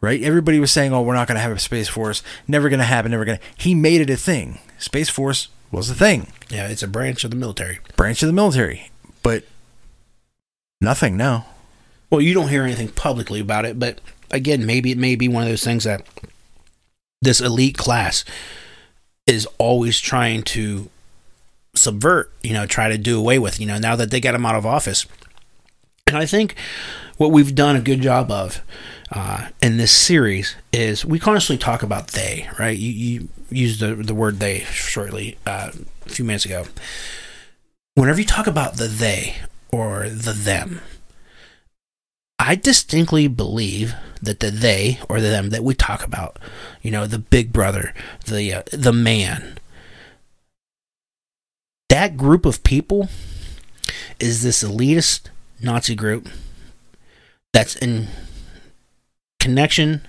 Right? 0.01 0.21
Everybody 0.21 0.59
was 0.59 0.71
saying, 0.71 0.93
"Oh, 0.93 1.01
we're 1.01 1.13
not 1.13 1.27
going 1.27 1.37
to 1.37 1.41
have 1.41 1.55
a 1.55 1.59
space 1.59 1.87
force. 1.87 2.23
Never 2.47 2.67
going 2.67 2.79
to 2.79 2.85
happen. 2.85 3.11
Never 3.11 3.23
going 3.23 3.37
to." 3.37 3.43
He 3.55 3.73
made 3.73 4.01
it 4.01 4.09
a 4.09 4.17
thing. 4.17 4.59
Space 4.77 5.09
force 5.09 5.47
was 5.71 5.89
a 5.89 5.95
thing. 5.95 6.27
yeah, 6.49 6.67
it's 6.67 6.83
a 6.83 6.87
branch 6.87 7.23
of 7.23 7.31
the 7.31 7.37
military. 7.37 7.79
Branch 7.95 8.21
of 8.21 8.27
the 8.27 8.33
military, 8.33 8.91
but 9.23 9.43
nothing 10.81 11.15
now. 11.17 11.47
Well, 12.09 12.21
you 12.21 12.33
don't 12.33 12.49
hear 12.49 12.63
anything 12.63 12.89
publicly 12.89 13.39
about 13.39 13.65
it, 13.65 13.79
but 13.79 13.99
again, 14.29 14.65
maybe 14.65 14.91
it 14.91 14.97
may 14.97 15.15
be 15.15 15.27
one 15.27 15.43
of 15.43 15.49
those 15.49 15.63
things 15.63 15.85
that 15.85 16.05
this 17.21 17.39
elite 17.39 17.77
class 17.77 18.25
is 19.25 19.47
always 19.57 19.99
trying 19.99 20.43
to 20.43 20.89
subvert, 21.75 22.31
you 22.41 22.53
know, 22.53 22.65
try 22.65 22.89
to 22.89 22.97
do 22.97 23.17
away 23.17 23.39
with, 23.39 23.59
you 23.59 23.65
know, 23.65 23.77
now 23.77 23.95
that 23.95 24.11
they 24.11 24.19
got 24.19 24.35
him 24.35 24.45
out 24.45 24.55
of 24.55 24.65
office. 24.65 25.05
And 26.07 26.17
I 26.17 26.25
think 26.25 26.55
what 27.17 27.31
we've 27.31 27.55
done 27.55 27.75
a 27.75 27.81
good 27.81 28.01
job 28.01 28.29
of 28.31 28.61
uh, 29.11 29.49
in 29.61 29.77
this 29.77 29.91
series 29.91 30.55
is 30.71 31.05
we 31.05 31.19
constantly 31.19 31.61
talk 31.61 31.83
about 31.83 32.09
they, 32.09 32.49
right? 32.59 32.77
You, 32.77 32.91
you 32.91 33.29
used 33.49 33.79
the, 33.79 33.95
the 33.95 34.15
word 34.15 34.39
they 34.39 34.61
shortly 34.61 35.37
uh, 35.45 35.71
a 36.05 36.09
few 36.09 36.25
minutes 36.25 36.45
ago. 36.45 36.65
Whenever 37.95 38.19
you 38.19 38.25
talk 38.25 38.47
about 38.47 38.77
the 38.77 38.87
they 38.87 39.35
or 39.71 40.09
the 40.09 40.33
them, 40.33 40.81
I 42.39 42.55
distinctly 42.55 43.27
believe 43.27 43.93
that 44.21 44.39
the 44.39 44.51
they 44.51 44.99
or 45.07 45.21
the 45.21 45.29
them 45.29 45.49
that 45.51 45.63
we 45.63 45.75
talk 45.75 46.03
about, 46.03 46.39
you 46.81 46.91
know, 46.91 47.05
the 47.05 47.19
big 47.19 47.53
brother, 47.53 47.93
the 48.25 48.53
uh, 48.53 48.63
the 48.71 48.91
man, 48.91 49.57
that 51.93 52.17
group 52.17 52.43
of 52.43 52.63
people 52.63 53.07
is 54.19 54.41
this 54.41 54.63
elitist 54.63 55.29
Nazi 55.61 55.93
group 55.93 56.27
that's 57.53 57.75
in 57.75 58.07
connection 59.39 60.01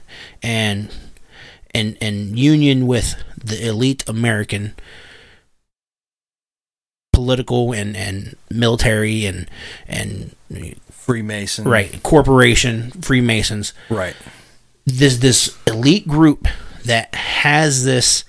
and 0.42 0.88
and 1.74 1.98
and 2.00 2.38
union 2.38 2.86
with 2.86 3.22
the 3.36 3.68
elite 3.68 4.02
American 4.08 4.74
political 7.12 7.74
and 7.74 7.94
and 7.94 8.34
military 8.50 9.26
and 9.26 9.50
and 9.86 10.34
Freemason. 10.90 11.64
right 11.66 12.02
corporation 12.02 12.92
Freemasons 13.02 13.74
Right. 13.90 14.16
this 14.86 15.18
this 15.18 15.54
elite 15.66 16.08
group 16.08 16.48
that 16.86 17.14
has 17.14 17.84
this 17.84 18.24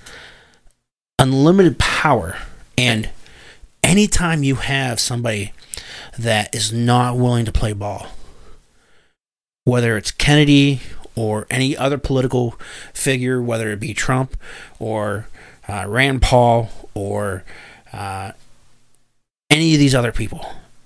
unlimited 1.19 1.80
power 1.80 2.35
and 2.77 3.09
anytime 3.86 4.44
you 4.44 4.56
have 4.56 5.00
somebody 5.00 5.54
that 6.18 6.54
is 6.54 6.74
not 6.74 7.16
willing 7.18 7.46
to 7.46 7.52
play 7.52 7.72
ball 7.72 8.08
whether 9.64 9.98
it's 9.98 10.12
Kennedy 10.12 10.82
or 11.16 11.48
any 11.50 11.78
other 11.78 11.98
political 11.98 12.56
figure 12.94 13.42
whether 13.42 13.72
it 13.72 13.80
be 13.80 13.94
Trump 13.94 14.38
or 14.80 15.28
uh, 15.68 15.86
Rand 15.88 16.22
Paul 16.22 16.70
or 16.94 17.44
uh, 17.94 18.32
any 19.50 19.74
of 19.74 19.80
these 19.80 19.96
other 19.96 20.12
people 20.12 20.46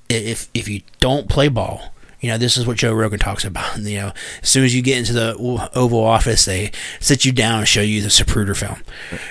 if 0.09 0.49
if 0.53 0.67
you 0.67 0.81
don't 0.99 1.29
play 1.29 1.47
ball 1.47 1.93
you 2.19 2.29
know 2.29 2.37
this 2.37 2.57
is 2.57 2.67
what 2.67 2.75
Joe 2.75 2.93
Rogan 2.93 3.19
talks 3.19 3.45
about. 3.45 3.77
You 3.79 3.97
know 3.97 4.11
as 4.41 4.49
soon 4.49 4.65
as 4.65 4.75
you 4.75 4.81
get 4.81 4.97
into 4.97 5.13
the 5.13 5.35
Oval 5.73 6.03
Office 6.03 6.45
they 6.45 6.71
sit 6.99 7.23
you 7.23 7.31
down 7.31 7.59
and 7.59 7.67
show 7.67 7.81
you 7.81 8.01
the 8.01 8.09
Zapruder 8.09 8.57
film 8.57 8.81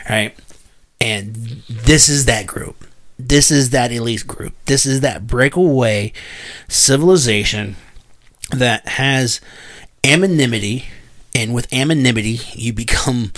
right? 0.08 0.34
And 1.00 1.34
this 1.68 2.08
is 2.08 2.24
that 2.24 2.46
group 2.46 2.87
this 3.18 3.50
is 3.50 3.70
that 3.70 3.90
elite 3.90 4.26
group. 4.26 4.54
This 4.66 4.86
is 4.86 5.00
that 5.00 5.26
breakaway 5.26 6.12
civilization 6.68 7.76
that 8.50 8.86
has 8.88 9.40
anonymity. 10.04 10.86
And 11.34 11.54
with 11.54 11.72
anonymity 11.72 12.40
you 12.54 12.72
become 12.72 13.32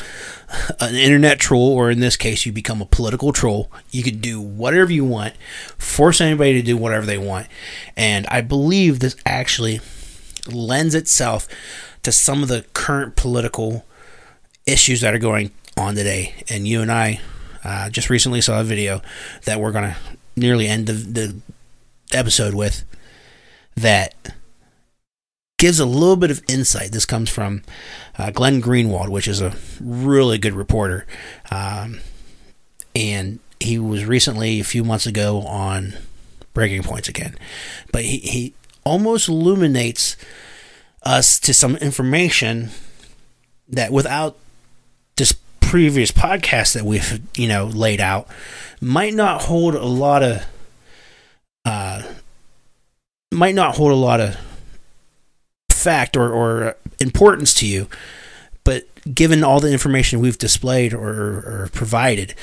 an 0.80 0.94
internet 0.94 1.38
troll 1.38 1.72
or 1.72 1.90
in 1.90 2.00
this 2.00 2.16
case 2.16 2.46
you 2.46 2.52
become 2.52 2.80
a 2.80 2.86
political 2.86 3.32
troll. 3.32 3.70
You 3.90 4.02
can 4.02 4.18
do 4.18 4.40
whatever 4.40 4.92
you 4.92 5.04
want 5.04 5.34
force 5.78 6.20
anybody 6.20 6.54
to 6.54 6.62
do 6.62 6.76
whatever 6.76 7.06
they 7.06 7.18
want. 7.18 7.48
And 7.96 8.26
i 8.28 8.40
believe 8.40 9.00
this 9.00 9.16
actually 9.26 9.80
lends 10.46 10.94
itself 10.94 11.48
to 12.02 12.12
some 12.12 12.42
of 12.42 12.48
the 12.48 12.64
current 12.74 13.16
political 13.16 13.84
issues 14.66 15.00
that 15.00 15.14
are 15.14 15.18
going 15.18 15.50
on 15.76 15.94
today. 15.94 16.34
And 16.48 16.66
you 16.68 16.80
and 16.80 16.92
i 16.92 17.20
uh, 17.64 17.90
just 17.90 18.10
recently 18.10 18.40
saw 18.40 18.60
a 18.60 18.64
video 18.64 19.02
that 19.44 19.60
we're 19.60 19.72
going 19.72 19.90
to 19.90 19.96
nearly 20.36 20.66
end 20.66 20.86
the, 20.86 20.92
the 20.92 21.36
episode 22.12 22.54
with 22.54 22.84
that 23.76 24.34
gives 25.58 25.78
a 25.78 25.86
little 25.86 26.16
bit 26.16 26.30
of 26.30 26.42
insight. 26.48 26.92
This 26.92 27.04
comes 27.04 27.28
from 27.28 27.62
uh, 28.18 28.30
Glenn 28.30 28.62
Greenwald, 28.62 29.10
which 29.10 29.28
is 29.28 29.40
a 29.40 29.54
really 29.80 30.38
good 30.38 30.54
reporter. 30.54 31.06
Um, 31.50 32.00
and 32.94 33.40
he 33.60 33.78
was 33.78 34.06
recently, 34.06 34.58
a 34.58 34.64
few 34.64 34.82
months 34.82 35.06
ago, 35.06 35.42
on 35.42 35.94
Breaking 36.54 36.82
Points 36.82 37.08
again. 37.08 37.36
But 37.92 38.04
he, 38.04 38.18
he 38.18 38.54
almost 38.84 39.28
illuminates 39.28 40.16
us 41.02 41.38
to 41.40 41.52
some 41.52 41.76
information 41.76 42.70
that 43.68 43.92
without 43.92 44.38
previous 45.70 46.10
podcast 46.10 46.74
that 46.74 46.84
we've, 46.84 47.20
you 47.36 47.46
know, 47.46 47.64
laid 47.64 48.00
out, 48.00 48.26
might 48.80 49.14
not 49.14 49.42
hold 49.42 49.76
a 49.76 49.86
lot 49.86 50.20
of. 50.20 50.44
Uh, 51.64 52.02
might 53.32 53.54
not 53.54 53.76
hold 53.76 53.92
a 53.92 53.94
lot 53.94 54.20
of 54.20 54.36
fact 55.70 56.16
or, 56.16 56.32
or 56.32 56.76
importance 56.98 57.54
to 57.54 57.66
you, 57.66 57.86
but 58.64 58.84
given 59.14 59.44
all 59.44 59.60
the 59.60 59.70
information 59.70 60.18
we've 60.18 60.38
displayed 60.38 60.92
or, 60.92 61.08
or 61.08 61.70
provided, 61.72 62.34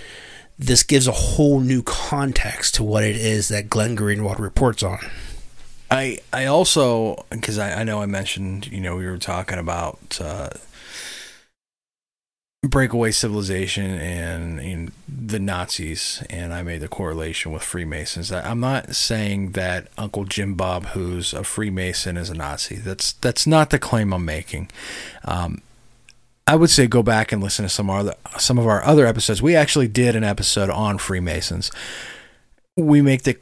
this 0.58 0.84
gives 0.84 1.06
a 1.06 1.12
whole 1.12 1.60
new 1.60 1.84
context 1.84 2.76
to 2.76 2.84
what 2.84 3.04
it 3.04 3.18
is 3.18 3.50
that 3.50 3.70
Glenn 3.70 3.98
Greenwald 3.98 4.40
reports 4.40 4.82
on. 4.84 5.00
I 5.92 6.20
I 6.32 6.46
also 6.46 7.26
because 7.30 7.58
I, 7.60 7.82
I 7.82 7.84
know 7.84 8.02
I 8.02 8.06
mentioned 8.06 8.68
you 8.68 8.80
know 8.80 8.96
we 8.96 9.06
were 9.06 9.18
talking 9.18 9.58
about 9.58 10.18
uh, 10.22 10.50
breakaway 12.68 13.12
civilization 13.12 13.86
and, 13.86 14.60
and 14.60 14.92
the 15.08 15.40
Nazis, 15.40 16.24
and 16.30 16.54
I 16.54 16.64
made 16.64 16.82
the 16.82 16.88
correlation 16.88 17.52
with 17.52 17.64
Freemasons. 17.64 18.32
I, 18.32 18.50
I'm 18.50 18.60
not 18.60 18.96
saying 18.96 19.52
that 19.52 19.88
Uncle 19.98 20.26
Jim 20.26 20.56
Bob, 20.56 20.88
who's 20.88 21.34
a 21.34 21.44
Freemason, 21.44 22.18
is 22.18 22.30
a 22.30 22.36
Nazi. 22.36 22.76
That's 22.76 23.14
that's 23.14 23.48
not 23.48 23.70
the 23.70 23.80
claim 23.80 24.14
I'm 24.14 24.26
making. 24.26 24.70
Um, 25.26 25.62
I 26.46 26.56
would 26.56 26.70
say 26.70 26.88
go 26.88 27.04
back 27.04 27.32
and 27.32 27.44
listen 27.44 27.64
to 27.64 27.70
some 27.70 27.90
other 27.90 28.16
some 28.38 28.58
of 28.58 28.68
our 28.68 28.84
other 28.84 29.06
episodes. 29.06 29.42
We 29.42 29.56
actually 29.56 29.88
did 29.88 30.16
an 30.16 30.24
episode 30.24 30.70
on 30.70 30.98
Freemasons. 30.98 31.72
We 32.76 33.02
make 33.02 33.24
the 33.24 33.38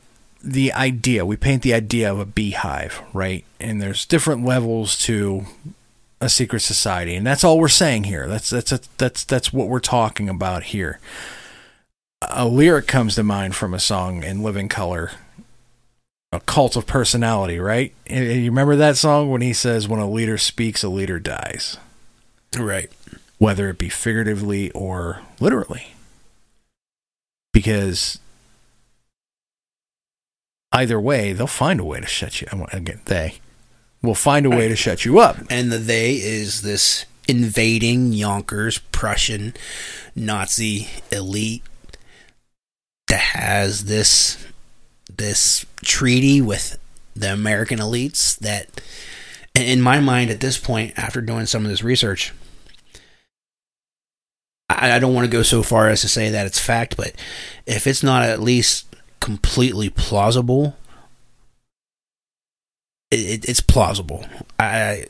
the 0.45 0.72
idea, 0.74 1.26
we 1.26 1.38
paint 1.38 1.64
the 1.64 1.74
idea 1.74 2.12
of 2.12 2.20
a 2.20 2.26
beehive, 2.26 3.02
right? 3.14 3.44
And 3.60 3.82
there's 3.82 4.06
different 4.06 4.45
levels 4.45 4.95
to 5.00 5.45
a 6.26 6.30
secret 6.30 6.62
society, 6.62 7.16
and 7.16 7.26
that's 7.26 7.44
all 7.44 7.60
we're 7.60 7.68
saying 7.68 8.06
here. 8.06 8.28
That's 8.28 8.50
that's 8.50 8.72
that's 8.98 9.24
that's 9.24 9.54
what 9.54 9.68
we're 9.68 9.80
talking 9.80 10.28
about 10.28 10.64
here. 10.64 11.00
A 12.22 12.48
lyric 12.48 12.88
comes 12.88 13.16
to 13.16 13.24
mind 13.24 13.56
from 13.56 13.74
a 13.74 13.80
song 13.80 14.24
in 14.24 14.44
Living 14.44 14.68
Color, 14.68 15.12
a 16.32 16.40
cult 16.40 16.76
of 16.76 16.88
personality, 16.88 17.60
right? 17.60 17.94
And 18.08 18.26
you 18.26 18.50
remember 18.50 18.76
that 18.76 18.98
song 18.98 19.30
when 19.30 19.42
he 19.42 19.54
says, 19.54 19.88
"When 19.88 20.00
a 20.00 20.10
leader 20.10 20.38
speaks, 20.38 20.84
a 20.84 20.90
leader 20.90 21.20
dies." 21.20 21.78
Right. 22.58 22.92
Whether 23.38 23.70
it 23.70 23.78
be 23.78 23.90
figuratively 23.90 24.72
or 24.72 25.22
literally, 25.40 25.94
because 27.54 28.20
either 30.72 31.00
way, 31.00 31.34
they'll 31.34 31.48
find 31.48 31.80
a 31.80 31.86
way 31.86 32.00
to 32.00 32.08
shut 32.08 32.42
you. 32.42 32.48
Again, 32.72 33.02
they 33.06 33.40
will 34.06 34.16
find 34.16 34.45
a 34.45 34.50
way 34.50 34.67
to 34.67 34.75
shut 34.75 35.06
you 35.06 35.19
up. 35.19 35.38
And 35.50 35.72
the 35.72 35.77
they 35.77 36.16
is 36.16 36.61
this 36.61 37.06
invading 37.27 38.14
Junkers 38.14 38.80
Prussian 38.92 39.53
Nazi 40.16 40.88
elite 41.11 41.64
that 43.08 43.19
has 43.19 43.85
this 43.85 44.45
this 45.17 45.66
treaty 45.84 46.42
with 46.42 46.77
the 47.16 47.32
American 47.32 47.80
elites 47.80 48.38
that 48.40 48.82
in 49.53 49.82
my 49.82 50.00
mind 50.00 50.30
at 50.30 50.42
this 50.42 50.58
point 50.58 50.93
after 50.98 51.22
doing 51.22 51.45
some 51.45 51.64
of 51.64 51.69
this 51.69 51.84
research 51.84 52.34
I, 54.69 54.93
I 54.93 55.00
don't 55.00 55.14
want 55.14 55.25
to 55.25 55.32
go 55.32 55.43
so 55.43 55.64
far 55.64 55.88
as 55.90 56.01
to 56.01 56.09
say 56.09 56.30
that 56.30 56.45
it's 56.45 56.59
fact 56.59 56.98
but 56.98 57.14
if 57.66 57.88
it's 57.88 58.03
not 58.03 58.24
at 58.24 58.42
least 58.42 58.95
completely 59.19 59.90
plausible 59.90 60.75
it, 63.16 63.45
it, 63.45 63.50
it's 63.50 63.61
plausible 63.61 64.26
I 64.60 65.06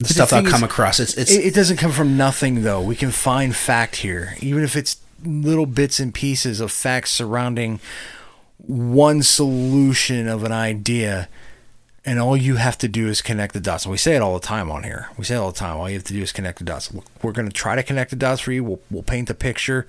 the 0.00 0.04
But 0.04 0.12
stuff 0.12 0.32
I've 0.32 0.46
come 0.46 0.64
is, 0.64 0.70
across 0.70 0.98
it's 0.98 1.14
it's 1.14 1.30
it, 1.30 1.46
it 1.46 1.54
doesn't 1.54 1.76
come 1.76 1.92
from 1.92 2.16
nothing 2.16 2.62
though. 2.62 2.80
We 2.80 2.96
can 2.96 3.10
find 3.10 3.54
fact 3.54 3.96
here, 3.96 4.34
even 4.40 4.64
if 4.64 4.74
it's 4.74 4.96
little 5.22 5.66
bits 5.66 6.00
and 6.00 6.14
pieces 6.14 6.58
of 6.58 6.72
facts 6.72 7.10
surrounding 7.10 7.80
one 8.56 9.22
solution 9.22 10.26
of 10.26 10.42
an 10.44 10.52
idea. 10.52 11.28
And 12.02 12.18
all 12.18 12.34
you 12.34 12.56
have 12.56 12.78
to 12.78 12.88
do 12.88 13.08
is 13.08 13.20
connect 13.20 13.52
the 13.52 13.60
dots. 13.60 13.84
And 13.84 13.92
we 13.92 13.98
say 13.98 14.16
it 14.16 14.22
all 14.22 14.32
the 14.32 14.46
time 14.46 14.70
on 14.70 14.84
here. 14.84 15.10
We 15.18 15.24
say 15.24 15.34
it 15.34 15.38
all 15.38 15.52
the 15.52 15.58
time. 15.58 15.76
All 15.76 15.86
you 15.86 15.96
have 15.96 16.04
to 16.04 16.14
do 16.14 16.22
is 16.22 16.32
connect 16.32 16.58
the 16.58 16.64
dots. 16.64 16.90
We're 17.22 17.32
going 17.32 17.46
to 17.46 17.52
try 17.52 17.76
to 17.76 17.82
connect 17.82 18.08
the 18.08 18.16
dots 18.16 18.40
for 18.40 18.52
you. 18.52 18.64
We'll, 18.64 18.80
we'll 18.90 19.02
paint 19.02 19.28
the 19.28 19.34
picture. 19.34 19.86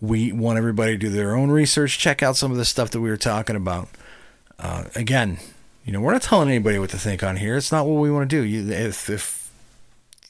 We 0.00 0.30
want 0.30 0.58
everybody 0.58 0.92
to 0.92 0.98
do 0.98 1.08
their 1.08 1.34
own 1.34 1.50
research. 1.50 1.98
Check 1.98 2.22
out 2.22 2.36
some 2.36 2.52
of 2.52 2.58
the 2.58 2.64
stuff 2.64 2.92
that 2.92 3.00
we 3.00 3.10
were 3.10 3.16
talking 3.16 3.56
about. 3.56 3.88
Uh, 4.60 4.84
again, 4.94 5.38
you 5.84 5.92
know, 5.92 6.00
we're 6.00 6.12
not 6.12 6.22
telling 6.22 6.48
anybody 6.48 6.78
what 6.78 6.90
to 6.90 6.98
think 6.98 7.22
on 7.22 7.36
here. 7.36 7.56
It's 7.56 7.72
not 7.72 7.86
what 7.86 8.00
we 8.00 8.10
want 8.10 8.28
to 8.28 8.36
do. 8.36 8.42
You, 8.42 8.70
if 8.70 9.10
if 9.10 9.50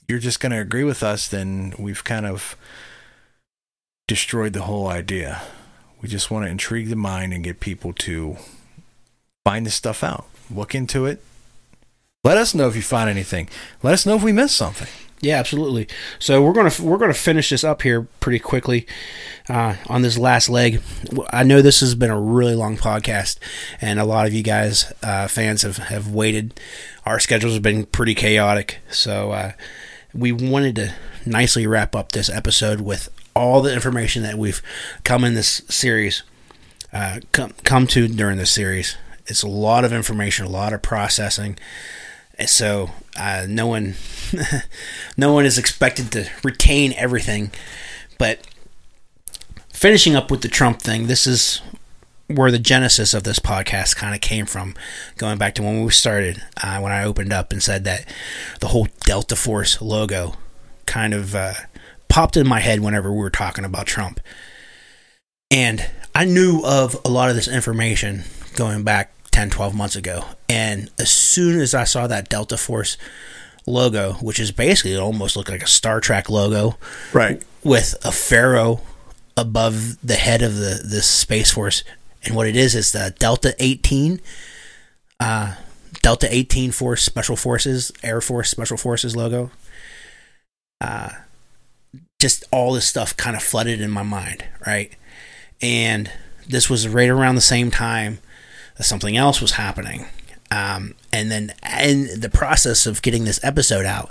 you're 0.09 0.19
just 0.19 0.41
going 0.41 0.53
to 0.53 0.61
agree 0.61 0.85
with 0.85 1.03
us, 1.03 1.29
then 1.29 1.75
we've 1.79 2.05
kind 2.05 2.27
of 2.27 2.57
destroyed 4.09 4.53
the 4.53 4.63
whole 4.63 4.89
idea. 4.89 5.43
We 6.01 6.09
just 6.09 6.31
want 6.31 6.45
to 6.45 6.51
intrigue 6.51 6.89
the 6.89 6.97
mind 6.97 7.33
and 7.33 7.45
get 7.45 7.61
people 7.61 7.93
to 7.95 8.37
find 9.45 9.67
this 9.67 9.75
stuff 9.75 10.03
out, 10.03 10.27
look 10.51 10.75
into 10.75 11.07
it. 11.07 11.23
Let 12.25 12.39
us 12.39 12.55
know 12.55 12.69
if 12.69 12.77
you 12.77 12.83
find 12.83 13.11
anything. 13.11 13.49
Let 13.83 13.95
us 13.95 14.07
know 14.07 14.17
if 14.17 14.23
we 14.23 14.33
missed 14.33 14.57
something. 14.57 14.89
Yeah, 15.23 15.39
absolutely. 15.39 15.87
So 16.19 16.43
we're 16.43 16.53
gonna 16.53 16.73
we're 16.81 16.99
gonna 16.99 17.15
finish 17.15 17.51
this 17.51 17.63
up 17.63 17.83
here 17.83 18.03
pretty 18.19 18.41
quickly 18.41 18.89
uh, 19.49 19.77
on 19.87 20.03
this 20.03 20.19
last 20.19 20.49
leg. 20.49 20.83
I 21.31 21.45
know 21.45 21.63
this 21.63 21.79
has 21.79 21.95
been 21.95 22.11
a 22.11 22.21
really 22.21 22.57
long 22.57 22.77
podcast, 22.77 23.39
and 23.81 24.01
a 24.01 24.05
lot 24.05 24.27
of 24.27 24.33
you 24.35 24.43
guys 24.43 24.93
uh, 25.01 25.29
fans 25.29 25.63
have 25.63 25.77
have 25.77 26.09
waited. 26.09 26.59
Our 27.07 27.21
schedules 27.21 27.55
have 27.55 27.63
been 27.63 27.87
pretty 27.87 28.17
chaotic, 28.17 28.81
so 28.91 29.31
uh, 29.31 29.53
we 30.13 30.33
wanted 30.33 30.75
to 30.77 30.95
nicely 31.25 31.69
wrap 31.69 31.95
up 31.95 32.11
this 32.11 32.29
episode 32.29 32.81
with 32.81 33.09
all 33.35 33.63
the 33.63 33.73
information 33.73 34.25
that 34.25 34.37
we've 34.37 34.61
come 35.05 35.23
in 35.23 35.35
this 35.35 35.63
series, 35.69 36.25
uh, 36.93 37.21
come 37.31 37.55
come 37.63 37.87
to 37.87 38.09
during 38.09 38.39
this 38.39 38.51
series, 38.51 38.97
It's 39.29 39.45
a 39.45 39.49
lot 39.49 39.85
of 39.85 39.93
information, 39.93 40.47
a 40.47 40.51
lot 40.51 40.73
of 40.73 40.83
processing. 40.83 41.57
And 42.39 42.49
so 42.49 42.91
uh, 43.17 43.47
no 43.49 43.67
one, 43.67 43.95
no 45.17 45.33
one 45.33 45.45
is 45.45 45.59
expected 45.59 46.11
to 46.13 46.31
retain 46.43 46.93
everything. 46.97 47.53
But 48.19 48.47
finishing 49.73 50.17
up 50.17 50.31
with 50.31 50.43
the 50.43 50.49
Trump 50.49 50.81
thing, 50.81 51.07
this 51.07 51.27
is 51.27 51.61
where 52.29 52.51
the 52.51 52.59
genesis 52.59 53.15
of 53.15 53.25
this 53.25 53.39
podcast 53.39 53.97
kind 53.97 54.15
of 54.15 54.21
came 54.21 54.47
from, 54.47 54.75
going 55.19 55.39
back 55.39 55.55
to 55.57 55.63
when 55.63 55.85
we 55.85 55.91
started, 55.91 56.43
uh, 56.63 56.79
when 56.81 56.93
I 56.93 57.05
opened 57.05 57.33
up 57.33 57.53
and 57.53 57.63
said 57.63 57.85
that 57.85 58.07
the 58.61 58.69
whole 58.69 58.89
Delta 59.01 59.37
Force 59.37 59.81
logo 59.83 60.35
kind 60.87 61.15
of 61.15 61.35
uh, 61.35 61.55
popped 62.09 62.37
in 62.37 62.47
my 62.47 62.61
head 62.61 62.81
whenever 62.81 63.11
we 63.13 63.19
were 63.19 63.31
talking 63.31 63.65
about 63.65 63.87
Trump. 63.87 64.21
And 65.51 65.89
I 66.15 66.25
knew 66.25 66.63
of 66.65 66.97
a 67.05 67.11
lot 67.11 67.29
of 67.29 67.37
this 67.37 67.49
information 67.49 68.25
going 68.55 68.85
back 68.85 69.13
10, 69.31 69.51
12 69.51 69.75
months 69.75 69.97
ago. 69.97 70.25
And 70.53 70.91
as 70.99 71.09
soon 71.09 71.61
as 71.61 71.75
I 71.75 71.85
saw 71.85 72.07
that 72.07 72.29
Delta 72.29 72.59
Force 72.59 72.99
logo, 73.67 74.15
which 74.15 74.39
is 74.39 74.53
basically 74.53 74.93
it 74.93 74.99
almost 74.99 75.35
looked 75.35 75.49
like 75.49 75.63
a 75.63 75.67
Star 75.67 75.99
Trek 75.99 76.29
logo, 76.29 76.77
right, 77.15 77.43
with 77.65 77.97
a 78.05 78.13
pharaoh 78.13 78.83
above 79.35 79.97
the 80.07 80.17
head 80.17 80.43
of 80.43 80.57
the 80.57 80.83
this 80.85 81.07
space 81.07 81.51
force, 81.51 81.85
and 82.23 82.37
what 82.37 82.47
it 82.47 82.55
is 82.55 82.75
is 82.75 82.93
the 82.93 83.15
Delta 83.19 83.55
18, 83.59 84.21
uh, 85.21 85.55
Delta 86.03 86.29
18 86.31 86.71
Force 86.71 87.03
Special 87.03 87.37
Forces, 87.37 87.91
Air 88.03 88.21
Force 88.21 88.51
Special 88.51 88.77
Forces 88.77 89.17
logo. 89.17 89.51
Uh, 90.83 91.11
just 92.21 92.45
all 92.51 92.75
this 92.75 92.87
stuff 92.87 93.17
kind 93.17 93.37
of 93.37 93.43
flooded 93.43 93.81
in 93.81 93.91
my 93.91 94.03
mind, 94.03 94.45
right? 94.67 94.93
And 95.63 96.13
this 96.47 96.69
was 96.69 96.89
right 96.89 97.09
around 97.09 97.37
the 97.37 97.41
same 97.41 97.71
time 97.71 98.19
that 98.77 98.83
something 98.83 99.17
else 99.17 99.41
was 99.41 99.53
happening. 99.53 100.07
Um, 100.53 100.97
and 101.11 101.31
then 101.31 101.55
in 101.83 102.21
the 102.21 102.29
process 102.29 102.85
of 102.85 103.01
getting 103.01 103.25
this 103.25 103.43
episode 103.43 103.87
out, 103.87 104.11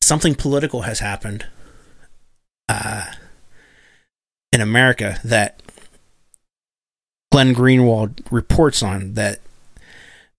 something 0.00 0.34
political 0.34 0.82
has 0.82 0.98
happened 0.98 1.46
uh, 2.68 3.12
in 4.52 4.60
America 4.60 5.20
that 5.22 5.62
Glenn 7.30 7.54
Greenwald 7.54 8.26
reports 8.28 8.82
on 8.82 9.14
that 9.14 9.38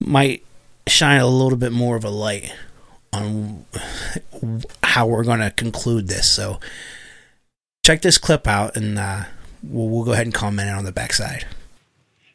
might 0.01 0.43
shine 0.87 1.21
a 1.21 1.27
little 1.27 1.57
bit 1.57 1.71
more 1.71 1.95
of 1.95 2.03
a 2.03 2.09
light 2.09 2.53
on 3.13 3.63
how 4.83 5.07
we're 5.07 5.23
going 5.23 5.39
to 5.39 5.51
conclude 5.51 6.09
this. 6.09 6.29
So 6.29 6.59
check 7.85 8.01
this 8.01 8.17
clip 8.17 8.45
out 8.45 8.75
and 8.75 8.99
uh, 8.99 9.23
we'll, 9.63 9.87
we'll 9.87 10.03
go 10.03 10.11
ahead 10.11 10.27
and 10.27 10.33
comment 10.33 10.69
on 10.69 10.83
the 10.83 10.91
backside. 10.91 11.45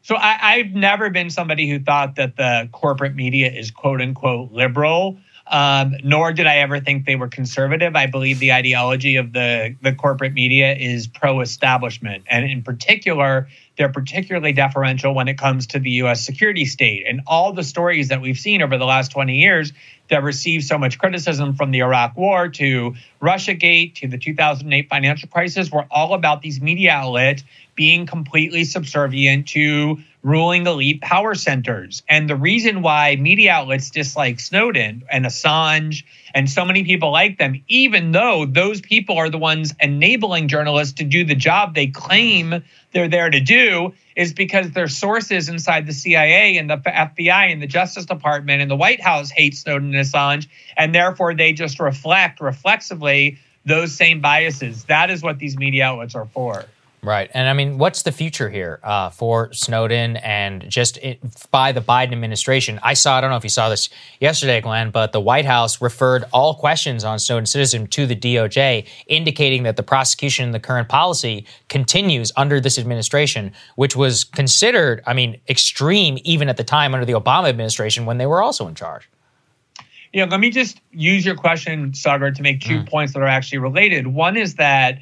So 0.02 0.16
I, 0.16 0.58
have 0.58 0.72
never 0.72 1.10
been 1.10 1.30
somebody 1.30 1.70
who 1.70 1.78
thought 1.78 2.16
that 2.16 2.36
the 2.36 2.68
corporate 2.72 3.14
media 3.14 3.50
is 3.50 3.70
quote 3.70 4.00
unquote 4.00 4.52
liberal. 4.52 5.18
Um, 5.46 5.96
nor 6.04 6.32
did 6.32 6.46
I 6.46 6.58
ever 6.58 6.80
think 6.80 7.04
they 7.04 7.16
were 7.16 7.28
conservative. 7.28 7.96
I 7.96 8.06
believe 8.06 8.38
the 8.38 8.52
ideology 8.52 9.16
of 9.16 9.32
the, 9.32 9.76
the 9.82 9.92
corporate 9.92 10.32
media 10.32 10.74
is 10.74 11.08
pro 11.08 11.40
establishment. 11.40 12.24
And 12.30 12.48
in 12.48 12.62
particular, 12.62 13.48
they're 13.76 13.92
particularly 13.92 14.52
deferential 14.52 15.14
when 15.14 15.28
it 15.28 15.38
comes 15.38 15.66
to 15.68 15.78
the 15.78 15.90
US 16.02 16.24
security 16.24 16.64
state. 16.64 17.04
And 17.08 17.22
all 17.26 17.52
the 17.52 17.64
stories 17.64 18.08
that 18.08 18.20
we've 18.20 18.38
seen 18.38 18.62
over 18.62 18.78
the 18.78 18.86
last 18.86 19.10
20 19.10 19.36
years 19.36 19.72
that 20.08 20.22
received 20.22 20.64
so 20.64 20.78
much 20.78 20.98
criticism 20.98 21.54
from 21.54 21.70
the 21.70 21.80
Iraq 21.80 22.16
War 22.16 22.48
to 22.48 22.94
Russiagate 23.20 23.94
to 23.96 24.08
the 24.08 24.18
2008 24.18 24.88
financial 24.88 25.28
crisis 25.28 25.70
were 25.70 25.86
all 25.90 26.14
about 26.14 26.42
these 26.42 26.60
media 26.60 26.92
outlets 26.92 27.44
being 27.74 28.06
completely 28.06 28.64
subservient 28.64 29.48
to 29.48 29.98
ruling 30.22 30.66
elite 30.66 31.00
power 31.00 31.34
centers. 31.34 32.02
And 32.08 32.28
the 32.28 32.36
reason 32.36 32.82
why 32.82 33.16
media 33.16 33.52
outlets 33.52 33.90
dislike 33.90 34.38
Snowden 34.38 35.02
and 35.10 35.24
Assange 35.24 36.04
and 36.34 36.48
so 36.48 36.64
many 36.64 36.84
people 36.84 37.10
like 37.10 37.38
them, 37.38 37.62
even 37.68 38.12
though 38.12 38.46
those 38.46 38.80
people 38.80 39.16
are 39.16 39.30
the 39.30 39.38
ones 39.38 39.74
enabling 39.80 40.48
journalists 40.48 40.94
to 40.94 41.04
do 41.04 41.24
the 41.24 41.34
job 41.34 41.74
they 41.74 41.88
claim 41.88 42.62
they're 42.92 43.08
there 43.08 43.30
to 43.30 43.40
do, 43.40 43.94
is 44.16 44.32
because 44.32 44.70
their 44.72 44.88
sources 44.88 45.48
inside 45.48 45.86
the 45.86 45.92
CIA 45.92 46.56
and 46.56 46.68
the 46.68 46.76
FBI 46.76 47.52
and 47.52 47.62
the 47.62 47.66
Justice 47.66 48.06
Department 48.06 48.62
and 48.62 48.70
the 48.70 48.76
White 48.76 49.00
House 49.00 49.30
hate 49.30 49.56
Snowden 49.56 49.94
and 49.94 50.06
Assange. 50.06 50.48
And 50.76 50.94
therefore, 50.94 51.34
they 51.34 51.52
just 51.52 51.80
reflect 51.80 52.40
reflexively 52.40 53.38
those 53.64 53.94
same 53.94 54.20
biases. 54.20 54.84
That 54.84 55.10
is 55.10 55.22
what 55.22 55.38
these 55.38 55.56
media 55.56 55.84
outlets 55.84 56.14
are 56.14 56.26
for. 56.26 56.64
Right. 57.04 57.28
And 57.34 57.48
I 57.48 57.52
mean, 57.52 57.78
what's 57.78 58.02
the 58.02 58.12
future 58.12 58.48
here 58.48 58.78
uh, 58.84 59.10
for 59.10 59.52
Snowden 59.52 60.18
and 60.18 60.70
just 60.70 60.98
it, 60.98 61.18
by 61.50 61.72
the 61.72 61.80
Biden 61.80 62.12
administration? 62.12 62.78
I 62.80 62.94
saw, 62.94 63.18
I 63.18 63.20
don't 63.20 63.30
know 63.30 63.36
if 63.36 63.42
you 63.42 63.50
saw 63.50 63.68
this 63.68 63.88
yesterday, 64.20 64.60
Glenn, 64.60 64.92
but 64.92 65.10
the 65.10 65.20
White 65.20 65.44
House 65.44 65.82
referred 65.82 66.24
all 66.32 66.54
questions 66.54 67.02
on 67.02 67.18
Snowden 67.18 67.46
citizenship 67.46 67.90
to 67.90 68.06
the 68.06 68.14
DOJ, 68.14 68.86
indicating 69.08 69.64
that 69.64 69.76
the 69.76 69.82
prosecution 69.82 70.44
in 70.44 70.52
the 70.52 70.60
current 70.60 70.88
policy 70.88 71.44
continues 71.68 72.30
under 72.36 72.60
this 72.60 72.78
administration, 72.78 73.50
which 73.74 73.96
was 73.96 74.22
considered, 74.22 75.02
I 75.04 75.12
mean, 75.12 75.40
extreme 75.48 76.18
even 76.22 76.48
at 76.48 76.56
the 76.56 76.64
time 76.64 76.94
under 76.94 77.04
the 77.04 77.14
Obama 77.14 77.48
administration 77.48 78.06
when 78.06 78.18
they 78.18 78.26
were 78.26 78.40
also 78.40 78.68
in 78.68 78.76
charge. 78.76 79.08
You 80.12 80.24
know, 80.24 80.30
let 80.30 80.38
me 80.38 80.50
just 80.50 80.80
use 80.92 81.26
your 81.26 81.34
question, 81.34 81.90
Saagar, 81.90 82.32
to 82.32 82.42
make 82.42 82.60
two 82.60 82.78
mm. 82.78 82.88
points 82.88 83.12
that 83.14 83.22
are 83.22 83.26
actually 83.26 83.58
related. 83.58 84.06
One 84.06 84.36
is 84.36 84.54
that 84.54 85.00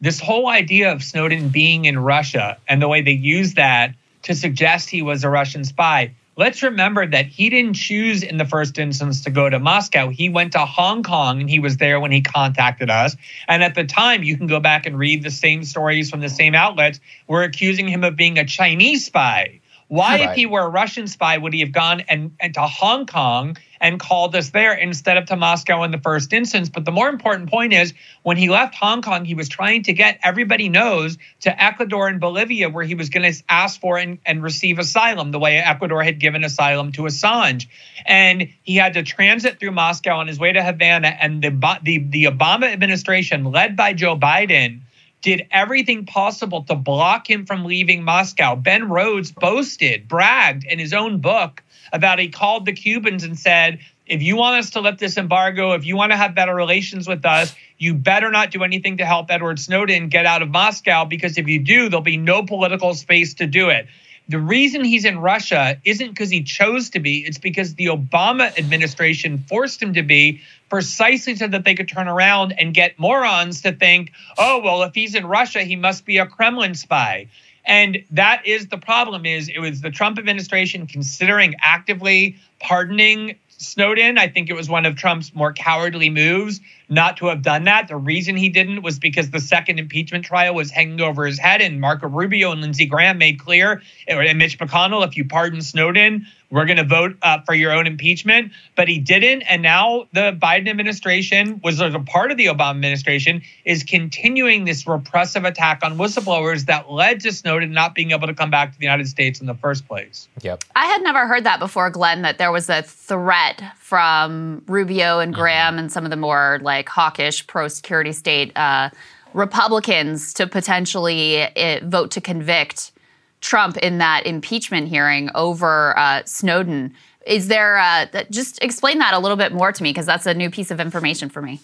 this 0.00 0.20
whole 0.20 0.48
idea 0.48 0.92
of 0.92 1.02
Snowden 1.02 1.48
being 1.48 1.84
in 1.84 1.98
Russia 1.98 2.58
and 2.68 2.80
the 2.80 2.88
way 2.88 3.02
they 3.02 3.12
use 3.12 3.54
that 3.54 3.94
to 4.22 4.34
suggest 4.34 4.90
he 4.90 5.02
was 5.02 5.24
a 5.24 5.30
Russian 5.30 5.64
spy. 5.64 6.14
Let's 6.36 6.62
remember 6.62 7.04
that 7.04 7.26
he 7.26 7.50
didn't 7.50 7.74
choose 7.74 8.22
in 8.22 8.36
the 8.36 8.44
first 8.44 8.78
instance 8.78 9.24
to 9.24 9.30
go 9.30 9.50
to 9.50 9.58
Moscow. 9.58 10.08
He 10.08 10.28
went 10.28 10.52
to 10.52 10.60
Hong 10.60 11.02
Kong 11.02 11.40
and 11.40 11.50
he 11.50 11.58
was 11.58 11.78
there 11.78 11.98
when 11.98 12.12
he 12.12 12.20
contacted 12.20 12.90
us. 12.90 13.16
And 13.48 13.64
at 13.64 13.74
the 13.74 13.82
time, 13.82 14.22
you 14.22 14.36
can 14.36 14.46
go 14.46 14.60
back 14.60 14.86
and 14.86 14.96
read 14.96 15.24
the 15.24 15.32
same 15.32 15.64
stories 15.64 16.10
from 16.10 16.20
the 16.20 16.28
same 16.28 16.54
outlets. 16.54 17.00
We're 17.26 17.42
accusing 17.42 17.88
him 17.88 18.04
of 18.04 18.14
being 18.14 18.38
a 18.38 18.44
Chinese 18.44 19.04
spy. 19.04 19.60
Why, 19.88 20.20
right. 20.20 20.30
if 20.30 20.36
he 20.36 20.46
were 20.46 20.60
a 20.60 20.68
Russian 20.68 21.08
spy, 21.08 21.38
would 21.38 21.52
he 21.52 21.60
have 21.60 21.72
gone 21.72 22.02
and, 22.08 22.30
and 22.38 22.54
to 22.54 22.60
Hong 22.60 23.06
Kong 23.06 23.56
and 23.80 24.00
called 24.00 24.34
us 24.34 24.50
there 24.50 24.74
instead 24.74 25.16
of 25.16 25.26
to 25.26 25.36
Moscow 25.36 25.82
in 25.82 25.90
the 25.90 25.98
first 25.98 26.32
instance? 26.32 26.68
But 26.68 26.84
the 26.84 26.90
more 26.90 27.08
important 27.08 27.50
point 27.50 27.72
is 27.72 27.94
when 28.22 28.36
he 28.36 28.48
left 28.48 28.74
Hong 28.74 29.02
Kong, 29.02 29.24
he 29.24 29.34
was 29.34 29.48
trying 29.48 29.82
to 29.84 29.92
get 29.92 30.18
everybody 30.22 30.68
knows 30.68 31.18
to 31.40 31.62
Ecuador 31.62 32.08
and 32.08 32.20
Bolivia, 32.20 32.68
where 32.68 32.84
he 32.84 32.94
was 32.94 33.08
going 33.08 33.32
to 33.32 33.42
ask 33.48 33.80
for 33.80 33.98
and, 33.98 34.18
and 34.24 34.42
receive 34.42 34.78
asylum, 34.78 35.30
the 35.30 35.38
way 35.38 35.58
Ecuador 35.58 36.02
had 36.02 36.18
given 36.18 36.44
asylum 36.44 36.92
to 36.92 37.02
Assange. 37.02 37.66
And 38.06 38.48
he 38.62 38.76
had 38.76 38.94
to 38.94 39.02
transit 39.02 39.58
through 39.60 39.72
Moscow 39.72 40.18
on 40.18 40.28
his 40.28 40.38
way 40.38 40.52
to 40.52 40.62
Havana. 40.62 41.08
And 41.08 41.42
the, 41.42 41.78
the, 41.82 41.98
the 41.98 42.24
Obama 42.24 42.72
administration, 42.72 43.44
led 43.44 43.76
by 43.76 43.92
Joe 43.92 44.16
Biden, 44.16 44.80
did 45.20 45.46
everything 45.50 46.06
possible 46.06 46.62
to 46.64 46.74
block 46.74 47.28
him 47.28 47.44
from 47.44 47.64
leaving 47.64 48.04
Moscow. 48.04 48.54
Ben 48.54 48.88
Rhodes 48.88 49.32
boasted, 49.32 50.06
bragged 50.06 50.64
in 50.64 50.78
his 50.78 50.92
own 50.92 51.20
book 51.20 51.62
about 51.92 52.18
he 52.18 52.28
called 52.28 52.66
the 52.66 52.72
Cubans 52.72 53.24
and 53.24 53.38
said, 53.38 53.80
if 54.06 54.22
you 54.22 54.36
want 54.36 54.58
us 54.58 54.70
to 54.70 54.80
lift 54.80 54.98
this 54.98 55.16
embargo, 55.16 55.72
if 55.72 55.84
you 55.84 55.96
want 55.96 56.12
to 56.12 56.16
have 56.16 56.34
better 56.34 56.54
relations 56.54 57.06
with 57.06 57.24
us, 57.26 57.54
you 57.76 57.94
better 57.94 58.30
not 58.30 58.50
do 58.50 58.64
anything 58.64 58.96
to 58.98 59.04
help 59.04 59.30
Edward 59.30 59.58
Snowden 59.58 60.08
get 60.08 60.26
out 60.26 60.42
of 60.42 60.48
Moscow 60.48 61.04
because 61.04 61.38
if 61.38 61.46
you 61.46 61.60
do, 61.60 61.88
there'll 61.88 62.02
be 62.02 62.16
no 62.16 62.42
political 62.42 62.94
space 62.94 63.34
to 63.34 63.46
do 63.46 63.68
it. 63.68 63.86
The 64.30 64.38
reason 64.38 64.84
he's 64.84 65.06
in 65.06 65.20
Russia 65.20 65.80
isn't 65.84 66.10
because 66.10 66.28
he 66.28 66.42
chose 66.42 66.90
to 66.90 67.00
be, 67.00 67.20
it's 67.20 67.38
because 67.38 67.74
the 67.76 67.86
Obama 67.86 68.56
administration 68.58 69.38
forced 69.38 69.82
him 69.82 69.94
to 69.94 70.02
be 70.02 70.42
precisely 70.68 71.34
so 71.34 71.48
that 71.48 71.64
they 71.64 71.74
could 71.74 71.88
turn 71.88 72.08
around 72.08 72.52
and 72.58 72.74
get 72.74 72.98
morons 72.98 73.62
to 73.62 73.72
think, 73.72 74.12
oh, 74.36 74.60
well, 74.62 74.82
if 74.82 74.94
he's 74.94 75.14
in 75.14 75.24
Russia, 75.24 75.60
he 75.60 75.76
must 75.76 76.04
be 76.04 76.18
a 76.18 76.26
Kremlin 76.26 76.74
spy. 76.74 77.28
And 77.68 78.02
that 78.10 78.44
is 78.46 78.68
the 78.68 78.78
problem 78.78 79.26
is 79.26 79.48
it 79.48 79.60
was 79.60 79.82
the 79.82 79.90
Trump 79.90 80.18
administration 80.18 80.86
considering 80.86 81.54
actively 81.60 82.36
pardoning 82.60 83.36
Snowden. 83.58 84.16
I 84.18 84.28
think 84.28 84.48
it 84.48 84.54
was 84.54 84.70
one 84.70 84.86
of 84.86 84.96
Trump's 84.96 85.34
more 85.34 85.52
cowardly 85.52 86.08
moves 86.08 86.60
not 86.88 87.18
to 87.18 87.26
have 87.26 87.42
done 87.42 87.64
that. 87.64 87.88
The 87.88 87.96
reason 87.96 88.36
he 88.36 88.48
didn't 88.48 88.82
was 88.82 88.98
because 88.98 89.30
the 89.30 89.40
second 89.40 89.78
impeachment 89.78 90.24
trial 90.24 90.54
was 90.54 90.70
hanging 90.70 91.00
over 91.00 91.26
his 91.26 91.38
head, 91.38 91.60
and 91.60 91.80
Marco 91.80 92.08
Rubio 92.08 92.52
and 92.52 92.60
Lindsey 92.62 92.86
Graham 92.86 93.18
made 93.18 93.38
clear, 93.38 93.82
and 94.06 94.38
Mitch 94.38 94.58
McConnell, 94.58 95.06
if 95.06 95.16
you 95.16 95.26
pardon 95.26 95.60
Snowden, 95.60 96.26
we're 96.50 96.64
going 96.64 96.78
to 96.78 96.84
vote 96.84 97.16
uh, 97.22 97.40
for 97.42 97.54
your 97.54 97.72
own 97.72 97.86
impeachment. 97.86 98.52
But 98.74 98.88
he 98.88 98.98
didn't. 98.98 99.42
And 99.42 99.62
now 99.62 100.06
the 100.12 100.32
Biden 100.32 100.68
administration, 100.68 101.60
was 101.62 101.80
a 101.80 101.98
part 102.00 102.30
of 102.30 102.36
the 102.36 102.46
Obama 102.46 102.70
administration, 102.70 103.42
is 103.64 103.82
continuing 103.82 104.64
this 104.64 104.86
repressive 104.86 105.44
attack 105.44 105.80
on 105.82 105.98
whistleblowers 105.98 106.66
that 106.66 106.90
led 106.90 107.20
to 107.20 107.32
Snowden 107.32 107.72
not 107.72 107.94
being 107.94 108.12
able 108.12 108.26
to 108.26 108.34
come 108.34 108.50
back 108.50 108.72
to 108.72 108.78
the 108.78 108.84
United 108.84 109.08
States 109.08 109.40
in 109.40 109.46
the 109.46 109.54
first 109.54 109.86
place. 109.86 110.28
Yep. 110.40 110.64
I 110.74 110.86
had 110.86 111.02
never 111.02 111.26
heard 111.26 111.44
that 111.44 111.60
before, 111.60 111.90
Glenn, 111.90 112.22
that 112.22 112.38
there 112.38 112.50
was 112.50 112.70
a 112.70 112.82
threat 112.82 113.62
from 113.76 114.62
Rubio 114.66 115.18
and 115.18 115.34
Graham 115.34 115.72
mm-hmm. 115.72 115.78
and 115.80 115.92
some 115.92 116.04
of 116.04 116.10
the 116.10 116.16
more 116.16 116.58
like 116.62 116.78
like 116.78 116.88
hawkish 116.88 117.46
pro 117.46 117.68
security 117.68 118.12
state 118.12 118.56
uh, 118.56 118.90
Republicans 119.34 120.32
to 120.34 120.46
potentially 120.46 121.42
uh, 121.42 121.80
vote 121.82 122.12
to 122.12 122.20
convict 122.20 122.92
Trump 123.40 123.76
in 123.78 123.98
that 123.98 124.26
impeachment 124.26 124.88
hearing 124.88 125.30
over 125.34 125.96
uh, 125.98 126.22
Snowden. 126.24 126.94
Is 127.26 127.48
there 127.48 127.78
uh, 127.78 128.06
that, 128.12 128.30
just 128.30 128.62
explain 128.62 128.98
that 128.98 129.14
a 129.14 129.18
little 129.18 129.36
bit 129.36 129.52
more 129.52 129.72
to 129.72 129.82
me 129.82 129.90
because 129.90 130.06
that's 130.06 130.26
a 130.26 130.34
new 130.34 130.50
piece 130.50 130.70
of 130.70 130.80
information 130.80 131.28
for 131.28 131.42
me. 131.42 131.60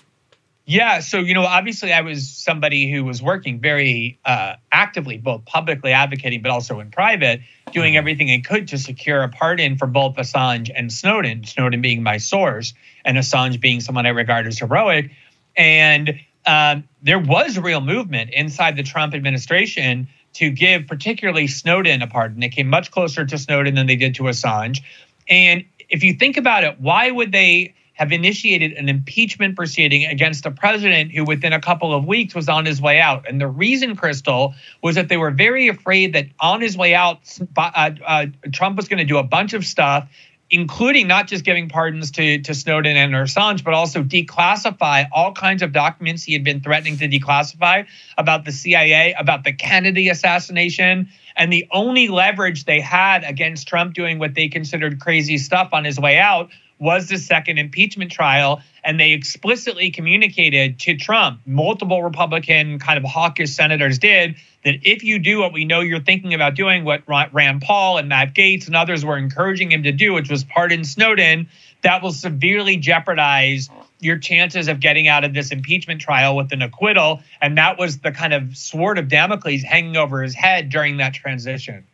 Yeah, 0.66 1.00
so 1.00 1.18
you 1.18 1.34
know, 1.34 1.42
obviously, 1.42 1.92
I 1.92 2.00
was 2.00 2.26
somebody 2.28 2.90
who 2.90 3.04
was 3.04 3.22
working 3.22 3.60
very 3.60 4.18
uh, 4.24 4.54
actively, 4.72 5.18
both 5.18 5.44
publicly 5.44 5.92
advocating, 5.92 6.40
but 6.40 6.50
also 6.50 6.80
in 6.80 6.90
private, 6.90 7.42
doing 7.72 7.98
everything 7.98 8.30
I 8.30 8.40
could 8.40 8.68
to 8.68 8.78
secure 8.78 9.22
a 9.22 9.28
pardon 9.28 9.76
for 9.76 9.86
both 9.86 10.16
Assange 10.16 10.70
and 10.74 10.90
Snowden. 10.90 11.44
Snowden 11.44 11.82
being 11.82 12.02
my 12.02 12.16
source, 12.16 12.72
and 13.04 13.18
Assange 13.18 13.60
being 13.60 13.80
someone 13.80 14.06
I 14.06 14.10
regard 14.10 14.46
as 14.46 14.58
heroic. 14.58 15.10
And 15.54 16.18
um, 16.46 16.84
there 17.02 17.18
was 17.18 17.58
real 17.58 17.82
movement 17.82 18.30
inside 18.30 18.76
the 18.76 18.82
Trump 18.82 19.14
administration 19.14 20.08
to 20.34 20.50
give, 20.50 20.86
particularly 20.86 21.46
Snowden, 21.46 22.02
a 22.02 22.06
pardon. 22.06 22.40
They 22.40 22.48
came 22.48 22.68
much 22.68 22.90
closer 22.90 23.24
to 23.24 23.38
Snowden 23.38 23.74
than 23.74 23.86
they 23.86 23.96
did 23.96 24.14
to 24.16 24.24
Assange. 24.24 24.82
And 25.28 25.64
if 25.88 26.02
you 26.02 26.14
think 26.14 26.36
about 26.36 26.64
it, 26.64 26.80
why 26.80 27.10
would 27.10 27.32
they? 27.32 27.74
have 27.94 28.10
initiated 28.10 28.72
an 28.72 28.88
impeachment 28.88 29.54
proceeding 29.54 30.04
against 30.04 30.44
a 30.44 30.50
president 30.50 31.12
who, 31.12 31.24
within 31.24 31.52
a 31.52 31.60
couple 31.60 31.94
of 31.94 32.04
weeks, 32.04 32.34
was 32.34 32.48
on 32.48 32.66
his 32.66 32.80
way 32.80 33.00
out. 33.00 33.26
And 33.28 33.40
the 33.40 33.46
reason, 33.46 33.94
Crystal, 33.94 34.54
was 34.82 34.96
that 34.96 35.08
they 35.08 35.16
were 35.16 35.30
very 35.30 35.68
afraid 35.68 36.12
that 36.14 36.26
on 36.40 36.60
his 36.60 36.76
way 36.76 36.94
out, 36.94 37.20
uh, 37.56 37.90
uh, 38.04 38.26
Trump 38.52 38.76
was 38.76 38.88
going 38.88 38.98
to 38.98 39.04
do 39.04 39.16
a 39.16 39.22
bunch 39.22 39.54
of 39.54 39.64
stuff 39.64 40.08
including 40.50 41.08
not 41.08 41.26
just 41.26 41.44
giving 41.44 41.68
pardons 41.68 42.10
to, 42.12 42.40
to 42.40 42.54
Snowden 42.54 42.96
and 42.96 43.12
Assange, 43.12 43.64
but 43.64 43.74
also 43.74 44.02
declassify 44.02 45.06
all 45.12 45.32
kinds 45.32 45.62
of 45.62 45.72
documents 45.72 46.22
he 46.22 46.32
had 46.32 46.44
been 46.44 46.60
threatening 46.60 46.96
to 46.98 47.08
declassify 47.08 47.86
about 48.18 48.44
the 48.44 48.52
CIA, 48.52 49.14
about 49.18 49.44
the 49.44 49.52
Kennedy 49.52 50.08
assassination. 50.08 51.08
And 51.36 51.52
the 51.52 51.66
only 51.72 52.08
leverage 52.08 52.64
they 52.64 52.80
had 52.80 53.24
against 53.24 53.66
Trump 53.66 53.94
doing 53.94 54.18
what 54.18 54.34
they 54.34 54.48
considered 54.48 55.00
crazy 55.00 55.38
stuff 55.38 55.70
on 55.72 55.84
his 55.84 55.98
way 55.98 56.18
out 56.18 56.50
was 56.84 57.08
the 57.08 57.18
second 57.18 57.58
impeachment 57.58 58.12
trial. 58.12 58.60
And 58.84 59.00
they 59.00 59.12
explicitly 59.12 59.90
communicated 59.90 60.78
to 60.80 60.94
Trump, 60.96 61.40
multiple 61.46 62.02
Republican 62.02 62.78
kind 62.78 62.98
of 62.98 63.10
hawkish 63.10 63.50
senators 63.50 63.98
did, 63.98 64.36
that 64.64 64.76
if 64.82 65.02
you 65.02 65.18
do 65.18 65.40
what 65.40 65.52
we 65.52 65.64
know 65.64 65.80
you're 65.80 66.00
thinking 66.00 66.34
about 66.34 66.54
doing, 66.54 66.84
what 66.84 67.02
Rand 67.06 67.62
Paul 67.62 67.96
and 67.96 68.08
Matt 68.08 68.34
Gaetz 68.34 68.66
and 68.66 68.76
others 68.76 69.04
were 69.04 69.16
encouraging 69.16 69.72
him 69.72 69.82
to 69.84 69.92
do, 69.92 70.12
which 70.12 70.30
was 70.30 70.44
pardon 70.44 70.84
Snowden, 70.84 71.48
that 71.82 72.02
will 72.02 72.12
severely 72.12 72.76
jeopardize 72.76 73.68
your 74.00 74.18
chances 74.18 74.68
of 74.68 74.80
getting 74.80 75.08
out 75.08 75.24
of 75.24 75.32
this 75.32 75.50
impeachment 75.50 76.00
trial 76.00 76.36
with 76.36 76.52
an 76.52 76.62
acquittal. 76.62 77.22
And 77.40 77.56
that 77.56 77.78
was 77.78 77.98
the 77.98 78.12
kind 78.12 78.34
of 78.34 78.56
sword 78.56 78.98
of 78.98 79.08
Damocles 79.08 79.62
hanging 79.62 79.96
over 79.96 80.22
his 80.22 80.34
head 80.34 80.68
during 80.68 80.98
that 80.98 81.14
transition. 81.14 81.86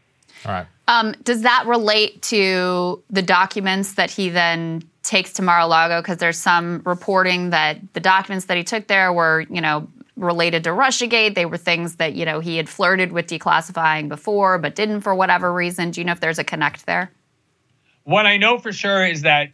All 0.45 0.53
right. 0.53 0.67
Um, 0.91 1.15
does 1.23 1.43
that 1.43 1.67
relate 1.69 2.21
to 2.23 3.01
the 3.11 3.23
documents 3.23 3.95
that 3.95 4.11
he 4.11 4.29
then 4.29 4.83
takes 5.05 5.33
to 5.35 5.43
Mar-a-Lago? 5.43 6.01
Because 6.03 6.19
there's 6.19 6.37
some 6.37 6.83
reporting 6.85 7.51
that 7.51 7.79
the 7.93 8.01
documents 8.01 8.47
that 8.47 8.57
he 8.57 8.65
took 8.65 8.89
there 8.89 9.13
were, 9.13 9.47
you 9.49 9.61
know, 9.61 9.89
related 10.17 10.65
to 10.65 10.71
Russiagate. 10.71 11.37
They 11.37 11.47
were 11.47 11.57
things 11.57 11.95
that 11.97 12.15
you 12.15 12.25
know 12.25 12.41
he 12.41 12.57
had 12.57 12.69
flirted 12.69 13.13
with 13.13 13.29
declassifying 13.29 14.09
before, 14.09 14.59
but 14.59 14.75
didn't 14.75 15.03
for 15.03 15.15
whatever 15.15 15.53
reason. 15.53 15.93
Do 15.93 16.01
you 16.01 16.05
know 16.05 16.13
if 16.13 16.19
there's 16.19 16.41
a 16.41 16.45
connect 16.45 16.87
there? 16.87 17.13
What 18.03 18.27
I 18.27 18.37
know 18.37 18.59
for 18.59 18.73
sure 18.73 19.07
is 19.07 19.23
that 19.23 19.51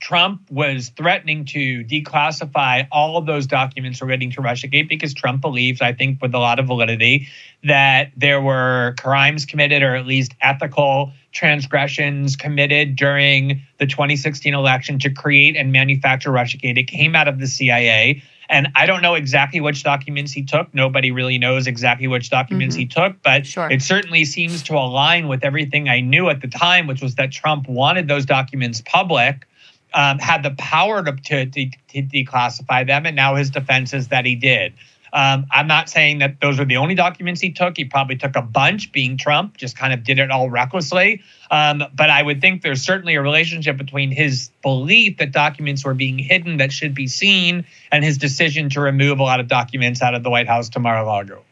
Trump 0.00 0.42
was 0.50 0.90
threatening 0.90 1.44
to 1.46 1.84
declassify 1.84 2.86
all 2.92 3.16
of 3.16 3.26
those 3.26 3.46
documents 3.46 4.00
relating 4.00 4.30
to 4.32 4.40
Russiagate 4.40 4.88
because 4.88 5.14
Trump 5.14 5.40
believes, 5.40 5.80
I 5.80 5.92
think, 5.92 6.20
with 6.22 6.34
a 6.34 6.38
lot 6.38 6.58
of 6.58 6.66
validity, 6.66 7.28
that 7.64 8.12
there 8.16 8.40
were 8.40 8.94
crimes 9.00 9.44
committed 9.44 9.82
or 9.82 9.94
at 9.94 10.06
least 10.06 10.32
ethical 10.40 11.12
transgressions 11.32 12.36
committed 12.36 12.96
during 12.96 13.62
the 13.78 13.86
2016 13.86 14.54
election 14.54 14.98
to 15.00 15.10
create 15.10 15.56
and 15.56 15.72
manufacture 15.72 16.30
Russiagate. 16.30 16.78
It 16.78 16.84
came 16.84 17.14
out 17.14 17.28
of 17.28 17.38
the 17.38 17.46
CIA. 17.46 18.22
And 18.48 18.68
I 18.74 18.86
don't 18.86 19.00
know 19.00 19.14
exactly 19.14 19.60
which 19.60 19.84
documents 19.84 20.32
he 20.32 20.42
took. 20.42 20.74
Nobody 20.74 21.12
really 21.12 21.38
knows 21.38 21.68
exactly 21.68 22.08
which 22.08 22.30
documents 22.30 22.74
mm-hmm. 22.74 22.80
he 22.80 22.86
took, 22.86 23.22
but 23.22 23.46
sure. 23.46 23.70
it 23.70 23.80
certainly 23.80 24.24
seems 24.24 24.64
to 24.64 24.74
align 24.74 25.28
with 25.28 25.44
everything 25.44 25.88
I 25.88 26.00
knew 26.00 26.28
at 26.28 26.40
the 26.40 26.48
time, 26.48 26.88
which 26.88 27.00
was 27.00 27.14
that 27.14 27.30
Trump 27.30 27.68
wanted 27.68 28.08
those 28.08 28.26
documents 28.26 28.82
public 28.84 29.46
um, 29.94 30.18
had 30.18 30.42
the 30.42 30.52
power 30.52 31.02
to, 31.02 31.12
to, 31.12 31.46
to, 31.46 32.02
declassify 32.02 32.86
them, 32.86 33.06
and 33.06 33.16
now 33.16 33.34
his 33.34 33.50
defense 33.50 33.92
is 33.92 34.08
that 34.08 34.24
he 34.24 34.34
did. 34.34 34.72
Um, 35.12 35.46
I'm 35.50 35.66
not 35.66 35.88
saying 35.88 36.18
that 36.18 36.40
those 36.40 36.60
are 36.60 36.64
the 36.64 36.76
only 36.76 36.94
documents 36.94 37.40
he 37.40 37.50
took. 37.50 37.76
He 37.76 37.84
probably 37.84 38.16
took 38.16 38.36
a 38.36 38.42
bunch, 38.42 38.92
being 38.92 39.16
Trump, 39.16 39.56
just 39.56 39.76
kind 39.76 39.92
of 39.92 40.04
did 40.04 40.18
it 40.18 40.30
all 40.30 40.48
recklessly. 40.48 41.22
Um, 41.50 41.82
but 41.94 42.10
I 42.10 42.22
would 42.22 42.40
think 42.40 42.62
there's 42.62 42.82
certainly 42.82 43.16
a 43.16 43.22
relationship 43.22 43.76
between 43.76 44.12
his 44.12 44.50
belief 44.62 45.18
that 45.18 45.32
documents 45.32 45.84
were 45.84 45.94
being 45.94 46.18
hidden 46.18 46.58
that 46.58 46.72
should 46.72 46.94
be 46.94 47.08
seen 47.08 47.64
and 47.90 48.04
his 48.04 48.18
decision 48.18 48.70
to 48.70 48.80
remove 48.80 49.18
a 49.18 49.24
lot 49.24 49.40
of 49.40 49.48
documents 49.48 50.00
out 50.00 50.14
of 50.14 50.22
the 50.22 50.30
White 50.30 50.46
House 50.46 50.68
to 50.70 50.80
Mar-a-Lago. 50.80 51.42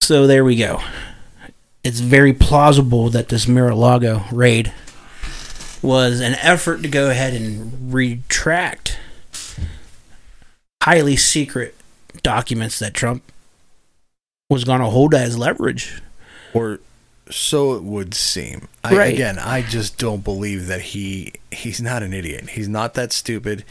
So 0.00 0.26
there 0.26 0.44
we 0.44 0.56
go. 0.56 0.80
It's 1.84 2.00
very 2.00 2.32
plausible 2.32 3.10
that 3.10 3.28
this 3.28 3.46
Mar-a-Lago 3.46 4.24
raid 4.32 4.72
was 5.82 6.20
an 6.20 6.34
effort 6.36 6.82
to 6.82 6.88
go 6.88 7.10
ahead 7.10 7.34
and 7.34 7.92
retract 7.92 8.98
highly 10.82 11.16
secret 11.16 11.74
documents 12.22 12.78
that 12.78 12.94
Trump 12.94 13.22
was 14.48 14.64
going 14.64 14.80
to 14.80 14.86
hold 14.86 15.14
as 15.14 15.38
leverage. 15.38 16.00
Or 16.54 16.80
so 17.30 17.74
it 17.74 17.82
would 17.82 18.14
seem. 18.14 18.68
I, 18.82 18.96
right. 18.96 19.14
Again, 19.14 19.38
I 19.38 19.62
just 19.62 19.98
don't 19.98 20.24
believe 20.24 20.66
that 20.66 20.80
he 20.80 21.34
he's 21.50 21.80
not 21.80 22.02
an 22.02 22.12
idiot. 22.12 22.50
He's 22.50 22.68
not 22.68 22.94
that 22.94 23.12
stupid. 23.12 23.64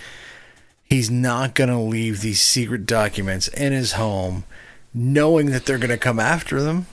He's 0.83 1.09
not 1.09 1.53
going 1.53 1.69
to 1.69 1.77
leave 1.77 2.21
these 2.21 2.39
secret 2.39 2.85
documents 2.85 3.47
in 3.49 3.73
his 3.73 3.93
home 3.93 4.45
knowing 4.93 5.47
that 5.47 5.65
they're 5.65 5.77
going 5.77 5.89
to 5.89 5.97
come 5.97 6.19
after 6.19 6.61
them. 6.61 6.87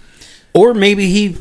Or 0.52 0.74
maybe 0.74 1.06
he 1.08 1.36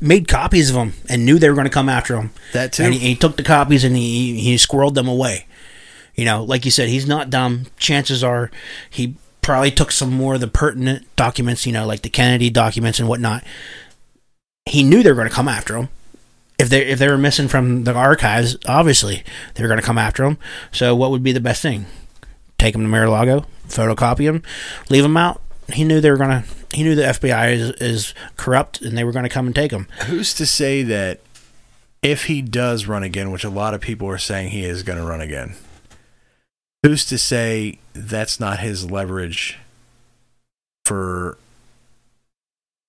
made 0.00 0.28
copies 0.28 0.70
of 0.70 0.76
them 0.76 0.92
and 1.08 1.24
knew 1.24 1.38
they 1.38 1.48
were 1.48 1.54
going 1.54 1.66
to 1.66 1.70
come 1.70 1.88
after 1.88 2.16
him. 2.16 2.30
That 2.52 2.72
too. 2.72 2.84
And 2.84 2.94
he, 2.94 3.00
he, 3.00 3.14
took 3.14 3.36
the 3.36 3.42
copies 3.42 3.84
and 3.84 3.96
he 3.96 4.40
he 4.40 4.54
squirreled 4.56 4.94
them 4.94 5.08
away. 5.08 5.46
You 6.14 6.24
know, 6.24 6.42
like 6.42 6.64
you 6.64 6.70
said, 6.70 6.88
he's 6.88 7.06
not 7.06 7.30
dumb. 7.30 7.66
Chances 7.78 8.24
are 8.24 8.50
he 8.88 9.14
probably 9.42 9.70
took 9.70 9.92
some 9.92 10.12
more 10.12 10.34
of 10.34 10.40
the 10.40 10.48
pertinent 10.48 11.04
documents. 11.16 11.66
You 11.66 11.72
know, 11.72 11.86
like 11.86 12.02
the 12.02 12.08
Kennedy 12.08 12.50
documents 12.50 12.98
and 12.98 13.08
whatnot. 13.08 13.44
He 14.64 14.82
knew 14.82 15.02
they 15.02 15.10
were 15.10 15.16
going 15.16 15.28
to 15.28 15.34
come 15.34 15.48
after 15.48 15.76
him. 15.76 15.88
If 16.58 16.68
they 16.68 16.86
if 16.86 16.98
they 16.98 17.08
were 17.08 17.18
missing 17.18 17.48
from 17.48 17.84
the 17.84 17.94
archives, 17.94 18.56
obviously 18.66 19.22
they 19.54 19.62
were 19.62 19.68
going 19.68 19.80
to 19.80 19.86
come 19.86 19.98
after 19.98 20.24
him. 20.24 20.38
So 20.72 20.96
what 20.96 21.10
would 21.10 21.22
be 21.22 21.32
the 21.32 21.40
best 21.40 21.62
thing? 21.62 21.86
Take 22.58 22.74
him 22.74 22.80
to 22.80 22.88
Mar-a-Lago, 22.88 23.44
photocopy 23.68 24.22
him, 24.22 24.42
leave 24.88 25.04
him 25.04 25.16
out. 25.16 25.42
He 25.70 25.84
knew 25.84 26.00
they 26.00 26.10
were 26.10 26.16
going 26.16 26.42
to 26.42 26.48
he 26.72 26.82
knew 26.82 26.94
the 26.94 27.02
FBI 27.02 27.52
is, 27.52 27.70
is 27.72 28.14
corrupt 28.36 28.80
and 28.80 28.96
they 28.96 29.04
were 29.04 29.12
going 29.12 29.24
to 29.24 29.28
come 29.28 29.46
and 29.46 29.54
take 29.54 29.70
him. 29.70 29.86
Who's 30.06 30.34
to 30.34 30.46
say 30.46 30.82
that 30.82 31.20
if 32.02 32.24
he 32.26 32.42
does 32.42 32.86
run 32.86 33.02
again, 33.02 33.30
which 33.30 33.44
a 33.44 33.50
lot 33.50 33.74
of 33.74 33.80
people 33.80 34.08
are 34.08 34.18
saying 34.18 34.50
he 34.50 34.64
is 34.64 34.82
going 34.82 34.98
to 34.98 35.04
run 35.04 35.20
again, 35.20 35.56
who's 36.82 37.04
to 37.06 37.18
say 37.18 37.78
that's 37.94 38.38
not 38.38 38.60
his 38.60 38.90
leverage 38.90 39.58
for 40.84 41.38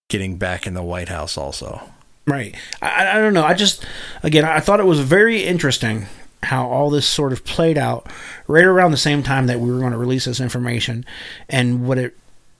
getting 0.09 0.38
back 0.38 0.67
in 0.67 0.73
the 0.73 0.83
White 0.83 1.09
House 1.09 1.38
also? 1.38 1.89
Right. 2.25 2.56
I, 2.81 3.11
I 3.11 3.14
don't 3.15 3.33
know. 3.33 3.45
I 3.45 3.53
just, 3.53 3.85
again, 4.22 4.45
I 4.45 4.59
thought 4.59 4.80
it 4.80 4.85
was 4.85 4.99
very 4.99 5.43
interesting 5.43 6.07
how 6.43 6.67
all 6.67 6.89
this 6.89 7.07
sort 7.07 7.33
of 7.33 7.43
played 7.43 7.77
out 7.77 8.07
right 8.47 8.64
around 8.64 8.91
the 8.91 8.97
same 8.97 9.23
time 9.23 9.47
that 9.47 9.59
we 9.59 9.72
were 9.72 9.80
going 9.80 9.91
to 9.91 9.97
release 9.97 10.25
this 10.25 10.39
information 10.39 11.06
and 11.49 11.88
what 11.88 11.97
it 11.97 12.15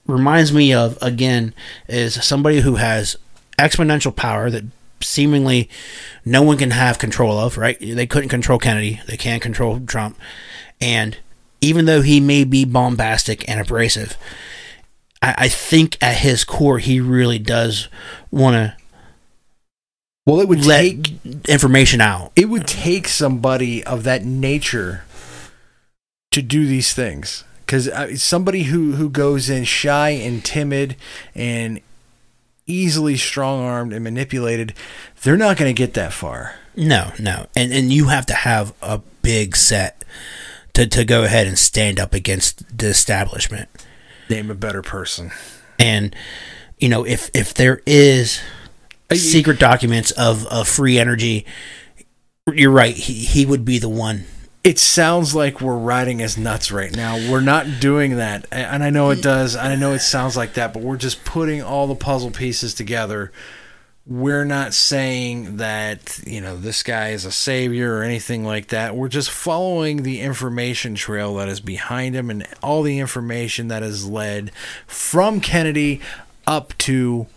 reminds 0.08 0.54
me 0.54 0.74
of 0.74 0.98
again 1.02 1.54
is 1.88 2.24
somebody 2.26 2.62
who 2.62 2.76
has 2.76 3.18
exponential 3.60 4.16
power 4.16 4.50
that 4.50 4.64
seemingly 5.02 5.70
no 6.26 6.42
one 6.42 6.58
can 6.58 6.72
have 6.72 6.98
control 6.98 7.38
of, 7.38 7.58
right? 7.58 7.78
They 7.80 8.08
couldn't 8.08 8.30
control 8.30 8.60
Kennedy, 8.60 9.02
they 9.08 9.18
can't 9.18 9.42
control 9.42 9.80
Trump. 9.82 10.18
And 10.82 11.18
even 11.62 11.86
though 11.86 12.02
he 12.02 12.20
may 12.20 12.44
be 12.44 12.66
bombastic 12.66 13.48
and 13.50 13.60
abrasive, 13.60 14.18
I, 15.22 15.36
I 15.38 15.48
think 15.50 15.98
at 16.02 16.18
his 16.18 16.44
core 16.44 16.80
he 16.80 17.00
really 17.00 17.40
does 17.40 17.88
want 18.32 18.56
to 18.56 18.78
well, 20.26 20.42
it 20.42 20.50
would 20.50 20.66
let 20.66 20.82
take 20.82 21.26
information 21.48 22.02
out. 22.02 22.34
It 22.36 22.50
would 22.50 22.68
take 22.68 23.08
somebody 23.08 23.82
of 23.86 24.04
that 24.04 24.26
nature 24.26 25.06
to 26.32 26.42
do 26.42 26.68
these 26.68 26.94
things 26.94 27.46
because 27.68 27.90
uh, 27.90 28.16
somebody 28.16 28.64
who 28.64 28.94
who 28.94 29.10
goes 29.10 29.50
in 29.50 29.66
shy 29.66 30.12
and 30.12 30.44
timid 30.44 30.96
and 31.36 31.82
easily 32.66 33.18
strong 33.18 33.62
armed 33.62 33.94
and 33.94 34.04
manipulated, 34.04 34.74
they're 35.22 35.38
not 35.38 35.58
going 35.58 35.70
to 35.70 35.78
get 35.78 35.94
that 35.94 36.14
far. 36.14 36.56
No, 36.76 37.12
no, 37.20 37.48
and 37.56 37.74
and 37.74 37.92
you 37.92 38.08
have 38.08 38.26
to 38.28 38.34
have 38.34 38.74
a 38.82 39.02
big 39.22 39.58
set 39.58 40.06
to 40.74 40.88
to 40.88 41.04
go 41.04 41.24
ahead 41.24 41.46
and 41.46 41.60
stand 41.60 42.00
up 42.00 42.14
against 42.14 42.78
the 42.78 42.88
establishment. 42.88 43.68
Name 44.30 44.50
a 44.50 44.56
better 44.56 44.82
person. 44.82 45.32
And 45.78 46.16
you 46.80 46.88
know, 46.88 47.06
if 47.06 47.30
if 47.34 47.54
there 47.54 47.82
is 47.86 48.40
secret 49.14 49.60
documents 49.60 50.12
of 50.12 50.46
of 50.48 50.70
free 50.70 50.98
energy, 50.98 51.46
you're 52.54 52.72
right. 52.72 52.96
He 52.96 53.26
he 53.26 53.46
would 53.46 53.66
be 53.66 53.78
the 53.78 53.90
one. 53.90 54.24
It 54.68 54.80
sounds 54.80 55.34
like 55.34 55.62
we're 55.62 55.78
riding 55.78 56.22
as 56.22 56.38
nuts 56.38 56.74
right 56.74 56.94
now. 56.94 57.16
We're 57.32 57.40
not 57.40 57.80
doing 57.80 58.18
that, 58.18 58.48
and 58.52 58.84
I 58.84 58.90
know 58.90 59.12
it 59.12 59.24
does. 59.24 59.56
I 59.56 59.76
know 59.76 59.94
it 59.94 60.00
sounds 60.00 60.36
like 60.36 60.56
that, 60.56 60.74
but 60.74 60.84
we're 60.84 60.98
just 60.98 61.24
putting 61.24 61.62
all 61.62 61.88
the 61.88 61.96
puzzle 61.96 62.32
pieces 62.32 62.74
together. 62.74 63.32
We're 64.06 64.44
not 64.44 64.74
saying 64.74 65.56
that 65.56 66.20
you 66.28 66.42
know 66.42 66.58
this 66.58 66.84
guy 66.84 67.12
is 67.12 67.24
a 67.24 67.32
savior 67.32 67.96
or 67.96 68.04
anything 68.04 68.44
like 68.44 68.68
that. 68.68 68.94
We're 68.94 69.08
just 69.08 69.32
following 69.32 70.04
the 70.04 70.20
information 70.20 70.96
trail 70.96 71.36
that 71.36 71.48
is 71.48 71.62
behind 71.62 72.14
him 72.14 72.30
and 72.30 72.46
all 72.62 72.84
the 72.84 73.00
information 73.00 73.70
that 73.70 73.84
has 73.84 74.06
led 74.06 74.52
from 74.86 75.40
Kennedy 75.40 76.02
up 76.46 76.78
to 76.80 77.28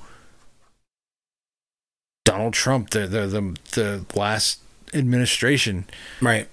Donald 2.25 2.55
Trump, 2.55 2.91
the 2.91 3.07
the 3.07 3.28
the, 3.28 3.57
the 3.70 4.18
last 4.18 4.59
administration. 4.92 5.84
Right. 6.20 6.49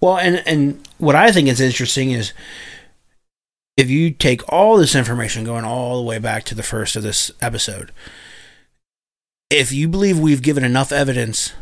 Well, 0.00 0.18
and 0.18 0.42
and 0.46 0.86
what 0.98 1.14
I 1.14 1.32
think 1.32 1.48
is 1.48 1.60
interesting 1.60 2.10
is 2.10 2.32
if 3.76 3.88
you 3.88 4.10
take 4.10 4.42
all 4.52 4.76
this 4.76 4.94
information 4.94 5.44
going 5.44 5.64
all 5.64 5.96
the 5.96 6.06
way 6.06 6.18
back 6.18 6.44
to 6.44 6.54
the 6.54 6.62
first 6.62 6.96
of 6.96 7.02
this 7.02 7.30
episode, 7.40 7.90
if 9.50 9.72
you 9.72 9.88
believe 9.88 10.18
we've 10.18 10.42
given 10.42 10.64
enough 10.64 10.92
evidence 10.92 11.52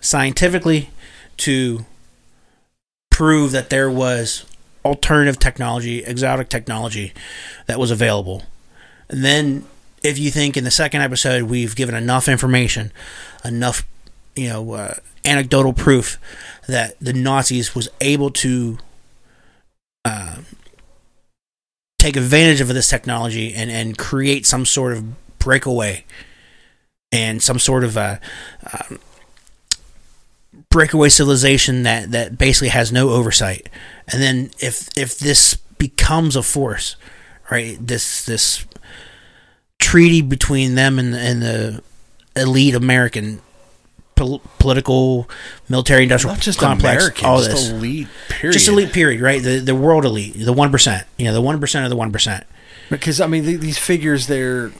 scientifically 0.00 0.90
to 1.38 1.84
prove 3.10 3.52
that 3.52 3.70
there 3.70 3.90
was 3.90 4.44
alternative 4.84 5.38
technology, 5.38 6.04
exotic 6.04 6.48
technology 6.48 7.12
that 7.66 7.78
was 7.78 7.90
available, 7.90 8.42
and 9.08 9.24
then 9.24 9.64
if 10.02 10.18
you 10.18 10.30
think 10.30 10.56
in 10.56 10.64
the 10.64 10.70
second 10.70 11.00
episode 11.00 11.44
we've 11.44 11.74
given 11.74 11.94
enough 11.94 12.28
information, 12.28 12.92
enough, 13.44 13.86
you 14.36 14.48
know, 14.48 14.72
uh, 14.72 14.94
anecdotal 15.24 15.72
proof 15.72 16.18
that 16.68 16.98
the 17.00 17.12
Nazis 17.12 17.74
was 17.74 17.88
able 18.00 18.30
to 18.30 18.78
uh, 20.04 20.38
take 21.98 22.16
advantage 22.16 22.60
of 22.60 22.68
this 22.68 22.88
technology 22.88 23.54
and, 23.54 23.70
and 23.70 23.96
create 23.96 24.46
some 24.46 24.66
sort 24.66 24.92
of 24.92 25.38
breakaway 25.38 26.04
and 27.12 27.42
some 27.42 27.58
sort 27.58 27.84
of 27.84 27.96
a 27.96 28.20
um, 28.72 28.98
breakaway 30.68 31.08
civilization 31.08 31.84
that, 31.84 32.10
that 32.10 32.36
basically 32.36 32.68
has 32.68 32.90
no 32.92 33.10
oversight. 33.10 33.68
And 34.08 34.20
then 34.20 34.50
if 34.58 34.88
if 34.96 35.18
this 35.18 35.54
becomes 35.54 36.36
a 36.36 36.42
force, 36.42 36.96
right, 37.50 37.76
this 37.80 38.24
this 38.24 38.66
treaty 39.78 40.22
between 40.22 40.74
them 40.74 40.98
and, 40.98 41.14
and 41.14 41.42
the 41.42 41.82
elite 42.36 42.74
American 42.74 43.40
pol- 44.14 44.40
political, 44.58 45.28
military, 45.68 46.02
industrial 46.04 46.34
Not 46.34 46.42
just 46.42 46.58
complex, 46.58 47.02
American, 47.02 47.26
all 47.26 47.38
just 47.38 47.50
this, 47.50 47.68
elite, 47.70 48.08
period. 48.28 48.52
just 48.52 48.68
elite 48.68 48.92
period, 48.92 49.20
right? 49.20 49.42
The 49.42 49.58
the 49.58 49.74
world 49.74 50.04
elite, 50.04 50.34
the 50.38 50.52
one 50.52 50.70
percent, 50.70 51.06
you 51.16 51.24
know, 51.26 51.32
the 51.32 51.40
one 51.40 51.60
percent 51.60 51.84
of 51.84 51.90
the 51.90 51.96
one 51.96 52.12
percent. 52.12 52.44
Because 52.90 53.20
I 53.20 53.26
mean, 53.26 53.44
th- 53.44 53.60
these 53.60 53.78
figures 53.78 54.26
they're 54.26 54.72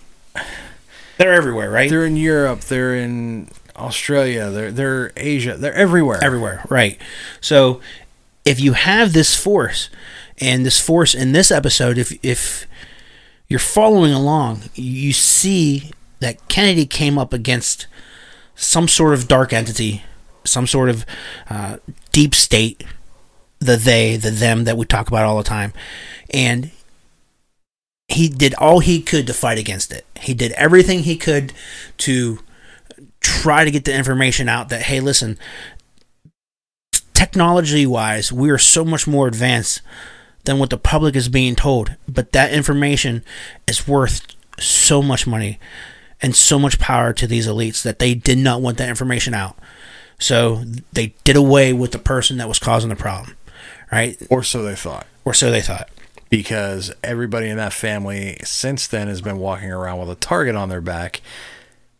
they're 1.18 1.32
everywhere, 1.34 1.70
right? 1.70 1.88
They're 1.90 2.06
in 2.06 2.16
Europe, 2.16 2.60
they're 2.60 2.94
in 2.94 3.48
Australia, 3.76 4.50
they're 4.50 4.70
they're 4.72 5.12
Asia, 5.16 5.56
they're 5.56 5.74
everywhere. 5.74 6.22
Everywhere, 6.22 6.64
right? 6.68 7.00
So 7.40 7.80
if 8.44 8.60
you 8.60 8.72
have 8.74 9.12
this 9.12 9.34
force, 9.34 9.88
and 10.38 10.66
this 10.66 10.80
force 10.80 11.14
in 11.14 11.32
this 11.32 11.50
episode, 11.50 11.98
if 11.98 12.12
if 12.24 12.66
you're 13.48 13.58
following 13.60 14.12
along, 14.12 14.62
you 14.74 15.12
see 15.12 15.92
that 16.20 16.46
Kennedy 16.48 16.86
came 16.86 17.18
up 17.18 17.32
against 17.32 17.86
some 18.54 18.88
sort 18.88 19.14
of 19.14 19.28
dark 19.28 19.52
entity, 19.52 20.02
some 20.44 20.66
sort 20.66 20.88
of 20.88 21.04
uh, 21.48 21.78
deep 22.12 22.34
state, 22.34 22.84
the 23.58 23.76
they, 23.76 24.16
the 24.16 24.30
them 24.30 24.64
that 24.64 24.76
we 24.76 24.86
talk 24.86 25.08
about 25.08 25.24
all 25.24 25.36
the 25.36 25.42
time, 25.44 25.72
and 26.32 26.70
he 28.08 28.28
did 28.28 28.54
all 28.54 28.80
he 28.80 29.00
could 29.00 29.26
to 29.26 29.34
fight 29.34 29.58
against 29.58 29.92
it. 29.92 30.06
He 30.20 30.34
did 30.34 30.52
everything 30.52 31.00
he 31.00 31.16
could 31.16 31.52
to 31.98 32.40
try 33.20 33.64
to 33.64 33.70
get 33.70 33.84
the 33.84 33.94
information 33.94 34.48
out 34.48 34.68
that 34.68 34.82
hey, 34.82 35.00
listen, 35.00 35.38
technology 37.14 37.86
wise, 37.86 38.32
we 38.32 38.50
are 38.50 38.58
so 38.58 38.84
much 38.84 39.06
more 39.06 39.26
advanced 39.26 39.80
than 40.44 40.58
what 40.58 40.70
the 40.70 40.76
public 40.76 41.16
is 41.16 41.28
being 41.28 41.56
told. 41.56 41.96
But 42.06 42.32
that 42.32 42.52
information 42.52 43.24
is 43.66 43.88
worth 43.88 44.26
so 44.58 45.02
much 45.02 45.26
money 45.26 45.58
and 46.22 46.34
so 46.34 46.58
much 46.58 46.78
power 46.78 47.12
to 47.12 47.26
these 47.26 47.46
elites 47.46 47.82
that 47.82 47.98
they 47.98 48.14
did 48.14 48.38
not 48.38 48.60
want 48.60 48.78
that 48.78 48.88
information 48.88 49.34
out. 49.34 49.58
So 50.18 50.64
they 50.92 51.14
did 51.24 51.36
away 51.36 51.72
with 51.72 51.92
the 51.92 51.98
person 51.98 52.36
that 52.38 52.48
was 52.48 52.58
causing 52.58 52.88
the 52.90 52.96
problem, 52.96 53.36
right? 53.90 54.16
Or 54.30 54.42
so 54.42 54.62
they 54.62 54.76
thought. 54.76 55.06
Or 55.24 55.34
so 55.34 55.50
they 55.50 55.60
thought. 55.60 55.90
Because 56.30 56.92
everybody 57.02 57.48
in 57.48 57.56
that 57.58 57.72
family 57.72 58.38
since 58.42 58.86
then 58.86 59.08
has 59.08 59.20
been 59.20 59.38
walking 59.38 59.70
around 59.70 59.98
with 59.98 60.10
a 60.10 60.14
target 60.14 60.56
on 60.56 60.68
their 60.68 60.80
back. 60.80 61.20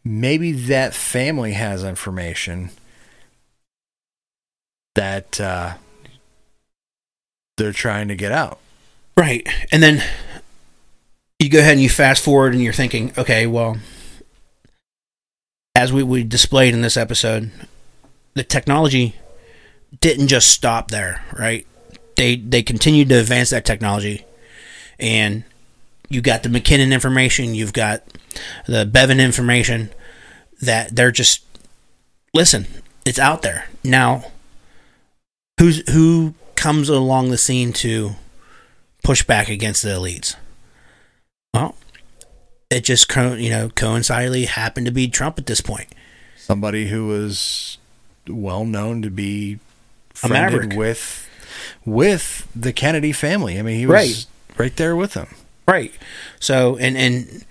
Maybe 0.05 0.53
that 0.53 0.95
family 0.95 1.53
has 1.53 1.85
information 1.85 2.71
that 4.95 5.41
uh, 5.41 5.75
they're 7.57 7.73
trying 7.73 8.09
to 8.09 8.17
get 8.17 8.33
out. 8.33 8.59
Right. 9.17 9.47
And 9.71 9.83
then 9.83 10.03
you 11.39 11.49
go 11.49 11.59
ahead 11.59 11.73
and 11.73 11.83
you 11.83 11.89
fast 11.89 12.23
forward 12.23 12.55
and 12.55 12.63
you're 12.63 12.73
thinking, 12.73 13.13
okay, 13.17 13.47
well, 13.47 13.77
as 15.75 15.93
we, 15.93 16.03
we 16.03 16.23
displayed 16.23 16.75
in 16.75 16.83
this 16.83 16.97
episode, 16.97 17.51
the 18.35 18.45
technology 18.45 19.17
didn't 20.01 20.29
just 20.29 20.49
stop 20.49 20.91
there, 20.91 21.25
right? 21.37 21.67
They 22.17 22.37
they 22.37 22.63
continued 22.63 23.09
to 23.09 23.19
advance 23.19 23.51
that 23.51 23.65
technology, 23.65 24.25
and 25.01 25.45
you 26.09 26.21
got 26.21 26.43
the 26.43 26.49
McKinnon 26.49 26.93
information, 26.93 27.55
you've 27.55 27.73
got 27.73 28.03
the 28.67 28.87
Bevan 28.87 29.21
information 29.21 29.91
that 30.61 30.95
they're 30.95 31.11
just 31.11 31.45
listen, 32.33 32.67
it's 33.05 33.19
out 33.19 33.43
there 33.43 33.67
now. 33.83 34.27
Who's 35.59 35.89
who 35.91 36.35
comes 36.55 36.89
along 36.89 37.31
the 37.31 37.39
scene 37.39 37.73
to 37.75 38.13
push 39.03 39.25
back 39.25 39.49
against 39.49 39.83
the 39.83 39.91
elites? 39.91 40.37
It 42.71 42.83
just 42.85 43.09
co- 43.09 43.35
you 43.35 43.51
know 43.51 43.69
coincidentally 43.71 44.47
happened 44.47 44.87
to 44.87 44.93
be 44.93 45.09
Trump 45.09 45.39
at 45.39 45.47
this 45.47 45.61
point. 45.61 45.89
Somebody 46.37 46.89
who 46.89 47.07
was 47.07 47.79
well 48.29 48.65
known 48.65 49.03
to 49.03 49.11
be 49.11 49.59
friended 50.15 50.75
with 50.77 51.29
with 51.85 52.47
the 52.55 52.73
Kennedy 52.73 53.13
family. 53.13 53.59
I 53.59 53.63
mean, 53.63 53.77
he 53.79 53.87
was 53.87 53.93
Right. 53.95 54.27
right 54.59 54.77
there 54.77 54.97
with 54.97 55.13
them. 55.15 55.29
Right. 55.69 55.93
So 56.41 56.77
and 56.77 56.97
and 56.97 57.45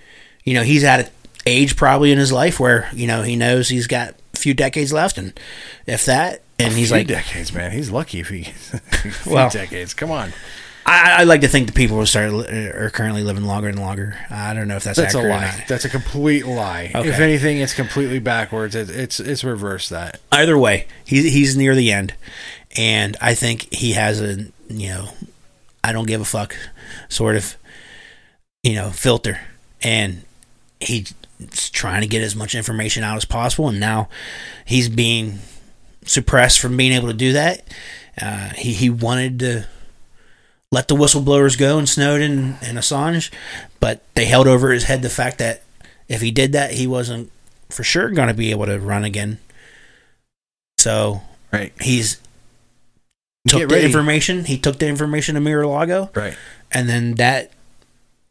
you 0.44 0.54
know 0.54 0.64
he's 0.64 0.84
at 0.84 1.00
an 1.00 1.10
age 1.46 1.76
probably 1.76 2.12
in 2.12 2.18
his 2.18 2.32
life 2.32 2.60
where 2.60 2.90
you 2.94 3.08
know 3.08 3.22
he 3.24 3.36
knows 3.36 3.70
he's 3.70 3.88
got 3.88 4.16
a 4.34 4.38
few 4.38 4.54
decades 4.54 4.92
left, 4.92 5.18
and 5.18 5.40
if 5.86 6.06
that, 6.06 6.42
and 6.60 6.74
A 6.74 6.76
he's 6.76 6.90
few 6.90 6.98
like, 6.98 7.08
decades, 7.08 7.54
man. 7.54 7.72
He's 7.72 7.90
lucky 7.92 8.20
if 8.20 8.30
he 8.30 8.50
Well- 9.30 9.50
decades. 9.50 9.94
Come 9.94 10.12
on. 10.12 10.34
I, 10.86 11.22
I 11.22 11.24
like 11.24 11.42
to 11.42 11.48
think 11.48 11.68
the 11.68 11.74
people 11.74 11.98
who 11.98 12.06
start 12.06 12.32
are 12.34 12.90
currently 12.94 13.24
living 13.24 13.46
longer 13.46 13.70
and 13.70 13.80
longer. 13.80 14.18
I 14.30 14.54
don't 14.54 14.68
know 14.68 14.76
if 14.76 14.84
that's, 14.84 14.98
That's 14.98 15.14
a 15.14 15.22
lie. 15.22 15.64
That's 15.68 15.86
a 15.86 15.90
complete 15.90 16.46
lie. 16.46 16.92
Okay. 16.94 17.08
If 17.08 17.20
anything, 17.20 17.60
it's 17.60 17.74
completely 17.74 18.20
backwards. 18.20 18.76
It, 18.76 18.90
it's 18.90 19.20
it's 19.20 19.44
reverse 19.44 19.90
that. 19.90 20.20
Either 20.32 20.58
way, 20.58 20.88
he, 21.06 21.30
he's 21.30 21.56
near 21.56 21.74
the 21.74 21.92
end, 21.92 22.14
and 22.76 23.16
I 23.22 23.34
think 23.34 23.74
he 23.74 23.94
has 23.94 24.22
a 24.22 24.48
you 24.70 24.90
know, 24.90 25.10
I 25.84 25.94
don't 25.94 26.08
give 26.08 26.22
a 26.22 26.26
fuck 26.26 26.56
sort 27.08 27.36
of 27.36 27.56
you 28.62 28.76
know 28.76 28.90
filter, 28.90 29.40
and 29.82 30.24
he's 30.82 31.14
trying 31.72 32.02
to 32.02 32.08
get 32.08 32.22
as 32.22 32.36
much 32.36 32.56
information 32.56 33.04
out 33.04 33.16
as 33.18 33.26
possible, 33.26 33.70
and 33.70 33.80
now 33.80 34.10
he's 34.66 34.90
being 34.90 35.40
suppressed 36.06 36.60
from 36.60 36.76
being 36.76 36.92
able 36.92 37.08
to 37.08 37.14
do 37.14 37.34
that. 37.34 37.66
Uh, 38.22 38.50
he 38.50 38.74
he 38.74 38.90
wanted 38.90 39.40
to 39.40 39.68
let 40.74 40.88
the 40.88 40.96
whistleblowers 40.96 41.56
go 41.58 41.78
and 41.78 41.88
Snowden 41.88 42.56
and 42.64 42.78
Assange, 42.80 43.32
but 43.80 44.02
they 44.16 44.26
held 44.26 44.48
over 44.48 44.72
his 44.72 44.86
head 44.86 45.04
the 45.04 45.10
fact 45.10 45.38
that 45.38 45.62
if 46.10 46.22
he 46.22 46.32
did 46.32 46.52
that, 46.54 46.72
he 46.72 46.88
wasn't 46.88 47.32
for 47.70 47.84
sure 47.84 48.10
going 48.10 48.28
to 48.28 48.34
be 48.34 48.50
able 48.50 48.66
to 48.66 48.80
run 48.80 49.04
again. 49.04 49.38
So 50.80 51.22
right, 51.52 51.72
he's 51.80 52.20
took 53.48 53.60
Get 53.60 53.70
the 53.70 53.76
ready. 53.76 53.86
information. 53.86 54.46
He 54.46 54.58
took 54.58 54.80
the 54.80 54.88
information 54.88 55.36
to 55.36 55.42
Mar-a-Lago, 55.42 56.10
Right. 56.16 56.36
and 56.72 56.90
then 56.90 57.16
that 57.16 57.52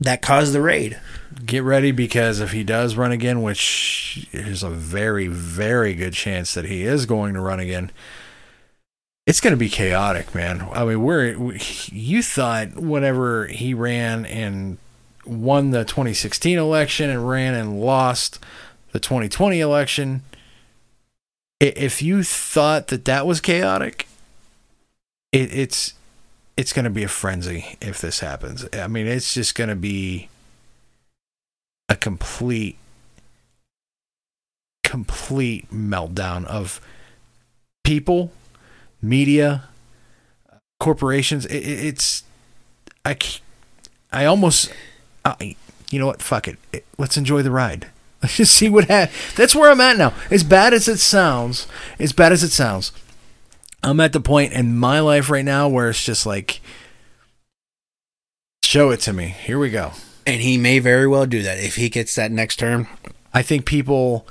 that 0.01 0.21
caused 0.21 0.53
the 0.53 0.61
raid. 0.61 0.99
Get 1.47 1.63
ready 1.63 1.93
because 1.93 2.41
if 2.41 2.51
he 2.51 2.65
does 2.65 2.97
run 2.97 3.13
again, 3.13 3.41
which 3.43 4.29
is 4.33 4.63
a 4.65 4.69
very, 4.71 5.29
very 5.29 5.95
good 5.95 6.13
chance 6.13 6.55
that 6.55 6.65
he 6.65 6.83
is 6.83 7.07
going 7.07 7.35
to 7.35 7.41
run 7.41 7.61
again, 7.61 7.91
it's 9.27 9.41
going 9.41 9.53
to 9.53 9.59
be 9.59 9.69
chaotic, 9.69 10.35
man. 10.35 10.67
I 10.73 10.85
mean, 10.85 11.03
we're 11.03 11.39
we, 11.39 11.61
you 11.87 12.23
thought 12.23 12.77
whenever 12.77 13.47
he 13.47 13.75
ran 13.75 14.27
and 14.27 14.79
won 15.25 15.71
the 15.71 15.85
2016 15.85 16.59
election 16.59 17.09
and 17.09 17.29
ran 17.29 17.55
and 17.55 17.81
lost 17.81 18.39
the 18.93 19.01
2020 19.01 19.61
election. 19.61 20.23
If 21.61 22.03
you 22.03 22.25
thought 22.25 22.89
that 22.89 23.05
that 23.05 23.27
was 23.27 23.41
chaotic, 23.41 24.09
it, 25.31 25.55
it's 25.55 25.95
it's 26.57 26.73
going 26.73 26.85
to 26.85 26.91
be 26.91 27.05
a 27.05 27.09
frenzy 27.09 27.77
if 27.81 28.01
this 28.01 28.21
happens. 28.21 28.67
I 28.73 28.89
mean, 28.89 29.07
it's 29.07 29.35
just 29.35 29.55
going 29.55 29.71
to 29.71 29.77
be 29.77 30.29
a 31.89 31.97
complete 31.97 32.77
complete 34.83 35.71
meltdown 35.71 36.45
of 36.45 36.81
people, 37.85 38.31
media, 39.03 39.65
corporations. 40.81 41.45
It, 41.47 41.57
it- 41.57 41.85
it's 41.87 42.25
I 43.05 43.17
I 44.13 44.25
almost 44.25 44.73
I, 45.25 45.57
you 45.91 45.99
know 45.99 46.07
what? 46.07 46.23
Fuck 46.23 46.49
it. 46.49 46.59
It- 46.73 46.87
Let's 46.99 47.17
enjoy 47.17 47.43
the 47.43 47.51
ride. 47.51 47.89
Let's 48.23 48.37
just 48.37 48.55
see 48.55 48.69
what 48.69 48.85
happens. 48.85 49.35
That's 49.35 49.55
where 49.55 49.71
I'm 49.71 49.81
at 49.81 49.97
now. 49.99 50.15
As 50.31 50.45
bad 50.45 50.73
as 50.73 50.87
it 50.87 50.99
sounds, 50.99 51.67
as 51.99 52.13
bad 52.13 52.31
as 52.33 52.45
it 52.45 52.51
sounds, 52.53 52.93
I'm 53.83 53.99
at 53.99 54.13
the 54.13 54.21
point 54.21 54.53
in 54.53 54.79
my 54.79 55.01
life 55.01 55.29
right 55.29 55.45
now 55.45 55.69
where 55.69 55.91
it's 55.91 56.05
just 56.05 56.25
like, 56.25 56.61
show 58.63 58.91
it 58.91 59.01
to 59.01 59.13
me. 59.13 59.27
Here 59.27 59.59
we 59.59 59.71
go. 59.71 59.93
And 60.25 60.41
he 60.41 60.57
may 60.57 60.79
very 60.79 61.09
well 61.09 61.27
do 61.27 61.43
that 61.43 61.59
if 61.59 61.75
he 61.77 61.89
gets 61.89 62.15
that 62.15 62.31
next 62.31 62.59
term. 62.61 62.87
I 63.35 63.43
think 63.43 63.67
people 63.67 64.27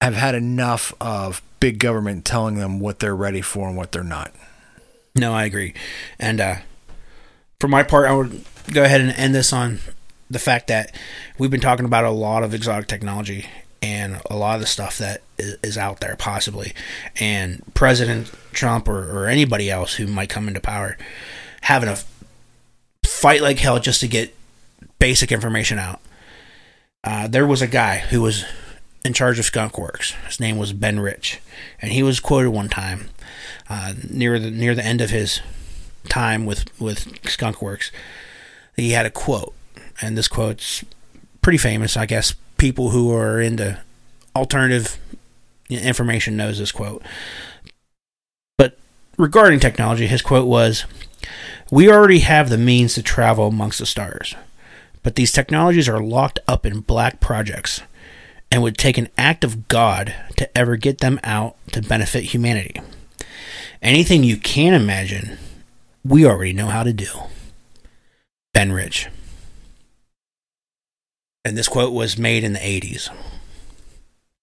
have 0.00 0.14
had 0.14 0.36
enough 0.36 0.94
of 1.00 1.42
big 1.64 1.78
government 1.78 2.26
telling 2.26 2.56
them 2.56 2.78
what 2.78 2.98
they're 2.98 3.16
ready 3.16 3.40
for 3.40 3.68
and 3.68 3.74
what 3.74 3.90
they're 3.90 4.04
not. 4.04 4.30
No, 5.16 5.32
I 5.32 5.44
agree. 5.44 5.72
And 6.18 6.38
uh, 6.38 6.56
for 7.58 7.68
my 7.68 7.82
part, 7.82 8.06
I 8.06 8.12
would 8.12 8.44
go 8.70 8.84
ahead 8.84 9.00
and 9.00 9.10
end 9.12 9.34
this 9.34 9.50
on 9.50 9.78
the 10.28 10.38
fact 10.38 10.66
that 10.66 10.94
we've 11.38 11.50
been 11.50 11.62
talking 11.62 11.86
about 11.86 12.04
a 12.04 12.10
lot 12.10 12.42
of 12.42 12.52
exotic 12.52 12.86
technology 12.86 13.46
and 13.80 14.20
a 14.28 14.36
lot 14.36 14.56
of 14.56 14.60
the 14.60 14.66
stuff 14.66 14.98
that 14.98 15.22
is, 15.38 15.78
out 15.78 16.00
there, 16.00 16.16
possibly. 16.16 16.74
And 17.18 17.62
President 17.72 18.30
Trump 18.52 18.86
or, 18.86 18.98
or 19.10 19.26
anybody 19.26 19.70
else 19.70 19.94
who 19.94 20.06
might 20.06 20.28
come 20.28 20.48
into 20.48 20.60
power 20.60 20.98
having 21.62 21.88
a 21.88 21.96
fight 23.06 23.40
like 23.40 23.58
hell 23.58 23.80
just 23.80 24.00
to 24.00 24.06
get 24.06 24.36
basic 24.98 25.32
information 25.32 25.78
out. 25.78 26.02
Uh, 27.02 27.26
there 27.26 27.46
was 27.46 27.62
a 27.62 27.66
guy 27.66 28.00
who 28.00 28.20
was 28.20 28.44
in 29.04 29.12
charge 29.12 29.38
of 29.38 29.44
Skunk 29.44 29.78
Works. 29.78 30.12
His 30.26 30.40
name 30.40 30.56
was 30.56 30.72
Ben 30.72 30.98
Rich, 30.98 31.40
and 31.80 31.92
he 31.92 32.02
was 32.02 32.20
quoted 32.20 32.50
one 32.50 32.68
time 32.68 33.10
uh, 33.68 33.94
near 34.08 34.38
the 34.38 34.50
near 34.50 34.74
the 34.74 34.84
end 34.84 35.00
of 35.00 35.10
his 35.10 35.40
time 36.08 36.46
with 36.46 36.64
with 36.80 37.28
Skunk 37.28 37.60
Works. 37.60 37.92
He 38.76 38.92
had 38.92 39.06
a 39.06 39.10
quote, 39.10 39.54
and 40.00 40.16
this 40.16 40.28
quote's 40.28 40.84
pretty 41.42 41.58
famous. 41.58 41.96
I 41.96 42.06
guess 42.06 42.34
people 42.56 42.90
who 42.90 43.14
are 43.14 43.40
into 43.40 43.78
alternative 44.34 44.98
information 45.68 46.36
knows 46.36 46.58
this 46.58 46.72
quote. 46.72 47.02
But 48.56 48.78
regarding 49.18 49.60
technology, 49.60 50.06
his 50.06 50.22
quote 50.22 50.48
was, 50.48 50.86
"We 51.70 51.90
already 51.90 52.20
have 52.20 52.48
the 52.48 52.58
means 52.58 52.94
to 52.94 53.02
travel 53.02 53.48
amongst 53.48 53.78
the 53.78 53.86
stars." 53.86 54.34
But 55.02 55.16
these 55.16 55.32
technologies 55.32 55.86
are 55.86 56.00
locked 56.00 56.38
up 56.48 56.64
in 56.64 56.80
black 56.80 57.20
projects 57.20 57.82
and 58.54 58.62
would 58.62 58.78
take 58.78 58.96
an 58.96 59.08
act 59.18 59.42
of 59.42 59.66
God 59.66 60.14
to 60.36 60.56
ever 60.56 60.76
get 60.76 60.98
them 60.98 61.18
out 61.24 61.56
to 61.72 61.82
benefit 61.82 62.22
humanity. 62.22 62.80
Anything 63.82 64.22
you 64.22 64.36
can 64.36 64.74
imagine, 64.74 65.38
we 66.04 66.24
already 66.24 66.52
know 66.52 66.68
how 66.68 66.84
to 66.84 66.92
do. 66.92 67.08
Ben 68.52 68.70
Rich. 68.70 69.08
And 71.44 71.58
this 71.58 71.66
quote 71.66 71.92
was 71.92 72.16
made 72.16 72.44
in 72.44 72.52
the 72.52 72.60
80s, 72.60 73.10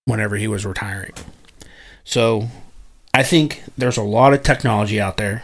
whenever 0.04 0.36
he 0.36 0.46
was 0.50 0.66
retiring. 0.66 1.14
So 2.04 2.50
I 3.14 3.24
think 3.24 3.64
there's 3.78 3.96
a 3.96 4.04
lot 4.04 4.34
of 4.34 4.44
technology 4.44 5.00
out 5.00 5.16
there, 5.16 5.44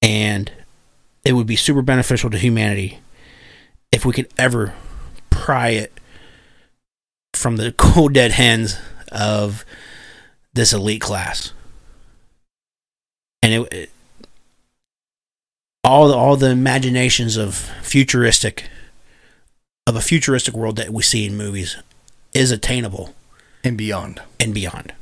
and 0.00 0.52
it 1.24 1.32
would 1.32 1.48
be 1.48 1.56
super 1.56 1.82
beneficial 1.82 2.30
to 2.30 2.38
humanity 2.38 3.00
if 3.90 4.04
we 4.04 4.12
could 4.12 4.32
ever 4.38 4.74
pry 5.28 5.70
it 5.70 5.92
from 7.34 7.56
the 7.56 7.72
cold 7.76 8.14
dead 8.14 8.32
hands 8.32 8.78
of 9.12 9.64
this 10.52 10.72
elite 10.72 11.00
class. 11.00 11.52
And 13.42 13.52
it, 13.54 13.72
it 13.72 13.90
all 15.84 16.08
the, 16.08 16.14
all 16.14 16.36
the 16.36 16.50
imaginations 16.50 17.36
of 17.36 17.54
futuristic 17.82 18.68
of 19.86 19.94
a 19.94 20.00
futuristic 20.00 20.52
world 20.54 20.76
that 20.76 20.90
we 20.90 21.02
see 21.02 21.26
in 21.26 21.36
movies 21.36 21.76
is 22.34 22.50
attainable 22.50 23.14
and 23.62 23.78
beyond 23.78 24.20
and 24.40 24.52
beyond. 24.52 24.92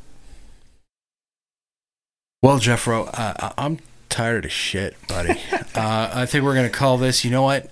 Well, 2.43 2.59
Jeffro, 2.59 3.09
uh, 3.09 3.35
I- 3.39 3.55
I'm 3.57 3.79
tired 4.11 4.45
of 4.45 4.53
shit, 4.53 4.95
buddy. 5.09 5.31
uh, 5.75 6.11
I 6.13 6.27
think 6.27 6.45
we're 6.45 6.55
gonna 6.55 6.69
call 6.69 6.99
this. 6.99 7.25
You 7.25 7.31
know 7.31 7.43
what? 7.43 7.71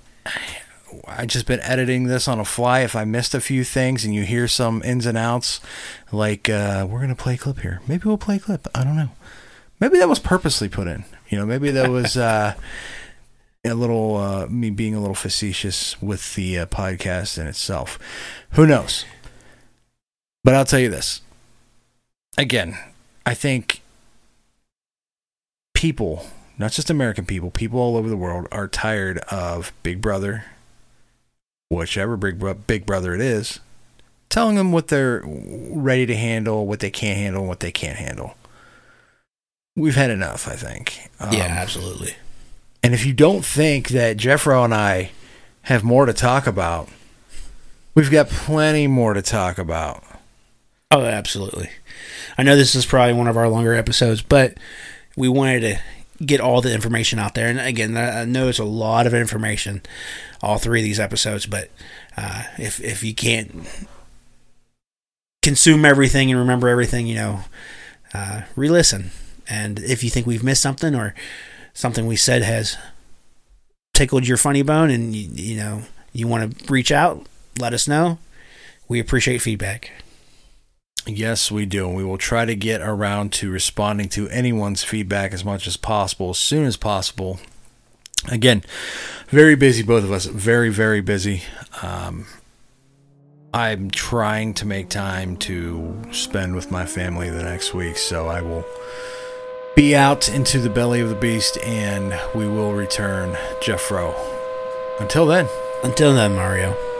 I 1.06 1.26
just 1.26 1.46
been 1.46 1.60
editing 1.60 2.04
this 2.04 2.28
on 2.28 2.38
a 2.38 2.44
fly. 2.44 2.80
If 2.80 2.94
I 2.96 3.04
missed 3.04 3.34
a 3.34 3.40
few 3.40 3.64
things 3.64 4.04
and 4.04 4.14
you 4.14 4.22
hear 4.22 4.48
some 4.48 4.82
ins 4.82 5.06
and 5.06 5.18
outs, 5.18 5.60
like 6.10 6.48
uh, 6.48 6.86
we're 6.88 7.00
gonna 7.00 7.14
play 7.14 7.34
a 7.34 7.38
clip 7.38 7.60
here. 7.60 7.80
Maybe 7.86 8.04
we'll 8.04 8.18
play 8.18 8.36
a 8.36 8.40
clip. 8.40 8.66
I 8.74 8.84
don't 8.84 8.96
know. 8.96 9.10
Maybe 9.80 9.98
that 9.98 10.08
was 10.08 10.18
purposely 10.18 10.68
put 10.68 10.86
in. 10.86 11.04
You 11.28 11.38
know, 11.38 11.46
maybe 11.46 11.70
that 11.70 11.90
was 11.90 12.16
uh, 12.16 12.54
a 13.64 13.74
little 13.74 14.16
uh, 14.16 14.46
me 14.46 14.70
being 14.70 14.94
a 14.94 15.00
little 15.00 15.14
facetious 15.14 16.00
with 16.02 16.34
the 16.34 16.58
uh, 16.60 16.66
podcast 16.66 17.38
in 17.38 17.46
itself. 17.46 17.98
Who 18.52 18.66
knows? 18.66 19.04
But 20.44 20.54
I'll 20.54 20.64
tell 20.64 20.80
you 20.80 20.90
this. 20.90 21.20
Again, 22.36 22.76
I 23.24 23.34
think 23.34 23.82
people, 25.74 26.26
not 26.58 26.72
just 26.72 26.90
American 26.90 27.24
people, 27.24 27.50
people 27.50 27.78
all 27.78 27.96
over 27.96 28.08
the 28.08 28.16
world 28.16 28.48
are 28.50 28.68
tired 28.68 29.18
of 29.30 29.72
Big 29.82 30.00
Brother, 30.00 30.44
whichever 31.72 32.16
Big, 32.16 32.66
Big 32.66 32.86
Brother 32.86 33.14
it 33.14 33.20
is, 33.20 33.60
telling 34.28 34.56
them 34.56 34.72
what 34.72 34.88
they're 34.88 35.22
ready 35.24 36.06
to 36.06 36.16
handle, 36.16 36.66
what 36.66 36.80
they 36.80 36.90
can't 36.90 37.18
handle, 37.18 37.42
and 37.42 37.48
what 37.48 37.60
they 37.60 37.72
can't 37.72 37.98
handle. 37.98 38.36
We've 39.74 39.94
had 39.94 40.10
enough, 40.10 40.46
I 40.46 40.54
think. 40.54 41.08
Um, 41.18 41.32
yeah, 41.32 41.46
absolutely. 41.46 42.14
And 42.82 42.92
if 42.94 43.06
you 43.06 43.14
don't 43.14 43.44
think 43.44 43.88
that 43.88 44.16
Jeffro 44.16 44.64
and 44.64 44.74
I 44.74 45.12
have 45.62 45.82
more 45.82 46.04
to 46.04 46.12
talk 46.12 46.46
about, 46.46 46.88
we've 47.94 48.10
got 48.10 48.28
plenty 48.28 48.86
more 48.86 49.14
to 49.14 49.22
talk 49.22 49.56
about. 49.56 50.04
Oh, 50.90 51.02
absolutely. 51.02 51.70
I 52.36 52.42
know 52.42 52.56
this 52.56 52.74
is 52.74 52.84
probably 52.84 53.14
one 53.14 53.28
of 53.28 53.36
our 53.36 53.48
longer 53.48 53.72
episodes, 53.74 54.20
but 54.20 54.58
we 55.16 55.28
wanted 55.28 55.60
to 55.60 55.80
get 56.24 56.40
all 56.40 56.60
the 56.60 56.74
information 56.74 57.18
out 57.18 57.34
there. 57.34 57.48
And 57.48 57.60
again, 57.60 57.96
I 57.96 58.24
know 58.24 58.48
it's 58.48 58.58
a 58.58 58.64
lot 58.64 59.06
of 59.06 59.14
information, 59.14 59.82
all 60.42 60.58
three 60.58 60.80
of 60.80 60.84
these 60.84 61.00
episodes. 61.00 61.46
But 61.46 61.70
uh, 62.16 62.44
if 62.58 62.80
if 62.80 63.02
you 63.02 63.14
can't 63.14 63.66
consume 65.42 65.84
everything 65.84 66.30
and 66.30 66.38
remember 66.38 66.68
everything, 66.68 67.06
you 67.06 67.16
know, 67.16 67.40
uh, 68.14 68.42
re-listen. 68.56 69.10
And 69.48 69.80
if 69.80 70.04
you 70.04 70.10
think 70.10 70.26
we've 70.26 70.44
missed 70.44 70.62
something 70.62 70.94
or 70.94 71.14
something 71.74 72.06
we 72.06 72.16
said 72.16 72.42
has 72.42 72.76
tickled 73.92 74.26
your 74.26 74.36
funny 74.36 74.62
bone, 74.62 74.90
and 74.90 75.14
you, 75.14 75.28
you 75.32 75.56
know 75.56 75.82
you 76.12 76.28
want 76.28 76.58
to 76.58 76.72
reach 76.72 76.92
out, 76.92 77.26
let 77.58 77.72
us 77.72 77.88
know. 77.88 78.18
We 78.88 79.00
appreciate 79.00 79.38
feedback. 79.38 79.90
Yes, 81.06 81.50
we 81.50 81.66
do. 81.66 81.88
And 81.88 81.96
we 81.96 82.04
will 82.04 82.18
try 82.18 82.44
to 82.44 82.54
get 82.54 82.80
around 82.80 83.32
to 83.34 83.50
responding 83.50 84.08
to 84.10 84.28
anyone's 84.28 84.84
feedback 84.84 85.32
as 85.32 85.44
much 85.44 85.66
as 85.66 85.76
possible, 85.76 86.30
as 86.30 86.38
soon 86.38 86.64
as 86.64 86.76
possible. 86.76 87.40
Again, 88.30 88.62
very 89.28 89.56
busy, 89.56 89.82
both 89.82 90.04
of 90.04 90.12
us. 90.12 90.26
Very, 90.26 90.68
very 90.68 91.00
busy. 91.00 91.42
Um, 91.82 92.26
I'm 93.52 93.90
trying 93.90 94.54
to 94.54 94.66
make 94.66 94.88
time 94.88 95.36
to 95.38 96.00
spend 96.12 96.54
with 96.54 96.70
my 96.70 96.86
family 96.86 97.30
the 97.30 97.42
next 97.42 97.74
week, 97.74 97.96
so 97.96 98.28
I 98.28 98.40
will 98.40 98.64
be 99.74 99.96
out 99.96 100.28
into 100.28 100.58
the 100.58 100.70
belly 100.70 101.00
of 101.00 101.08
the 101.08 101.14
beast 101.14 101.58
and 101.64 102.18
we 102.34 102.46
will 102.46 102.72
return 102.72 103.34
Jeffro. 103.60 104.14
Until 105.00 105.26
then. 105.26 105.48
Until 105.82 106.14
then, 106.14 106.34
Mario. 106.34 106.91